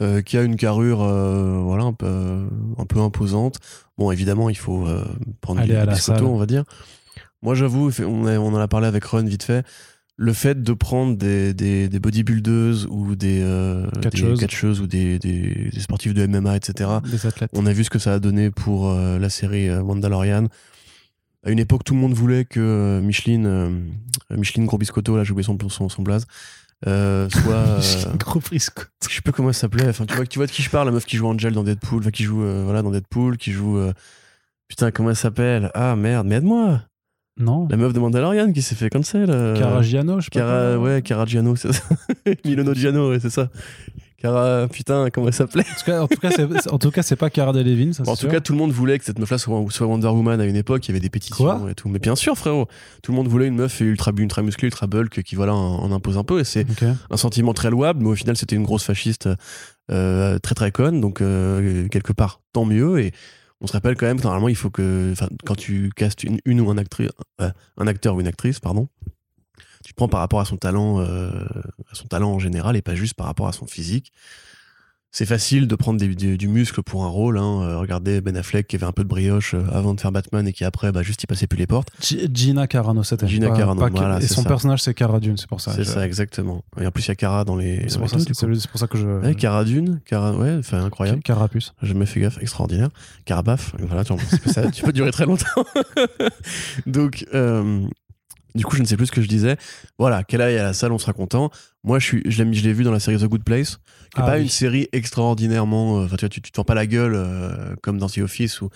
euh, 0.02 0.22
qui 0.22 0.38
a 0.38 0.44
une 0.44 0.56
carrure, 0.56 1.02
euh, 1.02 1.58
voilà, 1.62 1.84
un 1.86 1.94
peu, 1.94 2.46
un 2.78 2.86
peu 2.86 3.00
imposante. 3.00 3.58
Bon, 3.98 4.12
évidemment, 4.12 4.50
il 4.50 4.58
faut 4.58 4.88
prendre 5.42 5.60
Aller 5.62 5.74
du, 5.74 5.78
à 5.80 5.86
la 5.86 5.96
salle. 5.96 6.24
on 6.24 6.38
va 6.38 6.46
dire. 6.46 6.64
Moi, 7.42 7.56
j'avoue, 7.56 7.92
on, 8.00 8.26
a- 8.28 8.38
on 8.38 8.54
en 8.54 8.60
a 8.60 8.68
parlé 8.68 8.88
avec 8.88 9.04
Ron 9.06 9.24
vite 9.26 9.44
fait. 9.44 9.66
Le 10.16 10.32
fait 10.32 10.62
de 10.62 10.74
prendre 10.74 11.18
des, 11.18 11.56
des, 11.56 11.90
des 11.90 12.00
bodybuilders 12.00 12.86
ou 12.92 13.16
des, 13.16 13.42
euh, 13.42 13.90
Catcheuses. 14.00 14.40
des 14.40 14.46
catcheuses 14.46 14.80
ou 14.80 14.86
des, 14.86 15.18
des, 15.18 15.72
sportifs 15.80 16.14
de 16.14 16.28
MMA, 16.28 16.56
etc., 16.56 16.90
Des 17.10 17.26
athlètes. 17.26 17.50
on 17.54 17.66
a 17.66 17.74
vu 17.74 17.84
ce 17.84 17.90
que 17.90 17.98
ça 17.98 18.14
a 18.14 18.20
donné 18.20 18.52
pour 18.52 18.90
euh, 18.92 19.18
la 19.18 19.30
série 19.30 19.70
euh, 19.70 19.82
Mandalorian. 19.84 20.48
À 21.44 21.50
une 21.50 21.58
époque, 21.58 21.84
tout 21.84 21.96
le 21.96 22.00
monde 22.00 22.14
voulait 22.14 22.46
que 22.46 22.60
euh, 22.60 23.02
Micheline, 23.02 23.92
Micheline 24.30 24.68
Gros 24.68 24.78
Biscotto, 24.78 25.18
là 25.18 25.24
j'ai 25.24 25.32
oublié 25.32 25.46
son, 25.46 25.58
son, 25.68 25.90
son 25.90 26.04
blaze, 26.04 26.28
soit. 26.86 27.80
je 27.82 28.60
sais 28.60 29.22
pas 29.24 29.32
comment 29.32 29.50
elle 29.50 29.56
s'appelait. 29.56 29.90
Enfin, 29.90 30.06
tu 30.06 30.16
vois, 30.16 30.28
tu 30.28 30.38
vois 30.38 30.46
de 30.46 30.52
qui 30.52 30.62
je 30.62 30.70
parle, 30.70 30.86
la 30.86 30.94
meuf 30.94 31.06
qui 31.06 31.18
joue 31.18 31.28
Angel 31.28 31.54
dans 31.54 31.64
Deadpool, 31.64 32.02
enfin, 32.02 32.12
qui 32.12 32.24
joue 32.24 32.46
voilà, 32.64 32.84
dans 32.84 32.92
Deadpool, 32.92 33.38
qui 33.38 33.52
joue. 33.52 33.82
putain, 34.68 34.92
comment 34.92 35.10
elle 35.10 35.16
s'appelle? 35.16 35.72
Ah 35.74 35.96
merde, 35.96 36.28
mais 36.28 36.36
aide-moi 36.36 36.82
Non. 37.40 37.68
La 37.70 37.78
meuf 37.78 37.94
de 37.94 38.00
Mandalorian 38.00 38.52
qui 38.52 38.62
s'est 38.62 38.76
fait 38.76 38.90
cancel. 38.90 39.30
euh, 39.30 39.56
Caragiano, 39.58 40.20
je 40.20 40.26
sais 40.26 40.30
pas. 40.32 40.40
Cara, 40.40 40.76
quoi. 40.76 40.84
ouais, 40.84 41.02
Cara 41.02 41.26
Giano, 41.26 41.56
c'est 41.56 41.74
ça. 41.74 41.84
Milono 42.46 42.74
Giano, 42.74 43.10
ouais, 43.10 43.20
c'est 43.20 43.32
ça. 43.32 43.50
Cara, 44.22 44.68
putain, 44.70 45.10
comment 45.12 45.28
elle 45.28 45.34
s'appelait? 45.34 45.64
En 45.64 45.76
tout 45.76 45.84
cas, 45.86 46.02
en 46.72 46.78
tout 46.78 46.92
cas, 46.92 47.02
c'est, 47.02 47.16
pas 47.18 47.30
Cara 47.30 47.52
Delevingne, 47.52 47.92
ça. 47.92 48.04
En 48.04 48.14
tout 48.14 48.22
sûr. 48.22 48.30
cas, 48.32 48.40
tout 48.40 48.54
le 48.54 48.58
monde 48.58 48.72
voulait 48.72 48.98
que 48.98 49.04
cette 49.04 49.20
meuf-là 49.20 49.38
soit, 49.38 49.66
soit 49.70 49.86
Wonder 49.88 50.08
Woman 50.08 50.40
à 50.40 50.46
une 50.46 50.56
époque. 50.56 50.86
Il 50.88 50.90
y 50.90 50.94
avait 50.94 51.02
des 51.02 51.10
pétitions 51.10 51.44
Quoi 51.44 51.72
et 51.72 51.76
tout. 51.76 51.90
Mais 51.90 52.00
bien 52.00 52.16
sûr, 52.16 52.38
frérot, 52.38 52.68
tout 53.02 53.12
le 53.12 53.18
monde 53.18 53.28
voulait 53.28 53.48
une 53.48 53.56
meuf 53.56 53.82
ultra, 53.82 54.12
ultra 54.16 54.42
musclée, 54.42 54.68
ultra 54.68 54.88
bulk 54.88 55.24
qui 55.24 55.36
voilà 55.36 55.54
en, 55.54 55.80
en 55.84 55.92
impose 55.92 56.18
un 56.18 56.24
peu. 56.24 56.40
Et 56.40 56.44
c'est 56.46 56.66
un 57.10 57.18
sentiment 57.18 57.54
très 57.54 57.70
louable, 57.70 58.02
mais 58.02 58.10
au 58.10 58.16
final, 58.16 58.38
c'était 58.38 58.56
une 58.56 58.64
grosse 58.64 58.86
fasciste 58.86 59.28
euh, 59.92 60.40
très 60.40 60.56
très 60.56 60.72
conne. 60.72 61.02
Donc 61.02 61.20
euh, 61.20 61.90
quelque 61.90 62.14
part, 62.14 62.40
tant 62.54 62.64
mieux. 62.64 63.00
Et 63.02 63.12
on 63.64 63.68
se 63.68 63.72
rappelle 63.74 63.96
quand 63.96 64.06
même, 64.06 64.18
que 64.18 64.24
normalement, 64.24 64.50
il 64.50 64.56
faut 64.56 64.70
que, 64.70 65.14
quand 65.46 65.56
tu 65.56 65.90
castes 65.96 66.24
une, 66.24 66.62
ou 66.62 66.70
un, 66.70 66.78
actrice, 66.78 67.10
euh, 67.42 67.50
un 67.78 67.88
acteur 67.88 68.16
ou 68.16 68.20
une 68.20 68.28
actrice, 68.28 68.60
tu 69.86 69.94
prends 69.94 70.10
par 70.10 70.20
rapport 70.20 70.42
euh, 70.42 71.46
à 71.90 71.96
son 71.96 72.08
talent 72.08 72.32
en 72.32 72.40
général, 72.40 72.76
et 72.76 72.82
pas 72.82 72.96
juste 72.96 73.14
par 73.14 73.26
rapport 73.26 73.48
à 73.48 73.54
son 73.54 73.66
physique. 73.66 74.12
C'est 75.16 75.28
facile 75.28 75.68
de 75.68 75.76
prendre 75.76 76.00
des- 76.00 76.16
des- 76.16 76.38
du 76.38 76.48
muscle 76.48 76.82
pour 76.82 77.04
un 77.06 77.08
rôle. 77.08 77.38
Hein. 77.38 77.62
Euh, 77.62 77.78
regardez 77.78 78.20
Ben 78.20 78.36
Affleck 78.36 78.66
qui 78.66 78.76
avait 78.78 78.88
un 78.88 78.92
peu 78.92 79.04
de 79.04 79.08
brioche 79.08 79.54
euh, 79.54 79.62
avant 79.72 79.94
de 79.94 80.02
faire 80.02 80.12
Batman 80.12 80.48
et 80.48 80.54
qui 80.54 80.64
après, 80.66 80.92
bah, 80.92 81.04
juste 81.04 81.22
il 81.22 81.28
passait 81.28 81.46
plus 81.46 81.60
les 81.60 81.68
portes. 81.68 81.90
G- 82.02 82.28
Gina 82.34 82.66
Carano, 82.66 83.04
c'était. 83.04 83.28
Gina 83.28 83.50
pas- 83.50 83.58
Carano, 83.58 83.80
pas 83.80 83.90
voilà, 83.90 84.18
Et 84.20 84.28
son 84.28 84.42
ça. 84.42 84.48
personnage, 84.50 84.82
c'est 84.82 84.96
Cara 84.96 85.20
Dune, 85.20 85.38
c'est 85.38 85.46
pour 85.48 85.62
ça. 85.62 85.72
c'est 85.74 85.84
je- 85.84 85.90
ça, 85.92 86.04
exactement. 86.04 86.64
Et 86.82 86.88
en 86.88 86.90
plus, 86.90 87.06
il 87.06 87.10
y 87.10 87.12
a 87.12 87.16
Cara 87.16 87.46
dans 87.46 87.56
les. 87.56 87.88
C'est 87.90 88.00
pour, 88.00 88.10
ça, 88.10 88.18
pour 88.18 88.90
que 88.90 88.98
je. 88.98 89.06
Ouais, 89.08 89.36
Cara 89.36 89.64
Dune, 89.66 90.02
Cara, 90.06 90.36
ouais, 90.36 90.56
enfin 90.58 90.84
incroyable. 90.84 91.22
Carapuce. 91.22 91.76
J'ai 91.84 91.90
jamais 91.90 92.08
fait 92.08 92.20
gaffe, 92.20 92.40
extraordinaire. 92.42 92.90
Carabaf, 93.26 93.76
voilà, 93.80 94.04
tu 94.04 94.14
ça, 94.48 94.72
tu 94.72 94.82
peux 94.84 94.94
durer 94.94 95.12
très 95.12 95.28
longtemps. 95.28 95.64
Donc, 96.88 97.26
euh, 97.36 97.86
du 98.56 98.66
coup, 98.66 98.76
je 98.76 98.82
ne 98.82 98.86
sais 98.88 98.98
plus 98.98 99.08
ce 99.08 99.12
que 99.12 99.22
je 99.22 99.28
disais. 99.28 99.58
Voilà, 99.98 100.24
qu'elle 100.24 100.42
aille 100.42 100.58
à 100.58 100.64
la 100.64 100.74
salle, 100.74 100.92
on 100.92 100.98
sera 100.98 101.14
content. 101.14 101.50
Moi, 101.84 102.00
je, 102.00 102.06
suis, 102.06 102.22
je 102.26 102.44
l'ai 102.44 102.74
vu 102.74 102.84
dans 102.84 102.92
la 102.92 103.00
série 103.00 103.18
The 103.18 103.26
Good 103.26 103.44
Place, 103.44 103.78
qui 104.14 104.20
n'est 104.20 104.24
Ah 104.28 104.32
pas 104.32 104.36
oui. 104.38 104.44
une 104.44 104.50
série 104.50 104.88
extraordinairement. 104.92 106.00
euh, 106.02 106.06
Enfin, 106.06 106.16
tu 106.18 106.22
vois, 106.26 106.30
tu, 106.30 106.42
tu 106.42 106.52
te 106.52 106.56
fends 106.58 106.64
pas 106.64 106.76
la 106.76 106.86
gueule 106.86 107.14
euh, 107.16 107.76
comme 107.82 107.98
dans 107.98 108.08
The 108.10 108.20
Office 108.20 108.62
ou, 108.62 108.70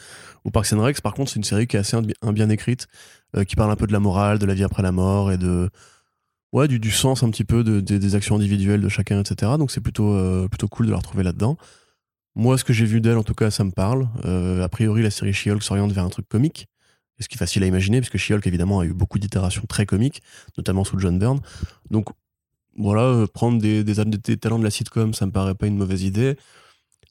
ou 0.45 0.51
Parks 0.51 0.73
and 0.73 0.81
Rec. 0.81 0.99
Par 1.01 1.13
contre, 1.13 1.31
c'est 1.31 1.37
une 1.37 1.43
série 1.43 1.67
qui 1.67 1.75
est 1.77 1.79
assez 1.79 1.95
un, 1.95 2.01
un 2.21 2.33
bien 2.33 2.49
écrite, 2.49 2.87
euh, 3.35 3.43
qui 3.43 3.55
parle 3.55 3.71
un 3.71 3.75
peu 3.75 3.87
de 3.87 3.93
la 3.93 3.99
morale, 3.99 4.39
de 4.39 4.45
la 4.45 4.53
vie 4.53 4.63
après 4.63 4.83
la 4.83 4.91
mort 4.91 5.31
et 5.31 5.37
de. 5.37 5.69
Ouais, 6.53 6.67
du, 6.67 6.79
du 6.79 6.91
sens 6.91 7.23
un 7.23 7.29
petit 7.29 7.43
peu 7.43 7.63
de, 7.63 7.81
des- 7.81 7.99
des 7.99 8.15
actions 8.15 8.35
individuelles 8.35 8.81
de 8.81 8.89
chacun, 8.89 9.19
etc. 9.19 9.53
Donc, 9.59 9.69
c'est 9.69 9.81
plutôt, 9.81 10.47
plutôt 10.47 10.67
cool 10.69 10.85
de 10.87 10.91
la 10.91 10.97
retrouver 10.97 11.23
là-dedans. 11.23 11.57
Moi, 12.35 12.57
ce 12.57 12.63
que 12.63 12.71
j'ai 12.71 12.85
vu 12.85 13.01
d'elle, 13.01 13.17
en 13.17 13.23
tout 13.23 13.33
cas, 13.33 13.51
ça 13.51 13.63
me 13.63 13.71
parle. 13.71 14.07
A 14.23 14.69
priori, 14.69 15.01
la 15.03 15.11
série 15.11 15.33
She-Hulk 15.33 15.61
s'oriente 15.61 15.91
vers 15.91 16.03
un 16.05 16.09
truc 16.09 16.27
comique. 16.29 16.67
Ce 17.19 17.27
qui 17.27 17.35
est 17.35 17.37
facile 17.39 17.63
à 17.63 17.67
imaginer, 17.67 17.99
parce 17.99 18.09
que 18.09 18.17
She-Hulk, 18.17 18.45
évidemment, 18.45 18.79
a 18.79 18.85
eu 18.85 18.93
beaucoup 18.93 19.17
d'itérations 19.17 19.63
très 19.67 19.85
comiques, 19.85 20.21
notamment 20.57 20.83
sous 20.83 20.99
John 20.99 21.17
Byrne. 21.17 21.39
Donc, 21.89 22.09
voilà, 22.77 23.01
euh, 23.01 23.27
prendre 23.27 23.59
des, 23.59 23.83
des, 23.83 24.05
des 24.05 24.37
talents 24.37 24.59
de 24.59 24.63
la 24.63 24.69
sitcom, 24.69 25.13
ça 25.13 25.25
me 25.25 25.31
paraît 25.31 25.55
pas 25.55 25.67
une 25.67 25.77
mauvaise 25.77 26.03
idée. 26.03 26.37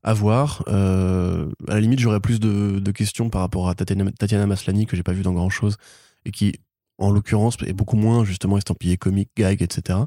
À 0.02 0.14
voir. 0.14 0.62
Euh, 0.68 1.48
à 1.66 1.74
la 1.74 1.80
limite, 1.80 1.98
j'aurais 1.98 2.20
plus 2.20 2.38
de, 2.38 2.78
de 2.78 2.90
questions 2.92 3.28
par 3.28 3.40
rapport 3.40 3.68
à 3.68 3.74
Tatiana, 3.74 4.08
Tatiana 4.12 4.46
Maslany, 4.46 4.86
que 4.86 4.96
j'ai 4.96 5.02
pas 5.02 5.12
vu 5.12 5.22
dans 5.22 5.32
grand 5.32 5.50
chose, 5.50 5.76
et 6.24 6.30
qui, 6.30 6.60
en 6.98 7.10
l'occurrence, 7.10 7.56
est 7.66 7.72
beaucoup 7.72 7.96
moins, 7.96 8.24
justement, 8.24 8.56
estampillé 8.56 8.96
comique, 8.96 9.30
gag, 9.36 9.62
etc. 9.62 9.98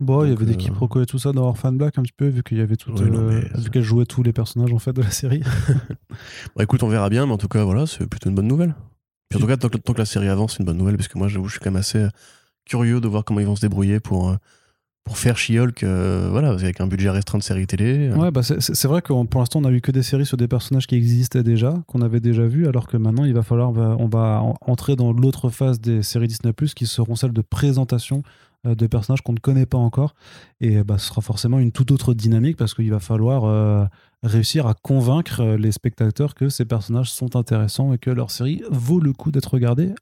Bon, 0.00 0.24
il 0.24 0.30
y 0.30 0.32
avait 0.32 0.44
des 0.44 0.54
euh, 0.54 0.56
quiproquos 0.56 1.02
et 1.02 1.06
tout 1.06 1.18
ça 1.18 1.32
dans 1.32 1.44
Orphan 1.44 1.72
Black 1.72 1.98
un 1.98 2.02
petit 2.02 2.12
peu, 2.16 2.28
vu 2.28 2.42
qu'il 2.42 2.58
y 2.58 2.60
avait 2.60 2.76
tout, 2.76 2.92
Ouais, 2.92 3.08
non, 3.08 3.22
mais 3.22 3.40
vu 3.60 3.70
qu'elle 3.70 3.82
jouait 3.82 4.06
tous 4.06 4.22
les 4.22 4.32
personnages 4.32 4.72
en 4.72 4.78
fait 4.78 4.92
de 4.92 5.02
la 5.02 5.10
série. 5.10 5.42
Bah 6.56 6.62
écoute, 6.62 6.82
on 6.82 6.88
verra 6.88 7.08
bien, 7.08 7.26
mais 7.26 7.32
en 7.32 7.38
tout 7.38 7.48
cas, 7.48 7.64
voilà, 7.64 7.86
c'est 7.86 8.06
plutôt 8.06 8.28
une 8.28 8.36
bonne 8.36 8.46
nouvelle. 8.46 8.74
En 9.34 9.38
tout 9.38 9.46
cas, 9.46 9.56
tant 9.56 9.68
que, 9.68 9.98
la 9.98 10.04
série 10.04 10.28
avance, 10.28 10.52
c'est 10.52 10.58
une 10.60 10.66
bonne 10.66 10.78
nouvelle, 10.78 10.96
parce 10.96 11.08
que 11.08 11.18
moi, 11.18 11.28
j'avoue, 11.28 11.46
je 11.46 11.52
suis 11.52 11.60
quand 11.60 11.70
même 11.70 11.80
assez 11.80 11.98
euh, 11.98 12.08
curieux 12.64 13.00
de 13.00 13.08
voir 13.08 13.24
comment 13.24 13.40
ils 13.40 13.46
vont 13.46 13.56
se 13.56 13.60
débrouiller 13.60 14.00
pour, 14.00 14.30
euh, 14.30 14.36
pour 15.04 15.18
faire 15.18 15.36
She-Hulk, 15.36 15.82
euh, 15.82 16.28
voilà, 16.30 16.50
avec 16.50 16.80
un 16.80 16.86
budget 16.86 17.10
restreint 17.10 17.38
de 17.38 17.42
série 17.42 17.66
télé. 17.66 18.10
Ouais, 18.12 18.30
bah 18.30 18.42
c'est- 18.42 18.86
vrai 18.86 19.02
que 19.02 19.12
pour 19.24 19.40
l'instant, 19.40 19.60
on 19.60 19.64
a 19.64 19.70
eu 19.70 19.80
que 19.80 19.92
des 19.92 20.02
séries 20.02 20.26
sur 20.26 20.36
des 20.36 20.48
personnages 20.48 20.86
qui 20.86 20.94
existaient 20.94 21.42
déjà, 21.42 21.74
qu'on 21.86 22.00
avait 22.00 22.20
déjà 22.20 22.46
vus, 22.46 22.66
alors 22.66 22.86
que 22.86 22.96
maintenant, 22.96 23.24
il 23.24 23.34
va 23.34 23.42
falloir, 23.42 23.70
on 23.70 24.08
va, 24.08 24.42
entrer 24.62 24.96
dans 24.96 25.12
l'autre 25.12 25.50
phase 25.50 25.80
des 25.80 26.02
séries 26.02 26.28
Disney+, 26.28 26.52
qui 26.74 26.86
seront 26.86 27.16
celles 27.16 27.32
de 27.32 27.42
présentation 27.42 28.22
de 28.64 28.86
personnages 28.86 29.20
qu'on 29.20 29.34
ne 29.34 29.40
connaît 29.40 29.66
pas 29.66 29.76
encore. 29.76 30.14
Et 30.62 30.82
bah, 30.82 30.96
ce 30.96 31.08
sera 31.08 31.20
forcément 31.20 31.58
une 31.58 31.70
toute 31.70 31.90
autre 31.90 32.14
dynamique, 32.14 32.56
parce 32.56 32.72
qu'il 32.72 32.90
va 32.90 32.98
falloir 32.98 33.90
réussir 34.24 34.66
à 34.66 34.74
convaincre 34.74 35.40
euh, 35.40 35.56
les 35.56 35.70
spectateurs 35.70 36.34
que 36.34 36.48
ces 36.48 36.64
personnages 36.64 37.10
sont 37.10 37.36
intéressants 37.36 37.92
et 37.92 37.98
que 37.98 38.10
leur 38.10 38.30
série 38.30 38.62
vaut 38.70 39.00
le 39.00 39.12
coup 39.12 39.30
d'être 39.30 39.52
regardée, 39.52 39.94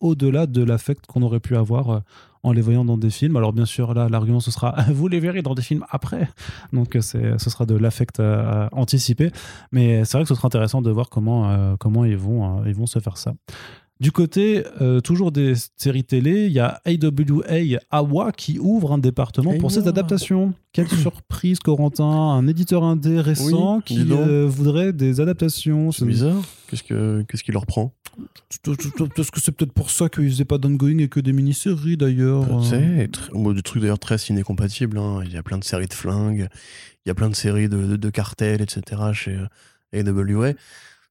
au-delà 0.00 0.46
de 0.46 0.62
l'affect 0.62 1.06
qu'on 1.06 1.22
aurait 1.22 1.40
pu 1.40 1.56
avoir 1.56 1.90
euh, 1.90 2.00
en 2.42 2.52
les 2.52 2.60
voyant 2.60 2.84
dans 2.84 2.96
des 2.96 3.10
films. 3.10 3.36
Alors 3.36 3.52
bien 3.52 3.64
sûr, 3.64 3.92
là, 3.94 4.08
l'argument, 4.08 4.40
ce 4.40 4.50
sera, 4.50 4.76
vous 4.92 5.08
les 5.08 5.18
verrez 5.18 5.42
dans 5.42 5.54
des 5.54 5.62
films 5.62 5.84
après. 5.90 6.28
Donc 6.72 6.94
euh, 6.96 7.00
ce 7.02 7.50
sera 7.50 7.66
de 7.66 7.74
l'affect 7.74 8.20
anticipé. 8.72 9.30
Mais 9.72 10.04
c'est 10.04 10.18
vrai 10.18 10.24
que 10.24 10.28
ce 10.28 10.34
sera 10.34 10.46
intéressant 10.46 10.80
de 10.80 10.90
voir 10.90 11.08
comment, 11.08 11.76
comment 11.78 12.04
ils, 12.04 12.16
vont, 12.16 12.64
ils 12.64 12.74
vont 12.74 12.86
se 12.86 12.98
faire 12.98 13.16
ça. 13.16 13.34
Du 14.00 14.10
côté, 14.10 14.64
euh, 14.80 15.00
toujours 15.00 15.30
des 15.30 15.54
séries 15.76 16.02
télé, 16.02 16.46
il 16.46 16.52
y 16.52 16.58
a 16.58 16.80
AWA 16.84 17.78
Awa 17.90 18.32
qui 18.32 18.58
ouvre 18.58 18.92
un 18.92 18.98
département 18.98 19.56
pour 19.58 19.70
ses 19.70 19.86
adaptations. 19.86 20.52
Quelle 20.72 20.88
surprise, 21.02 21.60
Corentin, 21.60 22.04
un 22.04 22.46
éditeur 22.48 22.82
indé 22.82 23.20
récent 23.20 23.76
Oui, 23.76 23.82
qui 23.84 24.06
euh, 24.10 24.46
voudrait 24.48 24.92
des 24.92 25.20
adaptations. 25.20 25.92
C'est 25.92 26.06
bizarre. 26.06 26.42
Qu'est-ce 26.68 26.82
que 26.82 27.24
qu'est-ce 27.28 27.44
qui 27.44 27.52
leur 27.52 27.66
prend? 27.66 27.92
Parce 29.16 29.30
que 29.30 29.40
c'est 29.40 29.52
peut-être 29.52 29.72
pour 29.72 29.90
ça 29.90 30.08
qu'ils 30.08 30.28
faisaient 30.30 30.44
pas 30.44 30.58
d'ongoing 30.58 30.98
et 30.98 31.08
que 31.08 31.20
des 31.20 31.32
mini-séries 31.32 31.96
d'ailleurs. 31.96 32.46
Peut-être. 32.46 33.30
Ou 33.32 33.52
des 33.52 33.62
trucs 33.62 33.80
d'ailleurs 33.80 33.98
très 33.98 34.18
ciné-compatibles. 34.18 34.98
hein. 34.98 35.20
Il 35.24 35.32
y 35.32 35.36
a 35.36 35.42
plein 35.42 35.58
de 35.58 35.64
séries 35.64 35.86
de 35.86 35.94
flingues, 35.94 36.48
il 37.04 37.08
y 37.08 37.10
a 37.10 37.14
plein 37.14 37.28
de 37.28 37.34
séries 37.36 37.68
de, 37.68 37.86
de, 37.86 37.96
de 37.96 38.10
cartels, 38.10 38.60
etc. 38.60 39.02
chez 39.12 39.36
euh, 39.94 40.00
AWA. 40.10 40.52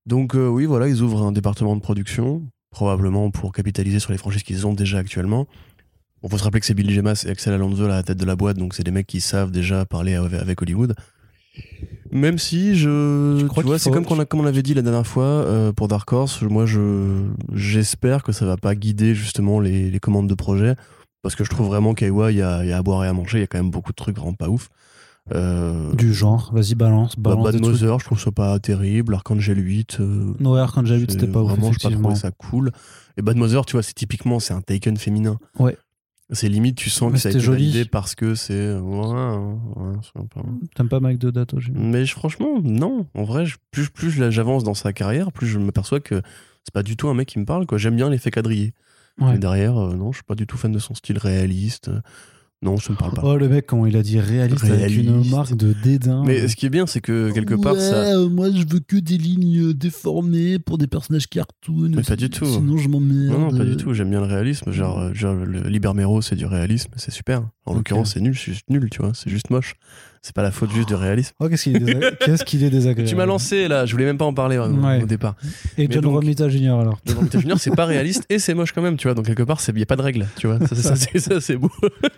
Donc 0.05 0.35
euh, 0.35 0.47
oui, 0.47 0.65
voilà, 0.65 0.88
ils 0.89 1.01
ouvrent 1.01 1.23
un 1.23 1.31
département 1.31 1.76
de 1.76 1.81
production, 1.81 2.43
probablement 2.73 3.31
pour 3.31 3.53
capitaliser 3.53 3.99
sur 3.99 4.11
les 4.11 4.17
franchises 4.17 4.43
qu'ils 4.43 4.67
ont 4.67 4.73
déjà 4.73 4.97
actuellement. 4.97 5.47
Il 6.23 6.29
faut 6.29 6.37
se 6.37 6.43
rappeler 6.43 6.59
que 6.59 6.65
c'est 6.65 6.73
Billy 6.73 6.93
Gemas 6.93 7.23
et 7.25 7.29
Axel 7.31 7.53
Alonso 7.53 7.83
à 7.85 7.87
la 7.87 8.03
tête 8.03 8.17
de 8.17 8.25
la 8.25 8.35
boîte, 8.35 8.57
donc 8.57 8.73
c'est 8.73 8.83
des 8.83 8.91
mecs 8.91 9.07
qui 9.07 9.21
savent 9.21 9.51
déjà 9.51 9.85
parler 9.85 10.15
avec 10.15 10.61
Hollywood. 10.61 10.95
Même 12.11 12.37
si 12.37 12.75
je, 12.75 13.37
Tu 13.37 13.43
tu, 13.43 13.47
crois 13.49 13.63
vois, 13.63 13.79
c'est 13.79 13.89
faut- 13.91 14.01
comme, 14.01 14.19
a, 14.19 14.25
comme 14.25 14.39
on 14.39 14.43
l'avait 14.43 14.61
dit 14.63 14.73
la 14.73 14.81
dernière 14.83 15.07
fois 15.07 15.25
euh, 15.25 15.71
pour 15.73 15.87
Dark 15.87 16.11
Horse. 16.13 16.41
Moi, 16.43 16.65
je 16.65 17.23
j'espère 17.53 18.23
que 18.23 18.31
ça 18.31 18.45
va 18.45 18.55
pas 18.57 18.75
guider 18.75 19.15
justement 19.15 19.59
les, 19.59 19.89
les 19.89 19.99
commandes 19.99 20.27
de 20.29 20.33
projet, 20.35 20.75
parce 21.23 21.35
que 21.35 21.43
je 21.43 21.49
trouve 21.49 21.67
vraiment 21.67 21.93
qu'Aiwa, 21.93 22.31
il 22.31 22.37
y 22.37 22.41
a, 22.41 22.63
il 22.63 22.69
y 22.69 22.71
a 22.73 22.77
à 22.77 22.81
boire 22.83 23.03
et 23.03 23.07
à 23.07 23.13
manger. 23.13 23.39
Il 23.39 23.41
y 23.41 23.43
a 23.43 23.47
quand 23.47 23.57
même 23.57 23.71
beaucoup 23.71 23.91
de 23.91 23.95
trucs 23.95 24.15
vraiment 24.17 24.33
pas 24.33 24.47
ouf. 24.49 24.69
Euh, 25.31 25.93
Du 25.93 26.13
genre, 26.13 26.51
vas-y, 26.53 26.75
balance. 26.75 27.15
bah, 27.17 27.31
balance 27.35 27.53
Bad. 27.53 27.61
Mother, 27.61 27.99
je 27.99 28.05
trouve 28.05 28.19
ça 28.19 28.31
pas 28.31 28.59
terrible. 28.59 29.13
Archangel 29.13 29.57
8, 29.57 29.97
euh, 30.01 30.33
No 30.39 30.55
Archangel 30.55 30.99
8, 30.99 31.11
c'est- 31.11 31.19
c'était 31.19 31.31
pas 31.31 31.41
ouf, 31.41 31.51
vraiment, 31.51 31.71
j'ai 31.71 31.79
pas 31.89 31.95
trouvé 31.95 32.15
ça 32.15 32.31
cool. 32.31 32.71
Et 33.15 33.21
Bad 33.21 33.37
Mother, 33.37 33.65
tu 33.65 33.73
vois, 33.73 33.83
c'est 33.83 33.93
typiquement, 33.93 34.39
c'est 34.39 34.53
un 34.53 34.59
Taken 34.61 34.97
féminin. 34.97 35.39
Ouais. 35.59 35.77
C'est 36.31 36.49
limite, 36.49 36.75
tu 36.75 36.89
sens 36.89 37.09
Mais 37.11 37.15
que 37.17 37.21
ça 37.21 37.29
a 37.29 37.31
été 37.31 37.39
joli. 37.39 37.65
validé 37.71 37.85
parce 37.85 38.15
que 38.15 38.33
c'est. 38.35 38.73
Ouais, 38.73 38.79
ouais, 39.07 39.37
ouais, 39.75 40.23
T'aimes 40.75 40.89
pas 40.89 40.99
Mike 40.99 41.21
j'imagine 41.21 41.73
Mais 41.91 42.05
je- 42.05 42.13
franchement, 42.13 42.59
non. 42.63 43.05
En 43.13 43.23
vrai, 43.23 43.45
je- 43.45 43.57
plus, 43.71 43.89
plus 43.89 44.09
je- 44.09 44.29
j'avance 44.31 44.63
dans 44.63 44.73
sa 44.73 44.93
carrière, 44.93 45.31
plus 45.31 45.47
je 45.47 45.59
m'aperçois 45.59 45.99
que 45.99 46.21
c'est 46.63 46.73
pas 46.73 46.83
du 46.83 46.97
tout 46.97 47.07
un 47.07 47.13
mec 47.13 47.27
qui 47.29 47.39
me 47.39 47.45
parle. 47.45 47.65
J'aime 47.75 47.95
bien 47.95 48.09
l'effet 48.09 48.31
quadrillé. 48.31 48.73
Ouais. 49.21 49.33
Mais 49.33 49.37
derrière, 49.37 49.77
euh, 49.77 49.95
non, 49.95 50.11
je 50.11 50.17
suis 50.17 50.23
pas 50.23 50.33
du 50.35 50.47
tout 50.47 50.57
fan 50.57 50.71
de 50.71 50.79
son 50.79 50.95
style 50.95 51.17
réaliste. 51.19 51.91
Non, 52.64 52.77
ça 52.77 52.94
me 52.94 52.98
parle 52.98 53.14
pas. 53.14 53.22
Oh, 53.26 53.35
le 53.38 53.49
mec, 53.49 53.65
comment 53.68 53.85
il 53.85 53.98
a 53.98 54.02
dit 54.02 54.19
réaliste, 54.19 54.64
avec 54.64 54.95
une 54.95 55.10
Réaliste. 55.10 55.31
marque 55.31 55.56
de 55.57 55.73
dédain. 55.84 56.23
Mais 56.26 56.48
ce 56.48 56.56
qui 56.56 56.65
est 56.65 56.69
bien, 56.69 56.88
c'est 56.88 57.02
que 57.02 57.30
quelque 57.31 57.56
part, 57.56 57.76
ça. 57.76 58.15
euh, 58.15 58.30
moi, 58.30 58.49
je 58.52 58.64
veux 58.65 58.80
que 58.80 58.95
des 58.98 59.18
lignes 59.18 59.73
déformées 59.73 60.60
pour 60.60 60.77
des 60.77 60.88
personnages 60.88 61.27
cartoon. 61.27 61.91
Mais 61.94 62.03
pas 62.03 62.15
du 62.15 62.30
tout. 62.30 62.45
Sinon, 62.45 62.77
je 62.77 62.88
m'emmerde. 62.88 63.34
Non, 63.38 63.52
non, 63.52 63.57
pas 63.57 63.65
du 63.65 63.76
tout. 63.76 63.94
J'aime 63.94 64.10
bien 64.10 64.22
le 64.22 64.27
réalisme. 64.27 64.72
Genre, 64.72 64.98
euh, 64.99 65.14
genre 65.14 65.35
le 65.35 65.61
Libermero, 65.68 66.22
c'est 66.22 66.35
du 66.38 66.45
réalisme, 66.45 66.91
c'est 66.95 67.11
super. 67.11 67.44
En 67.65 67.73
l'occurrence, 67.73 68.14
c'est 68.14 68.22
nul, 68.22 68.35
c'est 68.35 68.53
juste 68.53 68.69
nul, 68.69 68.90
tu 68.90 69.02
vois. 69.02 69.11
C'est 69.14 69.30
juste 69.30 69.49
moche. 69.49 69.76
C'est 70.25 70.33
pas 70.33 70.41
la 70.41 70.51
faute 70.51 70.71
juste 70.71 70.87
du 70.87 70.95
réalisme. 70.95 71.33
Oh, 71.41 71.49
qu'est-ce 71.49 71.63
qu'il 71.63 71.75
est, 71.75 71.79
désa- 71.79 72.15
qu'est-ce 72.25 72.45
qu'il 72.45 72.63
est 72.63 72.69
désagréable. 72.69 73.09
Tu 73.09 73.15
m'as 73.17 73.25
lancé 73.25 73.67
là, 73.67 73.85
je 73.85 73.91
voulais 73.91 74.05
même 74.05 74.17
pas 74.17 74.23
en 74.23 74.33
parler 74.33 74.55
euh, 74.55 74.69
Ouais. 74.69 75.03
au 75.03 75.05
départ. 75.05 75.35
Et 75.77 75.85
John 75.91 76.01
donc- 76.01 76.13
Romita 76.15 76.47
Jr. 76.47 76.79
alors. 76.79 76.97
Le 77.05 77.13
Grand 77.13 77.29
Junior, 77.39 77.59
c'est 77.59 77.75
pas 77.75 77.83
réaliste 77.85 78.23
et 78.29 78.39
c'est 78.39 78.53
moche 78.53 78.71
quand 78.71 78.81
même, 78.81 78.95
tu 78.95 79.07
vois. 79.09 79.15
Donc 79.15 79.25
quelque 79.25 79.43
part, 79.43 79.59
il 79.67 79.73
n'y 79.75 79.81
a 79.81 79.85
pas 79.85 79.97
de 79.97 80.01
règle, 80.01 80.25
tu 80.37 80.47
vois. 80.47 80.65
Ça, 80.65 80.75
ça, 80.77 80.95
c'est, 80.95 81.19
ça, 81.19 81.41
c'est 81.41 81.57
beau. 81.57 81.69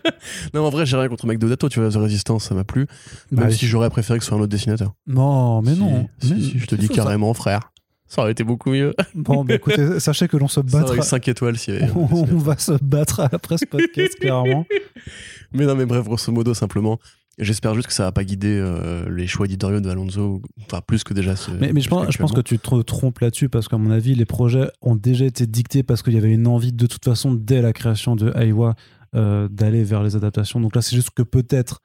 non, 0.54 0.62
en 0.66 0.70
vrai, 0.70 0.86
j'ai 0.86 0.98
rien 0.98 1.08
contre 1.10 1.26
Mec 1.26 1.40
Dodato, 1.40 1.68
tu 1.68 1.80
vois. 1.80 1.90
The 1.90 1.96
Resistance, 1.96 2.44
ça 2.46 2.54
m'a 2.54 2.64
plu. 2.64 2.86
Même 3.32 3.46
Bah, 3.46 3.52
si 3.52 3.66
j'aurais 3.66 3.90
préféré 3.90 4.20
que 4.20 4.24
ce 4.24 4.30
soit 4.30 4.38
un 4.38 4.42
autre 4.42 4.52
dessinateur. 4.52 4.94
Non, 5.08 5.64
mais 5.64 5.74
Si, 5.74 5.80
non. 5.80 6.08
Si, 6.20 6.34
Mais- 6.36 6.42
si, 6.42 6.60
je 6.60 6.66
te 6.68 6.76
dis 6.76 6.86
ça. 6.88 6.94
carrément, 6.94 7.34
frère. 7.34 7.72
Ça 8.08 8.22
aurait 8.22 8.34
été 8.34 8.44
beaucoup 8.44 8.70
mieux. 8.70 8.94
Bon, 9.16 9.44
bah, 9.44 9.56
écoutez, 9.56 10.00
sachez 10.00 10.28
que 10.28 10.38
l'on 10.38 10.48
se 10.48 10.60
battra. 10.60 10.96
eu 10.96 11.02
5 11.02 11.28
étoiles 11.28 11.56
avait- 11.68 11.90
On, 11.96 12.08
on 12.14 12.38
va 12.38 12.56
se 12.60 12.74
battre 12.84 13.22
à 13.22 13.30
la 13.32 13.40
presse 13.40 13.62
podcast, 13.68 14.20
clairement. 14.20 14.68
Mais 15.54 15.66
non, 15.66 15.76
mais 15.76 15.86
bref, 15.86 16.04
grosso 16.04 16.32
modo, 16.34 16.54
simplement. 16.54 17.00
J'espère 17.38 17.76
juste 17.76 17.88
que 17.88 17.94
ça 17.94 18.04
va 18.04 18.12
pas 18.14 18.24
guider 18.24 18.58
euh, 18.58 19.10
les 19.10 19.28
choix 19.28 19.46
éditoriaux 19.46 19.82
de 19.82 19.90
Alonso, 19.90 20.42
enfin 20.62 20.80
plus 20.86 21.04
que 21.04 21.14
déjà. 21.14 21.36
ce- 21.36 21.52
Mais, 21.52 21.74
mais 21.74 21.82
je, 21.82 21.90
pense, 21.90 22.10
je 22.12 22.18
pense 22.18 22.32
que 22.32 22.42
tu 22.42 22.58
te 22.60 22.82
trompes 22.82 23.20
là-dessus 23.20 23.50
parce 23.50 23.68
qu'à 23.68 23.78
mon 23.78 23.92
avis, 23.92 24.16
les 24.16 24.26
projets 24.26 24.70
ont 24.82 24.96
déjà 24.96 25.26
été 25.26 25.46
dictés 25.46 25.84
parce 25.84 26.02
qu'il 26.02 26.14
y 26.14 26.18
avait 26.18 26.32
une 26.32 26.48
envie 26.48 26.72
de 26.72 26.88
toute 26.88 27.04
façon 27.04 27.34
dès 27.34 27.62
la 27.62 27.74
création 27.74 28.16
de 28.16 28.32
Aiwa 28.38 28.76
euh, 29.16 29.50
d'aller 29.50 29.84
vers 29.84 30.02
les 30.02 30.16
adaptations. 30.16 30.62
Donc 30.62 30.76
là, 30.76 30.82
c'est 30.82 30.96
juste 30.96 31.10
que 31.12 31.24
peut-être 31.24 31.82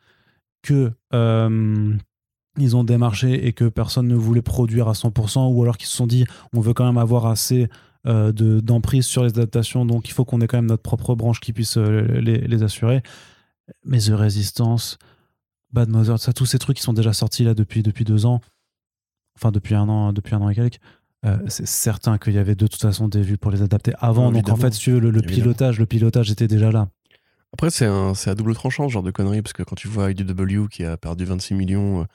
que 0.62 0.92
euh, 1.14 1.94
ils 2.58 2.76
ont 2.76 2.84
démarché 2.84 3.46
et 3.46 3.52
que 3.52 3.64
personne 3.68 4.06
ne 4.06 4.14
voulait 4.14 4.42
produire 4.42 4.86
à 4.88 4.92
100% 4.92 5.52
ou 5.52 5.62
alors 5.62 5.78
qu'ils 5.78 5.88
se 5.88 5.96
sont 5.96 6.06
dit 6.06 6.26
on 6.52 6.60
veut 6.60 6.74
quand 6.74 6.84
même 6.86 6.98
avoir 6.98 7.26
assez 7.26 7.68
de- 8.06 8.60
d'emprise 8.60 9.04
sur 9.04 9.22
les 9.24 9.30
adaptations 9.30 9.84
donc 9.84 10.08
il 10.08 10.12
faut 10.12 10.24
qu'on 10.24 10.40
ait 10.40 10.46
quand 10.46 10.56
même 10.58 10.66
notre 10.70 10.82
propre 10.82 11.14
branche 11.14 11.38
qui 11.40 11.52
puisse 11.52 11.76
les, 11.76 12.38
les 12.38 12.62
assurer. 12.62 13.02
Mais 13.84 13.98
The 13.98 14.12
Resistance, 14.14 14.98
Bad 15.72 15.88
Mother, 15.88 16.18
ça, 16.18 16.32
tous 16.32 16.46
ces 16.46 16.58
trucs 16.58 16.76
qui 16.76 16.82
sont 16.82 16.92
déjà 16.92 17.12
sortis 17.12 17.44
là 17.44 17.54
depuis, 17.54 17.82
depuis 17.82 18.04
deux 18.04 18.26
ans, 18.26 18.40
enfin 19.36 19.52
depuis 19.52 19.74
un 19.74 19.88
an, 19.88 20.12
depuis 20.12 20.34
un 20.34 20.40
an 20.40 20.48
et 20.48 20.54
quelques, 20.54 20.80
euh, 21.26 21.36
c'est 21.48 21.66
certain 21.66 22.18
qu'il 22.18 22.32
y 22.32 22.38
avait 22.38 22.54
de 22.54 22.66
toute 22.66 22.80
façon 22.80 23.08
des 23.08 23.22
vues 23.22 23.36
pour 23.36 23.50
les 23.50 23.62
adapter 23.62 23.92
avant. 23.98 24.32
donc 24.32 24.48
en 24.48 24.56
fait, 24.56 24.72
si 24.72 24.80
tu 24.80 24.92
veux, 24.92 25.00
le, 25.00 25.22
pilotage, 25.22 25.78
le 25.78 25.86
pilotage 25.86 26.30
était 26.30 26.48
déjà 26.48 26.72
là. 26.72 26.88
Après, 27.52 27.70
c'est 27.70 27.86
à 27.86 28.34
double 28.34 28.54
tranchant, 28.54 28.88
ce 28.88 28.92
genre 28.92 29.02
de 29.02 29.10
conneries, 29.10 29.42
parce 29.42 29.52
que 29.52 29.62
quand 29.62 29.76
tu 29.76 29.88
vois 29.88 30.10
IDW 30.10 30.68
qui 30.70 30.84
a 30.84 30.96
perdu 30.96 31.24
26 31.24 31.54
millions 31.54 32.06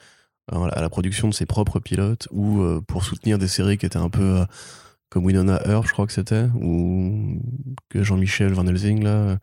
euh, 0.53 0.69
à 0.71 0.81
la 0.81 0.89
production 0.89 1.27
de 1.27 1.33
ses 1.33 1.45
propres 1.45 1.79
pilotes, 1.79 2.27
ou 2.31 2.61
euh, 2.61 2.81
pour 2.81 3.03
soutenir 3.03 3.37
des 3.37 3.47
séries 3.47 3.77
qui 3.77 3.85
étaient 3.85 3.97
un 3.97 4.09
peu 4.09 4.45
comme 5.09 5.25
Winona 5.25 5.61
Earp, 5.65 5.87
je 5.87 5.93
crois 5.93 6.07
que 6.07 6.13
c'était, 6.13 6.47
ou 6.59 7.41
que 7.89 8.01
Jean-Michel 8.01 8.53
Van 8.53 8.65
Helsing, 8.65 9.03
là. 9.03 9.37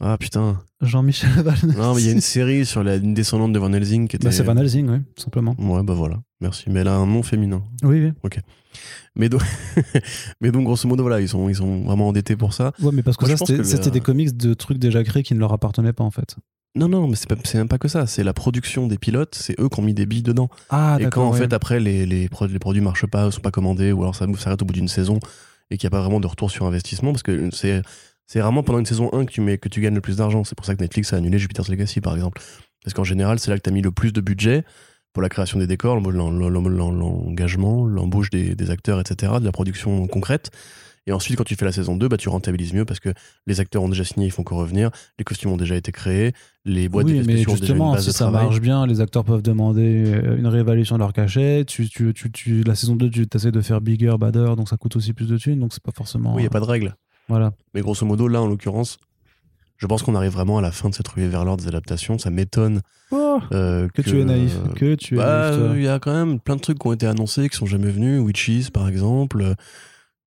Ah 0.00 0.16
putain. 0.18 0.60
Jean-Michel 0.80 1.30
Van 1.42 1.52
Non, 1.76 1.94
mais 1.94 2.02
il 2.02 2.06
y 2.06 2.08
a 2.08 2.12
une 2.12 2.20
série 2.20 2.66
sur 2.66 2.82
la 2.82 2.96
une 2.96 3.14
descendante 3.14 3.52
de 3.52 3.58
Van 3.58 3.72
Helsing 3.72 4.08
qui 4.08 4.16
était. 4.16 4.24
Bah, 4.26 4.32
c'est 4.32 4.42
Van 4.42 4.56
Helsing, 4.56 4.88
oui, 4.88 4.98
simplement. 5.16 5.54
Ouais, 5.58 5.82
bah 5.84 5.94
voilà, 5.94 6.16
merci. 6.40 6.64
Mais 6.68 6.80
elle 6.80 6.88
a 6.88 6.96
un 6.96 7.06
nom 7.06 7.22
féminin. 7.22 7.62
Oui, 7.84 8.02
oui. 8.04 8.12
Mais 9.14 9.28
donc, 9.28 9.42
mais 10.40 10.50
donc 10.50 10.64
grosso 10.64 10.88
modo, 10.88 11.02
voilà, 11.02 11.20
ils 11.20 11.28
sont, 11.28 11.48
ils 11.48 11.54
sont 11.56 11.82
vraiment 11.84 12.08
endettés 12.08 12.36
pour 12.36 12.52
ça. 12.52 12.72
Ouais, 12.80 12.90
mais 12.92 13.02
parce 13.02 13.16
que 13.16 13.26
Moi, 13.26 13.36
ça, 13.36 13.44
c'était 13.46 13.84
le- 13.84 13.90
des 13.90 14.00
comics 14.00 14.36
de 14.36 14.54
trucs 14.54 14.78
déjà 14.78 15.04
créés 15.04 15.22
qui 15.22 15.34
ne 15.34 15.38
leur 15.40 15.52
appartenaient 15.52 15.92
pas, 15.92 16.04
en 16.04 16.10
fait. 16.10 16.36
Non, 16.74 16.88
non, 16.88 17.06
mais 17.06 17.16
c'est 17.16 17.54
même 17.54 17.68
pas 17.68 17.78
que 17.78 17.88
ça. 17.88 18.06
C'est 18.06 18.24
la 18.24 18.32
production 18.32 18.86
des 18.86 18.96
pilotes, 18.96 19.34
c'est 19.34 19.60
eux 19.60 19.68
qui 19.68 19.78
ont 19.78 19.82
mis 19.82 19.92
des 19.92 20.06
billes 20.06 20.22
dedans. 20.22 20.48
Ah, 20.70 20.96
et 20.98 21.04
quand 21.10 21.28
en 21.28 21.32
ouais. 21.32 21.38
fait 21.38 21.52
après 21.52 21.80
les, 21.80 22.06
les, 22.06 22.28
les 22.48 22.58
produits 22.58 22.80
marchent 22.80 23.06
pas, 23.06 23.30
sont 23.30 23.42
pas 23.42 23.50
commandés, 23.50 23.92
ou 23.92 24.00
alors 24.02 24.14
ça 24.14 24.26
s'arrête 24.38 24.62
au 24.62 24.64
bout 24.64 24.72
d'une 24.72 24.88
saison 24.88 25.18
et 25.70 25.76
qu'il 25.76 25.86
n'y 25.86 25.94
a 25.94 25.96
pas 25.98 26.00
vraiment 26.00 26.18
de 26.20 26.26
retour 26.26 26.50
sur 26.50 26.64
investissement, 26.64 27.12
parce 27.12 27.22
que 27.22 27.50
c'est 27.52 27.82
c'est 28.32 28.40
vraiment 28.40 28.62
pendant 28.62 28.78
une 28.78 28.86
saison 28.86 29.10
1 29.12 29.26
que 29.26 29.30
tu, 29.30 29.42
mets, 29.42 29.58
que 29.58 29.68
tu 29.68 29.82
gagnes 29.82 29.94
le 29.94 30.00
plus 30.00 30.16
d'argent. 30.16 30.42
C'est 30.42 30.54
pour 30.54 30.64
ça 30.64 30.74
que 30.74 30.80
Netflix 30.80 31.12
a 31.12 31.16
annulé 31.16 31.38
Jupiter's 31.38 31.68
Legacy 31.68 32.00
par 32.00 32.14
exemple. 32.14 32.40
Parce 32.82 32.94
qu'en 32.94 33.04
général, 33.04 33.38
c'est 33.38 33.50
là 33.50 33.58
que 33.58 33.62
tu 33.62 33.68
as 33.68 33.72
mis 33.74 33.82
le 33.82 33.90
plus 33.90 34.10
de 34.10 34.22
budget 34.22 34.64
pour 35.12 35.22
la 35.22 35.28
création 35.28 35.58
des 35.58 35.66
décors, 35.66 36.00
l'engagement, 36.00 37.84
l'embauche 37.84 38.30
des, 38.30 38.54
des 38.54 38.70
acteurs, 38.70 39.00
etc., 39.00 39.34
de 39.38 39.44
la 39.44 39.52
production 39.52 40.06
concrète. 40.06 40.50
Et 41.06 41.12
ensuite, 41.12 41.36
quand 41.36 41.44
tu 41.44 41.56
fais 41.56 41.66
la 41.66 41.72
saison 41.72 41.94
2, 41.94 42.08
bah, 42.08 42.16
tu 42.16 42.30
rentabilises 42.30 42.72
mieux 42.72 42.86
parce 42.86 43.00
que 43.00 43.10
les 43.46 43.60
acteurs 43.60 43.82
ont 43.82 43.90
déjà 43.90 44.04
signé, 44.04 44.24
ils 44.28 44.30
font 44.32 44.44
que 44.44 44.54
revenir, 44.54 44.90
les 45.18 45.24
costumes 45.26 45.50
ont 45.50 45.58
déjà 45.58 45.76
été 45.76 45.92
créés, 45.92 46.32
les 46.64 46.88
boîtes 46.88 47.08
oui, 47.08 47.22
mais 47.26 47.44
spéciaux 47.44 47.50
ont 47.50 47.54
déjà 47.56 47.64
une 47.64 47.66
justement, 47.66 47.92
base 47.92 48.00
si 48.00 48.06
de 48.06 48.12
ça 48.12 48.24
travail. 48.24 48.44
marche 48.44 48.60
bien, 48.62 48.86
les 48.86 49.02
acteurs 49.02 49.24
peuvent 49.24 49.42
demander 49.42 50.04
euh, 50.06 50.38
une 50.38 50.46
réévaluation 50.46 50.94
de 50.94 51.00
leur 51.00 51.12
cachet. 51.12 51.66
Tu, 51.66 51.86
tu, 51.90 52.14
tu, 52.14 52.32
tu- 52.32 52.62
la 52.62 52.76
saison 52.76 52.96
2, 52.96 53.10
tu 53.10 53.26
essaies 53.34 53.52
de 53.52 53.60
faire 53.60 53.82
bigger, 53.82 54.14
badder, 54.18 54.54
donc 54.56 54.70
ça 54.70 54.78
coûte 54.78 54.96
aussi 54.96 55.12
plus 55.12 55.28
de 55.28 55.36
thunes, 55.36 55.58
donc 55.58 55.74
c'est 55.74 55.82
pas 55.82 55.92
forcément. 55.94 56.30
Oui, 56.34 56.40
il 56.40 56.44
n'y 56.44 56.46
a 56.46 56.50
pas 56.50 56.60
de 56.60 56.64
règle. 56.64 56.94
Voilà. 57.32 57.54
Mais 57.72 57.80
grosso 57.80 58.04
modo, 58.04 58.28
là, 58.28 58.42
en 58.42 58.46
l'occurrence, 58.46 58.98
Je 59.78 59.86
pense 59.86 60.02
qu'on 60.02 60.14
arrive 60.14 60.32
vraiment 60.32 60.58
à 60.58 60.60
la 60.60 60.70
fin 60.70 60.90
de 60.90 60.94
cette 60.94 61.08
ruée 61.08 61.28
vers 61.28 61.44
l'or 61.46 61.56
des 61.56 61.66
adaptations. 61.66 62.18
Ça 62.18 62.28
m'étonne 62.30 62.82
Oh, 63.10 63.40
euh, 63.52 63.88
que, 63.88 64.02
tu 64.02 64.20
es 64.20 64.24
naïf. 64.24 64.56
Que 64.76 64.94
tu 64.94 65.16
bah. 65.16 65.50
Il 65.74 65.82
y 65.82 65.88
a 65.88 65.98
quand 65.98 66.12
même 66.12 66.38
plein 66.38 66.56
de 66.56 66.60
trucs 66.60 66.78
qui 66.78 66.86
ont 66.86 66.92
été 66.92 67.06
annoncés 67.06 67.48
qui 67.48 67.56
sont 67.56 67.66
jamais 67.66 67.90
venus. 67.90 68.20
Witches, 68.20 68.70
par 68.70 68.86
exemple. 68.86 69.54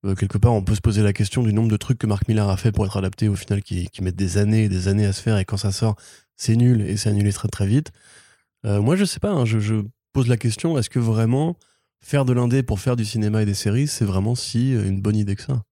Euh, 0.03 0.15
quelque 0.15 0.39
part, 0.39 0.53
on 0.53 0.63
peut 0.63 0.75
se 0.75 0.81
poser 0.81 1.03
la 1.03 1.13
question 1.13 1.43
du 1.43 1.53
nombre 1.53 1.69
de 1.69 1.77
trucs 1.77 1.99
que 1.99 2.07
Mark 2.07 2.27
Millar 2.27 2.49
a 2.49 2.57
fait 2.57 2.71
pour 2.71 2.85
être 2.85 2.97
adapté 2.97 3.27
au 3.29 3.35
final, 3.35 3.61
qui, 3.61 3.87
qui 3.89 4.03
mettent 4.03 4.15
des 4.17 4.37
années 4.39 4.63
et 4.65 4.69
des 4.69 4.87
années 4.87 5.05
à 5.05 5.13
se 5.13 5.21
faire. 5.21 5.37
Et 5.37 5.45
quand 5.45 5.57
ça 5.57 5.71
sort, 5.71 5.95
c'est 6.35 6.55
nul 6.55 6.81
et 6.81 6.97
c'est 6.97 7.09
annulé 7.09 7.31
très 7.31 7.47
très 7.47 7.67
vite. 7.67 7.91
Euh, 8.65 8.81
moi, 8.81 8.95
je 8.95 9.05
sais 9.05 9.19
pas. 9.19 9.31
hein, 9.31 9.45
je, 9.45 9.59
je 9.59 9.75
pose 10.11 10.27
la 10.27 10.37
question 10.37 10.77
est-ce 10.77 10.89
que 10.89 10.99
vraiment 10.99 11.55
faire 12.01 12.25
de 12.25 12.33
l'indé 12.33 12.61
pour 12.63 12.79
faire 12.79 12.95
du 12.95 13.05
cinéma 13.05 13.41
et 13.41 13.45
des 13.45 13.53
séries, 13.53 13.87
c'est 13.87 14.05
vraiment 14.05 14.35
si 14.35 14.75
euh, 14.75 14.85
une 14.87 15.01
bonne 15.01 15.15
idée 15.15 15.35
que 15.35 15.43
ça? 15.43 15.63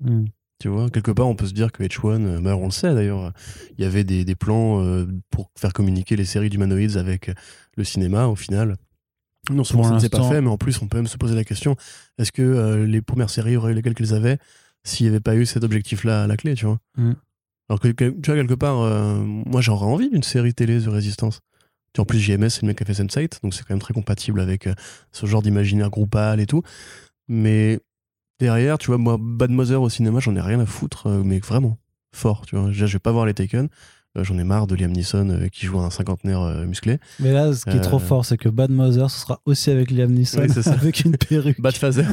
Hmm. 0.00 0.24
Tu 0.58 0.68
vois, 0.68 0.90
quelque 0.90 1.10
part, 1.10 1.28
on 1.28 1.36
peut 1.36 1.46
se 1.46 1.54
dire 1.54 1.70
que 1.72 1.82
H1, 1.82 2.24
euh, 2.24 2.40
bah, 2.40 2.56
on 2.56 2.66
le 2.66 2.70
sait 2.70 2.92
d'ailleurs, 2.94 3.32
il 3.76 3.84
y 3.84 3.86
avait 3.86 4.04
des, 4.04 4.24
des 4.24 4.34
plans 4.34 4.82
euh, 4.82 5.06
pour 5.30 5.50
faire 5.56 5.72
communiquer 5.72 6.16
les 6.16 6.24
séries 6.24 6.50
d'humanoïdes 6.50 6.96
avec 6.96 7.30
le 7.76 7.84
cinéma 7.84 8.26
au 8.26 8.36
final. 8.36 8.76
Non 9.50 9.64
seulement 9.64 9.84
ça 9.84 9.94
ne 9.94 9.98
s'est 9.98 10.08
pas 10.08 10.28
fait, 10.28 10.40
mais 10.40 10.50
en 10.50 10.58
plus, 10.58 10.82
on 10.82 10.88
peut 10.88 10.98
même 10.98 11.06
se 11.06 11.16
poser 11.16 11.34
la 11.34 11.44
question 11.44 11.76
est-ce 12.18 12.32
que 12.32 12.42
euh, 12.42 12.86
les 12.86 13.00
premières 13.00 13.30
séries 13.30 13.56
auraient 13.56 13.72
eu 13.72 13.74
lesquelles 13.74 13.94
qu'elles 13.94 14.14
avaient 14.14 14.38
s'il 14.84 15.06
n'y 15.06 15.10
avait 15.10 15.20
pas 15.20 15.36
eu 15.36 15.46
cet 15.46 15.64
objectif-là 15.64 16.24
à 16.24 16.26
la 16.26 16.36
clé, 16.36 16.54
tu 16.54 16.66
vois 16.66 16.78
Mm. 16.96 17.12
Alors 17.68 17.80
que, 17.80 17.88
tu 17.88 18.12
vois, 18.26 18.34
quelque 18.34 18.54
part, 18.54 18.80
euh, 18.80 19.16
moi 19.18 19.60
j'aurais 19.60 19.86
envie 19.86 20.08
d'une 20.08 20.22
série 20.22 20.54
télé 20.54 20.80
sur 20.80 20.92
Résistance. 20.92 21.40
En 21.98 22.04
plus, 22.04 22.20
JMS, 22.20 22.48
c'est 22.48 22.62
le 22.62 22.68
mec 22.68 22.78
qui 22.78 22.84
a 22.84 22.86
fait 22.86 22.92
Sense8, 22.92 23.42
donc 23.42 23.54
c'est 23.54 23.62
quand 23.64 23.74
même 23.74 23.80
très 23.80 23.92
compatible 23.92 24.40
avec 24.40 24.68
euh, 24.68 24.74
ce 25.10 25.26
genre 25.26 25.42
d'imaginaire 25.42 25.90
groupal 25.90 26.38
et 26.38 26.46
tout. 26.46 26.62
Mais 27.26 27.80
derrière, 28.40 28.78
tu 28.78 28.88
vois, 28.88 28.98
moi, 28.98 29.16
Bad 29.20 29.50
Mother 29.50 29.80
au 29.82 29.88
cinéma, 29.88 30.20
j'en 30.20 30.34
ai 30.36 30.40
rien 30.40 30.60
à 30.60 30.66
foutre, 30.66 31.06
euh, 31.08 31.22
mais 31.24 31.38
vraiment 31.40 31.78
fort, 32.12 32.46
tu 32.46 32.56
vois. 32.56 32.68
Déjà, 32.68 32.86
je 32.86 32.94
vais 32.94 32.98
pas 32.98 33.12
voir 33.12 33.26
les 33.26 33.34
Taken. 33.34 33.68
Euh, 34.16 34.24
j'en 34.24 34.38
ai 34.38 34.42
marre 34.44 34.66
de 34.66 34.74
Liam 34.74 34.90
Neeson 34.90 35.28
euh, 35.28 35.48
qui 35.48 35.66
joue 35.66 35.78
un 35.78 35.90
cinquantenaire 35.90 36.40
euh, 36.40 36.64
musclé. 36.64 36.98
Mais 37.20 37.30
là, 37.30 37.52
ce 37.52 37.66
qui 37.66 37.76
est 37.76 37.80
trop 37.80 37.98
fort, 37.98 38.24
c'est 38.24 38.38
que 38.38 38.48
Bad 38.48 38.70
Mother, 38.70 39.10
ce 39.10 39.20
sera 39.20 39.40
aussi 39.44 39.70
avec 39.70 39.90
Liam 39.90 40.10
Neeson, 40.10 40.40
Oui, 40.40 40.48
c'est 40.50 40.62
ça. 40.62 40.72
avec 40.80 41.00
une 41.04 41.16
perruque. 41.18 41.60
Bad 41.60 41.74
Phaser. 41.76 42.04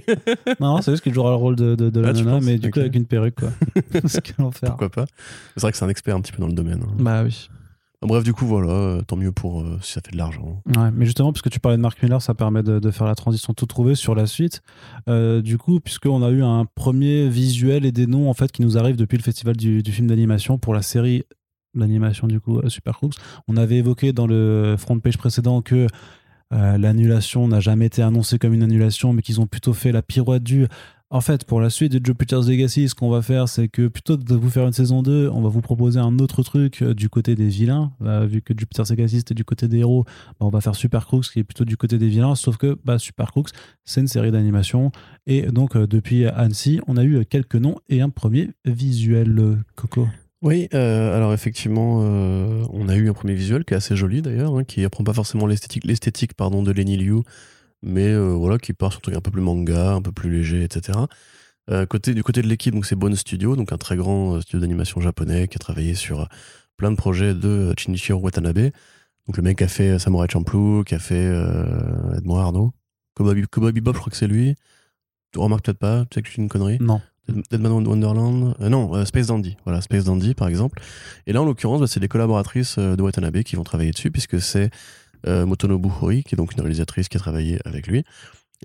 Non, 0.60 0.80
c'est 0.80 0.92
juste 0.92 1.02
qu'il 1.02 1.12
jouera 1.12 1.30
le 1.30 1.36
rôle 1.36 1.56
de, 1.56 1.74
de, 1.74 1.90
de 1.90 2.00
la 2.00 2.08
Ah, 2.08 2.12
nana, 2.14 2.40
mais 2.40 2.56
du 2.58 2.70
coup 2.70 2.80
avec 2.80 2.94
une 2.96 3.04
perruque, 3.04 3.34
quoi. 3.38 3.50
L'enfer. 4.38 4.70
Pourquoi 4.70 4.88
pas 4.88 5.04
C'est 5.54 5.60
vrai 5.60 5.72
que 5.72 5.78
c'est 5.78 5.84
un 5.84 5.88
expert 5.90 6.16
un 6.16 6.20
petit 6.22 6.32
peu 6.32 6.40
dans 6.40 6.46
le 6.48 6.54
domaine. 6.54 6.80
hein. 6.82 6.94
Bah 6.98 7.22
oui. 7.22 7.48
Bref, 8.02 8.24
du 8.24 8.32
coup, 8.32 8.46
voilà, 8.46 8.70
euh, 8.70 9.02
tant 9.02 9.16
mieux 9.16 9.30
pour 9.30 9.60
euh, 9.60 9.78
si 9.80 9.92
ça 9.92 10.00
fait 10.04 10.10
de 10.12 10.18
l'argent. 10.18 10.60
Ouais, 10.76 10.90
mais 10.92 11.06
justement, 11.06 11.32
puisque 11.32 11.50
tu 11.50 11.60
parlais 11.60 11.76
de 11.76 11.82
Mark 11.82 12.02
Miller, 12.02 12.20
ça 12.20 12.34
permet 12.34 12.62
de, 12.62 12.90
faire 12.90 13.06
la 13.06 13.14
transition 13.14 13.54
tout 13.54 13.66
trouvé 13.66 13.94
sur 13.94 14.14
la 14.14 14.26
suite. 14.26 14.60
Euh, 15.08 15.40
du 15.40 15.56
coup, 15.56 15.78
puisqu'on 15.78 16.22
a 16.22 16.30
eu 16.30 16.42
un 16.42 16.66
premier 16.74 17.28
visuel 17.28 17.86
et 17.86 17.92
des 17.92 18.06
noms 18.06 18.28
en 18.28 18.34
fait 18.34 18.50
qui 18.50 18.62
nous 18.62 18.76
arrivent 18.76 18.96
depuis 18.96 19.16
le 19.16 19.22
festival 19.22 19.56
du, 19.56 19.82
film 19.84 20.08
d'animation 20.08 20.58
pour 20.58 20.74
la 20.74 20.82
série 20.82 21.24
d'animation 21.74 22.26
du 22.26 22.38
coup 22.38 22.60
Super 22.68 22.98
Crooks, 22.98 23.14
on 23.48 23.56
avait 23.56 23.76
évoqué 23.76 24.12
dans 24.12 24.26
le 24.26 24.76
front 24.78 24.98
page 24.98 25.16
précédent 25.16 25.62
que 25.62 25.86
l'annulation 26.50 27.48
n'a 27.48 27.60
jamais 27.60 27.86
été 27.86 28.02
annoncée 28.02 28.38
comme 28.38 28.52
une 28.52 28.62
annulation, 28.62 29.14
mais 29.14 29.22
qu'ils 29.22 29.40
ont 29.40 29.46
plutôt 29.46 29.72
fait 29.72 29.92
la 29.92 30.02
pirouette 30.02 30.42
du. 30.42 30.66
En 31.14 31.20
fait, 31.20 31.44
pour 31.44 31.60
la 31.60 31.68
suite 31.68 31.92
de 31.92 32.00
Jupiter's 32.02 32.48
Legacy, 32.48 32.88
ce 32.88 32.94
qu'on 32.94 33.10
va 33.10 33.20
faire, 33.20 33.46
c'est 33.46 33.68
que 33.68 33.88
plutôt 33.88 34.16
de 34.16 34.34
vous 34.34 34.48
faire 34.48 34.66
une 34.66 34.72
saison 34.72 35.02
2, 35.02 35.28
on 35.28 35.42
va 35.42 35.50
vous 35.50 35.60
proposer 35.60 36.00
un 36.00 36.18
autre 36.18 36.42
truc 36.42 36.80
euh, 36.80 36.94
du 36.94 37.10
côté 37.10 37.34
des 37.34 37.48
vilains. 37.48 37.92
Euh, 38.00 38.24
vu 38.24 38.40
que 38.40 38.54
Jupiter's 38.56 38.90
Legacy 38.90 39.18
c'était 39.18 39.34
du 39.34 39.44
côté 39.44 39.68
des 39.68 39.80
héros, 39.80 40.04
bah, 40.40 40.46
on 40.46 40.48
va 40.48 40.62
faire 40.62 40.74
Super 40.74 41.04
Crooks 41.04 41.30
qui 41.30 41.40
est 41.40 41.44
plutôt 41.44 41.66
du 41.66 41.76
côté 41.76 41.98
des 41.98 42.08
vilains. 42.08 42.34
Sauf 42.34 42.56
que 42.56 42.78
bah, 42.86 42.98
Super 42.98 43.30
Crooks, 43.30 43.50
c'est 43.84 44.00
une 44.00 44.08
série 44.08 44.30
d'animation. 44.30 44.90
Et 45.26 45.42
donc, 45.42 45.76
euh, 45.76 45.86
depuis 45.86 46.24
Annecy, 46.24 46.80
on 46.86 46.96
a 46.96 47.04
eu 47.04 47.26
quelques 47.26 47.56
noms 47.56 47.76
et 47.90 48.00
un 48.00 48.08
premier 48.08 48.48
visuel. 48.64 49.38
euh, 49.38 49.56
Coco. 49.76 50.08
Oui, 50.42 50.68
euh, 50.74 51.16
alors 51.16 51.32
effectivement, 51.32 52.00
euh, 52.02 52.64
on 52.72 52.88
a 52.88 52.96
eu 52.96 53.08
un 53.08 53.12
premier 53.12 53.34
visuel 53.34 53.64
qui 53.64 53.74
est 53.74 53.76
assez 53.76 53.94
joli 53.94 54.22
d'ailleurs, 54.22 54.56
hein, 54.56 54.64
qui 54.64 54.84
reprend 54.84 55.04
pas 55.04 55.12
forcément 55.12 55.46
l'esthétique, 55.46 55.84
l'esthétique 55.84 56.34
pardon, 56.34 56.64
de 56.64 56.72
Lenny 56.72 56.96
Liu, 56.96 57.22
mais 57.82 58.08
euh, 58.08 58.28
voilà, 58.34 58.58
qui 58.58 58.72
part 58.72 58.92
sur 58.92 58.98
un 58.98 59.02
truc 59.02 59.16
un 59.16 59.20
peu 59.20 59.30
plus 59.30 59.40
manga, 59.42 59.92
un 59.92 60.02
peu 60.02 60.12
plus 60.12 60.30
léger, 60.30 60.62
etc. 60.64 60.98
Euh, 61.70 61.86
côté, 61.86 62.14
du 62.14 62.22
côté 62.22 62.42
de 62.42 62.48
l'équipe, 62.48 62.74
donc 62.74 62.86
c'est 62.86 62.96
Bone 62.96 63.14
Studio, 63.16 63.54
donc 63.56 63.72
un 63.72 63.78
très 63.78 63.96
grand 63.96 64.34
euh, 64.36 64.40
studio 64.40 64.60
d'animation 64.60 65.00
japonais 65.00 65.46
qui 65.48 65.56
a 65.56 65.58
travaillé 65.60 65.94
sur 65.94 66.28
plein 66.76 66.90
de 66.90 66.96
projets 66.96 67.34
de 67.34 67.72
Shinichiro 67.78 68.20
Watanabe. 68.20 68.70
Donc 69.28 69.36
le 69.36 69.42
mec 69.42 69.62
a 69.62 69.68
fait 69.68 69.98
Samurai 70.00 70.26
Champloo, 70.30 70.82
qui 70.84 70.94
a 70.94 70.98
fait 70.98 71.14
euh, 71.26 72.16
Edmond 72.18 72.38
Arnaud, 72.38 72.72
Cowboy 73.14 73.44
Cowboy 73.46 73.72
Bebop, 73.72 73.94
je 73.94 73.98
crois 74.00 74.10
que 74.10 74.16
c'est 74.16 74.26
lui. 74.26 74.54
Tu 75.32 75.38
remarques 75.38 75.64
peut-être 75.64 75.78
pas, 75.78 76.04
tu 76.10 76.16
sais 76.16 76.22
que 76.22 76.28
je 76.28 76.34
dis 76.34 76.40
une 76.40 76.48
connerie. 76.48 76.78
Non. 76.80 77.00
Dead- 77.28 77.42
Deadman 77.52 77.86
Wonderland, 77.86 78.56
euh, 78.60 78.68
non, 78.68 78.94
euh, 78.96 79.04
Space 79.04 79.28
Dandy, 79.28 79.56
voilà, 79.64 79.80
Space 79.80 80.04
Dandy 80.04 80.34
par 80.34 80.48
exemple. 80.48 80.82
Et 81.28 81.32
là, 81.32 81.40
en 81.40 81.44
l'occurrence, 81.44 81.80
bah, 81.80 81.86
c'est 81.86 82.00
des 82.00 82.08
collaboratrices 82.08 82.78
de 82.80 83.00
Watanabe 83.00 83.42
qui 83.44 83.54
vont 83.54 83.62
travailler 83.62 83.92
dessus, 83.92 84.10
puisque 84.10 84.40
c'est 84.40 84.70
Motonobu 85.26 85.88
Hori, 86.00 86.24
qui 86.24 86.34
est 86.34 86.36
donc 86.36 86.52
une 86.52 86.60
réalisatrice 86.60 87.08
qui 87.08 87.16
a 87.16 87.20
travaillé 87.20 87.58
avec 87.64 87.86
lui, 87.86 88.04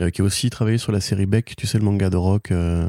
euh, 0.02 0.10
qui 0.10 0.22
a 0.22 0.24
aussi 0.24 0.50
travaillé 0.50 0.78
sur 0.78 0.92
la 0.92 1.00
série 1.02 1.26
Beck, 1.26 1.56
tu 1.58 1.68
sais, 1.68 1.78
le 1.78 1.84
manga 1.86 2.10
de 2.10 2.18
rock. 2.18 2.52
euh, 2.52 2.88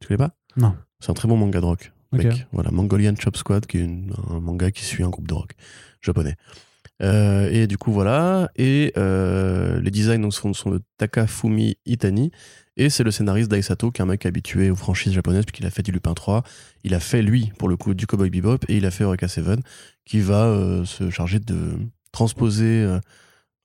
Tu 0.00 0.08
connais 0.08 0.18
pas? 0.18 0.34
Non. 0.56 0.74
C'est 0.98 1.10
un 1.10 1.14
très 1.14 1.28
bon 1.28 1.36
manga 1.36 1.60
de 1.60 1.64
rock. 1.66 1.92
Ok. 2.12 2.22
Beck, 2.22 2.46
voilà, 2.52 2.70
Mongolian 2.70 3.14
Chop 3.18 3.36
Squad, 3.36 3.66
qui 3.66 3.78
est 3.78 3.82
une- 3.82 4.12
un 4.30 4.40
manga 4.40 4.70
qui 4.70 4.84
suit 4.84 5.02
un 5.04 5.10
groupe 5.10 5.28
de 5.28 5.34
rock 5.34 5.52
japonais. 6.02 6.36
Euh, 7.02 7.48
et 7.50 7.66
du 7.66 7.78
coup, 7.78 7.92
voilà. 7.92 8.50
Et 8.56 8.92
euh, 8.98 9.80
les 9.80 9.90
designs 9.90 10.20
donc, 10.20 10.34
sont, 10.34 10.52
sont 10.52 10.70
de 10.70 10.80
Takafumi 10.98 11.76
Itani. 11.86 12.30
Et 12.76 12.88
c'est 12.90 13.04
le 13.04 13.10
scénariste 13.10 13.50
Daisato, 13.50 13.90
qui 13.90 14.00
est 14.00 14.04
un 14.04 14.06
mec 14.06 14.26
habitué 14.26 14.70
aux 14.70 14.76
franchises 14.76 15.12
japonaises, 15.12 15.44
puisqu'il 15.44 15.66
a 15.66 15.70
fait 15.70 15.82
du 15.82 15.92
Lupin 15.92 16.14
3. 16.14 16.42
Il 16.84 16.94
a 16.94 17.00
fait, 17.00 17.22
lui, 17.22 17.52
pour 17.58 17.68
le 17.68 17.76
coup, 17.76 17.94
du 17.94 18.06
Cowboy 18.06 18.28
Bebop. 18.30 18.58
Et 18.68 18.76
il 18.76 18.86
a 18.86 18.90
fait 18.90 19.04
Eureka 19.04 19.28
7, 19.28 19.60
qui 20.04 20.20
va 20.20 20.46
euh, 20.46 20.84
se 20.84 21.10
charger 21.10 21.38
de 21.40 21.56
transposer 22.12 22.82
euh, 22.82 23.00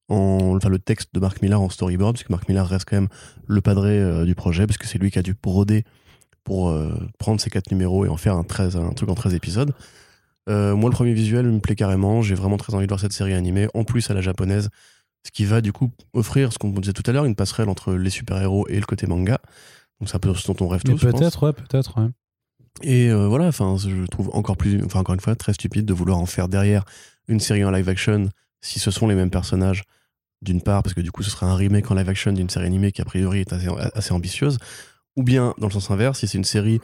en, 0.09 0.55
enfin, 0.55 0.69
le 0.69 0.79
texte 0.79 1.09
de 1.13 1.19
Mark 1.19 1.41
Millar 1.41 1.61
en 1.61 1.69
storyboard, 1.69 2.15
puisque 2.15 2.29
Mark 2.29 2.47
Millar 2.47 2.67
reste 2.67 2.85
quand 2.87 2.97
même 2.97 3.09
le 3.47 3.61
padré 3.61 3.99
euh, 3.99 4.25
du 4.25 4.35
projet, 4.35 4.67
parce 4.67 4.77
que 4.77 4.87
c'est 4.87 4.97
lui 4.97 5.11
qui 5.11 5.19
a 5.19 5.23
dû 5.23 5.35
broder 5.41 5.83
pour 6.43 6.69
euh, 6.69 6.93
prendre 7.17 7.41
ces 7.41 7.49
quatre 7.49 7.71
numéros 7.71 8.05
et 8.05 8.09
en 8.09 8.17
faire 8.17 8.35
un, 8.35 8.43
13, 8.43 8.77
un 8.77 8.91
truc 8.91 9.09
en 9.09 9.15
13 9.15 9.33
épisodes. 9.33 9.73
Euh, 10.47 10.75
moi, 10.75 10.89
le 10.89 10.93
premier 10.93 11.13
visuel 11.13 11.47
me 11.47 11.59
plaît 11.59 11.75
carrément. 11.75 12.21
J'ai 12.21 12.35
vraiment 12.35 12.57
très 12.57 12.75
envie 12.75 12.85
de 12.85 12.91
voir 12.91 12.99
cette 12.99 13.13
série 13.13 13.33
animée, 13.33 13.67
en 13.73 13.83
plus 13.83 14.09
à 14.11 14.13
la 14.13 14.21
japonaise, 14.21 14.69
ce 15.23 15.31
qui 15.31 15.43
va 15.43 15.61
du 15.61 15.73
coup 15.73 15.91
offrir 16.13 16.53
ce 16.53 16.59
qu'on 16.59 16.69
disait 16.69 16.93
tout 16.93 17.03
à 17.07 17.11
l'heure, 17.11 17.25
une 17.25 17.35
passerelle 17.35 17.67
entre 17.67 17.93
les 17.93 18.11
super-héros 18.11 18.67
et 18.69 18.79
le 18.79 18.85
côté 18.85 19.07
manga. 19.07 19.39
Donc 19.99 20.09
c'est 20.09 20.15
un 20.15 20.19
peu 20.19 20.33
ce 20.35 20.45
dont 20.51 20.65
on 20.65 20.67
rêve 20.67 20.83
tous, 20.83 21.01
peut-être, 21.01 21.43
ouais, 21.47 21.53
peut-être, 21.53 21.99
ouais. 21.99 22.09
Et 22.83 23.09
euh, 23.09 23.27
voilà, 23.27 23.47
enfin, 23.47 23.77
je 23.77 24.05
trouve 24.07 24.29
encore 24.33 24.57
plus, 24.57 24.83
enfin 24.83 24.99
encore 24.99 25.15
une 25.15 25.21
fois, 25.21 25.35
très 25.35 25.53
stupide 25.53 25.85
de 25.85 25.93
vouloir 25.93 26.17
en 26.19 26.25
faire 26.25 26.49
derrière 26.49 26.83
une 27.27 27.39
série 27.39 27.63
en 27.63 27.71
live 27.71 27.89
action 27.89 28.29
si 28.61 28.79
ce 28.79 28.91
sont 28.91 29.07
les 29.07 29.15
mêmes 29.15 29.29
personnages. 29.29 29.83
D'une 30.41 30.61
part, 30.61 30.83
parce 30.83 30.93
que 30.93 31.01
du 31.01 31.11
coup, 31.11 31.23
ce 31.23 31.31
sera 31.31 31.47
un 31.47 31.55
remake 31.55 31.89
en 31.89 31.95
live 31.95 32.09
action 32.09 32.31
d'une 32.31 32.49
série 32.49 32.65
animée 32.65 32.91
qui 32.91 33.01
a 33.01 33.05
priori 33.05 33.39
est 33.39 33.53
assez, 33.53 33.67
assez 33.93 34.11
ambitieuse, 34.11 34.57
ou 35.15 35.23
bien 35.23 35.53
dans 35.57 35.67
le 35.67 35.71
sens 35.71 35.89
inverse, 35.89 36.19
si 36.19 36.27
c'est 36.27 36.37
une 36.37 36.43
série 36.43 36.81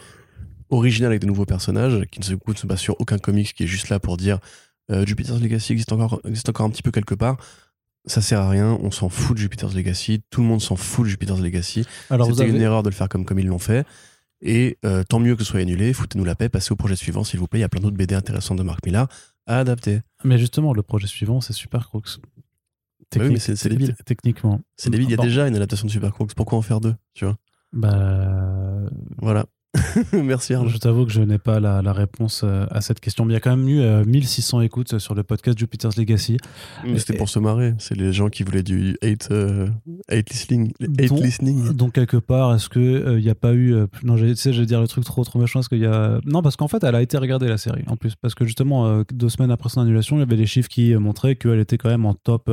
originale 0.69 1.11
avec 1.11 1.21
de 1.21 1.27
nouveaux 1.27 1.45
personnages 1.45 2.05
qui 2.11 2.19
ne 2.19 2.25
se, 2.25 2.33
ne 2.33 2.55
se 2.55 2.65
base 2.65 2.79
sur 2.79 2.99
aucun 2.99 3.17
comics, 3.17 3.53
qui 3.53 3.63
est 3.63 3.67
juste 3.67 3.89
là 3.89 3.99
pour 3.99 4.17
dire 4.17 4.39
euh, 4.89 5.05
Jupiter's 5.05 5.41
Legacy 5.41 5.73
existe 5.73 5.91
encore, 5.91 6.21
existe 6.25 6.49
encore 6.49 6.65
un 6.65 6.69
petit 6.69 6.81
peu 6.81 6.91
quelque 6.91 7.13
part. 7.13 7.37
Ça 8.05 8.21
sert 8.21 8.39
à 8.39 8.49
rien, 8.49 8.79
on 8.81 8.89
s'en 8.89 9.09
fout 9.09 9.35
de 9.35 9.41
Jupiter's 9.41 9.75
Legacy, 9.75 10.23
tout 10.31 10.41
le 10.41 10.47
monde 10.47 10.61
s'en 10.61 10.75
fout 10.75 11.05
de 11.05 11.09
Jupiter's 11.09 11.39
Legacy. 11.39 11.85
C'était 12.09 12.41
avez... 12.41 12.49
une 12.49 12.61
erreur 12.61 12.83
de 12.83 12.89
le 12.89 12.95
faire 12.95 13.09
comme, 13.09 13.25
comme 13.25 13.37
ils 13.37 13.47
l'ont 13.47 13.59
fait. 13.59 13.85
Et 14.41 14.79
euh, 14.85 15.03
tant 15.03 15.19
mieux 15.19 15.35
que 15.35 15.43
ce 15.43 15.51
soit 15.51 15.59
annulé, 15.59 15.93
foutez-nous 15.93 16.25
la 16.25 16.33
paix, 16.33 16.49
passez 16.49 16.71
au 16.71 16.75
projet 16.75 16.95
suivant, 16.95 17.23
s'il 17.23 17.39
vous 17.39 17.47
plaît. 17.47 17.59
Il 17.59 17.61
y 17.61 17.65
a 17.65 17.69
plein 17.69 17.81
d'autres 17.81 17.97
BD 17.97 18.15
intéressantes 18.15 18.57
de 18.57 18.63
Marc 18.63 18.83
Millar 18.85 19.07
à 19.51 19.59
adapter. 19.59 20.01
Mais 20.23 20.37
justement, 20.37 20.73
le 20.73 20.81
projet 20.83 21.07
suivant, 21.07 21.41
c'est 21.41 21.53
Super 21.53 21.87
Crooks. 21.87 22.17
Bah 23.15 23.23
oui, 23.25 23.31
mais 23.33 23.39
c'est- 23.39 23.67
débile. 23.67 23.93
te- 23.95 24.03
Techniquement. 24.03 24.61
C'est 24.77 24.89
débile, 24.89 25.07
il 25.07 25.11
y 25.11 25.13
a 25.13 25.17
Bon, 25.17 25.23
déjà 25.23 25.47
une 25.47 25.55
adaptation 25.55 25.85
de 25.85 25.91
Super 25.91 26.11
Crooks. 26.13 26.33
Pourquoi 26.33 26.57
en 26.57 26.61
faire 26.61 26.79
deux 26.79 26.95
Tu 27.13 27.25
vois? 27.25 27.37
Bah, 27.73 28.79
Voilà. 29.17 29.45
Merci 30.13 30.53
Arnaud. 30.53 30.69
Je 30.69 30.77
t'avoue 30.77 31.05
que 31.05 31.11
je 31.13 31.21
n'ai 31.21 31.37
pas 31.37 31.61
la, 31.61 31.81
la 31.81 31.93
réponse 31.93 32.41
euh, 32.43 32.65
à 32.71 32.81
cette 32.81 32.99
question. 32.99 33.23
Mais 33.23 33.31
il 33.31 33.35
y 33.35 33.37
a 33.37 33.39
quand 33.39 33.55
même 33.55 33.67
eu 33.69 33.79
euh, 33.79 34.03
1600 34.03 34.61
écoutes 34.61 34.99
sur 34.99 35.15
le 35.15 35.23
podcast 35.23 35.57
Jupiter's 35.57 35.95
Legacy. 35.97 36.37
Mais 36.85 36.99
C'était 36.99 37.17
pour 37.17 37.29
se 37.29 37.39
marrer. 37.39 37.73
C'est 37.77 37.95
les 37.95 38.11
gens 38.11 38.27
qui 38.29 38.43
voulaient 38.43 38.63
du 38.63 38.97
hate, 39.01 39.29
euh, 39.31 39.67
hate 40.09 40.29
listening. 40.29 40.73
Hate 40.81 41.07
Donc- 41.09 41.19
listening. 41.23 41.69
Donc, 41.73 41.93
quelque 41.93 42.17
part, 42.17 42.53
est-ce 42.53 42.67
qu'il 42.69 43.17
n'y 43.23 43.29
a 43.29 43.35
pas 43.35 43.53
eu. 43.53 43.73
euh, 43.73 43.87
non, 44.03 44.17
j'ai- 44.17 44.31
tu 44.31 44.41
sais, 44.41 44.51
je 44.51 44.59
vais 44.59 44.65
dire 44.65 44.81
le 44.81 44.87
truc 44.87 45.05
trop, 45.05 45.23
trop 45.23 45.41
qu'il 45.69 45.79
y 45.79 45.85
a... 45.85 46.19
Non, 46.25 46.41
parce 46.41 46.57
qu'en 46.57 46.67
fait, 46.67 46.83
elle 46.83 46.95
a 46.95 47.01
été 47.01 47.17
regardée, 47.17 47.47
la 47.47 47.57
série, 47.57 47.83
en 47.87 47.95
plus. 47.95 48.15
Parce 48.15 48.35
que 48.35 48.43
justement, 48.45 48.87
euh, 48.87 49.03
deux 49.13 49.29
semaines 49.29 49.51
après 49.51 49.69
son 49.69 49.81
annulation, 49.81 50.17
il 50.17 50.19
y 50.19 50.23
avait 50.23 50.35
des 50.37 50.45
chiffres 50.47 50.69
qui 50.69 50.93
euh, 50.93 50.99
montraient 50.99 51.35
qu'elle 51.37 51.59
était 51.59 51.77
quand 51.77 51.89
même 51.89 52.05
en 52.05 52.13
top. 52.13 52.49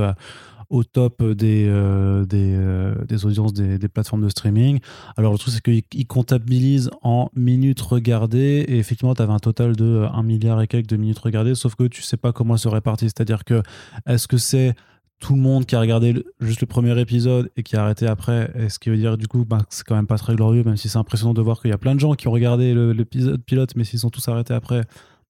Euh, 0.70 0.76
au 0.76 0.84
top 0.84 1.22
des, 1.22 1.66
euh, 1.68 2.24
des, 2.24 2.54
euh, 2.54 2.94
des 3.06 3.24
audiences 3.26 3.52
des, 3.52 3.88
plateformes 3.88 4.22
de 4.22 4.28
streaming. 4.28 4.80
Alors 5.16 5.32
le 5.32 5.38
truc 5.38 5.54
c'est 5.54 5.62
qu'ils 5.62 5.82
ils 5.92 6.06
comptabilisent 6.06 6.90
en 7.02 7.30
minutes 7.34 7.80
regardées 7.80 8.64
et 8.68 8.78
effectivement 8.78 9.14
tu 9.14 9.22
avais 9.22 9.32
un 9.32 9.38
total 9.38 9.76
de 9.76 9.84
euh, 9.84 10.08
1 10.10 10.22
milliard 10.22 10.60
et 10.60 10.66
quelques 10.66 10.88
de 10.88 10.96
minutes 10.96 11.18
regardées 11.18 11.54
sauf 11.54 11.74
que 11.74 11.84
tu 11.84 12.02
sais 12.02 12.16
pas 12.16 12.32
comment 12.32 12.54
elles 12.54 12.60
se 12.60 12.68
répartissent. 12.68 13.12
C'est-à-dire 13.16 13.44
que 13.44 13.62
est-ce 14.06 14.28
que 14.28 14.36
c'est 14.36 14.74
tout 15.20 15.34
le 15.34 15.40
monde 15.40 15.66
qui 15.66 15.74
a 15.74 15.80
regardé 15.80 16.22
juste 16.40 16.60
le 16.60 16.66
premier 16.66 16.98
épisode 17.00 17.50
et 17.56 17.64
qui 17.64 17.74
a 17.76 17.82
arrêté 17.82 18.06
après, 18.06 18.52
et 18.56 18.68
ce 18.68 18.78
qui 18.78 18.88
veut 18.88 18.96
dire 18.96 19.16
du 19.16 19.26
coup 19.26 19.44
bah, 19.44 19.58
c'est 19.68 19.84
quand 19.84 19.96
même 19.96 20.06
pas 20.06 20.18
très 20.18 20.36
glorieux, 20.36 20.62
même 20.62 20.76
si 20.76 20.88
c'est 20.88 20.98
impressionnant 20.98 21.34
de 21.34 21.42
voir 21.42 21.60
qu'il 21.60 21.70
y 21.70 21.74
a 21.74 21.78
plein 21.78 21.96
de 21.96 22.00
gens 22.00 22.14
qui 22.14 22.28
ont 22.28 22.30
regardé 22.30 22.72
l'épisode 22.94 23.42
pilote, 23.42 23.74
mais 23.74 23.82
s'ils 23.82 23.98
sont 23.98 24.10
tous 24.10 24.28
arrêtés 24.28 24.54
après, 24.54 24.84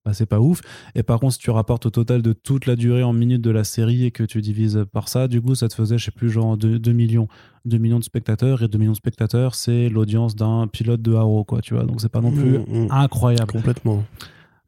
bah, 0.08 0.14
c'est 0.14 0.24
pas 0.26 0.40
ouf. 0.40 0.62
Et 0.94 1.02
par 1.02 1.20
contre, 1.20 1.34
si 1.34 1.38
tu 1.38 1.50
rapportes 1.50 1.84
au 1.84 1.90
total 1.90 2.22
de 2.22 2.32
toute 2.32 2.64
la 2.64 2.76
durée 2.76 3.02
en 3.02 3.12
minutes 3.12 3.42
de 3.42 3.50
la 3.50 3.62
série 3.64 4.06
et 4.06 4.10
que 4.10 4.22
tu 4.22 4.40
divises 4.40 4.86
par 4.90 5.08
ça, 5.08 5.28
du 5.28 5.42
coup, 5.42 5.54
ça 5.54 5.68
te 5.68 5.74
faisait, 5.74 5.98
je 5.98 6.06
sais 6.06 6.10
plus, 6.10 6.30
genre 6.30 6.56
2, 6.56 6.78
millions. 6.92 7.28
2 7.66 7.76
millions 7.76 7.98
de 7.98 8.04
spectateurs. 8.04 8.62
Et 8.62 8.68
2 8.68 8.78
millions 8.78 8.92
de 8.92 8.96
spectateurs, 8.96 9.54
c'est 9.54 9.90
l'audience 9.90 10.34
d'un 10.34 10.66
pilote 10.66 11.02
de 11.02 11.12
Haro, 11.14 11.44
quoi, 11.44 11.60
tu 11.60 11.74
vois. 11.74 11.84
Donc, 11.84 12.00
c'est 12.00 12.08
pas 12.08 12.22
non 12.22 12.30
plus 12.32 12.58
Mm, 12.60 12.64
mm. 12.86 12.86
incroyable. 12.90 13.52
Complètement. 13.52 14.02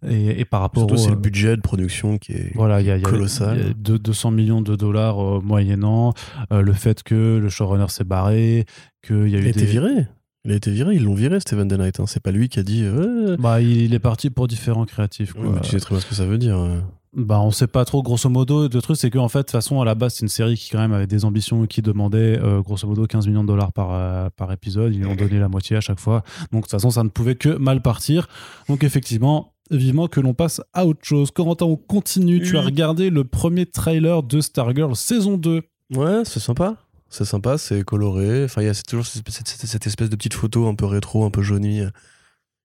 Et, 0.06 0.40
et 0.40 0.44
par 0.46 0.60
rapport 0.62 0.82
Surtout, 0.82 0.94
au. 0.94 0.98
c'est 0.98 1.10
le 1.10 1.16
budget 1.16 1.56
de 1.56 1.60
production 1.62 2.16
qui 2.18 2.32
est. 2.32 2.52
Voilà, 2.54 2.80
il 2.80 2.86
y 2.86 2.90
a, 2.90 2.96
il 2.96 3.02
y 3.02 3.04
a- 3.04 3.08
Colossal. 3.08 3.58
il 3.58 3.66
y 3.66 3.70
a 3.70 3.74
deux- 3.74 3.98
200 3.98 4.30
millions 4.30 4.62
de 4.62 4.74
dollars 4.76 5.18
euh, 5.22 5.40
moyennant. 5.42 6.14
Euh, 6.52 6.62
le 6.62 6.72
fait 6.72 7.02
que 7.02 7.38
le 7.38 7.48
showrunner 7.48 7.88
s'est 7.88 8.04
barré, 8.04 8.64
qu'il 9.02 9.28
y 9.28 9.36
a 9.36 9.38
Il 9.38 9.44
eu 9.44 9.46
a 9.46 9.50
été 9.50 9.64
viré. 9.66 10.06
Il 10.44 10.52
a 10.52 10.54
été 10.54 10.70
viré, 10.70 10.94
ils 10.94 11.04
l'ont 11.04 11.14
viré, 11.14 11.38
Steven 11.40 11.68
The 11.68 11.74
Knight. 11.74 12.00
hein. 12.00 12.04
C'est 12.06 12.22
pas 12.22 12.30
lui 12.30 12.48
qui 12.48 12.58
a 12.58 12.62
dit. 12.62 12.82
euh, 12.84 13.36
Bah, 13.38 13.60
il 13.60 13.92
est 13.92 13.98
parti 13.98 14.30
pour 14.30 14.48
différents 14.48 14.86
créatifs. 14.86 15.34
ouais, 15.34 15.42
quoi. 15.42 15.52
mais 15.54 15.60
tu 15.60 15.70
sais 15.70 15.80
très 15.80 15.94
bien 15.94 16.00
ce 16.00 16.06
que 16.06 16.14
ça 16.14 16.24
veut 16.26 16.38
dire. 16.38 16.58
euh. 16.58 16.78
Bah, 17.14 17.40
on 17.40 17.50
sait 17.50 17.66
pas 17.66 17.84
trop, 17.84 18.02
grosso 18.02 18.28
modo. 18.30 18.68
Le 18.68 18.80
truc, 18.80 18.96
c'est 18.96 19.10
qu'en 19.10 19.28
fait, 19.28 19.38
de 19.40 19.42
toute 19.42 19.50
façon, 19.50 19.80
à 19.80 19.84
la 19.84 19.94
base, 19.96 20.14
c'est 20.14 20.22
une 20.22 20.28
série 20.28 20.56
qui, 20.56 20.70
quand 20.70 20.78
même, 20.78 20.92
avait 20.92 21.08
des 21.08 21.24
ambitions 21.24 21.64
et 21.64 21.66
qui 21.66 21.82
demandait, 21.82 22.38
euh, 22.40 22.62
grosso 22.62 22.86
modo, 22.86 23.04
15 23.06 23.26
millions 23.26 23.42
de 23.42 23.48
dollars 23.48 23.72
par, 23.72 23.88
euh, 23.92 24.28
par 24.36 24.50
épisode. 24.52 24.94
Ils 24.94 25.04
ont 25.06 25.14
donné 25.16 25.38
la 25.40 25.48
moitié 25.48 25.76
à 25.76 25.80
chaque 25.80 25.98
fois. 26.00 26.22
Donc, 26.52 26.60
de 26.62 26.66
toute 26.66 26.70
façon, 26.70 26.90
ça 26.90 27.02
ne 27.02 27.08
pouvait 27.08 27.34
que 27.34 27.48
mal 27.50 27.82
partir. 27.82 28.28
Donc, 28.68 28.84
effectivement, 28.84 29.52
vivement 29.72 30.06
que 30.08 30.20
l'on 30.20 30.34
passe 30.34 30.62
à 30.72 30.86
autre 30.86 31.00
chose. 31.02 31.32
Corentin, 31.32 31.66
on 31.66 31.76
continue. 31.76 32.40
Tu 32.42 32.56
as 32.56 32.62
regardé 32.62 33.10
le 33.10 33.24
premier 33.24 33.66
trailer 33.66 34.22
de 34.22 34.40
Stargirl 34.40 34.94
saison 34.96 35.36
2. 35.36 35.62
Ouais, 35.96 36.22
c'est 36.24 36.40
sympa. 36.40 36.76
C'est 37.10 37.24
sympa, 37.24 37.58
c'est 37.58 37.82
coloré. 37.84 38.44
Enfin, 38.44 38.62
il 38.62 38.66
y 38.66 38.70
a 38.70 38.74
toujours 38.74 39.04
cette, 39.06 39.86
espèce 39.86 40.08
de 40.08 40.16
petite 40.16 40.34
photo 40.34 40.68
un 40.68 40.74
peu 40.74 40.86
rétro, 40.86 41.24
un 41.24 41.30
peu 41.30 41.42
jaunie, 41.42 41.80
euh, 41.80 41.90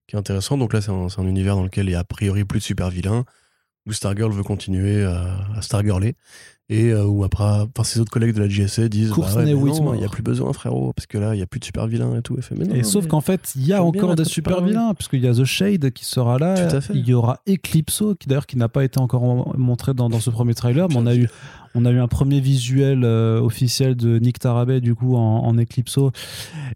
qui 0.07 0.15
est 0.15 0.19
intéressant. 0.19 0.57
Donc 0.57 0.71
là, 0.71 0.81
c'est 0.81 0.91
un, 0.91 1.27
univers 1.27 1.55
dans 1.55 1.63
lequel 1.63 1.87
il 1.87 1.91
y 1.93 1.95
a 1.95 1.99
a 1.99 2.03
priori 2.03 2.45
plus 2.45 2.59
de 2.59 2.63
super 2.63 2.89
vilains, 2.91 3.25
où 3.87 3.91
Stargirl 3.93 4.31
veut 4.31 4.43
continuer 4.43 5.03
à, 5.03 5.35
à 5.55 5.61
Stargirler. 5.61 6.15
Et 6.67 6.89
euh, 6.89 7.05
où 7.05 7.23
après, 7.23 7.43
enfin, 7.43 7.83
ses 7.83 7.99
autres 7.99 8.11
collègues 8.11 8.33
de 8.33 8.39
la 8.39 8.49
JSA 8.49 8.87
disent 8.87 9.11
Course 9.11 9.35
bah 9.35 9.43
ouais, 9.43 9.53
non, 9.53 9.93
il 9.93 9.99
n'y 9.99 10.05
a 10.05 10.09
plus 10.09 10.23
besoin, 10.23 10.51
frérot, 10.51 10.93
parce 10.93 11.05
que 11.05 11.19
là, 11.19 11.35
il 11.35 11.37
n'y 11.37 11.43
a 11.43 11.45
plus 11.45 11.59
de 11.59 11.65
super 11.65 11.85
vilains 11.85 12.17
et 12.17 12.23
tout. 12.23 12.39
Fait, 12.41 12.55
non, 12.55 12.73
Et 12.73 12.81
sauf 12.83 13.03
mais- 13.03 13.09
qu'en 13.11 13.21
fait, 13.21 13.53
il 13.55 13.67
y 13.67 13.73
a 13.73 13.83
encore 13.83 14.15
des 14.15 14.25
super 14.25 14.55
pareil. 14.57 14.69
vilains, 14.69 14.95
puisqu'il 14.95 15.21
y 15.21 15.27
a 15.27 15.33
The 15.33 15.43
Shade 15.45 15.91
qui 15.91 16.05
sera 16.05 16.39
là. 16.39 16.55
Il 16.91 17.07
y 17.07 17.13
aura 17.13 17.41
Eclipso, 17.47 18.15
qui 18.15 18.27
d'ailleurs 18.27 18.47
qui 18.47 18.57
n'a 18.57 18.67
pas 18.67 18.83
été 18.83 18.99
encore 18.99 19.23
en- 19.23 19.53
montré 19.57 19.93
dans, 19.93 20.09
dans 20.09 20.19
ce 20.19 20.31
premier 20.31 20.55
trailer, 20.55 20.87
mais 20.89 20.95
on 20.97 21.05
a 21.05 21.15
eu, 21.15 21.29
on 21.75 21.85
a 21.85 21.91
eu 21.91 21.99
un 21.99 22.07
premier 22.07 22.39
visuel 22.39 23.03
euh, 23.03 23.39
officiel 23.39 23.95
de 23.95 24.17
Nick 24.17 24.39
Tarabay 24.39 24.81
du 24.81 24.95
coup 24.95 25.15
en, 25.15 25.45
en 25.45 25.57
Eclipso. 25.57 26.11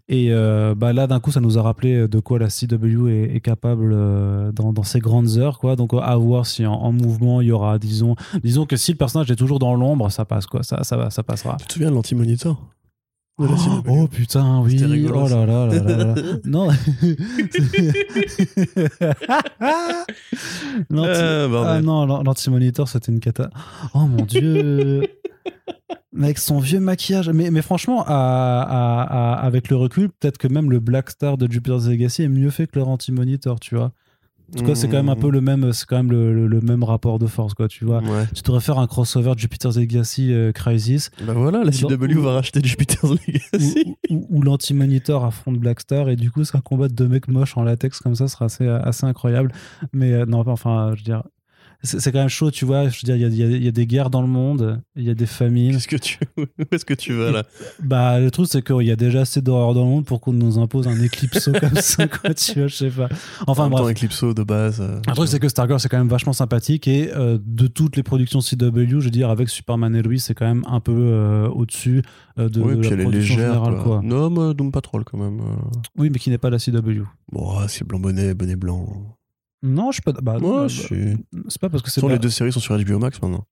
Et 0.08 0.28
euh, 0.30 0.74
bah 0.76 0.92
là, 0.92 1.06
d'un 1.06 1.20
coup, 1.20 1.32
ça 1.32 1.40
nous 1.40 1.58
a 1.58 1.62
rappelé 1.62 2.06
de 2.06 2.20
quoi 2.20 2.38
la 2.38 2.48
CW 2.48 3.08
est, 3.08 3.40
capable 3.40 3.92
euh, 3.94 4.52
dans, 4.52 4.82
ses 4.82 5.00
grandes 5.00 5.38
heures, 5.38 5.58
quoi. 5.58 5.76
Donc 5.76 5.92
à 5.94 6.16
voir 6.16 6.46
si 6.46 6.66
en, 6.66 6.74
en 6.74 6.92
mouvement 6.92 7.40
il 7.40 7.48
y 7.48 7.52
aura, 7.52 7.78
disons, 7.78 8.14
disons 8.44 8.66
que 8.66 8.76
si 8.76 8.92
le 8.92 8.98
personnage 8.98 9.30
est 9.30 9.36
toujours 9.36 9.58
dans 9.58 9.74
l'ombre, 9.74 10.10
ça 10.10 10.24
passe 10.24 10.46
quoi, 10.46 10.62
ça, 10.62 10.84
ça 10.84 11.10
ça 11.10 11.22
passera. 11.22 11.56
Tu 11.60 11.66
te 11.66 11.72
souviens 11.72 11.90
de 11.90 11.94
l'anti-monitor 11.94 12.60
de 13.46 13.52
la 13.52 13.58
Oh, 13.58 13.82
oh, 14.02 14.06
putain, 14.08 14.60
oui. 14.60 14.76
Rigolo, 14.82 15.22
oh 15.24 15.28
là 15.28 15.46
là 15.46 15.66
là 15.66 15.82
là 15.82 15.96
là. 16.04 16.14
non. 16.44 16.68
Euh, 20.92 21.48
bordel. 21.48 21.72
ah 21.72 21.80
non, 21.82 22.06
l'an- 22.06 22.22
l'anti-monitor, 22.22 22.88
c'était 22.88 23.12
une 23.12 23.20
cata. 23.20 23.50
Oh 23.94 24.06
mon 24.06 24.24
dieu. 24.24 25.02
Avec 26.20 26.38
son 26.38 26.58
vieux 26.58 26.80
maquillage. 26.80 27.28
Mais, 27.30 27.50
mais 27.50 27.62
franchement, 27.62 28.02
à- 28.06 28.12
à- 28.62 29.02
à- 29.02 29.34
avec 29.44 29.68
le 29.70 29.76
recul, 29.76 30.08
peut-être 30.10 30.38
que 30.38 30.48
même 30.48 30.70
le 30.70 30.80
Black 30.80 31.10
Star 31.10 31.36
de 31.38 31.50
Jupiter's 31.50 31.86
Legacy 31.86 32.22
est 32.24 32.28
mieux 32.28 32.50
fait 32.50 32.66
que 32.66 32.78
leur 32.78 32.88
anti-monitor, 32.88 33.60
tu 33.60 33.74
vois. 33.76 33.92
En 34.52 34.58
tout 34.58 34.64
cas, 34.64 34.74
c'est 34.74 34.88
quand 34.88 34.96
même 34.96 35.08
un 35.08 35.16
peu 35.16 35.30
le 35.30 35.40
même, 35.40 35.72
c'est 35.72 35.86
quand 35.86 35.96
même 35.96 36.10
le, 36.10 36.34
le- 36.34 36.46
le 36.48 36.60
même 36.60 36.82
rapport 36.82 37.18
de 37.20 37.26
force, 37.26 37.54
quoi, 37.54 37.68
tu 37.68 37.84
vois. 37.84 37.98
Ouais. 38.02 38.26
Tu 38.34 38.42
devrais 38.42 38.60
faire 38.60 38.78
un 38.78 38.86
crossover 38.88 39.32
Jupiter's 39.36 39.76
Legacy 39.76 40.32
euh, 40.32 40.50
Crisis 40.52 41.10
Bah 41.24 41.34
voilà, 41.34 41.62
la 41.62 41.70
Ou 41.70 41.88
CW 41.88 42.18
va 42.20 42.32
racheter 42.32 42.60
Jupiter's 42.62 43.10
Legacy. 43.26 43.96
où 44.10 44.42
l'anti-monitor 44.42 45.24
affronte 45.24 45.58
Blackstar 45.58 46.08
et 46.08 46.16
du 46.16 46.30
coup 46.30 46.42
c'est 46.44 46.56
un 46.56 46.60
combat 46.60 46.88
de 46.88 46.94
deux 46.94 47.06
mecs 47.08 47.28
moches 47.28 47.56
en 47.56 47.62
latex 47.62 48.00
comme 48.00 48.14
ça 48.14 48.26
sera 48.28 48.46
assez, 48.46 48.66
assez 48.66 49.06
incroyable 49.06 49.52
mais 49.92 50.12
euh, 50.12 50.26
non 50.26 50.42
enfin 50.46 50.90
je 50.94 51.00
veux 51.00 51.04
dire 51.04 51.22
c'est 51.82 52.12
quand 52.12 52.18
même 52.18 52.28
chaud 52.28 52.50
tu 52.50 52.64
vois 52.64 52.88
je 52.88 53.00
veux 53.06 53.12
dire 53.16 53.28
il 53.28 53.34
y 53.36 53.42
a, 53.42 53.46
y 53.46 53.64
y 53.66 53.72
des 53.72 53.86
guerres 53.86 54.10
dans 54.10 54.22
le 54.22 54.28
monde 54.28 54.82
il 54.96 55.04
y 55.04 55.10
a 55.10 55.14
des 55.14 55.26
famines 55.26 55.72
Qu'est-ce 55.72 55.88
que 55.88 55.96
tu... 55.96 56.18
Où 56.38 56.44
est-ce 56.72 56.84
que 56.84 56.94
tu 56.94 57.12
vas 57.14 57.30
là 57.30 57.42
bah 57.82 58.20
le 58.20 58.30
truc 58.30 58.46
c'est 58.50 58.62
qu'il 58.62 58.82
y 58.86 58.90
a 58.90 58.96
déjà 58.96 59.22
assez 59.22 59.40
d'horreur 59.40 59.74
dans 59.74 59.84
le 59.84 59.90
monde 59.90 60.04
pour 60.04 60.20
qu'on 60.20 60.32
nous 60.32 60.58
impose 60.58 60.88
un 60.88 61.00
éclipso 61.00 61.52
comme 61.52 61.76
ça 61.76 62.06
quoi 62.20 62.34
tu 62.34 62.58
vois 62.58 62.66
je 62.68 62.74
sais 62.74 62.90
pas 62.90 63.08
enfin 63.46 63.64
en 63.64 63.70
temps, 63.70 63.82
bref 63.82 63.92
Eclipso 63.96 64.34
de 64.34 64.42
base. 64.42 64.80
euh, 64.80 65.00
un 65.06 65.12
truc, 65.14 65.28
c'est 65.28 65.38
que 65.40 65.48
Stargirl, 65.48 65.80
c'est 65.80 65.88
quand 65.88 65.98
même 65.98 66.08
vachement 66.08 66.32
sympathique 66.32 66.86
et 66.88 67.10
euh, 67.14 67.38
de 67.44 67.66
toutes 67.66 67.96
les 67.96 68.02
productions 68.02 68.40
CW, 68.40 69.00
je 69.00 69.04
veux 69.04 69.10
dire, 69.10 69.30
avec 69.30 69.48
Superman 69.48 69.94
et 69.96 70.02
Louis, 70.02 70.20
c'est 70.20 70.34
quand 70.34 70.46
même 70.46 70.62
un 70.66 70.80
peu 70.80 70.92
euh, 70.94 71.48
au-dessus 71.48 72.02
euh, 72.38 72.48
de, 72.48 72.60
Oui, 72.60 72.74
de 72.76 72.80
puis 72.80 72.88
la 72.90 72.94
elle 72.94 73.00
est 73.00 73.04
production 73.04 73.36
légère. 73.36 73.52
générale. 73.54 73.74
quoi. 73.76 73.82
Quoi. 73.84 74.00
Non, 74.02 74.30
mais 74.30 74.54
Doom 74.54 74.70
Patrol 74.72 75.04
quand 75.04 75.18
même. 75.18 75.40
euh. 75.40 75.44
Oui, 75.96 76.10
mais 76.12 76.18
qui 76.18 76.30
n'est 76.30 76.38
pas 76.38 76.50
la 76.50 76.58
CW. 76.58 77.02
Bon, 77.32 77.58
ah, 77.58 77.66
c'est 77.68 77.84
blanc 77.86 77.98
bonnet, 77.98 78.34
bonnet 78.34 78.56
blanc. 78.56 78.86
Non, 79.62 79.90
je 79.90 79.96
suis 79.96 80.02
pas. 80.02 80.12
Bah, 80.12 80.38
non, 80.40 80.62
Ouais, 80.62 80.66
bah, 80.66 80.68
c'est. 80.68 81.16
c'est 81.48 81.60
pas 81.60 81.68
parce 81.68 81.82
que 81.82 81.90
c'est. 81.90 82.00
pas- 82.00 82.08
les 82.08 82.18
deux 82.18 82.30
séries 82.30 82.52
sont 82.52 82.60
sur 82.60 82.76
HBO 82.78 82.98
Max 82.98 83.20
maintenant. 83.20 83.46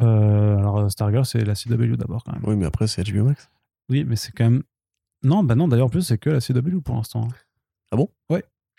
Euh, 0.00 0.56
alors, 0.58 0.90
Stargirl, 0.90 1.24
c'est 1.26 1.44
la 1.44 1.54
CW 1.54 1.96
d'abord, 1.96 2.24
quand 2.24 2.32
même. 2.32 2.42
Oui, 2.46 2.56
mais 2.56 2.66
après, 2.66 2.86
c'est 2.86 3.02
HBO 3.10 3.24
Max. 3.24 3.50
Oui, 3.88 4.04
mais 4.04 4.16
c'est 4.16 4.32
quand 4.32 4.44
même. 4.44 4.62
Non, 5.22 5.44
bah 5.44 5.54
non, 5.54 5.68
d'ailleurs, 5.68 5.86
en 5.86 5.90
plus, 5.90 6.02
c'est 6.02 6.16
que 6.18 6.30
la 6.30 6.40
CW 6.40 6.80
pour 6.82 6.94
l'instant. 6.96 7.28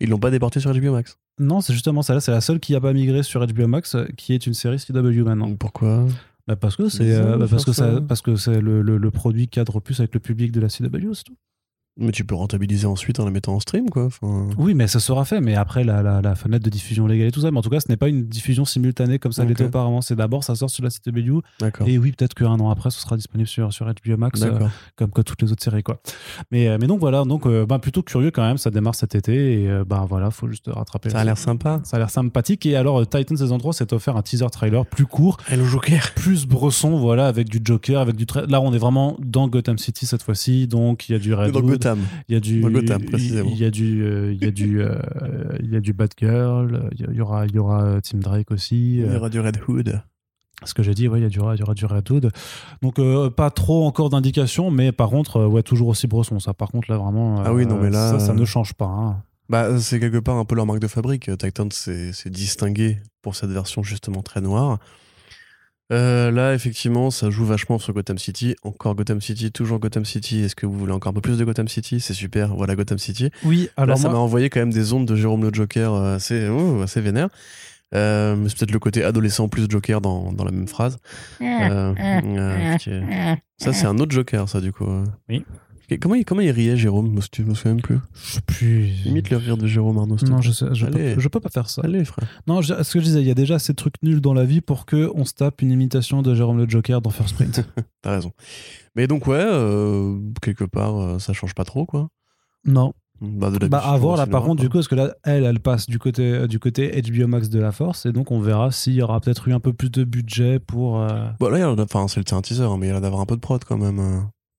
Ils 0.03 0.09
l'ont 0.09 0.17
pas 0.17 0.31
déporté 0.31 0.59
sur 0.59 0.73
HBO 0.73 0.93
Max? 0.93 1.19
Non, 1.37 1.61
c'est 1.61 1.73
justement 1.73 2.01
celle-là, 2.01 2.21
c'est 2.21 2.31
la 2.31 2.41
seule 2.41 2.59
qui 2.59 2.73
a 2.73 2.81
pas 2.81 2.91
migré 2.91 3.21
sur 3.21 3.45
HBO 3.45 3.67
Max, 3.67 3.93
euh, 3.93 4.05
qui 4.17 4.33
est 4.33 4.47
une 4.47 4.55
série 4.55 4.79
CW 4.79 5.21
maintenant. 5.23 5.55
Pourquoi? 5.55 6.07
Bah, 6.47 6.55
parce 6.55 6.75
que 6.75 6.89
c'est 6.89 7.13
euh, 7.13 7.37
bah, 7.37 7.45
parce 7.47 7.65
que 7.65 7.71
ça. 7.71 8.01
parce 8.01 8.21
que 8.23 8.35
c'est 8.35 8.59
le, 8.61 8.81
le, 8.81 8.97
le 8.97 9.11
produit 9.11 9.47
cadre 9.47 9.79
plus 9.79 9.99
avec 9.99 10.15
le 10.15 10.19
public 10.19 10.51
de 10.51 10.59
la 10.59 10.69
CW, 10.69 11.13
c'est 11.13 11.23
tout. 11.25 11.37
Mais 11.97 12.11
tu 12.11 12.23
peux 12.23 12.35
rentabiliser 12.35 12.87
ensuite 12.87 13.19
en 13.19 13.25
la 13.25 13.31
mettant 13.31 13.53
en 13.53 13.59
stream, 13.59 13.89
quoi. 13.89 14.05
Enfin... 14.05 14.47
Oui, 14.57 14.73
mais 14.73 14.87
ça 14.87 14.99
sera 14.99 15.25
fait. 15.25 15.41
Mais 15.41 15.55
après, 15.55 15.83
la, 15.83 16.01
la, 16.01 16.21
la 16.21 16.35
fenêtre 16.35 16.63
de 16.63 16.69
diffusion 16.69 17.05
légale 17.05 17.27
et 17.27 17.31
tout 17.31 17.41
ça. 17.41 17.51
Mais 17.51 17.57
en 17.57 17.61
tout 17.61 17.69
cas, 17.69 17.79
ce 17.81 17.89
n'est 17.89 17.97
pas 17.97 18.07
une 18.07 18.25
diffusion 18.27 18.63
simultanée 18.65 19.19
comme 19.19 19.33
ça 19.33 19.43
l'était 19.43 19.65
auparavant. 19.65 20.01
C'est 20.01 20.15
d'abord, 20.15 20.43
ça 20.43 20.55
sort 20.55 20.69
sur 20.69 20.83
la 20.83 20.89
CW. 20.89 21.39
Et 21.85 21.97
oui, 21.97 22.11
peut-être 22.13 22.33
qu'un 22.33 22.47
an 22.59 22.69
après, 22.69 22.91
ce 22.91 23.01
sera 23.01 23.17
disponible 23.17 23.47
sur, 23.47 23.71
sur 23.73 23.85
HBO 23.85 24.17
Max. 24.17 24.41
euh, 24.41 24.67
comme 24.95 25.11
que 25.11 25.21
toutes 25.21 25.41
les 25.41 25.51
autres 25.51 25.63
séries 25.63 25.83
quoi. 25.83 26.01
Mais, 26.51 26.67
euh, 26.67 26.77
mais 26.79 26.87
donc 26.87 26.99
voilà, 26.99 27.23
donc 27.23 27.45
euh, 27.45 27.65
bah, 27.65 27.79
plutôt 27.79 28.03
curieux 28.03 28.31
quand 28.31 28.41
même, 28.43 28.57
ça 28.57 28.69
démarre 28.71 28.95
cet 28.95 29.15
été 29.15 29.63
et 29.63 29.69
euh, 29.69 29.83
bah 29.85 30.05
voilà, 30.07 30.31
faut 30.31 30.47
juste 30.47 30.65
rattraper. 30.67 31.09
Ça 31.09 31.19
a 31.19 31.23
l'air 31.23 31.37
sympa. 31.37 31.79
Ça 31.83 31.97
a 31.97 31.99
l'air 31.99 32.09
sympathique 32.09 32.65
et 32.65 32.75
alors 32.75 33.07
Titan 33.07 33.35
saison 33.35 33.57
3 33.57 33.73
s'est 33.73 33.93
offert 33.93 34.15
un 34.17 34.21
teaser 34.21 34.45
trailer 34.51 34.85
plus 34.85 35.05
court, 35.05 35.37
Hello 35.49 35.65
Joker. 35.65 36.11
plus 36.15 36.45
bresson, 36.47 36.97
voilà, 36.99 37.27
avec 37.27 37.49
du 37.49 37.59
Joker, 37.63 37.99
avec 37.99 38.15
du 38.15 38.25
là 38.47 38.61
on 38.61 38.73
est 38.73 38.77
vraiment 38.77 39.17
dans 39.19 39.47
Gotham 39.47 39.77
City 39.77 40.05
cette 40.05 40.23
fois-ci, 40.23 40.67
donc 40.67 41.09
il 41.09 41.13
y 41.13 41.15
a 41.15 41.19
du 41.19 41.33
Red 41.33 41.51
Gotham. 41.81 41.99
il 42.29 42.33
y 42.33 42.37
a 42.37 42.39
du 42.39 42.61
Gotham, 42.61 43.03
précisément. 43.05 43.49
il 43.51 43.57
y 43.59 43.65
a 43.65 43.71
du 43.71 44.03
euh, 44.03 44.33
il 44.33 44.43
y 44.43 44.47
a 44.47 44.51
du 44.51 44.81
euh, 44.81 44.95
il 45.61 45.71
y 45.71 45.75
a 45.75 45.79
du 45.79 45.93
Batgirl, 45.93 46.89
il 46.97 47.15
y 47.15 47.21
aura 47.21 47.45
il 47.45 47.55
y 47.55 47.59
aura 47.59 47.99
Tim 48.01 48.19
Drake 48.19 48.51
aussi. 48.51 48.97
Il 48.97 49.01
y 49.01 49.03
euh, 49.03 49.17
aura 49.17 49.29
du 49.29 49.39
Red 49.39 49.57
Hood. 49.67 50.01
ce 50.63 50.73
que 50.73 50.83
j'ai 50.83 50.93
dit, 50.93 51.07
ouais, 51.07 51.19
il 51.19 51.23
y, 51.23 51.25
a 51.25 51.29
du- 51.29 51.39
il 51.39 51.59
y 51.59 51.63
aura 51.63 51.73
du 51.73 51.85
Red 51.85 52.09
Hood. 52.11 52.31
Donc, 52.83 52.99
pas 53.35 53.49
trop 53.49 53.85
encore 53.87 54.09
d'indications, 54.11 54.69
mais 54.69 54.91
par 54.91 55.09
contre, 55.09 55.45
ouais, 55.47 55.63
toujours 55.63 55.87
aussi 55.87 56.05
bresson. 56.07 56.39
Ça, 56.39 56.53
par 56.53 56.69
contre, 56.69 56.91
là, 56.91 56.97
vraiment. 56.97 57.41
Ah 57.43 57.51
oui, 57.53 57.65
non, 57.65 57.77
mais 57.81 57.89
là, 57.89 58.11
Ça, 58.11 58.19
ça 58.19 58.33
ne 58.33 58.45
change 58.45 58.73
pas. 58.73 58.85
hein. 58.85 59.23
Bah, 59.49 59.79
c'est 59.79 59.99
quelque 59.99 60.19
part 60.19 60.37
un 60.37 60.45
peu 60.45 60.55
leur 60.55 60.65
marque 60.65 60.79
de 60.79 60.87
fabrique. 60.87 61.29
Titan 61.37 61.67
s'est 61.71 62.11
distingué 62.27 62.99
pour 63.21 63.35
cette 63.35 63.49
version 63.49 63.83
justement 63.83 64.21
très 64.21 64.39
noire. 64.39 64.77
Euh, 65.91 66.31
là, 66.31 66.53
effectivement, 66.53 67.11
ça 67.11 67.29
joue 67.29 67.43
vachement 67.45 67.77
sur 67.77 67.93
Gotham 67.93 68.17
City. 68.17 68.55
Encore 68.63 68.95
Gotham 68.95 69.19
City, 69.19 69.51
toujours 69.51 69.79
Gotham 69.79 70.05
City. 70.05 70.41
Est-ce 70.43 70.55
que 70.55 70.65
vous 70.65 70.77
voulez 70.77 70.93
encore 70.93 71.09
un 71.09 71.13
peu 71.13 71.21
plus 71.21 71.37
de 71.37 71.43
Gotham 71.43 71.67
City? 71.67 71.99
C'est 71.99 72.13
super, 72.13 72.55
voilà 72.55 72.75
Gotham 72.75 72.97
City. 72.97 73.29
Oui, 73.43 73.69
Là, 73.77 73.83
alors 73.83 73.97
ça 73.97 74.03
moi- 74.07 74.13
m'a 74.13 74.23
envoyé 74.23 74.49
quand 74.49 74.61
même 74.61 74.71
des 74.71 74.93
ondes 74.93 75.05
de 75.05 75.15
Jérôme 75.15 75.43
le 75.43 75.53
Joker 75.53 75.93
euh, 75.93 76.15
assez, 76.15 76.47
oh, 76.47 76.81
assez 76.81 77.01
vénère. 77.01 77.27
Euh, 77.93 78.37
mais 78.37 78.47
c'est 78.47 78.57
peut-être 78.57 78.71
le 78.71 78.79
côté 78.79 79.03
adolescent 79.03 79.49
plus 79.49 79.65
Joker 79.69 79.99
dans, 79.99 80.31
dans 80.31 80.45
la 80.45 80.51
même 80.51 80.67
phrase. 80.69 80.97
Euh, 81.41 81.93
euh, 81.99 82.77
qui 82.77 82.89
est- 82.89 83.03
Ça, 83.57 83.73
c'est 83.73 83.85
un 83.85 83.97
autre 83.99 84.11
Joker, 84.13 84.47
ça, 84.47 84.61
du 84.61 84.71
coup. 84.71 84.85
Oui. 85.27 85.43
Comment 85.99 86.15
il, 86.15 86.25
comment 86.25 86.41
il 86.41 86.51
riait, 86.51 86.77
Jérôme? 86.77 87.07
Je 87.33 87.43
me 87.43 87.53
souviens 87.53 87.73
même 87.73 87.81
plus. 87.81 87.99
je 88.13 88.31
sais 88.33 88.41
plus. 88.41 88.87
Imite 89.05 89.29
le 89.29 89.37
rire 89.37 89.57
de 89.57 89.67
Jérôme 89.67 89.97
Arnaud. 89.97 90.17
Non, 90.27 90.41
je, 90.41 90.51
sais, 90.51 90.67
je, 90.73 90.85
peux, 90.85 91.19
je 91.19 91.27
peux 91.27 91.39
pas 91.39 91.49
faire 91.49 91.69
ça. 91.69 91.81
Allez, 91.83 92.05
frère. 92.05 92.27
Non, 92.47 92.61
je- 92.61 92.81
ce 92.83 92.93
que 92.93 92.99
je 92.99 93.05
disais, 93.05 93.21
il 93.21 93.27
y 93.27 93.31
a 93.31 93.35
déjà 93.35 93.55
assez 93.55 93.73
de 93.73 93.75
trucs 93.77 93.95
nuls 94.03 94.21
dans 94.21 94.33
la 94.33 94.45
vie 94.45 94.61
pour 94.61 94.85
que 94.85 95.11
on 95.15 95.25
se 95.25 95.33
tape 95.33 95.61
une 95.61 95.71
imitation 95.71 96.21
de 96.21 96.33
Jérôme 96.35 96.57
le 96.57 96.69
Joker 96.69 97.01
dans 97.01 97.09
First 97.09 97.35
Print. 97.35 97.65
T'as 98.01 98.11
raison. 98.11 98.31
Mais 98.95 99.07
donc, 99.07 99.27
ouais, 99.27 99.35
euh, 99.41 100.17
quelque 100.41 100.63
part, 100.65 100.97
euh, 100.97 101.19
ça 101.19 101.33
change 101.33 101.53
pas 101.55 101.65
trop, 101.65 101.85
quoi. 101.85 102.09
non. 102.65 102.93
Bah, 103.23 103.51
de 103.51 103.59
la 103.59 103.67
Bah, 103.67 103.77
à 103.85 103.97
voir 103.97 104.17
là, 104.17 104.25
par 104.25 104.41
contre, 104.43 104.63
du 104.63 104.67
coup, 104.69 104.77
parce 104.79 104.87
que 104.87 104.95
là, 104.95 105.13
elle, 105.23 105.43
elle 105.43 105.59
passe 105.59 105.85
du 105.85 105.99
côté, 105.99 106.23
euh, 106.23 106.47
du 106.47 106.57
côté 106.57 106.99
HBO 107.03 107.27
Max 107.27 107.49
de 107.49 107.59
la 107.59 107.71
Force, 107.71 108.07
et 108.07 108.11
donc 108.11 108.31
on 108.31 108.39
verra 108.39 108.71
s'il 108.71 108.93
y 108.95 109.01
aura 109.03 109.19
peut-être 109.21 109.47
eu 109.47 109.53
un 109.53 109.59
peu 109.59 109.73
plus 109.73 109.91
de 109.91 110.03
budget 110.03 110.57
pour. 110.57 110.99
euh, 110.99 111.27
Bah, 111.39 111.51
là, 111.51 111.57
il 111.59 111.61
y 111.61 111.63
a- 111.63 111.75
enfin, 111.83 112.07
c'est 112.07 112.33
un 112.33 112.41
teaser, 112.41 112.63
hein, 112.63 112.77
mais 112.79 112.87
il 112.87 112.89
y 112.89 112.93
a 112.93 112.99
d'avoir 112.99 113.21
un 113.21 113.27
peu 113.27 113.35
de 113.35 113.41
prod 113.41 113.63
quand 113.63 113.77
même. 113.77 113.99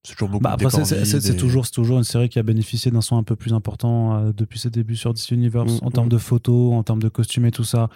C'est 0.05 0.15
toujours 0.15 0.29
beaucoup 0.31 0.43
Bah, 0.43 0.51
après, 0.53 0.69
c'est- 0.85 1.29
et- 1.31 1.37
toujours, 1.37 1.65
c'est 1.65 1.73
toujours 1.73 1.97
une 1.99 2.05
série 2.05 2.29
qui 2.29 2.39
a 2.39 2.43
bénéficié 2.43 2.91
d'un 2.91 3.01
son 3.01 3.17
un 3.17 3.23
peu 3.23 3.37
plus 3.37 3.53
important 3.53 4.17
euh, 4.17 4.33
depuis 4.33 4.59
ses 4.59 4.69
débuts 4.71 4.97
sur 4.97 5.15
DC 5.15 5.31
Universe, 5.33 5.81
Mm, 5.81 5.87
en 5.87 5.91
termes 5.93 6.07
mm. 6.07 6.11
de 6.11 6.19
photos, 6.19 6.73
en 6.75 6.83
termes 6.83 7.01
de 7.03 7.09
costumes 7.09 7.47
et 7.47 7.51
tout 7.53 7.63
ça. 7.65 7.89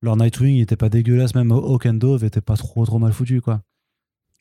Leur 0.00 0.16
Nightwing, 0.16 0.56
il 0.56 0.62
était 0.62 0.74
pas 0.76 0.88
dégueulasse, 0.88 1.34
même 1.36 1.52
Hawk 1.52 1.86
and 1.86 1.94
Dove 1.94 2.24
était 2.24 2.40
pas 2.40 2.56
trop, 2.56 2.84
trop 2.84 2.98
mal 2.98 3.12
foutu, 3.12 3.40
quoi. 3.40 3.62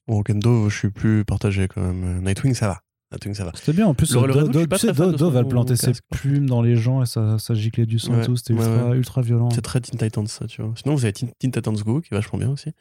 Bon, 0.08 0.24
Kendo, 0.24 0.68
je 0.70 0.76
suis 0.78 0.90
plus 0.90 1.24
partagé 1.24 1.68
quand 1.68 1.82
même. 1.82 2.04
Euh, 2.04 2.22
Nightwing, 2.22 2.56
ça 2.56 2.68
va. 2.68 2.82
Nightwing, 3.12 3.34
ça 3.34 3.44
va. 3.46 3.52
C'était 3.56 3.74
bien. 3.74 3.88
En 3.88 3.94
plus, 3.94 4.14
Le- 4.16 4.26
le 4.28 4.34
Do- 4.48 4.66
tu 4.66 4.78
sais, 4.78 4.88
elle 4.90 5.48
plantait 5.48 5.76
ses 5.76 5.88
casque, 5.88 6.04
plumes 6.12 6.48
dans 6.48 6.62
les 6.62 6.76
gens 6.78 7.02
et 7.02 7.06
ça, 7.06 7.38
ça 7.40 7.54
giclait 7.54 7.86
du 7.86 8.00
sang 8.00 8.14
et 8.14 8.18
Ouais, 8.18 8.26
tout. 8.26 8.36
C'était 8.38 8.54
ouais, 8.54 8.60
ultra, 8.66 8.90
ouais. 8.90 8.98
ultra 8.98 9.22
violent. 9.22 9.50
C'est 9.52 9.62
très 9.62 9.82
Teen 9.82 10.00
Titans, 10.00 10.28
ça, 10.28 10.48
tu 10.48 10.62
vois. 10.62 10.74
Sinon, 10.76 10.96
vous 10.96 11.04
avez 11.04 11.12
Teen, 11.14 11.30
Teen 11.38 11.52
Titans 11.52 11.76
Go, 11.76 12.00
qui 12.02 12.14
est 12.14 12.16
vachement 12.16 12.40
bien 12.40 12.50
aussi. 12.50 12.72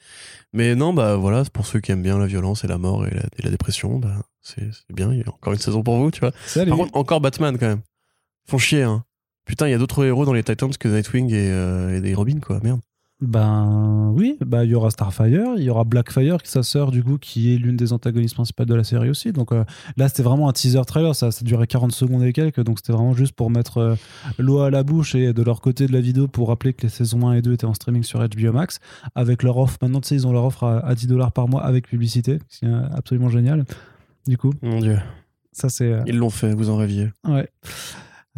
Mais 0.53 0.75
non, 0.77 0.93
bah 0.95 1.17
voilà, 1.17 1.43
pour 1.53 1.67
ceux 1.67 1.81
qui 1.81 1.91
aiment 1.93 2.03
bien 2.03 2.19
la 2.19 2.27
violence 2.27 2.63
et 2.65 2.69
la 2.69 2.79
mort 2.79 3.07
et 3.07 3.11
la, 3.15 3.23
et 3.39 3.43
la 3.43 3.51
dépression, 3.51 3.99
bah 3.99 4.23
c'est 4.41 4.69
bien. 4.95 5.13
Il 5.13 5.19
y 5.19 5.23
a 5.23 5.29
encore 5.29 5.53
une 5.53 5.59
saison 5.59 5.83
pour 5.83 5.97
vous, 5.97 6.11
tu 6.11 6.21
vois. 6.21 6.33
Salut. 6.47 6.69
Par 6.71 6.79
contre, 6.79 6.97
encore 6.97 7.21
Batman 7.21 7.57
quand 7.59 7.67
même. 7.69 7.81
Font 8.49 8.59
chier, 8.59 8.83
hein. 8.85 9.05
Putain, 9.47 9.67
il 9.67 9.73
y 9.73 9.75
a 9.75 9.79
d'autres 9.79 10.05
héros 10.05 10.25
dans 10.25 10.33
les 10.33 10.45
Titans 10.45 10.71
que 10.79 10.87
Nightwing 10.89 11.33
et, 11.33 11.51
euh, 11.51 11.97
et 11.97 12.01
des 12.01 12.15
Robin, 12.15 12.39
quoi. 12.41 12.61
Merde. 12.63 12.81
Ben 13.23 14.13
oui, 14.15 14.39
bah 14.45 14.65
il 14.65 14.71
y 14.71 14.75
aura 14.75 14.91
Starfire, 14.91 15.55
il 15.57 15.63
y 15.63 15.71
aura 15.71 15.85
Blackfire, 15.85 16.39
sa 16.45 16.63
sœur 16.63 16.91
du 16.91 17.05
coup, 17.05 17.19
qui 17.19 17.55
est 17.55 17.59
l'une 17.59 17.77
des 17.77 17.93
antagonistes 17.93 18.35
principales 18.35 18.67
de 18.67 18.75
la 18.75 18.85
série 18.85 19.11
aussi. 19.11 19.33
Donc 19.33 19.53
euh, 19.53 19.65
là, 19.97 20.09
c'était 20.09 20.23
vraiment 20.23 20.49
un 20.49 20.53
teaser 20.53 20.81
trailer, 20.87 21.15
ça, 21.15 21.31
ça 21.31 21.45
durait 21.45 21.67
40 21.67 21.93
secondes 21.93 22.23
et 22.23 22.33
quelques, 22.33 22.63
donc 22.65 22.79
c'était 22.79 22.93
vraiment 22.95 23.13
juste 23.13 23.33
pour 23.35 23.51
mettre 23.51 23.79
euh, 23.79 23.95
l'eau 24.39 24.61
à 24.61 24.71
la 24.71 24.83
bouche 24.83 25.15
et 25.15 25.33
de 25.35 25.43
leur 25.43 25.61
côté 25.61 25.87
de 25.87 25.93
la 25.93 26.01
vidéo 26.01 26.29
pour 26.29 26.49
rappeler 26.49 26.73
que 26.73 26.83
les 26.83 26.89
saisons 26.89 27.29
1 27.29 27.35
et 27.35 27.43
2 27.43 27.53
étaient 27.53 27.67
en 27.67 27.75
streaming 27.75 28.03
sur 28.03 28.21
HBO 28.27 28.53
Max, 28.53 28.79
avec 29.15 29.43
leur 29.43 29.59
offre. 29.59 29.77
Maintenant, 29.83 30.01
tu 30.01 30.09
sais, 30.09 30.15
ils 30.15 30.27
ont 30.27 30.33
leur 30.33 30.45
offre 30.45 30.65
à, 30.65 30.79
à 30.81 30.95
10 30.95 31.07
dollars 31.07 31.33
par 31.33 31.47
mois 31.47 31.63
avec 31.63 31.89
publicité, 31.89 32.39
c'est 32.49 32.67
euh, 32.67 32.81
absolument 32.95 33.29
génial. 33.29 33.65
Du 34.27 34.39
coup, 34.39 34.53
Mon 34.63 34.81
dieu. 34.81 34.99
ça 35.53 35.69
c'est 35.69 35.93
euh, 35.93 36.03
Ils 36.07 36.17
l'ont 36.17 36.31
fait, 36.31 36.55
vous 36.55 36.71
en 36.71 36.77
rêviez. 36.77 37.11
ouais. 37.29 37.49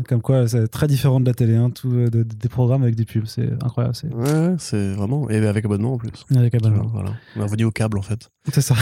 Comme 0.08 0.22
quoi, 0.22 0.46
c'est 0.48 0.68
très 0.68 0.86
différent 0.86 1.20
de 1.20 1.26
la 1.26 1.34
télé, 1.34 1.54
hein, 1.56 1.70
tout, 1.70 1.90
euh, 1.92 2.08
de- 2.10 2.22
des 2.22 2.48
programmes 2.48 2.82
avec 2.82 2.94
des 2.96 3.04
pubs, 3.04 3.26
c'est 3.26 3.50
incroyable. 3.62 3.94
C'est 3.94 4.12
Ouais, 4.14 4.54
c'est 4.58 4.92
vraiment. 4.94 5.28
Et 5.30 5.36
avec 5.36 5.64
abonnement 5.64 5.94
en 5.94 5.98
plus. 5.98 6.24
avec 6.34 6.54
abonnement. 6.54 6.86
Voilà. 6.92 7.12
On 7.36 7.40
est 7.40 7.44
revenu 7.44 7.64
au 7.64 7.70
câble 7.70 7.98
en 7.98 8.02
fait. 8.02 8.28
C'est 8.52 8.60
ça. 8.60 8.74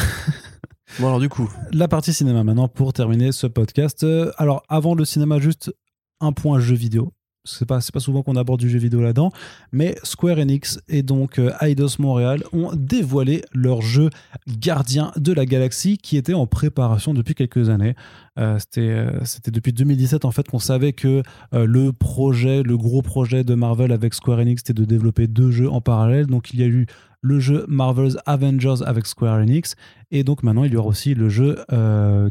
Bon, 0.98 1.06
alors 1.06 1.20
du 1.20 1.28
coup. 1.28 1.48
la 1.72 1.86
partie 1.86 2.12
cinéma 2.12 2.42
maintenant 2.42 2.66
pour 2.68 2.92
terminer 2.92 3.30
ce 3.32 3.46
podcast. 3.46 4.02
Euh, 4.02 4.32
alors 4.38 4.62
avant 4.68 4.94
le 4.94 5.04
cinéma, 5.04 5.38
juste 5.38 5.72
un 6.20 6.32
point 6.32 6.58
jeu 6.58 6.74
vidéo. 6.74 7.12
C'est 7.44 7.66
pas, 7.66 7.80
pas 7.92 8.00
souvent 8.00 8.22
qu'on 8.22 8.36
aborde 8.36 8.60
du 8.60 8.68
jeu 8.68 8.78
vidéo 8.78 9.00
là-dedans, 9.00 9.30
mais 9.72 9.96
Square 10.02 10.38
Enix 10.38 10.78
et 10.88 11.02
donc 11.02 11.38
euh, 11.38 11.52
Eidos 11.62 11.96
Montréal 11.98 12.42
ont 12.52 12.70
dévoilé 12.74 13.42
leur 13.54 13.80
jeu 13.80 14.10
Gardien 14.46 15.12
de 15.16 15.32
la 15.32 15.46
Galaxie 15.46 15.96
qui 15.96 16.16
était 16.16 16.34
en 16.34 16.46
préparation 16.46 17.14
depuis 17.14 17.34
quelques 17.34 17.70
années. 17.70 17.94
Euh, 18.38 18.58
c'était, 18.58 18.80
euh, 18.80 19.24
c'était 19.24 19.50
depuis 19.50 19.72
2017 19.72 20.24
en 20.24 20.30
fait 20.30 20.48
qu'on 20.48 20.58
savait 20.58 20.92
que 20.92 21.22
euh, 21.54 21.66
le 21.66 21.92
projet, 21.92 22.62
le 22.62 22.76
gros 22.76 23.02
projet 23.02 23.44
de 23.44 23.54
Marvel 23.54 23.92
avec 23.92 24.14
Square 24.14 24.38
Enix, 24.38 24.62
c'était 24.64 24.80
de 24.80 24.84
développer 24.84 25.26
deux 25.26 25.50
jeux 25.50 25.68
en 25.68 25.80
parallèle. 25.80 26.26
Donc 26.26 26.52
il 26.54 26.60
y 26.60 26.62
a 26.62 26.66
eu 26.66 26.86
le 27.22 27.38
jeu 27.38 27.66
Marvel's 27.68 28.16
Avengers 28.24 28.82
avec 28.86 29.06
Square 29.06 29.40
Enix 29.40 29.74
et 30.10 30.24
donc 30.24 30.42
maintenant, 30.42 30.64
il 30.64 30.72
y 30.72 30.76
aura 30.76 30.88
aussi 30.88 31.14
le 31.14 31.28
jeu 31.28 31.58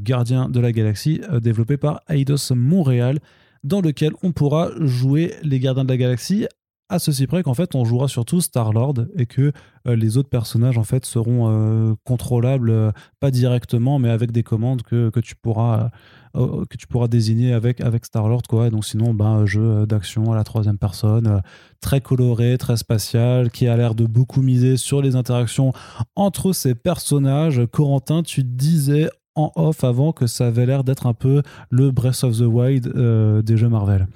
Gardien 0.01 0.49
de 0.49 0.59
la 0.59 0.71
Galaxie 0.71 1.21
développé 1.41 1.77
par 1.77 2.01
Eidos 2.09 2.55
Montréal, 2.55 3.19
dans 3.63 3.81
lequel 3.81 4.13
on 4.23 4.31
pourra 4.31 4.69
jouer 4.79 5.35
les 5.43 5.59
Gardiens 5.59 5.83
de 5.83 5.89
la 5.89 5.97
Galaxie. 5.97 6.47
À 6.91 6.97
ceci 6.97 7.27
près 7.27 7.43
qu'en 7.43 7.53
fait, 7.53 7.75
on 7.75 7.85
jouera 7.85 8.07
surtout 8.07 8.41
Star-Lord 8.41 8.95
et 9.15 9.27
que 9.27 9.51
euh, 9.87 9.95
les 9.95 10.17
autres 10.17 10.29
personnages 10.29 10.79
en 10.79 10.83
fait 10.83 11.05
seront 11.05 11.47
euh, 11.47 11.93
contrôlables, 12.03 12.71
euh, 12.71 12.91
pas 13.19 13.29
directement, 13.29 13.99
mais 13.99 14.09
avec 14.09 14.31
des 14.31 14.41
commandes 14.41 14.81
que, 14.81 15.11
que 15.11 15.19
tu 15.19 15.35
pourras 15.35 15.91
euh, 16.35 16.65
que 16.67 16.77
tu 16.77 16.87
pourras 16.87 17.07
désigner 17.07 17.53
avec 17.53 17.79
avec 17.81 18.05
Star-Lord 18.05 18.41
quoi. 18.49 18.65
Et 18.67 18.69
donc 18.71 18.85
sinon, 18.85 19.13
ben 19.13 19.45
jeu 19.45 19.85
d'action 19.85 20.31
à 20.31 20.35
la 20.35 20.43
troisième 20.43 20.79
personne, 20.79 21.43
très 21.79 22.01
coloré, 22.01 22.57
très 22.57 22.77
spatial, 22.77 23.51
qui 23.51 23.67
a 23.67 23.77
l'air 23.77 23.93
de 23.93 24.07
beaucoup 24.07 24.41
miser 24.41 24.75
sur 24.75 25.03
les 25.03 25.15
interactions 25.15 25.73
entre 26.15 26.53
ces 26.53 26.73
personnages. 26.73 27.61
Corentin, 27.71 28.23
tu 28.23 28.43
disais 28.43 29.09
en 29.45 29.51
off 29.55 29.83
avant 29.83 30.11
que 30.11 30.27
ça 30.27 30.47
avait 30.47 30.65
l'air 30.65 30.83
d'être 30.83 31.05
un 31.07 31.13
peu 31.13 31.41
le 31.69 31.91
Breath 31.91 32.23
of 32.23 32.37
the 32.37 32.41
Wild 32.41 32.87
euh, 32.95 33.41
des 33.41 33.57
jeux 33.57 33.69
Marvel. 33.69 34.07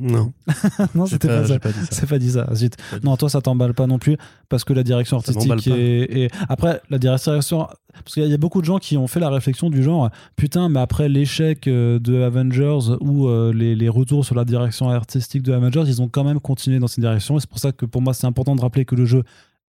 Non, 0.00 0.32
non, 0.94 1.04
c'était 1.04 1.28
pas, 1.28 1.42
pas, 1.58 1.70
ça. 1.70 1.86
C'est 1.90 2.08
pas 2.08 2.18
dit 2.18 2.30
ça. 2.30 2.48
Zut. 2.54 2.76
Pas 2.90 2.98
dit 2.98 3.04
Non, 3.04 3.14
toi, 3.18 3.28
ça 3.28 3.42
t'emballe 3.42 3.74
pas 3.74 3.86
non 3.86 3.98
plus 3.98 4.16
parce 4.48 4.64
que 4.64 4.72
la 4.72 4.82
direction 4.82 5.18
artistique 5.18 5.66
est, 5.66 6.22
est- 6.24 6.30
Après, 6.48 6.80
la 6.88 6.98
direction. 6.98 7.32
Parce 7.38 8.14
qu'il 8.14 8.24
y 8.26 8.32
a 8.32 8.38
beaucoup 8.38 8.62
de 8.62 8.64
gens 8.64 8.78
qui 8.78 8.96
ont 8.96 9.06
fait 9.06 9.20
la 9.20 9.28
réflexion 9.28 9.68
du 9.68 9.82
genre 9.82 10.08
putain, 10.34 10.70
mais 10.70 10.80
après 10.80 11.10
l'échec 11.10 11.66
euh, 11.68 11.98
de 11.98 12.22
Avengers 12.22 12.96
ou 13.02 13.26
euh, 13.28 13.52
les, 13.52 13.74
les 13.74 13.88
retours 13.90 14.24
sur 14.24 14.34
la 14.34 14.46
direction 14.46 14.88
artistique 14.88 15.42
de 15.42 15.52
Avengers, 15.52 15.84
ils 15.86 16.00
ont 16.00 16.08
quand 16.08 16.24
même 16.24 16.40
continué 16.40 16.78
dans 16.78 16.86
cette 16.88 17.00
direction. 17.00 17.36
Et 17.36 17.40
c'est 17.40 17.50
pour 17.50 17.58
ça 17.58 17.70
que 17.72 17.84
pour 17.84 18.00
moi, 18.00 18.14
c'est 18.14 18.26
important 18.26 18.56
de 18.56 18.62
rappeler 18.62 18.86
que 18.86 18.94
le 18.94 19.04
jeu, 19.04 19.24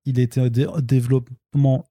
il 0.05 0.19
était 0.19 0.39
en 0.39 0.47
dé- 0.47 0.67
développement 0.81 1.83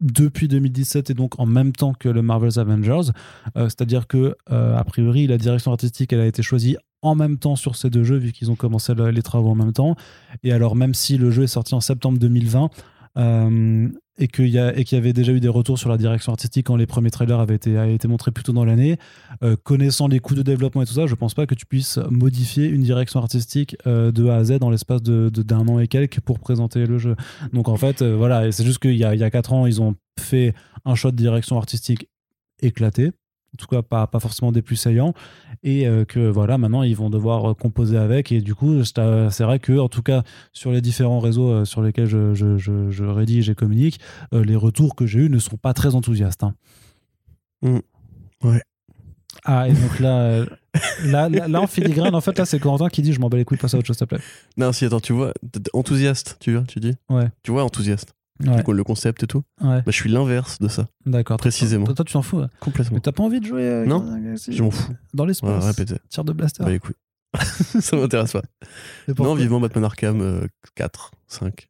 depuis 0.00 0.48
2017 0.48 1.10
et 1.10 1.14
donc 1.14 1.38
en 1.40 1.46
même 1.46 1.72
temps 1.72 1.92
que 1.94 2.08
le 2.08 2.22
Marvel's 2.22 2.58
Avengers. 2.58 3.10
Euh, 3.56 3.64
C'est-à-dire 3.64 4.06
que, 4.06 4.36
euh, 4.50 4.76
a 4.76 4.84
priori, 4.84 5.26
la 5.26 5.38
direction 5.38 5.70
artistique, 5.72 6.12
elle 6.12 6.20
a 6.20 6.26
été 6.26 6.42
choisie 6.42 6.76
en 7.02 7.14
même 7.14 7.36
temps 7.38 7.56
sur 7.56 7.76
ces 7.76 7.90
deux 7.90 8.02
jeux, 8.04 8.16
vu 8.16 8.32
qu'ils 8.32 8.50
ont 8.50 8.56
commencé 8.56 8.94
le- 8.94 9.10
les 9.10 9.22
travaux 9.22 9.50
en 9.50 9.54
même 9.54 9.72
temps. 9.72 9.94
Et 10.42 10.52
alors, 10.52 10.74
même 10.74 10.94
si 10.94 11.18
le 11.18 11.30
jeu 11.30 11.42
est 11.42 11.48
sorti 11.48 11.74
en 11.74 11.80
septembre 11.80 12.18
2020, 12.18 12.70
euh, 13.18 13.88
et 14.16 14.28
qu'il 14.28 14.46
y, 14.46 14.52
y 14.52 14.94
avait 14.96 15.12
déjà 15.12 15.32
eu 15.32 15.40
des 15.40 15.48
retours 15.48 15.78
sur 15.78 15.88
la 15.88 15.96
direction 15.96 16.30
artistique 16.32 16.66
quand 16.66 16.76
les 16.76 16.86
premiers 16.86 17.10
trailers 17.10 17.40
avaient 17.40 17.56
été, 17.56 17.98
montrés 18.06 18.30
plus 18.30 18.44
tôt 18.44 18.52
dans 18.52 18.64
l'année, 18.64 18.96
euh, 19.42 19.56
connaissant 19.62 20.06
les 20.06 20.20
coûts 20.20 20.34
de 20.36 20.42
développement 20.42 20.82
et 20.82 20.86
tout 20.86 20.92
ça, 20.92 21.06
je 21.06 21.14
pense 21.16 21.34
pas 21.34 21.46
que 21.46 21.54
tu 21.54 21.66
puisses 21.66 21.98
modifier 22.10 22.66
une 22.68 22.82
direction 22.82 23.18
artistique 23.20 23.76
euh, 23.86 24.12
de 24.12 24.28
A 24.28 24.36
à 24.36 24.44
Z 24.44 24.58
dans 24.60 24.70
l'espace 24.70 25.02
de, 25.02 25.30
de- 25.30 25.42
d'un 25.42 25.66
an 25.68 25.80
et 25.80 25.88
quelques 25.88 26.20
pour 26.20 26.38
présenter 26.38 26.86
le 26.86 26.98
jeu. 26.98 27.16
Donc 27.52 27.68
en 27.68 27.76
fait, 27.76 28.02
euh, 28.02 28.14
voilà, 28.16 28.52
c'est 28.52 28.64
juste 28.64 28.78
qu'il 28.78 28.96
y 28.96 29.04
a, 29.04 29.14
il 29.14 29.20
y 29.20 29.24
a 29.24 29.30
4 29.30 29.52
ans, 29.52 29.66
ils 29.66 29.82
ont 29.82 29.96
fait 30.20 30.54
un 30.84 30.94
choix 30.94 31.10
de 31.10 31.16
direction 31.16 31.56
artistique 31.58 32.08
éclaté, 32.60 33.10
en 33.54 33.56
tout 33.56 33.66
cas 33.66 33.82
pas, 33.82 34.06
pas 34.06 34.18
forcément 34.20 34.52
des 34.52 34.62
plus 34.62 34.76
saillants, 34.76 35.14
et 35.62 35.86
euh, 35.86 36.04
que 36.04 36.28
voilà, 36.28 36.58
maintenant 36.58 36.82
ils 36.82 36.96
vont 36.96 37.08
devoir 37.08 37.50
euh, 37.50 37.54
composer 37.54 37.96
avec, 37.96 38.32
et 38.32 38.40
du 38.40 38.54
coup, 38.54 38.84
c'est 38.84 38.98
euh, 38.98 39.30
c'est 39.30 39.44
vrai 39.44 39.58
que, 39.60 39.78
en 39.78 39.88
tout 39.88 40.02
cas, 40.02 40.22
sur 40.52 40.72
les 40.72 40.80
différents 40.80 41.20
réseaux 41.20 41.64
sur 41.64 41.82
lesquels 41.82 42.06
je, 42.06 42.34
je, 42.34 42.56
je, 42.58 42.90
je 42.90 43.04
rédige 43.04 43.48
et 43.50 43.54
communique, 43.54 44.00
euh, 44.32 44.44
les 44.44 44.56
retours 44.56 44.94
que 44.94 45.06
j'ai 45.06 45.20
eus 45.20 45.30
ne 45.30 45.38
sont 45.38 45.56
pas 45.56 45.72
très 45.72 45.94
enthousiastes. 45.94 46.42
hein. 46.42 46.54
Mm. 47.62 47.78
Ouais. 48.42 48.62
Ah, 49.44 49.68
et 49.68 49.72
donc 49.72 50.00
là, 50.00 50.44
là, 51.04 51.28
là, 51.28 51.48
là, 51.48 51.60
en 51.60 51.66
filigrane, 51.66 52.14
en 52.14 52.20
fait, 52.20 52.38
là, 52.38 52.46
c'est 52.46 52.58
Corentin 52.58 52.88
qui 52.88 53.02
dit 53.02 53.12
Je 53.12 53.20
m'en 53.20 53.28
bats 53.28 53.36
les 53.36 53.44
couilles, 53.44 53.58
passe 53.58 53.74
à 53.74 53.78
autre 53.78 53.86
chose, 53.86 53.96
s'il 53.98 54.06
te 54.06 54.14
plaît. 54.14 54.24
Non, 54.56 54.72
si, 54.72 54.84
attends, 54.84 55.00
tu 55.00 55.12
vois, 55.12 55.32
enthousiaste, 55.72 56.36
tu 56.40 56.54
vois, 56.54 56.62
tu 56.64 56.80
dis? 56.80 56.94
Ouais. 57.10 57.28
Tu 57.42 57.50
vois, 57.50 57.64
enthousiaste. 57.64 58.14
Ouais, 58.44 58.62
coup, 58.64 58.72
Le 58.72 58.82
concept 58.84 59.22
et 59.22 59.26
tout. 59.26 59.42
ouais, 59.60 59.76
Bah, 59.78 59.82
je 59.86 59.92
suis 59.92 60.10
l'inverse 60.10 60.58
de 60.58 60.66
ça, 60.68 60.88
d'accord. 61.06 61.36
précisément. 61.36 61.84
Toi, 61.86 61.94
toi, 61.94 62.04
tu 62.04 62.12
t'en 62.14 62.22
fous. 62.22 62.38
ouais. 62.38 62.46
complètement. 62.60 62.96
Mais 62.96 63.00
t'as 63.00 63.12
pas 63.12 63.22
envie 63.22 63.38
de 63.40 63.46
jouer 63.46 63.62
euh, 63.62 63.86
Non, 63.86 64.04
Je 64.48 64.62
m'en 64.62 64.70
fous. 64.72 64.92
Dans 65.14 65.24
l'espace. 65.24 65.64
répétez. 65.64 65.96
Tir 66.10 66.24
de 66.24 66.32
blaster. 66.32 66.64
Bah, 66.64 66.76
couilles. 66.78 66.94
ça 67.80 67.96
m'intéresse 67.96 68.32
pas. 68.32 68.42
Non, 69.18 69.34
vivement 69.34 69.60
Batman 69.60 69.84
Arkham 69.84 70.20
euh, 70.20 70.46
4, 70.74 71.10
5. 71.28 71.68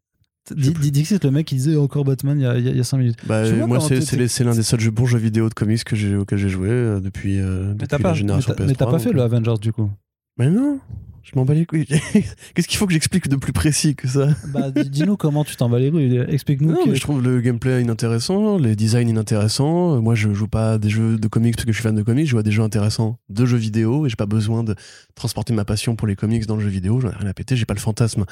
Dis- 0.55 0.73
dis- 0.75 0.91
dis 0.91 1.03
que 1.03 1.09
c'est 1.09 1.25
le 1.25 1.31
mec 1.31 1.47
qui 1.47 1.55
disait 1.55 1.77
encore 1.77 2.05
Batman 2.05 2.39
il 2.39 2.43
y 2.43 2.47
a, 2.47 2.59
il 2.59 2.65
y 2.65 2.69
a, 2.69 2.71
il 2.73 2.77
y 2.77 2.81
a 2.81 2.85
5 2.85 2.99
minutes. 2.99 3.17
Bah, 3.27 3.45
vois, 3.51 3.67
moi, 3.67 3.81
c'est 3.81 4.45
l'un 4.45 4.55
des 4.55 4.63
seuls 4.63 4.81
jeux, 4.81 4.91
bons 4.91 5.07
jeux 5.07 5.19
vidéo 5.19 5.49
de 5.49 5.55
comics 5.55 5.83
que 5.85 5.97
j'ai, 5.97 6.17
auxquels 6.17 6.39
j'ai 6.39 6.51
joué 6.51 6.69
euh, 6.69 7.01
depuis, 7.01 7.41
euh, 7.41 7.69
Mais 7.69 7.75
depuis 7.75 7.89
la 7.93 7.99
pas, 7.99 8.09
mais 8.11 8.15
génération 8.15 8.53
t'as- 8.55 8.65
PS3. 8.65 8.67
mais 8.69 8.75
t'as 8.75 8.87
pas 8.87 8.99
fait 8.99 9.05
donc, 9.07 9.15
le 9.15 9.21
euh. 9.21 9.25
Avengers 9.25 9.59
du 9.61 9.73
coup? 9.73 9.91
Mais 10.39 10.51
non, 10.51 10.81
je 11.25 11.33
m'en 11.37 11.45
bats 11.45 11.55
les 11.55 11.67
couilles. 11.67 11.87
Qu'est-ce 12.55 12.69
qu'il 12.69 12.77
faut 12.79 12.87
que 12.87 12.93
j'explique 12.93 13.29
de 13.29 13.37
plus 13.37 13.53
précis 13.53 13.95
que 13.97 14.07
ça? 14.07 14.29
Bah, 14.53 14.71
dis- 14.71 14.89
dis-nous 14.91 15.17
comment 15.17 15.43
tu 15.45 15.57
t'en 15.57 15.69
vas 15.69 15.79
les 15.79 15.91
couilles. 15.91 16.19
Explique-nous. 16.29 16.71
Non, 16.73 16.85
que- 16.85 16.91
mais 16.91 16.95
je 16.97 17.01
trouve 17.01 17.23
le 17.23 17.41
gameplay 17.41 17.81
inintéressant, 17.83 18.59
les 18.59 18.77
designs 18.77 19.09
inintéressants. 19.09 20.01
Moi, 20.03 20.15
je 20.15 20.33
joue 20.35 20.49
pas 20.49 20.73
à 20.73 20.79
des 20.79 20.91
jeux 20.91 21.19
de 21.19 21.29
comics 21.29 21.57
parce 21.57 21.65
que 21.65 21.73
je 21.73 21.77
suis 21.77 21.83
fan 21.83 21.95
de 21.95 22.03
comics, 22.03 22.27
je 22.27 22.31
joue 22.33 22.39
à 22.39 22.43
des 22.43 22.53
jeux 22.53 22.63
intéressants 22.63 23.19
de 23.31 23.47
jeux 23.47 23.57
vidéo 23.57 24.07
et 24.07 24.09
j'ai 24.11 24.17
pas 24.17 24.27
besoin 24.27 24.63
de 24.65 24.75
transporter 25.15 25.53
ma 25.55 25.65
passion 25.65 25.97
pour 25.97 26.07
les 26.07 26.17
comics 26.17 26.47
dans 26.47 26.57
le 26.57 26.63
jeu 26.63 26.69
vidéo. 26.69 27.01
J'en 27.01 27.11
ai 27.11 27.15
rien 27.17 27.29
à 27.29 27.35
péter, 27.35 27.57
j'ai 27.57 27.65
pas 27.65 27.75
le 27.75 27.81
fantasme 27.81 28.25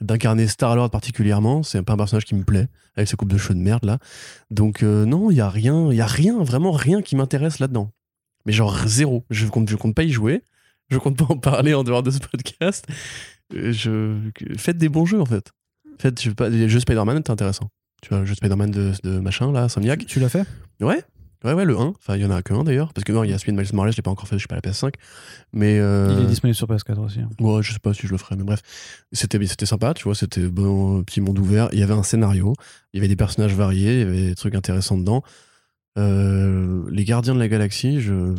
d'incarner 0.00 0.46
Star-Lord 0.46 0.90
particulièrement. 0.90 1.62
C'est 1.62 1.82
pas 1.82 1.92
un 1.92 1.96
personnage 1.96 2.24
qui 2.24 2.34
me 2.34 2.44
plaît 2.44 2.68
avec 2.96 3.08
ce 3.08 3.16
coupe 3.16 3.30
de 3.32 3.38
cheveux 3.38 3.54
de 3.54 3.60
merde 3.60 3.84
là. 3.84 3.98
Donc, 4.50 4.82
euh, 4.82 5.04
non, 5.04 5.30
il 5.30 5.36
y 5.36 5.40
a 5.40 5.48
rien, 5.50 5.88
il 5.90 5.96
y 5.96 6.00
a 6.00 6.06
rien, 6.06 6.42
vraiment 6.42 6.72
rien 6.72 7.02
qui 7.02 7.14
m'intéresse 7.16 7.58
là-dedans. 7.58 7.90
Mais 8.46 8.52
genre 8.52 8.76
zéro. 8.86 9.24
Je 9.30 9.46
compte, 9.46 9.68
je 9.68 9.76
compte 9.76 9.94
pas 9.94 10.04
y 10.04 10.10
jouer. 10.10 10.42
Je 10.90 10.98
compte 10.98 11.16
pas 11.18 11.26
en 11.28 11.36
parler 11.38 11.74
en 11.74 11.84
dehors 11.84 12.02
de 12.02 12.10
ce 12.10 12.18
podcast. 12.18 12.86
Euh, 13.54 13.72
Je... 13.72 14.14
Faites 14.56 14.78
des 14.78 14.88
bons 14.88 15.06
jeux 15.06 15.20
en 15.20 15.26
fait. 15.26 15.50
Faites, 15.98 16.20
je 16.22 16.28
sais 16.30 16.34
pas, 16.34 16.48
les 16.48 16.68
jeux 16.68 16.80
Spider-Man, 16.80 17.22
c'est 17.26 17.32
intéressant. 17.32 17.68
Tu 18.02 18.10
vois, 18.10 18.20
le 18.20 18.26
jeu 18.26 18.34
Spider-Man 18.34 18.70
de, 18.70 18.92
de 19.02 19.18
machin, 19.18 19.50
là, 19.52 19.64
Insomniac. 19.64 20.06
Tu 20.06 20.20
l'as 20.20 20.28
fait? 20.28 20.44
Ouais, 20.80 21.02
ouais, 21.44 21.52
ouais, 21.54 21.64
le 21.64 21.76
1. 21.76 21.94
Enfin, 21.98 22.14
il 22.16 22.22
y 22.22 22.24
en 22.24 22.30
a 22.30 22.40
que 22.42 22.54
un 22.54 22.62
d'ailleurs. 22.62 22.92
Parce 22.92 23.02
que 23.04 23.10
non, 23.10 23.24
il 23.24 23.30
y 23.30 23.32
a 23.32 23.38
celui 23.38 23.52
de 23.52 23.56
Miles 23.60 23.68
Morales, 23.74 23.90
je 23.90 23.96
l'ai 23.96 24.02
pas 24.02 24.10
encore 24.12 24.28
fait, 24.28 24.36
je 24.36 24.40
suis 24.40 24.46
pas 24.46 24.54
à 24.54 24.60
la 24.64 24.70
PS5. 24.70 24.92
Mais. 25.52 25.78
euh, 25.80 26.14
Il 26.16 26.24
est 26.24 26.28
disponible 26.28 26.54
sur 26.54 26.68
PS4 26.68 26.98
aussi. 27.00 27.18
hein. 27.20 27.28
Ouais, 27.40 27.60
je 27.64 27.72
sais 27.72 27.80
pas 27.80 27.92
si 27.92 28.06
je 28.06 28.12
le 28.12 28.18
ferai, 28.18 28.36
mais 28.36 28.44
bref. 28.44 28.60
C'était, 29.10 29.44
c'était 29.46 29.66
sympa, 29.66 29.92
tu 29.94 30.04
vois, 30.04 30.14
c'était 30.14 30.46
bon, 30.46 31.02
petit 31.02 31.20
monde 31.20 31.38
ouvert. 31.40 31.68
Il 31.72 31.80
y 31.80 31.82
avait 31.82 31.94
un 31.94 32.04
scénario, 32.04 32.54
il 32.92 32.98
y 32.98 33.00
avait 33.00 33.08
des 33.08 33.16
personnages 33.16 33.54
variés, 33.54 33.94
il 33.94 33.98
y 34.00 34.02
avait 34.02 34.26
des 34.28 34.34
trucs 34.36 34.54
intéressants 34.54 34.96
dedans. 34.96 35.24
Euh, 35.98 36.82
les 36.90 37.04
Gardiens 37.04 37.34
de 37.34 37.38
la 37.40 37.48
Galaxie, 37.48 38.00
je, 38.00 38.32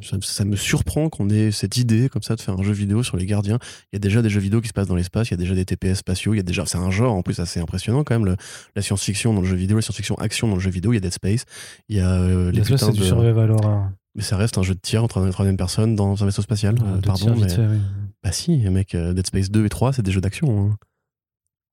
ça, 0.00 0.16
ça 0.22 0.44
me 0.44 0.54
surprend 0.56 1.08
qu'on 1.08 1.28
ait 1.28 1.50
cette 1.50 1.76
idée 1.76 2.08
comme 2.08 2.22
ça 2.22 2.36
de 2.36 2.40
faire 2.40 2.54
un 2.58 2.62
jeu 2.62 2.72
vidéo 2.72 3.02
sur 3.02 3.16
les 3.16 3.26
Gardiens. 3.26 3.58
Il 3.92 3.94
y 3.94 3.96
a 3.96 3.98
déjà 3.98 4.22
des 4.22 4.30
jeux 4.30 4.40
vidéo 4.40 4.60
qui 4.60 4.68
se 4.68 4.72
passent 4.72 4.86
dans 4.86 4.94
l'espace, 4.94 5.28
il 5.28 5.32
y 5.32 5.34
a 5.34 5.38
déjà 5.38 5.54
des 5.54 5.64
TPS 5.64 5.98
spatiaux, 5.98 6.34
il 6.34 6.36
y 6.36 6.40
a 6.40 6.44
déjà, 6.44 6.64
c'est 6.66 6.78
un 6.78 6.90
genre 6.90 7.14
en 7.14 7.22
plus 7.22 7.40
assez 7.40 7.58
impressionnant 7.60 8.04
quand 8.04 8.14
même, 8.14 8.24
le- 8.24 8.36
la 8.76 8.82
science-fiction 8.82 9.34
dans 9.34 9.40
le 9.40 9.46
jeu 9.46 9.56
vidéo, 9.56 9.76
la 9.76 9.82
science-fiction 9.82 10.14
action 10.18 10.46
dans 10.48 10.54
le 10.54 10.60
jeu 10.60 10.70
vidéo, 10.70 10.92
il 10.92 10.96
y 10.96 10.98
a 10.98 11.00
Dead 11.00 11.12
Space, 11.12 11.44
il 11.88 11.96
y 11.96 12.00
a 12.00 12.10
euh, 12.12 12.52
les 12.52 12.62
putains 12.62 12.90
de- 12.90 13.02
survival 13.02 13.50
horror. 13.50 13.88
Mais 14.14 14.22
ça 14.22 14.36
reste 14.36 14.56
un 14.58 14.62
jeu 14.62 14.74
de 14.74 14.80
tir 14.80 15.02
en 15.02 15.08
troisième 15.08 15.32
troisième 15.32 15.56
personne 15.56 15.96
dans 15.96 16.22
un 16.22 16.26
vaisseau 16.26 16.42
spatial. 16.42 16.76
Ah, 16.80 16.84
Euh, 16.84 17.00
pardon, 17.00 17.34
mais... 17.36 17.48
fait, 17.48 17.66
oui. 17.66 17.78
Bah 18.22 18.30
si, 18.30 18.56
mec, 18.70 18.94
Dead 18.96 19.26
Space 19.26 19.50
2 19.50 19.66
et 19.66 19.68
3, 19.68 19.92
c'est 19.92 20.02
des 20.02 20.12
jeux 20.12 20.20
d'action. 20.20 20.70
hein. 20.70 20.76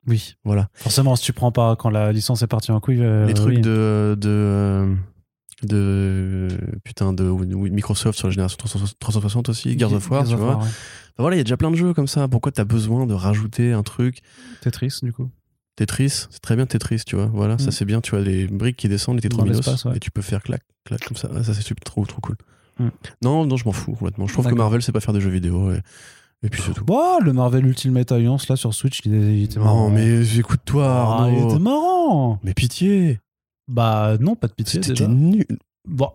Oui. 0.08 0.34
Voilà. 0.44 0.68
Forcément, 0.74 1.16
si 1.16 1.24
tu 1.24 1.32
prends 1.34 1.52
pas 1.52 1.76
quand 1.76 1.92
la 1.92 2.12
licence 2.12 2.42
est 2.42 2.48
partie 2.48 2.72
en 2.72 2.80
couille. 2.80 3.04
euh, 3.04 3.28
les 3.28 3.36
trucs 3.36 3.58
oui. 3.58 3.62
de, 3.62 4.18
de, 4.20 4.96
de 5.66 6.48
putain 6.84 7.14
de 7.14 7.24
Microsoft 7.24 8.18
sur 8.18 8.28
la 8.28 8.32
génération 8.32 8.58
360 8.58 8.98
360 9.00 9.50
aussi, 9.50 9.78
Gears 9.78 9.94
of 9.94 10.10
War, 10.10 10.26
Gears 10.26 10.38
tu 10.38 10.44
vois. 10.44 10.56
War, 10.58 10.68
voilà, 11.18 11.36
il 11.36 11.40
y 11.40 11.42
a 11.42 11.44
déjà 11.44 11.58
plein 11.58 11.72
de 11.72 11.76
jeux 11.76 11.94
comme 11.94 12.08
ça. 12.08 12.28
Pourquoi 12.28 12.52
t'as 12.52 12.64
besoin 12.64 13.06
de 13.06 13.14
rajouter 13.14 13.74
un 13.74 13.84
truc? 13.84 14.20
Tetris, 14.62 15.00
du 15.04 15.14
coup. 15.14 15.30
Tetris, 15.76 16.10
c'est 16.30 16.42
très 16.42 16.56
bien 16.56 16.66
Tetris, 16.66 17.02
tu 17.06 17.16
vois. 17.16 17.28
Voilà, 17.34 17.58
ça 17.58 17.68
Mm. 17.68 17.72
c'est 17.72 17.86
bien. 17.86 18.02
Tu 18.02 18.16
as 18.16 18.20
les 18.22 18.48
briques 18.48 18.78
qui 18.78 18.90
descendent, 18.90 19.16
les 19.18 19.22
tétrominos, 19.22 19.86
ouais. 19.86 19.98
et 19.98 20.00
tu 20.00 20.10
peux 20.12 20.22
faire 20.22 20.42
clac, 20.42 20.62
clac 20.86 21.04
comme 21.06 21.18
ça. 21.18 21.30
Ah, 21.36 21.44
ça 21.44 21.54
c'est 21.54 21.80
trop, 21.84 22.06
trop 22.06 22.22
cool. 22.22 22.36
Mm. 22.80 22.88
Non, 23.24 23.46
non, 23.46 23.56
je 23.58 23.66
m'en 23.66 23.72
fous 23.72 23.94
complètement. 23.94 24.28
Je 24.28 24.34
trouve 24.34 24.48
que. 24.48 24.56
Marvel 24.56 24.82
sait 24.82 24.92
pas 24.92 25.00
faire 25.00 25.14
des 25.14 25.22
jeux 25.22 25.30
vidéo. 25.30 25.72
Et, 25.72 25.80
et 26.44 26.50
puis 26.50 26.62
c'est 26.66 26.74
tout. 26.74 26.84
Bon, 26.86 27.20
le 27.20 27.34
Marvel 27.34 27.66
Ultimate 27.66 28.12
Alliance, 28.12 28.48
là, 28.48 28.56
sur 28.56 28.74
Switch, 28.74 29.02
il, 29.06 29.44
était 29.44 29.60
marrant. 29.60 29.90
Non, 29.90 29.96
mais 29.96 30.24
écoute-toi, 30.38 31.18
Ah, 31.20 31.30
il 31.32 31.44
était 31.46 31.60
marrant. 31.60 32.40
Mais 32.44 32.54
pitié, 32.54 33.20
Bah, 33.72 34.18
non, 34.20 34.36
pas 34.36 34.48
de 34.48 34.54
pitié. 34.54 34.82
c'était 34.84 35.08
nul. 35.08 35.46
Bon. 35.88 36.10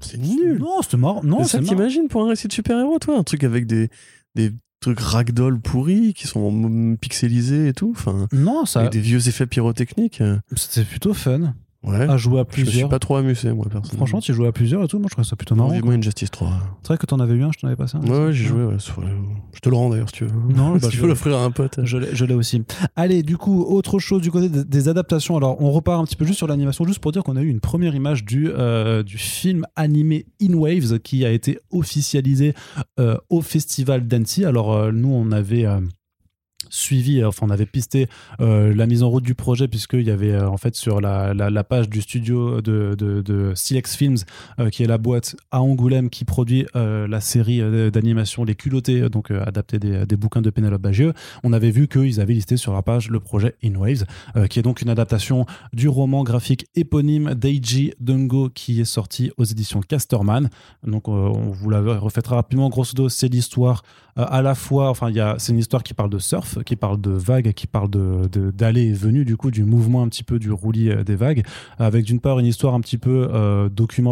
C'est 0.00 0.18
nul. 0.18 0.58
Non, 0.60 0.80
c'était 0.82 0.96
marrant. 0.96 1.22
Non, 1.24 1.42
c'est 1.44 1.58
ça 1.58 1.62
t'imagines 1.62 2.06
pour 2.08 2.22
un 2.24 2.28
récit 2.28 2.46
de 2.46 2.52
super-héros, 2.52 2.98
toi 3.00 3.18
Un 3.18 3.24
truc 3.24 3.42
avec 3.42 3.66
des, 3.66 3.88
des 4.36 4.52
trucs 4.80 5.00
ragdoll 5.00 5.58
pourris 5.60 6.14
qui 6.14 6.28
sont 6.28 6.96
pixelisés 7.00 7.68
et 7.68 7.72
tout. 7.72 7.92
Enfin, 7.96 8.28
Non, 8.32 8.64
ça, 8.64 8.80
avec 8.80 8.92
des 8.92 9.00
vieux 9.00 9.26
effets 9.28 9.46
pyrotechniques. 9.46 10.20
euh, 10.20 10.38
c'était 10.54 10.84
plutôt 10.84 11.14
fun 11.14 11.54
Ouais. 11.84 12.08
à 12.08 12.16
jouer 12.16 12.40
à 12.40 12.42
je 12.42 12.48
me 12.48 12.52
suis 12.52 12.62
plusieurs. 12.64 12.88
pas 12.88 12.98
trop 12.98 13.14
amusé, 13.16 13.52
moi, 13.52 13.64
personnellement. 13.70 13.98
Franchement, 13.98 14.20
tu 14.20 14.34
jouais 14.34 14.48
à 14.48 14.52
plusieurs 14.52 14.82
et 14.82 14.88
tout. 14.88 14.98
Moi, 14.98 15.06
je 15.08 15.14
trouvais 15.14 15.28
ça 15.28 15.36
plutôt 15.36 15.54
non, 15.54 15.64
marrant. 15.64 15.74
vivement 15.74 15.92
Injustice 15.92 16.30
3. 16.32 16.50
C'est 16.82 16.88
vrai 16.88 16.98
que 16.98 17.06
t'en 17.06 17.20
avais 17.20 17.34
eu 17.34 17.44
un, 17.44 17.52
je 17.54 17.60
t'en 17.60 17.68
avais 17.68 17.76
passé 17.76 17.96
un. 17.96 18.00
Ouais, 18.00 18.26
ouais, 18.26 18.32
j'ai 18.32 18.44
joué. 18.44 18.64
Ouais, 18.64 18.76
Je 18.78 19.60
te 19.60 19.68
le 19.68 19.76
rends 19.76 19.88
d'ailleurs 19.88 20.08
si 20.08 20.16
tu 20.16 20.24
veux. 20.24 20.32
Non, 20.54 20.72
bah, 20.72 20.80
si 20.82 20.88
tu 20.88 20.96
veux 20.96 21.06
l'offrir 21.06 21.36
à 21.36 21.44
un 21.44 21.52
pote. 21.52 21.78
Je 21.84 21.96
l'ai, 22.24 22.34
aussi. 22.34 22.64
Allez, 22.96 23.22
du 23.22 23.36
coup, 23.36 23.62
autre 23.62 24.00
chose 24.00 24.20
du 24.22 24.32
côté 24.32 24.48
des, 24.48 24.64
des 24.64 24.88
adaptations. 24.88 25.36
Alors, 25.36 25.62
on 25.62 25.70
repart 25.70 26.00
un 26.00 26.04
petit 26.04 26.16
peu 26.16 26.24
juste 26.24 26.38
sur 26.38 26.48
l'animation, 26.48 26.84
juste 26.84 26.98
pour 26.98 27.12
dire 27.12 27.22
qu'on 27.22 27.36
a 27.36 27.42
eu 27.42 27.48
une 27.48 27.60
première 27.60 27.94
image 27.94 28.24
du, 28.24 28.48
euh, 28.50 29.04
du 29.04 29.16
film 29.16 29.64
animé 29.76 30.26
In 30.42 30.54
Waves 30.54 30.98
qui 30.98 31.24
a 31.24 31.30
été 31.30 31.60
officialisé 31.70 32.54
euh, 32.98 33.16
au 33.30 33.40
festival 33.40 34.06
d'Annecy. 34.08 34.44
Alors, 34.44 34.72
euh, 34.72 34.90
nous, 34.90 35.10
on 35.12 35.30
avait. 35.30 35.64
Euh, 36.68 36.70
suivi, 36.70 37.24
enfin 37.24 37.46
on 37.46 37.50
avait 37.50 37.66
pisté 37.66 38.08
euh, 38.40 38.74
la 38.74 38.86
mise 38.86 39.02
en 39.02 39.08
route 39.08 39.24
du 39.24 39.34
projet 39.34 39.68
puisqu'il 39.68 40.02
y 40.06 40.10
avait 40.10 40.32
euh, 40.32 40.48
en 40.48 40.56
fait 40.56 40.74
sur 40.74 41.00
la, 41.00 41.34
la, 41.34 41.64
page 41.64 41.88
du 41.88 42.00
studio 42.00 42.60
de, 42.60 42.94
de, 42.94 43.54
Films 43.86 44.16
euh, 44.58 44.70
qui 44.70 44.82
est 44.82 44.86
la 44.86 44.98
boîte 44.98 45.36
à 45.50 45.60
Angoulême 45.62 46.10
qui 46.10 46.24
produit 46.24 46.66
euh, 46.76 47.06
la 47.06 47.20
série 47.20 47.60
euh, 47.60 47.90
d'animation 47.90 48.44
Les 48.44 48.54
Culottés, 48.54 49.02
euh, 49.02 49.08
donc 49.08 49.30
euh, 49.30 49.42
adapté 49.46 49.78
des, 49.78 50.06
des 50.06 50.16
bouquins 50.16 50.42
de 50.42 50.50
Pénélope 50.50 50.82
Bagieux. 50.82 51.12
On 51.44 51.52
avait 51.52 51.70
vu 51.70 51.88
qu'ils 51.88 52.20
avaient 52.20 52.34
listé 52.34 52.56
sur 52.56 52.72
la 52.72 52.82
page 52.82 53.10
le 53.10 53.20
projet 53.20 53.56
In 53.64 53.74
Waves, 53.76 54.04
euh, 54.36 54.46
qui 54.46 54.58
est 54.58 54.62
donc 54.62 54.82
une 54.82 54.90
adaptation 54.90 55.46
du 55.72 55.88
roman 55.88 56.24
graphique 56.24 56.66
éponyme 56.74 57.34
d'Eiji 57.34 57.92
Dungo 58.00 58.50
qui 58.50 58.80
est 58.80 58.84
sorti 58.84 59.30
aux 59.36 59.44
éditions 59.44 59.80
Casterman. 59.80 60.48
Donc 60.86 61.08
euh, 61.08 61.12
on 61.12 61.50
vous 61.50 61.70
la 61.70 61.80
refait 61.98 62.22
rapidement. 62.26 62.68
Grosso 62.68 62.92
modo, 62.96 63.08
c'est 63.08 63.28
l'histoire 63.28 63.82
euh, 64.18 64.26
à 64.28 64.42
la 64.42 64.54
fois, 64.54 64.90
enfin 64.90 65.12
c'est 65.38 65.52
une 65.52 65.58
histoire 65.58 65.82
qui 65.82 65.94
parle 65.94 66.10
de 66.10 66.18
surf, 66.18 66.57
qui 66.64 66.76
parle 66.76 67.00
de 67.00 67.10
vagues, 67.10 67.52
qui 67.52 67.66
parle 67.66 67.90
de, 67.90 68.28
d'aller 68.50 68.86
et 68.86 68.92
venue 68.92 69.24
du 69.24 69.36
coup 69.36 69.50
du 69.50 69.64
mouvement 69.64 70.02
un 70.02 70.08
petit 70.08 70.24
peu 70.24 70.38
du 70.38 70.50
roulis 70.52 70.90
euh, 70.90 71.04
des 71.04 71.16
vagues, 71.16 71.44
avec 71.78 72.04
d'une 72.04 72.20
part 72.20 72.38
une 72.38 72.46
histoire 72.46 72.74
un 72.74 72.80
petit 72.80 72.98
peu 72.98 73.28
euh, 73.32 73.68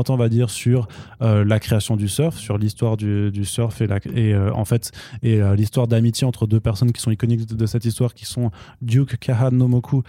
on 0.08 0.16
va 0.16 0.28
dire 0.28 0.50
sur 0.50 0.88
euh, 1.22 1.44
la 1.44 1.58
création 1.60 1.96
du 1.96 2.08
surf, 2.08 2.36
sur 2.36 2.58
l'histoire 2.58 2.96
du, 2.96 3.44
surf 3.44 3.80
et, 3.80 4.34
euh, 4.34 4.52
en 4.52 4.64
fait 4.64 4.92
et 5.22 5.40
l'histoire 5.56 5.86
d'amitié 5.86 6.26
entre 6.26 6.46
deux 6.46 6.60
personnes 6.60 6.92
qui 6.92 7.00
sont 7.00 7.10
iconiques 7.10 7.46
de, 7.46 7.66
cette 7.66 7.84
histoire, 7.84 8.14
qui 8.14 8.24
sont 8.24 8.50
Duke 8.82 9.18
Kahanamoku, 9.18 10.02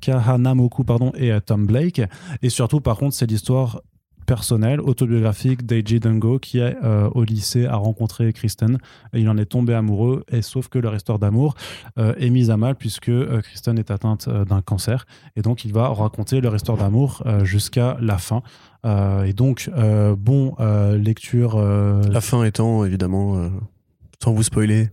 Kahanamoku 0.00 0.84
pardon, 0.84 1.12
et 1.16 1.32
Tom 1.44 1.66
Blake. 1.66 2.02
Et 2.42 2.50
surtout, 2.50 2.80
par 2.80 2.96
contre, 2.96 3.14
c'est 3.14 3.26
l'histoire 3.26 3.80
personnelle, 4.30 4.80
autobiographique 4.80 5.66
d'Eiji 5.66 5.98
Dungo 5.98 6.38
qui 6.38 6.60
est 6.60 6.76
euh, 6.84 7.10
au 7.16 7.24
lycée 7.24 7.66
a 7.66 7.74
rencontré 7.74 8.32
Kristen. 8.32 8.78
Il 9.12 9.28
en 9.28 9.36
est 9.36 9.44
tombé 9.44 9.74
amoureux 9.74 10.24
et 10.30 10.40
sauf 10.40 10.68
que 10.68 10.78
leur 10.78 10.94
histoire 10.94 11.18
d'amour 11.18 11.56
euh, 11.98 12.14
est 12.16 12.30
mise 12.30 12.48
à 12.52 12.56
mal 12.56 12.76
puisque 12.76 13.08
euh, 13.08 13.40
Kristen 13.40 13.76
est 13.76 13.90
atteinte 13.90 14.28
d'un 14.28 14.62
cancer. 14.62 15.04
Et 15.34 15.42
donc 15.42 15.64
il 15.64 15.72
va 15.72 15.88
raconter 15.88 16.40
leur 16.40 16.54
histoire 16.54 16.78
d'amour 16.78 17.24
jusqu'à 17.42 17.96
la 18.00 18.18
fin. 18.18 18.42
Et 18.84 19.32
donc 19.32 19.68
bon 20.16 20.54
lecture 20.92 21.58
La 21.58 22.20
fin 22.20 22.44
étant, 22.44 22.84
évidemment, 22.84 23.50
sans 24.22 24.32
vous 24.32 24.44
spoiler, 24.44 24.90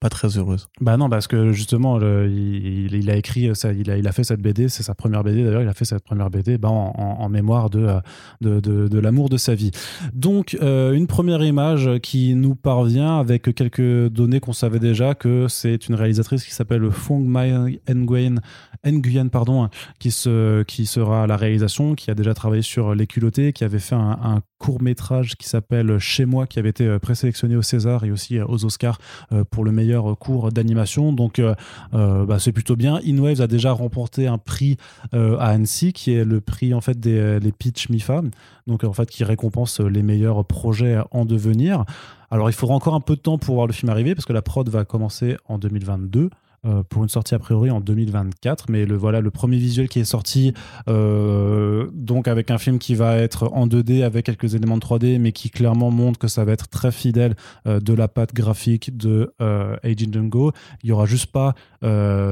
pas 0.00 0.08
très 0.08 0.38
heureuse. 0.38 0.68
Bah 0.80 0.96
non, 0.96 1.08
parce 1.08 1.26
que 1.26 1.52
justement, 1.52 1.98
il, 2.00 3.10
a 3.10 3.16
écrit, 3.16 3.54
ça, 3.54 3.72
il, 3.72 3.90
a, 3.90 4.12
fait 4.12 4.24
cette 4.24 4.40
BD, 4.40 4.68
c'est 4.68 4.82
sa 4.84 4.94
première 4.94 5.24
BD 5.24 5.42
d'ailleurs, 5.44 5.62
il 5.62 5.68
a 5.68 5.74
fait 5.74 5.84
cette 5.84 6.04
première 6.04 6.30
BD 6.30 6.56
bah, 6.56 6.68
en, 6.68 7.28
mémoire 7.28 7.68
de, 7.68 7.80
euh, 7.80 8.00
de, 8.40 8.60
de- 8.60 8.88
de 8.88 8.98
l'amour 8.98 9.28
de 9.28 9.36
sa 9.36 9.54
vie. 9.54 9.70
Donc, 10.14 10.56
euh, 10.62 10.92
une 10.92 11.06
première 11.08 11.42
image 11.42 11.90
qui 12.00 12.34
nous 12.34 12.54
parvient 12.54 13.18
avec 13.18 13.54
quelques 13.54 14.08
données 14.08 14.40
qu'on 14.40 14.52
savait 14.52 14.78
déjà, 14.78 15.14
que 15.14 15.46
c'est 15.48 15.88
une 15.88 15.94
réalisatrice 15.94 16.44
qui 16.44 16.52
s'appelle 16.52 16.90
Fong 16.90 17.20
Mai 17.20 17.52
Nguyen, 17.88 18.40
Nguyen 18.86 19.28
pardon, 19.28 19.68
qui, 19.98 20.10
se, 20.10 20.62
qui 20.62 20.86
sera 20.86 21.24
à 21.24 21.26
la 21.26 21.36
réalisation, 21.36 21.94
qui 21.94 22.10
a 22.10 22.14
déjà 22.14 22.34
travaillé 22.34 22.62
sur 22.62 22.94
Les 22.94 23.06
Culottés, 23.06 23.52
qui 23.52 23.64
avait 23.64 23.78
fait 23.80 23.96
un, 23.96 24.18
un 24.22 24.42
court 24.58 24.82
métrage 24.82 25.36
qui 25.36 25.48
s'appelle 25.48 25.98
Chez 25.98 26.24
moi, 26.24 26.46
qui 26.46 26.58
avait 26.58 26.68
été 26.70 26.86
euh, 26.86 26.98
présélectionné 26.98 27.56
au 27.56 27.62
César 27.62 28.04
et 28.04 28.10
aussi 28.10 28.38
euh, 28.38 28.44
aux 28.46 28.64
Oscars 28.64 28.98
euh, 29.32 29.44
pour 29.44 29.64
le 29.64 29.72
meilleur 29.72 29.87
cours 30.18 30.50
d'animation. 30.52 31.12
Donc, 31.12 31.38
euh, 31.38 31.54
euh, 31.94 32.24
bah, 32.26 32.38
c'est 32.38 32.52
plutôt 32.52 32.76
bien. 32.76 33.00
InWaves 33.04 33.40
a 33.40 33.46
déjà 33.46 33.72
remporté 33.72 34.26
un 34.26 34.38
prix 34.38 34.76
euh, 35.14 35.36
à 35.38 35.48
Annecy, 35.48 35.92
qui 35.92 36.12
est 36.12 36.24
le 36.24 36.40
prix 36.40 36.74
en 36.74 36.80
fait 36.80 36.98
des 36.98 37.40
les 37.40 37.52
Pitch 37.52 37.88
MIFA, 37.88 38.22
donc 38.66 38.84
en 38.84 38.92
fait 38.92 39.08
qui 39.10 39.24
récompense 39.24 39.80
les 39.80 40.02
meilleurs 40.02 40.44
projets 40.44 40.98
en 41.10 41.24
devenir. 41.24 41.84
Alors, 42.30 42.50
il 42.50 42.52
faudra 42.52 42.74
encore 42.74 42.94
un 42.94 43.00
peu 43.00 43.16
de 43.16 43.20
temps 43.20 43.38
pour 43.38 43.54
voir 43.54 43.66
le 43.66 43.72
film 43.72 43.90
arriver, 43.90 44.14
parce 44.14 44.26
que 44.26 44.32
la 44.32 44.42
prod 44.42 44.68
va 44.68 44.84
commencer 44.84 45.36
en 45.46 45.58
2022. 45.58 46.30
Euh, 46.66 46.82
pour 46.82 47.04
une 47.04 47.08
sortie 47.08 47.36
a 47.36 47.38
priori 47.38 47.70
en 47.70 47.80
2024 47.80 48.66
mais 48.68 48.84
le 48.84 48.96
voilà 48.96 49.20
le 49.20 49.30
premier 49.30 49.58
visuel 49.58 49.88
qui 49.88 50.00
est 50.00 50.04
sorti 50.04 50.54
euh, 50.88 51.88
donc 51.92 52.26
avec 52.26 52.50
un 52.50 52.58
film 52.58 52.80
qui 52.80 52.96
va 52.96 53.16
être 53.16 53.48
en 53.52 53.68
2D 53.68 54.02
avec 54.02 54.26
quelques 54.26 54.56
éléments 54.56 54.76
de 54.76 54.82
3D 54.82 55.20
mais 55.20 55.30
qui 55.30 55.50
clairement 55.50 55.92
montre 55.92 56.18
que 56.18 56.26
ça 56.26 56.44
va 56.44 56.50
être 56.50 56.66
très 56.66 56.90
fidèle 56.90 57.36
euh, 57.68 57.78
de 57.78 57.92
la 57.92 58.08
patte 58.08 58.34
graphique 58.34 58.96
de 58.96 59.32
Agent 59.38 60.10
Dungo. 60.10 60.50
Il 60.82 60.88
y 60.88 60.92
aura 60.92 61.06
juste 61.06 61.26
pas 61.26 61.54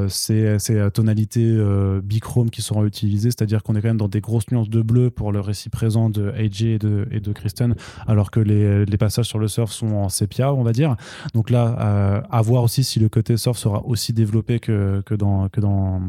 ces, 0.08 0.58
ces 0.58 0.90
tonalités 0.90 1.56
bichrome 2.02 2.50
qui 2.50 2.62
seront 2.62 2.84
utilisées. 2.84 3.30
C'est-à-dire 3.30 3.62
qu'on 3.62 3.76
est 3.76 3.80
quand 3.80 3.88
même 3.88 3.96
dans 3.96 4.08
des 4.08 4.20
grosses 4.20 4.50
nuances 4.50 4.70
de 4.70 4.82
bleu 4.82 5.10
pour 5.10 5.30
le 5.30 5.40
récit 5.40 5.68
présent 5.68 6.10
de 6.10 6.30
AJ 6.30 6.62
et 6.62 6.78
de, 6.78 7.06
et 7.12 7.20
de 7.20 7.32
Kristen 7.32 7.74
alors 8.06 8.30
que 8.30 8.40
les, 8.40 8.84
les 8.84 8.96
passages 8.96 9.26
sur 9.26 9.38
le 9.38 9.46
surf 9.46 9.70
sont 9.70 9.92
en 9.94 10.08
sépia 10.08 10.52
on 10.52 10.64
va 10.64 10.72
dire. 10.72 10.96
Donc 11.34 11.50
là 11.50 12.24
à 12.28 12.42
voir 12.42 12.64
aussi 12.64 12.82
si 12.82 12.98
le 12.98 13.08
côté 13.08 13.36
surf 13.36 13.56
sera 13.56 13.84
aussi 13.86 14.12
développé 14.16 14.58
que, 14.58 15.02
dans, 15.16 15.48
que, 15.48 15.60
dans, 15.60 16.00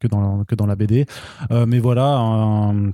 que, 0.00 0.06
dans, 0.08 0.44
que 0.44 0.54
dans 0.54 0.66
la 0.66 0.76
BD 0.76 1.06
Euh, 1.50 1.64
mais 1.66 1.78
voilà 1.78 2.04
un- 2.18 2.92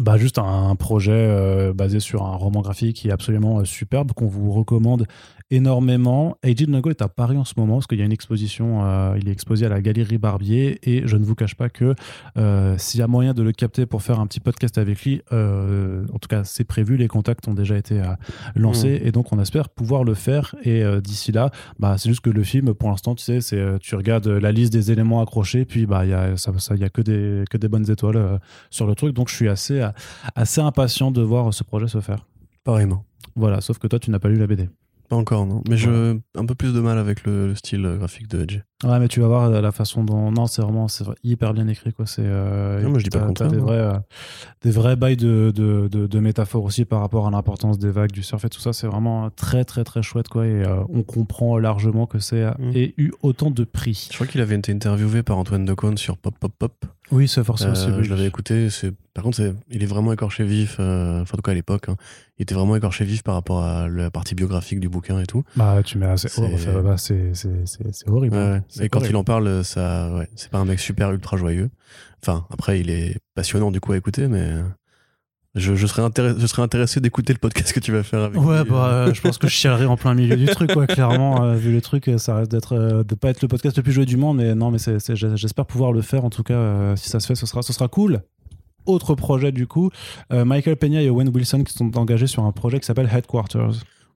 bah, 0.00 0.16
juste 0.18 0.38
un 0.38 0.74
projet 0.74 1.12
euh, 1.12 1.72
basé 1.72 2.00
sur 2.00 2.24
un 2.26 2.34
roman 2.36 2.60
graphique 2.60 2.96
qui 2.96 3.08
est 3.08 3.12
absolument 3.12 3.60
euh, 3.60 3.64
superbe, 3.64 4.12
qu'on 4.12 4.26
vous 4.26 4.50
recommande 4.50 5.06
énormément. 5.50 6.36
Eiji 6.42 6.68
Nago 6.68 6.90
est 6.90 7.02
à 7.02 7.08
Paris 7.08 7.36
en 7.36 7.44
ce 7.44 7.54
moment, 7.56 7.74
parce 7.74 7.86
qu'il 7.86 7.98
y 7.98 8.02
a 8.02 8.04
une 8.04 8.12
exposition, 8.12 8.84
euh, 8.84 9.16
il 9.20 9.28
est 9.28 9.32
exposé 9.32 9.66
à 9.66 9.68
la 9.68 9.80
Galerie 9.80 10.18
Barbier, 10.18 10.78
et 10.82 11.06
je 11.06 11.16
ne 11.16 11.24
vous 11.24 11.34
cache 11.34 11.54
pas 11.54 11.68
que 11.68 11.94
euh, 12.36 12.76
s'il 12.78 13.00
y 13.00 13.02
a 13.02 13.06
moyen 13.06 13.32
de 13.32 13.42
le 13.42 13.52
capter 13.52 13.86
pour 13.86 14.02
faire 14.02 14.18
un 14.18 14.26
petit 14.26 14.40
podcast 14.40 14.78
avec 14.78 15.02
lui, 15.04 15.22
euh, 15.32 16.04
en 16.12 16.18
tout 16.18 16.28
cas 16.28 16.44
c'est 16.44 16.64
prévu, 16.64 16.96
les 16.96 17.08
contacts 17.08 17.46
ont 17.48 17.54
déjà 17.54 17.76
été 17.76 18.00
euh, 18.00 18.14
lancés, 18.54 19.00
et 19.04 19.12
donc 19.12 19.32
on 19.32 19.40
espère 19.40 19.68
pouvoir 19.68 20.04
le 20.04 20.14
faire, 20.14 20.54
et 20.64 20.82
d'ici 21.00 21.32
là, 21.32 21.50
bah, 21.78 21.96
c'est 21.98 22.08
juste 22.08 22.22
que 22.22 22.30
le 22.30 22.42
film, 22.42 22.74
pour 22.74 22.90
l'instant, 22.90 23.14
tu 23.14 23.22
sais, 23.22 23.40
c'est, 23.40 23.78
tu 23.80 23.94
regardes 23.94 24.26
la 24.26 24.52
liste 24.52 24.72
des 24.72 24.90
éléments 24.90 25.20
accrochés, 25.20 25.64
puis 25.64 25.86
bah, 25.86 26.04
il 26.04 26.10
y 26.10 26.14
a, 26.14 26.36
ça, 26.36 26.52
y 26.74 26.84
a 26.84 26.88
que, 26.88 27.02
des, 27.02 27.44
que 27.50 27.56
des 27.56 27.68
bonnes 27.68 27.90
étoiles 27.90 28.40
sur 28.70 28.86
le 28.86 28.94
truc, 28.94 29.14
donc 29.14 29.28
je 29.28 29.34
suis 29.34 29.48
assez, 29.48 29.86
assez 30.34 30.60
impatient 30.60 31.10
de 31.10 31.22
voir 31.22 31.52
ce 31.54 31.62
projet 31.62 31.86
se 31.86 32.00
faire. 32.00 32.26
Pareillement. 32.64 33.04
Voilà, 33.36 33.60
sauf 33.60 33.78
que 33.78 33.86
toi, 33.86 33.98
tu 33.98 34.10
n'as 34.10 34.18
pas 34.18 34.28
lu 34.28 34.36
la 34.36 34.46
BD. 34.46 34.68
Pas 35.08 35.16
encore, 35.16 35.46
non. 35.46 35.62
Mais 35.68 35.76
je 35.76 36.18
un 36.34 36.46
peu 36.46 36.54
plus 36.54 36.72
de 36.72 36.80
mal 36.80 36.98
avec 36.98 37.24
le, 37.24 37.46
le 37.48 37.54
style 37.54 37.82
graphique 37.98 38.28
de 38.28 38.42
Edge. 38.42 38.60
Ouais, 38.84 38.98
mais 38.98 39.08
tu 39.08 39.20
vas 39.20 39.26
voir 39.28 39.44
euh, 39.44 39.60
la 39.62 39.72
façon 39.72 40.04
dont. 40.04 40.30
Non, 40.30 40.46
c'est 40.46 40.60
vraiment 40.60 40.86
c'est 40.86 41.04
hyper 41.24 41.54
bien 41.54 41.66
écrit. 41.66 41.94
Quoi. 41.94 42.04
C'est, 42.04 42.20
euh, 42.24 42.82
Non, 42.82 42.90
moi, 42.90 42.98
je 42.98 43.04
dis 43.04 43.10
pas 43.10 43.20
le 43.20 43.26
contraire, 43.28 43.50
Des 43.50 43.56
vrais, 43.56 43.78
euh, 43.78 43.98
des 44.62 44.70
vrais 44.70 44.96
bails 44.96 45.16
de, 45.16 45.50
de, 45.54 45.88
de, 45.90 46.06
de 46.06 46.20
métaphores 46.20 46.62
aussi 46.64 46.84
par 46.84 47.00
rapport 47.00 47.26
à 47.26 47.30
l'importance 47.30 47.78
des 47.78 47.90
vagues, 47.90 48.12
du 48.12 48.22
surf 48.22 48.44
et 48.44 48.50
tout 48.50 48.60
ça. 48.60 48.74
C'est 48.74 48.86
vraiment 48.86 49.30
très, 49.30 49.64
très, 49.64 49.82
très 49.82 50.02
chouette. 50.02 50.28
Quoi. 50.28 50.46
Et 50.46 50.62
euh, 50.62 50.82
on 50.90 51.02
comprend 51.02 51.58
largement 51.58 52.06
que 52.06 52.18
c'est 52.18 52.44
Mm. 52.58 52.70
et 52.74 52.94
eu 52.98 53.12
autant 53.22 53.50
de 53.50 53.64
prix. 53.64 54.08
Je 54.10 54.14
crois 54.14 54.26
qu'il 54.26 54.40
avait 54.42 54.56
été 54.56 54.72
interviewé 54.72 55.22
par 55.22 55.38
Antoine 55.38 55.64
Decaune 55.64 55.96
sur 55.96 56.18
Pop 56.18 56.34
Pop 56.38 56.52
Pop. 56.58 56.84
Oui, 57.12 57.28
c'est 57.28 57.44
forcément 57.44 57.72
aussi. 57.72 57.86
oui. 57.96 58.02
je 58.04 58.10
l'avais 58.10 58.26
écouté. 58.26 58.68
C'est... 58.68 58.92
Par 59.14 59.22
contre, 59.24 59.36
c'est... 59.36 59.54
il 59.70 59.82
est 59.82 59.86
vraiment 59.86 60.12
écorché 60.12 60.44
vif. 60.44 60.74
Enfin, 60.80 61.20
en 61.22 61.24
tout 61.36 61.40
cas, 61.42 61.52
à 61.52 61.54
l'époque, 61.54 61.88
hein. 61.88 61.96
il 62.38 62.42
était 62.42 62.54
vraiment 62.54 62.74
écorché 62.76 63.04
vif 63.04 63.22
par 63.22 63.34
rapport 63.34 63.62
à 63.62 63.88
la 63.88 64.10
partie 64.10 64.34
biographique 64.34 64.80
du 64.80 64.88
bouquin 64.88 65.20
et 65.20 65.26
tout. 65.26 65.44
Bah, 65.54 65.82
tu 65.84 65.98
mets 65.98 66.06
assez. 66.06 66.28
C'est- 66.28 66.42
oh, 66.76 66.82
bah, 66.82 66.96
c'est, 66.98 67.32
c'est, 67.34 68.08
horrible. 68.08 68.36
Ouais, 68.36 68.42
hein. 68.42 68.52
ouais. 68.54 68.62
Et 68.80 68.88
quand 68.88 69.00
il 69.08 69.16
en 69.16 69.24
parle, 69.24 69.64
ça, 69.64 70.10
ouais, 70.14 70.28
c'est 70.36 70.50
pas 70.50 70.58
un 70.58 70.64
mec 70.64 70.78
super 70.80 71.12
ultra 71.12 71.36
joyeux. 71.36 71.70
Enfin, 72.22 72.46
après, 72.50 72.80
il 72.80 72.90
est 72.90 73.16
passionnant 73.34 73.70
du 73.70 73.80
coup 73.80 73.92
à 73.92 73.96
écouter, 73.96 74.26
mais 74.28 74.40
euh, 74.40 74.62
je, 75.54 75.74
je 75.74 75.86
serais, 75.86 76.02
intéressé, 76.02 76.40
je 76.40 76.46
serais 76.46 76.62
intéressé 76.62 77.00
d'écouter 77.00 77.32
le 77.32 77.38
podcast 77.38 77.72
que 77.72 77.80
tu 77.80 77.92
vas 77.92 78.02
faire 78.02 78.20
avec 78.24 78.40
Ouais, 78.40 78.62
lui, 78.64 78.70
bah, 78.70 78.88
euh. 78.92 79.14
je 79.14 79.20
pense 79.20 79.38
que 79.38 79.46
je 79.48 79.52
chialerai 79.54 79.86
en 79.86 79.96
plein 79.96 80.14
milieu 80.14 80.36
du 80.36 80.46
truc, 80.46 80.72
quoi, 80.72 80.86
clairement. 80.86 81.44
euh, 81.44 81.54
vu 81.54 81.72
le 81.72 81.80
truc, 81.80 82.10
ça 82.18 82.36
reste 82.36 82.50
d'être, 82.50 82.74
euh, 82.74 83.04
de 83.04 83.14
pas 83.14 83.30
être 83.30 83.40
le 83.42 83.48
podcast 83.48 83.76
le 83.76 83.82
plus 83.82 83.92
joué 83.92 84.04
du 84.04 84.16
monde, 84.16 84.38
mais 84.38 84.54
non, 84.54 84.70
mais 84.70 84.78
c'est, 84.78 84.98
c'est- 84.98 85.14
j'espère 85.16 85.66
pouvoir 85.66 85.92
le 85.92 86.02
faire. 86.02 86.24
En 86.24 86.30
tout 86.30 86.42
cas, 86.42 86.94
si 86.96 87.08
ça 87.08 87.20
se 87.20 87.26
fait, 87.26 87.34
ce 87.36 87.46
sera, 87.46 87.62
ce 87.62 87.72
sera 87.72 87.88
cool. 87.88 88.22
Autre 88.86 89.14
projet, 89.14 89.50
du 89.52 89.66
coup, 89.66 89.90
Michael 90.30 90.76
Peña 90.76 91.02
et 91.02 91.10
Owen 91.10 91.28
Wilson 91.34 91.64
qui 91.64 91.72
sont 91.72 91.96
engagés 91.98 92.26
sur 92.28 92.44
un 92.44 92.52
projet 92.52 92.78
qui 92.80 92.86
s'appelle 92.86 93.08
Headquarters. 93.12 93.72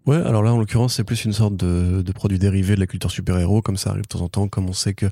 Ouais, 0.06 0.16
alors 0.16 0.42
là, 0.42 0.52
en 0.52 0.58
l'occurrence, 0.58 0.94
c'est 0.94 1.04
plus 1.04 1.24
une 1.24 1.32
sorte 1.32 1.56
de, 1.56 2.02
de 2.02 2.12
produit 2.12 2.38
dérivé 2.38 2.74
de 2.74 2.80
la 2.80 2.86
culture 2.86 3.10
super-héros, 3.10 3.62
comme 3.62 3.76
ça 3.76 3.90
arrive 3.90 4.02
de 4.02 4.08
temps 4.08 4.22
en 4.22 4.28
temps, 4.28 4.48
comme 4.48 4.68
on 4.68 4.72
sait 4.72 4.94
que 4.94 5.06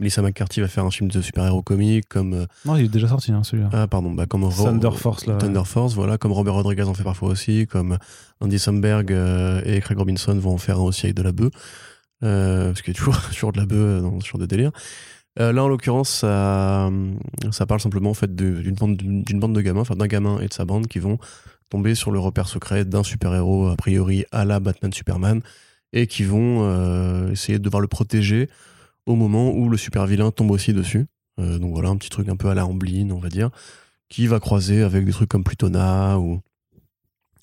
Melissa 0.00 0.22
McCarthy 0.22 0.60
va 0.60 0.68
faire 0.68 0.84
un 0.84 0.92
film 0.92 1.10
de 1.10 1.20
super-héros 1.20 1.62
comique, 1.62 2.08
comme. 2.08 2.32
euh, 2.34 2.46
Non, 2.64 2.76
il 2.76 2.84
est 2.84 2.88
déjà 2.88 3.08
sorti, 3.08 3.32
hein, 3.32 3.42
celui-là. 3.42 3.68
ah, 3.72 3.86
pardon, 3.88 4.12
bah, 4.12 4.26
comme 4.26 4.44
Ro- 4.44 4.64
Thunder 4.64 4.90
Force, 4.94 5.26
là. 5.26 5.36
Thunder 5.38 5.64
Force, 5.64 5.94
voilà, 5.94 6.18
comme 6.18 6.30
Robert 6.32 6.54
Rodriguez 6.54 6.84
en 6.84 6.94
fait 6.94 7.02
parfois 7.02 7.30
aussi, 7.30 7.66
comme 7.66 7.98
Andy 8.40 8.58
Samberg 8.60 9.10
euh, 9.12 9.60
et 9.64 9.80
Craig 9.80 9.98
Robinson 9.98 10.34
vont 10.38 10.52
en 10.54 10.58
faire 10.58 10.78
un 10.78 10.82
aussi 10.82 11.06
avec 11.06 11.16
de 11.16 11.22
la 11.22 11.32
bœuf, 11.32 11.50
euh, 12.22 12.68
parce 12.68 12.82
qu'il 12.82 12.94
y 12.94 12.96
a 12.96 12.98
toujours, 12.98 13.20
toujours 13.32 13.50
de 13.52 13.58
la 13.58 13.66
bœuf 13.66 14.02
dans 14.02 14.20
ce 14.20 14.28
genre 14.28 14.38
de 14.38 14.46
délire. 14.46 14.70
Euh, 15.40 15.52
là, 15.52 15.64
en 15.64 15.68
l'occurrence, 15.68 16.10
ça, 16.10 16.90
ça 17.50 17.66
parle 17.66 17.80
simplement 17.80 18.10
en 18.10 18.14
fait 18.14 18.34
d'une 18.34 18.74
bande, 18.74 18.96
d'une 18.96 19.40
bande 19.40 19.54
de 19.54 19.60
gamins, 19.60 19.80
enfin 19.80 19.94
d'un 19.96 20.06
gamin 20.06 20.38
et 20.40 20.46
de 20.48 20.52
sa 20.52 20.64
bande 20.64 20.86
qui 20.86 20.98
vont 21.00 21.18
tomber 21.68 21.94
sur 21.94 22.10
le 22.10 22.18
repère 22.18 22.48
secret 22.48 22.84
d'un 22.84 23.02
super-héros, 23.02 23.68
a 23.68 23.76
priori 23.76 24.24
à 24.32 24.44
la 24.44 24.60
Batman-Superman, 24.60 25.40
et 25.92 26.06
qui 26.06 26.24
vont 26.24 26.64
euh, 26.64 27.30
essayer 27.32 27.58
de 27.58 27.64
devoir 27.64 27.80
le 27.80 27.88
protéger 27.88 28.48
au 29.06 29.16
moment 29.16 29.50
où 29.52 29.68
le 29.68 29.76
super-vilain 29.76 30.30
tombe 30.30 30.50
aussi 30.50 30.72
dessus. 30.72 31.06
Euh, 31.38 31.58
donc 31.58 31.72
voilà, 31.72 31.88
un 31.88 31.96
petit 31.96 32.10
truc 32.10 32.28
un 32.28 32.36
peu 32.36 32.48
à 32.48 32.54
la 32.54 32.66
Amblin, 32.66 33.10
on 33.10 33.18
va 33.18 33.28
dire, 33.28 33.50
qui 34.08 34.26
va 34.26 34.40
croiser 34.40 34.82
avec 34.82 35.04
des 35.04 35.12
trucs 35.12 35.28
comme 35.28 35.44
Plutona 35.44 36.18
ou, 36.18 36.40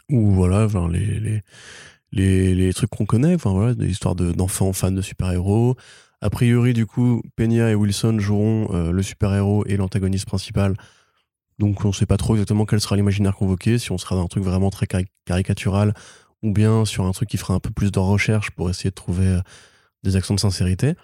voilà, 0.10 0.68
les, 0.92 1.42
les, 2.56 2.74
trucs 2.74 2.90
qu'on 2.92 3.06
connaît, 3.06 3.36
enfin 3.36 3.52
voilà, 3.52 3.74
des 3.74 3.90
histoires 3.90 4.16
de- 4.16 4.32
d'enfants 4.32 4.74
fans 4.74 4.92
de 4.92 5.02
super-héros. 5.02 5.76
A 6.22 6.30
priori, 6.30 6.74
du 6.74 6.86
coup, 6.86 7.22
Peña 7.36 7.70
et 7.72 7.76
Wilson 7.76 8.20
joueront 8.20 8.70
euh, 8.74 8.92
le 8.92 9.04
super-héros 9.04 9.66
et 9.68 9.78
l'antagoniste 9.78 10.26
principal. 10.26 10.76
Donc 11.60 11.86
on 11.86 11.92
sait 11.92 12.06
pas 12.06 12.18
trop 12.18 12.34
exactement 12.36 12.66
quel 12.66 12.82
sera 12.82 12.96
l'imaginaire 12.96 13.36
convoqué, 13.36 13.78
si 13.78 13.92
on 13.92 13.98
sera 13.98 14.16
dans 14.16 14.24
un 14.24 14.28
truc 14.28 14.44
vraiment 14.44 14.70
très 14.70 14.88
cari- 14.88 15.08
caricatural 15.26 15.94
ou 16.44 16.52
bien 16.52 16.86
sur 16.86 17.06
un 17.06 17.12
truc 17.12 17.30
qui 17.30 17.38
fera 17.38 17.54
un 17.54 17.60
peu 17.60 17.72
plus 17.72 17.92
de 17.92 18.00
recherche 18.00 18.52
pour 18.52 18.70
essayer 18.70 18.90
de 18.90 18.96
trouver 18.96 19.28
euh, 19.28 19.40
des 20.04 20.16
accents 20.16 20.36
de 20.36 20.40
sincérité. 20.40 20.96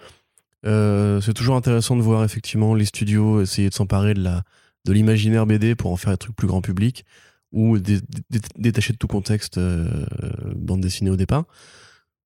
Euh, 0.66 1.20
c'est 1.20 1.32
toujours 1.34 1.56
intéressant 1.56 1.96
de 1.96 2.02
voir 2.02 2.22
effectivement 2.22 2.74
les 2.74 2.84
studios 2.84 3.40
essayer 3.40 3.68
de 3.68 3.74
s'emparer 3.74 4.14
de 4.14 4.92
l'imaginaire 4.92 5.46
BD 5.46 5.74
pour 5.74 5.90
en 5.90 5.96
faire 5.96 6.12
des 6.12 6.18
trucs 6.18 6.36
plus 6.36 6.46
grand 6.46 6.60
public 6.60 7.04
ou 7.50 7.78
dé- 7.78 8.00
dé- 8.30 8.40
détacher 8.56 8.92
de 8.92 8.98
tout 8.98 9.08
contexte 9.08 9.58
euh, 9.58 10.06
bande 10.54 10.80
dessinée 10.80 11.10
au 11.10 11.16
départ. 11.16 11.44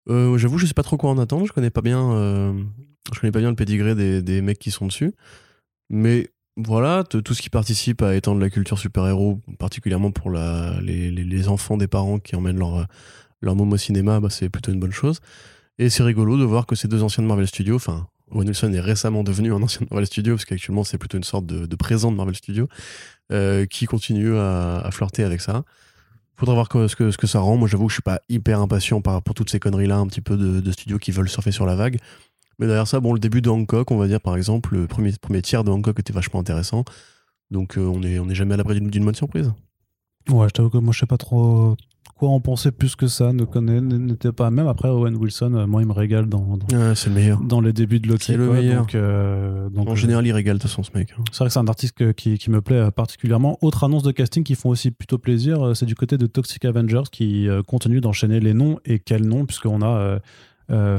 J'avoue, 0.08 0.58
je 0.58 0.66
sais 0.66 0.74
pas 0.74 0.84
trop 0.84 0.96
quoi 0.96 1.10
en 1.10 1.18
attendre. 1.18 1.46
Je 1.46 1.52
connais 1.52 1.70
pas 1.70 1.80
bien, 1.80 2.54
je 3.12 3.20
connais 3.20 3.32
pas 3.32 3.40
bien 3.40 3.50
le 3.50 3.56
pédigré 3.56 3.94
des, 3.96 4.22
des 4.22 4.40
mecs 4.40 4.58
qui 4.58 4.70
sont 4.70 4.86
dessus. 4.86 5.14
Mais 5.90 6.28
voilà, 6.56 7.04
tout 7.04 7.34
ce 7.34 7.42
qui 7.42 7.50
participe 7.50 8.00
à 8.02 8.14
étendre 8.14 8.40
la 8.40 8.48
culture 8.48 8.78
super-héros, 8.78 9.40
particulièrement 9.58 10.10
pour 10.10 10.30
les, 10.30 11.48
enfants 11.48 11.76
des 11.76 11.86
parents 11.86 12.18
qui 12.18 12.34
emmènent 12.34 12.58
leur, 12.58 12.86
leur 13.42 13.54
môme 13.54 13.72
au 13.72 13.76
cinéma, 13.76 14.20
bah, 14.20 14.30
c'est 14.30 14.48
plutôt 14.48 14.72
une 14.72 14.80
bonne 14.80 14.92
chose. 14.92 15.20
Et 15.78 15.90
c'est 15.90 16.02
rigolo 16.02 16.38
de 16.38 16.44
voir 16.44 16.64
que 16.64 16.74
ces 16.74 16.88
deux 16.88 17.02
anciens 17.02 17.22
de 17.22 17.28
Marvel 17.28 17.46
Studios, 17.46 17.76
enfin, 17.76 18.08
Owen 18.30 18.48
Wilson 18.48 18.72
est 18.72 18.80
récemment 18.80 19.22
devenu 19.22 19.52
un 19.52 19.62
ancien 19.62 19.82
de 19.82 19.88
Marvel 19.90 20.06
Studios, 20.06 20.36
parce 20.36 20.46
qu'actuellement 20.46 20.82
c'est 20.82 20.96
plutôt 20.96 21.18
une 21.18 21.24
sorte 21.24 21.44
de, 21.44 21.76
présent 21.76 22.10
de 22.10 22.16
Marvel 22.16 22.34
Studios, 22.34 22.68
euh, 23.32 23.66
qui 23.66 23.84
continue 23.84 24.36
à, 24.36 24.88
flirter 24.92 25.24
avec 25.24 25.42
ça. 25.42 25.62
Faudra 26.38 26.54
voir 26.54 26.68
ce, 26.88 26.96
que, 26.96 27.10
ce 27.10 27.18
que 27.18 27.26
ça 27.26 27.40
rend. 27.40 27.56
Moi, 27.56 27.68
j'avoue 27.68 27.86
que 27.86 27.90
je 27.90 27.96
suis 27.96 28.02
pas 28.02 28.20
hyper 28.28 28.60
impatient 28.60 29.00
par, 29.02 29.22
pour 29.22 29.34
toutes 29.34 29.50
ces 29.50 29.58
conneries-là, 29.58 29.96
un 29.96 30.06
petit 30.06 30.20
peu 30.20 30.36
de 30.36 30.72
studios 30.72 30.98
qui 30.98 31.10
veulent 31.10 31.28
surfer 31.30 31.50
sur 31.50 31.64
la 31.64 31.76
vague. 31.76 31.98
Mais 32.58 32.66
derrière 32.66 32.86
ça, 32.88 33.00
bon, 33.00 33.12
le 33.12 33.18
début 33.18 33.42
de 33.42 33.50
Hancock, 33.50 33.90
on 33.90 33.96
va 33.98 34.06
dire 34.06 34.20
par 34.20 34.36
exemple, 34.36 34.74
le 34.74 34.86
premier, 34.86 35.12
premier 35.20 35.42
tiers 35.42 35.62
de 35.64 35.70
Hancock 35.70 35.98
était 36.00 36.12
vachement 36.12 36.40
intéressant. 36.40 36.84
Donc 37.50 37.76
euh, 37.78 37.82
on 37.82 38.02
est 38.02 38.18
on 38.18 38.28
est 38.28 38.34
jamais 38.34 38.54
à 38.54 38.56
l'abri 38.56 38.80
d'une 38.80 38.90
d'une 38.90 39.04
bonne 39.04 39.14
surprise. 39.14 39.52
Ouais, 40.30 40.48
je 40.48 40.52
t'avoue 40.54 40.70
que 40.70 40.78
moi, 40.78 40.92
je 40.92 40.98
sais 41.00 41.06
pas 41.06 41.18
trop 41.18 41.76
quoi 42.16 42.30
en 42.30 42.40
penser 42.40 42.72
plus 42.72 42.96
que 42.96 43.06
ça. 43.06 43.32
Ne 43.32 43.44
connais, 43.44 43.80
n'était 43.80 44.32
pas. 44.32 44.50
Même 44.50 44.66
après, 44.66 44.88
Owen 44.88 45.14
Wilson, 45.16 45.52
euh, 45.54 45.66
moi, 45.68 45.82
il 45.82 45.86
me 45.86 45.92
régale 45.92 46.26
dans, 46.26 46.56
dans, 46.56 46.66
Ouais, 46.76 46.94
c'est 46.96 47.10
le 47.10 47.14
meilleur. 47.14 47.40
dans 47.42 47.60
les 47.60 47.72
débuts 47.72 48.00
de 48.00 48.08
Loki. 48.08 48.24
C'est 48.24 48.36
le 48.36 48.46
quoi, 48.48 48.56
meilleur. 48.56 48.80
Donc, 48.80 48.94
euh, 48.96 49.68
donc, 49.68 49.88
En 49.88 49.94
général, 49.94 50.26
il 50.26 50.32
régale 50.32 50.56
de 50.56 50.62
toute 50.62 50.70
façon 50.70 50.82
ce 50.82 50.90
mec. 50.98 51.12
hein. 51.16 51.22
C'est 51.30 51.38
vrai 51.38 51.46
que 51.48 51.52
c'est 51.52 51.58
un 51.60 51.68
artiste 51.68 51.92
que- 51.96 52.10
qui, 52.10 52.38
qui 52.38 52.50
me 52.50 52.60
plaît 52.60 52.90
particulièrement. 52.90 53.56
Autre 53.60 53.84
annonce 53.84 54.02
de 54.02 54.10
casting 54.10 54.42
qui 54.42 54.54
font 54.56 54.70
aussi 54.70 54.90
plutôt 54.90 55.18
plaisir, 55.18 55.76
c'est 55.76 55.86
du 55.86 55.94
côté 55.94 56.16
de 56.18 56.26
Toxic 56.26 56.64
Avengers 56.64 57.02
qui 57.12 57.46
continue 57.68 58.00
d'enchaîner 58.00 58.40
les 58.40 58.54
noms 58.54 58.78
et 58.84 58.98
quels 58.98 59.26
noms, 59.28 59.44
puisqu'on 59.46 59.82
a 59.82 59.86
euh, 59.98 60.18
euh, 60.70 60.98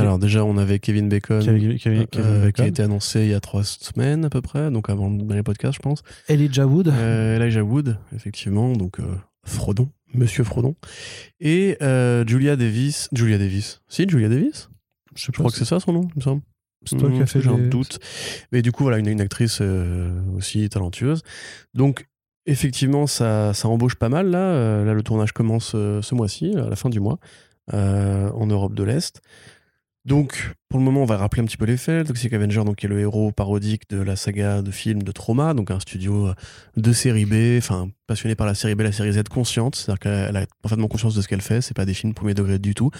Alors 0.00 0.18
déjà, 0.18 0.44
on 0.44 0.56
avait 0.56 0.78
Kevin 0.78 1.08
Bacon. 1.08 1.40
Kevin- 1.44 1.78
Kevin- 1.78 2.06
Kevin 2.06 2.30
euh, 2.30 2.50
qui 2.50 2.62
a 2.62 2.66
été 2.66 2.82
annoncé 2.82 3.22
il 3.22 3.28
y 3.28 3.34
a 3.34 3.40
trois 3.40 3.64
semaines 3.64 4.24
à 4.24 4.30
peu 4.30 4.40
près, 4.42 4.70
donc 4.70 4.90
avant 4.90 5.08
le 5.10 5.18
dernier 5.18 5.42
podcast, 5.42 5.74
je 5.76 5.80
pense. 5.80 6.02
Elijah 6.28 6.66
Wood. 6.66 6.88
Euh, 6.88 7.36
Elijah 7.36 7.62
Wood, 7.62 7.98
effectivement, 8.14 8.72
donc 8.72 9.00
euh, 9.00 9.04
Frodon, 9.44 9.90
Monsieur 10.14 10.44
Frodon. 10.44 10.74
Et 11.40 11.76
euh, 11.82 12.24
Julia 12.26 12.56
Davis. 12.56 13.08
Julia 13.12 13.38
Davis. 13.38 13.80
Si, 13.88 14.06
Julia 14.08 14.28
Davis? 14.28 14.68
Je 15.14 15.30
crois 15.32 15.50
que 15.50 15.56
c'est 15.56 15.64
ça 15.64 15.78
son 15.80 15.92
nom, 15.92 16.08
il 16.14 16.18
me 16.18 16.22
semble. 16.22 16.42
c'est 16.84 16.96
toi 16.96 17.10
qui 17.10 17.22
as 17.22 17.26
fait 17.26 17.40
J'ai 17.40 17.50
un 17.50 17.58
doute. 17.58 17.98
Mais 18.52 18.62
du 18.62 18.72
coup, 18.72 18.82
voilà, 18.82 18.98
une, 18.98 19.06
une 19.08 19.20
actrice 19.20 19.62
aussi 20.36 20.68
talentueuse. 20.68 21.22
Donc, 21.74 22.06
effectivement, 22.46 23.06
ça, 23.06 23.54
ça 23.54 23.68
embauche 23.68 23.94
pas 23.94 24.08
mal. 24.08 24.30
Là, 24.30 24.84
là 24.84 24.92
le 24.92 25.02
tournage 25.02 25.32
commence 25.32 25.70
ce 25.70 26.14
mois-ci, 26.14 26.54
à 26.56 26.68
la 26.68 26.76
fin 26.76 26.90
du 26.90 26.98
mois, 27.00 27.18
en 27.72 28.46
Europe 28.46 28.74
de 28.74 28.82
l'Est. 28.82 29.22
Donc, 30.04 30.52
pour 30.68 30.78
le 30.78 30.84
moment, 30.84 31.02
on 31.02 31.06
va 31.06 31.16
rappeler 31.16 31.40
un 31.40 31.46
petit 31.46 31.56
peu 31.56 31.64
les 31.64 31.78
faits. 31.78 32.06
Toxic 32.06 32.30
Avenger, 32.34 32.62
donc, 32.64 32.84
est 32.84 32.88
le 32.88 33.00
héros 33.00 33.32
parodique 33.32 33.88
de 33.88 34.02
la 34.02 34.16
saga 34.16 34.60
de 34.60 34.70
films 34.70 35.02
de 35.02 35.12
Trauma, 35.12 35.54
donc 35.54 35.70
un 35.70 35.80
studio 35.80 36.28
euh, 36.28 36.34
de 36.76 36.92
série 36.92 37.24
B, 37.24 37.56
enfin, 37.56 37.88
passionné 38.06 38.34
par 38.34 38.46
la 38.46 38.54
série 38.54 38.74
B, 38.74 38.82
la 38.82 38.92
série 38.92 39.14
Z 39.14 39.22
consciente. 39.30 39.76
C'est-à-dire 39.76 40.00
qu'elle 40.00 40.36
a 40.36 40.46
parfaitement 40.60 40.88
conscience 40.88 41.14
de 41.14 41.22
ce 41.22 41.28
qu'elle 41.28 41.40
fait. 41.40 41.62
C'est 41.62 41.74
pas 41.74 41.86
des 41.86 41.94
films 41.94 42.12
premier 42.12 42.34
degré 42.34 42.58
du 42.58 42.74
tout. 42.74 42.90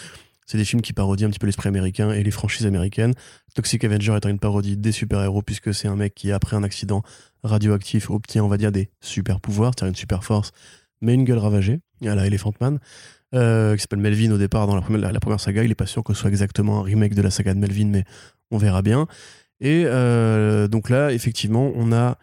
C'est 0.46 0.56
des 0.56 0.64
films 0.64 0.80
qui 0.80 0.94
parodient 0.94 1.28
un 1.28 1.30
petit 1.30 1.38
peu 1.38 1.46
l'esprit 1.46 1.68
américain 1.68 2.10
et 2.10 2.22
les 2.22 2.30
franchises 2.30 2.66
américaines. 2.66 3.12
Toxic 3.54 3.84
Avenger 3.84 4.16
étant 4.16 4.30
une 4.30 4.38
parodie 4.38 4.78
des 4.78 4.92
super-héros, 4.92 5.42
puisque 5.42 5.74
c'est 5.74 5.88
un 5.88 5.96
mec 5.96 6.14
qui, 6.14 6.32
après 6.32 6.56
un 6.56 6.62
accident 6.62 7.02
radioactif, 7.42 8.10
obtient, 8.10 8.44
on 8.44 8.48
va 8.48 8.56
dire, 8.56 8.72
des 8.72 8.88
super-pouvoirs, 9.00 9.72
c'est-à-dire 9.76 9.90
une 9.90 9.96
super-force, 9.96 10.52
mais 11.02 11.12
une 11.14 11.24
gueule 11.24 11.38
ravagée, 11.38 11.80
à 12.02 12.14
la 12.14 12.26
Elephant 12.26 12.52
Man, 12.60 12.78
euh, 13.34 13.74
qui 13.74 13.82
s'appelle 13.82 13.98
Melvin 13.98 14.30
au 14.32 14.38
départ 14.38 14.66
dans 14.66 14.74
la 14.74 14.80
première, 14.80 15.00
la, 15.00 15.12
la 15.12 15.20
première 15.20 15.40
saga. 15.40 15.62
Il 15.64 15.70
est 15.70 15.74
pas 15.74 15.86
sûr 15.86 16.02
que 16.04 16.14
ce 16.14 16.20
soit 16.20 16.30
exactement 16.30 16.80
un 16.80 16.82
remake 16.82 17.14
de 17.14 17.22
la 17.22 17.30
saga 17.30 17.52
de 17.54 17.58
Melvin, 17.58 17.86
mais 17.88 18.04
on 18.50 18.58
verra 18.58 18.82
bien. 18.82 19.06
Et 19.60 19.84
euh, 19.86 20.68
donc 20.68 20.90
là, 20.90 21.12
effectivement, 21.12 21.72
on 21.74 21.92
a 21.92 22.16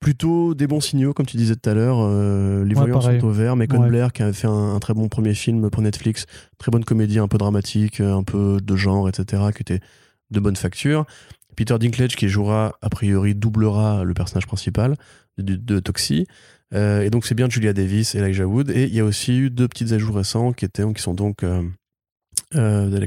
plutôt 0.00 0.54
des 0.54 0.66
bons 0.68 0.80
signaux, 0.80 1.12
comme 1.12 1.26
tu 1.26 1.36
disais 1.36 1.56
tout 1.56 1.68
à 1.68 1.74
l'heure. 1.74 1.98
euh, 2.00 2.62
les 2.64 2.70
Ouais, 2.74 2.82
voyants 2.82 3.00
pareil. 3.00 3.20
sont 3.20 3.26
au 3.26 3.30
vert. 3.32 3.56
Macon 3.56 3.80
Ouais. 3.80 3.88
Blair, 3.88 4.12
qui 4.12 4.22
a 4.22 4.32
fait 4.32 4.46
un, 4.46 4.74
un 4.74 4.78
très 4.78 4.94
bon 4.94 5.08
premier 5.08 5.34
film 5.34 5.70
pour 5.70 5.82
Netflix, 5.82 6.26
très 6.58 6.70
bonne 6.70 6.84
comédie, 6.84 7.18
un 7.18 7.26
peu 7.28 7.38
dramatique, 7.38 8.00
un 8.00 8.22
peu 8.22 8.58
de 8.62 8.76
genre, 8.76 9.08
etc., 9.08 9.42
qui 9.54 9.62
était 9.62 9.80
de 10.30 10.40
bonne 10.40 10.56
facture. 10.56 11.04
Peter 11.56 11.76
Dinklage, 11.78 12.14
qui 12.14 12.28
jouera, 12.28 12.74
a 12.82 12.88
priori, 12.90 13.34
doublera 13.34 14.04
le 14.04 14.14
personnage 14.14 14.46
principal 14.46 14.94
de, 15.38 15.56
de 15.56 15.80
Toxie. 15.80 16.26
Euh, 16.74 17.02
et 17.02 17.10
donc, 17.10 17.24
c'est 17.26 17.34
bien 17.34 17.48
Julia 17.48 17.72
Davis 17.72 18.14
et 18.14 18.18
Elijah 18.18 18.46
Wood. 18.46 18.70
Et 18.70 18.84
il 18.84 18.94
y 18.94 19.00
a 19.00 19.04
aussi 19.04 19.36
eu 19.36 19.50
deux 19.50 19.68
petits 19.68 19.92
ajouts 19.94 20.12
récents 20.12 20.52
qui, 20.52 20.64
étaient, 20.64 20.84
qui 20.92 21.02
sont 21.02 21.14
donc. 21.14 21.42
Euh, 21.42 21.62
euh. 22.54 23.06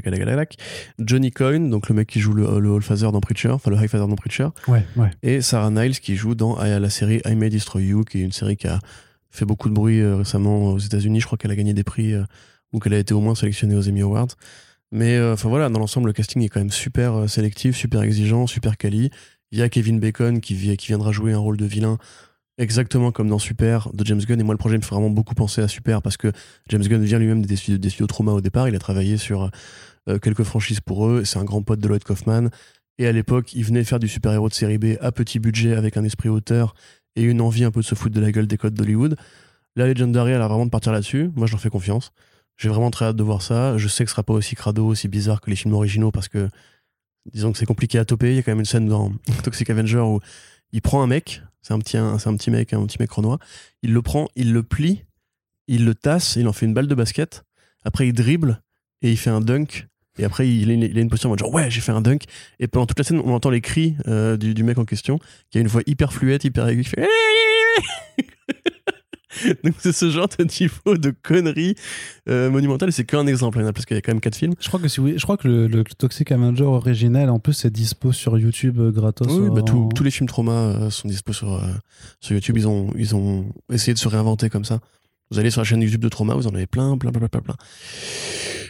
Johnny 0.98 1.30
Coyne, 1.32 1.70
donc 1.70 1.88
le 1.88 1.94
mec 1.94 2.08
qui 2.08 2.20
joue 2.20 2.32
le, 2.32 2.60
le 2.60 2.74
Allfather 2.74 3.10
dans 3.10 3.20
Preacher, 3.20 3.50
enfin 3.50 3.70
le 3.70 3.76
Highfather 3.76 4.06
dans 4.06 4.14
Preacher, 4.14 4.48
Ouais, 4.68 4.84
ouais. 4.96 5.10
et 5.22 5.40
Sarah 5.40 5.70
Niles 5.70 5.98
qui 5.98 6.16
joue 6.16 6.34
dans 6.34 6.60
euh, 6.60 6.78
la 6.78 6.90
série 6.90 7.20
I 7.26 7.34
May 7.34 7.50
Destroy 7.50 7.82
You, 7.84 8.04
qui 8.04 8.18
est 8.20 8.24
une 8.24 8.32
série 8.32 8.56
qui 8.56 8.68
a 8.68 8.78
fait 9.30 9.44
beaucoup 9.44 9.68
de 9.68 9.74
bruit 9.74 10.00
euh, 10.00 10.16
récemment 10.16 10.66
aux 10.72 10.78
États-Unis. 10.78 11.20
Je 11.20 11.26
crois 11.26 11.38
qu'elle 11.38 11.50
a 11.50 11.56
gagné 11.56 11.74
des 11.74 11.84
prix 11.84 12.14
ou 12.72 12.78
qu'elle 12.78 12.94
a 12.94 12.98
été 12.98 13.14
au 13.14 13.20
moins 13.20 13.34
sélectionnée 13.34 13.74
aux 13.74 13.88
Emmy 13.88 14.02
Awards. 14.02 14.28
Mais 14.92 15.20
enfin 15.20 15.48
voilà, 15.48 15.68
dans 15.70 15.80
l'ensemble, 15.80 16.08
le 16.08 16.12
casting 16.12 16.42
est 16.42 16.48
quand 16.48 16.60
même 16.60 16.70
super 16.70 17.28
sélectif, 17.28 17.76
super 17.76 18.02
exigeant, 18.02 18.46
super 18.46 18.76
quali. 18.76 19.10
Il 19.50 19.58
y 19.58 19.62
a 19.62 19.68
Kevin 19.68 19.98
Bacon 20.00 20.40
qui, 20.40 20.76
qui 20.76 20.86
viendra 20.86 21.12
jouer 21.12 21.32
un 21.32 21.38
rôle 21.38 21.56
de 21.56 21.64
vilain 21.64 21.98
exactement 22.58 23.12
comme 23.12 23.28
dans 23.28 23.38
Super 23.38 23.90
de 23.92 24.04
James 24.04 24.20
Gunn. 24.20 24.40
Et 24.40 24.44
moi, 24.44 24.54
le 24.54 24.58
projet 24.58 24.76
me 24.76 24.82
fait 24.82 24.94
vraiment 24.94 25.10
beaucoup 25.10 25.34
penser 25.34 25.60
à 25.60 25.68
Super 25.68 26.02
parce 26.02 26.16
que 26.16 26.32
James 26.68 26.82
Gunn 26.82 27.02
vient 27.02 27.18
lui-même 27.18 27.44
des 27.44 27.56
studios, 27.56 27.78
des 27.78 27.90
studios 27.90 28.06
Trauma 28.06 28.32
au 28.32 28.40
départ. 28.40 28.68
Il 28.68 28.74
a 28.74 28.78
travaillé 28.78 29.16
sur 29.16 29.50
euh, 30.08 30.18
quelques 30.18 30.44
franchises 30.44 30.80
pour 30.80 31.06
eux. 31.06 31.24
C'est 31.24 31.38
un 31.38 31.44
grand 31.44 31.62
pote 31.62 31.80
de 31.80 31.88
Lloyd 31.88 32.04
Kaufman. 32.04 32.48
Et 32.98 33.06
à 33.06 33.12
l'époque, 33.12 33.54
il 33.54 33.64
venait 33.64 33.84
faire 33.84 33.98
du 33.98 34.08
super-héros 34.08 34.48
de 34.48 34.54
série 34.54 34.78
B 34.78 34.96
à 35.00 35.12
petit 35.12 35.38
budget 35.38 35.74
avec 35.74 35.96
un 35.96 36.04
esprit 36.04 36.28
auteur 36.28 36.74
et 37.16 37.22
une 37.22 37.40
envie 37.40 37.64
un 37.64 37.70
peu 37.70 37.80
de 37.80 37.86
se 37.86 37.94
foutre 37.94 38.14
de 38.14 38.20
la 38.20 38.32
gueule 38.32 38.46
des 38.46 38.58
codes 38.58 38.74
d'Hollywood. 38.74 39.16
La 39.76 39.86
Legendary, 39.86 40.32
elle 40.32 40.42
a 40.42 40.48
vraiment 40.48 40.66
de 40.66 40.70
partir 40.70 40.92
là-dessus. 40.92 41.30
Moi, 41.34 41.46
je 41.46 41.52
leur 41.52 41.60
fais 41.60 41.70
confiance. 41.70 42.12
J'ai 42.58 42.68
vraiment 42.68 42.90
très 42.90 43.06
hâte 43.06 43.16
de 43.16 43.22
voir 43.22 43.42
ça. 43.42 43.78
Je 43.78 43.88
sais 43.88 44.04
que 44.04 44.10
ce 44.10 44.14
sera 44.14 44.22
pas 44.22 44.34
aussi 44.34 44.54
crado, 44.54 44.86
aussi 44.86 45.08
bizarre 45.08 45.40
que 45.40 45.48
les 45.48 45.56
films 45.56 45.74
originaux 45.74 46.10
parce 46.10 46.28
que, 46.28 46.48
disons 47.32 47.52
que 47.52 47.58
c'est 47.58 47.66
compliqué 47.66 47.98
à 47.98 48.04
toper. 48.04 48.30
Il 48.30 48.36
y 48.36 48.38
a 48.38 48.42
quand 48.42 48.52
même 48.52 48.60
une 48.60 48.66
scène 48.66 48.86
dans 48.86 49.10
Toxic 49.42 49.68
Avenger 49.70 49.98
où 49.98 50.20
il 50.72 50.82
prend 50.82 51.02
un 51.02 51.06
mec, 51.06 51.42
c'est 51.62 51.72
un 51.74 51.78
petit, 51.78 51.96
un- 51.96 52.16
petit 52.18 52.50
mec, 52.50 52.72
un 52.72 52.84
petit 52.86 52.98
mec 53.00 53.10
renois. 53.10 53.38
Il 53.82 53.92
le 53.92 54.02
prend, 54.02 54.28
il 54.36 54.52
le 54.52 54.62
plie, 54.62 55.04
il 55.68 55.84
le 55.84 55.94
tasse, 55.94 56.36
il 56.36 56.46
en 56.48 56.52
fait 56.52 56.66
une 56.66 56.74
balle 56.74 56.88
de 56.88 56.94
basket. 56.94 57.44
Après, 57.84 58.06
il 58.08 58.12
dribble 58.12 58.60
et 59.00 59.10
il 59.10 59.16
fait 59.16 59.30
un 59.30 59.40
dunk. 59.40 59.86
Et 60.18 60.24
après, 60.24 60.46
il 60.48 60.70
a 60.70 60.74
une, 60.74 60.82
il 60.82 60.98
a 60.98 61.00
une 61.00 61.08
posture 61.08 61.28
en 61.28 61.32
mode 61.32 61.38
genre 61.38 61.54
ouais, 61.54 61.70
j'ai 61.70 61.80
fait 61.80 61.92
un 61.92 62.02
dunk. 62.02 62.24
Et 62.60 62.68
pendant 62.68 62.86
toute 62.86 62.98
la 62.98 63.04
scène, 63.04 63.20
on 63.24 63.32
entend 63.32 63.48
les 63.50 63.60
cris 63.62 63.96
euh, 64.08 64.36
du, 64.36 64.52
du 64.54 64.62
mec 64.62 64.76
en 64.78 64.84
question, 64.84 65.18
qui 65.50 65.58
a 65.58 65.60
une 65.62 65.68
voix 65.68 65.82
hyper 65.86 66.12
fluette, 66.12 66.44
hyper 66.44 66.68
aiguë, 66.68 66.82
qui 66.82 66.90
fait 66.90 67.08
Donc 69.64 69.74
c'est 69.78 69.92
ce 69.92 70.10
genre 70.10 70.28
de 70.38 70.44
niveau 70.44 70.96
de 70.96 71.12
conneries 71.22 71.74
euh, 72.28 72.50
monumentales. 72.50 72.92
C'est 72.92 73.04
qu'un 73.04 73.26
exemple, 73.26 73.60
a 73.60 73.72
parce 73.72 73.86
qu'il 73.86 73.96
y 73.96 73.98
a 73.98 74.00
quand 74.02 74.12
même 74.12 74.20
quatre 74.20 74.36
films. 74.36 74.54
Je 74.60 74.68
crois 74.68 74.80
que, 74.80 74.88
si 74.88 75.00
oui, 75.00 75.14
je 75.16 75.22
crois 75.22 75.36
que 75.36 75.48
le, 75.48 75.66
le 75.66 75.84
Toxic 75.84 76.30
Avenger 76.32 76.64
original, 76.64 77.30
en 77.30 77.38
plus, 77.38 77.52
c'est 77.54 77.70
dispo 77.70 78.12
sur 78.12 78.38
YouTube 78.38 78.78
euh, 78.80 78.90
gratos. 78.90 79.28
Oui, 79.30 79.48
bah, 79.50 79.60
en- 79.60 79.64
tous- 79.64 79.88
tous 79.94 80.02
les 80.04 80.10
films 80.10 80.28
trauma 80.28 80.52
euh, 80.52 80.90
sont 80.90 81.08
dispo 81.08 81.32
sur, 81.32 81.54
euh, 81.54 81.60
sur 82.20 82.34
YouTube. 82.34 82.56
Ils 82.58 82.68
ont, 82.68 82.92
ils 82.96 83.14
ont 83.16 83.46
essayé 83.72 83.94
de 83.94 83.98
se 83.98 84.08
réinventer 84.08 84.50
comme 84.50 84.64
ça. 84.64 84.80
Vous 85.30 85.38
allez 85.38 85.50
sur 85.50 85.60
la 85.62 85.64
chaîne 85.64 85.80
YouTube 85.80 86.02
de 86.02 86.08
Trauma, 86.10 86.34
vous 86.34 86.46
en 86.46 86.54
avez 86.54 86.66
plein, 86.66 86.98
plein, 86.98 87.10
plein, 87.10 87.20
plein, 87.20 87.28
plein, 87.28 87.40
plein. 87.40 87.56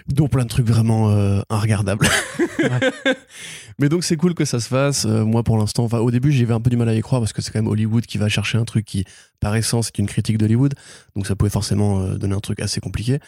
Dont 0.09 0.29
plein 0.29 0.45
de 0.45 0.49
trucs 0.49 0.67
vraiment 0.67 1.11
euh, 1.11 1.41
inregardables. 1.51 2.09
Mais 3.79 3.89
donc 3.89 4.05
c'est 4.05 4.17
cool 4.17 4.35
que 4.35 4.45
ça 4.45 4.61
se 4.61 4.69
fasse. 4.69 5.05
Euh, 5.07 5.25
moi 5.25 5.43
pour 5.43 5.57
l'instant, 5.59 5.85
enfin, 5.85 5.99
au 5.99 6.11
début 6.11 6.33
j'avais 6.33 6.55
un 6.55 6.61
peu 6.61 6.71
du 6.71 6.77
mal 6.77 6.89
à 6.89 6.95
y 6.95 7.01
croire 7.01 7.21
parce 7.21 7.33
que 7.33 7.41
c'est 7.43 7.51
quand 7.53 7.61
même 7.61 7.69
Hollywood 7.71 8.05
qui 8.07 8.19
va 8.19 8.29
chercher 8.29 8.59
un 8.59 8.65
truc 8.65 8.85
qui, 8.85 9.05
par 9.41 9.55
essence, 9.57 9.89
est 9.89 9.99
une 9.99 10.07
critique 10.07 10.39
d'Hollywood. 10.39 10.75
Donc 11.17 11.27
ça 11.27 11.37
pouvait 11.37 11.51
forcément 11.51 12.01
euh, 12.01 12.17
donner 12.17 12.35
un 12.35 12.41
truc 12.41 12.61
assez 12.61 12.81
compliqué. 12.81 13.19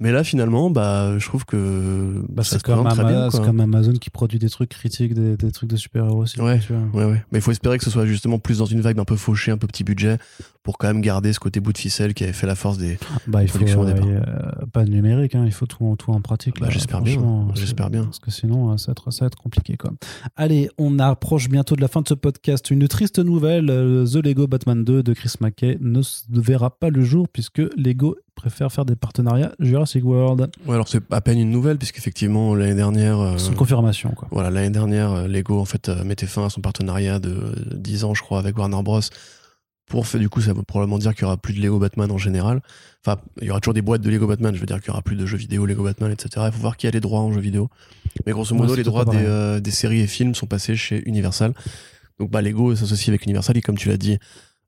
Mais 0.00 0.12
là 0.12 0.22
finalement, 0.22 0.70
bah, 0.70 1.18
je 1.18 1.26
trouve 1.26 1.44
que 1.44 2.22
Bah, 2.28 2.44
ça 2.44 2.56
c'est 2.58 2.62
comme, 2.62 2.86
très 2.86 3.00
Ama- 3.00 3.08
bien. 3.10 3.30
c'est 3.30 3.38
quoi. 3.38 3.46
comme 3.46 3.58
Amazon 3.60 3.94
qui 3.94 4.10
produit 4.10 4.38
des 4.38 4.48
trucs 4.48 4.68
critiques, 4.68 5.12
des, 5.12 5.36
des 5.36 5.50
trucs 5.50 5.68
de 5.68 5.74
super-héros 5.76 6.22
aussi. 6.22 6.40
Ouais. 6.40 6.60
tu 6.60 6.72
vois. 6.72 7.04
Ouais, 7.04 7.10
ouais. 7.10 7.24
Mais 7.32 7.40
il 7.40 7.42
faut 7.42 7.50
espérer 7.50 7.78
que 7.78 7.84
ce 7.84 7.90
soit 7.90 8.06
justement 8.06 8.38
plus 8.38 8.58
dans 8.58 8.66
une 8.66 8.80
vibe 8.80 9.00
un 9.00 9.04
peu 9.04 9.16
fauchée, 9.16 9.50
un 9.50 9.58
peu 9.58 9.66
petit 9.66 9.82
budget, 9.82 10.18
pour 10.68 10.76
quand 10.76 10.88
même 10.88 11.00
garder 11.00 11.32
ce 11.32 11.40
côté 11.40 11.60
bout 11.60 11.72
de 11.72 11.78
ficelle 11.78 12.12
qui 12.12 12.24
avait 12.24 12.34
fait 12.34 12.46
la 12.46 12.54
force 12.54 12.76
des. 12.76 12.98
Bah, 13.26 13.42
il 13.42 13.48
faut 13.48 13.56
Production 13.56 13.80
au 13.80 13.84
départ. 13.86 14.04
euh, 14.06 14.66
pas 14.70 14.84
de 14.84 14.90
numérique, 14.90 15.34
hein, 15.34 15.44
il 15.46 15.52
faut 15.52 15.64
tout, 15.64 15.82
en- 15.86 15.96
tout 15.96 16.10
en 16.10 16.20
pratique. 16.20 16.60
Bah, 16.60 16.66
là, 16.66 16.70
j'espère 16.72 17.00
bien, 17.00 17.48
j'espère. 17.54 17.88
Parce 17.90 18.18
que 18.18 18.30
sinon, 18.30 18.72
euh, 18.72 18.76
ça 18.76 18.88
va, 18.88 18.92
être, 18.92 19.10
ça 19.10 19.24
va 19.24 19.28
être 19.28 19.38
compliqué. 19.38 19.78
Quoi. 19.78 19.92
Allez, 20.36 20.68
on 20.76 20.98
approche 20.98 21.48
bientôt 21.48 21.74
de 21.74 21.80
la 21.80 21.88
fin 21.88 22.02
de 22.02 22.08
ce 22.08 22.12
podcast. 22.12 22.70
Une 22.70 22.86
triste 22.86 23.18
nouvelle 23.18 23.70
euh, 23.70 24.04
The 24.06 24.16
Lego 24.16 24.46
Batman 24.46 24.84
2 24.84 25.02
de 25.02 25.12
Chris 25.14 25.32
McKay 25.40 25.78
ne 25.80 26.02
verra 26.32 26.68
pas 26.68 26.90
le 26.90 27.02
jour 27.02 27.28
puisque 27.32 27.62
Lego 27.78 28.16
préfère 28.34 28.70
faire 28.70 28.84
des 28.84 28.94
partenariats 28.94 29.52
Jurassic 29.58 30.04
World. 30.04 30.50
Ouais, 30.66 30.74
alors 30.74 30.86
c'est 30.86 31.00
à 31.10 31.22
peine 31.22 31.38
une 31.38 31.50
nouvelle, 31.50 31.78
puisqu'effectivement, 31.78 32.54
l'année 32.54 32.74
dernière. 32.74 33.18
euh, 33.18 33.38
C'est 33.38 33.48
une 33.48 33.54
confirmation. 33.56 34.10
Quoi. 34.10 34.28
Voilà, 34.30 34.50
l'année 34.50 34.68
dernière, 34.68 35.26
Lego 35.26 35.58
en 35.58 35.64
fait 35.64 35.88
mettait 36.04 36.26
fin 36.26 36.44
à 36.44 36.50
son 36.50 36.60
partenariat 36.60 37.20
de 37.20 37.30
euh, 37.30 37.52
10 37.74 38.04
ans, 38.04 38.12
je 38.12 38.20
crois, 38.22 38.38
avec 38.38 38.58
Warner 38.58 38.82
Bros. 38.82 39.00
Pour 39.88 40.06
fait, 40.06 40.18
du 40.18 40.28
coup, 40.28 40.40
ça 40.42 40.52
veut 40.52 40.62
probablement 40.62 40.98
dire 40.98 41.14
qu'il 41.14 41.22
y 41.22 41.24
aura 41.24 41.36
plus 41.38 41.54
de 41.54 41.60
Lego 41.60 41.78
Batman 41.78 42.10
en 42.10 42.18
général. 42.18 42.60
Enfin, 43.04 43.20
il 43.40 43.46
y 43.46 43.50
aura 43.50 43.60
toujours 43.60 43.72
des 43.74 43.80
boîtes 43.82 44.02
de 44.02 44.10
Lego 44.10 44.26
Batman. 44.26 44.54
Je 44.54 44.60
veux 44.60 44.66
dire 44.66 44.80
qu'il 44.80 44.88
y 44.88 44.90
aura 44.90 45.00
plus 45.02 45.16
de 45.16 45.24
jeux 45.24 45.38
vidéo 45.38 45.64
Lego 45.66 45.82
Batman, 45.82 46.12
etc. 46.12 46.46
Il 46.46 46.52
faut 46.52 46.60
voir 46.60 46.76
qui 46.76 46.86
a 46.86 46.90
les 46.90 47.00
droits 47.00 47.20
en 47.20 47.32
jeux 47.32 47.40
vidéo. 47.40 47.68
Mais 48.26 48.32
grosso 48.32 48.54
modo, 48.54 48.70
Ouais, 48.72 48.76
les 48.76 48.82
droits 48.84 49.04
des, 49.22 49.24
euh, 49.26 49.60
des 49.60 49.70
séries 49.70 50.00
et 50.00 50.06
films 50.06 50.34
sont 50.34 50.46
passés 50.46 50.76
chez 50.76 51.02
Universal. 51.08 51.54
Donc, 52.18 52.30
bah, 52.30 52.42
Lego 52.42 52.74
s'associe 52.76 53.08
avec 53.08 53.24
Universal 53.24 53.56
et, 53.56 53.62
comme 53.62 53.78
tu 53.78 53.88
l'as 53.88 53.96
dit, 53.96 54.18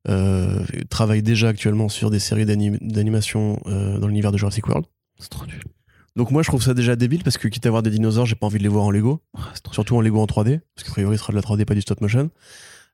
euh, 0.08 0.64
travaille 0.88 1.22
déjà 1.22 1.48
actuellement 1.48 1.88
sur 1.90 2.10
des 2.10 2.18
séries 2.20 2.46
d'anim- 2.46 2.78
d'animation 2.80 3.60
euh, 3.66 3.98
dans 3.98 4.06
l'univers 4.06 4.32
de 4.32 4.38
Jurassic 4.38 4.66
World. 4.68 4.86
C'est 5.18 5.28
trop 5.28 5.44
nul. 5.46 5.60
Donc, 6.16 6.30
moi, 6.30 6.42
je 6.42 6.48
trouve 6.48 6.62
ça 6.62 6.74
déjà 6.74 6.96
débile 6.96 7.22
parce 7.22 7.36
que 7.38 7.46
quitte 7.48 7.66
à 7.66 7.68
avoir 7.68 7.82
des 7.82 7.90
dinosaures, 7.90 8.26
j'ai 8.26 8.34
pas 8.34 8.46
envie 8.46 8.58
de 8.58 8.62
les 8.62 8.68
voir 8.68 8.84
en 8.84 8.90
Lego 8.90 9.20
Ah, 9.36 9.52
surtout 9.72 9.96
en 9.96 10.00
Lego 10.00 10.20
en 10.20 10.26
3D, 10.26 10.60
parce 10.74 10.86
qu'a 10.86 10.92
priori 10.92 11.16
ce 11.18 11.22
sera 11.22 11.32
de 11.32 11.36
la 11.36 11.42
3D, 11.42 11.64
pas 11.64 11.74
du 11.74 11.82
stop 11.82 12.00
motion. 12.00 12.30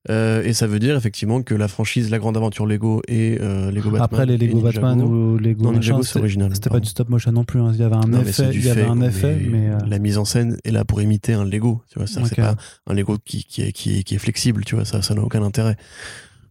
Euh, 0.09 0.43
et 0.45 0.53
ça 0.53 0.67
veut 0.67 0.79
dire 0.79 0.97
effectivement 0.97 1.43
que 1.43 1.55
la 1.55 1.67
franchise 1.69 2.11
La 2.11 2.19
Grande 2.19 2.37
Aventure 2.37 2.65
Lego 2.67 3.03
et 3.09 3.39
euh, 3.41 3.71
Lego 3.73 3.91
Batman. 3.91 4.03
Après, 4.03 4.27
les 4.27 4.37
Lego 4.39 4.59
Ninjago- 4.61 4.63
Batman 4.81 5.03
ou 5.03 5.37
Lego 5.39 5.65
Non, 5.65 5.73
Ninjago 5.73 6.03
c'est 6.05 6.19
original. 6.19 6.51
C'était 6.55 6.71
pas 6.71 6.79
du 6.81 6.89
stop 6.89 7.09
motion 7.09 7.33
non 7.33 7.45
plus. 7.45 7.61
hein. 7.61 7.71
Il 7.75 7.81
y 7.81 7.83
avait 7.83 7.97
un 7.97 8.01
Non, 8.07 8.21
effet. 8.21 8.51
Il 8.53 8.65
y 8.65 8.71
avait 8.71 8.85
un 8.85 9.01
effet, 9.03 9.37
mais. 9.51 9.69
euh, 9.71 9.79
la 9.87 9.99
mise 9.99 10.19
en 10.19 10.25
scène 10.25 10.59
est 10.65 10.71
là 10.71 10.85
pour 10.85 11.01
imiter 11.03 11.33
un 11.33 11.45
Lego. 11.45 11.83
Tu 11.91 11.99
vois, 11.99 12.07
ça, 12.07 12.21
Ok. 12.21 12.27
c'est 12.29 12.37
pas 12.37 12.55
un 12.87 12.95
Lego 12.95 13.19
qui, 13.25 13.45
qui, 13.45 13.63
est, 13.63 13.73
qui, 13.73 13.99
est, 13.99 14.03
qui 14.05 14.15
est 14.15 14.19
flexible. 14.19 14.65
Tu 14.65 14.75
vois, 14.77 14.85
ça, 14.85 15.03
ça 15.03 15.15
n'a 15.15 15.23
aucun 15.23 15.43
intérêt. 15.43 15.77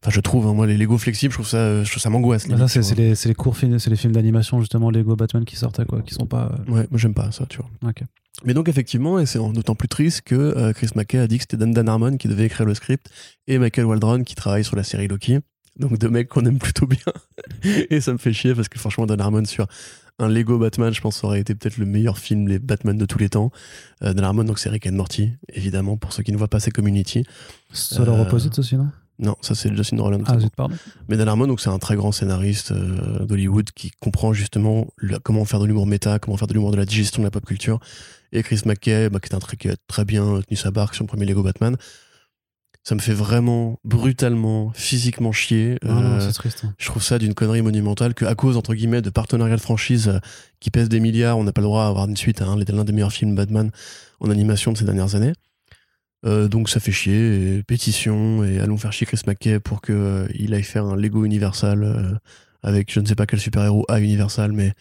Enfin, 0.03 0.11
je 0.11 0.19
trouve, 0.19 0.45
hein, 0.47 0.53
moi, 0.53 0.67
les 0.67 0.77
Lego 0.77 0.97
flexibles, 0.97 1.31
je 1.31 1.37
trouve 1.37 1.47
ça, 1.47 1.57
euh, 1.57 1.83
je 1.83 1.89
trouve 1.89 2.01
ça 2.01 2.09
m'angoisse. 2.11 2.47
limite, 2.47 2.67
c'est 2.67 2.95
les, 2.95 3.13
les 3.25 3.33
courts 3.33 3.57
films, 3.57 3.79
c'est 3.79 3.89
les 3.89 3.95
films 3.95 4.13
d'animation 4.13 4.59
justement 4.59 4.91
Lego 4.91 5.15
Batman 5.15 5.45
qui 5.45 5.55
sortaient 5.55 5.85
quoi, 5.85 6.01
qui 6.01 6.13
sont 6.13 6.27
pas. 6.27 6.51
Ouais, 6.67 6.85
moi, 6.91 6.97
j'aime 6.99 7.13
pas 7.15 7.31
ça, 7.31 7.45
tu 7.49 7.57
vois. 7.57 7.69
Ok. 7.89 8.01
Mais 8.43 8.53
donc, 8.53 8.67
effectivement, 8.69 9.17
et 9.19 9.25
c'est 9.25 9.39
en- 9.39 9.53
d'autant 9.53 9.75
plus 9.75 9.87
triste 9.87 10.21
que 10.21 10.35
euh, 10.35 10.73
Chris 10.73 10.89
McKay 10.95 11.19
a 11.19 11.27
dit 11.27 11.37
que 11.37 11.43
c'était 11.43 11.57
Dan, 11.57 11.71
Dan 11.71 11.87
Harmon 11.89 12.17
qui 12.17 12.27
devait 12.27 12.45
écrire 12.45 12.65
le 12.65 12.73
script 12.75 13.09
et 13.47 13.57
Michael 13.57 13.85
Waldron 13.85 14.23
qui 14.23 14.35
travaille 14.35 14.63
sur 14.63 14.75
la 14.75 14.83
série 14.83 15.07
Loki. 15.07 15.39
Donc, 15.79 15.97
deux 15.97 16.09
mecs 16.09 16.27
qu'on 16.29 16.45
aime 16.45 16.59
plutôt 16.59 16.85
bien. 16.87 16.99
et 17.89 18.01
ça 18.01 18.13
me 18.13 18.17
fait 18.17 18.33
chier 18.33 18.53
parce 18.53 18.69
que 18.69 18.77
franchement, 18.79 19.05
Dan 19.05 19.19
Harmon 19.21 19.45
sur 19.45 19.67
un 20.19 20.29
Lego 20.29 20.57
Batman, 20.57 20.93
je 20.93 21.01
pense, 21.01 21.23
aurait 21.25 21.41
été 21.41 21.55
peut-être 21.55 21.77
le 21.77 21.85
meilleur 21.85 22.17
film, 22.17 22.47
les 22.47 22.59
Batman 22.59 22.97
de 22.97 23.05
tous 23.05 23.17
les 23.19 23.27
temps. 23.29 23.51
Euh, 24.03 24.13
Dan 24.13 24.23
Harmon, 24.23 24.43
donc 24.45 24.59
c'est 24.59 24.69
Rick 24.69 24.87
and 24.87 24.93
Morty, 24.93 25.31
évidemment, 25.53 25.97
pour 25.97 26.13
ceux 26.13 26.23
qui 26.23 26.31
ne 26.31 26.37
voient 26.37 26.47
pas, 26.47 26.59
c'est 26.61 26.71
Community. 26.71 27.25
Solar 27.73 28.15
Euh, 28.15 28.21
Opposites 28.21 28.57
aussi 28.59 28.75
non? 28.77 28.89
Non, 29.17 29.35
ça 29.41 29.55
c'est 29.55 29.73
Justin 29.75 30.01
Roiland. 30.01 30.23
Ah 30.25 30.37
zut 30.39 30.53
pardon. 30.55 30.75
mais 31.07 31.15
Dan 31.17 31.27
Harmon, 31.29 31.47
donc 31.47 31.61
c'est 31.61 31.69
un 31.69 31.79
très 31.79 31.95
grand 31.95 32.11
scénariste 32.11 32.71
euh, 32.73 33.25
d'Hollywood 33.25 33.71
qui 33.71 33.91
comprend 34.01 34.33
justement 34.33 34.87
comment 35.23 35.45
faire 35.45 35.59
de 35.61 35.65
l'humour 35.65 35.87
méta, 35.87 36.19
comment 36.19 36.35
faire 36.37 36.47
de 36.47 36.53
l'humour 36.53 36.71
de 36.71 36.77
la 36.77 36.85
digestion 36.85 37.21
de 37.21 37.27
la 37.27 37.31
pop 37.31 37.45
culture. 37.45 37.79
Et 38.33 38.43
Chris 38.43 38.61
McKay, 38.65 39.09
bah, 39.09 39.19
qui 39.21 39.29
est 39.29 39.35
un 39.35 39.39
truc 39.39 39.61
qui 39.61 39.69
a 39.69 39.75
très 39.87 40.03
bien 40.03 40.41
tenu 40.41 40.57
sa 40.57 40.71
barque 40.71 40.95
sur 40.95 41.03
le 41.03 41.07
premier 41.07 41.25
Lego 41.25 41.43
Batman. 41.43 41.77
Ça 42.83 42.93
me 42.93 42.99
fait 42.99 43.13
vraiment 43.13 43.79
brutalement, 43.83 44.71
physiquement 44.75 45.31
chier. 45.31 45.77
Ah, 45.83 45.87
Euh, 45.87 46.19
c'est 46.19 46.33
triste. 46.33 46.61
hein. 46.65 46.73
je 46.77 46.85
trouve 46.85 47.01
ça 47.01 47.17
d'une 47.17 47.33
connerie 47.33 47.61
monumentale 47.63 48.13
que 48.13 48.25
à 48.25 48.35
cause 48.35 48.57
entre 48.57 48.75
guillemets 48.75 49.01
de 49.01 49.09
partenariats 49.09 49.55
de 49.55 49.61
franchise 49.61 50.07
euh, 50.09 50.19
qui 50.59 50.69
pèsent 50.69 50.89
des 50.89 50.99
milliards, 50.99 51.37
on 51.39 51.43
n'a 51.45 51.51
pas 51.53 51.61
le 51.61 51.65
droit 51.67 51.85
à 51.85 51.87
avoir 51.87 52.07
une 52.07 52.15
suite 52.17 52.41
à 52.41 52.45
un- 52.45 52.57
l'un 52.57 52.83
des 52.83 52.93
meilleurs 52.93 53.11
films 53.13 53.33
Batman 53.33 53.71
en 54.19 54.29
animation 54.29 54.71
de 54.71 54.77
ces 54.77 54.85
dernières 54.85 55.15
années. 55.15 55.33
Euh, 56.25 56.47
donc 56.47 56.69
ça 56.69 56.79
fait 56.79 56.91
chier, 56.91 57.57
et 57.57 57.63
pétition, 57.63 58.43
et 58.43 58.59
allons 58.59 58.77
faire 58.77 58.91
chier 58.91 59.05
Chris 59.05 59.21
McKay 59.27 59.59
pour 59.59 59.81
que 59.81 59.93
euh, 59.93 60.27
il 60.33 60.53
aille 60.53 60.63
faire 60.63 60.85
un 60.85 60.95
Lego 60.95 61.23
Universal 61.23 61.83
euh, 61.83 62.13
avec 62.63 62.91
je 62.91 62.99
ne 62.99 63.05
sais 63.05 63.15
pas 63.15 63.27
quel 63.27 63.39
super-héros 63.39 63.85
à 63.89 63.99
Universal, 63.99 64.51
mais 64.51 64.73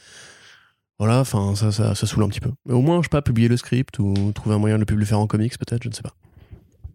voilà, 0.99 1.21
enfin 1.21 1.55
ça, 1.55 1.71
ça, 1.71 1.95
ça 1.95 2.07
saoule 2.07 2.25
un 2.25 2.29
petit 2.29 2.41
peu. 2.41 2.51
Mais 2.65 2.73
au 2.73 2.81
moins, 2.81 2.99
je 3.01 3.05
sais 3.05 3.11
pas, 3.11 3.21
publier 3.21 3.49
le 3.49 3.59
script 3.59 3.99
ou 3.99 4.15
trouver 4.35 4.55
un 4.55 4.59
moyen 4.59 4.79
de 4.79 4.95
le 4.95 5.05
faire 5.05 5.19
en 5.19 5.27
comics 5.27 5.59
peut-être, 5.59 5.83
je 5.83 5.89
ne 5.89 5.95
sais 5.95 6.03
pas. 6.03 6.15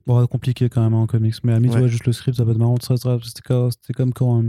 Bon, 0.08 0.26
compliqué 0.26 0.70
quand 0.70 0.82
même 0.82 0.96
en 0.96 1.06
comics, 1.06 1.36
mais 1.44 1.54
à 1.54 1.60
Ouais. 1.60 1.70
ouais, 1.70 1.88
juste 1.88 2.08
le 2.08 2.14
script, 2.14 2.38
ça 2.38 2.44
peut 2.44 2.52
être 2.52 2.58
marrant. 2.58 2.78
C'était 2.80 3.94
comme, 3.94 4.14
quand, 4.14 4.44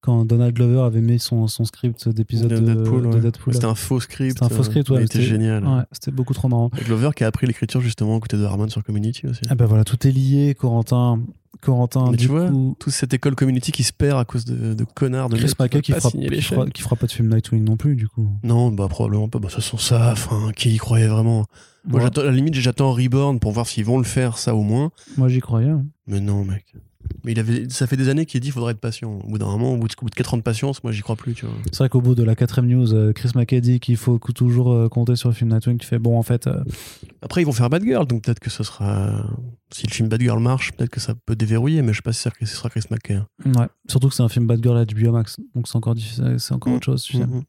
quand 0.00 0.24
Donald 0.24 0.54
Glover 0.54 0.80
avait 0.82 1.00
mis 1.00 1.18
son, 1.18 1.46
son 1.48 1.64
script 1.64 2.08
d'épisode 2.08 2.50
De 2.50 2.56
de, 2.58 2.74
Deadpool, 2.74 3.02
de 3.02 3.06
ouais. 3.08 3.20
Deadpool. 3.20 3.52
C'était 3.54 3.66
un 3.66 3.74
faux 3.74 3.98
script. 4.00 4.32
C'était 4.38 4.44
un 4.44 4.48
faux 4.56 4.62
script, 4.62 4.90
euh, 4.90 4.94
ouais, 4.94 5.02
c'était- 5.02 5.22
génial. 5.22 5.64
Ouais, 5.66 5.82
c'était 5.92 6.10
beaucoup 6.12 6.34
trop 6.34 6.48
marrant. 6.48 6.70
Et 6.80 6.84
Glover 6.84 7.10
qui 7.16 7.24
a 7.24 7.26
appris 7.26 7.46
l'écriture 7.46 7.80
justement 7.80 8.16
aux 8.16 8.20
côtés 8.20 8.36
de 8.36 8.44
Harmon 8.44 8.68
sur 8.68 8.82
Community 8.84 9.26
aussi. 9.26 9.40
Ah 9.48 9.54
ben 9.54 9.66
voilà, 9.66 9.84
tout 9.84 10.06
est 10.06 10.12
lié, 10.12 10.54
Corentin. 10.58 11.20
Corentin, 11.60 12.10
Mais 12.12 12.16
du 12.16 12.26
tu 12.26 12.30
vois, 12.30 12.48
coup, 12.48 12.76
toute 12.78 12.92
cette 12.92 13.12
école 13.14 13.34
community 13.34 13.72
qui 13.72 13.82
se 13.82 13.92
perd 13.92 14.20
à 14.20 14.24
cause 14.24 14.44
de, 14.44 14.74
de 14.74 14.84
connards 14.84 15.28
de 15.28 15.36
Chris 15.36 15.52
mecs 15.58 15.72
qui 15.72 15.80
qui, 15.80 15.92
pas 15.92 15.98
fera, 16.00 16.10
qui, 16.12 16.40
fera, 16.40 16.62
chaînes. 16.62 16.72
qui 16.72 16.82
fera 16.82 16.94
pas 16.94 17.06
de 17.06 17.10
film 17.10 17.34
Nightwing 17.34 17.64
non 17.64 17.76
plus, 17.76 17.96
du 17.96 18.06
coup. 18.06 18.28
Non, 18.44 18.70
bah 18.70 18.86
probablement 18.88 19.28
pas. 19.28 19.40
Bah, 19.40 19.48
ça 19.50 19.60
sont 19.60 19.78
ça. 19.78 20.12
Enfin, 20.12 20.52
qui 20.54 20.70
y 20.72 20.76
croyait 20.76 21.08
vraiment 21.08 21.46
Moi, 21.84 22.00
j'attends- 22.00 22.20
à 22.20 22.24
la 22.26 22.30
limite, 22.30 22.54
j'attends 22.54 22.92
Reborn 22.92 23.40
pour 23.40 23.50
voir 23.50 23.66
s'ils 23.66 23.84
vont 23.84 23.98
le 23.98 24.04
faire, 24.04 24.38
ça 24.38 24.54
au 24.54 24.62
moins. 24.62 24.92
moi, 25.16 25.28
j'y 25.28 25.40
croyais. 25.40 25.70
hein. 25.70 25.84
Mais 26.06 26.20
non, 26.20 26.44
mec. 26.44 26.64
Mais 27.28 27.32
il 27.34 27.40
avait, 27.40 27.68
ça 27.68 27.86
fait 27.86 27.98
des 27.98 28.08
années 28.08 28.24
qu'il 28.24 28.40
dit 28.40 28.46
qu'il 28.46 28.54
faudrait 28.54 28.72
être 28.72 28.80
patient. 28.80 29.20
Au 29.22 29.28
bout 29.28 29.36
d'un 29.36 29.44
moment, 29.44 29.74
au 29.74 29.76
bout 29.76 29.86
de, 29.86 29.92
au 30.00 30.04
bout 30.04 30.08
de 30.08 30.14
4 30.14 30.32
ans 30.32 30.36
de 30.38 30.42
patience, 30.42 30.82
moi, 30.82 30.92
j'y 30.92 31.02
crois 31.02 31.14
plus, 31.14 31.34
tu 31.34 31.44
vois. 31.44 31.54
C'est 31.66 31.76
vrai 31.78 31.90
qu'au 31.90 32.00
bout 32.00 32.14
de 32.14 32.22
la 32.22 32.34
quatrième 32.34 32.70
news, 32.70 32.94
euh, 32.94 33.12
Chris 33.12 33.32
McKay 33.34 33.60
dit 33.60 33.80
qu'il 33.80 33.98
faut 33.98 34.18
toujours 34.18 34.72
euh, 34.72 34.88
compter 34.88 35.14
sur 35.14 35.28
le 35.28 35.34
film 35.34 35.50
Nightwing. 35.52 35.76
Tu 35.76 35.86
fais 35.86 35.98
bon, 35.98 36.18
en 36.18 36.22
fait, 36.22 36.46
euh, 36.46 36.64
Après, 37.20 37.42
ils 37.42 37.44
vont 37.44 37.52
faire 37.52 37.68
Bad 37.68 37.82
Girl, 37.84 38.06
donc 38.06 38.22
peut-être 38.24 38.40
que 38.40 38.48
ce 38.48 38.64
sera. 38.64 39.26
Si 39.74 39.86
le 39.86 39.92
film 39.92 40.08
Bad 40.08 40.22
Girl 40.22 40.40
marche, 40.40 40.72
peut-être 40.72 40.88
que 40.88 41.00
ça 41.00 41.14
peut 41.26 41.36
déverrouiller, 41.36 41.82
mais 41.82 41.88
je 41.88 41.96
suis 41.96 42.02
pas 42.02 42.14
sûr 42.14 42.32
que 42.32 42.46
ce 42.46 42.56
sera 42.56 42.70
Chris 42.70 42.84
McKay. 42.90 43.14
hein. 43.16 43.26
ouais. 43.44 43.66
Surtout 43.90 44.08
que 44.08 44.14
c'est 44.14 44.22
un 44.22 44.30
film 44.30 44.46
Bad 44.46 44.62
Girl 44.62 44.78
à 44.78 44.86
HBO 44.86 45.12
Max, 45.12 45.36
donc 45.54 45.68
c'est 45.68 45.76
encore 45.76 45.94
difficile, 45.94 46.36
c'est 46.38 46.54
encore 46.54 46.72
Mm. 46.72 46.76
autre 46.76 46.86
chose. 46.86 47.02
tu 47.02 47.18
sais. 47.18 47.26
Mhm. 47.26 47.42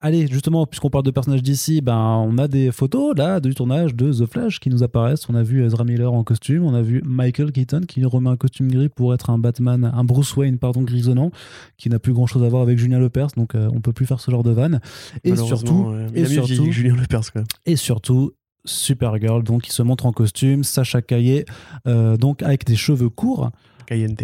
Allez, 0.00 0.28
justement, 0.28 0.64
puisqu'on 0.64 0.90
parle 0.90 1.02
de 1.04 1.10
personnages 1.10 1.42
d'ici, 1.42 1.80
ben, 1.80 1.96
on 1.96 2.38
a 2.38 2.46
des 2.46 2.70
photos 2.70 3.16
là 3.16 3.40
du 3.40 3.52
tournage 3.52 3.96
de 3.96 4.12
The 4.12 4.26
Flash 4.30 4.60
qui 4.60 4.70
nous 4.70 4.84
apparaissent. 4.84 5.28
On 5.28 5.34
a 5.34 5.42
vu 5.42 5.64
Ezra 5.64 5.82
Miller 5.82 6.12
en 6.12 6.22
costume, 6.22 6.62
on 6.62 6.72
a 6.74 6.82
vu 6.82 7.02
Michael 7.04 7.50
Keaton 7.50 7.80
qui 7.80 8.04
remet 8.04 8.30
un 8.30 8.36
costume 8.36 8.70
gris 8.70 8.88
pour 8.88 9.12
être 9.12 9.30
un 9.30 9.38
Batman, 9.38 9.90
un 9.92 10.04
Bruce 10.04 10.36
Wayne, 10.36 10.58
pardon, 10.58 10.82
grisonnant, 10.82 11.32
qui 11.78 11.88
n'a 11.88 11.98
plus 11.98 12.12
grand 12.12 12.26
chose 12.26 12.44
à 12.44 12.48
voir 12.48 12.62
avec 12.62 12.78
Julien 12.78 13.00
Lepers, 13.00 13.30
donc 13.36 13.56
euh, 13.56 13.68
on 13.74 13.80
peut 13.80 13.92
plus 13.92 14.06
faire 14.06 14.20
ce 14.20 14.30
genre 14.30 14.44
de 14.44 14.52
vanne. 14.52 14.80
Et 15.24 15.34
surtout, 15.34 15.90
ouais. 15.90 16.06
et 16.14 16.26
surtout- 16.26 16.70
Julien 16.70 16.94
Lepers, 16.94 17.32
quoi. 17.32 17.42
et 17.66 17.74
surtout 17.74 18.30
Supergirl, 18.64 19.42
donc 19.42 19.62
qui 19.62 19.72
se 19.72 19.82
montre 19.82 20.06
en 20.06 20.12
costume, 20.12 20.62
Sacha 20.62 21.02
Caillé, 21.02 21.44
euh, 21.88 22.16
donc 22.16 22.44
avec 22.44 22.64
des 22.64 22.76
cheveux 22.76 23.08
courts. 23.08 23.50
Cayente. 23.86 24.22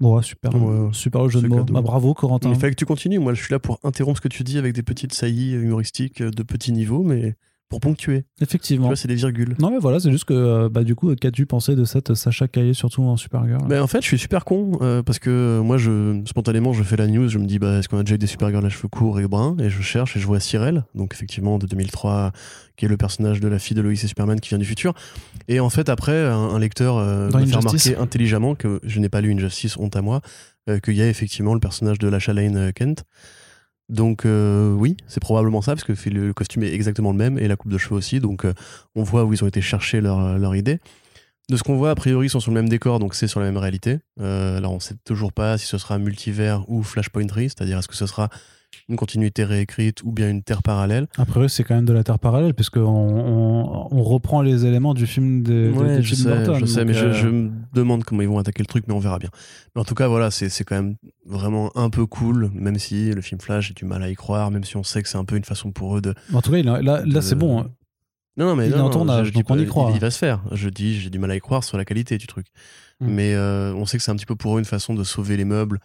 Bon, 0.00 0.16
ouais, 0.16 0.22
super, 0.22 0.54
Ouais, 0.54 0.90
super 0.92 1.24
le 1.24 1.28
jeu 1.28 1.42
de 1.42 1.48
mots. 1.48 1.64
Bah, 1.64 1.80
bravo 1.80 2.14
Corentin. 2.14 2.50
Il 2.50 2.56
fallait 2.56 2.72
que 2.72 2.78
tu 2.78 2.86
continues. 2.86 3.18
Moi, 3.18 3.34
je 3.34 3.42
suis 3.42 3.52
là 3.52 3.58
pour 3.58 3.80
interrompre 3.82 4.18
ce 4.18 4.22
que 4.22 4.28
tu 4.28 4.44
dis 4.44 4.58
avec 4.58 4.74
des 4.74 4.82
petites 4.82 5.12
saillies 5.12 5.52
humoristiques 5.52 6.22
de 6.22 6.42
petit 6.42 6.72
niveau, 6.72 7.02
mais 7.02 7.34
pour 7.68 7.80
ponctuer. 7.80 8.24
Tu 8.38 8.44
Effectivement. 8.44 8.94
c'est 8.96 9.08
des 9.08 9.14
virgules. 9.14 9.54
Non 9.58 9.70
mais 9.70 9.78
voilà, 9.78 10.00
c'est 10.00 10.10
juste 10.10 10.24
que 10.24 10.34
euh, 10.34 10.68
bah, 10.70 10.84
du 10.84 10.94
coup, 10.94 11.14
qu'as-tu 11.14 11.44
pensé 11.44 11.76
de 11.76 11.84
cette 11.84 12.14
Sacha 12.14 12.48
Caillé 12.48 12.72
surtout 12.72 13.02
en 13.02 13.16
Supergirl 13.16 13.66
Ben, 13.68 13.82
en 13.82 13.86
fait, 13.86 14.00
je 14.00 14.06
suis 14.06 14.18
super 14.18 14.44
con 14.44 14.78
euh, 14.80 15.02
parce 15.02 15.18
que 15.18 15.28
euh, 15.30 15.62
moi, 15.62 15.76
je, 15.76 16.22
spontanément, 16.24 16.72
je 16.72 16.82
fais 16.82 16.96
la 16.96 17.06
news. 17.06 17.28
Je 17.28 17.38
me 17.38 17.44
dis, 17.44 17.58
bah, 17.58 17.78
est-ce 17.78 17.88
qu'on 17.88 17.98
a 17.98 18.02
déjà 18.02 18.14
eu 18.14 18.18
des 18.18 18.26
Supergirls 18.26 18.64
à 18.64 18.68
cheveux 18.70 18.88
courts 18.88 19.20
et 19.20 19.28
bruns? 19.28 19.56
Et 19.60 19.68
je 19.68 19.82
cherche 19.82 20.16
et 20.16 20.20
je 20.20 20.26
vois 20.26 20.40
Cyril, 20.40 20.84
donc 20.94 21.12
effectivement 21.12 21.58
de 21.58 21.66
2003, 21.66 22.32
qui 22.76 22.86
est 22.86 22.88
le 22.88 22.96
personnage 22.96 23.40
de 23.40 23.48
la 23.48 23.58
fille 23.58 23.76
de 23.76 23.82
Lois 23.82 23.92
et 23.92 23.96
Superman 23.96 24.40
qui 24.40 24.48
vient 24.48 24.58
du 24.58 24.64
futur. 24.64 24.94
Et 25.48 25.60
en 25.60 25.70
fait, 25.70 25.90
après, 25.90 26.26
un, 26.26 26.36
un 26.36 26.58
lecteur 26.58 26.96
euh, 26.96 27.26
me 27.26 27.44
fait 27.44 27.56
remarquer 27.56 27.96
intelligemment 27.96 28.54
que 28.54 28.80
je 28.82 28.98
n'ai 28.98 29.10
pas 29.10 29.20
lu 29.20 29.32
Injustice, 29.34 29.76
honte 29.76 29.94
à 29.96 30.02
moi, 30.02 30.22
qu'il 30.82 30.94
y 30.94 31.02
a 31.02 31.08
effectivement 31.08 31.54
le 31.54 31.60
personnage 31.60 31.98
de 31.98 32.08
Lasha 32.08 32.32
Lane 32.34 32.72
Kent. 32.74 33.04
Donc 33.88 34.26
euh, 34.26 34.72
oui, 34.72 34.96
c'est 35.06 35.20
probablement 35.20 35.62
ça, 35.62 35.74
parce 35.74 35.84
que 35.84 36.10
le 36.10 36.34
costume 36.34 36.62
est 36.62 36.72
exactement 36.72 37.12
le 37.12 37.16
même 37.16 37.38
et 37.38 37.48
la 37.48 37.56
coupe 37.56 37.72
de 37.72 37.78
cheveux 37.78 37.96
aussi. 37.96 38.20
Donc 38.20 38.44
euh, 38.44 38.52
on 38.94 39.02
voit 39.02 39.24
où 39.24 39.32
ils 39.32 39.42
ont 39.42 39.46
été 39.46 39.60
chercher 39.60 40.00
leur, 40.00 40.38
leur 40.38 40.54
idée. 40.54 40.78
De 41.50 41.56
ce 41.56 41.62
qu'on 41.62 41.76
voit, 41.76 41.90
a 41.90 41.94
priori, 41.94 42.26
ils 42.26 42.30
sont 42.30 42.40
sur 42.40 42.50
le 42.50 42.60
même 42.60 42.68
décor, 42.68 42.98
donc 42.98 43.14
c'est 43.14 43.26
sur 43.26 43.40
la 43.40 43.46
même 43.46 43.56
réalité. 43.56 44.00
Euh, 44.20 44.58
alors 44.58 44.72
on 44.72 44.80
sait 44.80 44.96
toujours 45.04 45.32
pas 45.32 45.56
si 45.56 45.64
ce 45.64 45.78
sera 45.78 45.98
multivers 45.98 46.68
ou 46.68 46.82
Flashpointry, 46.82 47.44
c'est-à-dire 47.44 47.78
est-ce 47.78 47.88
que 47.88 47.96
ce 47.96 48.06
sera 48.06 48.28
une 48.88 48.96
continuité 48.96 49.44
réécrite 49.44 50.02
ou 50.02 50.12
bien 50.12 50.30
une 50.30 50.42
terre 50.42 50.62
parallèle. 50.62 51.06
A 51.18 51.24
priori, 51.26 51.50
c'est 51.50 51.62
quand 51.64 51.74
même 51.74 51.84
de 51.84 51.92
la 51.92 52.04
Terre 52.04 52.18
parallèle, 52.18 52.54
puisque 52.54 52.78
on, 52.78 52.82
on, 52.86 53.88
on 53.90 54.02
reprend 54.02 54.40
les 54.42 54.64
éléments 54.66 54.94
du 54.94 55.06
film 55.06 55.42
de, 55.42 55.70
Ouais, 55.74 55.98
de 55.98 56.02
je 56.02 56.14
Tim 56.14 56.22
sais, 56.22 56.28
Burton, 56.36 56.56
je 56.60 56.64
sais, 56.66 56.78
donc, 56.80 56.86
mais 56.88 56.94
je, 56.94 57.06
euh, 57.06 57.12
je 57.12 57.28
me 57.28 57.50
demande 57.74 58.04
comment 58.04 58.22
ils 58.22 58.28
vont 58.28 58.38
attaquer 58.38 58.62
le 58.62 58.66
truc, 58.66 58.84
mais 58.88 58.94
on 58.94 58.98
verra 58.98 59.18
bien. 59.18 59.30
Mais 59.74 59.80
en 59.80 59.84
tout 59.84 59.94
cas, 59.94 60.08
voilà, 60.08 60.30
c'est 60.30 60.64
quand 60.64 60.76
même 60.76 60.96
vraiment 61.26 61.70
un 61.76 61.90
peu 61.90 62.06
cool, 62.06 62.50
même 62.54 62.78
si 62.78 63.10
le 63.12 63.20
film 63.20 63.40
Flash, 63.40 63.68
j'ai 63.68 63.74
du 63.74 63.84
mal 63.84 64.02
à 64.02 64.08
y 64.10 64.14
croire, 64.14 64.50
même 64.50 64.64
si 64.64 64.76
on 64.76 64.82
sait 64.84 65.02
que 65.02 65.08
c'est 65.08 65.18
un 65.18 65.24
peu 65.24 65.36
une 65.36 65.44
façon 65.44 65.70
pour 65.70 65.96
eux 65.96 66.00
de. 66.00 66.14
En 66.32 66.40
tout 66.40 66.50
cas, 66.52 66.62
là, 66.62 67.02
là 67.04 67.22
c'est 67.22 67.34
bon. 67.36 67.60
hein. 67.60 67.70
Non, 68.38 68.46
non, 68.46 68.56
mais 68.56 68.68
Il 68.68 68.72
est 68.72 68.76
non, 68.76 68.82
en 68.84 68.86
non, 68.86 68.90
tournage, 68.92 69.26
je 69.28 69.32
donc 69.32 69.50
on 69.50 69.58
y 69.58 69.66
croit. 69.66 69.88
Il, 69.90 69.96
il 69.96 70.00
va 70.00 70.10
se 70.12 70.18
faire. 70.18 70.42
Je 70.52 70.68
dis, 70.68 70.98
j'ai 71.00 71.10
du 71.10 71.18
mal 71.18 71.30
à 71.32 71.34
y 71.36 71.40
croire 71.40 71.64
sur 71.64 71.76
la 71.76 71.84
qualité 71.84 72.18
du 72.18 72.28
truc. 72.28 72.46
Mm. 73.00 73.06
Mais 73.08 73.34
euh, 73.34 73.74
on 73.74 73.84
sait 73.84 73.96
que 73.98 74.02
c'est 74.04 74.12
un 74.12 74.16
petit 74.16 74.26
peu 74.26 74.36
pour 74.36 74.54
eux 74.56 74.60
une 74.60 74.64
façon 74.64 74.94
de 74.94 75.02
sauver 75.02 75.36
les 75.36 75.44
meubles, 75.44 75.80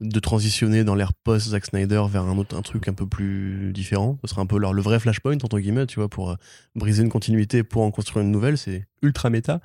de 0.00 0.18
transitionner 0.18 0.82
dans 0.84 0.94
l'ère 0.96 1.12
post 1.14 1.48
Zack 1.50 1.66
Snyder 1.66 2.02
vers 2.10 2.24
un 2.24 2.36
autre 2.36 2.56
un 2.56 2.62
truc 2.62 2.88
un 2.88 2.92
peu 2.94 3.06
plus 3.06 3.72
différent. 3.72 4.18
Ce 4.24 4.30
sera 4.30 4.42
un 4.42 4.46
peu 4.46 4.58
leur, 4.58 4.72
le 4.72 4.82
vrai 4.82 4.98
flashpoint 4.98 5.34
entre 5.42 5.58
guillemets, 5.60 5.86
tu 5.86 6.00
vois, 6.00 6.08
pour 6.08 6.30
euh, 6.32 6.34
briser 6.74 7.02
une 7.02 7.08
continuité 7.08 7.62
pour 7.62 7.82
en 7.82 7.90
construire 7.90 8.24
une 8.24 8.32
nouvelle. 8.32 8.58
C'est 8.58 8.86
ultra 9.02 9.30
méta. 9.30 9.60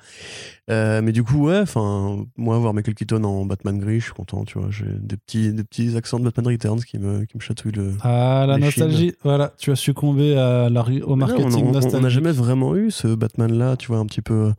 Euh, 0.70 1.02
mais 1.02 1.12
du 1.12 1.22
coup, 1.24 1.46
ouais, 1.48 1.58
enfin, 1.58 2.24
moi 2.36 2.58
voir 2.58 2.74
Michael 2.74 2.94
Keaton 2.94 3.24
en 3.24 3.44
Batman 3.44 3.78
gris, 3.78 3.98
je 4.00 4.04
suis 4.04 4.12
content, 4.12 4.44
tu 4.44 4.58
vois. 4.58 4.70
J'ai 4.70 4.84
des 4.86 5.16
petits 5.16 5.52
des 5.52 5.64
petits 5.64 5.96
accents 5.96 6.20
de 6.20 6.24
Batman 6.24 6.46
Returns 6.46 6.80
qui 6.84 6.98
me 6.98 7.24
qui 7.24 7.36
me 7.36 7.40
chatouillent 7.42 7.72
le. 7.72 7.94
Ah, 8.02 8.44
la 8.48 8.56
nostalgie. 8.58 9.14
Voilà, 9.24 9.52
tu 9.58 9.72
as 9.72 9.76
succombé 9.76 10.36
à 10.36 10.68
la, 10.70 10.82
au 10.82 10.86
Mais 10.86 10.98
non, 11.00 11.16
marketing 11.16 11.64
on- 11.64 11.68
on- 11.68 11.72
nostalgique. 11.72 11.98
On 11.98 12.02
n'a 12.02 12.08
jamais 12.08 12.32
vraiment 12.32 12.76
eu 12.76 12.90
ce 12.90 13.08
Batman-là, 13.08 13.76
tu 13.76 13.88
vois, 13.88 13.98
un 13.98 14.06
petit 14.06 14.22
peu. 14.22 14.52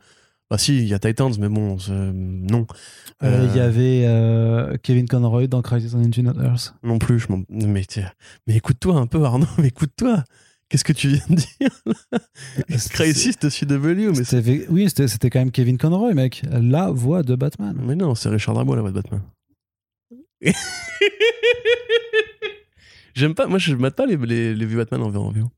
Bah 0.52 0.58
si, 0.58 0.76
il 0.76 0.84
y 0.86 0.92
a 0.92 0.98
Titans, 0.98 1.32
mais 1.40 1.48
bon, 1.48 1.78
c'est- 1.78 1.92
non. 1.92 2.66
Euh, 3.22 3.48
Il 3.50 3.56
y 3.56 3.60
Euh, 3.60 3.66
avait 3.68 4.02
euh, 4.04 4.76
Kevin 4.82 5.08
Conroy 5.08 5.46
dans 5.46 5.62
Crisis 5.62 5.94
on 5.94 6.00
Infinite 6.04 6.36
Earth. 6.36 6.74
Non 6.82 6.98
plus, 6.98 7.18
je 7.20 7.28
m'en. 7.30 7.42
Mais, 7.48 7.86
mais 8.46 8.56
écoute-toi 8.56 8.96
un 8.96 9.06
peu, 9.06 9.24
Arnaud, 9.24 9.46
mais 9.56 9.68
écoute-toi. 9.68 10.24
Qu'est-ce 10.68 10.84
que 10.84 10.92
tu 10.92 11.08
viens 11.08 11.24
de 11.30 11.36
dire 11.36 11.70
Crisis 12.90 13.38
de 13.38 13.48
CW, 13.48 14.10
mais. 14.14 14.24
C'était- 14.24 14.66
Oui, 14.68 14.90
c'était 14.90 15.08
c'était 15.08 15.30
quand 15.30 15.38
même 15.38 15.52
Kevin 15.52 15.78
Conroy, 15.78 16.12
mec. 16.12 16.42
La 16.50 16.90
voix 16.90 17.22
de 17.22 17.34
Batman. 17.34 17.74
Mais 17.82 17.94
non, 17.94 18.14
c'est 18.14 18.28
Richard 18.28 18.54
Darbois, 18.54 18.76
la 18.76 18.82
voix 18.82 18.90
de 18.90 18.96
Batman. 18.96 19.22
J'aime 23.14 23.34
pas, 23.34 23.46
moi 23.46 23.58
je 23.58 23.74
mate 23.74 23.94
pas 23.96 24.04
les, 24.06 24.16
les, 24.18 24.54
les 24.54 24.66
vieux 24.66 24.76
Batman 24.76 25.02
en 25.02 25.08
VO. 25.10 25.50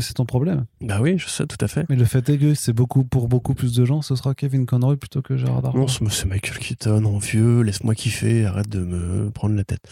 C'est 0.00 0.14
ton 0.14 0.24
problème. 0.26 0.66
Bah 0.80 0.98
oui, 1.00 1.18
je 1.18 1.28
sais, 1.28 1.46
tout 1.46 1.56
à 1.60 1.68
fait. 1.68 1.84
Mais 1.88 1.96
le 1.96 2.04
fait 2.04 2.28
est 2.28 2.38
que 2.38 2.54
c'est 2.54 2.72
beaucoup 2.72 3.04
pour 3.04 3.28
beaucoup 3.28 3.54
plus 3.54 3.74
de 3.74 3.84
gens, 3.84 4.02
ce 4.02 4.16
sera 4.16 4.34
Kevin 4.34 4.66
Conroy 4.66 4.96
plutôt 4.96 5.22
que 5.22 5.36
Gérard 5.36 5.62
Darbois. 5.62 5.82
Non, 5.82 5.86
c'est 6.08 6.26
Michael 6.26 6.58
Keaton 6.58 7.04
en 7.04 7.18
vieux, 7.18 7.60
laisse-moi 7.62 7.94
kiffer, 7.94 8.44
arrête 8.46 8.68
de 8.68 8.80
me 8.80 9.30
prendre 9.30 9.54
la 9.54 9.64
tête. 9.64 9.82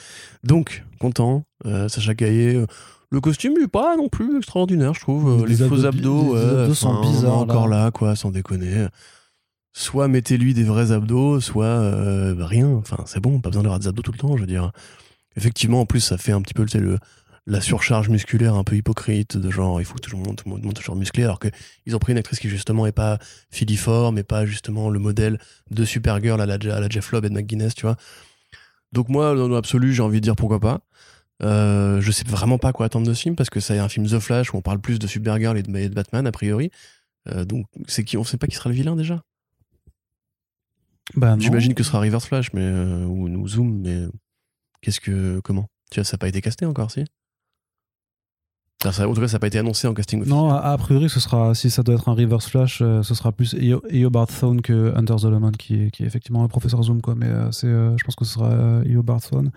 Donc, 0.44 0.84
content, 0.98 1.44
euh, 1.66 1.88
Sacha 1.88 2.14
Caillé. 2.14 2.54
euh, 2.54 2.66
le 3.10 3.20
costume 3.20 3.54
n'est 3.58 3.68
pas 3.68 3.96
non 3.96 4.08
plus 4.08 4.36
extraordinaire, 4.36 4.92
je 4.94 5.00
trouve. 5.00 5.42
Euh, 5.42 5.46
Les 5.46 5.56
les 5.56 5.68
faux 5.68 5.84
abdos 5.86 6.34
les 6.34 6.40
ouais, 6.42 6.60
abdos 6.62 6.74
sont 6.74 7.00
bizarres, 7.00 7.38
encore 7.38 7.68
là. 7.68 7.84
là. 7.84 7.90
quoi, 7.90 8.16
sans 8.16 8.30
déconner. 8.30 8.86
Soit 9.72 10.08
mettez-lui 10.08 10.54
des 10.54 10.64
vrais 10.64 10.92
abdos, 10.92 11.40
soit 11.40 11.64
euh, 11.64 12.34
bah, 12.34 12.46
rien. 12.46 12.68
Enfin, 12.68 12.98
c'est 13.06 13.20
bon, 13.20 13.40
pas 13.40 13.48
besoin 13.50 13.62
d'avoir 13.62 13.78
des 13.78 13.88
abdos 13.88 14.02
tout 14.02 14.12
le 14.12 14.18
temps, 14.18 14.36
je 14.36 14.40
veux 14.42 14.46
dire. 14.46 14.72
Effectivement, 15.36 15.80
en 15.80 15.86
plus, 15.86 16.00
ça 16.00 16.18
fait 16.18 16.32
un 16.32 16.42
petit 16.42 16.54
peu 16.54 16.66
le, 16.78 16.98
la 17.48 17.62
surcharge 17.62 18.10
musculaire 18.10 18.54
un 18.54 18.62
peu 18.62 18.76
hypocrite, 18.76 19.38
de 19.38 19.50
genre, 19.50 19.80
il 19.80 19.84
faut 19.86 19.94
que 19.94 20.00
tout 20.00 20.14
le 20.14 20.22
monde, 20.22 20.36
tout 20.36 20.48
le 20.48 20.60
monde 20.60 20.98
musclé, 20.98 21.24
alors 21.24 21.40
qu'ils 21.40 21.96
ont 21.96 21.98
pris 21.98 22.12
une 22.12 22.18
actrice 22.18 22.38
qui, 22.38 22.48
justement, 22.50 22.86
est 22.86 22.92
pas 22.92 23.18
filiforme, 23.50 24.18
et 24.18 24.22
pas 24.22 24.44
justement 24.44 24.90
le 24.90 24.98
modèle 24.98 25.38
de 25.70 25.84
Supergirl 25.86 26.40
à 26.40 26.46
la, 26.46 26.54
à 26.54 26.80
la 26.80 26.88
Jeff 26.90 27.10
Lobb 27.10 27.24
et 27.24 27.30
de 27.30 27.34
McGuinness, 27.34 27.74
tu 27.74 27.86
vois. 27.86 27.96
Donc, 28.92 29.08
moi, 29.08 29.34
dans 29.34 29.48
l'absolu, 29.48 29.94
j'ai 29.94 30.02
envie 30.02 30.20
de 30.20 30.24
dire 30.24 30.36
pourquoi 30.36 30.60
pas. 30.60 30.80
Euh, 31.42 32.00
je 32.02 32.10
sais 32.10 32.24
vraiment 32.24 32.58
pas 32.58 32.72
quoi 32.72 32.86
attendre 32.86 33.06
de 33.06 33.14
ce 33.14 33.22
film 33.22 33.36
parce 33.36 33.48
que 33.48 33.60
c'est 33.60 33.78
un 33.78 33.88
film 33.88 34.06
The 34.06 34.18
Flash 34.18 34.52
où 34.52 34.56
on 34.56 34.60
parle 34.60 34.80
plus 34.80 34.98
de 34.98 35.06
Supergirl 35.06 35.56
et 35.56 35.62
de, 35.62 35.76
et 35.76 35.88
de 35.88 35.94
Batman 35.94 36.26
a 36.26 36.32
priori. 36.32 36.70
Euh, 37.28 37.44
donc 37.44 37.66
c'est 37.86 38.02
qui 38.02 38.16
on 38.16 38.24
sait 38.24 38.38
pas 38.38 38.48
qui 38.48 38.56
sera 38.56 38.68
le 38.70 38.74
vilain 38.74 38.96
déjà. 38.96 39.22
Bah. 41.14 41.36
J'imagine 41.38 41.74
que 41.74 41.84
ce 41.84 41.90
sera 41.90 42.00
Reverse 42.00 42.26
Flash 42.26 42.52
mais 42.54 42.62
euh, 42.62 43.04
ou, 43.04 43.28
ou 43.28 43.46
Zoom 43.46 43.82
mais 43.82 44.08
qu'est-ce 44.80 45.00
que 45.00 45.38
comment? 45.44 45.68
Tu 45.92 46.00
vois 46.00 46.04
ça 46.04 46.16
n'a 46.16 46.18
pas 46.18 46.28
été 46.28 46.40
casté 46.40 46.66
encore 46.66 46.90
si? 46.90 47.04
Ça- 48.84 49.08
En 49.08 49.12
tout 49.14 49.20
cas 49.20 49.28
ça 49.28 49.34
n'a 49.34 49.38
pas 49.40 49.46
été 49.48 49.58
annoncé 49.58 49.86
en 49.88 49.94
casting 49.94 50.20
officiel. 50.20 50.38
Non, 50.38 50.50
a, 50.50 50.76
priori, 50.78 51.08
ce 51.08 51.20
sera, 51.20 51.54
si 51.54 51.70
ça 51.70 51.82
doit 51.82 51.94
être 51.96 52.08
un 52.08 52.14
reverse 52.14 52.48
flash, 52.48 52.80
euh, 52.80 53.02
ce 53.02 53.14
sera 53.14 53.32
plus 53.32 53.54
Eo- 53.54 53.82
Eobard 53.90 54.28
Thawne 54.28 54.60
que 54.62 54.92
Hunter 54.96 55.18
Zolomon, 55.18 55.50
qui 55.52 55.82
est, 55.84 55.90
qui 55.90 56.04
est 56.04 56.06
effectivement 56.06 56.44
un 56.44 56.48
professeur 56.48 56.82
Zoom, 56.82 57.00
quoi. 57.00 57.14
Mais 57.16 57.26
euh, 57.26 57.50
c'est, 57.50 57.66
euh, 57.66 57.96
je 57.98 58.04
pense 58.04 58.14
que 58.14 58.24
ce 58.24 58.34
sera 58.34 58.82
Eobard 58.86 59.20
Thawne. 59.20 59.50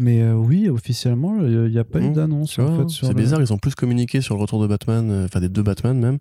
Mais 0.00 0.30
oui, 0.30 0.68
officiellement, 0.68 1.38
il 1.40 1.70
n'y 1.70 1.78
a 1.78 1.84
pas 1.84 1.98
eu 1.98 2.10
Mmh, 2.10 2.12
d'annonce. 2.12 2.58
En 2.60 2.76
fait, 2.86 2.88
c'est 2.88 3.08
le- 3.08 3.14
bizarre, 3.14 3.40
ils 3.40 3.52
ont 3.52 3.58
plus 3.58 3.74
communiqué 3.74 4.20
sur 4.20 4.36
le 4.36 4.40
retour 4.40 4.62
de 4.62 4.66
Batman, 4.68 5.24
enfin 5.24 5.40
des 5.40 5.48
deux 5.48 5.62
Batman 5.64 5.98
même. 5.98 6.18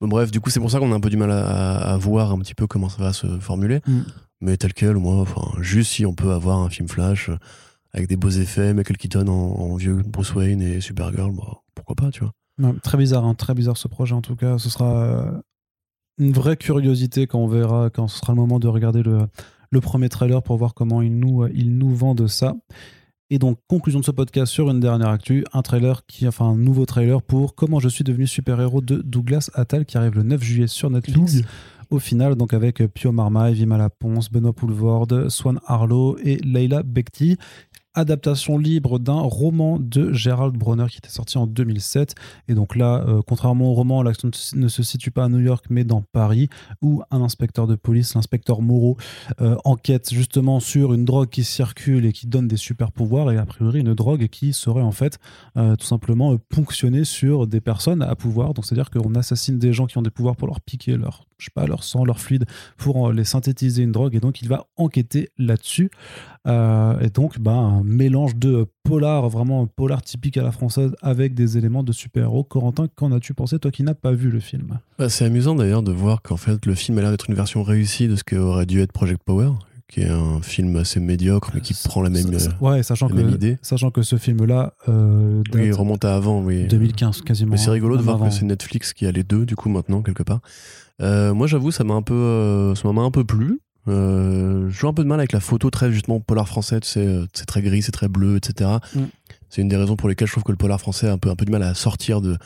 Bon, 0.00 0.08
bref, 0.08 0.30
du 0.30 0.40
coup, 0.40 0.50
c'est 0.50 0.60
pour 0.60 0.70
ça 0.70 0.78
qu'on 0.78 0.92
a 0.92 0.94
un 0.94 1.00
peu 1.00 1.08
du 1.10 1.16
mal 1.16 1.30
à, 1.32 1.96
voir 1.96 2.32
un 2.32 2.38
petit 2.38 2.54
peu 2.54 2.66
comment 2.66 2.88
ça 2.90 3.02
va 3.02 3.12
se 3.14 3.26
formuler. 3.40 3.80
Mm. 3.86 4.00
Mais 4.42 4.56
tel 4.56 4.72
quel, 4.74 4.96
moi, 4.96 5.16
enfin, 5.16 5.40
juste 5.60 5.90
si 5.92 6.04
on 6.06 6.12
peut 6.14 6.30
avoir 6.32 6.58
un 6.58 6.68
film 6.68 6.86
Flash 6.86 7.30
avec 7.92 8.08
des 8.08 8.16
beaux 8.16 8.30
effets, 8.30 8.74
Michael 8.74 8.96
Keaton 8.96 9.28
en, 9.28 9.32
en 9.32 9.76
vieux 9.76 10.02
Bruce 10.06 10.34
Wayne 10.34 10.60
et 10.62 10.80
Supergirl, 10.80 11.32
bah, 11.32 11.62
pourquoi 11.74 11.96
pas, 11.96 12.10
tu 12.10 12.20
vois. 12.20 12.32
Non, 12.58 12.74
très 12.82 12.98
bizarre, 12.98 13.24
hein, 13.24 13.34
très 13.34 13.54
bizarre 13.54 13.76
ce 13.76 13.88
projet 13.88 14.14
en 14.14 14.22
tout 14.22 14.36
cas. 14.36 14.58
Ce 14.58 14.68
sera 14.68 15.02
euh, 15.04 15.32
une 16.18 16.32
vraie 16.32 16.56
curiosité 16.56 17.26
quand 17.26 17.38
on 17.38 17.46
verra, 17.46 17.88
quand 17.90 18.08
ce 18.08 18.18
sera 18.18 18.32
le 18.32 18.38
moment 18.38 18.58
de 18.58 18.66
regarder 18.68 19.02
le, 19.02 19.20
le 19.70 19.80
premier 19.80 20.08
trailer 20.08 20.42
pour 20.42 20.56
voir 20.56 20.74
comment 20.74 21.00
ils 21.00 21.16
nous, 21.16 21.44
euh, 21.44 21.50
ils 21.54 21.76
nous 21.76 21.94
vendent 21.94 22.26
ça. 22.26 22.54
Et 23.30 23.38
donc, 23.38 23.58
conclusion 23.68 24.00
de 24.00 24.04
ce 24.06 24.10
podcast 24.10 24.50
sur 24.50 24.70
une 24.70 24.80
dernière 24.80 25.10
actu, 25.10 25.44
un 25.52 25.60
trailer 25.60 26.06
qui, 26.06 26.26
enfin, 26.26 26.46
un 26.46 26.56
nouveau 26.56 26.86
trailer 26.86 27.20
pour 27.20 27.54
Comment 27.54 27.78
je 27.78 27.88
suis 27.88 28.02
devenu 28.02 28.26
super-héros 28.26 28.80
de 28.80 29.02
Douglas 29.02 29.50
Attal 29.52 29.84
qui 29.84 29.98
arrive 29.98 30.14
le 30.14 30.22
9 30.22 30.42
juillet 30.42 30.66
sur 30.66 30.88
Netflix. 30.88 31.42
Au 31.90 31.98
final, 31.98 32.34
donc 32.34 32.52
avec 32.52 32.82
Pio 32.92 33.12
Marmaille, 33.12 33.54
Vima 33.54 33.78
Laponce, 33.78 34.30
Benoît 34.30 34.52
Poulvorde, 34.52 35.30
Swan 35.30 35.58
Harlow 35.66 36.18
et 36.22 36.36
Leila 36.36 36.82
Bekti. 36.82 37.38
Adaptation 37.98 38.58
libre 38.58 39.00
d'un 39.00 39.20
roman 39.20 39.76
de 39.80 40.12
Gerald 40.12 40.56
Bronner 40.56 40.86
qui 40.88 40.98
était 40.98 41.08
sorti 41.08 41.36
en 41.36 41.48
2007. 41.48 42.14
Et 42.46 42.54
donc 42.54 42.76
là, 42.76 43.04
euh, 43.08 43.22
contrairement 43.26 43.72
au 43.72 43.74
roman, 43.74 44.04
l'action 44.04 44.30
ne 44.54 44.68
se 44.68 44.82
situe 44.84 45.10
pas 45.10 45.24
à 45.24 45.28
New 45.28 45.40
York 45.40 45.64
mais 45.68 45.82
dans 45.82 46.02
Paris, 46.02 46.48
où 46.80 47.02
un 47.10 47.22
inspecteur 47.22 47.66
de 47.66 47.74
police, 47.74 48.14
l'inspecteur 48.14 48.62
Moreau, 48.62 48.96
euh, 49.40 49.56
enquête 49.64 50.14
justement 50.14 50.60
sur 50.60 50.94
une 50.94 51.04
drogue 51.04 51.28
qui 51.28 51.42
circule 51.42 52.06
et 52.06 52.12
qui 52.12 52.28
donne 52.28 52.46
des 52.46 52.56
super 52.56 52.92
pouvoirs, 52.92 53.32
et 53.32 53.36
a 53.36 53.46
priori 53.46 53.80
une 53.80 53.94
drogue 53.94 54.28
qui 54.28 54.52
serait 54.52 54.80
en 54.80 54.92
fait 54.92 55.18
euh, 55.56 55.74
tout 55.74 55.86
simplement 55.86 56.36
ponctionnée 56.50 57.02
sur 57.02 57.48
des 57.48 57.60
personnes 57.60 58.02
à 58.02 58.14
pouvoir. 58.14 58.54
Donc 58.54 58.64
c'est-à-dire 58.64 58.90
qu'on 58.90 59.16
assassine 59.16 59.58
des 59.58 59.72
gens 59.72 59.86
qui 59.86 59.98
ont 59.98 60.02
des 60.02 60.10
pouvoirs 60.10 60.36
pour 60.36 60.46
leur 60.46 60.60
piquer 60.60 60.96
leur, 60.96 61.26
leur 61.56 61.82
sang, 61.82 62.04
leur 62.04 62.20
fluide, 62.20 62.46
pour 62.76 63.10
les 63.10 63.24
synthétiser 63.24 63.82
une 63.82 63.92
drogue, 63.92 64.14
et 64.14 64.20
donc 64.20 64.40
il 64.40 64.48
va 64.48 64.66
enquêter 64.76 65.30
là-dessus. 65.36 65.90
Euh, 66.46 66.98
et 67.00 67.10
donc, 67.10 67.38
bah, 67.40 67.52
un 67.52 67.82
mélange 67.82 68.36
de 68.36 68.66
polar, 68.84 69.28
vraiment 69.28 69.62
un 69.62 69.66
polar 69.66 70.02
typique 70.02 70.36
à 70.36 70.42
la 70.42 70.52
française, 70.52 70.94
avec 71.02 71.34
des 71.34 71.58
éléments 71.58 71.82
de 71.82 71.92
super-héros. 71.92 72.44
Corentin, 72.44 72.86
qu'en 72.94 73.12
as-tu 73.12 73.34
pensé, 73.34 73.58
toi 73.58 73.70
qui 73.70 73.82
n'as 73.82 73.94
pas 73.94 74.12
vu 74.12 74.30
le 74.30 74.40
film? 74.40 74.78
Bah, 74.98 75.08
c'est 75.08 75.24
amusant 75.24 75.54
d'ailleurs 75.54 75.82
de 75.82 75.92
voir 75.92 76.22
qu'en 76.22 76.36
fait 76.36 76.64
le 76.64 76.74
film 76.74 76.98
a 76.98 77.02
l'air 77.02 77.10
d'être 77.10 77.28
une 77.28 77.34
version 77.36 77.62
réussie 77.62 78.08
de 78.08 78.16
ce 78.16 78.24
qu'aurait 78.24 78.66
dû 78.66 78.80
être 78.80 78.92
Project 78.92 79.20
Power, 79.24 79.50
qui 79.88 80.00
est 80.00 80.08
un 80.08 80.40
film 80.42 80.76
assez 80.76 81.00
médiocre 81.00 81.50
mais 81.54 81.60
qui 81.60 81.74
prend 81.84 82.02
la 82.02 82.10
même, 82.10 82.38
Ça- 82.38 82.50
euh, 82.50 82.64
ouais, 82.64 82.82
sachant 82.82 83.08
la 83.08 83.14
que, 83.14 83.20
même 83.20 83.34
idée. 83.34 83.58
sachant 83.62 83.90
que 83.90 84.02
ce 84.02 84.16
film-là 84.16 84.74
euh, 84.88 85.42
Oui, 85.54 85.66
il 85.66 85.72
remonte 85.72 86.04
à 86.04 86.14
avant, 86.14 86.42
oui. 86.42 86.66
2015 86.66 87.22
quasiment. 87.22 87.52
Mais 87.52 87.56
c'est 87.56 87.70
rigolo 87.70 87.96
de 87.96 88.02
voir 88.02 88.16
avant. 88.16 88.28
que 88.28 88.34
c'est 88.34 88.44
Netflix 88.44 88.92
qui 88.92 89.06
a 89.06 89.12
les 89.12 89.22
deux, 89.24 89.44
du 89.46 89.56
coup, 89.56 89.68
maintenant, 89.70 90.02
quelque 90.02 90.22
part. 90.22 90.40
Euh, 91.00 91.32
moi, 91.32 91.46
j'avoue, 91.46 91.70
ça 91.70 91.84
m'a 91.84 91.94
un 91.94 92.02
peu, 92.02 92.14
euh, 92.14 92.74
ça 92.74 92.90
m'a 92.92 93.02
un 93.02 93.10
peu 93.10 93.24
plu. 93.24 93.60
Euh, 93.88 94.68
je 94.68 94.78
joue 94.78 94.88
un 94.88 94.94
peu 94.94 95.02
de 95.02 95.08
mal 95.08 95.20
avec 95.20 95.32
la 95.32 95.40
photo 95.40 95.70
très, 95.70 95.90
justement, 95.92 96.20
polar 96.20 96.46
français, 96.46 96.80
tu 96.80 96.88
sais, 96.88 97.06
euh, 97.06 97.26
c'est 97.32 97.46
très 97.46 97.62
gris, 97.62 97.82
c'est 97.82 97.92
très 97.92 98.08
bleu, 98.08 98.36
etc. 98.36 98.70
Mm. 98.94 99.02
C'est 99.48 99.62
une 99.62 99.68
des 99.68 99.76
raisons 99.76 99.96
pour 99.96 100.08
lesquelles 100.08 100.28
je 100.28 100.32
trouve 100.32 100.44
que 100.44 100.52
le 100.52 100.58
polar 100.58 100.80
français 100.80 101.08
a 101.08 101.12
un 101.12 101.18
peu, 101.18 101.30
un 101.30 101.36
peu 101.36 101.44
de 101.44 101.50
mal 101.50 101.62
à 101.62 101.74
sortir 101.74 102.20
de, 102.20 102.36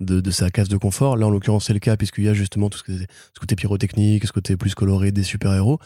de, 0.00 0.20
de 0.20 0.30
sa 0.30 0.50
case 0.50 0.68
de 0.68 0.76
confort. 0.76 1.16
Là, 1.16 1.26
en 1.26 1.30
l'occurrence, 1.30 1.66
c'est 1.66 1.72
le 1.72 1.80
cas, 1.80 1.96
puisqu'il 1.96 2.24
y 2.24 2.28
a 2.28 2.34
justement 2.34 2.70
tout 2.70 2.78
ce, 2.78 2.84
que, 2.84 2.92
ce 2.96 3.40
côté 3.40 3.56
pyrotechnique, 3.56 4.26
ce 4.26 4.32
côté 4.32 4.56
plus 4.56 4.74
coloré 4.74 5.10
des 5.10 5.24
super-héros. 5.24 5.78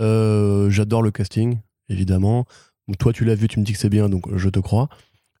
Euh, 0.00 0.70
J'adore 0.70 1.02
le 1.02 1.10
casting, 1.10 1.58
évidemment. 1.88 2.46
Donc, 2.88 2.98
toi, 2.98 3.12
tu 3.12 3.24
l'as 3.24 3.36
vu, 3.36 3.48
tu 3.48 3.60
me 3.60 3.64
dis 3.64 3.72
que 3.72 3.78
c'est 3.78 3.88
bien, 3.88 4.08
donc 4.08 4.24
je 4.36 4.48
te 4.48 4.58
crois. 4.58 4.88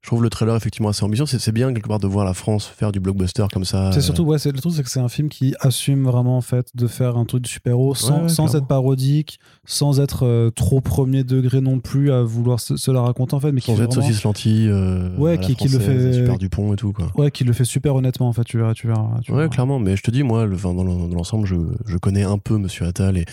Je 0.02 0.08
trouve 0.08 0.24
le 0.24 0.30
trailer 0.30 0.56
effectivement 0.56 0.88
assez 0.88 1.04
ambitieux. 1.04 1.26
C'est 1.26 1.52
bien 1.52 1.72
quelque 1.72 1.86
part 1.86 2.00
de 2.00 2.08
voir 2.08 2.24
la 2.24 2.34
France 2.34 2.66
faire 2.66 2.90
du 2.90 2.98
blockbuster 2.98 3.44
comme 3.52 3.64
ça. 3.64 3.92
C'est 3.92 3.98
euh, 3.98 4.02
surtout, 4.02 4.24
ouais, 4.24 4.36
c'est 4.38 4.50
le 4.50 4.58
truc, 4.58 4.72
c'est 4.74 4.82
que 4.82 4.90
c'est 4.90 4.98
un 4.98 5.08
film 5.08 5.28
qui 5.28 5.54
assume 5.60 6.02
vraiment 6.04 6.36
en 6.36 6.40
fait 6.40 6.66
de 6.74 6.88
faire 6.88 7.16
un 7.16 7.24
truc 7.24 7.42
de 7.42 7.46
super-héros 7.46 7.94
sans, 7.94 8.24
Ouais, 8.24 8.56
être 8.56 8.66
parodique, 8.66 9.38
sans 9.64 10.00
être 10.00 10.26
euh, 10.26 10.50
trop 10.50 10.80
premier 10.80 11.22
degré 11.22 11.60
non 11.60 11.78
plus 11.78 12.10
à 12.10 12.22
vouloir 12.24 12.58
se, 12.58 12.76
se 12.76 12.90
la 12.90 13.00
raconter 13.00 13.34
en 13.34 13.40
fait, 13.40 13.52
mais 13.52 13.60
qui 13.60 13.68
sans 13.72 13.80
être 13.80 13.92
vraiment- 13.92 14.02
saucisse 14.08 14.24
lentille. 14.24 14.68
euh, 14.68 15.16
Ouais, 15.18 15.38
qui- 15.38 15.54
qui 15.54 15.68
le 15.68 15.78
fait- 15.78 16.12
Super 16.14 16.36
Dupont 16.36 16.72
et 16.72 16.76
tout 16.76 16.92
quoi. 16.92 17.12
Ouais, 17.16 17.30
qui 17.30 17.44
le 17.44 17.52
fait 17.52 17.64
super 17.64 17.94
honnêtement 17.94 18.26
en 18.28 18.32
fait, 18.32 18.42
tu 18.42 18.58
verras, 18.58 18.74
tu 18.74 18.88
verras. 18.88 19.20
tu 19.22 19.30
Ouais, 19.30 19.36
verras. 19.38 19.48
clairement. 19.50 19.78
Mais 19.78 19.94
je 19.96 20.02
te 20.02 20.10
dis, 20.10 20.24
moi, 20.24 20.46
le, 20.46 20.56
dans 20.56 20.82
l'ensemble, 21.14 21.46
je, 21.46 21.54
je 21.86 21.96
connais 21.96 22.24
un 22.24 22.38
peu 22.38 22.58
Monsieur 22.58 22.86
Attal 22.86 23.16
et 23.18 23.24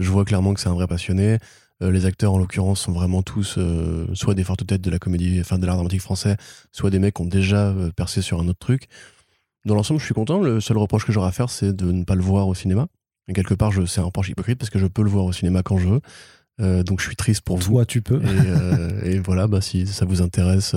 je 0.00 0.10
vois 0.10 0.24
clairement 0.24 0.54
que 0.54 0.60
c'est 0.60 0.68
un 0.68 0.74
vrai 0.74 0.88
passionné. 0.88 1.38
Euh, 1.82 1.90
les 1.90 2.06
acteurs, 2.06 2.32
en 2.32 2.38
l'occurrence, 2.38 2.80
sont 2.80 2.92
vraiment 2.92 3.22
tous 3.22 3.56
euh, 3.58 4.06
soit 4.14 4.34
des 4.34 4.44
fortes 4.44 4.66
têtes 4.66 4.80
de 4.80 4.90
la 4.90 4.98
comédie, 4.98 5.38
enfin 5.40 5.58
de 5.58 5.66
l'art 5.66 5.76
dramatique 5.76 6.00
français, 6.00 6.36
soit 6.72 6.90
des 6.90 6.98
mecs 6.98 7.14
qui 7.14 7.22
ont 7.22 7.26
déjà 7.26 7.68
euh, 7.68 7.90
percé 7.90 8.22
sur 8.22 8.40
un 8.40 8.48
autre 8.48 8.58
truc. 8.58 8.88
Dans 9.64 9.74
l'ensemble, 9.74 10.00
je 10.00 10.04
suis 10.04 10.14
content. 10.14 10.40
Le 10.40 10.60
seul 10.60 10.78
reproche 10.78 11.04
que 11.04 11.12
j'aurai 11.12 11.28
à 11.28 11.32
faire, 11.32 11.50
c'est 11.50 11.74
de 11.74 11.92
ne 11.92 12.04
pas 12.04 12.14
le 12.14 12.22
voir 12.22 12.48
au 12.48 12.54
cinéma. 12.54 12.86
Et 13.28 13.32
quelque 13.32 13.54
part, 13.54 13.72
je, 13.72 13.84
c'est 13.84 14.00
un 14.00 14.04
reproche 14.04 14.28
hypocrite 14.28 14.58
parce 14.58 14.70
que 14.70 14.78
je 14.78 14.86
peux 14.86 15.02
le 15.02 15.10
voir 15.10 15.24
au 15.24 15.32
cinéma 15.32 15.62
quand 15.62 15.78
je 15.78 15.88
veux. 15.88 16.00
Donc, 16.84 17.00
je 17.00 17.06
suis 17.06 17.16
triste 17.16 17.42
pour 17.42 17.58
vous. 17.58 17.72
Toi, 17.72 17.84
tu 17.84 18.00
peux. 18.00 18.22
Et, 19.04 19.16
et 19.16 19.18
voilà, 19.18 19.46
bah, 19.46 19.60
si 19.60 19.86
ça 19.86 20.06
vous 20.06 20.22
intéresse 20.22 20.74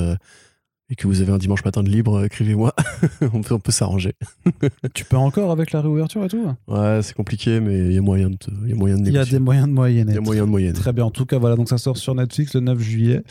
et 0.90 0.96
que 0.96 1.08
vous 1.08 1.22
avez 1.22 1.32
un 1.32 1.38
dimanche 1.38 1.64
matin 1.64 1.84
de 1.84 1.90
libre, 1.90 2.20
euh, 2.20 2.26
écrivez-moi. 2.26 2.74
on 3.34 3.42
peut, 3.42 3.72
s'arranger. 3.72 4.14
tu 4.94 5.06
peux 5.06 5.18
encore 5.18 5.52
avec 5.52 5.72
la 5.72 5.82
réouverture 5.82 6.24
et 6.26 6.28
tout 6.28 6.44
Ouais, 6.68 7.00
c'est 7.04 7.16
compliqué, 7.16 7.60
mais 7.60 7.78
il 7.88 7.94
y 7.94 7.98
a 7.98 8.02
moyen 8.02 8.30
de, 8.30 8.38
il 8.64 8.70
y 8.70 8.72
a 8.72 8.76
moyen 8.76 8.98
de 8.98 9.08
Il 9.08 9.14
y 9.14 9.18
a 9.18 9.26
des 9.26 9.40
moyens 9.40 9.68
de 9.68 9.74
moyenner. 9.74 10.12
Il 10.12 10.16
y 10.16 10.18
a 10.18 10.22
moyen 10.22 10.46
de 10.46 10.50
moyenner. 10.50 10.74
Très 10.74 10.94
bien. 10.94 11.06
En 11.06 11.12
tout 11.12 11.26
cas, 11.26 11.38
voilà. 11.38 11.56
Donc, 11.56 11.70
ça 11.70 11.78
sort 11.78 11.98
sur 11.98 12.16
Netflix 12.16 12.56
le 12.56 12.62
9 12.62 12.80
juillet. 12.80 13.24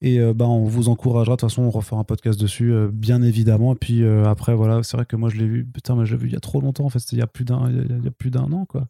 Et 0.00 0.20
euh, 0.20 0.32
bah, 0.32 0.46
on 0.46 0.64
vous 0.64 0.88
encouragera. 0.88 1.34
De 1.36 1.40
toute 1.40 1.50
façon, 1.50 1.62
on 1.62 1.70
refera 1.70 1.96
un 1.96 2.04
podcast 2.04 2.40
dessus, 2.40 2.72
euh, 2.72 2.88
bien 2.92 3.22
évidemment. 3.22 3.72
Et 3.72 3.76
puis 3.76 4.02
euh, 4.04 4.26
après, 4.26 4.54
voilà, 4.54 4.82
c'est 4.82 4.96
vrai 4.96 5.06
que 5.06 5.16
moi, 5.16 5.28
je 5.28 5.36
l'ai 5.36 5.46
vu. 5.46 5.64
Putain, 5.64 5.96
mais 5.96 6.06
je 6.06 6.12
l'ai 6.14 6.20
vu 6.20 6.28
il 6.28 6.32
y 6.34 6.36
a 6.36 6.40
trop 6.40 6.60
longtemps. 6.60 6.84
En 6.84 6.88
fait, 6.88 7.00
c'était 7.00 7.16
il 7.16 7.20
y 7.20 7.22
a 7.22 7.26
plus 7.26 7.44
d'un, 7.44 7.68
il 7.68 7.76
y 7.76 7.80
a- 7.80 7.96
il 7.98 8.04
y 8.04 8.08
a 8.08 8.12
plus 8.12 8.30
d'un 8.30 8.52
an, 8.52 8.64
quoi. 8.64 8.86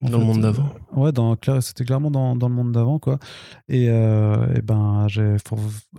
Dans 0.00 0.18
le 0.18 0.24
monde 0.24 0.38
euh, 0.38 0.42
d'avant. 0.42 0.68
Ouais, 0.94 1.10
dans, 1.10 1.34
clair- 1.34 1.60
c'était 1.62 1.84
clairement 1.84 2.10
dans, 2.10 2.36
dans 2.36 2.48
le 2.48 2.54
monde 2.54 2.70
d'avant, 2.70 2.98
quoi. 3.00 3.18
Et, 3.68 3.88
euh, 3.90 4.46
et 4.54 4.62
ben, 4.62 5.06
j'ai 5.08 5.36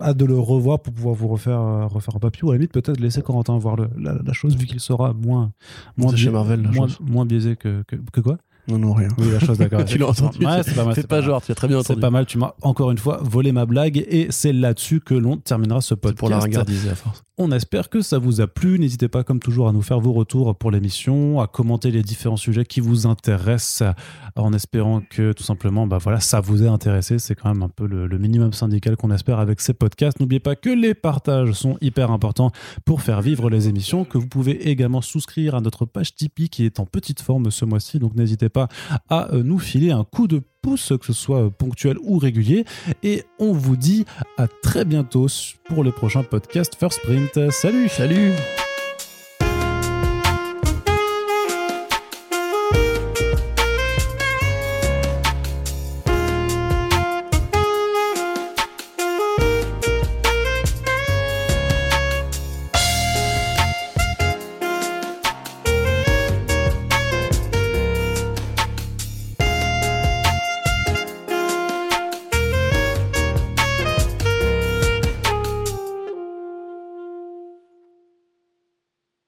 hâte 0.00 0.16
de 0.16 0.24
le 0.24 0.38
revoir 0.38 0.80
pour 0.80 0.94
pouvoir 0.94 1.14
vous 1.14 1.28
refaire, 1.28 1.60
euh, 1.60 1.86
refaire 1.86 2.16
un 2.16 2.18
papier. 2.18 2.42
Ou 2.44 2.50
à 2.50 2.54
la 2.54 2.58
limite, 2.58 2.72
peut-être 2.72 2.98
laisser 2.98 3.20
Corentin 3.20 3.58
voir 3.58 3.76
le- 3.76 3.90
la, 3.98 4.14
la 4.24 4.32
chose, 4.32 4.56
vu 4.56 4.64
qu'il 4.66 4.80
sera 4.80 5.12
moins, 5.12 5.52
moins, 5.98 6.10
C'est 6.12 6.16
chez 6.16 6.22
biais- 6.24 6.32
Marvel, 6.32 6.62
la 6.62 6.70
moins, 6.70 6.88
chose. 6.88 7.00
moins 7.00 7.26
biaisé 7.26 7.56
que, 7.56 7.82
que, 7.86 7.96
que 7.96 8.20
quoi 8.20 8.38
Non, 8.70 8.78
non, 8.78 8.92
rien. 8.94 9.08
Oui, 9.18 9.26
la 9.32 9.40
chose, 9.40 9.58
d'accord. 9.58 9.84
Tu 9.90 9.98
l'as 9.98 10.06
entendu. 10.08 10.44
Ouais, 10.44 10.62
c'est 10.62 10.74
pas 10.74 10.84
mal. 10.84 10.94
C'est 10.94 11.06
pas 11.06 11.16
mal. 11.16 11.24
genre, 11.24 11.42
tu 11.42 11.52
as 11.52 11.54
très 11.54 11.68
bien 11.68 11.78
C'est 11.82 11.90
entendu. 11.92 12.00
pas 12.00 12.10
mal, 12.10 12.26
tu 12.26 12.38
m'as 12.38 12.52
encore 12.62 12.90
une 12.90 12.98
fois 12.98 13.20
volé 13.22 13.52
ma 13.52 13.66
blague 13.66 13.98
et 14.08 14.28
c'est 14.30 14.52
là-dessus 14.52 15.00
que 15.00 15.14
l'on 15.14 15.36
terminera 15.36 15.80
ce 15.80 15.88
C'est 15.90 15.96
podcast. 16.00 16.18
pour 16.18 16.28
la 16.30 16.38
regardiser 16.38 16.90
à 16.90 16.94
force. 16.94 17.22
On 17.42 17.52
espère 17.52 17.88
que 17.88 18.02
ça 18.02 18.18
vous 18.18 18.42
a 18.42 18.46
plu. 18.46 18.78
N'hésitez 18.78 19.08
pas, 19.08 19.24
comme 19.24 19.40
toujours, 19.40 19.66
à 19.66 19.72
nous 19.72 19.80
faire 19.80 19.98
vos 19.98 20.12
retours 20.12 20.54
pour 20.56 20.70
l'émission, 20.70 21.40
à 21.40 21.46
commenter 21.46 21.90
les 21.90 22.02
différents 22.02 22.36
sujets 22.36 22.66
qui 22.66 22.80
vous 22.80 23.06
intéressent, 23.06 23.94
en 24.36 24.52
espérant 24.52 25.00
que 25.00 25.32
tout 25.32 25.42
simplement, 25.42 25.86
bah 25.86 25.96
voilà, 25.96 26.20
ça 26.20 26.40
vous 26.40 26.62
ait 26.62 26.68
intéressé. 26.68 27.18
C'est 27.18 27.34
quand 27.34 27.48
même 27.48 27.62
un 27.62 27.70
peu 27.70 27.86
le, 27.86 28.06
le 28.06 28.18
minimum 28.18 28.52
syndical 28.52 28.96
qu'on 28.98 29.10
espère 29.10 29.38
avec 29.38 29.62
ces 29.62 29.72
podcasts. 29.72 30.20
N'oubliez 30.20 30.40
pas 30.40 30.54
que 30.54 30.68
les 30.68 30.92
partages 30.92 31.52
sont 31.52 31.78
hyper 31.80 32.10
importants 32.10 32.52
pour 32.84 33.00
faire 33.00 33.22
vivre 33.22 33.48
les 33.48 33.68
émissions, 33.68 34.04
que 34.04 34.18
vous 34.18 34.26
pouvez 34.28 34.68
également 34.68 35.00
souscrire 35.00 35.54
à 35.54 35.62
notre 35.62 35.86
page 35.86 36.14
Tipeee 36.14 36.50
qui 36.50 36.66
est 36.66 36.78
en 36.78 36.84
petite 36.84 37.22
forme 37.22 37.50
ce 37.50 37.64
mois-ci. 37.64 37.98
Donc 37.98 38.14
n'hésitez 38.16 38.50
pas 38.50 38.59
à 39.08 39.32
euh, 39.32 39.42
nous 39.42 39.58
filer 39.58 39.90
un 39.90 40.04
coup 40.04 40.26
de 40.26 40.42
pouce, 40.62 40.92
que 40.98 41.06
ce 41.06 41.12
soit 41.12 41.50
ponctuel 41.50 41.96
ou 42.02 42.18
régulier. 42.18 42.64
Et 43.02 43.24
on 43.38 43.52
vous 43.52 43.76
dit 43.76 44.04
à 44.36 44.46
très 44.48 44.84
bientôt 44.84 45.26
pour 45.68 45.84
le 45.84 45.92
prochain 45.92 46.22
podcast 46.22 46.76
First 46.78 47.00
Sprint. 47.00 47.50
Salut 47.50 47.88
Salut 47.88 48.32